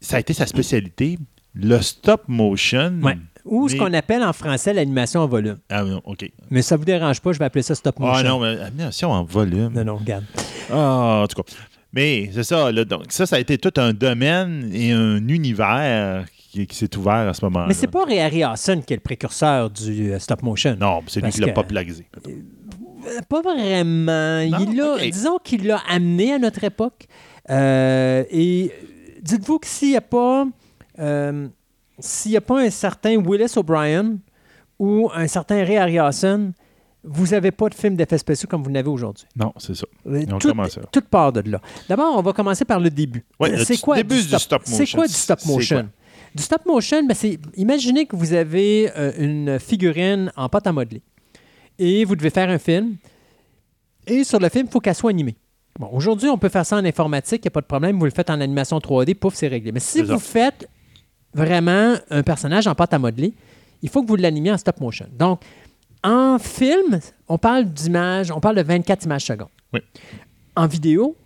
ça 0.00 0.16
a 0.16 0.20
été 0.20 0.32
sa 0.32 0.46
spécialité, 0.46 1.18
le 1.54 1.80
stop 1.80 2.22
motion. 2.26 3.00
Ou 3.44 3.68
ce 3.68 3.76
qu'on 3.76 3.92
appelle 3.92 4.22
en 4.22 4.32
français 4.32 4.72
l'animation 4.72 5.20
en 5.20 5.26
volume. 5.26 5.58
Ah, 5.70 5.84
OK. 6.04 6.30
Mais 6.50 6.62
ça 6.62 6.76
ne 6.76 6.78
vous 6.78 6.86
dérange 6.86 7.20
pas, 7.20 7.32
je 7.32 7.38
vais 7.38 7.44
appeler 7.44 7.62
ça 7.62 7.74
stop 7.74 7.98
motion. 7.98 8.14
Ah 8.16 8.22
non, 8.22 8.40
mais 8.40 8.58
animation 8.60 9.12
en 9.12 9.22
volume. 9.22 9.72
Non, 9.74 9.84
non, 9.84 9.96
regarde. 9.96 10.24
Ah, 10.72 11.22
en 11.22 11.26
tout 11.26 11.42
cas. 11.42 11.52
Mais 11.94 12.30
c'est 12.32 12.42
ça, 12.42 12.72
là, 12.72 12.84
donc 12.84 13.04
ça, 13.10 13.24
ça 13.24 13.36
a 13.36 13.38
été 13.38 13.56
tout 13.56 13.72
un 13.76 13.92
domaine 13.92 14.70
et 14.72 14.90
un 14.90 15.26
univers 15.28 16.24
qui, 16.50 16.66
s'est 16.72 16.96
ouvert 16.96 17.28
à 17.28 17.34
ce 17.34 17.44
moment-là. 17.44 17.66
Mais 17.68 17.74
c'est 17.74 17.86
pas 17.86 18.04
Ray 18.04 18.20
Harryhausen 18.20 18.82
qui 18.82 18.94
est 18.94 18.96
le 18.96 19.02
précurseur 19.02 19.70
du 19.70 20.12
euh, 20.12 20.18
stop 20.18 20.42
motion. 20.42 20.76
Non, 20.78 21.02
c'est 21.06 21.20
lui 21.20 21.30
qui 21.30 21.40
l'a 21.40 21.52
popularisé. 21.52 22.06
Euh, 22.26 23.20
pas 23.28 23.42
vraiment. 23.42 24.40
il 24.40 25.10
Disons 25.10 25.38
qu'il 25.42 25.66
l'a 25.66 25.82
amené 25.88 26.34
à 26.34 26.38
notre 26.38 26.64
époque. 26.64 27.06
Euh, 27.50 28.24
et 28.30 28.72
dites-vous 29.22 29.58
que 29.58 29.66
s'il 29.66 29.90
n'y 29.90 29.96
a 29.96 30.00
pas 30.00 30.46
s'il 31.98 32.30
n'y 32.32 32.36
a 32.36 32.40
pas 32.40 32.60
un 32.60 32.70
certain 32.70 33.16
Willis 33.16 33.52
O'Brien 33.56 34.16
ou 34.78 35.10
un 35.14 35.28
certain 35.28 35.64
Ray 35.64 35.76
Harryhausen, 35.76 36.52
vous 37.04 37.28
n'avez 37.28 37.50
pas 37.50 37.68
de 37.68 37.74
film 37.74 37.96
d'effets 37.96 38.18
spéciaux 38.18 38.48
comme 38.48 38.62
vous 38.62 38.70
l'avez 38.70 38.88
aujourd'hui. 38.88 39.26
Non, 39.36 39.52
c'est 39.58 39.74
ça. 39.74 39.86
On 40.06 40.38
tout, 40.38 40.52
toute 40.90 41.08
part 41.08 41.32
de 41.32 41.48
là. 41.50 41.60
D'abord, 41.88 42.16
on 42.16 42.22
va 42.22 42.32
commencer 42.32 42.64
par 42.64 42.80
le 42.80 42.90
début. 42.90 43.24
c'est 43.64 43.80
quoi 43.80 43.96
début 43.96 44.22
du 44.22 44.38
stop, 44.38 44.62
motion? 44.66 44.76
C'est 44.76 44.96
quoi 44.96 45.06
du 45.06 45.12
stop 45.12 45.44
motion? 45.44 45.88
Du 46.34 46.42
stop 46.42 46.66
motion, 46.66 47.04
ben 47.04 47.14
c'est 47.14 47.38
imaginez 47.56 48.06
que 48.06 48.16
vous 48.16 48.32
avez 48.32 48.90
euh, 48.96 49.12
une 49.18 49.58
figurine 49.60 50.32
en 50.36 50.48
pâte 50.48 50.66
à 50.66 50.72
modeler 50.72 51.02
et 51.78 52.04
vous 52.04 52.16
devez 52.16 52.30
faire 52.30 52.48
un 52.48 52.58
film. 52.58 52.96
Et 54.06 54.24
sur 54.24 54.40
le 54.40 54.48
film, 54.48 54.66
il 54.66 54.72
faut 54.72 54.80
qu'elle 54.80 54.94
soit 54.94 55.10
animée. 55.10 55.36
Bon, 55.78 55.88
aujourd'hui, 55.92 56.28
on 56.28 56.38
peut 56.38 56.48
faire 56.48 56.66
ça 56.66 56.76
en 56.76 56.84
informatique, 56.84 57.40
il 57.44 57.46
n'y 57.46 57.48
a 57.48 57.50
pas 57.52 57.60
de 57.60 57.66
problème. 57.66 57.98
Vous 57.98 58.04
le 58.04 58.10
faites 58.10 58.30
en 58.30 58.40
animation 58.40 58.78
3D, 58.78 59.14
pouf, 59.14 59.34
c'est 59.34 59.48
réglé. 59.48 59.72
Mais 59.72 59.80
si 59.80 60.02
vous 60.02 60.18
faites 60.18 60.68
vraiment 61.32 61.96
un 62.10 62.22
personnage 62.22 62.66
en 62.66 62.74
pâte 62.74 62.94
à 62.94 62.98
modeler, 62.98 63.34
il 63.82 63.88
faut 63.88 64.02
que 64.02 64.08
vous 64.08 64.16
l'animiez 64.16 64.52
en 64.52 64.58
stop 64.58 64.80
motion. 64.80 65.06
Donc, 65.12 65.40
en 66.04 66.38
film, 66.38 67.00
on 67.28 67.38
parle 67.38 67.64
d'images, 67.64 68.30
on 68.30 68.38
parle 68.38 68.56
de 68.56 68.62
24 68.62 69.04
images 69.04 69.24
secondes. 69.24 69.48
Oui. 69.72 69.80
En 70.54 70.66
vidéo, 70.66 71.16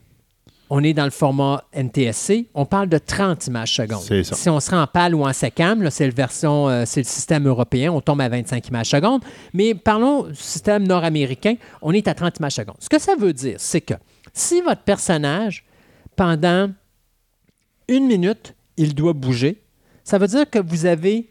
on 0.70 0.84
est 0.84 0.94
dans 0.94 1.04
le 1.04 1.10
format 1.10 1.64
NTSC, 1.72 2.46
on 2.54 2.64
parle 2.64 2.88
de 2.88 2.98
30 2.98 3.48
images 3.48 3.74
secondes. 3.74 4.02
Ça. 4.24 4.36
Si 4.36 4.48
on 4.48 4.60
sera 4.60 4.82
en 4.82 4.86
PAL 4.86 5.14
ou 5.14 5.26
en 5.26 5.32
SECAM, 5.32 5.90
c'est 5.90 6.06
le 6.06 6.12
version, 6.12 6.68
euh, 6.68 6.84
c'est 6.86 7.00
le 7.00 7.06
système 7.06 7.48
européen, 7.48 7.90
on 7.90 8.00
tombe 8.00 8.20
à 8.20 8.28
25 8.28 8.68
images 8.68 8.90
secondes. 8.90 9.22
Mais 9.52 9.74
parlons 9.74 10.24
du 10.24 10.34
système 10.34 10.86
nord-américain, 10.86 11.56
on 11.82 11.92
est 11.92 12.06
à 12.06 12.14
30 12.14 12.38
images 12.38 12.54
secondes. 12.54 12.76
Ce 12.78 12.88
que 12.88 12.98
ça 12.98 13.16
veut 13.16 13.32
dire, 13.32 13.56
c'est 13.58 13.80
que 13.80 13.94
si 14.32 14.60
votre 14.60 14.82
personnage, 14.82 15.64
pendant 16.14 16.70
une 17.88 18.06
minute, 18.06 18.54
il 18.76 18.94
doit 18.94 19.14
bouger, 19.14 19.62
ça 20.04 20.18
veut 20.18 20.28
dire 20.28 20.48
que 20.48 20.58
vous 20.58 20.86
avez 20.86 21.30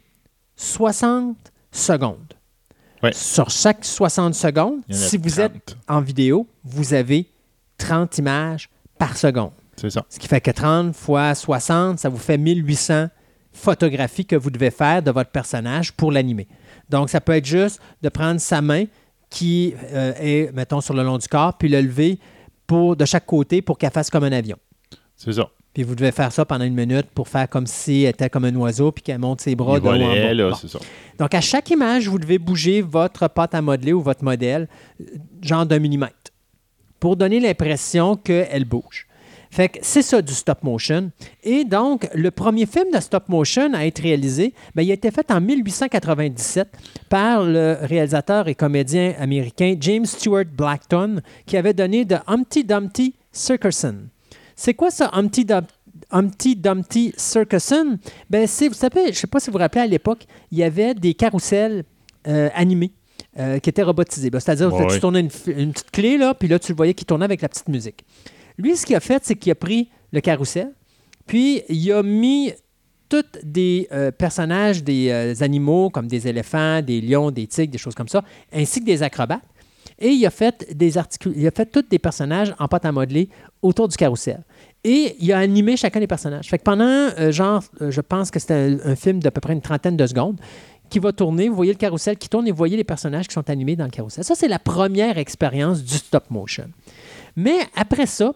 60 0.55 1.37
secondes 1.71 2.36
sur 3.11 3.49
chaque 3.49 3.85
60 3.85 4.33
secondes, 4.33 4.81
si 4.89 5.17
vous 5.17 5.39
êtes 5.39 5.77
en 5.87 6.01
vidéo, 6.01 6.47
vous 6.63 6.93
avez 6.93 7.29
30 7.77 8.17
images 8.17 8.69
par 8.97 9.17
seconde. 9.17 9.51
C'est 9.75 9.91
ça. 9.91 10.03
Ce 10.09 10.17
qui 10.17 10.27
fait 10.27 10.41
que 10.41 10.51
30 10.51 10.95
fois 10.95 11.35
60, 11.35 11.99
ça 11.99 12.09
vous 12.09 12.17
fait 12.17 12.37
1800 12.37 13.09
photographies 13.51 14.25
que 14.25 14.35
vous 14.35 14.49
devez 14.49 14.71
faire 14.71 15.01
de 15.01 15.11
votre 15.11 15.29
personnage 15.29 15.91
pour 15.93 16.11
l'animer. 16.11 16.47
Donc, 16.89 17.09
ça 17.09 17.21
peut 17.21 17.33
être 17.33 17.45
juste 17.45 17.79
de 18.01 18.09
prendre 18.09 18.39
sa 18.39 18.61
main 18.61 18.85
qui 19.29 19.73
euh, 19.91 20.13
est, 20.19 20.51
mettons, 20.53 20.81
sur 20.81 20.93
le 20.93 21.03
long 21.03 21.17
du 21.17 21.27
corps, 21.27 21.57
puis 21.57 21.69
le 21.69 21.81
lever 21.81 22.19
pour, 22.65 22.95
de 22.95 23.05
chaque 23.05 23.25
côté 23.25 23.61
pour 23.61 23.77
qu'elle 23.77 23.91
fasse 23.91 24.09
comme 24.09 24.23
un 24.23 24.31
avion. 24.31 24.57
C'est 25.15 25.33
ça. 25.33 25.49
Puis 25.77 25.83
vous 25.83 25.93
devez 25.93 26.11
faire 26.11 26.31
ça 26.31 26.43
pendant 26.43 26.65
une 26.65 26.73
minute 26.73 27.05
pour 27.13 27.27
faire 27.27 27.47
comme 27.47 27.67
si 27.67 28.01
elle 28.01 28.09
était 28.09 28.31
comme 28.31 28.45
un 28.45 28.55
oiseau 28.55 28.91
puis 28.91 29.03
qu'elle 29.03 29.19
monte 29.19 29.41
ses 29.41 29.53
bras 29.53 29.79
de 29.79 29.85
haut 29.85 29.89
en 29.89 29.99
bas. 29.99 30.33
là, 30.33 30.49
Bon. 30.49 30.55
c'est 30.55 30.67
ça. 30.69 30.79
Donc, 31.19 31.35
à 31.35 31.39
chaque 31.39 31.69
image, 31.69 32.07
vous 32.07 32.17
devez 32.17 32.39
bouger 32.39 32.81
votre 32.81 33.27
pâte 33.27 33.53
à 33.53 33.61
modeler 33.61 33.93
ou 33.93 34.01
votre 34.01 34.23
modèle, 34.23 34.67
euh, 34.99 35.05
genre 35.39 35.67
d'un 35.67 35.77
millimètre, 35.77 36.31
pour 36.99 37.15
donner 37.15 37.39
l'impression 37.39 38.15
qu'elle 38.15 38.65
bouge. 38.65 39.05
Fait 39.51 39.69
que 39.69 39.77
c'est 39.83 40.01
ça 40.01 40.19
du 40.19 40.33
stop 40.33 40.63
motion. 40.63 41.11
Et 41.43 41.63
donc, 41.63 42.09
le 42.15 42.31
premier 42.31 42.65
film 42.65 42.85
de 42.91 42.99
stop 42.99 43.29
motion 43.29 43.71
à 43.75 43.85
être 43.85 44.01
réalisé, 44.01 44.55
ben, 44.73 44.81
il 44.81 44.89
a 44.89 44.95
été 44.95 45.11
fait 45.11 45.29
en 45.29 45.39
1897 45.39 46.69
par 47.07 47.43
le 47.43 47.77
réalisateur 47.83 48.47
et 48.47 48.55
comédien 48.55 49.13
américain 49.19 49.75
James 49.79 50.07
Stewart 50.07 50.45
Blackton, 50.51 51.21
qui 51.45 51.55
avait 51.55 51.75
donné 51.75 52.03
de 52.03 52.15
Humpty 52.25 52.63
Dumpty 52.63 53.13
Circuson. 53.31 54.07
C'est 54.57 54.73
quoi 54.73 54.89
ça, 54.89 55.09
Humpty 55.13 55.45
Dumpty? 55.45 56.55
Dumpty 56.55 57.13
Circuson, 57.15 57.99
ben 58.29 58.47
c'est, 58.47 58.67
vous 58.67 58.73
savez, 58.73 59.03
je 59.05 59.09
ne 59.09 59.13
sais 59.13 59.27
pas 59.27 59.39
si 59.39 59.47
vous 59.47 59.53
vous 59.53 59.59
rappelez, 59.59 59.81
à 59.81 59.87
l'époque, 59.87 60.25
il 60.51 60.57
y 60.57 60.63
avait 60.63 60.95
des 60.95 61.13
carousels 61.13 61.83
euh, 62.27 62.49
animés 62.55 62.91
euh, 63.39 63.59
qui 63.59 63.69
étaient 63.69 63.83
robotisés. 63.83 64.31
Ben, 64.31 64.39
c'est-à-dire 64.39 64.73
Ouais, 64.73 64.87
tu 64.87 64.99
tournais 64.99 65.19
une, 65.19 65.29
petite 65.29 65.91
clé, 65.91 66.17
là, 66.17 66.33
puis 66.33 66.47
là, 66.47 66.57
tu 66.57 66.71
le 66.71 66.75
voyais 66.75 66.95
qui 66.95 67.05
tournait 67.05 67.25
avec 67.25 67.41
la 67.41 67.49
petite 67.49 67.69
musique. 67.69 68.03
Lui, 68.57 68.75
ce 68.75 68.85
qu'il 68.85 68.95
a 68.95 68.99
fait, 68.99 69.23
c'est 69.23 69.35
qu'il 69.35 69.51
a 69.51 69.55
pris 69.55 69.89
le 70.11 70.21
carrousel, 70.21 70.73
puis 71.27 71.61
il 71.69 71.91
a 71.91 72.01
mis 72.01 72.51
tous 73.09 73.23
des 73.43 73.87
euh, 73.91 74.11
personnages, 74.11 74.83
des 74.83 75.09
euh, 75.09 75.33
animaux 75.41 75.89
comme 75.89 76.07
des 76.07 76.27
éléphants, 76.27 76.81
des 76.81 76.99
lions, 76.99 77.31
des 77.31 77.47
tigres, 77.47 77.71
des 77.71 77.77
choses 77.77 77.95
comme 77.95 78.07
ça, 78.07 78.23
ainsi 78.51 78.79
que 78.81 78.85
des 78.85 79.03
acrobates. 79.03 79.43
Et 79.99 80.09
il 80.09 80.25
a 80.25 80.29
fait 80.29 80.67
des 80.75 80.97
articul- 80.97 81.33
il 81.35 81.45
a 81.47 81.51
fait 81.51 81.65
tous 81.65 81.83
des 81.89 81.99
personnages 81.99 82.53
en 82.59 82.67
pâte 82.67 82.85
à 82.85 82.91
modeler 82.91 83.29
autour 83.61 83.87
du 83.87 83.95
carrousel. 83.97 84.43
Et 84.83 85.15
il 85.19 85.33
a 85.33 85.39
animé 85.39 85.75
chacun 85.75 85.99
des 85.99 86.05
personnages. 86.07 86.47
Fait 86.47 86.59
que 86.59 86.63
pendant, 86.63 86.85
euh, 86.85 87.31
genre, 87.31 87.63
euh, 87.81 87.89
je 87.91 88.01
pense 88.01 88.29
que 88.29 88.39
c'était 88.39 88.53
un, 88.53 88.77
un 88.91 88.95
film 88.95 89.19
d'à 89.19 89.31
peu 89.31 89.41
près 89.41 89.53
une 89.53 89.61
trentaine 89.61 89.97
de 89.97 90.05
secondes 90.05 90.39
qui 90.89 90.99
va 90.99 91.11
tourner. 91.11 91.49
Vous 91.49 91.55
voyez 91.55 91.73
le 91.73 91.77
carrousel 91.77 92.17
qui 92.17 92.29
tourne 92.29 92.47
et 92.47 92.51
vous 92.51 92.57
voyez 92.57 92.77
les 92.77 92.83
personnages 92.83 93.27
qui 93.27 93.33
sont 93.33 93.49
animés 93.49 93.75
dans 93.75 93.85
le 93.85 93.89
carrousel. 93.89 94.23
Ça, 94.23 94.35
c'est 94.35 94.47
la 94.47 94.59
première 94.59 95.17
expérience 95.17 95.83
du 95.83 95.95
stop 95.95 96.25
motion. 96.29 96.69
Mais 97.35 97.57
après 97.75 98.05
ça, 98.05 98.33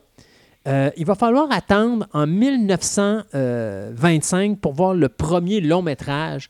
euh, 0.67 0.89
il 0.97 1.05
va 1.05 1.15
falloir 1.15 1.49
attendre 1.51 2.07
en 2.13 2.27
1925 2.27 4.59
pour 4.59 4.73
voir 4.73 4.93
le 4.93 5.09
premier 5.09 5.61
long 5.61 5.81
métrage 5.81 6.49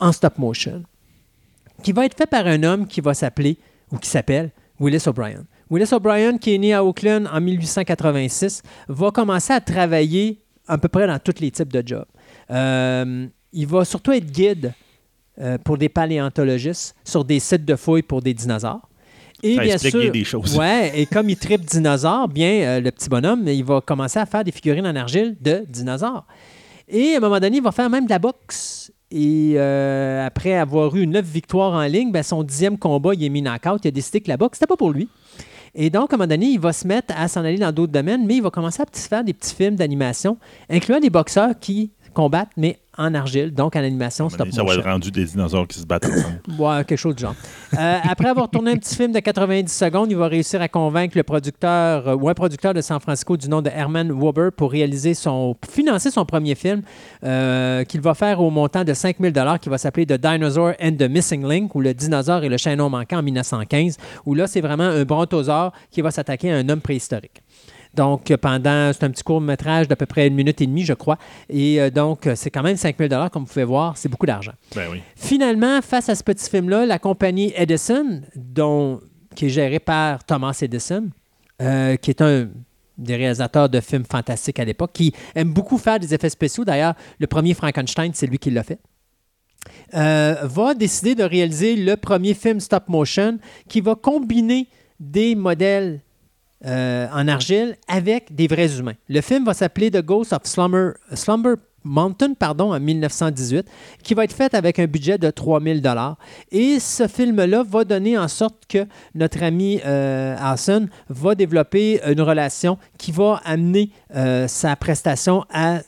en 0.00 0.12
stop 0.12 0.38
motion, 0.38 0.82
qui 1.82 1.92
va 1.92 2.06
être 2.06 2.16
fait 2.16 2.26
par 2.26 2.46
un 2.46 2.62
homme 2.62 2.86
qui 2.86 3.00
va 3.00 3.14
s'appeler, 3.14 3.58
ou 3.92 3.98
qui 3.98 4.08
s'appelle, 4.08 4.50
Willis 4.80 5.04
O'Brien. 5.06 5.44
Willis 5.70 5.92
O'Brien, 5.92 6.38
qui 6.38 6.54
est 6.54 6.58
né 6.58 6.74
à 6.74 6.84
Oakland 6.84 7.28
en 7.32 7.40
1886, 7.40 8.62
va 8.88 9.10
commencer 9.10 9.52
à 9.52 9.60
travailler 9.60 10.40
à 10.66 10.78
peu 10.78 10.88
près 10.88 11.06
dans 11.06 11.18
tous 11.18 11.40
les 11.40 11.50
types 11.50 11.72
de 11.72 11.82
jobs. 11.86 12.04
Euh, 12.50 13.26
il 13.52 13.66
va 13.66 13.84
surtout 13.84 14.12
être 14.12 14.30
guide 14.30 14.72
euh, 15.40 15.58
pour 15.58 15.78
des 15.78 15.88
paléontologistes 15.88 16.94
sur 17.04 17.24
des 17.24 17.40
sites 17.40 17.64
de 17.64 17.76
fouilles 17.76 18.02
pour 18.02 18.22
des 18.22 18.34
dinosaures. 18.34 18.88
Et 19.42 19.56
Ça 19.56 19.62
bien 19.62 19.78
sûr, 19.78 20.00
bien 20.00 20.10
des 20.10 20.24
choses. 20.24 20.56
Ouais, 20.56 20.92
et 20.94 21.06
comme 21.06 21.28
il 21.28 21.36
tripe 21.36 21.64
dinosaures, 21.64 22.28
bien, 22.28 22.62
euh, 22.62 22.80
le 22.80 22.90
petit 22.90 23.08
bonhomme, 23.08 23.46
il 23.48 23.64
va 23.64 23.80
commencer 23.80 24.18
à 24.18 24.26
faire 24.26 24.44
des 24.44 24.52
figurines 24.52 24.86
en 24.86 24.94
argile 24.94 25.36
de 25.40 25.64
dinosaures. 25.68 26.24
Et 26.88 27.14
à 27.14 27.16
un 27.16 27.20
moment 27.20 27.40
donné, 27.40 27.56
il 27.56 27.62
va 27.62 27.72
faire 27.72 27.90
même 27.90 28.04
de 28.04 28.10
la 28.10 28.18
boxe. 28.18 28.81
Et 29.14 29.54
euh, 29.56 30.26
après 30.26 30.54
avoir 30.54 30.96
eu 30.96 31.06
neuf 31.06 31.26
victoires 31.26 31.74
en 31.74 31.82
ligne, 31.82 32.10
ben, 32.10 32.22
son 32.22 32.42
dixième 32.42 32.78
combat, 32.78 33.12
il 33.12 33.22
est 33.22 33.28
mis 33.28 33.42
knockout. 33.42 33.84
Il 33.84 33.88
a 33.88 33.90
décidé 33.90 34.22
que 34.22 34.28
la 34.28 34.38
boxe, 34.38 34.58
c'était 34.58 34.66
pas 34.66 34.76
pour 34.76 34.90
lui. 34.90 35.06
Et 35.74 35.90
donc, 35.90 36.12
à 36.12 36.16
un 36.16 36.18
moment 36.18 36.28
donné, 36.28 36.46
il 36.46 36.58
va 36.58 36.72
se 36.72 36.86
mettre 36.86 37.14
à 37.14 37.28
s'en 37.28 37.44
aller 37.44 37.58
dans 37.58 37.72
d'autres 37.72 37.92
domaines, 37.92 38.24
mais 38.26 38.36
il 38.36 38.42
va 38.42 38.50
commencer 38.50 38.82
à 38.82 38.86
faire 38.90 39.22
des 39.22 39.34
petits 39.34 39.54
films 39.54 39.76
d'animation, 39.76 40.38
incluant 40.70 40.98
des 40.98 41.10
boxeurs 41.10 41.58
qui 41.60 41.92
combattent, 42.14 42.52
mais 42.56 42.78
en 42.98 43.14
argile, 43.14 43.52
donc 43.52 43.74
en 43.74 43.80
animation 43.80 44.28
stop 44.28 44.48
Ça 44.50 44.62
va 44.62 44.74
être 44.74 44.84
rendu 44.84 45.10
des 45.10 45.24
dinosaures 45.24 45.66
qui 45.66 45.78
se 45.78 45.86
battent 45.86 46.06
ensemble. 46.06 46.40
Ouais, 46.58 46.84
quelque 46.84 46.98
chose 46.98 47.16
du 47.16 47.22
genre. 47.22 47.34
Euh, 47.78 47.98
après 48.02 48.28
avoir 48.28 48.50
tourné 48.50 48.72
un 48.72 48.76
petit 48.76 48.94
film 48.94 49.12
de 49.12 49.18
90 49.18 49.72
secondes, 49.72 50.10
il 50.10 50.16
va 50.16 50.28
réussir 50.28 50.60
à 50.60 50.68
convaincre 50.68 51.16
le 51.16 51.22
producteur 51.22 52.08
euh, 52.08 52.14
ou 52.14 52.28
un 52.28 52.34
producteur 52.34 52.74
de 52.74 52.80
San 52.82 53.00
Francisco 53.00 53.36
du 53.36 53.48
nom 53.48 53.62
de 53.62 53.70
Herman 53.70 54.12
Weber 54.12 54.52
pour 54.52 54.70
réaliser 54.70 55.14
son, 55.14 55.56
pour 55.58 55.72
financer 55.72 56.10
son 56.10 56.26
premier 56.26 56.54
film 56.54 56.82
euh, 57.24 57.84
qu'il 57.84 58.02
va 58.02 58.14
faire 58.14 58.40
au 58.40 58.50
montant 58.50 58.84
de 58.84 58.92
5000 58.92 59.32
dollars, 59.32 59.58
qui 59.58 59.70
va 59.70 59.78
s'appeler 59.78 60.04
The 60.04 60.20
Dinosaur 60.20 60.74
and 60.82 60.96
the 60.98 61.08
Missing 61.08 61.48
Link 61.48 61.74
ou 61.74 61.80
le 61.80 61.94
dinosaure 61.94 62.44
et 62.44 62.48
le 62.48 62.58
chaînon 62.58 62.90
manquant 62.90 63.18
en 63.18 63.22
1915, 63.22 63.96
où 64.26 64.34
là 64.34 64.46
c'est 64.46 64.60
vraiment 64.60 64.84
un 64.84 65.04
brontosaure 65.04 65.72
qui 65.90 66.02
va 66.02 66.10
s'attaquer 66.10 66.52
à 66.52 66.56
un 66.56 66.68
homme 66.68 66.80
préhistorique. 66.80 67.41
Donc, 67.94 68.34
pendant, 68.36 68.92
c'est 68.92 69.04
un 69.04 69.10
petit 69.10 69.22
court 69.22 69.40
métrage 69.40 69.86
d'à 69.86 69.96
peu 69.96 70.06
près 70.06 70.26
une 70.26 70.34
minute 70.34 70.60
et 70.60 70.66
demie, 70.66 70.84
je 70.84 70.94
crois. 70.94 71.18
Et 71.50 71.80
euh, 71.80 71.90
donc, 71.90 72.26
euh, 72.26 72.34
c'est 72.34 72.50
quand 72.50 72.62
même 72.62 72.76
5000 72.76 73.08
dollars, 73.08 73.30
comme 73.30 73.42
vous 73.42 73.48
pouvez 73.52 73.64
voir, 73.64 73.96
c'est 73.98 74.08
beaucoup 74.08 74.26
d'argent. 74.26 74.52
Ben 74.74 74.88
oui. 74.90 75.02
Finalement, 75.16 75.80
face 75.82 76.08
à 76.08 76.14
ce 76.14 76.22
petit 76.22 76.48
film-là, 76.48 76.86
la 76.86 76.98
compagnie 76.98 77.52
Edison, 77.54 78.22
dont, 78.34 79.00
qui 79.34 79.46
est 79.46 79.50
gérée 79.50 79.78
par 79.78 80.24
Thomas 80.24 80.56
Edison, 80.62 81.10
euh, 81.60 81.96
qui 81.96 82.10
est 82.10 82.22
un 82.22 82.48
des 82.98 83.16
réalisateurs 83.16 83.68
de 83.68 83.80
films 83.80 84.04
fantastiques 84.10 84.58
à 84.58 84.64
l'époque, 84.64 84.92
qui 84.92 85.12
aime 85.34 85.52
beaucoup 85.52 85.76
faire 85.78 85.98
des 85.98 86.14
effets 86.14 86.30
spéciaux. 86.30 86.64
D'ailleurs, 86.64 86.94
le 87.18 87.26
premier 87.26 87.52
Frankenstein, 87.54 88.12
c'est 88.14 88.26
lui 88.26 88.38
qui 88.38 88.50
l'a 88.50 88.62
fait. 88.62 88.78
euh, 89.94 90.36
va 90.42 90.74
décider 90.74 91.14
de 91.14 91.24
réaliser 91.24 91.76
le 91.76 91.96
premier 91.96 92.34
film 92.34 92.58
stop 92.60 92.88
motion 92.88 93.38
qui 93.68 93.80
va 93.80 93.94
combiner 93.94 94.68
des 94.98 95.34
modèles 95.34 96.00
euh, 96.64 97.06
en 97.12 97.28
argile 97.28 97.76
avec 97.88 98.34
des 98.34 98.46
vrais 98.46 98.78
humains. 98.78 98.94
Le 99.08 99.20
film 99.20 99.44
va 99.44 99.54
s'appeler 99.54 99.90
The 99.90 100.02
Ghost 100.02 100.32
of 100.32 100.42
Slumber, 100.44 101.56
Mountain 101.84 102.34
pardon, 102.34 102.72
en 102.72 102.78
1918, 102.78 103.66
qui 104.02 104.14
va 104.14 104.24
être 104.24 104.32
fait 104.32 104.54
avec 104.54 104.78
un 104.78 104.86
budget 104.86 105.18
de 105.18 105.30
3000 105.30 105.82
dollars. 105.82 106.16
Et 106.50 106.78
ce 106.78 107.08
film-là 107.08 107.64
va 107.68 107.84
donner 107.84 108.16
en 108.16 108.28
sorte 108.28 108.64
que 108.68 108.86
notre 109.14 109.42
ami 109.42 109.80
euh, 109.84 110.36
va 111.08 111.34
développer 111.34 112.00
une 112.06 112.20
relation 112.20 112.78
qui 112.98 113.12
va 113.12 113.40
amener 113.44 113.90
euh, 114.14 114.46
sa 114.46 114.76
prestation 114.76 115.44
à 115.52 115.80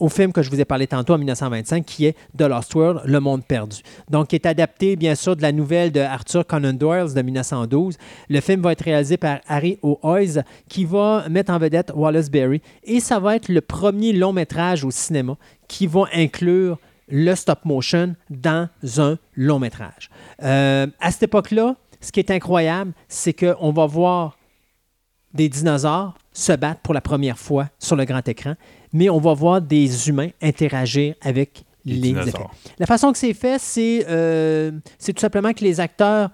au 0.00 0.08
film 0.08 0.32
que 0.32 0.42
je 0.42 0.50
vous 0.50 0.60
ai 0.60 0.64
parlé 0.64 0.86
tantôt 0.86 1.14
en 1.14 1.18
1925, 1.18 1.84
qui 1.84 2.06
est 2.06 2.16
The 2.36 2.42
Lost 2.42 2.74
World, 2.74 3.02
Le 3.04 3.20
Monde 3.20 3.44
Perdu. 3.44 3.76
Donc, 4.08 4.28
qui 4.28 4.36
est 4.36 4.46
adapté, 4.46 4.96
bien 4.96 5.14
sûr, 5.14 5.36
de 5.36 5.42
la 5.42 5.52
nouvelle 5.52 5.92
de 5.92 6.00
Arthur 6.00 6.46
Conan 6.46 6.72
Doyle 6.72 7.12
de 7.14 7.22
1912. 7.22 7.96
Le 8.28 8.40
film 8.40 8.62
va 8.62 8.72
être 8.72 8.82
réalisé 8.82 9.18
par 9.18 9.40
Harry 9.46 9.78
O'Hoyes, 9.82 10.42
qui 10.68 10.84
va 10.84 11.28
mettre 11.28 11.52
en 11.52 11.58
vedette 11.58 11.92
Wallace 11.94 12.30
Berry. 12.30 12.62
Et 12.82 12.98
ça 13.00 13.20
va 13.20 13.36
être 13.36 13.48
le 13.48 13.60
premier 13.60 14.12
long 14.12 14.32
métrage 14.32 14.84
au 14.84 14.90
cinéma 14.90 15.36
qui 15.68 15.86
va 15.86 16.04
inclure 16.14 16.78
le 17.08 17.34
stop 17.34 17.64
motion 17.64 18.14
dans 18.30 18.68
un 18.98 19.18
long 19.36 19.58
métrage. 19.58 20.10
Euh, 20.42 20.86
à 21.00 21.10
cette 21.10 21.24
époque-là, 21.24 21.76
ce 22.00 22.10
qui 22.12 22.20
est 22.20 22.30
incroyable, 22.30 22.92
c'est 23.08 23.34
qu'on 23.34 23.72
va 23.72 23.86
voir 23.86 24.38
des 25.34 25.48
dinosaures 25.48 26.14
se 26.32 26.52
battre 26.52 26.80
pour 26.80 26.94
la 26.94 27.00
première 27.00 27.38
fois 27.38 27.68
sur 27.78 27.96
le 27.96 28.04
grand 28.04 28.26
écran, 28.26 28.54
mais 28.92 29.10
on 29.10 29.18
va 29.18 29.34
voir 29.34 29.60
des 29.60 30.08
humains 30.08 30.30
interagir 30.42 31.14
avec 31.20 31.64
Les 31.84 31.94
les, 31.94 32.00
dinosaures. 32.00 32.50
La 32.78 32.86
façon 32.86 33.12
que 33.12 33.18
c'est 33.18 33.34
fait, 33.34 33.58
c'est 33.58 34.04
euh, 34.08 34.70
tout 35.04 35.12
simplement 35.18 35.52
que 35.52 35.64
les 35.64 35.80
acteurs 35.80 36.30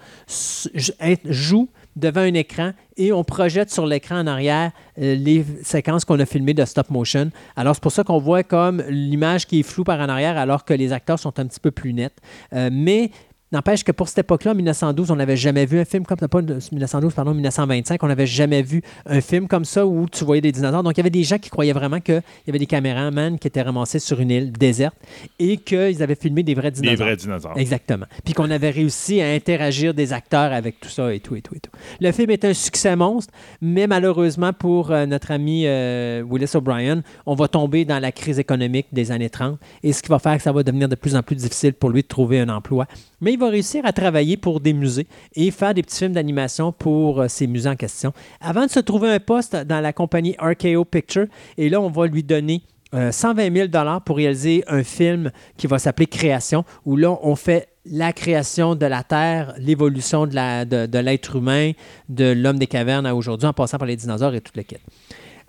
jouent 1.24 1.68
devant 1.96 2.20
un 2.20 2.34
écran 2.34 2.72
et 2.96 3.12
on 3.12 3.24
projette 3.24 3.70
sur 3.70 3.86
l'écran 3.86 4.20
en 4.20 4.26
arrière 4.26 4.70
euh, 4.98 5.14
les 5.14 5.44
séquences 5.62 6.04
qu'on 6.04 6.20
a 6.20 6.26
filmées 6.26 6.54
de 6.54 6.64
stop 6.64 6.90
motion. 6.90 7.30
Alors, 7.56 7.74
c'est 7.74 7.82
pour 7.82 7.92
ça 7.92 8.04
qu'on 8.04 8.18
voit 8.18 8.42
comme 8.42 8.82
l'image 8.88 9.46
qui 9.46 9.60
est 9.60 9.62
floue 9.62 9.84
par 9.84 9.98
en 10.00 10.08
arrière 10.08 10.36
alors 10.36 10.64
que 10.64 10.74
les 10.74 10.92
acteurs 10.92 11.18
sont 11.18 11.38
un 11.40 11.46
petit 11.46 11.60
peu 11.60 11.70
plus 11.70 11.94
nets. 11.94 12.16
Euh, 12.52 12.68
mais 12.70 13.10
N'empêche 13.52 13.84
que 13.84 13.92
pour 13.92 14.08
cette 14.08 14.18
époque-là, 14.18 14.50
en 14.50 14.54
1912, 14.56 15.10
on 15.12 15.16
n'avait 15.16 15.36
jamais 15.36 15.66
vu 15.66 15.78
un 15.78 15.84
film 15.84 16.04
comme 16.04 16.18
pas 16.18 16.42
de- 16.42 16.54
1912, 16.72 17.14
pardon, 17.14 17.32
1925, 17.32 18.02
on 18.02 18.08
n'avait 18.08 18.26
jamais 18.26 18.60
vu 18.60 18.82
un 19.06 19.20
film 19.20 19.46
comme 19.46 19.64
ça 19.64 19.86
où 19.86 20.08
tu 20.08 20.24
voyais 20.24 20.40
des 20.40 20.50
dinosaures. 20.50 20.82
Donc, 20.82 20.94
il 20.94 20.96
y 20.96 21.00
avait 21.00 21.10
des 21.10 21.22
gens 21.22 21.38
qui 21.38 21.48
croyaient 21.48 21.72
vraiment 21.72 22.00
qu'il 22.00 22.22
y 22.46 22.50
avait 22.50 22.58
des 22.58 22.66
caméramans 22.66 23.38
qui 23.38 23.46
étaient 23.46 23.62
ramassés 23.62 24.00
sur 24.00 24.18
une 24.20 24.30
île 24.32 24.50
déserte 24.50 24.96
et 25.38 25.58
qu'ils 25.58 26.02
avaient 26.02 26.16
filmé 26.16 26.42
des 26.42 26.54
vrais 26.54 26.72
Des 26.72 26.80
dinosaures. 26.80 27.06
vrais 27.06 27.16
dinosaures. 27.16 27.56
Exactement. 27.56 28.06
Puis 28.24 28.34
qu'on 28.34 28.50
avait 28.50 28.70
réussi 28.70 29.20
à 29.22 29.30
interagir 29.30 29.94
des 29.94 30.12
acteurs 30.12 30.52
avec 30.52 30.80
tout 30.80 30.88
ça 30.88 31.14
et 31.14 31.20
tout 31.20 31.36
et 31.36 31.40
tout 31.42 31.54
et 31.54 31.60
tout. 31.60 31.70
Le 32.00 32.10
film 32.10 32.30
est 32.30 32.44
un 32.44 32.52
succès 32.54 32.96
monstre, 32.96 33.32
mais 33.60 33.86
malheureusement 33.86 34.52
pour 34.52 34.90
euh, 34.90 35.06
notre 35.06 35.30
ami 35.30 35.62
euh, 35.66 36.24
Willis 36.28 36.50
O'Brien, 36.54 37.02
on 37.26 37.36
va 37.36 37.46
tomber 37.46 37.84
dans 37.84 38.00
la 38.00 38.10
crise 38.10 38.40
économique 38.40 38.88
des 38.92 39.12
années 39.12 39.30
30 39.30 39.56
et 39.84 39.92
ce 39.92 40.02
qui 40.02 40.08
va 40.08 40.18
faire 40.18 40.36
que 40.36 40.42
ça 40.42 40.50
va 40.50 40.64
devenir 40.64 40.88
de 40.88 40.96
plus 40.96 41.14
en 41.14 41.22
plus 41.22 41.36
difficile 41.36 41.74
pour 41.74 41.90
lui 41.90 42.02
de 42.02 42.08
trouver 42.08 42.40
un 42.40 42.48
emploi. 42.48 42.86
Mais 43.20 43.35
il 43.36 43.40
va 43.40 43.50
réussir 43.50 43.84
à 43.84 43.92
travailler 43.92 44.36
pour 44.36 44.60
des 44.60 44.72
musées 44.72 45.06
et 45.34 45.50
faire 45.50 45.74
des 45.74 45.82
petits 45.82 45.98
films 45.98 46.12
d'animation 46.12 46.72
pour 46.72 47.20
euh, 47.20 47.28
ces 47.28 47.46
musées 47.46 47.68
en 47.68 47.76
question. 47.76 48.12
Avant 48.40 48.64
de 48.66 48.70
se 48.70 48.80
trouver 48.80 49.10
un 49.10 49.20
poste 49.20 49.54
dans 49.54 49.80
la 49.80 49.92
compagnie 49.92 50.34
RKO 50.40 50.84
Picture, 50.84 51.26
et 51.58 51.68
là, 51.68 51.80
on 51.80 51.90
va 51.90 52.06
lui 52.06 52.22
donner 52.22 52.62
euh, 52.94 53.12
120 53.12 53.54
000 53.54 53.68
pour 54.04 54.16
réaliser 54.16 54.64
un 54.68 54.82
film 54.82 55.30
qui 55.56 55.66
va 55.66 55.78
s'appeler 55.78 56.06
Création, 56.06 56.64
où 56.84 56.96
là, 56.96 57.16
on 57.22 57.36
fait 57.36 57.68
la 57.84 58.12
création 58.12 58.74
de 58.74 58.86
la 58.86 59.02
Terre, 59.04 59.54
l'évolution 59.58 60.26
de, 60.26 60.34
la- 60.34 60.64
l'être 60.64 61.36
humain, 61.36 61.72
de 62.08 62.32
l'homme 62.32 62.58
des 62.58 62.66
cavernes 62.66 63.06
à 63.06 63.14
aujourd'hui, 63.14 63.46
en 63.46 63.52
passant 63.52 63.78
par 63.78 63.86
les 63.86 63.96
dinosaures 63.96 64.34
et 64.34 64.40
toute 64.40 64.56
le 64.56 64.62
kit. 64.62 64.76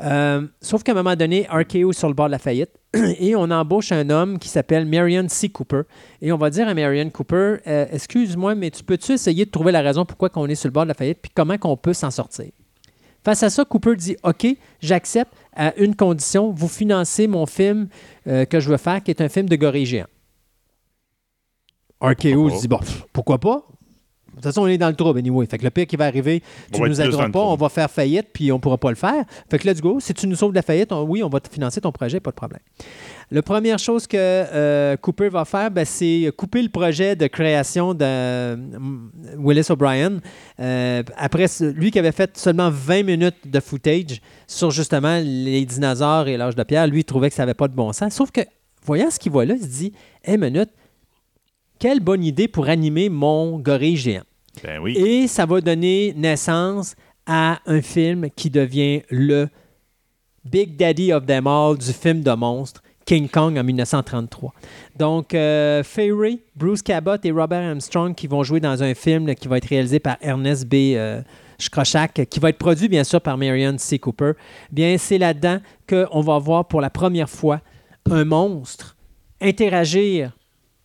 Euh, 0.02 0.46
sauf 0.62 0.84
qu'à 0.84 0.92
un 0.92 0.96
moment 0.96 1.16
donné, 1.16 1.48
RKO 1.50 1.92
est 1.92 1.98
sur 1.98 2.08
le 2.08 2.14
bord 2.14 2.28
de 2.28 2.32
la 2.32 2.40
faillite 2.40 2.72
et 2.94 3.36
on 3.36 3.50
embauche 3.50 3.92
un 3.92 4.10
homme 4.10 4.38
qui 4.38 4.48
s'appelle 4.48 4.86
Marion 4.86 5.26
C. 5.28 5.50
Cooper. 5.50 5.82
Et 6.22 6.32
on 6.32 6.38
va 6.38 6.50
dire 6.50 6.68
à 6.68 6.74
Marion 6.74 7.10
Cooper, 7.10 7.58
euh, 7.66 7.86
excuse-moi, 7.92 8.56
mais 8.56 8.70
tu 8.70 8.84
peux-tu 8.84 9.14
essayer 9.14 9.46
de 9.46 9.52
trouver 9.52 9.72
la 9.72 9.82
raison 9.82 10.06
pourquoi 10.06 10.30
on 10.36 10.48
est 10.48 10.56
sur 10.56 10.68
le 10.68 10.74
bord 10.74 10.84
de 10.84 10.90
la 10.90 10.94
faillite 10.94 11.20
puis 11.22 11.32
comment 11.34 11.58
qu'on 11.58 11.78
peut 11.78 11.94
s'en 11.94 12.12
sortir? 12.12 12.52
Face 13.24 13.44
à 13.44 13.50
ça, 13.50 13.66
Cooper 13.66 13.96
dit 13.96 14.16
OK, 14.24 14.48
j'accepte 14.80 15.34
à 15.56 15.76
une 15.78 15.96
condition, 15.96 16.52
vous 16.52 16.68
financez 16.68 17.28
mon 17.28 17.46
film 17.46 17.88
euh, 18.28 18.46
que 18.46 18.60
je 18.60 18.70
veux 18.70 18.78
faire, 18.78 19.04
qui 19.04 19.12
est 19.12 19.22
un 19.22 19.30
film 19.30 19.50
de 19.50 19.56
gorille 19.56 19.86
géant. 19.86 20.06
RKO 22.00 22.52
se 22.52 22.62
dit 22.62 22.68
bon, 22.68 22.80
pourquoi 23.12 23.40
pas 23.40 23.66
toute 24.38 24.46
façon, 24.46 24.62
on 24.62 24.68
est 24.68 24.78
dans 24.78 24.90
le 24.90 24.96
trouble, 24.96 25.20
anyway. 25.20 25.46
Fait 25.46 25.58
que 25.58 25.64
le 25.64 25.70
pire 25.70 25.88
qui 25.88 25.96
va 25.96 26.06
arriver, 26.06 26.42
tu 26.72 26.82
ne 26.82 26.88
nous 26.88 27.02
aideras 27.02 27.30
pas, 27.30 27.42
on 27.42 27.56
va 27.56 27.70
faire 27.70 27.90
faillite, 27.90 28.28
puis 28.34 28.52
on 28.52 28.56
ne 28.56 28.60
pourra 28.62 28.78
pas 28.78 28.90
le 28.90 28.96
faire. 28.96 29.26
Fait 29.50 29.60
que 29.60 29.68
let's 29.68 29.82
go. 29.82 30.00
Si 30.00 30.14
tu 30.14 30.28
nous 30.28 30.36
sauves 30.36 30.52
de 30.52 30.56
la 30.56 30.62
faillite, 30.62 30.92
oui, 30.92 31.24
on 31.24 31.30
va 31.30 31.40
te 31.40 31.52
financer 31.52 31.82
ton 31.82 31.92
projet, 31.92 32.20
pas 32.20 32.32
de 32.32 32.36
problème. 32.36 32.62
La 33.30 33.42
première 33.42 33.78
chose 33.78 34.08
que 34.08 34.16
euh, 34.16 34.96
Cooper 34.96 35.28
va 35.28 35.44
faire, 35.44 35.70
ben, 35.70 35.84
c'est 35.84 36.32
couper 36.38 36.62
le 36.62 36.70
projet 36.70 37.16
de 37.18 37.28
création 37.28 37.94
de 37.94 38.56
mm, 38.56 39.12
Willis 39.38 39.66
O'Brien. 39.70 40.20
Euh, 40.62 41.04
après, 41.18 41.48
lui 41.62 41.92
qui 41.92 42.00
avait 42.00 42.14
fait 42.14 42.38
seulement 42.38 42.70
20 42.72 43.04
minutes 43.04 43.36
de 43.46 43.60
footage 43.60 44.22
sur 44.48 44.72
justement 44.72 45.20
les 45.22 45.66
dinosaures 45.66 46.30
et 46.30 46.38
l'âge 46.38 46.56
de 46.56 46.64
pierre, 46.64 46.88
lui, 46.88 47.02
il 47.02 47.04
trouvait 47.04 47.30
que 47.30 47.36
ça 47.36 47.44
n'avait 47.44 47.54
pas 47.54 47.68
de 47.68 47.74
bon 47.74 47.92
sens. 47.92 48.14
Sauf 48.14 48.32
que, 48.32 48.42
voyant 48.86 49.12
ce 49.12 49.20
qu'il 49.20 49.34
voit 49.34 49.46
là, 49.46 49.56
il 49.56 49.62
se 49.62 49.68
dit 49.68 49.94
Hé, 50.24 50.38
minute, 50.38 50.70
quelle 51.80 52.00
bonne 52.00 52.24
idée 52.24 52.48
pour 52.48 52.68
animer 52.68 53.10
mon 53.10 53.60
gorille 53.60 53.98
géant. 53.98 54.24
Ben 54.64 54.80
oui. 54.80 54.98
Et 54.98 55.28
ça 55.28 55.46
va 55.46 55.62
donner 55.62 56.14
naissance 56.16 56.96
à 57.26 57.60
un 57.66 57.82
film 57.82 58.30
qui 58.36 58.50
devient 58.50 59.02
le 59.10 59.50
Big 60.46 60.78
Daddy 60.78 61.12
of 61.12 61.26
them 61.26 61.46
all 61.46 61.78
du 61.78 61.92
film 61.92 62.22
de 62.22 62.32
monstre, 62.32 62.82
King 63.06 63.28
Kong 63.28 63.58
en 63.58 63.64
1933. 63.64 64.54
Donc, 64.98 65.34
euh, 65.34 65.84
Fairy, 65.84 66.42
Bruce 66.56 66.82
Cabot 66.82 67.18
et 67.24 67.32
Robert 67.32 67.70
Armstrong 67.70 68.16
qui 68.16 68.28
vont 68.28 68.44
jouer 68.44 68.60
dans 68.60 68.82
un 68.82 68.94
film 68.94 69.34
qui 69.36 69.48
va 69.48 69.58
être 69.58 69.68
réalisé 69.68 70.00
par 70.00 70.18
Ernest 70.22 70.66
B. 70.66 70.96
Euh, 70.96 71.22
qui 72.30 72.40
va 72.40 72.50
être 72.50 72.58
produit 72.60 72.88
bien 72.88 73.04
sûr 73.04 73.20
par 73.20 73.36
Marion 73.36 73.76
C. 73.80 73.98
Cooper. 73.98 74.34
Bien, 74.72 74.96
c'est 75.00 75.18
là-dedans 75.18 75.58
qu'on 75.90 76.22
va 76.22 76.38
voir 76.38 76.68
pour 76.68 76.82
la 76.82 76.92
première 76.92 77.32
fois 77.32 77.62
un 78.12 78.26
monstre 78.26 78.96
interagir 79.42 80.37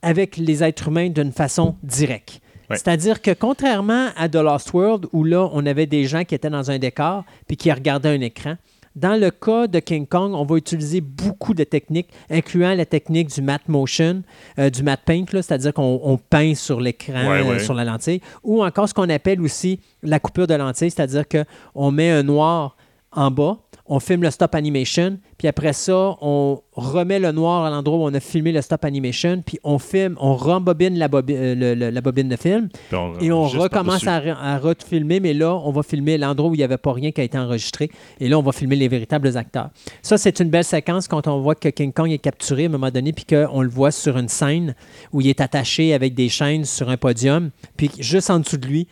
avec 0.02 0.36
les 0.36 0.62
êtres 0.62 0.88
humains 0.88 1.08
d'une 1.08 1.32
façon 1.32 1.76
directe. 1.82 2.40
C'est-à-dire 2.70 3.20
que 3.20 3.32
contrairement 3.32 4.08
à 4.16 4.28
The 4.28 4.36
Lost 4.36 4.72
World, 4.72 5.06
où 5.12 5.24
là, 5.24 5.48
on 5.52 5.66
avait 5.66 5.86
des 5.86 6.04
gens 6.04 6.24
qui 6.24 6.34
étaient 6.34 6.48
dans 6.48 6.70
un 6.70 6.78
décor 6.78 7.24
puis 7.46 7.56
qui 7.56 7.70
regardaient 7.70 8.08
un 8.08 8.20
écran, 8.22 8.56
dans 8.94 9.18
le 9.18 9.30
cas 9.30 9.66
de 9.66 9.78
King 9.78 10.06
Kong, 10.06 10.34
on 10.34 10.44
va 10.44 10.56
utiliser 10.56 11.00
beaucoup 11.00 11.54
de 11.54 11.64
techniques, 11.64 12.08
incluant 12.30 12.74
la 12.74 12.84
technique 12.84 13.28
du 13.28 13.40
matte 13.40 13.68
motion, 13.68 14.22
euh, 14.58 14.68
du 14.68 14.82
matte 14.82 15.00
paint, 15.04 15.24
c'est-à-dire 15.30 15.72
qu'on 15.72 16.18
peint 16.28 16.54
sur 16.54 16.80
l'écran, 16.80 17.14
euh, 17.14 17.58
sur 17.58 17.74
la 17.74 17.84
lentille, 17.84 18.20
ou 18.42 18.62
encore 18.62 18.88
ce 18.88 18.94
qu'on 18.94 19.08
appelle 19.08 19.40
aussi 19.40 19.80
la 20.02 20.20
coupure 20.20 20.46
de 20.46 20.54
lentille, 20.54 20.90
c'est-à-dire 20.90 21.24
qu'on 21.26 21.90
met 21.90 22.10
un 22.10 22.22
noir 22.22 22.76
en 23.12 23.30
bas, 23.30 23.58
on 23.92 24.00
filme 24.00 24.22
le 24.22 24.30
stop 24.30 24.54
animation, 24.54 25.18
puis 25.36 25.48
après 25.48 25.74
ça, 25.74 26.16
on 26.22 26.62
remet 26.72 27.18
le 27.18 27.30
noir 27.30 27.66
à 27.66 27.68
l'endroit 27.68 27.98
où 27.98 28.04
on 28.04 28.14
a 28.14 28.20
filmé 28.20 28.50
le 28.50 28.62
stop 28.62 28.86
animation, 28.86 29.42
puis 29.44 29.58
on 29.64 29.78
filme, 29.78 30.16
on 30.18 30.34
rembobine 30.34 30.96
la, 30.96 31.10
euh, 31.12 31.90
la 31.90 32.00
bobine 32.00 32.30
de 32.30 32.36
film, 32.36 32.70
et 33.20 33.30
on 33.30 33.46
recommence 33.46 34.06
à, 34.06 34.22
à 34.40 34.58
refilmer, 34.58 35.20
mais 35.20 35.34
là, 35.34 35.54
on 35.54 35.72
va 35.72 35.82
filmer 35.82 36.16
l'endroit 36.16 36.48
où 36.48 36.54
il 36.54 36.58
n'y 36.58 36.64
avait 36.64 36.78
pas 36.78 36.94
rien 36.94 37.10
qui 37.10 37.20
a 37.20 37.24
été 37.24 37.36
enregistré, 37.36 37.90
et 38.18 38.30
là, 38.30 38.38
on 38.38 38.42
va 38.42 38.52
filmer 38.52 38.76
les 38.76 38.88
véritables 38.88 39.36
acteurs. 39.36 39.68
Ça, 40.00 40.16
c'est 40.16 40.40
une 40.40 40.48
belle 40.48 40.64
séquence 40.64 41.06
quand 41.06 41.26
on 41.26 41.42
voit 41.42 41.54
que 41.54 41.68
King 41.68 41.92
Kong 41.92 42.10
est 42.10 42.16
capturé 42.16 42.62
à 42.62 42.66
un 42.68 42.70
moment 42.70 42.90
donné, 42.90 43.12
puis 43.12 43.26
qu'on 43.26 43.60
le 43.60 43.68
voit 43.68 43.90
sur 43.90 44.16
une 44.16 44.28
scène 44.28 44.74
où 45.12 45.20
il 45.20 45.28
est 45.28 45.42
attaché 45.42 45.92
avec 45.92 46.14
des 46.14 46.30
chaînes 46.30 46.64
sur 46.64 46.88
un 46.88 46.96
podium, 46.96 47.50
puis 47.76 47.90
juste 47.98 48.30
en 48.30 48.38
dessous 48.38 48.56
de 48.56 48.66
lui, 48.66 48.88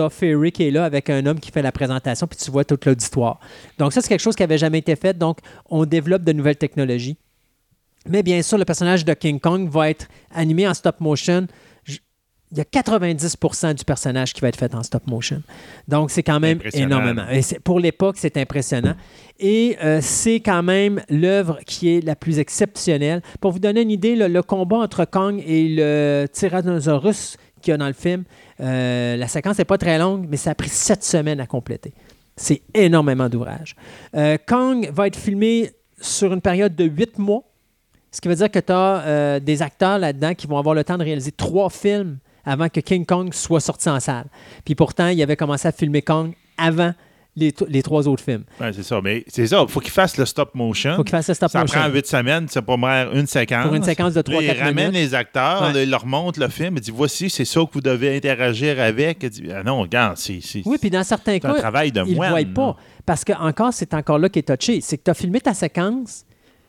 as 0.00 0.10
Ferry 0.10 0.52
qui 0.52 0.64
est 0.64 0.70
là 0.70 0.84
avec 0.84 1.10
un 1.10 1.24
homme 1.26 1.40
qui 1.40 1.50
fait 1.50 1.62
la 1.62 1.72
présentation, 1.72 2.26
puis 2.26 2.38
tu 2.38 2.50
vois 2.50 2.64
toute 2.64 2.84
l'auditoire. 2.84 3.40
Donc, 3.78 3.92
ça, 3.92 4.00
c'est 4.00 4.08
quelque 4.08 4.20
chose 4.20 4.36
qui 4.36 4.42
n'avait 4.42 4.58
jamais 4.58 4.78
été 4.78 4.96
fait. 4.96 5.16
Donc, 5.16 5.38
on 5.68 5.84
développe 5.84 6.22
de 6.22 6.32
nouvelles 6.32 6.56
technologies. 6.56 7.16
Mais 8.08 8.22
bien 8.22 8.42
sûr, 8.42 8.58
le 8.58 8.64
personnage 8.64 9.04
de 9.04 9.14
King 9.14 9.38
Kong 9.38 9.68
va 9.68 9.90
être 9.90 10.08
animé 10.34 10.66
en 10.66 10.74
stop 10.74 11.00
motion. 11.00 11.46
Il 12.54 12.58
y 12.58 12.60
a 12.60 12.64
90% 12.64 13.74
du 13.74 13.84
personnage 13.84 14.34
qui 14.34 14.42
va 14.42 14.48
être 14.48 14.58
fait 14.58 14.74
en 14.74 14.82
stop 14.82 15.06
motion. 15.06 15.42
Donc, 15.88 16.10
c'est 16.10 16.22
quand 16.22 16.38
même 16.38 16.58
énormément. 16.74 17.24
Et 17.30 17.40
pour 17.64 17.80
l'époque, 17.80 18.16
c'est 18.18 18.36
impressionnant. 18.36 18.94
Et 19.38 19.78
euh, 19.82 20.00
c'est 20.02 20.40
quand 20.40 20.62
même 20.62 21.00
l'œuvre 21.08 21.60
qui 21.64 21.88
est 21.88 22.04
la 22.04 22.14
plus 22.14 22.38
exceptionnelle. 22.38 23.22
Pour 23.40 23.52
vous 23.52 23.58
donner 23.58 23.80
une 23.80 23.90
idée, 23.90 24.16
le 24.16 24.42
combat 24.42 24.76
entre 24.76 25.06
Kong 25.06 25.42
et 25.46 25.68
le 25.68 26.26
Tyrannosaurus 26.30 27.38
qu'il 27.62 27.70
y 27.72 27.74
a 27.74 27.78
dans 27.78 27.86
le 27.86 27.92
film, 27.92 28.24
euh, 28.60 29.16
la 29.16 29.28
séquence 29.28 29.58
n'est 29.58 29.64
pas 29.64 29.78
très 29.78 29.98
longue, 29.98 30.26
mais 30.28 30.36
ça 30.36 30.50
a 30.50 30.54
pris 30.54 30.68
sept 30.68 31.02
semaines 31.02 31.40
à 31.40 31.46
compléter. 31.46 31.94
C'est 32.36 32.62
énormément 32.74 33.28
d'ouvrage. 33.28 33.76
Euh, 34.14 34.36
Kong 34.46 34.90
va 34.92 35.06
être 35.06 35.16
filmé 35.16 35.70
sur 36.00 36.32
une 36.32 36.40
période 36.40 36.74
de 36.74 36.84
huit 36.84 37.18
mois, 37.18 37.42
ce 38.10 38.20
qui 38.20 38.28
veut 38.28 38.34
dire 38.34 38.50
que 38.50 38.58
tu 38.58 38.72
as 38.72 39.02
euh, 39.06 39.40
des 39.40 39.62
acteurs 39.62 39.98
là-dedans 39.98 40.34
qui 40.34 40.46
vont 40.46 40.58
avoir 40.58 40.74
le 40.74 40.84
temps 40.84 40.98
de 40.98 41.04
réaliser 41.04 41.32
trois 41.32 41.70
films 41.70 42.18
avant 42.44 42.68
que 42.68 42.80
King 42.80 43.06
Kong 43.06 43.32
soit 43.32 43.60
sorti 43.60 43.88
en 43.88 44.00
salle. 44.00 44.26
Puis 44.64 44.74
pourtant, 44.74 45.08
il 45.08 45.22
avait 45.22 45.36
commencé 45.36 45.68
à 45.68 45.72
filmer 45.72 46.02
Kong 46.02 46.32
avant 46.58 46.92
les, 47.34 47.82
trois 47.82 48.06
autres 48.08 48.22
films. 48.22 48.44
Oui, 48.60 48.66
c'est 48.72 48.82
ça. 48.82 49.00
Mais 49.02 49.24
c'est 49.26 49.46
ça. 49.46 49.62
Il 49.62 49.70
faut 49.70 49.80
qu'il 49.80 49.90
fasse 49.90 50.16
le 50.18 50.26
stop 50.26 50.54
motion. 50.54 50.96
faut 50.96 51.04
qu'il 51.04 51.12
fasse 51.12 51.28
le 51.28 51.34
stop 51.34 51.54
motion. 51.54 51.66
Ça 51.66 51.80
prend 51.80 51.88
huit 51.88 52.06
semaines. 52.06 52.46
C'est 52.48 52.62
pas 52.62 52.76
mal 52.76 53.08
une 53.14 53.26
séquence. 53.26 53.66
Pour 53.66 53.74
une 53.74 53.82
séquence 53.82 54.14
de 54.14 54.22
trois 54.22 54.40
minutes. 54.40 54.56
Il 54.58 54.62
ramène 54.62 54.92
les 54.92 55.14
acteurs, 55.14 55.72
il 55.74 55.90
leur 55.90 56.06
montre 56.06 56.40
le 56.40 56.48
film. 56.48 56.74
Il 56.76 56.80
dit 56.80 56.90
voici, 56.90 57.30
c'est 57.30 57.44
ça 57.44 57.60
que 57.60 57.72
vous 57.72 57.80
devez 57.80 58.16
interagir 58.16 58.80
avec. 58.80 59.22
Il 59.22 59.30
dit 59.30 59.48
ah 59.52 59.62
non, 59.62 59.80
regarde, 59.80 60.16
c'est. 60.16 60.40
Oui, 60.64 60.76
puis 60.80 60.90
dans 60.90 61.04
certains 61.04 61.38
cas, 61.38 61.50
un 61.50 61.54
travail 61.54 61.92
de 61.92 62.02
ils 62.06 62.12
ne 62.12 62.16
voient 62.16 62.44
pas. 62.54 62.76
Parce 63.06 63.24
que 63.24 63.32
encore, 63.32 63.72
c'est 63.72 63.94
encore 63.94 64.18
là 64.18 64.28
qui 64.28 64.38
est 64.38 64.56
touché. 64.56 64.80
C'est 64.80 64.98
que 64.98 65.04
tu 65.04 65.10
as 65.10 65.14
filmé 65.14 65.40
ta 65.40 65.54
séquence, 65.54 66.24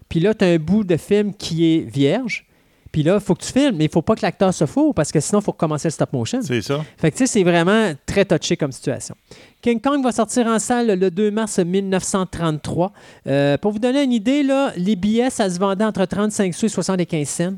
puis 0.10 0.20
là, 0.20 0.34
tu 0.34 0.46
as 0.46 0.48
un 0.48 0.58
bout 0.58 0.84
de 0.84 0.98
film 0.98 1.34
qui 1.34 1.76
est 1.76 1.80
vierge. 1.82 2.46
Puis 2.94 3.02
là, 3.02 3.16
il 3.16 3.20
faut 3.20 3.34
que 3.34 3.44
tu 3.44 3.52
filmes, 3.52 3.76
mais 3.76 3.86
il 3.86 3.88
ne 3.88 3.92
faut 3.92 4.04
pas 4.04 4.16
que 4.16 4.22
l'acteur 4.22 4.54
se 4.54 4.68
fourre 4.68 4.94
parce 4.94 5.12
que 5.12 5.20
sinon, 5.20 5.40
il 5.40 5.44
faut 5.44 5.52
recommencer 5.52 5.88
le 5.88 5.94
stop 5.94 6.14
motion. 6.14 6.44
C'est 6.44 6.62
ça. 6.62 6.86
Fait 6.96 7.10
que 7.10 7.18
tu 7.18 7.26
sais, 7.26 7.34
c'est 7.40 7.44
vraiment 7.44 7.92
très 8.06 8.24
touché 8.24 8.56
comme 8.56 8.72
situation. 8.72 9.16
King 9.64 9.82
Kong 9.82 10.04
va 10.04 10.12
sortir 10.12 10.46
en 10.46 10.60
salle 10.60 11.00
le 11.00 11.10
2 11.10 11.32
mars 11.32 11.58
1933. 11.58 12.94
Euh, 13.26 13.58
pour 13.58 13.72
vous 13.72 13.80
donner 13.80 14.04
une 14.04 14.12
idée, 14.12 14.44
là, 14.44 14.74
les 14.78 14.96
billets, 14.96 15.32
ça 15.32 15.50
se 15.50 15.58
vendait 15.58 15.84
entre 15.84 16.06
35 16.06 16.54
sous 16.54 16.68
et 16.68 16.70
75 16.70 17.28
cents. 17.28 17.54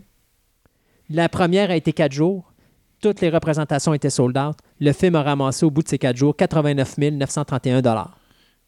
La 1.10 1.28
première 1.28 1.70
a 1.70 1.76
été 1.76 1.92
quatre 1.92 2.14
jours. 2.14 2.54
Toutes 3.02 3.20
les 3.20 3.30
représentations 3.30 3.94
étaient 3.94 4.10
sold 4.10 4.38
out. 4.38 4.56
Le 4.80 4.94
film 4.94 5.16
a 5.16 5.22
ramassé 5.22 5.66
au 5.66 5.70
bout 5.70 5.84
de 5.84 5.90
ces 5.90 5.98
quatre 5.98 6.16
jours 6.16 6.34
89 6.36 6.98
931 6.98 7.82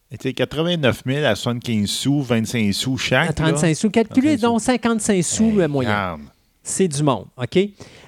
c'était 0.10 0.32
89 0.32 1.04
000 1.06 1.26
à 1.26 1.36
75 1.36 1.90
sous, 1.90 2.22
25 2.22 2.74
sous 2.74 2.98
chaque. 2.98 3.30
À 3.30 3.34
35 3.34 3.76
sous. 3.76 3.90
Calculez 3.90 4.38
donc 4.38 4.62
55 4.62 5.22
sous 5.22 5.52
le 5.52 5.68
moyen. 5.68 6.18
C'est 6.68 6.90
du 6.90 7.02
monde, 7.02 7.28
OK? 7.38 7.58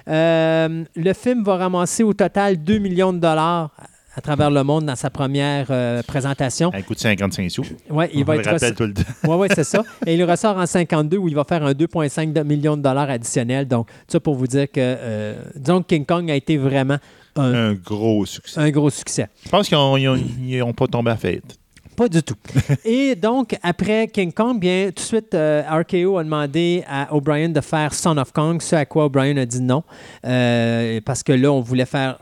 Euh, 0.06 0.84
le 0.94 1.12
film 1.14 1.42
va 1.42 1.56
ramasser 1.56 2.02
au 2.02 2.12
total 2.12 2.62
2 2.62 2.76
millions 2.76 3.14
de 3.14 3.18
dollars 3.18 3.70
à 4.14 4.20
travers 4.20 4.50
le 4.50 4.62
monde 4.62 4.84
dans 4.84 4.96
sa 4.96 5.08
première 5.08 5.68
euh, 5.70 6.02
présentation. 6.02 6.70
Il 6.76 6.84
coûte 6.84 6.98
55 6.98 7.50
sous. 7.50 7.64
Oui, 7.88 8.04
il 8.12 8.22
va 8.22 8.36
être. 8.36 8.74
tout 8.74 8.84
le 8.84 8.92
temps. 8.92 9.02
Oui, 9.24 9.36
ouais, 9.36 9.48
c'est 9.54 9.64
ça. 9.64 9.82
Et 10.06 10.14
il 10.14 10.22
ressort 10.24 10.58
en 10.58 10.66
52 10.66 11.16
où 11.16 11.28
il 11.28 11.34
va 11.34 11.44
faire 11.44 11.64
un 11.64 11.72
2,5 11.72 12.44
millions 12.44 12.76
de 12.76 12.82
dollars 12.82 13.08
additionnels. 13.08 13.66
Donc, 13.66 13.88
ça 14.06 14.20
pour 14.20 14.34
vous 14.34 14.46
dire 14.46 14.66
que 14.70 14.78
euh, 14.78 15.42
disons 15.56 15.82
King 15.82 16.04
Kong 16.04 16.30
a 16.30 16.34
été 16.34 16.58
vraiment 16.58 16.98
un, 17.36 17.54
un, 17.54 17.72
gros 17.72 18.26
succès. 18.26 18.60
Un 18.60 18.70
gros 18.70 18.90
succès. 18.90 19.28
Je 19.42 19.48
pense 19.48 19.68
qu'ils 19.68 20.58
n'ont 20.58 20.74
pas 20.74 20.86
tombé 20.86 21.12
à 21.12 21.16
fête. 21.16 21.56
Pas 22.00 22.08
du 22.08 22.22
tout. 22.22 22.36
Et 22.86 23.14
donc, 23.14 23.58
après 23.62 24.08
King 24.08 24.32
Kong, 24.32 24.58
bien, 24.58 24.86
tout 24.86 24.94
de 24.94 25.00
suite, 25.00 25.34
euh, 25.34 25.62
RKO 25.70 26.16
a 26.16 26.24
demandé 26.24 26.82
à 26.88 27.14
O'Brien 27.14 27.50
de 27.50 27.60
faire 27.60 27.92
Son 27.92 28.16
of 28.16 28.32
Kong, 28.32 28.62
ce 28.62 28.74
à 28.74 28.86
quoi 28.86 29.04
O'Brien 29.04 29.36
a 29.36 29.44
dit 29.44 29.60
non. 29.60 29.82
parce 30.22 31.22
que 31.22 31.34
là, 31.34 31.52
on 31.52 31.60
voulait 31.60 31.84
faire. 31.84 32.18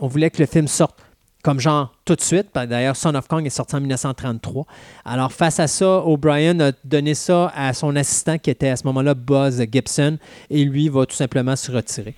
On 0.00 0.06
voulait 0.06 0.30
que 0.30 0.40
le 0.40 0.46
film 0.46 0.68
sorte 0.68 0.94
comme 1.42 1.58
genre 1.58 1.92
tout 2.04 2.14
de 2.14 2.20
suite. 2.20 2.50
D'ailleurs, 2.54 2.94
Son 2.94 3.16
of 3.16 3.26
Kong 3.26 3.44
est 3.44 3.50
sorti 3.50 3.74
en 3.74 3.80
1933. 3.80 4.64
Alors, 5.04 5.32
face 5.32 5.58
à 5.58 5.66
ça, 5.66 6.04
O'Brien 6.06 6.60
a 6.60 6.70
donné 6.84 7.14
ça 7.14 7.52
à 7.56 7.72
son 7.72 7.96
assistant 7.96 8.38
qui 8.38 8.50
était 8.50 8.68
à 8.68 8.76
ce 8.76 8.84
moment-là 8.86 9.14
Buzz 9.14 9.60
Gibson 9.72 10.18
et 10.50 10.64
lui 10.64 10.88
va 10.88 11.04
tout 11.04 11.16
simplement 11.16 11.56
se 11.56 11.72
retirer. 11.72 12.14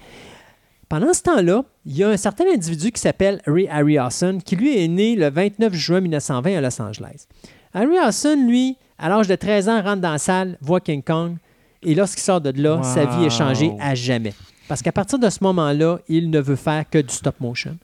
Pendant 0.89 1.13
ce 1.13 1.23
temps-là, 1.23 1.65
il 1.85 1.97
y 1.97 2.03
a 2.03 2.09
un 2.09 2.17
certain 2.17 2.45
individu 2.51 2.91
qui 2.93 3.01
s'appelle 3.01 3.43
Ray 3.47 3.69
Harryhausen 3.69 4.43
qui 4.43 4.57
lui 4.57 4.83
est 4.83 4.89
né 4.89 5.17
le 5.17 5.29
29 5.29 5.75
juin 5.75 6.01
1920 6.01 6.57
à 6.57 6.61
Los 6.63 6.81
Angeles. 6.81 7.27
Harryhausen, 7.75 8.49
lui, 8.49 8.79
à 8.99 9.11
l'âge 9.11 9.29
de 9.29 9.35
13 9.35 9.69
ans, 9.69 9.83
rentre 9.83 10.01
dans 10.01 10.13
la 10.13 10.19
salle, 10.19 10.57
voit 10.63 10.81
King 10.81 11.03
Kong 11.03 11.37
et 11.83 11.95
lorsqu'il 11.95 12.23
sort 12.23 12.41
de 12.41 12.51
là, 12.61 12.83
sa 12.83 13.05
vie 13.05 13.27
est 13.27 13.31
changée 13.31 13.73
à 13.79 13.95
jamais. 13.95 14.33
parce 14.67 14.83
qu'à 14.83 14.93
partir 14.93 15.19
de 15.19 15.29
ce 15.31 15.39
moment-là, 15.43 15.99
il 16.09 16.31
ne 16.31 16.41
veut 16.41 16.57
faire 16.57 16.89
que 16.89 16.99
du 16.99 17.13
stop 17.13 17.39
motion. 17.41 17.77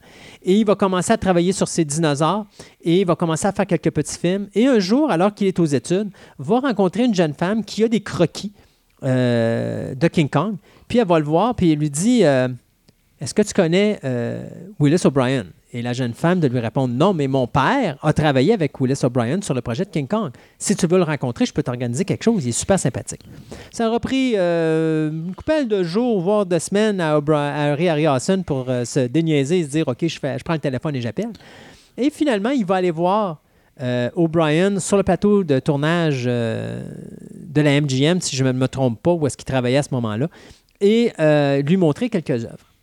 Et 0.43 0.59
il 0.59 0.65
va 0.65 0.75
commencer 0.75 1.13
à 1.13 1.17
travailler 1.17 1.51
sur 1.51 1.67
ses 1.67 1.85
dinosaures 1.85 2.45
et 2.83 3.01
il 3.01 3.05
va 3.05 3.15
commencer 3.15 3.47
à 3.47 3.51
faire 3.51 3.65
quelques 3.65 3.91
petits 3.91 4.17
films. 4.17 4.49
Et 4.53 4.67
un 4.67 4.79
jour, 4.79 5.09
alors 5.09 5.33
qu'il 5.33 5.47
est 5.47 5.59
aux 5.59 5.65
études, 5.65 6.09
va 6.37 6.59
rencontrer 6.59 7.05
une 7.05 7.15
jeune 7.15 7.33
femme 7.33 7.63
qui 7.63 7.83
a 7.83 7.87
des 7.87 8.01
croquis 8.01 8.51
euh, 9.03 9.95
de 9.95 10.07
King 10.07 10.29
Kong. 10.29 10.55
Puis 10.87 10.99
elle 10.99 11.07
va 11.07 11.19
le 11.19 11.25
voir, 11.25 11.55
puis 11.55 11.71
elle 11.71 11.79
lui 11.79 11.89
dit 11.89 12.23
euh, 12.23 12.49
Est-ce 13.25 13.33
que 13.33 13.41
tu 13.41 13.53
connais 13.55 13.97
euh, 14.03 14.45
Willis 14.79 15.01
O'Brien? 15.03 15.45
Et 15.73 15.81
la 15.81 15.93
jeune 15.93 16.13
femme 16.13 16.39
de 16.39 16.47
lui 16.47 16.59
répondre 16.59 16.93
Non, 16.93 17.11
mais 17.11 17.27
mon 17.27 17.47
père 17.47 17.97
a 18.03 18.13
travaillé 18.13 18.53
avec 18.53 18.79
Willis 18.79 18.99
O'Brien 19.01 19.41
sur 19.41 19.55
le 19.55 19.61
projet 19.61 19.83
de 19.83 19.89
King 19.89 20.07
Kong. 20.07 20.29
Si 20.59 20.75
tu 20.75 20.85
veux 20.85 20.97
le 20.97 21.03
rencontrer, 21.03 21.47
je 21.47 21.51
peux 21.51 21.63
t'organiser 21.63 22.05
quelque 22.05 22.21
chose. 22.21 22.45
Il 22.45 22.49
est 22.49 22.51
super 22.51 22.77
sympathique. 22.77 23.21
Ça 23.71 23.89
aura 23.89 23.99
pris 23.99 24.33
euh, 24.35 25.09
une 25.09 25.33
couple 25.33 25.65
de 25.65 25.81
jours, 25.81 26.21
voire 26.21 26.45
de 26.45 26.59
semaines 26.59 27.01
à, 27.01 27.19
Ray 27.73 27.89
Harryhausen 27.89 28.43
pour 28.43 28.69
euh, 28.69 28.85
se 28.85 28.99
déniaiser 28.99 29.61
et 29.61 29.63
se 29.63 29.69
dire 29.69 29.87
OK, 29.87 30.05
je, 30.05 30.19
fais, 30.19 30.37
prends 30.45 30.53
le 30.53 30.59
téléphone 30.59 30.95
et 30.95 31.01
j'appelle. 31.01 31.33
Et 31.97 32.11
finalement, 32.11 32.51
il 32.51 32.63
va 32.63 32.75
aller 32.75 32.91
voir 32.91 33.41
O'Brien 34.15 34.79
sur 34.79 34.97
le 34.97 35.03
plateau 35.03 35.43
de 35.43 35.57
tournage 35.57 36.25
de 36.25 37.61
la 37.61 37.81
MGM, 37.81 38.21
si 38.21 38.35
je 38.35 38.43
ne 38.43 38.51
me 38.51 38.67
trompe 38.67 39.01
pas, 39.01 39.13
où 39.13 39.25
est-ce 39.25 39.35
qu'il 39.35 39.45
travaillait 39.45 39.79
à 39.79 39.83
ce 39.83 39.95
moment-là, 39.95 40.27
et 40.79 41.11
lui 41.63 41.77
montrer 41.77 42.09
quelques 42.09 42.45
œuvres. 42.45 42.74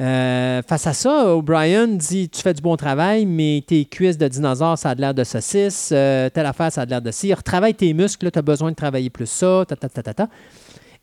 Euh, 0.00 0.60
face 0.66 0.86
à 0.88 0.92
ça, 0.92 1.36
O'Brien 1.36 1.86
dit 1.86 2.28
Tu 2.28 2.42
fais 2.42 2.52
du 2.52 2.62
bon 2.62 2.76
travail, 2.76 3.26
mais 3.26 3.62
tes 3.66 3.84
cuisses 3.84 4.18
de 4.18 4.26
dinosaure, 4.26 4.76
ça 4.76 4.90
a 4.90 4.94
l'air 4.94 5.14
de 5.14 5.22
saucisse. 5.22 5.90
Euh, 5.92 6.28
telle 6.30 6.46
affaire, 6.46 6.72
ça 6.72 6.82
a 6.82 6.84
l'air 6.84 7.00
de 7.00 7.10
cire. 7.10 7.42
Travaille 7.42 7.74
tes 7.74 7.92
muscles, 7.92 8.30
tu 8.30 8.38
as 8.38 8.42
besoin 8.42 8.70
de 8.70 8.76
travailler 8.76 9.10
plus 9.10 9.26
ça. 9.26 9.64
Ta, 9.68 9.76
ta, 9.76 9.88
ta, 9.88 10.14
ta, 10.14 10.28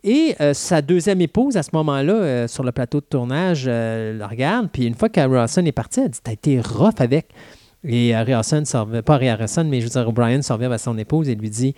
Et 0.03 0.35
euh, 0.41 0.53
sa 0.53 0.81
deuxième 0.81 1.21
épouse, 1.21 1.55
à 1.55 1.63
ce 1.63 1.69
moment-là, 1.73 2.47
sur 2.49 2.63
le 2.63 2.71
plateau 2.73 2.99
de 2.99 3.05
tournage, 3.05 3.65
le 3.67 4.25
regarde. 4.25 4.69
Puis 4.71 4.85
une 4.85 4.95
fois 4.95 5.07
qu'Harry 5.07 5.37
est 5.37 5.71
parti, 5.71 6.01
elle 6.01 6.09
dit 6.09 6.19
T'as 6.21 6.33
été 6.33 6.59
rough 6.59 6.99
avec. 6.99 7.29
Et 7.83 8.13
Harry 8.13 8.33
Hassan, 8.33 8.63
pas 9.03 9.15
Harrison, 9.15 9.63
mais 9.63 9.79
je 9.79 9.85
veux 9.85 9.91
dire, 9.91 10.07
O'Brien 10.07 10.41
se 10.41 10.53
revient 10.53 10.71
à 10.71 10.77
son 10.77 10.97
épouse 10.97 11.29
et 11.29 11.35
lui 11.35 11.49
dit 11.49 11.73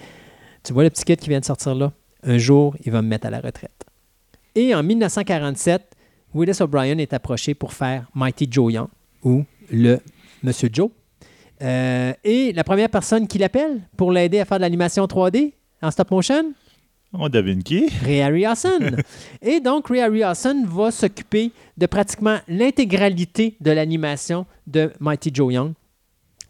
Tu 0.63 0.73
vois 0.73 0.83
le 0.83 0.89
petit 0.89 1.05
kid 1.05 1.19
qui 1.19 1.29
vient 1.29 1.39
de 1.39 1.45
sortir 1.45 1.75
là? 1.75 1.91
Un 2.25 2.37
jour, 2.37 2.75
il 2.83 2.91
va 2.91 3.01
me 3.01 3.07
mettre 3.07 3.27
à 3.27 3.29
la 3.29 3.39
retraite. 3.39 3.71
Et 4.55 4.73
en 4.73 4.83
1947, 4.83 5.81
Willis 6.33 6.61
O'Brien 6.61 6.97
est 6.97 7.13
approché 7.13 7.53
pour 7.53 7.73
faire 7.73 8.05
Mighty 8.13 8.47
Joe 8.49 8.73
Young 8.73 8.87
ou 9.23 9.43
le 9.71 9.99
Monsieur 10.41 10.69
Joe. 10.71 10.89
Euh, 11.61 12.13
et 12.23 12.51
la 12.53 12.63
première 12.63 12.89
personne 12.89 13.27
qui 13.27 13.37
l'appelle 13.37 13.81
pour 13.95 14.11
l'aider 14.11 14.39
à 14.39 14.45
faire 14.45 14.57
de 14.57 14.63
l'animation 14.63 15.05
3D 15.05 15.53
en 15.81 15.91
stop 15.91 16.11
motion, 16.11 16.53
on 17.15 17.29
devine 17.29 17.61
qui? 17.61 17.89
Ray 18.03 18.21
Harryhausen. 18.21 18.97
et 19.41 19.59
donc, 19.59 19.87
Ray 19.87 20.01
Harryhausen 20.01 20.65
va 20.65 20.89
s'occuper 20.89 21.51
de 21.77 21.85
pratiquement 21.85 22.39
l'intégralité 22.47 23.55
de 23.61 23.69
l'animation 23.69 24.47
de 24.65 24.91
Mighty 24.99 25.29
Joe 25.31 25.53
Young. 25.53 25.73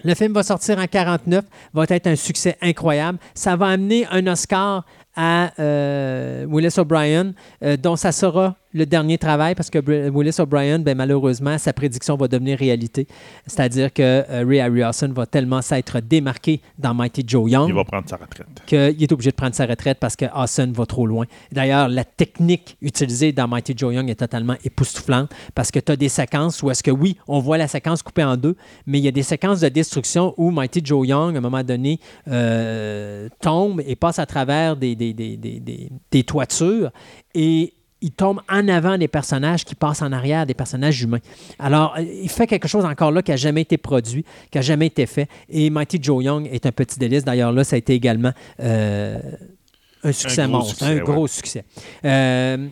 Le 0.05 0.15
film 0.15 0.33
va 0.33 0.43
sortir 0.43 0.79
en 0.79 0.87
49, 0.87 1.43
va 1.73 1.85
être 1.89 2.07
un 2.07 2.15
succès 2.15 2.57
incroyable. 2.61 3.19
Ça 3.33 3.55
va 3.55 3.67
amener 3.67 4.05
un 4.09 4.25
Oscar 4.27 4.85
à 5.15 5.51
euh, 5.59 6.45
Willis 6.47 6.75
O'Brien, 6.77 7.33
euh, 7.61 7.77
dont 7.77 7.95
ça 7.95 8.11
sera 8.11 8.55
le 8.74 8.85
dernier 8.85 9.18
travail 9.18 9.56
parce 9.56 9.69
que 9.69 9.80
Willis 10.10 10.35
O'Brien, 10.40 10.80
ben, 10.80 10.98
malheureusement, 10.98 11.58
sa 11.58 11.74
prédiction 11.74 12.16
va 12.16 12.27
devenir 12.27 12.58
réalité. 12.58 13.08
C'est-à-dire 13.45 13.93
que 13.93 14.02
euh, 14.02 14.45
Ray 14.48 14.60
Harryhausen 14.60 15.14
va 15.14 15.26
tellement 15.26 15.61
s'être 15.61 16.00
démarqué 16.00 16.61
dans 16.77 16.93
Mighty 16.93 17.24
Joe 17.26 17.50
Young. 17.50 17.69
Il 17.69 17.76
va 17.76 17.84
prendre 17.84 18.10
sa 18.10 18.18
retraite. 18.18 18.48
Qu'il 18.66 19.02
est 19.03 19.11
obligé 19.11 19.32
de 19.32 19.35
prendre 19.35 19.56
sa 19.56 19.66
retraite 19.66 19.98
parce 20.00 20.16
que 20.16 20.26
Hawson 20.34 20.72
va 20.76 20.85
trop 20.85 21.06
loin. 21.06 21.26
D'ailleurs, 21.52 21.88
la 21.88 22.03
technique 22.03 22.77
utilisée 22.82 23.32
dans 23.32 23.48
Mighty 23.48 23.74
Joe 23.77 23.93
Young 23.93 24.10
est 24.10 24.16
totalement 24.16 24.56
époustouflante 24.64 25.32
parce 25.56 25.72
que 25.72 25.80
tu 25.80 25.92
as 25.92 25.95
des 25.95 26.10
séquences 26.10 26.61
où 26.64 26.72
est-ce 26.72 26.84
que 26.84 26.92
oui, 26.92 27.18
on 27.27 27.40
voit 27.40 27.58
la 27.58 27.68
séquence 27.68 28.02
coupée 28.02 28.24
en 28.24 28.38
deux, 28.38 28.56
mais 28.88 29.00
il 29.00 29.06
y 29.06 29.08
a 29.08 29.11
des 29.11 29.24
séquences 29.24 29.60
de 29.60 29.69
destruction 29.69 30.34
où 30.38 30.52
Mighty 30.52 30.82
Joe 30.84 31.08
Young, 31.08 31.35
à 31.35 31.38
un 31.38 31.42
moment 31.42 31.64
donné, 31.64 32.00
euh, 32.27 33.30
tombe 33.42 33.82
et 33.85 33.95
passe 33.95 34.19
à 34.19 34.26
travers 34.26 34.76
des, 34.76 34.95
des, 34.95 35.14
des, 35.14 35.38
des 35.38 36.24
toitures 36.24 36.92
et 37.35 37.74
il 38.03 38.11
tombe 38.11 38.41
en 38.49 38.67
avant 38.67 38.98
des 38.98 39.07
personnages 39.07 39.64
qui 39.64 39.75
passent 39.75 40.01
en 40.01 40.11
arrière 40.11 40.45
des 40.45 40.53
personnages 40.53 41.01
humains. 41.01 41.22
Alors, 41.57 41.98
il 41.98 42.30
fait 42.30 42.48
quelque 42.48 42.67
chose 42.67 42.83
encore 42.83 43.11
là 43.11 43.22
qui 43.22 43.32
n'a 43.32 43.38
jamais 43.38 43.61
été 43.61 43.77
produit, 43.77 44.25
qui 44.51 44.57
n'a 44.57 44.61
jamais 44.61 44.88
été 44.88 45.06
fait. 45.06 45.30
Et 45.49 45.69
Mighty 45.69 45.99
Joe 46.01 46.23
Young 46.23 46.49
est 46.51 46.65
un 46.65 46.72
petit 46.73 46.99
délice. 46.99 47.23
D'ailleurs, 47.23 47.53
là, 47.53 47.64
ça 47.64 47.77
a 47.77 47.80
été 47.80 47.93
également 47.93 48.33
euh, 48.59 49.17
un 50.03 50.11
succès 50.11 50.45
monstre, 50.48 50.83
un 50.83 50.98
gros 50.98 51.27
succès. 51.27 51.64
Euh, 52.03 52.67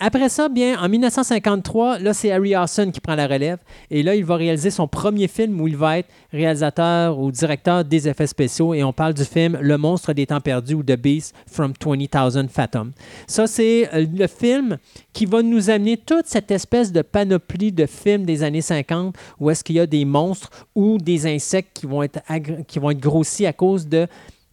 après 0.00 0.28
ça, 0.28 0.48
bien, 0.48 0.80
en 0.80 0.88
1953, 0.88 1.98
là, 1.98 2.14
c'est 2.14 2.30
Harry 2.30 2.54
Hawson 2.54 2.90
qui 2.92 3.00
prend 3.00 3.16
la 3.16 3.26
relève. 3.26 3.58
Et 3.90 4.04
là, 4.04 4.14
il 4.14 4.24
va 4.24 4.36
réaliser 4.36 4.70
son 4.70 4.86
premier 4.86 5.26
film 5.26 5.60
où 5.60 5.66
il 5.66 5.76
va 5.76 5.98
être 5.98 6.08
réalisateur 6.32 7.18
ou 7.18 7.32
directeur 7.32 7.84
des 7.84 8.08
effets 8.08 8.28
spéciaux. 8.28 8.74
Et 8.74 8.84
on 8.84 8.92
parle 8.92 9.14
du 9.14 9.24
film 9.24 9.58
Le 9.60 9.76
monstre 9.76 10.12
des 10.12 10.26
temps 10.26 10.40
perdus 10.40 10.74
ou 10.74 10.82
The 10.84 10.96
Beast 10.96 11.34
from 11.46 11.72
20,000 11.84 12.48
Fathom. 12.48 12.92
Ça, 13.26 13.48
c'est 13.48 13.92
euh, 13.92 14.06
le 14.14 14.26
film 14.28 14.78
qui 15.12 15.26
va 15.26 15.42
nous 15.42 15.68
amener 15.68 15.96
toute 15.96 16.26
cette 16.26 16.52
espèce 16.52 16.92
de 16.92 17.02
panoplie 17.02 17.72
de 17.72 17.86
films 17.86 18.24
des 18.24 18.44
années 18.44 18.62
50 18.62 19.16
où 19.40 19.50
est-ce 19.50 19.64
qu'il 19.64 19.76
y 19.76 19.80
a 19.80 19.86
des 19.86 20.04
monstres 20.04 20.50
ou 20.76 20.98
des 20.98 21.26
insectes 21.26 21.70
qui 21.74 21.86
vont 21.86 22.04
être, 22.04 22.20
qui 22.68 22.78
vont 22.78 22.90
être 22.90 23.00
grossis 23.00 23.46
à 23.46 23.52
cause 23.52 23.88
de 23.88 24.06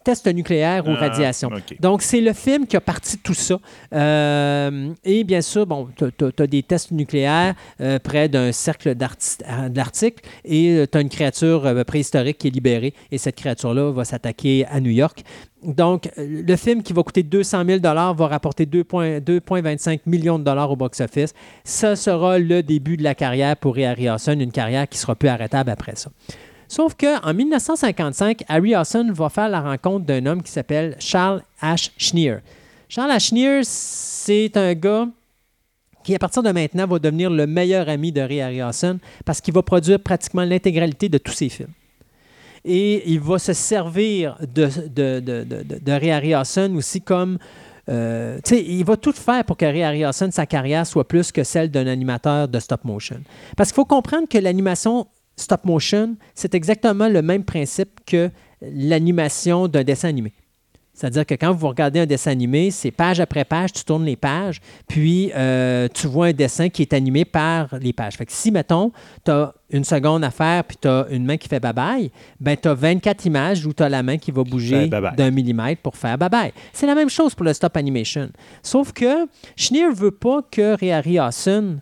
test 0.06 0.28
nucléaire 0.28 0.88
ou 0.88 0.92
ah, 0.92 1.08
radiation. 1.08 1.50
Donc, 1.80 2.02
c'est 2.04 2.22
le 2.22 2.32
film 2.32 2.68
qui 2.68 2.78
a 2.78 2.82
parti 2.82 3.18
de 3.18 3.22
tout 3.22 3.34
ça. 3.34 3.60
Euh, 3.92 4.94
et 5.04 5.24
bien 5.24 5.42
sûr, 5.42 5.66
bon, 5.66 5.90
tu 5.98 6.06
as, 6.40 6.48
des 6.48 6.64
tests 6.64 6.92
nucléaires 6.92 7.56
euh, 7.82 8.00
près 8.00 8.30
d'un 8.30 8.52
cercle 8.52 8.96
de 8.96 9.76
l'Arctique 9.76 10.20
et 10.46 10.86
tu 10.90 10.98
as 10.98 11.02
une 11.02 11.10
créature 11.10 11.66
euh, 11.66 11.84
préhistorique 11.84 12.38
qui 12.38 12.48
est 12.48 12.52
libérée 12.52 12.94
et 13.12 13.18
cette 13.18 13.36
créature-là 13.36 13.92
va 13.92 14.06
s'attaquer 14.06 14.66
à 14.68 14.80
New 14.80 14.92
York. 14.92 15.24
Donc, 15.64 16.12
le 16.18 16.56
film 16.56 16.84
qui 16.84 16.94
va 16.94 17.02
coûter 17.02 17.24
200 17.24 17.64
000 17.66 17.80
va 17.82 18.28
rapporter 18.28 18.68
2,25 18.68 20.02
millions 20.06 20.38
de 20.38 20.44
dollars 20.44 20.70
au 20.70 20.76
box-office. 20.76 21.34
Ça 21.64 21.96
sera 21.96 22.38
le 22.38 22.62
début 22.62 22.98
de 22.98 23.04
la 23.04 23.16
carrière 23.16 23.58
pour 23.58 23.74
Ray 23.74 23.86
Harryhausen, 23.86 24.40
une 24.40 24.52
carrière 24.52 24.88
qui 24.88 25.00
sera 25.00 25.16
plus 25.16 25.30
arrêtable 25.30 25.72
après 25.72 25.96
ça. 25.96 26.12
Sauf 26.68 26.96
qu'en 26.96 27.34
1955, 27.34 28.44
Harry 28.48 28.74
Harryhausen 28.74 29.12
va 29.12 29.30
faire 29.30 29.50
la 29.50 29.62
rencontre 29.62 30.06
d'un 30.06 30.26
homme 30.26 30.42
qui 30.42 30.52
s'appelle 30.52 30.96
Charles 31.00 31.44
H. 31.62 31.92
Schneer. 31.98 32.38
Charles 32.90 33.12
H. 33.12 33.30
Schneer, 33.30 33.62
c'est 33.64 34.58
un 34.58 34.74
gars 34.74 35.08
qui, 36.04 36.16
à 36.16 36.20
partir 36.20 36.44
de 36.44 36.52
maintenant, 36.52 36.88
va 36.88 37.00
devenir 37.00 37.30
le 37.30 37.48
meilleur 37.48 37.90
ami 37.90 38.12
de 38.12 38.22
Ray 38.22 38.42
Harryhausen 38.42 39.00
parce 39.26 39.42
qu'il 39.42 39.54
va 39.54 39.64
produire 39.64 40.00
pratiquement 40.00 40.44
l'intégralité 40.44 41.10
de 41.10 41.18
tous 41.18 41.34
ses 41.34 41.50
films. 41.50 41.74
Et 42.64 43.12
il 43.12 43.20
va 43.20 43.38
se 43.38 43.54
servir 43.54 44.38
de, 44.42 44.70
de, 44.88 45.20
de, 45.20 45.44
de, 45.44 45.92
Ray 45.92 46.12
Harryhausen 46.12 46.76
aussi 46.76 47.02
comme 47.02 47.38
euh, 47.90 48.40
il 48.52 48.84
va 48.84 48.98
tout 48.98 49.14
faire 49.14 49.44
pour 49.44 49.58
que 49.58 49.66
Ray 49.66 49.84
Harryhausen, 49.84 50.32
sa 50.32 50.46
carrière, 50.46 50.88
soit 50.88 51.08
plus 51.08 51.32
que 51.32 51.44
celle 51.44 51.70
d'un 51.70 51.86
animateur 51.86 52.48
de 52.48 52.60
stop 52.60 52.84
motion. 52.84 53.22
Parce 53.56 53.70
qu'il 53.70 53.76
faut 53.76 53.86
comprendre 53.86 54.28
que 54.28 54.38
l'animation 54.38 55.08
stop 55.36 55.66
motion, 55.66 56.16
c'est 56.34 56.56
exactement 56.56 57.08
le 57.08 57.22
même 57.22 57.44
principe 57.44 58.00
que 58.06 58.30
l'animation 58.62 59.68
d'un 59.68 59.84
dessin 59.84 60.10
animé. 60.10 60.34
C'est-à-dire 60.96 61.26
que 61.26 61.36
quand 61.36 61.52
vous 61.52 61.68
regardez 61.68 62.00
un 62.00 62.06
dessin 62.06 62.32
animé, 62.32 62.72
c'est 62.72 62.90
page 62.90 63.20
après 63.20 63.44
page, 63.44 63.74
tu 63.74 63.84
tournes 63.84 64.06
les 64.06 64.16
pages, 64.16 64.62
puis 64.88 65.30
euh, 65.36 65.90
tu 65.94 66.08
vois 66.08 66.28
un 66.28 66.34
dessin 66.34 66.70
qui 66.70 66.84
est 66.84 66.94
animé 66.94 67.26
par 67.26 67.68
les 67.82 67.92
pages. 67.92 68.16
Fait 68.16 68.26
que 68.26 68.32
si, 68.32 68.50
mettons, 68.50 68.94
tu 69.26 69.30
as 69.30 69.54
une 69.70 69.84
seconde 69.84 70.24
à 70.24 70.32
faire, 70.32 70.64
puis 70.64 70.78
tu 70.82 70.88
as 70.88 71.06
une 71.12 71.26
main 71.26 71.36
qui 71.36 71.50
fait 71.50 71.60
bye-bye, 71.60 72.10
ben 72.40 72.56
tu 72.56 72.70
as 72.70 72.74
24 72.74 73.26
images 73.26 73.66
où 73.66 73.74
tu 73.74 73.84
as 73.84 73.90
la 73.90 74.04
main 74.04 74.18
qui 74.18 74.32
va 74.32 74.44
bouger 74.44 74.90
d'un 75.18 75.32
millimètre 75.32 75.82
pour 75.82 75.98
faire 75.98 76.18
bye-bye. 76.18 76.54
C'est 76.72 76.88
la 76.88 76.96
même 76.96 77.10
chose 77.10 77.36
pour 77.36 77.46
le 77.46 77.52
stop 77.52 77.76
animation. 77.76 78.30
Sauf 78.64 78.94
que 78.94 79.28
Schneer 79.58 79.90
ne 79.90 79.96
veut 79.96 80.12
pas 80.12 80.44
que 80.50 80.80
Ray 80.80 80.94
Harryhausen 80.94 81.82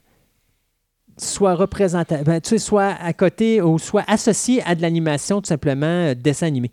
soit 1.17 1.56
représenté, 1.56 2.17
ben, 2.25 2.40
soit 2.43 2.95
à 3.00 3.14
côté 3.14 3.61
ou 3.61 3.80
soit 3.80 4.03
associé 4.08 4.61
à 4.66 4.75
de 4.75 4.82
l'animation 4.82 5.42
tout 5.42 5.48
simplement 5.48 5.85
euh, 5.85 6.16
dessin 6.16 6.48
animé. 6.48 6.72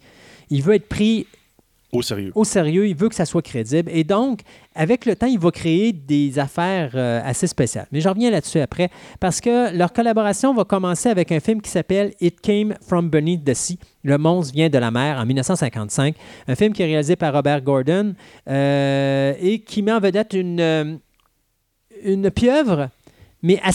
Il 0.51 0.63
veut 0.63 0.75
être 0.75 0.89
pris 0.89 1.27
au 1.93 2.03
sérieux. 2.03 2.31
Au 2.37 2.45
sérieux, 2.45 2.87
il 2.87 2.95
veut 2.95 3.09
que 3.09 3.17
ça 3.17 3.25
soit 3.25 3.43
crédible. 3.43 3.91
Et 3.93 4.05
donc, 4.05 4.43
avec 4.77 5.07
le 5.07 5.17
temps, 5.17 5.27
il 5.27 5.41
va 5.41 5.51
créer 5.51 5.93
des 5.93 6.39
affaires 6.39 6.93
euh, 6.95 7.21
assez 7.25 7.49
spéciales. 7.49 7.87
Mais 7.91 8.01
je 8.01 8.09
reviens 8.09 8.31
là-dessus 8.31 8.61
après, 8.61 8.91
parce 9.19 9.41
que 9.41 9.77
leur 9.77 9.93
collaboration 9.93 10.55
va 10.55 10.65
commencer 10.65 11.09
avec 11.09 11.33
un 11.33 11.41
film 11.41 11.61
qui 11.61 11.69
s'appelle 11.69 12.15
It 12.21 12.41
Came 12.41 12.77
From 12.87 13.11
Beneath 13.11 13.45
the 13.45 13.55
Sea. 13.55 13.79
Le 14.05 14.19
monstre 14.19 14.55
vient 14.55 14.69
de 14.69 14.79
la 14.79 14.93
mer 14.93 15.19
en 15.19 15.27
1955. 15.27 16.15
Un 16.47 16.55
film 16.55 16.73
qui 16.73 16.83
est 16.83 16.87
réalisé 16.87 17.17
par 17.17 17.33
Robert 17.33 17.61
Gordon 17.63 18.15
euh, 18.49 19.35
et 19.41 19.59
qui 19.59 19.83
met 19.83 19.93
en 19.93 20.01
vedette 20.01 20.33
une, 20.33 21.01
une 22.05 22.31
pieuvre, 22.31 22.89
mais 23.43 23.59
à 23.65 23.73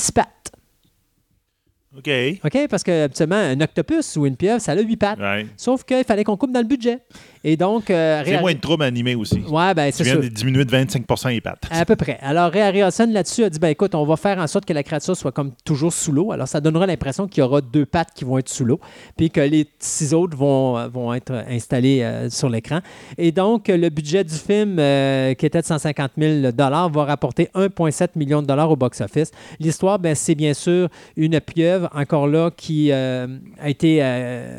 OK. 1.98 2.10
OK, 2.44 2.68
parce 2.70 2.84
que 2.84 3.06
habituellement, 3.06 3.36
un 3.36 3.60
octopus 3.62 4.18
ou 4.18 4.26
une 4.26 4.36
pieuvre, 4.36 4.60
ça 4.60 4.74
a 4.74 4.82
huit 4.82 4.98
pattes. 4.98 5.20
Sauf 5.58 5.84
qu'il 5.84 6.04
fallait 6.04 6.24
qu'on 6.24 6.38
coupe 6.38 6.52
dans 6.52 6.62
le 6.62 6.68
budget. 6.68 7.00
Et 7.44 7.56
donc. 7.58 7.90
Euh, 7.90 8.24
c'est 8.26 8.40
moins 8.40 8.54
de 8.54 8.60
troubles 8.60 8.84
animés 8.84 9.16
aussi. 9.16 9.40
Ouais, 9.48 9.74
ben, 9.74 9.92
c'est 9.92 10.04
ça. 10.04 10.16
De 10.16 10.28
diminuer 10.28 10.66
de 10.66 10.72
25 10.72 11.06
les 11.30 11.42
pattes. 11.42 11.64
À 11.70 11.86
peu 11.86 11.96
près. 11.96 12.18
Alors, 12.22 12.52
Ray 12.52 12.62
Harryhausen, 12.62 13.12
là-dessus, 13.14 13.44
a 13.44 13.50
dit 13.50 13.60
ben 13.60 13.70
écoute, 13.70 13.96
on 13.96 14.06
va 14.06 14.18
faire 14.18 14.40
en 14.40 14.48
sorte 14.48 14.66
que 14.66 14.74
la 14.74 14.84
créature 14.84 15.16
soit 15.16 15.32
comme 15.32 15.52
toujours 15.64 15.94
sous 15.94 16.12
l'eau. 16.12 16.32
Alors, 16.32 16.48
ça 16.48 16.60
donnera 16.60 16.86
l'impression 16.86 17.28
qu'il 17.28 17.42
y 17.42 17.44
aura 17.44 17.62
deux 17.62 17.86
pattes 17.86 18.10
qui 18.14 18.26
vont 18.26 18.38
être 18.40 18.50
sous 18.50 18.66
l'eau, 18.66 18.80
puis 19.16 19.30
que 19.30 19.42
les 19.42 19.68
six 19.80 20.14
autres 20.14 20.36
vont, 20.36 20.88
vont 20.90 21.14
être 21.14 21.46
installés 21.50 22.02
euh, 22.02 22.30
sur 22.30 22.50
l'écran. 22.50 22.80
Et 23.18 23.32
donc, 23.32 23.68
le 23.68 23.90
budget 23.90 24.24
du 24.24 24.36
film, 24.36 24.78
euh, 24.80 25.34
qui 25.36 25.46
était 25.46 25.62
de 25.62 25.66
150 25.66 26.12
000 26.18 26.52
va 26.56 27.06
rapporter 27.06 27.50
1,7 27.56 28.10
million 28.16 28.42
de 28.42 28.48
dollars 28.48 28.72
au 28.72 28.76
box-office. 28.76 29.32
L'histoire, 29.60 30.00
ben, 30.00 30.16
c'est 30.16 30.36
bien 30.36 30.54
sûr 30.54 30.90
une 31.16 31.40
pieuvre, 31.40 31.85
encore 31.94 32.28
là, 32.28 32.52
qui 32.56 32.92
a 32.92 33.28
été 33.66 34.02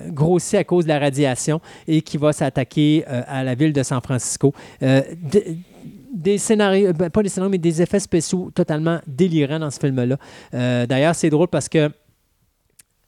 grossie 0.09 0.57
à 0.57 0.65
cause 0.65 0.85
de 0.85 0.89
la 0.89 0.99
radiation 0.99 1.61
et 1.87 2.03
qui 2.03 2.17
va 2.17 2.33
s'attaquer 2.33 3.05
euh, 3.09 3.23
à 3.27 3.45
la 3.45 3.55
ville 3.55 3.73
de 3.73 3.83
San 3.83 4.01
Francisco. 4.01 4.53
Euh, 4.83 5.03
des 6.13 6.39
scénarios, 6.39 6.93
ben, 6.93 7.11
pas 7.11 7.23
des 7.23 7.29
scénarios, 7.29 7.51
mais 7.51 7.59
des 7.59 7.83
effets 7.83 8.01
spéciaux 8.01 8.51
totalement 8.55 9.01
délirants 9.07 9.59
dans 9.59 9.71
ce 9.71 9.79
film-là. 9.79 10.17
Euh, 10.55 10.87
d'ailleurs, 10.87 11.15
c'est 11.15 11.31
drôle 11.31 11.49
parce 11.49 11.69
que 11.69 11.91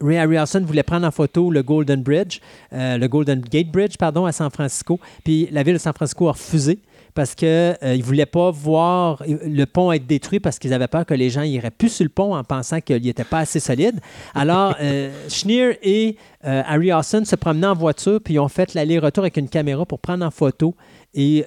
Ray 0.00 0.18
Harryhausen 0.18 0.64
voulait 0.64 0.82
prendre 0.82 1.06
en 1.06 1.10
photo 1.10 1.50
le 1.50 1.62
Golden 1.62 2.02
Bridge, 2.02 2.38
le 2.70 3.04
Golden 3.08 3.40
Gate 3.40 3.72
Bridge, 3.72 3.96
pardon, 3.98 4.26
à 4.26 4.32
San 4.32 4.48
Francisco. 4.48 5.00
Puis 5.24 5.48
la 5.50 5.64
ville 5.64 5.74
de 5.74 5.78
San 5.78 5.92
Francisco 5.92 6.28
a 6.28 6.32
refusé 6.32 6.78
parce 7.14 7.34
qu'ils 7.34 7.48
euh, 7.48 7.74
ne 7.82 8.02
voulaient 8.02 8.26
pas 8.26 8.50
voir 8.50 9.22
le 9.26 9.64
pont 9.64 9.92
être 9.92 10.06
détruit 10.06 10.40
parce 10.40 10.58
qu'ils 10.58 10.72
avaient 10.72 10.88
peur 10.88 11.04
que 11.06 11.14
les 11.14 11.30
gens 11.30 11.42
iraient 11.42 11.70
plus 11.70 11.88
sur 11.88 12.04
le 12.04 12.10
pont 12.10 12.34
en 12.34 12.44
pensant 12.44 12.80
qu'il 12.80 13.02
n'était 13.02 13.24
pas 13.24 13.40
assez 13.40 13.60
solide. 13.60 14.00
Alors, 14.34 14.76
euh, 14.80 15.10
Schneer 15.28 15.78
et 15.82 16.16
euh, 16.44 16.62
Harry 16.66 16.92
Austin 16.92 17.24
se 17.24 17.36
promenaient 17.36 17.66
en 17.66 17.74
voiture, 17.74 18.20
puis 18.22 18.34
ils 18.34 18.38
ont 18.38 18.48
fait 18.48 18.74
l'aller-retour 18.74 19.24
avec 19.24 19.36
une 19.36 19.48
caméra 19.48 19.84
pour 19.84 19.98
prendre 19.98 20.24
en 20.24 20.30
photo 20.30 20.74
et 21.14 21.44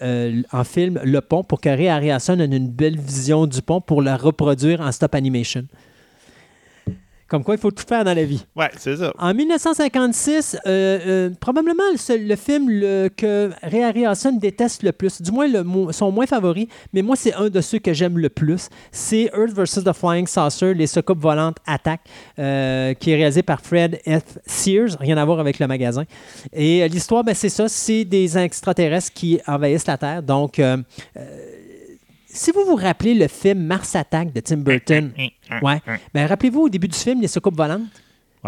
en 0.52 0.64
film 0.64 1.00
le 1.04 1.22
pont 1.22 1.44
pour 1.44 1.62
que 1.62 1.70
Ray 1.70 1.88
Harryhausen 1.88 2.42
ait 2.42 2.46
une 2.46 2.68
belle 2.68 2.98
vision 3.00 3.46
du 3.46 3.62
pont 3.62 3.80
pour 3.80 4.02
le 4.02 4.14
reproduire 4.16 4.82
en 4.82 4.92
stop 4.92 5.16
animation. 5.16 5.66
Comme 7.32 7.46
quoi, 7.46 7.56
il 7.56 7.62
faut 7.62 7.72
tout 7.72 7.86
faire 7.88 8.04
dans 8.04 8.14
la 8.14 8.26
vie. 8.26 8.46
Ouais, 8.58 8.70
c'est 8.78 8.98
ça. 8.98 9.14
En 9.18 9.34
1956, 9.34 10.58
euh, 10.66 11.00
euh, 11.08 11.30
probablement 11.40 11.82
le, 11.94 12.36
film 12.36 12.68
que 13.16 13.50
Ray 13.64 13.84
Harryhausen 13.84 14.38
déteste 14.38 14.84
le 14.84 14.92
plus, 14.92 15.22
du 15.22 15.32
moins 15.32 15.48
le, 15.48 15.64
son 15.94 16.12
moins 16.12 16.26
favori, 16.26 16.68
mais 16.92 17.02
moi, 17.02 17.16
c'est 17.16 17.34
un 17.36 17.48
de 17.48 17.62
ceux 17.62 17.80
que 17.80 17.94
j'aime 17.94 18.18
le 18.18 18.28
plus. 18.28 18.68
C'est 18.92 19.32
Earth 19.34 19.54
vs. 19.54 19.86
the 19.86 19.94
Flying 19.94 20.28
Saucer, 20.28 20.74
les 20.74 20.88
soucoupes 20.88 21.22
volantes 21.22 21.56
attaquent, 21.66 22.02
euh, 22.38 22.94
qui 22.96 23.12
est 23.12 23.16
réalisé 23.16 23.44
par 23.44 23.62
Fred 23.62 24.02
F. 24.06 24.38
Sears, 24.46 24.98
rien 25.00 25.16
à 25.16 25.24
voir 25.24 25.40
avec 25.40 25.58
le 25.60 25.68
magasin. 25.68 26.04
Et 26.52 26.86
l'histoire, 26.90 27.24
ben, 27.24 27.34
c'est 27.34 27.48
ça, 27.48 27.70
c'est 27.70 28.04
des 28.04 28.38
extraterrestres 28.38 29.14
qui 29.14 29.40
envahissent 29.48 29.88
la 29.88 29.98
Terre. 29.98 30.22
Donc, 30.22 30.60
si 32.34 32.52
vous 32.52 32.64
vous 32.66 32.76
rappelez 32.76 33.14
le 33.14 33.28
film 33.28 33.60
Mars 33.64 33.96
Attack 33.96 34.34
de 34.34 34.40
Tim 34.40 34.58
Burton, 34.58 35.12
ouais, 35.62 35.82
ben 36.14 36.28
rappelez-vous 36.28 36.62
au 36.62 36.70
début 36.70 36.88
du 36.88 36.98
film 36.98 37.22
les 37.22 37.28
soucoupes 37.28 37.58
volantes? 37.58 37.82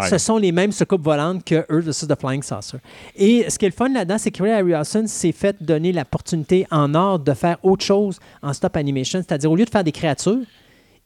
Ce 0.09 0.17
sont 0.17 0.37
les 0.37 0.51
mêmes 0.51 0.71
soucoupes 0.71 1.03
volantes 1.03 1.43
que 1.43 1.55
Earth 1.69 1.85
vs. 1.85 2.07
The 2.07 2.19
Flying 2.19 2.41
Saucer. 2.41 2.77
Et 3.15 3.47
ce 3.47 3.59
qui 3.59 3.65
est 3.65 3.69
le 3.69 3.75
fun 3.75 3.89
là-dedans, 3.89 4.17
c'est 4.17 4.31
que 4.31 4.41
Ray 4.41 4.51
Harryhausen 4.51 5.07
s'est 5.07 5.31
fait 5.31 5.55
donner 5.61 5.91
l'opportunité 5.91 6.65
en 6.71 6.95
or 6.95 7.19
de 7.19 7.33
faire 7.33 7.57
autre 7.61 7.85
chose 7.85 8.19
en 8.41 8.53
stop 8.53 8.75
animation, 8.75 9.19
c'est-à-dire 9.19 9.51
au 9.51 9.55
lieu 9.55 9.65
de 9.65 9.69
faire 9.69 9.83
des 9.83 9.91
créatures, 9.91 10.39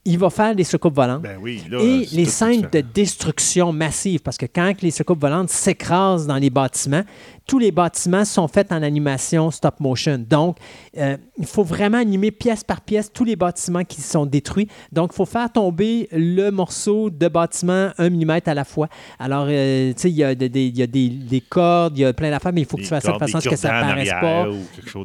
il 0.08 0.18
va 0.18 0.30
faire 0.30 0.56
des 0.56 0.64
soucoupes 0.64 0.96
volantes. 0.96 1.22
Ben 1.22 1.38
oui, 1.42 1.62
et 1.70 2.08
les 2.14 2.26
scènes 2.26 2.68
de 2.72 2.80
destruction 2.80 3.74
massive, 3.74 4.22
parce 4.22 4.38
que 4.38 4.46
quand 4.46 4.82
les 4.82 4.92
soucoupes 4.92 5.20
volantes 5.20 5.50
s'écrasent 5.50 6.26
dans 6.26 6.38
les 6.38 6.50
bâtiments, 6.50 7.04
tous 7.48 7.60
les 7.60 7.72
bâtiments 7.72 8.26
sont 8.26 8.48
faits 8.48 8.72
en 8.72 8.84
animation 8.84 9.52
stop 9.52 9.80
motion. 9.80 10.24
Donc, 10.30 10.58
euh, 10.98 11.16
il 11.38 11.46
faut 11.46 11.64
vraiment 11.64 11.98
animer 11.98 12.32
pièce 12.32 12.64
par 12.64 12.82
pièce 12.82 13.12
tous 13.12 13.24
les 13.24 13.38
bâtiments 13.38 13.86
qui 13.86 14.02
sont 14.02 14.26
détruits. 14.26 14.68
Donc, 14.92 15.12
il 15.14 15.16
faut 15.16 15.26
faire 15.26 15.52
tomber 15.52 16.10
le 16.12 16.50
morceau 16.52 17.10
de 17.10 17.28
bâtiment 17.30 17.92
un 17.98 18.10
millimètre 18.10 18.50
à 18.50 18.54
la 18.54 18.66
fois. 18.66 18.90
Alors, 19.18 19.48
euh, 19.50 19.94
tu 19.94 20.02
sais, 20.02 20.10
il 20.10 20.18
y 20.18 20.24
a, 20.24 20.36
des, 20.36 20.68
y 20.68 20.84
a 20.84 20.88
des, 20.88 21.44
cordes, 21.50 21.98
il 21.98 22.02
y 22.02 22.06
a 22.06 22.12
plein 22.12 22.32
d'affaires, 22.32 22.52
mais 22.54 22.62
il 22.62 22.68
faut 22.68 22.76
que 22.76 22.82
tu 22.82 22.88
fasses 22.88 23.04
ça 23.04 23.14
de 23.14 23.18
façon 23.18 23.38
à 23.38 23.42
ce 23.42 23.50
que 23.50 23.56
ça 23.56 23.74
ne 23.74 23.82
paraisse 23.82 24.10
pas. 24.10 24.48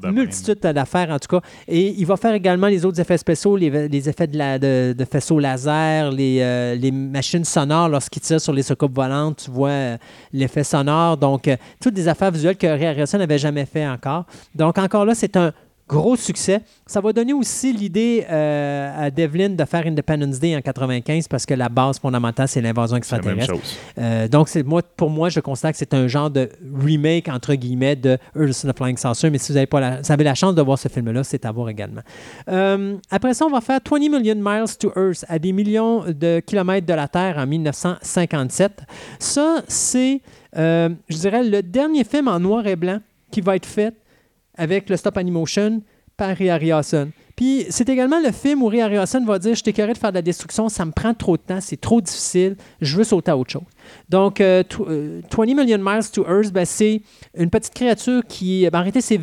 Une 0.08 0.14
multitude 0.14 0.58
d'affaires, 0.58 1.10
en 1.10 1.18
tout 1.18 1.28
cas. 1.28 1.46
Et 1.68 1.94
il 1.96 2.06
va 2.06 2.16
faire 2.16 2.34
également 2.34 2.66
les 2.66 2.84
autres 2.84 3.00
effets 3.00 3.18
spéciaux, 3.18 3.56
les, 3.56 4.08
effets 4.08 4.26
de, 4.26 4.36
la, 4.36 4.58
de, 4.58 4.91
de 4.92 5.04
faisceaux 5.04 5.38
laser, 5.38 6.10
les, 6.10 6.38
euh, 6.40 6.74
les 6.74 6.90
machines 6.90 7.44
sonores 7.44 7.88
lorsqu'il 7.88 8.22
tire 8.22 8.40
sur 8.40 8.52
les 8.52 8.62
soucoupes 8.62 8.94
volantes, 8.94 9.44
tu 9.44 9.50
vois 9.50 9.96
l'effet 10.32 10.64
sonore. 10.64 11.16
Donc, 11.16 11.50
toutes 11.80 11.94
des 11.94 12.08
affaires 12.08 12.30
visuel 12.30 12.56
que 12.56 12.66
Harrison 12.66 13.18
n'avait 13.18 13.38
jamais 13.38 13.66
fait 13.66 13.86
encore. 13.86 14.24
Donc, 14.54 14.78
encore 14.78 15.04
là, 15.04 15.14
c'est 15.14 15.36
un 15.36 15.52
gros 15.88 16.16
succès. 16.16 16.62
Ça 16.86 17.00
va 17.00 17.12
donner 17.12 17.32
aussi 17.32 17.72
l'idée 17.72 18.24
euh, 18.30 19.06
à 19.06 19.10
Devlin 19.10 19.50
de 19.50 19.64
faire 19.64 19.86
Independence 19.86 20.38
Day 20.38 20.56
en 20.56 20.60
95 20.60 21.28
parce 21.28 21.44
que 21.44 21.54
la 21.54 21.68
base 21.68 21.98
fondamentale, 21.98 22.48
c'est 22.48 22.60
l'invasion 22.60 22.96
extraterrestre. 22.96 23.54
Euh, 23.98 24.28
donc, 24.28 24.54
moi, 24.64 24.82
pour 24.96 25.10
moi, 25.10 25.28
je 25.28 25.40
constate 25.40 25.72
que 25.72 25.78
c'est 25.78 25.94
un 25.94 26.06
genre 26.08 26.30
de 26.30 26.48
remake, 26.82 27.28
entre 27.28 27.54
guillemets, 27.54 27.96
de 27.96 28.18
Earth 28.36 28.66
the 28.66 28.76
Flying 28.76 28.96
Saucer. 28.96 29.30
Mais 29.30 29.38
si 29.38 29.52
vous 29.52 29.56
avez, 29.56 29.66
pas 29.66 29.80
la, 29.80 30.00
avez 30.08 30.24
la 30.24 30.34
chance 30.34 30.54
de 30.54 30.62
voir 30.62 30.78
ce 30.78 30.88
film-là, 30.88 31.24
c'est 31.24 31.44
à 31.44 31.52
voir 31.52 31.68
également. 31.68 32.02
Euh, 32.48 32.96
après 33.10 33.34
ça, 33.34 33.46
on 33.46 33.50
va 33.50 33.60
faire 33.60 33.80
20 33.88 33.98
Million 33.98 34.36
Miles 34.36 34.76
to 34.78 34.92
Earth, 34.96 35.24
à 35.28 35.38
des 35.38 35.52
millions 35.52 36.04
de 36.06 36.40
kilomètres 36.40 36.86
de 36.86 36.94
la 36.94 37.08
Terre 37.08 37.36
en 37.38 37.46
1957. 37.46 38.82
Ça, 39.18 39.62
c'est 39.68 40.20
je 40.54 41.16
dirais, 41.16 41.42
le 41.42 41.62
dernier 41.62 42.04
film 42.04 42.28
en 42.28 42.38
noir 42.38 42.66
et 42.66 42.76
blanc 42.76 43.00
qui 43.30 43.40
va 43.40 43.56
être 43.56 43.66
fait 43.66 43.94
avec 44.62 44.88
le 44.88 44.96
stop 44.96 45.16
animation 45.16 45.82
par 46.16 46.36
Ray 46.36 46.50
Harryhausen. 46.50 47.10
Puis 47.34 47.66
c'est 47.70 47.88
également 47.88 48.20
le 48.20 48.30
film 48.30 48.62
où 48.62 48.68
Ray 48.68 48.82
Harryhausen 48.82 49.24
va 49.24 49.38
dire 49.38 49.54
Je 49.54 49.62
t'écœurais 49.62 49.94
de 49.94 49.98
faire 49.98 50.12
de 50.12 50.16
la 50.16 50.22
destruction, 50.22 50.68
ça 50.68 50.84
me 50.84 50.92
prend 50.92 51.14
trop 51.14 51.36
de 51.36 51.42
temps, 51.42 51.60
c'est 51.60 51.80
trop 51.80 52.00
difficile, 52.00 52.56
je 52.80 52.96
veux 52.96 53.04
sauter 53.04 53.30
à 53.30 53.36
autre 53.36 53.50
chose. 53.50 53.62
Donc, 54.08 54.38
20 54.38 54.44
euh, 54.44 54.62
euh, 54.88 55.46
Million 55.46 55.78
Miles 55.78 56.10
to 56.12 56.24
Earth, 56.28 56.52
ben, 56.52 56.64
c'est 56.64 57.00
une 57.36 57.50
petite 57.50 57.74
créature 57.74 58.22
qui. 58.28 58.68
Ben, 58.70 58.78
en 58.78 58.82
réalité, 58.82 59.00
c'est 59.00 59.18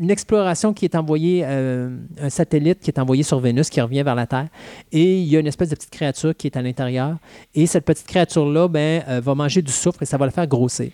une 0.00 0.10
exploration 0.10 0.72
qui 0.72 0.84
est 0.84 0.94
envoyée, 0.94 1.42
euh, 1.44 1.96
un 2.20 2.30
satellite 2.30 2.80
qui 2.80 2.90
est 2.90 2.98
envoyé 2.98 3.22
sur 3.22 3.38
Vénus, 3.40 3.68
qui 3.68 3.80
revient 3.80 4.02
vers 4.02 4.14
la 4.14 4.26
Terre. 4.26 4.48
Et 4.90 5.18
il 5.18 5.28
y 5.28 5.36
a 5.36 5.40
une 5.40 5.46
espèce 5.46 5.68
de 5.68 5.74
petite 5.74 5.90
créature 5.90 6.34
qui 6.36 6.46
est 6.46 6.56
à 6.56 6.62
l'intérieur. 6.62 7.16
Et 7.54 7.66
cette 7.66 7.84
petite 7.84 8.06
créature-là 8.06 8.68
ben, 8.68 9.02
euh, 9.08 9.20
va 9.20 9.34
manger 9.34 9.62
du 9.62 9.72
soufre 9.72 10.02
et 10.02 10.06
ça 10.06 10.16
va 10.16 10.26
le 10.26 10.32
faire 10.32 10.46
grossir. 10.46 10.90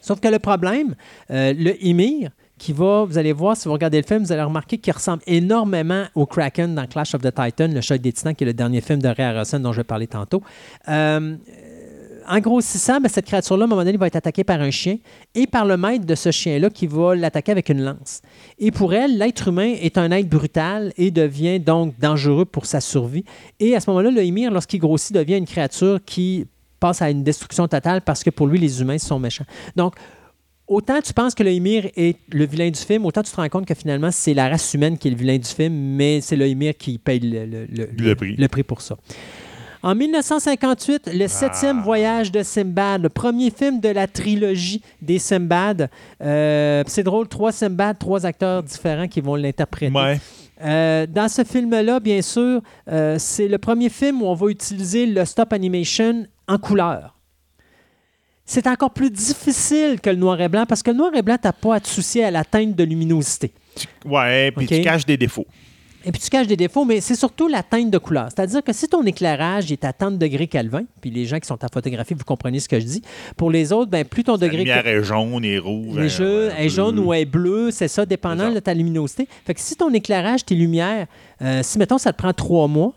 Sauf 0.00 0.20
que 0.20 0.28
le 0.28 0.38
problème, 0.38 0.94
euh, 1.30 1.54
le 1.56 1.82
Ymir, 1.84 2.30
qui 2.58 2.72
va, 2.72 3.04
vous 3.04 3.18
allez 3.18 3.32
voir, 3.32 3.56
si 3.56 3.66
vous 3.66 3.74
regardez 3.74 4.00
le 4.00 4.06
film, 4.06 4.22
vous 4.22 4.32
allez 4.32 4.42
remarquer 4.42 4.78
qu'il 4.78 4.92
ressemble 4.92 5.22
énormément 5.26 6.04
au 6.14 6.26
Kraken 6.26 6.74
dans 6.74 6.86
Clash 6.86 7.14
of 7.14 7.22
the 7.22 7.34
Titan, 7.34 7.68
le 7.68 7.80
choc 7.80 8.00
des 8.00 8.12
titans, 8.12 8.34
qui 8.34 8.44
est 8.44 8.46
le 8.46 8.54
dernier 8.54 8.80
film 8.80 9.00
de 9.00 9.08
Ray 9.08 9.22
Harrison 9.22 9.58
dont 9.60 9.72
je 9.72 9.78
vais 9.78 9.84
parler 9.84 10.06
tantôt 10.06 10.42
en 12.28 12.40
grossissant, 12.40 13.00
ben, 13.00 13.08
cette 13.08 13.26
créature-là, 13.26 13.64
à 13.64 13.66
un 13.66 13.68
moment 13.68 13.84
donné, 13.84 13.96
va 13.96 14.06
être 14.06 14.16
attaquée 14.16 14.44
par 14.44 14.60
un 14.60 14.70
chien 14.70 14.98
et 15.34 15.46
par 15.46 15.64
le 15.64 15.76
maître 15.76 16.04
de 16.04 16.14
ce 16.14 16.30
chien-là 16.30 16.70
qui 16.70 16.86
va 16.86 17.14
l'attaquer 17.14 17.52
avec 17.52 17.68
une 17.68 17.82
lance. 17.82 18.22
Et 18.58 18.70
pour 18.70 18.94
elle, 18.94 19.18
l'être 19.18 19.48
humain 19.48 19.74
est 19.80 19.98
un 19.98 20.10
être 20.10 20.28
brutal 20.28 20.92
et 20.96 21.10
devient 21.10 21.60
donc 21.60 21.98
dangereux 21.98 22.44
pour 22.44 22.66
sa 22.66 22.80
survie. 22.80 23.24
Et 23.60 23.74
à 23.74 23.80
ce 23.80 23.90
moment-là, 23.90 24.10
le 24.10 24.24
Ymir, 24.24 24.50
lorsqu'il 24.50 24.80
grossit, 24.80 25.14
devient 25.14 25.36
une 25.36 25.46
créature 25.46 26.00
qui 26.04 26.46
passe 26.80 27.02
à 27.02 27.10
une 27.10 27.22
destruction 27.22 27.68
totale 27.68 28.02
parce 28.02 28.22
que 28.22 28.30
pour 28.30 28.46
lui, 28.46 28.58
les 28.58 28.80
humains 28.80 28.98
sont 28.98 29.18
méchants. 29.18 29.46
Donc, 29.76 29.94
autant 30.68 31.00
tu 31.00 31.12
penses 31.12 31.34
que 31.34 31.42
le 31.42 31.50
est 31.50 32.18
le 32.32 32.46
vilain 32.46 32.70
du 32.70 32.80
film, 32.80 33.04
autant 33.04 33.22
tu 33.22 33.30
te 33.30 33.36
rends 33.36 33.48
compte 33.48 33.66
que 33.66 33.74
finalement, 33.74 34.10
c'est 34.10 34.34
la 34.34 34.48
race 34.48 34.74
humaine 34.74 34.98
qui 34.98 35.08
est 35.08 35.10
le 35.10 35.16
vilain 35.16 35.38
du 35.38 35.48
film, 35.48 35.74
mais 35.74 36.20
c'est 36.20 36.36
le 36.36 36.46
Ymir 36.46 36.76
qui 36.76 36.98
paye 36.98 37.20
le 37.20 38.46
prix 38.46 38.62
pour 38.62 38.80
ça. 38.80 38.96
En 39.84 39.94
1958, 39.94 41.10
le 41.12 41.28
septième 41.28 41.80
ah. 41.80 41.84
voyage 41.84 42.32
de 42.32 42.42
Simbad, 42.42 43.02
le 43.02 43.10
premier 43.10 43.50
film 43.50 43.80
de 43.80 43.90
la 43.90 44.06
trilogie 44.06 44.80
des 45.02 45.18
Simbad. 45.18 45.90
Euh, 46.22 46.82
c'est 46.86 47.02
drôle, 47.02 47.28
trois 47.28 47.52
Simbad, 47.52 47.98
trois 47.98 48.24
acteurs 48.24 48.62
différents 48.62 49.08
qui 49.08 49.20
vont 49.20 49.34
l'interpréter. 49.34 49.92
Euh, 50.62 51.06
dans 51.06 51.28
ce 51.28 51.44
film-là, 51.44 52.00
bien 52.00 52.22
sûr, 52.22 52.62
euh, 52.90 53.16
c'est 53.18 53.46
le 53.46 53.58
premier 53.58 53.90
film 53.90 54.22
où 54.22 54.26
on 54.26 54.34
va 54.34 54.48
utiliser 54.48 55.04
le 55.04 55.22
stop 55.26 55.52
animation 55.52 56.26
en 56.48 56.56
couleur. 56.56 57.13
C'est 58.46 58.66
encore 58.66 58.90
plus 58.90 59.10
difficile 59.10 60.00
que 60.00 60.10
le 60.10 60.16
noir 60.16 60.40
et 60.40 60.48
blanc 60.48 60.64
parce 60.68 60.82
que 60.82 60.90
le 60.90 60.98
noir 60.98 61.14
et 61.14 61.22
blanc, 61.22 61.36
tu 61.40 61.48
n'as 61.48 61.52
pas 61.52 61.76
à 61.76 61.80
te 61.80 61.88
soucier 61.88 62.24
à 62.24 62.30
la 62.30 62.44
teinte 62.44 62.76
de 62.76 62.84
luminosité. 62.84 63.52
Ouais, 64.04 64.52
puis 64.52 64.66
tu 64.66 64.80
caches 64.82 65.06
des 65.06 65.16
défauts. 65.16 65.46
Et 66.06 66.12
puis 66.12 66.20
tu 66.20 66.28
caches 66.28 66.46
des 66.46 66.56
défauts, 66.56 66.84
mais 66.84 67.00
c'est 67.00 67.14
surtout 67.14 67.48
la 67.48 67.62
teinte 67.62 67.90
de 67.90 67.96
couleur. 67.96 68.28
C'est-à-dire 68.28 68.62
que 68.62 68.74
si 68.74 68.86
ton 68.88 69.02
éclairage 69.04 69.72
est 69.72 69.84
à 69.84 69.92
30 69.94 70.18
degrés 70.18 70.46
Kelvin, 70.48 70.82
puis 71.00 71.10
les 71.10 71.24
gens 71.24 71.38
qui 71.40 71.46
sont 71.46 71.62
à 71.64 71.68
photographie, 71.72 72.12
vous 72.12 72.24
comprenez 72.24 72.60
ce 72.60 72.68
que 72.68 72.78
je 72.78 72.84
dis. 72.84 73.02
Pour 73.38 73.50
les 73.50 73.72
autres, 73.72 73.90
ben, 73.90 74.04
plus 74.04 74.22
ton 74.22 74.36
degré. 74.36 74.64
La 74.64 74.82
lumière 74.82 74.86
est 74.86 75.02
jaune 75.02 75.44
et 75.44 75.58
rouge. 75.58 75.98
Les 75.98 76.10
jeux 76.10 76.50
est 76.58 76.68
jaune 76.68 76.98
ou 76.98 77.14
est 77.14 77.24
bleu, 77.24 77.70
c'est 77.70 77.88
ça, 77.88 78.04
dépendant 78.04 78.50
de 78.52 78.60
ta 78.60 78.74
luminosité. 78.74 79.26
Fait 79.46 79.54
que 79.54 79.60
si 79.60 79.76
ton 79.76 79.90
éclairage, 79.94 80.44
tes 80.44 80.54
lumières, 80.54 81.06
euh, 81.40 81.62
si 81.62 81.78
mettons 81.78 81.96
ça 81.96 82.12
te 82.12 82.18
prend 82.18 82.34
trois 82.34 82.68
mois, 82.68 82.92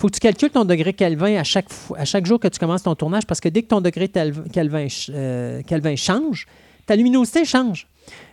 faut 0.00 0.08
que 0.08 0.14
tu 0.14 0.20
calcules 0.20 0.50
ton 0.50 0.64
degré 0.64 0.94
Kelvin 0.94 1.36
à 1.36 1.44
chaque, 1.44 1.66
à 1.94 2.06
chaque 2.06 2.24
jour 2.24 2.40
que 2.40 2.48
tu 2.48 2.58
commences 2.58 2.82
ton 2.82 2.94
tournage 2.94 3.26
parce 3.26 3.38
que 3.38 3.50
dès 3.50 3.62
que 3.62 3.68
ton 3.68 3.82
degré 3.82 4.08
Kelvin, 4.08 4.86
euh, 5.10 5.60
Kelvin 5.62 5.94
change, 5.94 6.46
ta 6.86 6.96
luminosité 6.96 7.44
change. 7.44 7.86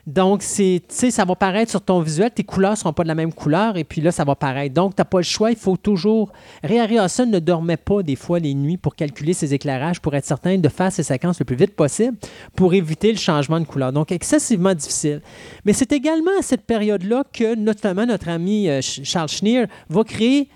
Donc, 0.07 0.41
c'est, 0.41 0.81
ça 0.87 1.25
va 1.25 1.35
paraître 1.35 1.69
sur 1.69 1.81
ton 1.81 1.99
visuel, 1.99 2.31
tes 2.31 2.45
couleurs 2.45 2.71
ne 2.71 2.77
seront 2.77 2.93
pas 2.93 3.03
de 3.03 3.09
la 3.09 3.15
même 3.15 3.33
couleur, 3.33 3.75
et 3.75 3.83
puis 3.83 3.99
là, 3.99 4.11
ça 4.11 4.23
va 4.23 4.35
paraître. 4.35 4.73
Donc, 4.73 4.95
tu 4.95 5.01
n'as 5.01 5.05
pas 5.05 5.17
le 5.17 5.23
choix, 5.23 5.51
il 5.51 5.57
faut 5.57 5.75
toujours. 5.75 6.31
Ray 6.63 6.79
Harryhausen 6.79 7.29
ne 7.29 7.39
dormait 7.39 7.77
pas 7.77 8.01
des 8.01 8.15
fois 8.15 8.39
les 8.39 8.53
nuits 8.53 8.77
pour 8.77 8.95
calculer 8.95 9.33
ses 9.33 9.53
éclairages, 9.53 9.99
pour 9.99 10.15
être 10.15 10.25
certain 10.25 10.57
de 10.57 10.69
faire 10.69 10.91
ses 10.93 11.03
séquences 11.03 11.37
le 11.39 11.45
plus 11.45 11.57
vite 11.57 11.75
possible, 11.75 12.15
pour 12.55 12.73
éviter 12.73 13.11
le 13.11 13.17
changement 13.17 13.59
de 13.59 13.65
couleur. 13.65 13.91
Donc, 13.91 14.13
excessivement 14.13 14.73
difficile. 14.73 15.21
Mais 15.65 15.73
c'est 15.73 15.91
également 15.91 16.31
à 16.39 16.41
cette 16.41 16.61
période-là 16.61 17.25
que, 17.33 17.55
notamment, 17.55 18.05
notre 18.05 18.29
ami 18.29 18.69
euh, 18.69 18.79
Charles 18.81 19.29
Schneer 19.29 19.65
va 19.89 20.05
créer 20.05 20.47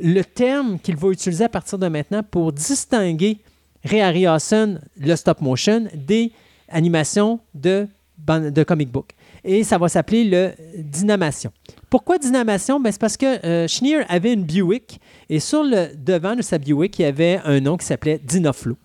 le 0.00 0.22
terme 0.22 0.78
qu'il 0.78 0.96
va 0.96 1.08
utiliser 1.08 1.44
à 1.44 1.48
partir 1.48 1.78
de 1.78 1.88
maintenant 1.88 2.22
pour 2.22 2.52
distinguer 2.52 3.38
Ray 3.84 4.00
Harryhausen, 4.00 4.80
le 4.98 5.16
stop 5.16 5.40
motion, 5.40 5.88
des 5.94 6.32
animations 6.68 7.40
de 7.54 7.88
de 8.26 8.62
comic 8.64 8.90
book. 8.90 9.10
Et 9.44 9.64
ça 9.64 9.78
va 9.78 9.88
s'appeler 9.88 10.24
le 10.24 10.52
Dynamation. 10.76 11.52
Pourquoi 11.88 12.18
Dynamation? 12.18 12.80
Ben, 12.80 12.92
c'est 12.92 13.00
parce 13.00 13.16
que 13.16 13.46
euh, 13.46 13.68
Schneer 13.68 14.04
avait 14.08 14.32
une 14.32 14.42
Buick 14.42 15.00
et 15.30 15.40
sur 15.40 15.62
le 15.62 15.94
devant 15.96 16.34
de 16.34 16.42
sa 16.42 16.58
Buick, 16.58 16.98
il 16.98 17.02
y 17.02 17.04
avait 17.04 17.40
un 17.44 17.60
nom 17.60 17.76
qui 17.76 17.86
s'appelait 17.86 18.20
Dynaflow. 18.22 18.76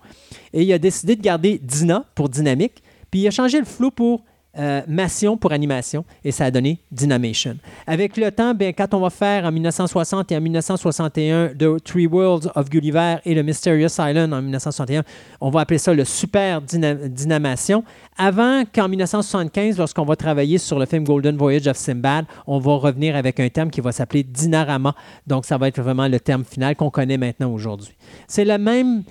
Et 0.52 0.62
il 0.62 0.72
a 0.72 0.78
décidé 0.78 1.16
de 1.16 1.20
garder 1.20 1.58
Dyna 1.62 2.04
pour 2.14 2.28
dynamique, 2.28 2.82
puis 3.10 3.20
il 3.20 3.26
a 3.26 3.30
changé 3.30 3.58
le 3.58 3.64
flow 3.64 3.90
pour 3.90 4.24
euh, 4.58 4.82
Mation 4.86 5.36
pour 5.36 5.52
animation 5.52 6.04
et 6.24 6.30
ça 6.30 6.46
a 6.46 6.50
donné 6.50 6.78
Dynamation. 6.90 7.56
Avec 7.86 8.16
le 8.16 8.30
temps, 8.30 8.54
bien, 8.54 8.72
quand 8.72 8.94
on 8.94 9.00
va 9.00 9.10
faire 9.10 9.44
en 9.44 9.52
1960 9.52 10.32
et 10.32 10.36
en 10.36 10.40
1961 10.40 11.48
The 11.58 11.82
Three 11.82 12.06
Worlds 12.06 12.50
of 12.54 12.70
Gulliver 12.70 13.16
et 13.24 13.34
le 13.34 13.42
Mysterious 13.42 13.88
Island 13.98 14.32
en 14.32 14.42
1961, 14.42 15.02
on 15.40 15.50
va 15.50 15.60
appeler 15.60 15.78
ça 15.78 15.92
le 15.92 16.04
Super 16.04 16.60
Dynamation. 16.62 17.84
Avant 18.16 18.64
qu'en 18.72 18.88
1975, 18.88 19.78
lorsqu'on 19.78 20.04
va 20.04 20.16
travailler 20.16 20.58
sur 20.58 20.78
le 20.78 20.86
film 20.86 21.04
Golden 21.04 21.36
Voyage 21.36 21.66
of 21.66 21.76
Simbad, 21.76 22.26
on 22.46 22.58
va 22.58 22.76
revenir 22.76 23.16
avec 23.16 23.40
un 23.40 23.48
terme 23.48 23.70
qui 23.70 23.80
va 23.80 23.92
s'appeler 23.92 24.22
Dynarama. 24.22 24.94
Donc, 25.26 25.44
ça 25.44 25.58
va 25.58 25.68
être 25.68 25.80
vraiment 25.80 26.06
le 26.06 26.20
terme 26.20 26.44
final 26.44 26.76
qu'on 26.76 26.90
connaît 26.90 27.18
maintenant 27.18 27.52
aujourd'hui. 27.52 27.94
C'est 28.28 28.44
le 28.44 28.56
même 28.58 29.02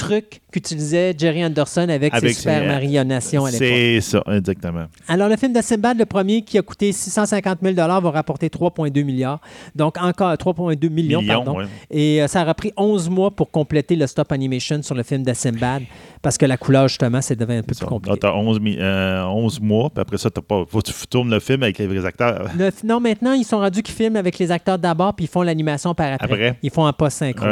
truc 0.00 0.40
qu'utilisait 0.50 1.14
Jerry 1.16 1.44
Anderson 1.44 1.86
avec, 1.88 2.14
ses 2.16 2.32
super 2.32 2.66
marionnations 2.66 3.44
à 3.44 3.50
l'époque. 3.50 3.68
C'est 3.68 4.00
ça, 4.00 4.22
exactement. 4.32 4.86
Alors, 5.06 5.28
le 5.28 5.36
film 5.36 5.52
de 5.52 5.60
Simbad, 5.60 5.98
le 5.98 6.06
premier, 6.06 6.42
qui 6.42 6.58
a 6.58 6.62
coûté 6.62 6.90
650 6.90 7.58
000 7.62 7.74
va 7.74 8.10
rapporter 8.10 8.48
3,2 8.48 9.04
milliards. 9.04 9.40
Donc, 9.74 9.96
encore 10.00 10.32
3,2 10.34 10.88
millions, 10.88 11.22
pardon. 11.24 11.58
Et 11.90 12.22
euh, 12.22 12.28
ça 12.28 12.42
aura 12.42 12.54
pris 12.54 12.72
11 12.76 13.10
mois 13.10 13.30
pour 13.30 13.50
compléter 13.50 13.94
le 13.94 14.06
stop 14.06 14.32
animation 14.32 14.82
sur 14.82 14.94
le 14.94 15.02
film 15.02 15.22
de 15.22 15.34
Simbad, 15.34 15.82
parce 16.22 16.38
que 16.38 16.46
la 16.46 16.56
couleur, 16.56 16.88
justement, 16.88 17.20
c'est 17.20 17.36
devenu 17.36 17.58
un 17.58 17.62
peu 17.62 17.74
plus 17.74 17.86
compliqué. 17.86 18.18
Tu 18.18 18.26
as 18.26 18.34
11, 18.34 19.60
mois, 19.60 19.90
puis 19.90 20.00
après 20.00 20.16
ça, 20.16 20.30
as 20.34 20.40
pas, 20.40 20.64
faut 20.66 20.80
que 20.80 20.90
tu 20.90 21.06
tournes 21.08 21.30
le 21.30 21.40
film 21.40 21.62
avec 21.62 21.78
les 21.78 21.86
vrais 21.86 22.06
acteurs. 22.06 22.48
non, 22.84 23.00
maintenant, 23.00 23.32
ils 23.32 23.44
sont 23.44 23.58
rendus 23.58 23.82
qu'ils 23.82 23.94
filment 23.94 24.16
avec 24.16 24.38
les 24.38 24.50
acteurs 24.50 24.78
d'abord, 24.78 25.14
puis 25.14 25.26
ils 25.26 25.28
font 25.28 25.42
l'animation 25.42 25.94
par 25.94 26.14
après. 26.14 26.56
Ils 26.62 26.70
font 26.70 26.86
un 26.86 26.92
post 26.92 27.18
synchro. 27.18 27.46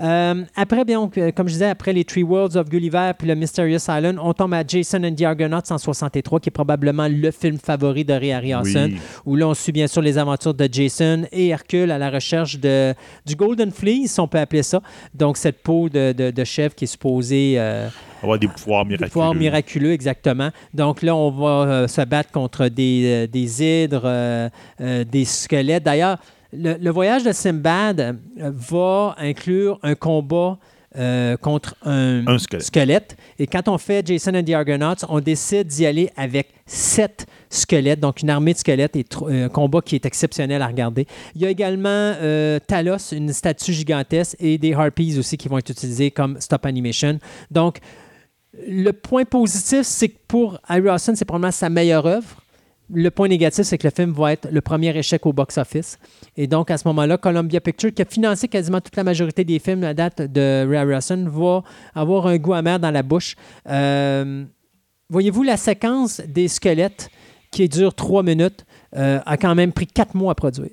Euh, 0.00 0.42
après, 0.56 0.84
bien, 0.84 1.08
comme 1.34 1.48
je 1.48 1.52
disais, 1.52 1.70
après 1.70 1.91
les 1.92 2.04
Three 2.04 2.22
Worlds 2.22 2.56
of 2.56 2.68
Gulliver 2.68 3.12
puis 3.18 3.28
le 3.28 3.34
Mysterious 3.34 3.82
Island, 3.88 4.18
on 4.20 4.32
tombe 4.32 4.54
à 4.54 4.64
Jason 4.66 5.04
and 5.04 5.14
the 5.14 5.22
Argonauts 5.22 5.70
en 5.70 5.78
63, 5.78 6.40
qui 6.40 6.48
est 6.48 6.50
probablement 6.50 7.08
le 7.08 7.30
film 7.30 7.58
favori 7.58 8.04
de 8.04 8.12
Ray 8.12 8.32
Harryhausen, 8.32 8.96
où 9.24 9.36
là, 9.36 9.48
on 9.48 9.54
suit 9.54 9.72
bien 9.72 9.86
sûr 9.86 10.02
les 10.02 10.18
aventures 10.18 10.54
de 10.54 10.68
Jason 10.70 11.24
et 11.32 11.48
Hercule 11.48 11.90
à 11.90 11.98
la 11.98 12.10
recherche 12.10 12.58
de, 12.58 12.94
du 13.26 13.36
Golden 13.36 13.70
Fleece, 13.70 14.12
si 14.12 14.20
on 14.20 14.28
peut 14.28 14.38
appeler 14.38 14.62
ça. 14.62 14.80
Donc, 15.14 15.36
cette 15.36 15.62
peau 15.62 15.88
de, 15.88 16.12
de, 16.12 16.44
chef 16.44 16.74
qui 16.74 16.84
est 16.84 16.88
supposée... 16.88 17.54
Euh, 17.56 17.88
avoir 18.22 18.38
des 18.38 18.48
pouvoirs 18.48 18.84
miraculeux. 18.84 19.06
Des 19.06 19.12
pouvoirs 19.12 19.34
miraculeux, 19.34 19.92
exactement. 19.92 20.50
Donc 20.74 21.02
là, 21.02 21.14
on 21.14 21.30
va 21.30 21.46
euh, 21.46 21.88
se 21.88 22.02
battre 22.02 22.30
contre 22.30 22.68
des, 22.68 23.02
euh, 23.04 23.26
des 23.26 23.62
hydres, 23.62 24.50
des 24.78 25.24
squelettes. 25.24 25.84
D'ailleurs, 25.84 26.18
le, 26.52 26.74
le, 26.74 26.90
voyage 26.90 27.24
de 27.24 27.32
Simbad 27.32 28.18
va 28.36 29.14
inclure 29.18 29.78
un 29.82 29.94
combat 29.94 30.58
euh, 30.96 31.36
contre 31.36 31.74
un, 31.84 32.22
squelette. 32.38 33.16
Et 33.38 33.46
quand 33.46 33.68
on 33.68 33.78
fait 33.78 34.06
Jason 34.06 34.34
and 34.34 34.42
the 34.42 34.50
Argonauts, 34.50 35.06
on 35.08 35.20
décide 35.20 35.66
d'y 35.66 35.86
aller 35.86 36.10
avec 36.16 36.52
sept 36.66 37.26
squelettes, 37.48 38.00
donc 38.00 38.20
une 38.22 38.28
armée 38.30 38.52
de 38.52 38.58
squelettes 38.58 38.96
et 38.96 39.06
un 39.28 39.48
combat 39.48 39.80
qui 39.80 39.94
est 39.94 40.04
exceptionnel 40.04 40.60
à 40.60 40.66
regarder. 40.66 41.06
Il 41.34 41.40
y 41.40 41.46
a 41.46 41.50
également 41.50 41.88
euh, 41.88 42.58
Talos, 42.66 43.12
une 43.12 43.32
statue 43.32 43.72
gigantesque, 43.72 44.36
et 44.38 44.58
des 44.58 44.74
Harpies 44.74 45.18
aussi 45.18 45.36
qui 45.36 45.48
vont 45.48 45.58
être 45.58 45.70
utilisés 45.70 46.10
comme 46.10 46.40
stop 46.40 46.66
animation. 46.66 47.18
Donc, 47.50 47.78
le 48.68 48.90
point 48.92 49.24
positif, 49.24 49.82
c'est 49.82 50.08
que 50.08 50.18
pour 50.28 50.58
Harry 50.68 50.88
c'est 50.98 51.24
probablement 51.24 51.52
sa 51.52 51.70
meilleure 51.70 52.04
œuvre 52.04 52.41
le 52.92 53.10
point 53.10 53.28
négatif, 53.28 53.64
c'est 53.64 53.78
que 53.78 53.86
le 53.86 53.92
film 53.94 54.12
va 54.12 54.32
être 54.32 54.48
le 54.50 54.60
premier 54.60 54.96
échec 54.96 55.24
au 55.26 55.32
box-office. 55.32 55.98
Et 56.36 56.46
donc, 56.46 56.70
à 56.70 56.78
ce 56.78 56.86
moment-là, 56.88 57.16
Columbia 57.16 57.60
Pictures, 57.60 57.92
qui 57.92 58.02
a 58.02 58.04
financé 58.04 58.48
quasiment 58.48 58.80
toute 58.80 58.96
la 58.96 59.04
majorité 59.04 59.44
des 59.44 59.58
films 59.58 59.84
à 59.84 59.94
date 59.94 60.20
de 60.22 60.66
Ray 60.68 60.78
Harrison, 60.78 61.24
va 61.28 61.62
avoir 61.94 62.26
un 62.26 62.36
goût 62.36 62.54
amer 62.54 62.78
dans 62.78 62.90
la 62.90 63.02
bouche. 63.02 63.36
Euh, 63.68 64.44
voyez-vous, 65.08 65.42
la 65.42 65.56
séquence 65.56 66.20
des 66.26 66.48
squelettes, 66.48 67.10
qui 67.50 67.68
dure 67.68 67.94
trois 67.94 68.22
minutes, 68.22 68.64
euh, 68.96 69.20
a 69.24 69.36
quand 69.36 69.54
même 69.54 69.72
pris 69.72 69.86
quatre 69.86 70.14
mois 70.14 70.32
à 70.32 70.34
produire. 70.34 70.70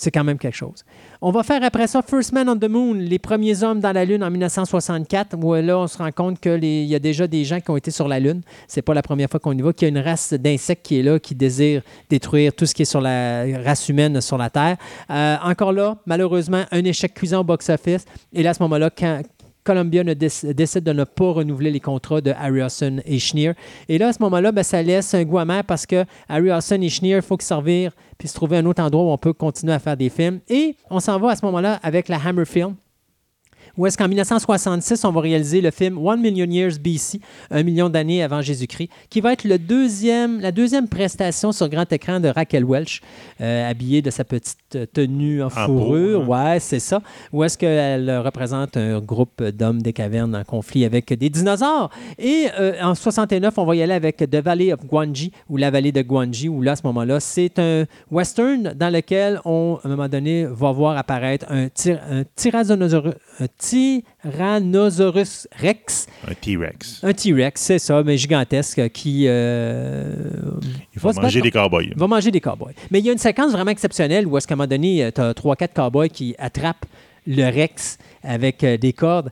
C'est 0.00 0.10
quand 0.10 0.24
même 0.24 0.38
quelque 0.38 0.56
chose. 0.56 0.82
On 1.20 1.30
va 1.30 1.42
faire 1.42 1.62
après 1.62 1.86
ça 1.86 2.00
First 2.00 2.32
Man 2.32 2.48
on 2.48 2.56
the 2.56 2.70
Moon, 2.70 2.94
les 2.94 3.18
premiers 3.18 3.62
hommes 3.62 3.80
dans 3.80 3.92
la 3.92 4.06
Lune 4.06 4.24
en 4.24 4.30
1964, 4.30 5.36
où 5.36 5.52
là, 5.52 5.78
on 5.78 5.86
se 5.86 5.98
rend 5.98 6.10
compte 6.10 6.40
qu'il 6.40 6.64
y 6.64 6.94
a 6.94 6.98
déjà 6.98 7.26
des 7.26 7.44
gens 7.44 7.60
qui 7.60 7.70
ont 7.70 7.76
été 7.76 7.90
sur 7.90 8.08
la 8.08 8.18
Lune. 8.18 8.40
C'est 8.66 8.80
pas 8.80 8.94
la 8.94 9.02
première 9.02 9.28
fois 9.28 9.40
qu'on 9.40 9.52
y 9.52 9.60
va, 9.60 9.74
qu'il 9.74 9.88
y 9.88 9.90
a 9.90 10.00
une 10.00 10.02
race 10.02 10.32
d'insectes 10.32 10.86
qui 10.86 11.00
est 11.00 11.02
là, 11.02 11.18
qui 11.18 11.34
désire 11.34 11.82
détruire 12.08 12.54
tout 12.54 12.64
ce 12.64 12.72
qui 12.72 12.80
est 12.80 12.86
sur 12.86 13.02
la 13.02 13.44
race 13.62 13.90
humaine 13.90 14.22
sur 14.22 14.38
la 14.38 14.48
Terre. 14.48 14.78
Euh, 15.10 15.36
encore 15.44 15.74
là, 15.74 15.98
malheureusement, 16.06 16.64
un 16.70 16.84
échec 16.84 17.12
cuisant 17.12 17.40
au 17.40 17.44
box-office. 17.44 18.06
Et 18.32 18.42
là, 18.42 18.50
à 18.50 18.54
ce 18.54 18.62
moment-là, 18.62 18.88
quand, 18.88 19.20
Columbia 19.64 20.02
décide 20.04 20.84
de 20.84 20.92
ne 20.92 21.04
pas 21.04 21.32
renouveler 21.32 21.70
les 21.70 21.80
contrats 21.80 22.20
de 22.20 22.30
Harryhausen 22.30 23.02
et 23.04 23.18
Schneer. 23.18 23.52
Et 23.88 23.98
là, 23.98 24.08
à 24.08 24.12
ce 24.12 24.22
moment-là, 24.22 24.52
ben, 24.52 24.62
ça 24.62 24.82
laisse 24.82 25.14
un 25.14 25.24
goût 25.24 25.38
amer 25.38 25.64
parce 25.64 25.86
que 25.86 26.04
Harryhausen 26.28 26.82
et 26.82 26.88
Schneer, 26.88 27.16
il 27.16 27.22
faut 27.22 27.36
qu'ils 27.36 27.46
servir 27.46 27.92
puis 28.18 28.28
se 28.28 28.34
trouver 28.34 28.58
un 28.58 28.66
autre 28.66 28.82
endroit 28.82 29.04
où 29.04 29.10
on 29.10 29.18
peut 29.18 29.32
continuer 29.32 29.72
à 29.72 29.78
faire 29.78 29.96
des 29.96 30.10
films. 30.10 30.40
Et 30.48 30.76
on 30.90 31.00
s'en 31.00 31.18
va 31.18 31.30
à 31.30 31.36
ce 31.36 31.44
moment-là 31.46 31.80
avec 31.82 32.08
la 32.08 32.18
Hammer 32.24 32.44
Film 32.44 32.74
où 33.76 33.86
est-ce 33.86 33.96
qu'en 33.96 34.08
1966, 34.08 35.04
on 35.04 35.12
va 35.12 35.20
réaliser 35.20 35.60
le 35.60 35.70
film 35.70 35.98
One 35.98 36.20
Million 36.20 36.46
Years 36.46 36.78
BC, 36.78 37.20
un 37.50 37.62
million 37.62 37.88
d'années 37.88 38.22
avant 38.22 38.42
Jésus-Christ, 38.42 38.90
qui 39.08 39.20
va 39.20 39.32
être 39.32 39.44
le 39.44 39.58
deuxième, 39.58 40.40
la 40.40 40.52
deuxième 40.52 40.88
prestation 40.88 41.52
sur 41.52 41.68
grand 41.68 41.90
écran 41.92 42.20
de 42.20 42.28
Raquel 42.28 42.64
Welch, 42.64 43.00
euh, 43.40 43.70
habillée 43.70 44.02
de 44.02 44.10
sa 44.10 44.24
petite 44.24 44.92
tenue 44.92 45.42
en 45.42 45.50
fourrure. 45.50 46.22
Hein. 46.22 46.52
Ouais, 46.52 46.60
c'est 46.60 46.80
ça. 46.80 47.00
Où 47.32 47.44
est-ce 47.44 47.56
qu'elle 47.56 48.18
représente 48.18 48.76
un 48.76 49.00
groupe 49.00 49.42
d'hommes 49.42 49.82
des 49.82 49.92
cavernes 49.92 50.34
en 50.34 50.44
conflit 50.44 50.84
avec 50.84 51.12
des 51.12 51.30
dinosaures? 51.30 51.90
Et 52.18 52.46
euh, 52.58 52.74
en 52.82 52.94
69, 52.94 53.56
on 53.56 53.64
va 53.64 53.76
y 53.76 53.82
aller 53.82 53.94
avec 53.94 54.18
The 54.18 54.36
Valley 54.36 54.72
of 54.72 54.84
Guanji, 54.86 55.32
ou 55.48 55.56
la 55.56 55.70
vallée 55.70 55.92
de 55.92 56.02
Guanji, 56.02 56.48
où 56.48 56.62
là, 56.62 56.72
à 56.72 56.76
ce 56.76 56.82
moment-là, 56.84 57.20
c'est 57.20 57.58
un 57.58 57.84
western 58.10 58.74
dans 58.74 58.92
lequel 58.92 59.40
on, 59.44 59.78
à 59.82 59.86
un 59.86 59.90
moment 59.90 60.08
donné, 60.08 60.46
va 60.46 60.72
voir 60.72 60.96
apparaître 60.96 61.46
un, 61.48 61.66
un 61.66 62.24
tyrannosaurus, 62.34 63.14
Tyrannosaurus 63.60 65.46
rex. 65.60 66.06
Un 66.26 66.34
T-Rex. 66.34 67.00
Un 67.02 67.12
T-Rex, 67.12 67.60
c'est 67.60 67.78
ça, 67.78 68.02
mais 68.02 68.16
gigantesque, 68.16 68.88
qui... 68.90 69.24
Euh, 69.26 70.14
il 70.94 71.00
va, 71.00 71.12
manger 71.12 71.42
des 71.42 71.50
cowboys. 71.50 71.88
Il 71.90 71.98
va 71.98 72.06
manger 72.06 72.30
des 72.30 72.40
cowboys. 72.40 72.74
Mais 72.90 73.00
il 73.00 73.06
y 73.06 73.10
a 73.10 73.12
une 73.12 73.18
séquence 73.18 73.52
vraiment 73.52 73.70
exceptionnelle 73.70 74.26
où, 74.26 74.36
à 74.36 74.40
un 74.40 74.54
moment 74.56 74.66
donné, 74.66 75.10
tu 75.14 75.20
as 75.20 75.32
3-4 75.32 75.68
cowboys 75.74 76.08
qui 76.08 76.34
attrapent 76.38 76.86
le 77.26 77.44
Rex 77.44 77.98
avec 78.22 78.64
euh, 78.64 78.76
des 78.76 78.92
cordes. 78.92 79.30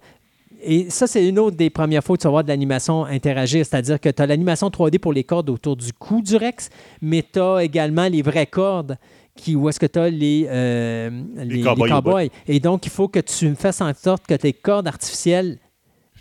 Et 0.62 0.90
ça, 0.90 1.06
c'est 1.06 1.26
une 1.26 1.38
autre 1.38 1.56
des 1.56 1.70
premières 1.70 2.02
fois 2.02 2.14
où 2.14 2.16
tu 2.16 2.24
vas 2.24 2.30
voir 2.30 2.42
de 2.44 2.48
l'animation 2.48 3.04
interagir, 3.04 3.64
c'est-à-dire 3.64 4.00
que 4.00 4.08
tu 4.08 4.20
as 4.20 4.26
l'animation 4.26 4.68
3D 4.68 4.98
pour 4.98 5.12
les 5.12 5.24
cordes 5.24 5.48
autour 5.50 5.76
du 5.76 5.92
cou 5.92 6.20
du 6.20 6.36
Rex, 6.36 6.68
mais 7.00 7.24
tu 7.32 7.38
as 7.38 7.62
également 7.62 8.08
les 8.08 8.22
vraies 8.22 8.46
cordes 8.46 8.98
qui, 9.38 9.56
où 9.56 9.68
est-ce 9.68 9.80
que 9.80 9.86
tu 9.86 9.98
as 9.98 10.10
les, 10.10 10.46
euh, 10.50 11.10
les, 11.36 11.62
cowboys. 11.62 12.28
Et 12.46 12.60
donc, 12.60 12.84
il 12.84 12.90
faut 12.90 13.08
que 13.08 13.20
tu 13.20 13.54
fasses 13.54 13.80
en 13.80 13.94
sorte 13.94 14.26
que 14.26 14.34
tes 14.34 14.52
cordes 14.52 14.88
artificielles 14.88 15.58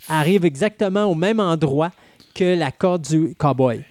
arrivent 0.08 0.44
exactement 0.44 1.04
au 1.04 1.14
même 1.14 1.40
endroit 1.40 1.90
que 2.34 2.56
la 2.56 2.70
corde 2.70 3.02
du 3.02 3.34
cowboy. 3.36 3.84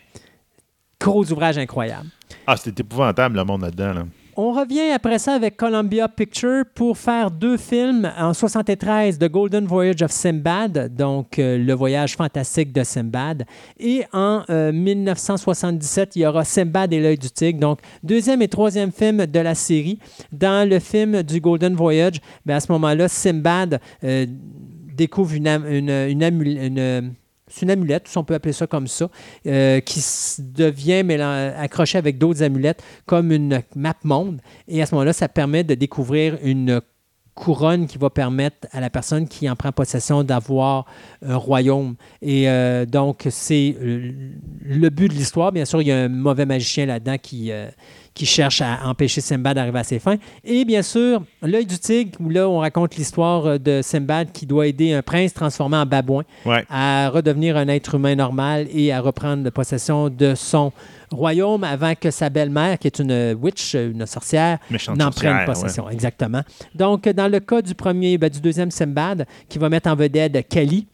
Gros 0.99 1.30
ouvrage 1.31 1.57
incroyable. 1.57 2.07
Ah, 2.47 2.56
c'était 2.57 2.81
épouvantable 2.81 3.35
le 3.38 3.43
monde 3.43 3.61
là-dedans. 3.61 3.93
Là. 3.93 4.06
On 4.40 4.51
revient 4.51 4.91
après 4.93 5.17
ça 5.17 5.33
avec 5.33 5.57
Columbia 5.57 6.07
Pictures 6.07 6.64
pour 6.75 6.95
faire 6.95 7.32
deux 7.32 7.57
films. 7.57 8.07
En 8.19 8.35
73, 8.35 9.17
The 9.17 9.27
Golden 9.32 9.66
Voyage 9.66 10.03
of 10.03 10.11
Simbad, 10.11 10.95
donc 10.95 11.40
euh, 11.40 11.57
le 11.57 11.74
voyage 11.74 12.16
fantastique 12.16 12.72
de 12.72 12.83
Simbad. 12.83 13.45
Et 13.80 14.03
en 14.14 14.43
1977, 14.48 16.16
il 16.16 16.22
y 16.22 16.27
aura 16.27 16.43
Simbad 16.45 16.93
et 16.93 16.99
l'œil 16.99 17.17
du 17.17 17.32
tigre. 17.32 17.59
Donc, 17.59 17.80
deuxième 18.03 18.43
et 18.43 18.48
troisième 18.48 18.91
film 18.91 19.25
de 19.25 19.40
la 19.40 19.56
série. 19.56 19.98
Dans 20.32 20.69
le 20.69 20.77
film 20.77 21.24
du 21.24 21.41
Golden 21.41 21.74
Voyage, 21.74 22.22
ben, 22.45 22.57
à 22.57 22.59
ce 22.59 22.72
moment-là, 22.74 23.07
Simbad 23.07 23.80
découvre 24.03 25.33
une, 25.33 25.48
une, 25.48 25.90
une 25.90 27.11
c'est 27.48 27.64
une 27.64 27.72
amulette, 27.72 28.09
on 28.16 28.24
peut 28.24 28.34
appeler 28.34 28.53
ça 28.53 28.67
comme 28.67 28.88
ça, 28.88 29.09
euh, 29.45 29.80
qui 29.80 30.01
devient 30.40 31.03
accrochée 31.58 31.98
avec 31.98 32.17
d'autres 32.17 32.43
amulettes 32.43 32.84
comme 33.06 33.32
une 33.32 33.64
map 33.76 33.95
monde. 34.03 34.42
Et 34.67 34.82
à 34.82 34.85
ce 34.85 34.95
moment-là, 34.95 35.14
ça 35.14 35.27
permet 35.27 35.64
de 35.64 35.76
découvrir 35.76 36.38
une 36.43 36.82
couronne 37.38 37.85
qui 37.85 38.00
va 38.00 38.09
permettre 38.09 38.67
à 38.72 38.82
la 38.82 38.90
personne 38.90 39.27
qui 39.27 39.48
en 39.48 39.56
prend 39.56 39.72
possession 39.72 40.24
d'avoir 40.24 40.85
un 41.24 41.35
royaume. 41.35 41.95
Et 42.22 42.50
euh, 42.50 42.85
donc, 42.85 43.27
c'est 43.30 43.76
le 43.80 44.90
but 44.90 45.08
de 45.08 45.14
l'histoire. 45.14 45.51
Bien 45.51 45.66
sûr, 45.66 45.82
il 45.82 45.88
y 45.88 45.92
a 45.92 45.98
un 45.98 46.09
mauvais 46.09 46.48
magicien 46.48 46.88
là-dedans 46.88 47.17
qui, 47.22 47.51
euh, 47.51 47.69
qui 48.17 48.25
cherche 48.25 48.61
à 48.61 48.79
empêcher 48.85 49.21
Simbad 49.21 49.55
d'arriver 49.55 49.77
à 49.77 49.83
ses 49.83 49.99
fins. 49.99 50.17
Et 50.43 50.65
bien 50.65 50.81
sûr, 50.81 51.21
L'œil 51.43 51.67
du 51.67 51.77
tigre, 51.77 52.19
où 52.19 52.29
là, 52.29 52.49
on 52.49 52.57
raconte 52.57 52.95
l'histoire 52.95 53.45
euh, 53.45 53.57
de 53.59 53.81
Simbad 53.83 54.31
qui 54.31 54.47
doit 54.47 54.65
aider 54.65 54.91
un 54.91 55.03
prince 55.03 55.35
transformé 55.35 55.77
en 55.77 55.85
babouin 55.85 56.23
à 56.67 57.09
redevenir 57.09 57.57
un 57.57 57.67
être 57.67 57.93
humain 57.93 58.15
normal 58.15 58.67
et 58.73 58.91
à 58.91 59.01
reprendre 59.01 59.47
possession 59.51 60.09
de 60.09 60.33
son 60.33 60.73
royaume 61.11 61.63
avant 61.63 61.93
que 61.93 62.09
sa 62.09 62.31
belle-mère, 62.31 62.79
qui 62.79 62.87
est 62.87 62.97
une 62.97 63.37
witch, 63.39 63.75
une 63.75 64.07
sorcière, 64.07 64.57
n'en 64.95 65.11
prenne 65.11 65.45
possession. 65.45 65.87
Exactement. 65.87 66.41
Donc, 66.73 67.07
dans 67.07 67.27
le 67.27 67.39
cas 67.39 67.61
du 67.61 67.75
premier, 67.75 68.17
ben, 68.17 68.31
du 68.31 68.41
deuxième 68.41 68.71
Simbad, 68.71 69.27
qui 69.47 69.59
va 69.59 69.69
mettre 69.69 69.89
en 69.89 69.95
vedette 69.95 70.47
Kali, 70.49 70.87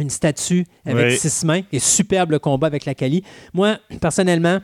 une 0.00 0.10
statue 0.10 0.66
avec 0.84 1.12
six 1.12 1.44
mains 1.44 1.62
et 1.70 1.78
superbe 1.78 2.38
combat 2.38 2.66
avec 2.66 2.86
la 2.86 2.94
Kali. 2.94 3.22
Moi, 3.54 3.78
personnellement, 4.00 4.58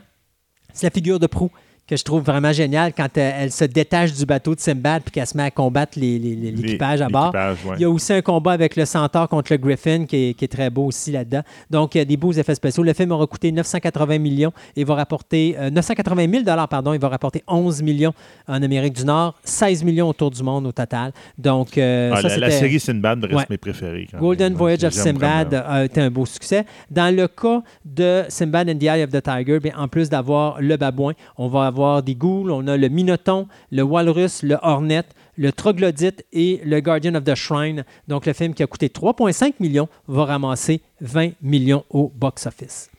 c'est 0.73 0.87
la 0.87 0.91
figure 0.91 1.19
de 1.19 1.27
proue 1.27 1.51
que 1.87 1.95
je 1.95 2.03
trouve 2.03 2.23
vraiment 2.23 2.51
génial 2.51 2.93
quand 2.93 3.17
euh, 3.17 3.31
elle, 3.39 3.51
se 3.51 3.63
détache 3.63 4.13
du 4.13 4.25
bateau 4.25 4.53
de 4.53 4.59
Simbad 4.59 5.03
puis 5.03 5.11
qu'elle 5.11 5.27
se 5.27 5.37
met 5.37 5.43
à 5.43 5.51
combattre 5.51 5.97
l'équipage 5.97 7.01
à 7.01 7.07
bord. 7.07 7.33
Il 7.75 7.81
y 7.81 7.85
a 7.85 7.89
aussi 7.89 8.13
un 8.13 8.21
combat 8.21 8.51
avec 8.51 8.75
le 8.75 8.85
centaure 8.85 9.29
contre 9.29 9.53
le 9.53 9.57
Griffin 9.57 10.05
qui 10.05 10.35
est, 10.39 10.51
très 10.51 10.69
beau 10.69 10.85
aussi 10.85 11.11
là-dedans. 11.11 11.41
Donc, 11.69 11.95
il 11.95 11.99
y 11.99 12.01
a 12.01 12.05
des 12.05 12.17
beaux 12.17 12.31
effets 12.31 12.55
spéciaux. 12.55 12.83
Le 12.83 12.93
film 12.93 13.11
aura 13.11 13.27
coûté 13.27 13.51
980 13.51 14.17
millions 14.19 14.53
et 14.75 14.83
va 14.83 14.95
rapporter 14.95 15.55
980 15.71 16.27
000 16.29 16.43
dollars 16.43 16.67
pardon, 16.67 16.93
il 16.93 16.99
va 16.99 17.09
rapporter 17.09 17.43
11 17.47 17.81
millions 17.81 18.13
en 18.47 18.61
Amérique 18.61 18.93
du 18.93 19.05
Nord, 19.05 19.35
16 19.43 19.83
millions 19.83 20.09
autour 20.09 20.31
du 20.31 20.43
monde 20.43 20.67
au 20.67 20.71
total. 20.71 21.11
Donc, 21.37 21.77
euh, 21.77 22.11
ah, 22.13 22.21
la, 22.37 22.51
série 22.51 22.79
Sinbad 22.79 23.23
reste 23.25 23.49
mes 23.49 23.57
préférés. 23.57 24.07
Golden 24.19 24.53
Voyage 24.53 24.83
of 24.83 24.93
Simbad 24.93 25.53
a 25.53 25.85
été 25.85 26.01
un 26.01 26.09
beau 26.09 26.25
succès. 26.25 26.65
Dans 26.89 27.13
le 27.15 27.27
cas 27.27 27.61
de 27.85 28.23
Simbad 28.29 28.69
and 28.69 28.77
the 28.77 28.83
Eye 28.83 29.03
of 29.03 29.11
the 29.11 29.21
Tiger, 29.21 29.59
bien, 29.59 29.73
en 29.77 29.87
plus 29.87 30.09
d'avoir 30.09 30.61
le 30.61 30.75
babouin, 30.77 31.13
on 31.37 31.47
va 31.47 31.67
avoir 31.67 31.76
des 32.03 32.15
ghouls, 32.15 32.51
on 32.51 32.67
a 32.67 32.77
le 32.77 32.89
Minoton, 32.89 33.47
le 33.71 33.83
Walrus, 33.83 34.43
le 34.43 34.57
Hornet, 34.61 35.03
le 35.37 35.51
Troglodyte 35.51 36.25
et 36.33 36.61
le 36.65 36.79
Guardian 36.79 37.15
of 37.15 37.23
the 37.23 37.35
Shrine. 37.35 37.85
Donc, 38.07 38.25
le 38.25 38.33
film 38.33 38.53
qui 38.53 38.63
a 38.63 38.67
coûté 38.67 38.87
3,5 38.87 39.53
millions 39.59 39.87
va 40.07 40.25
ramasser 40.25 40.81
20 41.01 41.31
millions 41.41 41.85
au 41.89 42.11
box-office. 42.15 42.89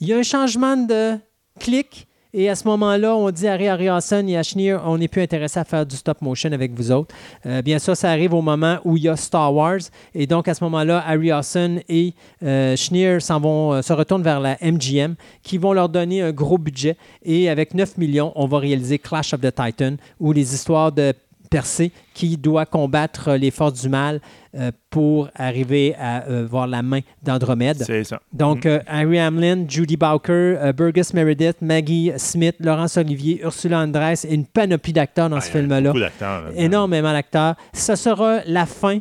Il 0.00 0.08
y 0.08 0.12
a 0.12 0.18
un 0.18 0.22
changement 0.22 0.76
de 0.76 1.18
clic 1.60 2.08
et 2.34 2.48
à 2.48 2.54
ce 2.54 2.66
moment-là, 2.68 3.14
on 3.14 3.30
dit 3.30 3.46
à 3.46 3.56
Ray 3.56 3.68
Harryhausen 3.68 4.26
et 4.28 4.38
à 4.38 4.42
Schneer, 4.42 4.78
on 4.86 4.96
n'est 4.96 5.08
plus 5.08 5.20
intéressé 5.20 5.60
à 5.60 5.64
faire 5.64 5.84
du 5.84 5.96
stop 5.96 6.22
motion 6.22 6.50
avec 6.50 6.72
vous 6.72 6.90
autres. 6.90 7.14
Euh, 7.44 7.60
bien 7.60 7.78
sûr, 7.78 7.94
ça 7.94 8.10
arrive 8.10 8.32
au 8.32 8.40
moment 8.40 8.78
où 8.84 8.96
il 8.96 9.02
y 9.02 9.08
a 9.08 9.16
Star 9.16 9.54
Wars. 9.54 9.80
Et 10.14 10.26
donc, 10.26 10.48
à 10.48 10.54
ce 10.54 10.64
moment-là, 10.64 11.04
Harryhausen 11.06 11.82
et 11.90 12.14
euh, 12.42 12.74
Schneer 12.74 13.20
s'en 13.20 13.38
vont, 13.38 13.74
euh, 13.74 13.82
se 13.82 13.92
retournent 13.92 14.22
vers 14.22 14.40
la 14.40 14.56
MGM, 14.62 15.14
qui 15.42 15.58
vont 15.58 15.74
leur 15.74 15.90
donner 15.90 16.22
un 16.22 16.32
gros 16.32 16.56
budget. 16.56 16.96
Et 17.22 17.50
avec 17.50 17.74
9 17.74 17.98
millions, 17.98 18.32
on 18.34 18.46
va 18.46 18.58
réaliser 18.58 18.98
Clash 18.98 19.34
of 19.34 19.40
the 19.40 19.54
Titan, 19.54 19.96
où 20.18 20.32
les 20.32 20.54
histoires 20.54 20.90
de 20.90 21.12
Percé 21.52 21.92
qui 22.14 22.38
doit 22.38 22.64
combattre 22.64 23.34
les 23.34 23.50
forces 23.50 23.82
du 23.82 23.90
mal 23.90 24.22
euh, 24.56 24.70
pour 24.88 25.28
arriver 25.34 25.94
à 25.98 26.24
euh, 26.26 26.46
voir 26.50 26.66
la 26.66 26.80
main 26.82 27.00
d'Andromède. 27.22 27.82
C'est 27.84 28.04
ça. 28.04 28.20
Donc, 28.32 28.64
mm. 28.64 28.68
euh, 28.68 28.78
Harry 28.86 29.20
Hamlin, 29.20 29.66
Judy 29.68 29.98
Bowker, 29.98 30.72
Burgess 30.74 31.12
Meredith, 31.12 31.56
Maggie 31.60 32.10
Smith, 32.16 32.56
Laurence 32.58 32.96
Olivier, 32.96 33.42
Ursula 33.42 33.80
Andress 33.80 34.24
et 34.24 34.34
une 34.34 34.46
panoplie 34.46 34.94
d'acteurs 34.94 35.28
dans 35.28 35.42
ce 35.42 35.50
film-là. 35.50 35.92
Énormément 36.56 37.12
d'acteurs. 37.12 37.54
Ce 37.74 37.96
sera 37.96 38.38
la 38.46 38.64
fin 38.64 39.00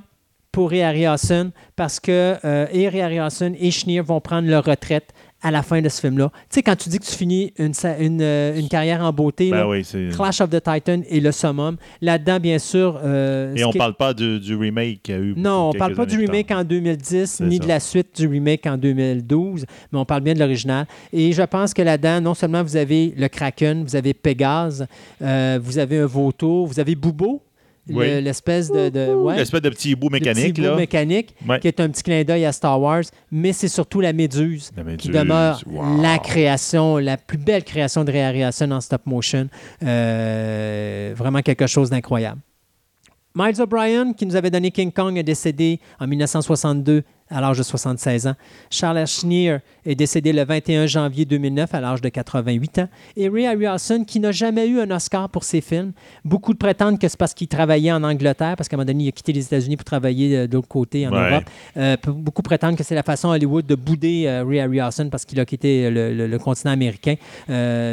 pour 0.51 0.73
Harry 0.73 1.05
Hassan 1.05 1.51
parce 1.77 2.01
que 2.01 2.35
et 2.73 2.85
Harry 2.85 3.01
Harryhausen 3.01 3.55
et 3.57 3.71
Schneer 3.71 4.01
vont 4.01 4.19
prendre 4.19 4.49
leur 4.49 4.65
retraite 4.65 5.13
à 5.41 5.51
la 5.51 5.63
fin 5.63 5.81
de 5.81 5.89
ce 5.89 5.99
film-là. 6.01 6.29
Tu 6.33 6.39
sais, 6.49 6.63
quand 6.63 6.75
tu 6.75 6.89
dis 6.89 6.99
que 6.99 7.05
tu 7.05 7.15
finis 7.15 7.53
une, 7.57 7.73
une, 7.99 8.21
euh, 8.21 8.59
une 8.59 8.67
carrière 8.67 9.01
en 9.01 9.11
beauté, 9.11 9.49
ben 9.49 9.65
Clash 10.13 10.41
of 10.41 10.49
the 10.49 10.61
Titan 10.61 11.01
et 11.09 11.19
le 11.19 11.31
summum. 11.31 11.77
Là-dedans, 12.01 12.39
bien 12.39 12.59
sûr. 12.59 12.99
Euh, 13.03 13.55
et 13.55 13.63
on 13.63 13.71
ne 13.71 13.77
parle 13.77 13.95
pas 13.95 14.13
du, 14.13 14.39
du 14.39 14.55
remake 14.55 15.01
qu'il 15.03 15.15
y 15.15 15.17
a 15.17 15.21
eu. 15.21 15.33
Non, 15.35 15.69
on 15.69 15.73
ne 15.73 15.79
parle 15.79 15.95
pas 15.95 16.05
du 16.05 16.17
remake 16.17 16.51
en 16.51 16.63
2010, 16.63 17.41
ni 17.41 17.59
de 17.59 17.67
la 17.67 17.79
suite 17.79 18.19
du 18.19 18.27
remake 18.27 18.65
en 18.67 18.77
2012, 18.77 19.65
mais 19.91 19.99
on 19.99 20.05
parle 20.05 20.21
bien 20.21 20.33
de 20.33 20.39
l'original. 20.39 20.85
Et 21.11 21.31
je 21.31 21.43
pense 21.43 21.73
que 21.73 21.81
là-dedans, 21.81 22.21
non 22.21 22.33
seulement 22.33 22.63
vous 22.63 22.75
avez 22.75 23.13
le 23.17 23.27
Kraken, 23.27 23.83
vous 23.83 23.95
avez 23.95 24.13
Pégase, 24.13 24.85
euh, 25.21 25.59
vous 25.61 25.77
avez 25.77 25.99
un 25.99 26.05
vautour, 26.05 26.67
vous 26.67 26.79
avez 26.79 26.95
Boubo, 26.95 27.41
L'espèce 27.88 28.72
de, 28.72 28.90
de 28.90 29.35
L'espèce 29.35 29.61
de 29.61 29.69
petit 29.69 29.95
bout 29.95 30.10
mécanique. 30.10 30.56
Petit 30.56 30.68
bout 30.68 30.76
mécanique, 30.76 31.35
qui 31.61 31.68
est 31.68 31.80
un 31.80 31.90
petit 31.90 32.03
clin 32.03 32.24
d'œil 32.24 32.45
à 32.45 32.51
Star 32.51 32.80
Wars, 32.80 33.03
mais 33.32 33.53
c'est 33.53 33.68
surtout 33.68 34.01
la 34.01 34.14
méduse, 34.14 34.72
qui 34.98 35.10
demeure 35.10 35.61
la 36.01 36.19
création, 36.19 36.98
la 36.98 37.18
plus 37.18 37.38
belle 37.38 37.64
création 37.64 38.03
de 38.03 38.11
réalisation 38.11 38.72
en 38.72 38.82
stop 38.82 39.06
motion. 39.06 39.48
Euh, 39.84 41.14
vraiment 41.16 41.42
quelque 41.42 41.68
chose 41.68 41.90
d'incroyable. 41.90 42.40
Miles 43.34 43.61
O'Brien, 43.61 44.14
qui 44.14 44.26
nous 44.26 44.35
avait 44.35 44.50
donné 44.50 44.72
King 44.72 44.92
Kong, 44.92 45.18
est 45.18 45.24
décédé 45.24 45.80
en 46.00 46.08
1962 46.08 47.03
à 47.32 47.42
l'âge 47.42 47.58
de 47.58 47.64
76 47.64 48.27
ans. 48.27 48.35
Charles 48.69 49.08
Schneer 49.08 49.60
est 49.85 49.95
décédé 49.95 50.34
le 50.34 50.43
21 50.43 50.85
janvier 50.85 51.26
2009 51.26 51.74
à 51.74 51.82
l'âge 51.82 52.01
de 52.01 52.10
88 52.10 52.80
ans. 52.80 52.90
Et 53.16 53.30
Ray 53.30 53.48
Harryhausen, 53.48 54.06
qui 54.06 54.19
n'a 54.19 54.32
jamais 54.32 54.68
eu 54.68 54.80
un 54.80 54.92
Oscar 54.92 55.30
pour 55.30 55.43
ses 55.43 55.61
films. 55.61 55.93
Beaucoup 56.26 56.53
de 56.53 56.58
prétendent 56.58 57.00
que 57.00 57.08
c'est 57.08 57.18
parce 57.18 57.34
qu'il 57.34 57.48
travaillait 57.48 57.92
en 57.92 58.03
Angleterre, 58.03 58.56
parce 58.56 58.68
qu'à 58.68 58.76
un 58.76 58.80
moment 58.80 58.88
donné, 58.88 59.06
il 59.06 59.08
a 59.08 59.11
quitté 59.11 59.34
les 59.34 59.45
États-Unis 59.45 59.77
pour 59.77 59.85
travailler 59.85 60.38
euh, 60.38 60.48
de 60.48 60.53
l'autre 60.53 60.68
côté 60.68 61.08
en 61.08 61.11
Europe. 61.11 61.45
Euh, 61.77 61.95
beaucoup 62.08 62.42
prétendent 62.42 62.76
que 62.76 62.84
c'est 62.84 62.95
la 62.95 63.03
façon 63.03 63.30
Hollywood 63.30 63.66
de 63.66 63.76
bouder 63.76 64.26
euh, 64.27 64.43
Ray 64.43 64.60
Harryhausen 64.60 65.10
parce 65.10 65.26
qu'il 65.26 65.40
a 65.40 65.45
quitté 65.45 65.90
le, 65.90 66.38
continent 66.38 66.74
américain. 66.74 67.16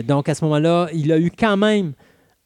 donc 0.07 0.28
à 0.28 0.34
ce 0.34 0.44
moment-là, 0.44 0.89
il 0.94 1.12
a 1.12 1.18
eu 1.18 1.31
quand 1.31 1.57
même 1.57 1.92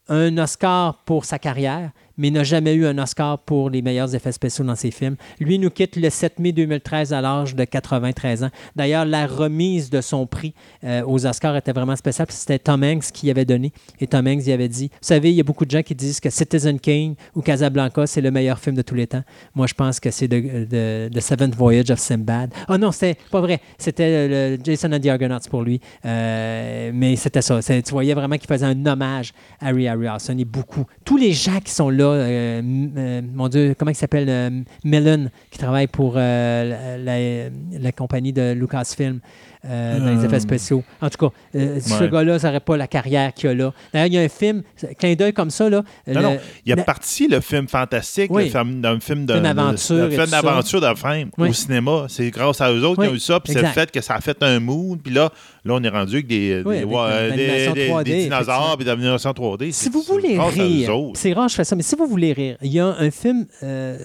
un 0.08 0.36
Oscar 0.38 0.96
pour 1.04 1.24
sa 1.24 1.38
carrière, 1.38 1.90
mais 2.22 2.30
n'a 2.30 2.44
jamais 2.44 2.74
eu 2.74 2.86
un 2.86 2.96
Oscar 2.98 3.36
pour 3.36 3.68
les 3.68 3.82
meilleurs 3.82 4.14
effets 4.14 4.30
spéciaux 4.30 4.64
dans 4.64 4.76
ses 4.76 4.92
films. 4.92 5.16
Lui 5.40 5.58
nous 5.58 5.70
quitte 5.70 5.96
le 5.96 6.08
7 6.08 6.38
mai 6.38 6.52
2013 6.52 7.12
à 7.12 7.20
l'âge 7.20 7.56
de 7.56 7.64
93 7.64 8.44
ans. 8.44 8.50
D'ailleurs, 8.76 9.04
la 9.04 9.26
remise 9.26 9.90
de 9.90 10.00
son 10.00 10.24
prix 10.28 10.54
euh, 10.84 11.02
aux 11.04 11.26
Oscars 11.26 11.56
était 11.56 11.72
vraiment 11.72 11.96
spéciale. 11.96 12.28
C'était 12.30 12.60
Tom 12.60 12.84
Hanks 12.84 13.10
qui 13.12 13.26
y 13.26 13.30
avait 13.32 13.44
donné. 13.44 13.72
Et 13.98 14.06
Tom 14.06 14.24
Hanks 14.28 14.46
y 14.46 14.52
avait 14.52 14.68
dit, 14.68 14.86
vous 14.86 14.98
savez, 15.00 15.30
il 15.30 15.34
y 15.34 15.40
a 15.40 15.42
beaucoup 15.42 15.64
de 15.64 15.72
gens 15.72 15.82
qui 15.82 15.96
disent 15.96 16.20
que 16.20 16.30
Citizen 16.30 16.78
Kane 16.78 17.16
ou 17.34 17.42
Casablanca, 17.42 18.06
c'est 18.06 18.20
le 18.20 18.30
meilleur 18.30 18.60
film 18.60 18.76
de 18.76 18.82
tous 18.82 18.94
les 18.94 19.08
temps. 19.08 19.24
Moi, 19.56 19.66
je 19.66 19.74
pense 19.74 19.98
que 19.98 20.12
c'est 20.12 20.28
The, 20.28 21.20
Seventh 21.20 21.56
Voyage 21.56 21.90
of 21.90 21.98
Simbad. 21.98 22.54
Oh 22.68 22.78
non, 22.78 22.92
c'était 22.92 23.18
pas 23.32 23.40
vrai. 23.40 23.60
C'était 23.78 24.28
le 24.28 24.58
Jason 24.62 24.92
and 24.92 25.00
the 25.00 25.06
Argonauts 25.06 25.48
pour 25.50 25.62
lui. 25.62 25.80
Euh, 26.04 26.92
mais 26.94 27.16
c'était 27.16 27.42
ça. 27.42 27.58
Tu 27.60 27.90
voyais 27.90 28.14
vraiment 28.14 28.36
qu'il 28.36 28.46
faisait 28.46 28.66
un 28.66 28.86
hommage 28.86 29.32
à 29.60 29.70
Harry 29.70 29.88
Harryhausen 29.88 30.38
et 30.38 30.44
beaucoup. 30.44 30.84
Tous 31.04 31.16
les 31.16 31.32
gens 31.32 31.58
qui 31.58 31.72
sont 31.72 31.90
là 31.90 32.11
euh, 32.12 32.62
euh, 32.96 33.22
mon 33.34 33.48
Dieu, 33.48 33.74
comment 33.78 33.90
il 33.90 33.96
s'appelle 33.96 34.28
euh, 34.28 34.50
Mellon, 34.84 35.28
qui 35.50 35.58
travaille 35.58 35.86
pour 35.86 36.14
la, 36.14 37.92
compagnie 37.96 38.32
de 38.32 38.52
Lucasfilm. 38.52 39.20
Dans 39.64 40.16
les 40.16 40.24
effets 40.24 40.40
spéciaux. 40.40 40.82
En 41.00 41.08
tout 41.08 41.28
cas, 41.28 41.34
ce 41.54 42.04
gars-là 42.04 42.38
n'aurait 42.38 42.60
pas 42.60 42.76
la 42.76 42.86
carrière 42.86 43.32
qu'il 43.32 43.50
a 43.50 43.54
là. 43.54 43.72
D'ailleurs, 43.92 44.06
il 44.06 44.14
y 44.14 44.18
a 44.18 44.22
un 44.22 44.28
film, 44.28 44.62
clin 44.98 45.14
d'œil 45.14 45.32
comme 45.32 45.50
ça. 45.50 45.68
Là, 45.68 45.82
non, 46.06 46.22
non, 46.22 46.38
il 46.64 46.72
a 46.72 46.76
parti 46.76 47.28
le 47.28 47.40
film 47.40 47.68
fantastique, 47.68 48.30
le 48.32 48.46
film, 48.46 48.80
d'un 48.80 49.00
film 49.00 49.26
d'aventure. 49.26 50.08
film 50.10 50.26
d'aventure 50.26 50.80
de 50.80 50.94
fin 50.94 51.24
au 51.38 51.52
cinéma. 51.52 52.06
C'est 52.08 52.30
grâce 52.30 52.60
à 52.60 52.72
eux 52.72 52.84
autres 52.84 53.02
qui 53.02 53.08
ont 53.08 53.14
eu 53.14 53.20
ça, 53.20 53.40
puis 53.40 53.52
c'est 53.52 53.62
le 53.62 53.68
fait 53.68 53.90
que 53.90 54.00
ça 54.00 54.14
a 54.14 54.20
fait 54.20 54.42
un 54.42 54.60
mood. 54.60 55.00
Puis 55.02 55.12
là, 55.12 55.30
là, 55.64 55.74
on 55.74 55.82
est 55.82 55.88
rendu 55.88 56.14
avec 56.14 56.26
des, 56.26 56.62
des, 56.62 58.04
des, 58.04 58.22
dinosaures 58.24 58.76
et 58.80 58.84
d'animation 58.84 59.30
3D. 59.30 59.72
Si 59.72 59.88
vous 59.88 60.02
voulez 60.02 60.38
rire, 60.38 61.10
c'est 61.14 61.32
rare, 61.32 61.48
je 61.48 61.54
fais 61.54 61.64
ça, 61.64 61.76
mais 61.76 61.82
si 61.82 61.96
vous 61.96 62.06
voulez 62.06 62.32
rire, 62.32 62.56
il 62.62 62.72
y 62.72 62.80
a 62.80 62.86
un 62.86 63.10
film, 63.10 63.46
euh, 63.62 63.98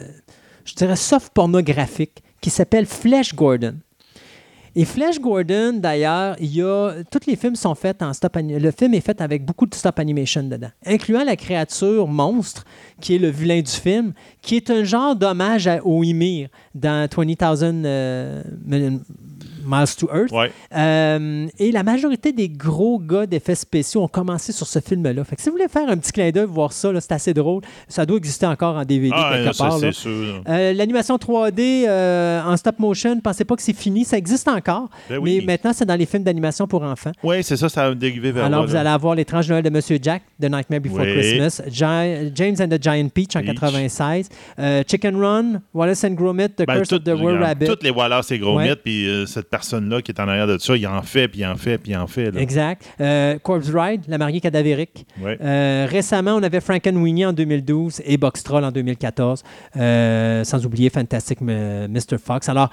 je 0.66 0.74
dirais 0.74 0.96
soft 0.96 1.34
pornographique, 1.34 2.24
qui 2.42 2.50
s'appelle 2.50 2.86
Flesh 2.86 3.34
Gordon. 3.34 3.76
Et 4.80 4.86
Flash 4.86 5.20
Gordon, 5.20 5.74
d'ailleurs, 5.74 6.36
il 6.40 6.54
y 6.54 6.62
a 6.62 6.98
tous 7.10 7.22
les 7.26 7.36
films 7.36 7.56
sont 7.56 7.74
faits 7.74 8.04
en 8.04 8.14
stop 8.14 8.38
animation. 8.38 8.64
Le 8.64 8.70
film 8.70 8.94
est 8.94 9.02
fait 9.02 9.20
avec 9.22 9.44
beaucoup 9.44 9.66
de 9.66 9.74
stop 9.74 9.98
animation 9.98 10.44
dedans, 10.44 10.70
incluant 10.86 11.24
la 11.24 11.36
créature 11.36 12.08
monstre 12.08 12.64
qui 13.02 13.16
est 13.16 13.18
le 13.18 13.30
vilain 13.30 13.60
du 13.60 13.72
film, 13.72 14.14
qui 14.44 14.56
est 14.56 14.70
un 14.70 14.84
genre 14.84 15.16
d'hommage 15.16 15.68
au 15.84 16.04
Ymir 16.04 16.50
dans 16.76 17.10
20,000 17.12 17.86
euh, 17.88 18.44
Miles 19.68 19.96
to 19.98 20.08
Earth. 20.14 20.52
Euh, 20.76 21.48
et 21.60 21.72
la 21.72 21.84
majorité 21.84 22.32
des 22.32 22.50
gros 22.50 23.00
gars 23.00 23.26
d'effets 23.26 23.56
spéciaux 23.56 24.02
ont 24.02 24.08
commencé 24.08 24.52
sur 24.52 24.66
ce 24.66 24.80
film-là. 24.80 25.24
Fait 25.24 25.36
que 25.36 25.42
si 25.42 25.50
vous 25.50 25.56
voulez 25.56 25.68
faire 25.68 25.90
un 25.90 25.98
petit 25.98 26.12
clin 26.12 26.32
d'œil, 26.32 26.46
voir 26.48 26.72
ça, 26.72 26.90
c'est 27.00 27.12
assez 27.12 27.34
drôle. 27.34 27.62
Ça 27.88 28.06
doit 28.06 28.18
exister 28.18 28.46
encore 28.46 28.78
en 28.78 28.86
DVD 28.86 29.14
ah, 29.16 29.32
quelque 29.34 29.58
part. 29.58 29.80
Euh, 30.48 30.74
l'animation 30.74 31.18
3D 31.18 31.86
euh, 31.88 32.42
en 32.44 32.56
stop 32.56 32.80
motion, 32.80 33.20
pensez 33.20 33.44
pas 33.44 33.56
que 33.56 33.62
c'est 33.62 33.76
fini. 33.76 34.06
Ça 34.06 34.18
existe 34.18 34.48
encore. 34.48 34.90
Ben 35.10 35.20
mais 35.22 35.42
maintenant, 35.46 35.74
c'est 35.74 35.86
dans 35.86 35.96
les 35.96 36.06
films 36.06 36.24
d'animation 36.24 36.68
pour 36.68 36.84
enfants. 36.84 37.12
Oui, 37.24 37.44
c'est 37.44 37.58
ça, 37.58 37.68
ça 37.70 37.86
a 37.86 37.96
dérivé 37.96 38.32
vers 38.32 38.46
Alors, 38.46 38.66
vous 38.66 38.76
allez 38.76 38.90
avoir 38.90 39.16
L'étrange 39.16 39.50
Noël 39.50 39.64
de 39.64 39.70
Monsieur 39.70 40.00
Jack, 40.02 40.24
The 40.42 40.46
Nightmare 40.46 40.82
Before 40.82 41.02
Christmas, 41.04 41.62
James 41.72 42.56
and 42.60 42.70
the 42.70 42.82
Giant 42.82 43.10
Peach 43.10 43.36
en 43.36 43.42
96, 43.42 44.30
Chicken 44.88 45.16
Run, 45.18 45.62
Wallace 45.74 46.04
and 46.04 46.12
Gromit, 46.12 46.50
The 46.50 46.66
ben, 46.66 46.78
Curse 46.78 46.94
of 46.94 47.04
the 47.04 47.10
World 47.10 47.42
Rabbit. 47.42 47.66
Toutes 47.66 47.84
les 47.84 47.92
Wallace 47.92 48.32
et 48.32 48.40
Gromit, 48.40 48.76
puis 48.84 49.08
cette 49.28 49.50
personne-là 49.58 50.02
qui 50.04 50.12
est 50.12 50.20
en 50.20 50.28
arrière 50.28 50.48
de 50.48 50.58
ça, 50.60 50.76
il 50.76 50.86
en 50.86 51.02
fait, 51.02 51.28
puis 51.28 51.40
il 51.42 51.46
en 51.46 51.56
fait, 51.56 51.78
puis 51.80 51.92
il 51.92 51.98
en 51.98 52.08
fait. 52.08 52.36
Exact. 52.38 52.84
Euh, 53.02 53.40
Corpse 53.40 53.70
Ride, 53.74 54.02
La 54.08 54.18
mariée 54.18 54.40
cadavérique. 54.40 55.08
Euh, 55.24 55.88
récemment, 55.90 56.36
on 56.36 56.44
avait 56.44 56.62
Frankenweenie 56.62 57.26
en 57.26 57.34
2012 57.34 58.02
et 58.06 58.18
Box 58.18 58.44
Troll 58.44 58.64
en 58.64 58.72
2014. 58.72 59.44
Euh, 59.76 60.44
sans 60.44 60.66
oublier 60.66 60.90
Fantastic 60.90 61.42
Mr. 61.42 62.18
Fox. 62.24 62.50
Alors, 62.50 62.70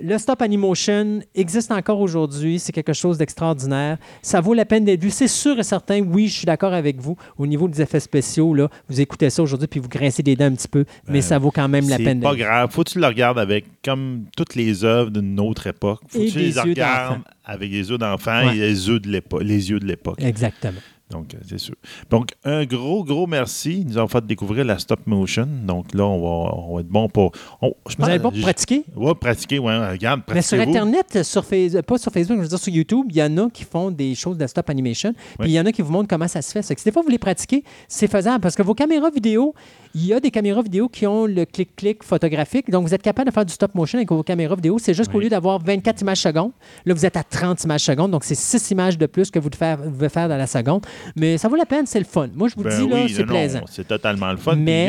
le 0.00 0.16
stop 0.16 0.42
animation 0.42 1.20
existe 1.34 1.72
encore 1.72 2.00
aujourd'hui. 2.00 2.60
C'est 2.60 2.72
quelque 2.72 2.92
chose 2.92 3.18
d'extraordinaire. 3.18 3.98
Ça 4.22 4.40
vaut 4.40 4.54
la 4.54 4.64
peine 4.64 4.84
d'être 4.84 5.02
vu. 5.02 5.10
C'est 5.10 5.28
sûr 5.28 5.58
et 5.58 5.64
certain, 5.64 6.00
oui, 6.00 6.28
je 6.28 6.36
suis 6.36 6.46
d'accord 6.46 6.72
avec 6.72 7.00
vous. 7.00 7.16
Au 7.36 7.46
niveau 7.46 7.66
des 7.66 7.82
effets 7.82 7.98
spéciaux, 7.98 8.54
là, 8.54 8.68
vous 8.88 9.00
écoutez 9.00 9.28
ça 9.30 9.42
aujourd'hui 9.42 9.66
puis 9.66 9.80
vous 9.80 9.88
grincez 9.88 10.22
des 10.22 10.36
dents 10.36 10.44
un 10.44 10.54
petit 10.54 10.68
peu, 10.68 10.84
mais 11.08 11.14
ben, 11.14 11.22
ça 11.22 11.38
vaut 11.38 11.50
quand 11.50 11.68
même 11.68 11.88
la 11.88 11.96
peine. 11.96 12.20
C'est 12.22 12.28
pas 12.28 12.36
grave. 12.36 12.70
Faut 12.70 12.84
que 12.84 12.90
tu 12.90 13.00
le 13.00 13.06
regardes 13.06 13.38
avec, 13.40 13.64
comme 13.84 14.26
toutes 14.36 14.54
les 14.54 14.84
œuvres 14.84 15.10
d'une 15.10 15.40
autre 15.40 15.66
époque. 15.66 16.00
Faut 16.08 16.20
que 16.20 16.27
tu 16.30 16.38
les 16.38 16.60
regardes 16.60 17.20
avec 17.44 17.70
les 17.70 17.90
yeux 17.90 17.98
d'enfant 17.98 18.50
et 18.50 18.56
les 18.56 18.88
yeux 18.88 19.00
de 19.00 19.86
l'époque. 19.86 20.22
Exactement. 20.22 20.80
Donc, 21.10 21.32
euh, 21.34 21.38
c'est 21.48 21.58
sûr. 21.58 21.74
Donc, 22.10 22.32
un 22.44 22.66
gros, 22.66 23.02
gros 23.02 23.26
merci. 23.26 23.80
Ils 23.80 23.86
nous 23.86 23.98
ont 23.98 24.08
fait 24.08 24.24
découvrir 24.26 24.64
la 24.64 24.78
stop 24.78 25.06
motion. 25.06 25.48
Donc 25.64 25.94
là, 25.94 26.04
on 26.04 26.20
va, 26.20 26.54
on 26.54 26.74
va 26.74 26.80
être 26.82 26.88
bon 26.88 27.08
pour. 27.08 27.32
Vous 27.62 27.74
allez 28.04 28.18
bon 28.18 28.30
pour 28.30 28.40
pratiquer? 28.40 28.84
Oui, 28.94 29.12
pratiquer, 29.18 29.58
oui. 29.58 29.72
Regarde, 29.74 30.20
Mais 30.32 30.42
sur 30.42 30.60
Internet, 30.60 31.22
sur 31.22 31.44
Facebook, 31.44 31.82
pas 31.82 31.98
sur 31.98 32.12
Facebook, 32.12 32.36
je 32.36 32.42
veux 32.42 32.48
dire 32.48 32.58
sur 32.58 32.72
YouTube, 32.72 33.06
il 33.08 33.16
y 33.16 33.22
en 33.22 33.38
a 33.38 33.48
qui 33.48 33.64
font 33.64 33.90
des 33.90 34.14
choses 34.14 34.36
de 34.36 34.46
stop 34.46 34.68
animation. 34.68 35.14
Puis 35.38 35.50
il 35.50 35.54
y 35.54 35.60
en 35.60 35.64
a 35.64 35.72
qui 35.72 35.80
vous 35.80 35.92
montrent 35.92 36.08
comment 36.08 36.28
ça 36.28 36.42
se 36.42 36.52
fait. 36.52 36.62
C'est 36.62 36.74
que 36.74 36.82
des 36.82 36.92
fois, 36.92 37.02
vous 37.02 37.10
les 37.10 37.18
pratiquez, 37.18 37.64
c'est 37.88 38.10
faisable 38.10 38.40
parce 38.42 38.54
que 38.54 38.62
vos 38.62 38.74
caméras 38.74 39.10
vidéo, 39.10 39.54
il 39.94 40.06
y 40.06 40.12
a 40.12 40.20
des 40.20 40.30
caméras 40.30 40.62
vidéo 40.62 40.88
qui 40.88 41.06
ont 41.06 41.26
le 41.26 41.44
clic-clic 41.44 42.02
photographique. 42.02 42.70
Donc, 42.70 42.86
vous 42.86 42.94
êtes 42.94 43.02
capable 43.02 43.28
de 43.28 43.34
faire 43.34 43.44
du 43.44 43.52
stop 43.52 43.74
motion 43.74 43.98
avec 43.98 44.10
vos 44.10 44.22
caméras 44.22 44.56
vidéo. 44.56 44.78
C'est 44.78 44.94
juste 44.94 45.10
qu'au 45.10 45.20
lieu 45.20 45.28
d'avoir 45.28 45.58
24 45.58 46.02
images 46.02 46.20
secondes, 46.20 46.52
là, 46.84 46.94
vous 46.94 47.06
êtes 47.06 47.16
à 47.16 47.22
30 47.22 47.64
images 47.64 47.82
secondes. 47.82 48.10
Donc, 48.10 48.24
c'est 48.24 48.34
6 48.34 48.70
images 48.70 48.98
de 48.98 49.06
plus 49.06 49.30
que 49.30 49.38
vous 49.38 49.50
devez 49.50 50.08
faire 50.08 50.28
dans 50.28 50.36
la 50.36 50.46
seconde. 50.46 50.86
Mais 51.16 51.38
ça 51.38 51.48
vaut 51.48 51.56
la 51.56 51.66
peine, 51.66 51.86
c'est 51.86 51.98
le 51.98 52.04
fun. 52.04 52.28
Moi, 52.34 52.48
je 52.48 52.56
vous 52.56 52.62
ben 52.62 52.78
dis, 52.78 52.88
là, 52.88 53.06
c'est 53.08 53.24
plaisant. 53.24 53.64
C'est 53.68 53.88
totalement 53.88 54.30
le 54.30 54.36
fun. 54.36 54.56
Mais 54.56 54.88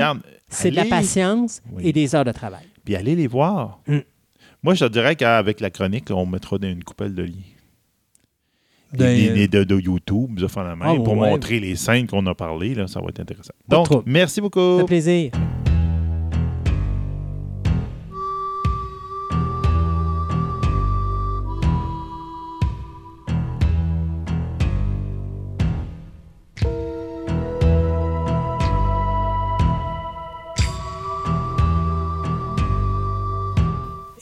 c'est 0.49 0.71
de 0.71 0.75
la 0.75 0.85
patience 0.85 1.61
et 1.79 1.93
des 1.93 2.15
heures 2.15 2.25
de 2.25 2.31
travail. 2.31 2.65
Puis 2.83 2.95
allez 2.95 3.15
les 3.15 3.27
voir. 3.27 3.79
Mm. 3.87 3.99
Moi, 4.63 4.73
je 4.73 4.85
te 4.85 4.91
dirais 4.91 5.15
qu'avec 5.15 5.59
la 5.61 5.69
chronique, 5.69 6.11
on 6.11 6.25
mettra 6.25 6.57
une 6.61 6.83
coupelle 6.83 7.15
de 7.15 7.23
lit. 7.23 7.55
Des, 8.91 9.47
de, 9.47 9.63
de, 9.63 9.79
YouTube, 9.79 10.39
la 10.63 10.75
main, 10.75 10.95
ah, 10.97 11.03
pour 11.03 11.15
montrer 11.15 11.59
les 11.59 11.75
scènes 11.75 12.07
qu'on 12.07 12.25
a 12.25 12.33
parlé. 12.33 12.73
Là, 12.73 12.87
ça 12.87 12.99
va 12.99 13.07
être 13.09 13.19
intéressant. 13.19 13.53
Donc, 13.67 13.87
merci 14.05 14.41
beaucoup. 14.41 14.79
Fait 14.79 14.85
plaisir. 14.85 15.31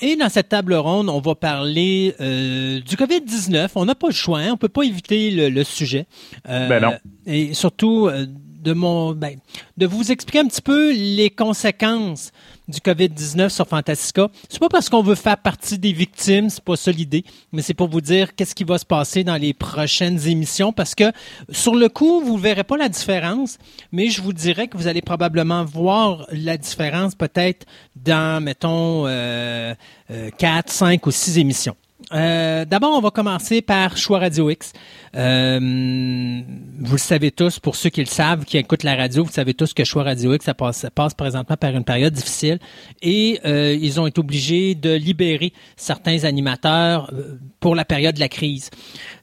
Et 0.07 0.15
dans 0.15 0.29
cette 0.29 0.47
table 0.47 0.73
ronde, 0.73 1.09
on 1.09 1.19
va 1.19 1.35
parler 1.35 2.15
euh, 2.21 2.79
du 2.79 2.95
COVID-19. 2.95 3.71
On 3.75 3.83
n'a 3.83 3.93
pas 3.93 4.07
le 4.07 4.13
choix, 4.13 4.39
hein. 4.39 4.51
on 4.53 4.57
peut 4.57 4.69
pas 4.69 4.83
éviter 4.83 5.49
le, 5.49 5.63
sujet. 5.65 6.05
Euh, 6.47 6.69
ben 6.69 6.81
non. 6.81 6.93
Et 7.25 7.53
surtout 7.53 8.07
euh, 8.07 8.25
de 8.25 8.71
mon, 8.71 9.11
ben, 9.11 9.37
de 9.75 9.85
vous 9.85 10.09
expliquer 10.09 10.39
un 10.39 10.47
petit 10.47 10.61
peu 10.61 10.93
les 10.93 11.29
conséquences 11.29 12.31
du 12.67 12.79
COVID-19 12.79 13.49
sur 13.49 13.67
Fantastica. 13.67 14.27
C'est 14.49 14.59
pas 14.59 14.69
parce 14.69 14.89
qu'on 14.89 15.01
veut 15.01 15.15
faire 15.15 15.37
partie 15.37 15.77
des 15.77 15.93
victimes, 15.93 16.49
c'est 16.49 16.63
pas 16.63 16.75
ça 16.75 16.91
l'idée, 16.91 17.23
mais 17.51 17.61
c'est 17.61 17.73
pour 17.73 17.87
vous 17.87 18.01
dire 18.01 18.35
qu'est-ce 18.35 18.55
qui 18.55 18.63
va 18.63 18.77
se 18.77 18.85
passer 18.85 19.23
dans 19.23 19.35
les 19.35 19.53
prochaines 19.53 20.27
émissions 20.27 20.73
parce 20.73 20.95
que 20.95 21.11
sur 21.49 21.75
le 21.75 21.89
coup, 21.89 22.21
vous 22.21 22.37
verrez 22.37 22.63
pas 22.63 22.77
la 22.77 22.89
différence, 22.89 23.57
mais 23.91 24.09
je 24.09 24.21
vous 24.21 24.33
dirais 24.33 24.67
que 24.67 24.77
vous 24.77 24.87
allez 24.87 25.01
probablement 25.01 25.63
voir 25.63 26.27
la 26.31 26.57
différence 26.57 27.15
peut-être 27.15 27.65
dans, 27.95 28.43
mettons, 28.43 29.05
euh, 29.07 29.73
euh, 30.11 30.29
4, 30.37 30.69
5 30.69 31.05
ou 31.05 31.11
6 31.11 31.37
émissions. 31.37 31.75
Euh, 32.13 32.65
D'abord, 32.65 32.93
on 32.93 33.01
va 33.01 33.11
commencer 33.11 33.61
par 33.61 33.97
Choix 33.97 34.19
Radio 34.19 34.49
X. 34.49 34.71
Euh, 35.15 35.59
vous 35.59 36.91
le 36.91 36.97
savez 36.97 37.31
tous, 37.31 37.59
pour 37.59 37.75
ceux 37.75 37.89
qui 37.89 38.01
le 38.01 38.07
savent, 38.07 38.45
qui 38.45 38.57
écoutent 38.57 38.83
la 38.83 38.95
radio, 38.95 39.23
vous 39.23 39.31
savez 39.31 39.53
tous 39.53 39.73
que 39.73 39.83
Choix 39.83 40.03
Radio 40.03 40.33
X, 40.33 40.45
ça 40.45 40.53
passe, 40.53 40.85
passe 40.93 41.13
présentement 41.13 41.57
par 41.57 41.71
une 41.71 41.83
période 41.83 42.13
difficile 42.13 42.59
et 43.01 43.39
euh, 43.45 43.75
ils 43.79 43.99
ont 43.99 44.07
été 44.07 44.19
obligés 44.19 44.75
de 44.75 44.93
libérer 44.93 45.53
certains 45.75 46.23
animateurs 46.23 47.11
euh, 47.13 47.39
pour 47.59 47.75
la 47.75 47.85
période 47.85 48.15
de 48.15 48.19
la 48.19 48.29
crise. 48.29 48.69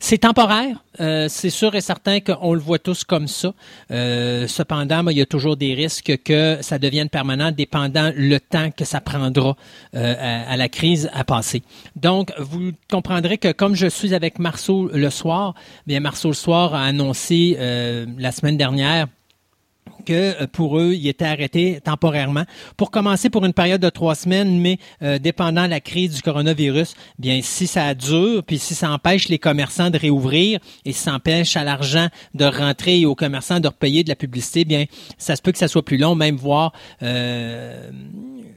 C'est 0.00 0.18
temporaire, 0.18 0.82
euh, 1.00 1.28
c'est 1.28 1.50
sûr 1.50 1.74
et 1.74 1.80
certain 1.80 2.20
qu'on 2.20 2.54
le 2.54 2.60
voit 2.60 2.78
tous 2.78 3.04
comme 3.04 3.28
ça. 3.28 3.54
Euh, 3.90 4.48
cependant, 4.48 5.06
il 5.08 5.18
y 5.18 5.22
a 5.22 5.26
toujours 5.26 5.56
des 5.56 5.74
risques 5.74 6.18
que 6.24 6.58
ça 6.60 6.78
devienne 6.78 7.08
permanent 7.08 7.52
dépendant 7.52 8.10
le 8.16 8.38
temps 8.40 8.70
que 8.70 8.84
ça 8.84 9.00
prendra 9.00 9.56
à, 9.94 10.52
à, 10.52 10.56
la 10.56 10.68
crise 10.68 11.08
à 11.12 11.24
passer. 11.24 11.62
Donc, 11.94 12.32
vous 12.38 12.72
comprendrez 12.90 13.38
que 13.38 13.52
comme 13.52 13.74
je 13.74 13.86
suis 13.86 14.14
avec 14.14 14.38
Marceau 14.38 14.90
le 14.92 15.10
soir, 15.10 15.54
bien 15.86 16.00
Marceau 16.00 16.28
le 16.28 16.34
soir 16.34 16.74
a 16.74 16.84
annoncé 16.84 17.56
la 17.58 18.32
semaine 18.32 18.56
dernière 18.56 19.08
que 20.04 20.42
euh, 20.42 20.46
pour 20.46 20.78
eux, 20.78 20.92
il 20.94 21.06
était 21.08 21.24
arrêté 21.24 21.80
temporairement 21.82 22.44
pour 22.76 22.90
commencer 22.90 23.30
pour 23.30 23.44
une 23.44 23.52
période 23.52 23.80
de 23.80 23.88
trois 23.88 24.14
semaines, 24.14 24.60
mais 24.60 24.78
euh, 25.02 25.18
dépendant 25.18 25.64
de 25.64 25.70
la 25.70 25.80
crise 25.80 26.14
du 26.14 26.22
coronavirus, 26.22 26.94
bien 27.18 27.40
si 27.42 27.66
ça 27.66 27.94
dure, 27.94 28.42
puis 28.44 28.58
si 28.58 28.74
ça 28.74 28.90
empêche 28.90 29.28
les 29.28 29.38
commerçants 29.38 29.90
de 29.90 29.98
réouvrir 29.98 30.60
et 30.84 30.92
si 30.92 31.00
ça 31.00 31.14
empêche 31.14 31.56
à 31.56 31.64
l'argent 31.64 32.08
de 32.34 32.44
rentrer 32.44 33.00
et 33.00 33.06
aux 33.06 33.14
commerçants 33.14 33.60
de 33.60 33.68
repayer 33.68 34.04
de 34.04 34.08
la 34.08 34.16
publicité, 34.16 34.64
bien 34.64 34.84
ça 35.18 35.36
se 35.36 35.42
peut 35.42 35.52
que 35.52 35.58
ça 35.58 35.68
soit 35.68 35.84
plus 35.84 35.96
long, 35.96 36.14
même 36.14 36.36
voire 36.36 36.72
euh, 37.02 37.90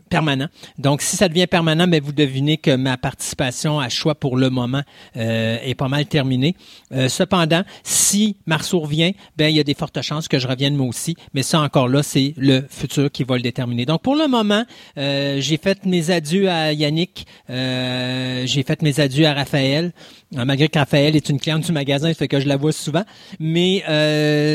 permanent. 0.08 0.48
Donc, 0.78 1.02
si 1.02 1.16
ça 1.16 1.30
devient 1.30 1.48
permanent, 1.48 1.88
mais 1.88 2.00
vous 2.00 2.12
devinez 2.12 2.58
que 2.58 2.76
ma 2.76 2.98
participation 2.98 3.80
à 3.80 3.90
choix 3.90 4.16
pour 4.16 4.38
le 4.38 4.50
moment 4.50 4.82
euh, 5.16 5.58
est 5.64 5.76
pas 5.76 5.88
mal 5.88 6.06
terminée. 6.06 6.56
Euh, 6.92 7.10
cependant, 7.10 7.64
si 7.84 8.38
Marceau 8.46 8.80
revient, 8.80 9.14
ben 9.38 9.50
il 9.50 9.56
y 9.56 9.60
a 9.60 9.64
des 9.64 9.74
fortes 9.74 10.02
chances 10.02 10.28
que 10.28 10.40
je 10.40 10.48
revienne 10.48 10.76
moi 10.76 10.88
aussi. 10.88 11.16
Mais 11.34 11.44
ça 11.44 11.62
encore 11.62 11.88
là, 11.88 12.04
c'est 12.04 12.34
le 12.38 12.66
futur 12.70 13.12
qui 13.12 13.24
va 13.24 13.36
le 13.36 13.42
déterminer. 13.42 13.86
Donc, 13.86 14.02
pour 14.02 14.16
le 14.16 14.28
moment, 14.28 14.64
euh, 14.98 15.40
j'ai 15.40 15.58
fait 15.58 15.86
mes 15.86 16.12
adieux 16.12 16.50
à 16.50 16.74
Yannick, 16.74 17.28
j'ai 17.50 18.64
fait 18.64 18.82
mes 18.82 19.00
adieux 19.00 19.26
à 19.26 19.34
Raphaël. 19.34 19.92
Malgré 20.32 20.68
que 20.68 20.78
Raphaël 20.78 21.16
est 21.16 21.30
une 21.30 21.40
cliente 21.40 21.64
du 21.64 21.72
magasin, 21.72 22.14
fait 22.14 22.28
que 22.28 22.40
je 22.40 22.48
la 22.48 22.58
vois 22.58 22.72
souvent. 22.72 23.04
Mais 23.40 23.82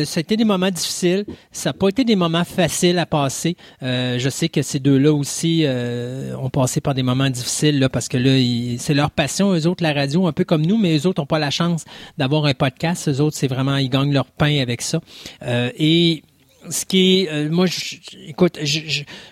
ça 0.05 0.19
a 0.19 0.21
été 0.21 0.37
des 0.37 0.45
moments 0.45 0.71
difficiles. 0.71 1.25
Ça 1.51 1.71
n'a 1.71 1.75
pas 1.75 1.89
été 1.89 2.05
des 2.05 2.17
moments 2.17 2.45
faciles 2.45 2.99
à 2.99 3.07
passer. 3.07 3.57
je 3.81 4.29
sais 4.31 4.49
que 4.49 4.63
ces 4.63 4.81
deux-là 4.81 5.13
aussi 5.13 5.63
euh, 5.65 6.37
ont 6.37 6.51
passé 6.51 6.81
par 6.81 6.95
des 6.95 7.03
moments 7.03 7.31
difficiles 7.31 7.79
là, 7.79 7.89
parce 7.89 8.09
que 8.09 8.17
là, 8.17 8.77
c'est 8.79 8.95
leur 8.95 9.11
passion, 9.11 9.53
eux 9.53 9.67
autres, 9.67 9.83
la 9.83 9.93
radio, 9.93 10.27
un 10.27 10.33
peu 10.33 10.45
comme 10.45 10.65
nous, 10.65 10.79
mais 10.79 10.97
eux 10.97 11.07
autres 11.07 11.21
n'ont 11.21 11.27
pas 11.27 11.39
la 11.39 11.51
chance 11.51 11.85
d'avoir 12.19 12.45
un 12.47 12.55
podcast. 12.55 13.09
Eux 13.09 13.21
autres, 13.21 13.37
c'est 13.37 13.49
vraiment, 13.49 13.77
ils 13.77 13.89
gagnent 13.89 14.13
leur 14.13 14.27
pain 14.27 14.61
avec 14.61 14.83
ça. 14.83 15.01
Euh, 15.43 15.71
et 15.79 16.23
ce 16.71 16.85
qui 16.85 17.23
est, 17.23 17.29
euh, 17.31 17.51
moi, 17.51 17.67
je, 17.67 17.97
écoute, 18.27 18.59
je, 18.63 18.81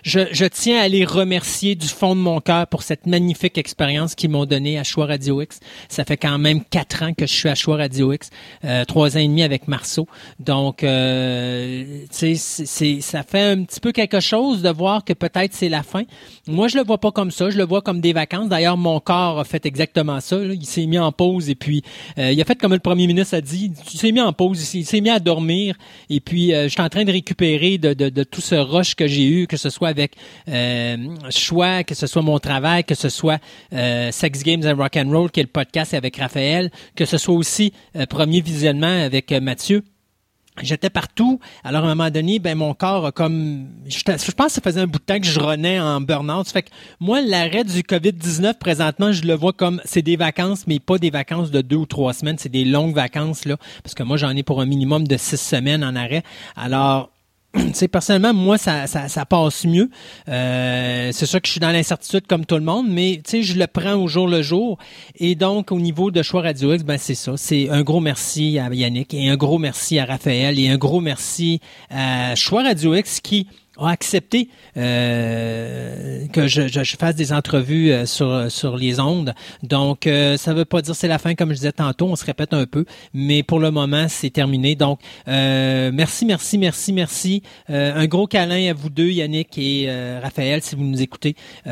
je, 0.03 0.19
je, 0.31 0.45
tiens 0.45 0.81
à 0.81 0.87
les 0.87 1.05
remercier 1.05 1.75
du 1.75 1.87
fond 1.87 2.15
de 2.15 2.19
mon 2.19 2.41
cœur 2.41 2.67
pour 2.67 2.83
cette 2.83 3.05
magnifique 3.05 3.57
expérience 3.57 4.15
qu'ils 4.15 4.29
m'ont 4.29 4.45
donnée 4.45 4.77
à 4.77 4.83
Choix 4.83 5.05
Radio 5.05 5.41
X. 5.41 5.59
Ça 5.87 6.03
fait 6.03 6.17
quand 6.17 6.37
même 6.37 6.63
quatre 6.63 7.03
ans 7.03 7.13
que 7.13 7.25
je 7.25 7.33
suis 7.33 7.49
à 7.49 7.55
Choix 7.55 7.77
Radio 7.77 8.11
X, 8.11 8.29
euh, 8.65 8.85
trois 8.85 9.15
ans 9.15 9.19
et 9.19 9.27
demi 9.27 9.43
avec 9.43 9.67
Marceau. 9.67 10.07
Donc, 10.39 10.83
euh, 10.83 12.03
tu 12.17 12.35
sais, 12.35 13.01
ça 13.01 13.23
fait 13.23 13.41
un 13.41 13.63
petit 13.63 13.79
peu 13.79 13.91
quelque 13.91 14.19
chose 14.19 14.61
de 14.61 14.69
voir 14.69 15.03
que 15.03 15.13
peut-être 15.13 15.53
c'est 15.53 15.69
la 15.69 15.83
fin. 15.83 16.03
Moi, 16.47 16.67
je 16.67 16.77
le 16.77 16.83
vois 16.83 16.97
pas 16.97 17.11
comme 17.11 17.31
ça. 17.31 17.49
Je 17.49 17.57
le 17.57 17.65
vois 17.65 17.81
comme 17.81 18.01
des 18.01 18.13
vacances. 18.13 18.49
D'ailleurs, 18.49 18.77
mon 18.77 18.99
corps 18.99 19.39
a 19.39 19.43
fait 19.43 19.65
exactement 19.65 20.19
ça. 20.19 20.37
Il 20.37 20.65
s'est 20.65 20.85
mis 20.85 20.99
en 20.99 21.11
pause 21.11 21.49
et 21.49 21.55
puis 21.55 21.83
euh, 22.17 22.31
il 22.31 22.41
a 22.41 22.45
fait 22.45 22.59
comme 22.59 22.73
le 22.73 22.79
premier 22.79 23.07
ministre 23.07 23.35
a 23.35 23.41
dit. 23.41 23.71
Il 23.93 23.99
s'est 23.99 24.11
mis 24.11 24.21
en 24.21 24.33
pause. 24.33 24.73
Il 24.73 24.85
s'est 24.85 25.01
mis 25.01 25.09
à 25.09 25.19
dormir 25.19 25.75
et 26.09 26.19
puis 26.19 26.51
je 26.51 26.67
suis 26.67 26.81
en 26.81 26.89
train 26.89 27.03
de 27.03 27.11
récupérer 27.21 27.77
de, 27.77 27.93
de, 27.93 28.09
de, 28.09 28.23
tout 28.23 28.41
ce 28.41 28.55
rush 28.55 28.95
que 28.95 29.05
j'ai 29.05 29.27
eu, 29.27 29.45
que 29.45 29.57
ce 29.57 29.69
soit 29.69 29.89
avec 29.89 30.13
euh, 30.49 30.97
choix, 31.29 31.83
que 31.83 31.93
ce 31.93 32.07
soit 32.07 32.23
mon 32.23 32.39
travail, 32.39 32.83
que 32.83 32.95
ce 32.95 33.09
soit 33.09 33.39
euh, 33.73 34.11
Sex 34.11 34.43
Games 34.43 34.63
and 34.65 34.75
Rock 34.75 34.97
and 34.97 35.09
Roll, 35.11 35.29
qui 35.29 35.39
est 35.39 35.43
le 35.43 35.49
podcast 35.49 35.93
avec 35.93 36.17
Raphaël, 36.17 36.71
que 36.95 37.05
ce 37.05 37.19
soit 37.19 37.35
aussi 37.35 37.73
euh, 37.95 38.07
premier 38.07 38.41
visionnement 38.41 39.05
avec 39.05 39.31
Mathieu. 39.31 39.83
J'étais 40.61 40.89
partout. 40.89 41.39
Alors, 41.63 41.83
à 41.85 41.87
un 41.87 41.95
moment 41.95 42.09
donné, 42.09 42.39
ben, 42.39 42.57
mon 42.57 42.73
corps 42.73 43.07
a 43.07 43.11
comme, 43.11 43.67
je, 43.87 44.03
pense 44.03 44.47
que 44.47 44.53
ça 44.53 44.61
faisait 44.61 44.81
un 44.81 44.87
bout 44.87 44.99
de 44.99 45.03
temps 45.03 45.19
que 45.19 45.25
je 45.25 45.39
renais 45.39 45.79
en 45.79 46.01
burn-out. 46.01 46.47
Fait 46.47 46.63
que 46.63 46.69
moi, 46.99 47.21
l'arrêt 47.21 47.63
du 47.63 47.81
COVID-19, 47.81 48.55
présentement, 48.55 49.11
je 49.11 49.23
le 49.23 49.33
vois 49.33 49.53
comme, 49.53 49.81
c'est 49.85 50.01
des 50.01 50.15
vacances, 50.15 50.65
mais 50.67 50.79
pas 50.79 50.97
des 50.97 51.09
vacances 51.09 51.51
de 51.51 51.61
deux 51.61 51.77
ou 51.77 51.85
trois 51.85 52.13
semaines. 52.13 52.37
C'est 52.37 52.49
des 52.49 52.65
longues 52.65 52.95
vacances, 52.95 53.45
là. 53.45 53.57
Parce 53.83 53.95
que 53.95 54.03
moi, 54.03 54.17
j'en 54.17 54.35
ai 54.35 54.43
pour 54.43 54.61
un 54.61 54.65
minimum 54.65 55.07
de 55.07 55.17
six 55.17 55.39
semaines 55.39 55.83
en 55.83 55.95
arrêt. 55.95 56.23
Alors, 56.55 57.11
sais, 57.73 57.87
personnellement, 57.87 58.33
moi, 58.33 58.57
ça, 58.57 58.87
ça, 58.87 59.07
ça 59.07 59.25
passe 59.25 59.65
mieux. 59.65 59.89
Euh, 60.29 61.09
c'est 61.11 61.25
sûr 61.25 61.41
que 61.41 61.47
je 61.47 61.51
suis 61.51 61.59
dans 61.59 61.71
l'incertitude 61.71 62.27
comme 62.27 62.45
tout 62.45 62.55
le 62.55 62.61
monde, 62.61 62.87
mais 62.89 63.21
tu 63.27 63.43
je 63.43 63.57
le 63.57 63.67
prends 63.67 63.95
au 63.95 64.07
jour 64.07 64.27
le 64.27 64.41
jour. 64.41 64.77
Et 65.15 65.35
donc, 65.35 65.71
au 65.71 65.79
niveau 65.79 66.11
de 66.11 66.21
Choix 66.21 66.41
Radio 66.41 66.73
X, 66.73 66.83
ben 66.83 66.97
c'est 66.97 67.15
ça. 67.15 67.33
C'est 67.35 67.69
un 67.69 67.81
gros 67.81 67.99
merci 67.99 68.59
à 68.59 68.73
Yannick 68.73 69.13
et 69.13 69.29
un 69.29 69.35
gros 69.35 69.57
merci 69.57 69.99
à 69.99 70.05
Raphaël 70.05 70.59
et 70.59 70.69
un 70.69 70.77
gros 70.77 71.01
merci 71.01 71.59
à 71.89 72.35
Choix 72.35 72.63
Radio 72.63 72.95
X 72.95 73.19
qui 73.19 73.47
a 73.77 73.89
accepté 73.89 74.49
euh, 74.77 76.27
que 76.27 76.47
je, 76.47 76.67
je, 76.67 76.95
fasse 76.97 77.15
des 77.15 77.31
entrevues 77.31 77.91
euh, 77.91 78.05
sur, 78.05 78.51
sur 78.51 78.77
les 78.77 78.99
ondes. 78.99 79.33
Donc, 79.63 80.07
euh, 80.07 80.37
ça 80.37 80.51
ne 80.51 80.57
veut 80.57 80.65
pas 80.65 80.81
dire 80.81 80.95
c'est 80.95 81.07
la 81.07 81.17
fin, 81.17 81.35
comme 81.35 81.49
je 81.49 81.55
disais 81.55 81.71
tantôt, 81.71 82.07
on 82.07 82.15
se 82.15 82.25
répète 82.25 82.53
un 82.53 82.65
peu, 82.65 82.85
mais 83.13 83.43
pour 83.43 83.59
le 83.59 83.71
moment, 83.71 84.07
c'est 84.09 84.29
terminé. 84.29 84.75
Donc, 84.75 84.99
merci, 85.27 86.25
merci, 86.25 86.57
merci, 86.57 86.93
merci. 86.93 87.43
un 87.69 88.05
gros 88.07 88.27
câlin 88.27 88.69
à 88.69 88.73
vous 88.73 88.89
deux, 88.89 89.09
Yannick 89.09 89.57
et 89.57 89.89
Raphaël, 90.21 90.61
si 90.61 90.75
vous 90.75 90.83
nous 90.83 91.01
écoutez. 91.01 91.35
ça 91.65 91.71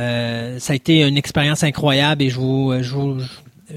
a 0.74 0.74
été 0.74 1.02
une 1.02 1.18
expérience 1.18 1.64
incroyable 1.64 2.24
et 2.24 2.30
je 2.30 2.40
vous, 2.40 2.74
je 2.82 2.94
vous 2.94 3.18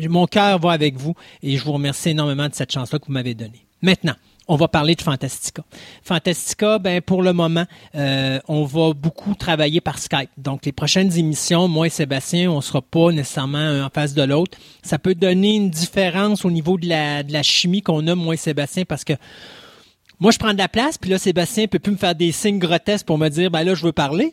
mon 0.09 0.27
cœur 0.27 0.59
va 0.59 0.73
avec 0.73 0.97
vous 0.97 1.15
et 1.43 1.57
je 1.57 1.65
vous 1.65 1.73
remercie 1.73 2.11
énormément 2.11 2.49
de 2.49 2.55
cette 2.55 2.73
chance-là 2.73 2.99
que 2.99 3.07
vous 3.07 3.13
m'avez 3.13 3.35
donnée. 3.35 3.67
Maintenant, 3.83 4.15
on 4.49 4.57
va 4.57 4.69
parler 4.69 4.95
de 4.95 5.03
Fantastica. 5.03 5.63
Fantastica, 6.03 6.79
ben 6.79 7.01
pour 7.01 7.23
le 7.23 7.33
moment, 7.33 7.65
euh, 7.95 8.39
on 8.49 8.65
va 8.65 8.93
beaucoup 8.93 9.35
travailler 9.35 9.81
par 9.81 9.99
Skype. 9.99 10.31
Donc 10.37 10.67
les 10.67 10.73
prochaines 10.73 11.17
émissions, 11.17 11.69
moi 11.69 11.87
et 11.87 11.91
Sébastien, 11.91 12.51
on 12.51 12.61
sera 12.61 12.83
pas 12.83 13.13
nécessairement 13.13 13.59
un 13.59 13.85
en 13.85 13.91
face 13.91 14.15
de 14.15 14.23
l'autre. 14.23 14.59
Ça 14.83 14.99
peut 14.99 15.15
donner 15.15 15.57
une 15.57 15.71
différence 15.71 16.45
au 16.45 16.51
niveau 16.51 16.77
de 16.77 16.89
la, 16.89 17.23
de 17.23 17.33
la 17.33 17.43
chimie 17.43 17.83
qu'on 17.83 18.07
a 18.07 18.15
moi 18.15 18.35
et 18.35 18.39
Sébastien 18.39 18.85
parce 18.85 19.05
que 19.05 19.15
moi, 20.23 20.31
je 20.31 20.39
prends 20.39 20.53
de 20.53 20.59
la 20.59 20.69
place, 20.69 20.99
puis 20.99 21.11
là, 21.11 21.19
Sébastien 21.19 21.67
peut 21.67 21.81
plus 21.81 21.91
me 21.91 21.97
faire 21.97 22.15
des 22.15 22.31
signes 22.31 22.61
grotesques 22.61 23.05
pour 23.05 23.19
me 23.19 23.29
dire, 23.29 23.51
ben 23.51 23.65
là, 23.65 23.75
je 23.75 23.85
veux 23.85 23.91
parler. 23.91 24.33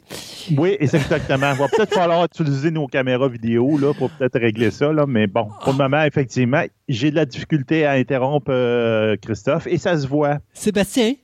Oui, 0.55 0.77
exactement. 0.79 1.51
Il 1.51 1.57
va 1.57 1.67
peut-être 1.67 1.95
falloir 1.95 2.25
utiliser 2.25 2.69
nos 2.69 2.85
caméras 2.85 3.27
vidéo 3.27 3.75
là, 3.79 3.91
pour 3.95 4.11
peut-être 4.11 4.39
régler 4.39 4.69
ça, 4.69 4.93
là, 4.93 5.07
mais 5.07 5.25
bon, 5.25 5.49
pour 5.63 5.73
le 5.73 5.79
moment, 5.79 6.03
effectivement, 6.03 6.63
j'ai 6.87 7.09
de 7.09 7.15
la 7.15 7.25
difficulté 7.25 7.87
à 7.87 7.93
interrompre 7.93 8.51
euh, 8.51 9.15
Christophe 9.19 9.65
et 9.65 9.79
ça 9.79 9.97
se 9.97 10.05
voit. 10.05 10.37
Sébastien, 10.53 11.15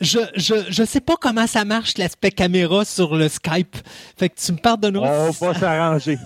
je, 0.00 0.20
je, 0.36 0.54
je 0.70 0.84
sais 0.84 1.02
pas 1.02 1.16
comment 1.20 1.46
ça 1.46 1.66
marche 1.66 1.98
l'aspect 1.98 2.30
caméra 2.30 2.86
sur 2.86 3.14
le 3.16 3.28
Skype. 3.28 3.76
Fait 4.16 4.30
que 4.30 4.36
tu 4.42 4.52
me 4.52 4.56
pardonneras. 4.56 5.28
On 5.28 5.32
va 5.32 5.52
s'arranger. 5.60 6.16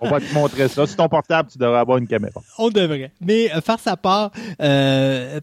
On 0.00 0.08
va 0.08 0.20
te 0.20 0.32
montrer 0.32 0.68
ça. 0.68 0.86
Sur 0.86 0.96
ton 0.96 1.08
portable, 1.10 1.50
tu 1.52 1.58
devrais 1.58 1.80
avoir 1.80 1.98
une 1.98 2.08
caméra. 2.08 2.40
On 2.56 2.70
devrait. 2.70 3.12
Mais 3.20 3.54
euh, 3.54 3.60
faire 3.60 3.78
sa 3.78 3.98
part, 3.98 4.30
euh, 4.62 5.38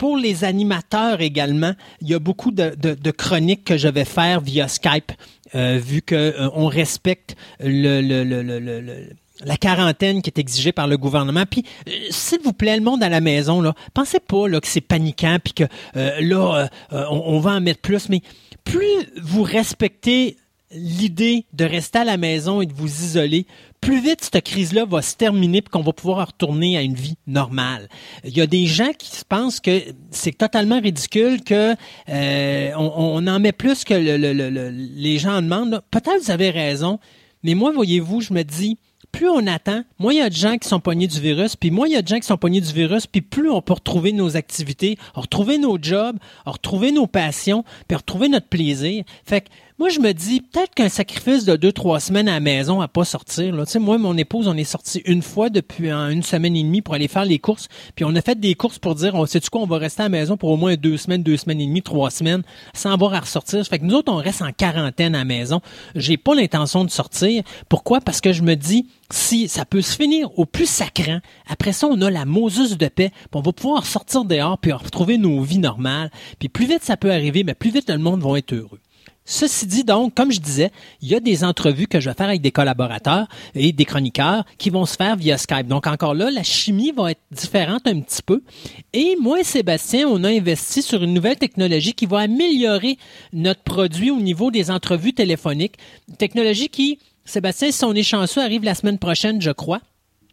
pour 0.00 0.16
les 0.16 0.44
animateurs 0.44 1.20
également, 1.20 1.74
il 2.00 2.08
y 2.08 2.14
a 2.14 2.18
beaucoup 2.18 2.52
de, 2.52 3.10
chroniques 3.10 3.64
que 3.64 3.76
je 3.76 3.86
vais 3.86 4.06
faire 4.06 4.40
via 4.40 4.66
Skype, 4.66 5.12
euh, 5.54 5.78
vu 5.78 6.00
que 6.00 6.14
euh, 6.14 6.48
respecte 6.68 7.36
la 7.60 9.56
quarantaine 9.60 10.22
qui 10.22 10.30
est 10.30 10.38
exigée 10.38 10.72
par 10.72 10.86
le 10.86 10.96
gouvernement. 10.96 11.44
Puis, 11.44 11.66
euh, 11.86 11.90
s'il 12.08 12.40
vous 12.40 12.54
plaît, 12.54 12.78
le 12.78 12.82
monde 12.82 13.02
à 13.02 13.10
la 13.10 13.20
maison, 13.20 13.60
là, 13.60 13.74
pensez 13.92 14.20
pas 14.20 14.48
que 14.48 14.66
c'est 14.66 14.80
paniquant, 14.80 15.36
puis 15.44 15.52
que 15.52 15.64
là, 15.94 16.70
on, 16.90 17.38
va 17.40 17.50
en 17.50 17.60
mettre 17.60 17.82
plus, 17.82 18.08
mais 18.08 18.22
plus 18.64 19.06
vous 19.20 19.42
respectez 19.42 20.38
l'idée 20.72 21.46
de 21.52 21.64
rester 21.64 22.00
à 22.00 22.04
la 22.04 22.16
maison 22.16 22.60
et 22.60 22.66
de 22.66 22.72
vous 22.72 22.86
isoler, 22.86 23.46
plus 23.80 24.00
vite 24.00 24.28
cette 24.30 24.44
crise-là 24.44 24.84
va 24.84 25.02
se 25.02 25.16
terminer 25.16 25.58
et 25.58 25.62
qu'on 25.62 25.82
va 25.82 25.92
pouvoir 25.92 26.26
retourner 26.28 26.76
à 26.76 26.82
une 26.82 26.94
vie 26.94 27.16
normale. 27.26 27.88
Il 28.24 28.36
y 28.36 28.40
a 28.40 28.46
des 28.46 28.66
gens 28.66 28.92
qui 28.96 29.10
pensent 29.28 29.60
que 29.60 29.82
c'est 30.10 30.36
totalement 30.36 30.80
ridicule 30.80 31.42
que 31.42 31.74
euh, 32.08 32.70
on, 32.76 33.26
en 33.26 33.40
met 33.40 33.52
plus 33.52 33.84
que 33.84 33.94
les 33.94 35.18
gens 35.18 35.38
en 35.38 35.42
demandent. 35.42 35.82
Peut-être 35.90 36.22
vous 36.22 36.30
avez 36.30 36.50
raison, 36.50 36.98
mais 37.42 37.54
moi, 37.54 37.72
voyez-vous, 37.72 38.20
je 38.20 38.32
me 38.32 38.42
dis, 38.42 38.78
plus 39.12 39.28
on 39.28 39.46
attend, 39.46 39.82
moins 39.98 40.12
il 40.12 40.18
y 40.18 40.22
a 40.22 40.30
de 40.30 40.34
gens 40.34 40.56
qui 40.56 40.68
sont 40.68 40.78
pognés 40.78 41.06
du 41.06 41.20
virus, 41.20 41.56
puis 41.56 41.70
moins 41.70 41.88
il 41.88 41.92
y 41.92 41.96
a 41.96 42.02
de 42.02 42.08
gens 42.08 42.20
qui 42.20 42.26
sont 42.26 42.36
pognés 42.36 42.60
du 42.60 42.72
virus, 42.72 43.06
puis 43.06 43.22
plus 43.22 43.50
on 43.50 43.60
peut 43.60 43.72
retrouver 43.72 44.12
nos 44.12 44.36
activités, 44.36 44.98
retrouver 45.14 45.58
nos 45.58 45.78
jobs, 45.80 46.16
retrouver 46.46 46.92
nos 46.92 47.06
passions, 47.06 47.64
puis 47.88 47.96
retrouver 47.96 48.28
notre 48.28 48.46
plaisir. 48.46 49.04
Fait 49.24 49.40
que 49.40 49.48
moi, 49.80 49.88
je 49.88 49.98
me 49.98 50.12
dis, 50.12 50.42
peut-être 50.42 50.74
qu'un 50.74 50.90
sacrifice 50.90 51.46
de 51.46 51.56
deux, 51.56 51.72
trois 51.72 52.00
semaines 52.00 52.28
à 52.28 52.34
la 52.34 52.40
maison 52.40 52.82
à 52.82 52.86
pas 52.86 53.06
sortir. 53.06 53.56
Là. 53.56 53.64
Tu 53.64 53.72
sais, 53.72 53.78
moi, 53.78 53.96
mon 53.96 54.14
épouse, 54.18 54.46
on 54.46 54.54
est 54.58 54.64
sorti 54.64 55.00
une 55.06 55.22
fois 55.22 55.48
depuis 55.48 55.90
une 55.90 56.22
semaine 56.22 56.54
et 56.54 56.62
demie 56.62 56.82
pour 56.82 56.92
aller 56.92 57.08
faire 57.08 57.24
les 57.24 57.38
courses. 57.38 57.66
Puis 57.94 58.04
on 58.04 58.14
a 58.14 58.20
fait 58.20 58.38
des 58.38 58.54
courses 58.54 58.78
pour 58.78 58.94
dire, 58.94 59.14
on 59.14 59.24
sait-tu 59.24 59.48
quoi, 59.48 59.62
on 59.62 59.66
va 59.66 59.78
rester 59.78 60.02
à 60.02 60.04
la 60.04 60.10
maison 60.10 60.36
pour 60.36 60.50
au 60.50 60.58
moins 60.58 60.74
deux 60.74 60.98
semaines, 60.98 61.22
deux 61.22 61.38
semaines 61.38 61.62
et 61.62 61.66
demie, 61.66 61.80
trois 61.80 62.10
semaines, 62.10 62.42
sans 62.74 62.92
avoir 62.92 63.14
à 63.14 63.20
ressortir. 63.20 63.64
Fait 63.66 63.78
que 63.78 63.86
nous 63.86 63.94
autres, 63.94 64.12
on 64.12 64.18
reste 64.18 64.42
en 64.42 64.52
quarantaine 64.52 65.14
à 65.14 65.20
la 65.20 65.24
maison. 65.24 65.62
J'ai 65.94 66.18
pas 66.18 66.34
l'intention 66.34 66.84
de 66.84 66.90
sortir. 66.90 67.42
Pourquoi? 67.70 68.02
Parce 68.02 68.20
que 68.20 68.34
je 68.34 68.42
me 68.42 68.56
dis, 68.56 68.86
si 69.10 69.48
ça 69.48 69.64
peut 69.64 69.80
se 69.80 69.96
finir 69.96 70.28
au 70.38 70.44
plus 70.44 70.68
sacrant, 70.68 71.20
après 71.48 71.72
ça, 71.72 71.86
on 71.86 72.02
a 72.02 72.10
la 72.10 72.26
Moses 72.26 72.76
de 72.76 72.88
paix, 72.88 73.12
puis 73.14 73.28
on 73.32 73.40
va 73.40 73.52
pouvoir 73.52 73.86
sortir 73.86 74.26
dehors, 74.26 74.58
puis 74.58 74.72
retrouver 74.72 75.16
nos 75.16 75.40
vies 75.40 75.56
normales. 75.56 76.10
Puis 76.38 76.50
plus 76.50 76.66
vite 76.66 76.84
ça 76.84 76.98
peut 76.98 77.10
arriver, 77.10 77.44
mais 77.44 77.54
plus 77.54 77.70
vite 77.70 77.88
le 77.88 77.96
monde 77.96 78.20
va 78.20 78.36
être 78.36 78.52
heureux. 78.52 78.78
Ceci 79.30 79.64
dit, 79.64 79.84
donc, 79.84 80.12
comme 80.12 80.32
je 80.32 80.40
disais, 80.40 80.72
il 81.00 81.08
y 81.08 81.14
a 81.14 81.20
des 81.20 81.44
entrevues 81.44 81.86
que 81.86 82.00
je 82.00 82.10
vais 82.10 82.16
faire 82.16 82.26
avec 82.26 82.40
des 82.40 82.50
collaborateurs 82.50 83.28
et 83.54 83.70
des 83.70 83.84
chroniqueurs 83.84 84.44
qui 84.58 84.70
vont 84.70 84.84
se 84.86 84.96
faire 84.96 85.14
via 85.14 85.38
Skype. 85.38 85.68
Donc, 85.68 85.86
encore 85.86 86.14
là, 86.14 86.32
la 86.32 86.42
chimie 86.42 86.90
va 86.90 87.12
être 87.12 87.20
différente 87.30 87.86
un 87.86 88.00
petit 88.00 88.22
peu. 88.22 88.42
Et 88.92 89.14
moi 89.20 89.38
et 89.38 89.44
Sébastien, 89.44 90.08
on 90.08 90.24
a 90.24 90.30
investi 90.30 90.82
sur 90.82 91.04
une 91.04 91.14
nouvelle 91.14 91.36
technologie 91.36 91.92
qui 91.92 92.06
va 92.06 92.18
améliorer 92.18 92.98
notre 93.32 93.62
produit 93.62 94.10
au 94.10 94.20
niveau 94.20 94.50
des 94.50 94.68
entrevues 94.68 95.12
téléphoniques. 95.12 95.76
technologie 96.18 96.68
qui, 96.68 96.98
Sébastien, 97.24 97.70
si 97.70 97.84
on 97.84 97.94
est 97.94 98.02
chanceux, 98.02 98.42
arrive 98.42 98.64
la 98.64 98.74
semaine 98.74 98.98
prochaine, 98.98 99.40
je 99.40 99.52
crois. 99.52 99.80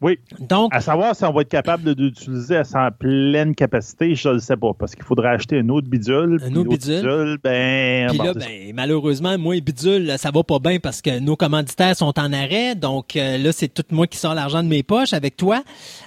Oui. 0.02 0.20
Donc, 0.40 0.74
à 0.74 0.82
savoir 0.82 1.16
si 1.16 1.26
on 1.26 1.34
va 1.34 1.42
être 1.42 1.50
capable 1.50 1.96
d'utiliser 1.96 2.58
à 2.58 2.64
sa 2.64 2.92
pleine 2.92 3.56
capacité, 3.56 4.16
je 4.16 4.30
ne 4.30 4.34
le 4.36 4.40
sais 4.40 4.58
pas, 4.58 4.72
parce 4.78 4.96
qu'il 4.96 5.04
faudrait 5.04 5.30
acheter 5.30 5.60
un 5.60 5.70
autre 5.70 5.88
bidule. 5.88 6.40
Un 6.44 6.56
autre 6.56 6.70
bidule. 6.70 7.38
ben, 7.44 8.08
puis 8.10 8.18
là, 8.18 8.34
ben, 8.34 8.74
malheureusement, 8.74 9.38
moi, 9.38 9.60
bidule, 9.60 10.14
ça 10.18 10.32
va 10.32 10.44
pas 10.44 10.60
bien 10.60 10.80
parce 10.80 11.02
que 11.02 11.20
nos 11.20 11.36
commanditaires 11.36 11.96
sont 11.96 12.18
en 12.20 12.34
arrêt. 12.34 12.76
Donc 12.76 13.16
euh, 13.16 13.38
là, 13.38 13.52
c'est 13.52 13.68
tout 13.68 13.84
moi 13.92 14.08
qui 14.08 14.18
sors 14.18 14.34
l'argent 14.34 14.64
de 14.64 14.68
mes 14.68 14.84
poches 14.84 15.14
avec 15.14 15.38
toi. 15.38 15.64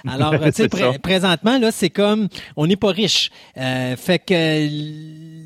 Alors, 0.07 0.33
tu 0.45 0.51
sais, 0.53 0.69
présentement, 1.01 1.59
là, 1.59 1.71
c'est 1.71 1.89
comme, 1.89 2.27
on 2.55 2.67
n'est 2.67 2.75
pas 2.75 2.91
riche. 2.91 3.29
Euh, 3.57 3.95
fait 3.95 4.19
que 4.19 4.33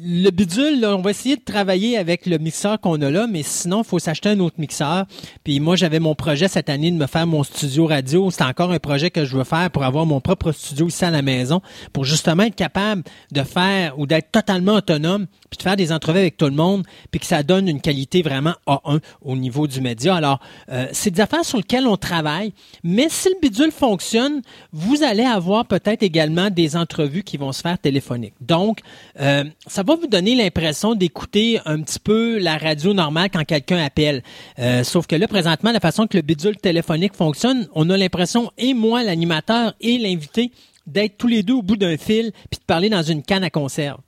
le 0.08 0.30
bidule, 0.30 0.86
on 0.86 1.02
va 1.02 1.10
essayer 1.10 1.36
de 1.36 1.44
travailler 1.44 1.98
avec 1.98 2.28
le 2.28 2.38
mixeur 2.38 2.80
qu'on 2.80 3.02
a 3.02 3.10
là, 3.10 3.26
mais 3.26 3.42
sinon, 3.42 3.82
il 3.82 3.88
faut 3.88 3.98
s'acheter 3.98 4.30
un 4.30 4.40
autre 4.40 4.58
mixeur. 4.60 5.06
Puis 5.44 5.60
moi, 5.60 5.76
j'avais 5.76 6.00
mon 6.00 6.14
projet 6.14 6.48
cette 6.48 6.70
année 6.70 6.92
de 6.92 6.96
me 6.96 7.08
faire 7.08 7.26
mon 7.26 7.44
studio 7.44 7.88
radio 7.88 8.30
c'est 8.30 8.44
encore 8.44 8.72
un 8.72 8.78
projet 8.78 9.10
que 9.10 9.26
je 9.26 9.36
veux 9.36 9.44
faire 9.44 9.72
pour 9.72 9.84
avoir 9.84 10.06
mon 10.06 10.22
propre 10.22 10.52
studio 10.52 10.88
ici 10.88 11.04
à 11.06 11.10
la 11.10 11.24
maison, 11.24 11.62
pour 11.92 12.06
justement 12.06 12.44
être 12.44 12.56
capable 12.56 13.02
de 13.32 13.42
faire 13.42 13.98
ou 13.98 14.06
d'être 14.06 14.30
totalement 14.32 14.74
autonome, 14.74 15.26
puis 15.50 15.58
de 15.58 15.64
faire 15.64 15.76
des 15.76 15.92
entrevues 15.92 16.20
avec 16.20 16.38
tout 16.38 16.46
le 16.46 16.52
monde, 16.52 16.86
puis 17.10 17.20
que 17.20 17.26
ça 17.26 17.42
donne 17.42 17.68
une 17.68 17.82
qualité 17.82 18.22
vraiment 18.22 18.54
A1 18.68 19.00
au 19.24 19.36
niveau 19.36 19.66
du 19.66 19.82
média. 19.82 20.16
Alors, 20.16 20.40
euh, 20.72 20.88
c'est 20.92 21.10
des 21.10 21.22
affaires 21.22 21.46
sur 21.46 21.58
lesquelles 21.58 21.88
on 21.88 21.98
travaille, 21.98 22.54
mais 22.84 23.08
si 23.10 23.30
le 23.30 23.36
bidule 23.42 23.72
fonctionne, 23.72 24.42
vous 24.72 25.02
allez 25.02 25.26
avoir 25.26 25.66
peut-être 25.66 26.04
également 26.04 26.52
des 26.52 26.76
entrevues 26.76 27.24
qui 27.24 27.38
vont 27.38 27.52
se 27.52 27.62
faire 27.62 27.80
téléphoniques. 27.80 28.36
Donc, 28.40 28.82
euh, 29.20 29.46
ça 29.66 29.82
va 29.82 29.95
vous 29.96 30.08
donner 30.08 30.36
l'impression 30.36 30.96
d'écouter 30.96 31.60
un 31.66 31.82
petit 31.82 32.00
peu 32.00 32.38
la 32.38 32.58
radio 32.58 32.94
normale 32.94 33.30
quand 33.32 33.44
quelqu'un 33.44 33.84
appelle. 33.84 34.24
Euh, 34.60 34.84
sauf 34.84 35.08
que 35.08 35.16
là, 35.16 35.28
présentement, 35.28 35.72
la 35.72 35.80
façon 35.80 36.08
que 36.08 36.18
le 36.18 36.22
bidule 36.22 36.58
téléphonique 36.58 37.16
fonctionne, 37.16 37.68
on 37.74 37.90
a 37.90 37.98
l'impression, 37.98 38.52
et 38.58 38.74
moi, 38.74 39.04
l'animateur 39.04 39.74
et 39.82 39.98
l'invité, 39.98 40.52
d'être 40.88 41.18
tous 41.18 41.28
les 41.28 41.44
deux 41.44 41.54
au 41.54 41.62
bout 41.62 41.78
d'un 41.78 41.98
fil 41.98 42.32
puis 42.50 42.60
de 42.60 42.66
parler 42.66 42.90
dans 42.90 43.02
une 43.02 43.24
canne 43.24 43.44
à 43.44 43.50
conserve. 43.50 44.00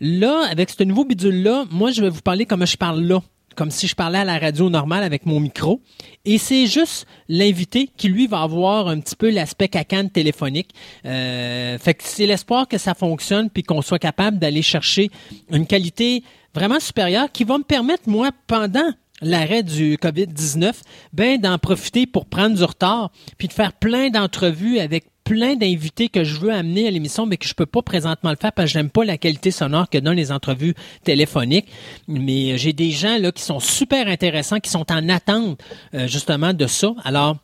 Là, 0.00 0.46
avec 0.50 0.70
ce 0.70 0.82
nouveau 0.82 1.04
bidule-là, 1.04 1.66
moi, 1.70 1.90
je 1.90 2.00
vais 2.02 2.08
vous 2.08 2.22
parler 2.22 2.46
comme 2.46 2.66
je 2.66 2.76
parle 2.76 3.02
là 3.02 3.22
comme 3.54 3.70
si 3.70 3.86
je 3.86 3.94
parlais 3.94 4.18
à 4.18 4.24
la 4.24 4.38
radio 4.38 4.70
normale 4.70 5.04
avec 5.04 5.26
mon 5.26 5.40
micro. 5.40 5.80
Et 6.24 6.38
c'est 6.38 6.66
juste 6.66 7.06
l'invité 7.28 7.90
qui, 7.96 8.08
lui, 8.08 8.26
va 8.26 8.42
avoir 8.42 8.88
un 8.88 9.00
petit 9.00 9.16
peu 9.16 9.30
l'aspect 9.30 9.68
cacane 9.68 10.10
téléphonique. 10.10 10.70
Euh, 11.06 11.78
fait 11.78 11.94
que 11.94 12.02
c'est 12.04 12.26
l'espoir 12.26 12.68
que 12.68 12.78
ça 12.78 12.94
fonctionne 12.94 13.50
puis 13.50 13.62
qu'on 13.62 13.82
soit 13.82 13.98
capable 13.98 14.38
d'aller 14.38 14.62
chercher 14.62 15.10
une 15.50 15.66
qualité 15.66 16.22
vraiment 16.54 16.80
supérieure 16.80 17.30
qui 17.32 17.44
va 17.44 17.58
me 17.58 17.64
permettre, 17.64 18.08
moi, 18.08 18.30
pendant 18.46 18.92
l'arrêt 19.22 19.62
du 19.62 19.96
COVID-19, 19.96 20.72
ben 21.12 21.40
d'en 21.40 21.58
profiter 21.58 22.06
pour 22.06 22.26
prendre 22.26 22.56
du 22.56 22.64
retard, 22.64 23.10
puis 23.38 23.48
de 23.48 23.52
faire 23.52 23.72
plein 23.72 24.10
d'entrevues 24.10 24.78
avec 24.78 25.04
plein 25.24 25.54
d'invités 25.56 26.08
que 26.08 26.24
je 26.24 26.38
veux 26.38 26.52
amener 26.52 26.88
à 26.88 26.90
l'émission, 26.90 27.26
mais 27.26 27.36
que 27.36 27.46
je 27.46 27.54
peux 27.54 27.66
pas 27.66 27.82
présentement 27.82 28.30
le 28.30 28.36
faire 28.36 28.52
parce 28.52 28.70
que 28.70 28.72
j'aime 28.72 28.90
pas 28.90 29.04
la 29.04 29.18
qualité 29.18 29.50
sonore 29.50 29.88
que 29.88 29.98
donnent 29.98 30.16
les 30.16 30.32
entrevues 30.32 30.74
téléphoniques. 31.04 31.66
Mais 32.08 32.58
j'ai 32.58 32.72
des 32.72 32.90
gens 32.90 33.18
là 33.18 33.32
qui 33.32 33.42
sont 33.42 33.60
super 33.60 34.08
intéressants, 34.08 34.60
qui 34.60 34.70
sont 34.70 34.90
en 34.90 35.08
attente 35.08 35.62
euh, 35.94 36.06
justement 36.06 36.52
de 36.52 36.66
ça. 36.66 36.94
Alors, 37.04 37.36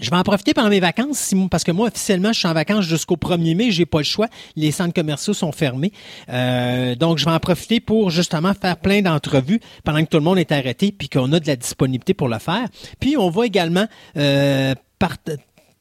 je 0.00 0.10
vais 0.10 0.16
en 0.16 0.22
profiter 0.22 0.54
pendant 0.54 0.70
mes 0.70 0.80
vacances, 0.80 1.34
parce 1.50 1.64
que 1.64 1.72
moi, 1.72 1.88
officiellement, 1.88 2.32
je 2.32 2.38
suis 2.38 2.48
en 2.48 2.54
vacances 2.54 2.84
jusqu'au 2.84 3.16
1er 3.16 3.54
mai, 3.54 3.70
j'ai 3.70 3.86
pas 3.86 3.98
le 3.98 4.04
choix. 4.04 4.28
Les 4.56 4.70
centres 4.70 4.94
commerciaux 4.94 5.34
sont 5.34 5.52
fermés. 5.52 5.92
Euh, 6.30 6.94
donc, 6.94 7.18
je 7.18 7.24
vais 7.24 7.30
en 7.30 7.40
profiter 7.40 7.80
pour 7.80 8.10
justement 8.10 8.54
faire 8.54 8.78
plein 8.78 9.02
d'entrevues 9.02 9.60
pendant 9.84 10.02
que 10.02 10.08
tout 10.08 10.16
le 10.16 10.24
monde 10.24 10.38
est 10.38 10.52
arrêté, 10.52 10.92
puis 10.92 11.08
qu'on 11.08 11.32
a 11.32 11.40
de 11.40 11.46
la 11.46 11.56
disponibilité 11.56 12.14
pour 12.14 12.28
le 12.28 12.38
faire. 12.38 12.66
Puis, 12.98 13.16
on 13.16 13.30
va 13.30 13.46
également 13.46 13.86
euh, 14.16 14.74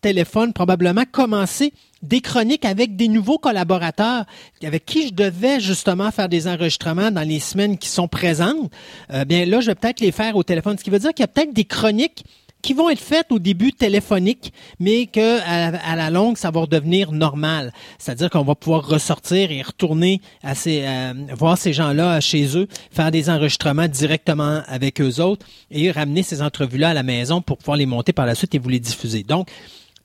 téléphone 0.02 0.54
probablement 0.54 1.04
commencer 1.12 1.74
des 2.02 2.22
chroniques 2.22 2.66
avec 2.66 2.96
des 2.96 3.08
nouveaux 3.08 3.38
collaborateurs 3.38 4.26
avec 4.64 4.86
qui 4.86 5.08
je 5.08 5.14
devais 5.14 5.60
justement 5.60 6.12
faire 6.12 6.30
des 6.30 6.48
enregistrements 6.48 7.12
dans 7.12 7.28
les 7.28 7.40
semaines 7.40 7.78
qui 7.78 7.90
sont 7.90 8.08
présentes. 8.08 8.72
Euh, 9.12 9.26
bien 9.26 9.46
là, 9.46 9.60
je 9.60 9.68
vais 9.68 9.76
peut-être 9.76 10.00
les 10.00 10.12
faire 10.12 10.36
au 10.36 10.44
téléphone, 10.44 10.78
ce 10.78 10.84
qui 10.84 10.90
veut 10.90 11.00
dire 11.00 11.14
qu'il 11.14 11.24
y 11.24 11.26
a 11.26 11.28
peut-être 11.28 11.54
des 11.54 11.66
chroniques 11.66 12.24
qui 12.62 12.74
vont 12.74 12.90
être 12.90 13.00
faites 13.00 13.32
au 13.32 13.40
début 13.40 13.72
téléphoniques, 13.72 14.54
mais 14.80 15.06
que 15.06 15.40
à, 15.42 15.96
la 15.96 16.10
longue, 16.10 16.38
ça 16.38 16.52
va 16.52 16.62
redevenir 16.62 17.12
normal. 17.12 17.72
C'est-à-dire 17.98 18.30
qu'on 18.30 18.44
va 18.44 18.56
pouvoir 18.56 18.86
ressortir 18.86 19.52
et 19.52 19.62
retourner 19.62 20.22
à 20.44 20.56
ces, 20.56 20.84
euh, 20.84 21.14
voir 21.38 21.58
ces 21.58 21.74
gens-là 21.74 22.20
chez 22.20 22.58
eux, 22.58 22.68
faire 22.92 23.12
des 23.12 23.30
enregistrements 23.30 23.88
directement 23.88 24.62
avec 24.68 25.00
eux 25.00 25.22
autres 25.22 25.46
et 25.72 25.90
ramener 25.92 26.24
ces 26.24 26.42
entrevues-là 26.42 26.90
à 26.90 26.94
la 26.94 27.04
maison 27.04 27.42
pour 27.42 27.58
pouvoir 27.58 27.78
les 27.78 27.86
monter 27.86 28.12
par 28.12 28.26
la 28.26 28.36
suite 28.36 28.54
et 28.56 28.60
vous 28.60 28.70
les 28.70 28.80
diffuser. 28.80 29.24
Donc, 29.24 29.50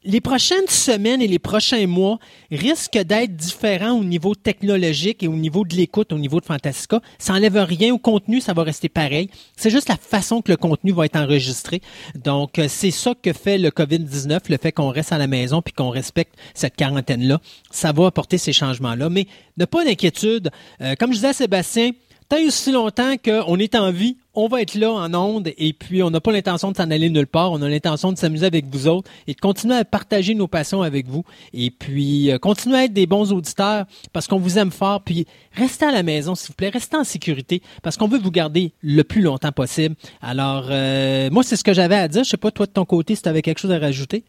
les 0.04 0.20
prochaines 0.20 0.68
semaines 0.68 1.22
et 1.22 1.26
les 1.26 1.38
prochains 1.38 1.86
mois 1.86 2.18
risquent 2.50 2.98
d'être 2.98 3.34
différents 3.34 3.92
au 3.92 4.04
niveau 4.04 4.34
technologique 4.34 5.22
et 5.22 5.28
au 5.28 5.34
niveau 5.34 5.64
de 5.64 5.74
l'écoute, 5.74 6.12
au 6.12 6.18
niveau 6.18 6.40
de 6.40 6.44
Fantastica. 6.44 7.00
Ça 7.18 7.32
n'enlève 7.32 7.56
rien 7.56 7.94
au 7.94 7.98
contenu, 7.98 8.40
ça 8.40 8.52
va 8.52 8.62
rester 8.62 8.88
pareil. 8.88 9.30
C'est 9.56 9.70
juste 9.70 9.88
la 9.88 9.96
façon 9.96 10.42
que 10.42 10.52
le 10.52 10.56
contenu 10.56 10.92
va 10.92 11.06
être 11.06 11.16
enregistré. 11.16 11.80
Donc, 12.14 12.58
euh, 12.58 12.66
c'est 12.68 12.90
ça 12.90 13.14
que 13.20 13.32
fait 13.32 13.56
le 13.56 13.70
COVID-19, 13.70 14.40
le 14.50 14.58
fait 14.58 14.72
qu'on 14.72 14.90
reste 14.90 15.12
à 15.12 15.18
la 15.18 15.26
maison 15.26 15.62
puis 15.62 15.72
qu'on 15.72 15.90
respecte 15.90 16.34
cette 16.52 16.76
quarantaine-là. 16.76 17.40
Ça 17.70 17.92
va 17.92 18.06
apporter 18.06 18.36
ces 18.36 18.52
changements-là. 18.52 19.08
Mais 19.08 19.26
ne 19.56 19.64
pas 19.64 19.84
d'inquiétude. 19.84 20.50
Euh, 20.80 20.94
comme 20.98 21.10
je 21.10 21.16
disais 21.16 21.28
à 21.28 21.32
Sébastien, 21.32 21.92
tant 22.28 22.36
et 22.36 22.46
aussi 22.46 22.72
longtemps 22.72 23.16
qu'on 23.16 23.58
est 23.58 23.74
en 23.74 23.90
vie, 23.90 24.18
on 24.34 24.48
va 24.48 24.62
être 24.62 24.74
là 24.74 24.90
en 24.90 25.14
onde 25.14 25.52
et 25.56 25.72
puis 25.72 26.02
on 26.02 26.10
n'a 26.10 26.20
pas 26.20 26.32
l'intention 26.32 26.72
de 26.72 26.76
s'en 26.76 26.90
aller 26.90 27.10
nulle 27.10 27.26
part. 27.26 27.52
On 27.52 27.62
a 27.62 27.68
l'intention 27.68 28.12
de 28.12 28.18
s'amuser 28.18 28.46
avec 28.46 28.66
vous 28.66 28.88
autres 28.88 29.10
et 29.26 29.34
de 29.34 29.40
continuer 29.40 29.76
à 29.76 29.84
partager 29.84 30.34
nos 30.34 30.48
passions 30.48 30.82
avec 30.82 31.08
vous 31.08 31.24
et 31.52 31.70
puis 31.70 32.30
euh, 32.30 32.38
continuer 32.38 32.76
à 32.76 32.84
être 32.84 32.92
des 32.92 33.06
bons 33.06 33.32
auditeurs 33.32 33.86
parce 34.12 34.26
qu'on 34.26 34.38
vous 34.38 34.58
aime 34.58 34.70
fort. 34.70 35.02
Puis 35.02 35.26
restez 35.52 35.86
à 35.86 35.92
la 35.92 36.02
maison, 36.02 36.34
s'il 36.34 36.48
vous 36.48 36.54
plaît, 36.54 36.70
restez 36.70 36.96
en 36.96 37.04
sécurité 37.04 37.62
parce 37.82 37.96
qu'on 37.96 38.08
veut 38.08 38.18
vous 38.18 38.30
garder 38.30 38.72
le 38.82 39.02
plus 39.04 39.22
longtemps 39.22 39.52
possible. 39.52 39.94
Alors, 40.20 40.66
euh, 40.70 41.30
moi, 41.30 41.42
c'est 41.42 41.56
ce 41.56 41.64
que 41.64 41.72
j'avais 41.72 41.96
à 41.96 42.08
dire. 42.08 42.24
Je 42.24 42.30
sais 42.30 42.36
pas, 42.36 42.50
toi, 42.50 42.66
de 42.66 42.72
ton 42.72 42.84
côté, 42.84 43.14
si 43.14 43.22
tu 43.22 43.28
avais 43.28 43.42
quelque 43.42 43.60
chose 43.60 43.72
à 43.72 43.78
rajouter. 43.78 44.24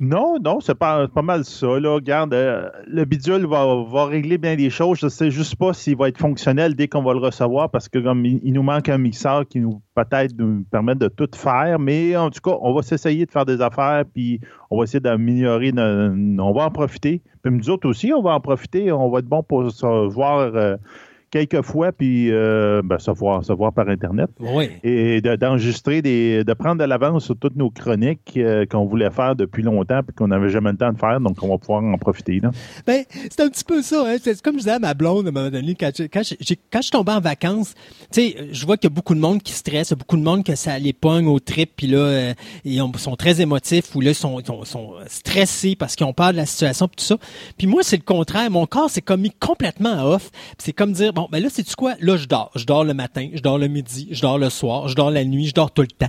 Non, 0.00 0.38
non, 0.38 0.60
c'est 0.60 0.76
pas, 0.76 1.08
pas 1.08 1.22
mal 1.22 1.44
ça. 1.44 1.80
Là. 1.80 1.94
Regarde, 1.94 2.32
euh, 2.32 2.70
le 2.86 3.04
bidule 3.04 3.46
va, 3.46 3.82
va, 3.82 4.04
régler 4.06 4.38
bien 4.38 4.54
des 4.54 4.70
choses. 4.70 4.98
Je 5.00 5.08
sais 5.08 5.32
juste 5.32 5.56
pas 5.56 5.72
s'il 5.72 5.96
va 5.96 6.08
être 6.08 6.18
fonctionnel 6.18 6.76
dès 6.76 6.86
qu'on 6.86 7.02
va 7.02 7.14
le 7.14 7.18
recevoir 7.18 7.68
parce 7.68 7.88
que 7.88 7.98
comme 7.98 8.24
il, 8.24 8.52
nous 8.52 8.62
manque 8.62 8.88
un 8.88 8.98
mixeur 8.98 9.44
qui 9.48 9.58
nous 9.58 9.82
peut-être 9.96 10.38
nous 10.38 10.62
permettre 10.70 11.00
de 11.00 11.08
tout 11.08 11.28
faire. 11.34 11.80
Mais 11.80 12.16
en 12.16 12.30
tout 12.30 12.40
cas, 12.40 12.56
on 12.60 12.72
va 12.74 12.82
s'essayer 12.82 13.26
de 13.26 13.30
faire 13.32 13.44
des 13.44 13.60
affaires 13.60 14.04
puis 14.14 14.40
on 14.70 14.78
va 14.78 14.84
essayer 14.84 15.00
d'améliorer. 15.00 15.72
On 15.76 16.52
va 16.52 16.66
en 16.66 16.70
profiter. 16.70 17.20
Puis 17.42 17.52
nous 17.52 17.68
autres 17.68 17.88
aussi, 17.88 18.12
on 18.12 18.22
va 18.22 18.34
en 18.34 18.40
profiter. 18.40 18.92
On 18.92 19.10
va 19.10 19.18
être 19.18 19.26
bon 19.26 19.42
pour 19.42 19.68
se 19.68 20.08
voir. 20.08 20.54
Euh, 20.54 20.76
quelques 21.30 21.62
fois, 21.62 21.92
puis 21.92 22.30
euh, 22.30 22.82
ben, 22.84 22.98
se, 22.98 23.10
voir, 23.10 23.44
se 23.44 23.52
voir 23.52 23.72
par 23.72 23.88
Internet. 23.88 24.30
Oui. 24.40 24.70
Et 24.82 25.20
d'enregistrer, 25.20 26.02
des, 26.02 26.44
de 26.44 26.52
prendre 26.54 26.80
de 26.80 26.84
l'avance 26.84 27.24
sur 27.24 27.36
toutes 27.36 27.56
nos 27.56 27.70
chroniques 27.70 28.34
euh, 28.36 28.66
qu'on 28.66 28.86
voulait 28.86 29.10
faire 29.10 29.36
depuis 29.36 29.62
longtemps, 29.62 30.00
puis 30.02 30.14
qu'on 30.14 30.28
n'avait 30.28 30.50
jamais 30.50 30.72
le 30.72 30.76
temps 30.76 30.92
de 30.92 30.98
faire, 30.98 31.20
donc 31.20 31.42
on 31.42 31.48
va 31.48 31.58
pouvoir 31.58 31.82
en 31.82 31.98
profiter. 31.98 32.40
Là. 32.40 32.50
Ben, 32.86 33.04
c'est 33.30 33.40
un 33.40 33.48
petit 33.48 33.64
peu 33.64 33.82
ça. 33.82 34.04
Hein? 34.06 34.16
C'est 34.22 34.40
comme 34.40 34.54
je 34.54 34.60
disais 34.60 34.72
à 34.72 34.78
ma 34.78 34.94
blonde 34.94 35.26
à 35.26 35.28
un 35.28 35.32
moment 35.32 35.50
donné, 35.50 35.74
quand 35.74 35.90
je, 35.96 36.04
quand 36.04 36.22
je, 36.22 36.54
quand 36.72 36.82
je 36.82 36.90
tombais 36.90 37.12
en 37.12 37.20
vacances, 37.20 37.74
tu 38.12 38.20
sais, 38.20 38.36
je 38.52 38.66
vois 38.66 38.76
qu'il 38.76 38.90
y 38.90 38.92
a 38.92 38.94
beaucoup 38.94 39.14
de 39.14 39.20
monde 39.20 39.42
qui 39.42 39.52
stresse, 39.52 39.92
beaucoup 39.92 40.16
de 40.16 40.22
monde 40.22 40.44
que 40.44 40.54
ça 40.54 40.78
les 40.78 40.92
pogne 40.92 41.26
au 41.26 41.40
trip, 41.40 41.72
puis 41.76 41.86
là, 41.86 41.98
euh, 41.98 42.34
ils 42.64 42.82
sont 42.96 43.16
très 43.16 43.40
émotifs, 43.40 43.94
ou 43.94 44.00
là, 44.00 44.10
ils 44.10 44.14
sont, 44.14 44.42
sont, 44.44 44.64
sont 44.64 44.92
stressés 45.06 45.76
parce 45.76 45.96
qu'ils 45.96 46.06
ont 46.06 46.12
peur 46.12 46.32
de 46.32 46.36
la 46.36 46.46
situation, 46.46 46.88
puis 46.88 46.96
tout 46.96 47.04
ça. 47.04 47.16
Puis 47.56 47.66
moi, 47.66 47.82
c'est 47.82 47.96
le 47.96 48.02
contraire. 48.02 48.50
Mon 48.50 48.66
corps 48.66 48.90
s'est 48.90 49.02
comme 49.02 49.20
mis 49.20 49.30
complètement 49.30 50.04
off. 50.04 50.30
C'est 50.58 50.72
comme 50.72 50.92
dire, 50.92 51.12
Bon, 51.18 51.26
ben 51.32 51.42
là, 51.42 51.48
c'est-tu 51.50 51.74
quoi? 51.74 51.96
Là, 52.00 52.16
je 52.16 52.26
dors. 52.26 52.52
Je 52.54 52.64
dors 52.64 52.84
le 52.84 52.94
matin, 52.94 53.28
je 53.34 53.40
dors 53.40 53.58
le 53.58 53.66
midi, 53.66 54.06
je 54.12 54.22
dors 54.22 54.38
le 54.38 54.50
soir, 54.50 54.86
je 54.86 54.94
dors 54.94 55.10
la 55.10 55.24
nuit, 55.24 55.48
je 55.48 55.52
dors 55.52 55.68
tout 55.68 55.82
le 55.82 55.88
temps. 55.88 56.06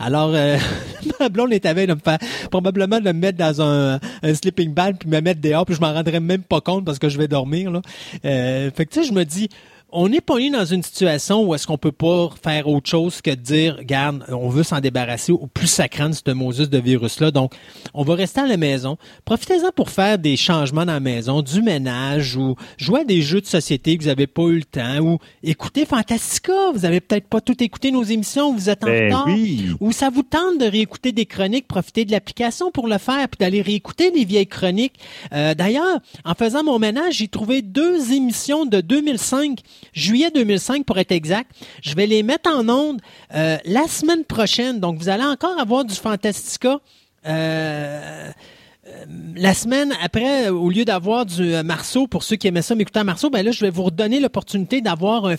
Alors, 0.00 0.32
euh, 0.34 0.58
ma 1.20 1.28
blonde 1.28 1.52
est 1.52 1.64
avec 1.64 1.88
de 1.88 1.94
me 1.94 2.00
faire, 2.00 2.18
probablement 2.50 2.98
de 2.98 3.04
me 3.04 3.12
mettre 3.12 3.38
dans 3.38 3.62
un, 3.62 4.00
sleeping 4.34 4.74
bag 4.74 4.96
puis 4.98 5.08
me 5.08 5.20
mettre 5.20 5.40
dehors, 5.40 5.64
puis 5.64 5.76
je 5.76 5.80
m'en 5.80 5.94
rendrai 5.94 6.18
même 6.18 6.42
pas 6.42 6.60
compte 6.60 6.84
parce 6.84 6.98
que 6.98 7.08
je 7.08 7.18
vais 7.18 7.28
dormir, 7.28 7.70
là. 7.70 7.82
Euh, 8.24 8.72
fait 8.74 8.84
que, 8.84 8.94
tu 8.94 9.00
sais, 9.00 9.08
je 9.08 9.12
me 9.12 9.22
dis, 9.22 9.48
on 9.90 10.08
n'est 10.08 10.20
pas 10.20 10.34
pogné 10.34 10.50
dans 10.50 10.66
une 10.66 10.82
situation 10.82 11.42
où 11.42 11.54
est-ce 11.54 11.66
qu'on 11.66 11.78
peut 11.78 11.92
pas 11.92 12.28
faire 12.42 12.68
autre 12.68 12.88
chose 12.88 13.22
que 13.22 13.30
de 13.30 13.36
dire, 13.36 13.76
regarde, 13.78 14.24
on 14.28 14.50
veut 14.50 14.62
s'en 14.62 14.80
débarrasser 14.80 15.32
au 15.32 15.46
plus 15.46 15.66
sacrant 15.66 16.10
de 16.10 16.14
ce 16.14 16.30
Moses 16.32 16.68
de 16.68 16.78
virus-là. 16.78 17.30
Donc, 17.30 17.54
on 17.94 18.04
va 18.04 18.14
rester 18.14 18.42
à 18.42 18.46
la 18.46 18.58
maison. 18.58 18.98
Profitez-en 19.24 19.70
pour 19.74 19.88
faire 19.88 20.18
des 20.18 20.36
changements 20.36 20.84
dans 20.84 20.92
la 20.92 21.00
maison, 21.00 21.40
du 21.40 21.62
ménage 21.62 22.36
ou 22.36 22.56
jouer 22.76 23.00
à 23.00 23.04
des 23.04 23.22
jeux 23.22 23.40
de 23.40 23.46
société 23.46 23.96
que 23.96 24.02
vous 24.02 24.08
n'avez 24.10 24.26
pas 24.26 24.42
eu 24.42 24.58
le 24.58 24.64
temps 24.64 24.98
ou 24.98 25.18
écouter 25.42 25.86
Fantastica. 25.86 26.52
Vous 26.74 26.84
avez 26.84 27.00
peut-être 27.00 27.26
pas 27.26 27.40
tout 27.40 27.62
écouté 27.62 27.90
nos 27.90 28.04
émissions, 28.04 28.52
vous 28.52 28.68
êtes 28.68 28.84
en 28.84 28.88
ben 28.88 29.06
retard. 29.06 29.26
Oui. 29.28 29.70
Ou 29.80 29.92
ça 29.92 30.10
vous 30.10 30.22
tente 30.22 30.58
de 30.58 30.66
réécouter 30.66 31.12
des 31.12 31.24
chroniques, 31.24 31.66
profiter 31.66 32.04
de 32.04 32.12
l'application 32.12 32.70
pour 32.70 32.86
le 32.86 32.98
faire 32.98 33.26
puis 33.28 33.38
d'aller 33.38 33.62
réécouter 33.62 34.10
des 34.10 34.26
vieilles 34.26 34.46
chroniques. 34.46 34.98
Euh, 35.32 35.54
D'ailleurs, 35.54 36.00
en 36.26 36.34
faisant 36.34 36.62
mon 36.62 36.78
ménage, 36.78 37.14
j'ai 37.14 37.28
trouvé 37.28 37.62
deux 37.62 38.12
émissions 38.12 38.66
de 38.66 38.82
2005 38.82 39.60
juillet 39.92 40.30
2005 40.34 40.84
pour 40.84 40.98
être 40.98 41.12
exact. 41.12 41.50
Je 41.82 41.94
vais 41.94 42.06
les 42.06 42.22
mettre 42.22 42.50
en 42.50 42.68
onde 42.68 43.00
euh, 43.34 43.56
la 43.64 43.86
semaine 43.88 44.24
prochaine. 44.24 44.80
Donc, 44.80 44.98
vous 44.98 45.08
allez 45.08 45.24
encore 45.24 45.58
avoir 45.58 45.84
du 45.84 45.94
Fantastica. 45.94 46.80
Euh, 47.26 48.30
euh, 48.86 49.04
la 49.36 49.54
semaine 49.54 49.92
après, 50.02 50.48
au 50.48 50.70
lieu 50.70 50.84
d'avoir 50.84 51.26
du 51.26 51.54
Marceau, 51.64 52.06
pour 52.06 52.22
ceux 52.22 52.36
qui 52.36 52.46
aimaient 52.46 52.62
ça 52.62 52.74
m'écouter 52.74 53.00
à 53.00 53.04
Marceau, 53.04 53.28
ben 53.28 53.44
là, 53.44 53.50
je 53.50 53.60
vais 53.60 53.70
vous 53.70 53.84
redonner 53.84 54.20
l'opportunité 54.20 54.80
d'avoir 54.80 55.26
un 55.26 55.36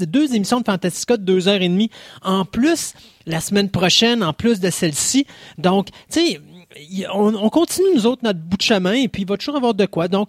deux 0.00 0.34
émissions 0.34 0.60
de 0.60 0.64
Fantastica 0.64 1.16
de 1.16 1.22
deux 1.22 1.48
heures 1.48 1.62
et 1.62 1.68
demie 1.68 1.90
en 2.22 2.44
plus 2.44 2.94
la 3.26 3.40
semaine 3.40 3.70
prochaine, 3.70 4.22
en 4.22 4.32
plus 4.32 4.60
de 4.60 4.68
celle-ci. 4.68 5.26
Donc, 5.58 5.88
tu 6.10 6.20
sais, 6.20 6.40
on, 7.14 7.34
on, 7.34 7.48
continue 7.48 7.86
nous 7.94 8.06
autres 8.06 8.22
notre 8.24 8.40
bout 8.40 8.56
de 8.56 8.62
chemin 8.62 8.94
et 8.94 9.08
puis 9.08 9.22
il 9.22 9.28
va 9.28 9.36
toujours 9.36 9.56
avoir 9.56 9.74
de 9.74 9.86
quoi. 9.86 10.08
Donc, 10.08 10.28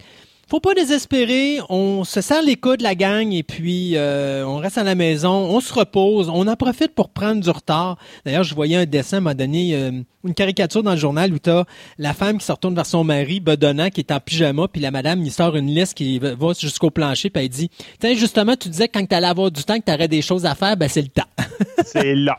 faut 0.53 0.59
pas 0.59 0.75
désespérer. 0.75 1.61
On 1.69 2.03
se 2.03 2.22
serre 2.22 2.43
les 2.43 2.57
coudes, 2.57 2.82
la 2.82 2.93
gang, 2.93 3.33
et 3.33 3.41
puis 3.41 3.93
euh, 3.95 4.45
on 4.45 4.57
reste 4.57 4.77
à 4.77 4.83
la 4.83 4.93
maison, 4.93 5.32
on 5.32 5.59
se 5.59 5.73
repose, 5.73 6.30
on 6.30 6.48
en 6.48 6.56
profite 6.56 6.93
pour 6.93 7.09
prendre 7.09 7.41
du 7.41 7.49
retard. 7.49 7.98
D'ailleurs, 8.23 8.43
je 8.43 8.53
voyais 8.53 8.75
un 8.75 8.85
dessin, 8.85 9.19
m'a 9.19 9.33
donné 9.33 9.73
euh, 9.73 9.90
une 10.23 10.33
caricature 10.35 10.83
dans 10.83 10.91
le 10.91 10.98
journal 10.98 11.33
où 11.33 11.40
t'as 11.40 11.64
la 11.98 12.14
femme 12.14 12.38
qui 12.38 12.45
se 12.45 12.51
retourne 12.51 12.75
vers 12.75 12.85
son 12.85 13.03
mari, 13.03 13.40
bedonnant, 13.40 13.90
qui 13.90 14.01
est 14.01 14.11
en 14.11 14.19
pyjama, 14.19 14.67
puis 14.67 14.80
la 14.80 14.91
madame, 14.91 15.23
il 15.23 15.32
sort 15.32 15.56
une 15.56 15.73
liste 15.73 15.95
qui 15.95 16.19
va 16.19 16.35
jusqu'au 16.56 16.91
plancher, 16.91 17.32
puis 17.32 17.45
elle 17.45 17.49
dit, 17.49 17.72
tiens, 17.99 18.14
justement, 18.14 18.56
tu 18.56 18.69
disais 18.69 18.88
que 18.88 18.99
quand 18.99 19.07
t'allais 19.07 19.25
avoir 19.25 19.49
du 19.49 19.64
temps, 19.64 19.80
que 19.80 19.85
t'aurais 19.85 20.07
des 20.07 20.22
choses 20.22 20.45
à 20.45 20.53
faire, 20.53 20.77
ben 20.77 20.88
c'est 20.88 21.01
le 21.01 21.07
temps. 21.07 21.23
c'est 21.83 22.14
là. 22.14 22.38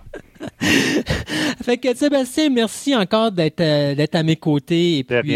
fait 1.64 1.78
que 1.78 1.96
Sébastien, 1.96 2.48
merci 2.48 2.94
encore 2.94 3.32
d'être 3.32 3.60
euh, 3.60 3.96
d'être 3.96 4.14
à 4.14 4.22
mes 4.22 4.36
côtés 4.36 4.98
et 4.98 5.04
puis 5.04 5.34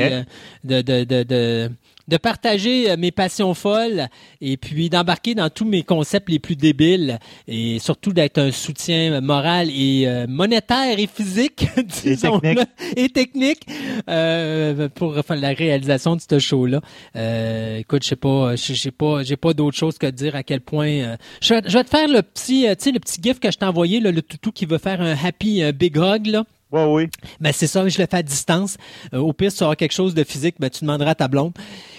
de, 0.63 0.83
de, 0.83 1.03
de, 1.03 1.23
de 1.25 1.71
de 2.09 2.17
partager 2.17 2.91
euh, 2.91 2.97
mes 2.97 3.13
passions 3.13 3.55
folles 3.55 4.09
et 4.41 4.57
puis 4.57 4.91
d'embarquer 4.91 5.35
dans 5.35 5.51
tous 5.51 5.65
mes 5.65 5.83
concepts 5.83 6.29
les 6.29 6.39
plus 6.39 6.57
débiles 6.57 7.19
et 7.47 7.79
surtout 7.79 8.13
d'être 8.13 8.39
un 8.39 8.51
soutien 8.51 9.21
moral 9.21 9.69
et 9.71 10.05
euh, 10.07 10.27
monétaire 10.27 10.99
et 10.99 11.07
physique, 11.07 11.67
disons 12.03 12.41
et 12.43 12.55
technique, 12.55 12.69
et 12.97 13.09
technique 13.11 13.67
euh, 14.09 14.89
pour 14.89 15.15
la 15.29 15.51
réalisation 15.51 16.17
de 16.17 16.23
ce 16.29 16.39
show-là. 16.39 16.81
Euh, 17.15 17.79
écoute, 17.79 18.03
je 18.03 18.09
sais 18.09 18.17
pas, 18.17 18.57
j'ai 18.57 18.91
pas, 18.91 19.23
j'ai 19.23 19.37
pas 19.37 19.53
d'autre 19.53 19.77
chose 19.77 19.99
que 19.99 20.07
de 20.07 20.13
dire 20.13 20.35
à 20.35 20.43
quel 20.43 20.61
point. 20.61 21.17
je, 21.41 21.55
vais, 21.55 21.61
je, 21.67 21.77
vais, 21.77 21.85
te 21.85 21.91
faire 21.91 22.09
le 22.09 22.23
petit, 22.23 22.67
tu 22.69 22.85
sais, 22.85 22.93
le 22.93 23.01
petit 23.01 23.21
gif 23.23 23.39
que 23.39 23.51
je 23.51 23.59
t'ai 23.59 23.67
envoyé, 23.67 24.01
là, 24.01 24.11
le 24.11 24.23
toutou 24.23 24.51
qui 24.51 24.67
veut 24.67 24.79
faire 24.79 25.01
un 25.01 25.15
happy 25.23 25.63
un 25.63 25.73
big 25.73 25.97
hug 25.99 26.27
là. 26.27 26.45
Oui, 26.71 26.83
oui. 26.83 27.11
Ben, 27.41 27.51
c'est 27.53 27.67
ça, 27.67 27.89
je 27.89 27.99
le 27.99 28.07
fais 28.07 28.17
à 28.17 28.23
distance. 28.23 28.77
au 29.13 29.33
pire, 29.33 29.51
si 29.51 29.59
tu 29.59 29.65
auras 29.65 29.75
quelque 29.75 29.95
chose 29.95 30.15
de 30.15 30.23
physique, 30.23 30.57
ben, 30.59 30.69
tu 30.69 30.85
demanderas 30.85 31.13
à 31.13 31.15
ta 31.15 31.29
blonde. 31.29 31.53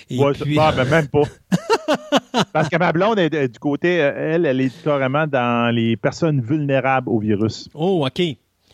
Et 0.10 0.20
puis... 0.42 0.56
ben, 0.56 0.86
même 0.86 1.08
pas. 1.08 1.24
Parce 2.54 2.70
que 2.70 2.78
ma 2.78 2.92
blonde, 2.92 3.20
est, 3.20 3.48
du 3.48 3.60
côté, 3.60 3.96
elle, 3.96 4.46
elle 4.46 4.62
est 4.62 4.84
carrément 4.84 5.28
dans 5.28 5.74
les 5.74 5.98
personnes 5.98 6.42
vulnérables 6.42 7.10
au 7.10 7.20
virus. 7.20 7.70
Oh, 7.74 8.06
OK. 8.06 8.22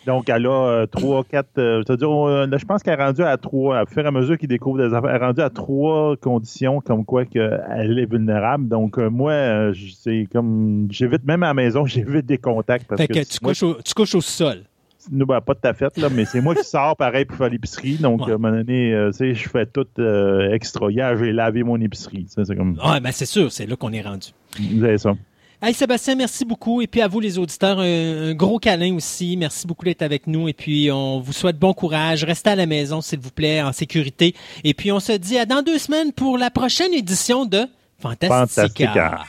Donc, 0.05 0.29
elle 0.29 0.45
a 0.45 0.67
euh, 0.67 0.85
trois, 0.85 1.23
quatre. 1.23 1.57
Euh, 1.57 1.83
dire 1.83 2.09
euh, 2.09 2.47
je 2.55 2.65
pense 2.65 2.83
qu'elle 2.83 2.99
est 2.99 3.03
rendue 3.03 3.23
à 3.23 3.37
trois. 3.37 3.79
À 3.79 3.85
fur 3.85 4.03
et 4.03 4.07
à 4.07 4.11
mesure 4.11 4.37
qu'il 4.37 4.47
découvre 4.47 4.77
des 4.77 4.93
affaires, 4.93 5.09
elle 5.09 5.21
est 5.21 5.25
rendue 5.25 5.41
à 5.41 5.49
trois 5.49 6.15
conditions 6.17 6.79
comme 6.79 7.05
quoi 7.05 7.25
qu'elle 7.25 7.97
est 7.97 8.09
vulnérable. 8.09 8.67
Donc, 8.67 8.97
moi, 8.97 9.71
c'est 10.03 10.27
comme. 10.31 10.87
J'évite 10.91 11.25
même 11.25 11.43
à 11.43 11.47
la 11.47 11.53
maison, 11.53 11.85
j'évite 11.85 12.25
des 12.25 12.37
contacts. 12.37 12.87
Parce 12.87 13.07
que, 13.07 13.23
tu, 13.23 13.39
couches 13.39 13.63
au, 13.63 13.75
tu 13.83 13.93
couches 13.93 14.15
au 14.15 14.21
sol 14.21 14.63
nous, 15.11 15.25
ben, 15.25 15.41
pas 15.41 15.53
de 15.53 15.59
ta 15.59 15.73
fête, 15.73 15.97
là, 15.97 16.09
mais 16.09 16.25
c'est 16.25 16.41
moi 16.41 16.55
qui 16.55 16.63
sors 16.63 16.95
pareil 16.95 17.25
pour 17.25 17.37
faire 17.37 17.49
l'épicerie. 17.49 17.95
Donc, 17.95 18.21
à 18.21 18.33
un 18.33 18.37
moment 18.37 18.51
donné, 18.51 18.93
euh, 18.93 19.11
tu 19.11 19.17
sais, 19.17 19.33
je 19.33 19.49
fais 19.49 19.65
tout 19.65 19.87
euh, 19.99 20.51
extra. 20.53 20.91
Hier, 20.91 21.17
j'ai 21.17 21.31
lavé 21.31 21.63
mon 21.63 21.79
épicerie. 21.79 22.25
C'est 22.29 22.55
comme... 22.55 22.79
Ouais, 22.83 22.99
ben 22.99 23.11
c'est 23.11 23.25
sûr, 23.25 23.51
c'est 23.51 23.65
là 23.65 23.75
qu'on 23.75 23.93
est 23.93 24.01
rendu. 24.01 24.29
Vous 24.59 24.83
avez 24.83 24.97
ça. 24.97 25.13
Hey 25.61 25.73
Sébastien, 25.73 26.15
merci 26.15 26.43
beaucoup. 26.45 26.81
Et 26.81 26.87
puis 26.87 27.01
à 27.01 27.07
vous 27.07 27.19
les 27.19 27.39
auditeurs, 27.39 27.79
un, 27.79 28.33
gros 28.33 28.59
câlin 28.59 28.93
aussi. 28.95 29.37
Merci 29.37 29.65
beaucoup 29.65 29.85
d'être 29.85 30.01
avec 30.01 30.27
nous. 30.27 30.47
Et 30.49 30.53
puis 30.53 30.91
on 30.91 31.21
vous 31.21 31.33
souhaite 31.33 31.57
bon 31.57 31.73
courage. 31.73 32.23
Restez 32.23 32.51
à 32.51 32.55
la 32.55 32.65
maison, 32.65 33.01
s'il 33.01 33.19
vous 33.19 33.31
plaît, 33.31 33.61
en 33.61 33.71
sécurité. 33.71 34.35
Et 34.63 34.73
puis 34.73 34.91
on 34.91 34.99
se 34.99 35.13
dit 35.13 35.37
à 35.37 35.45
dans 35.45 35.61
deux 35.61 35.77
semaines 35.77 36.11
pour 36.11 36.37
la 36.37 36.51
prochaine 36.51 36.93
édition 36.93 37.45
de 37.45 37.65
Fantastica. 37.99 38.45
Fantastica. 38.45 39.23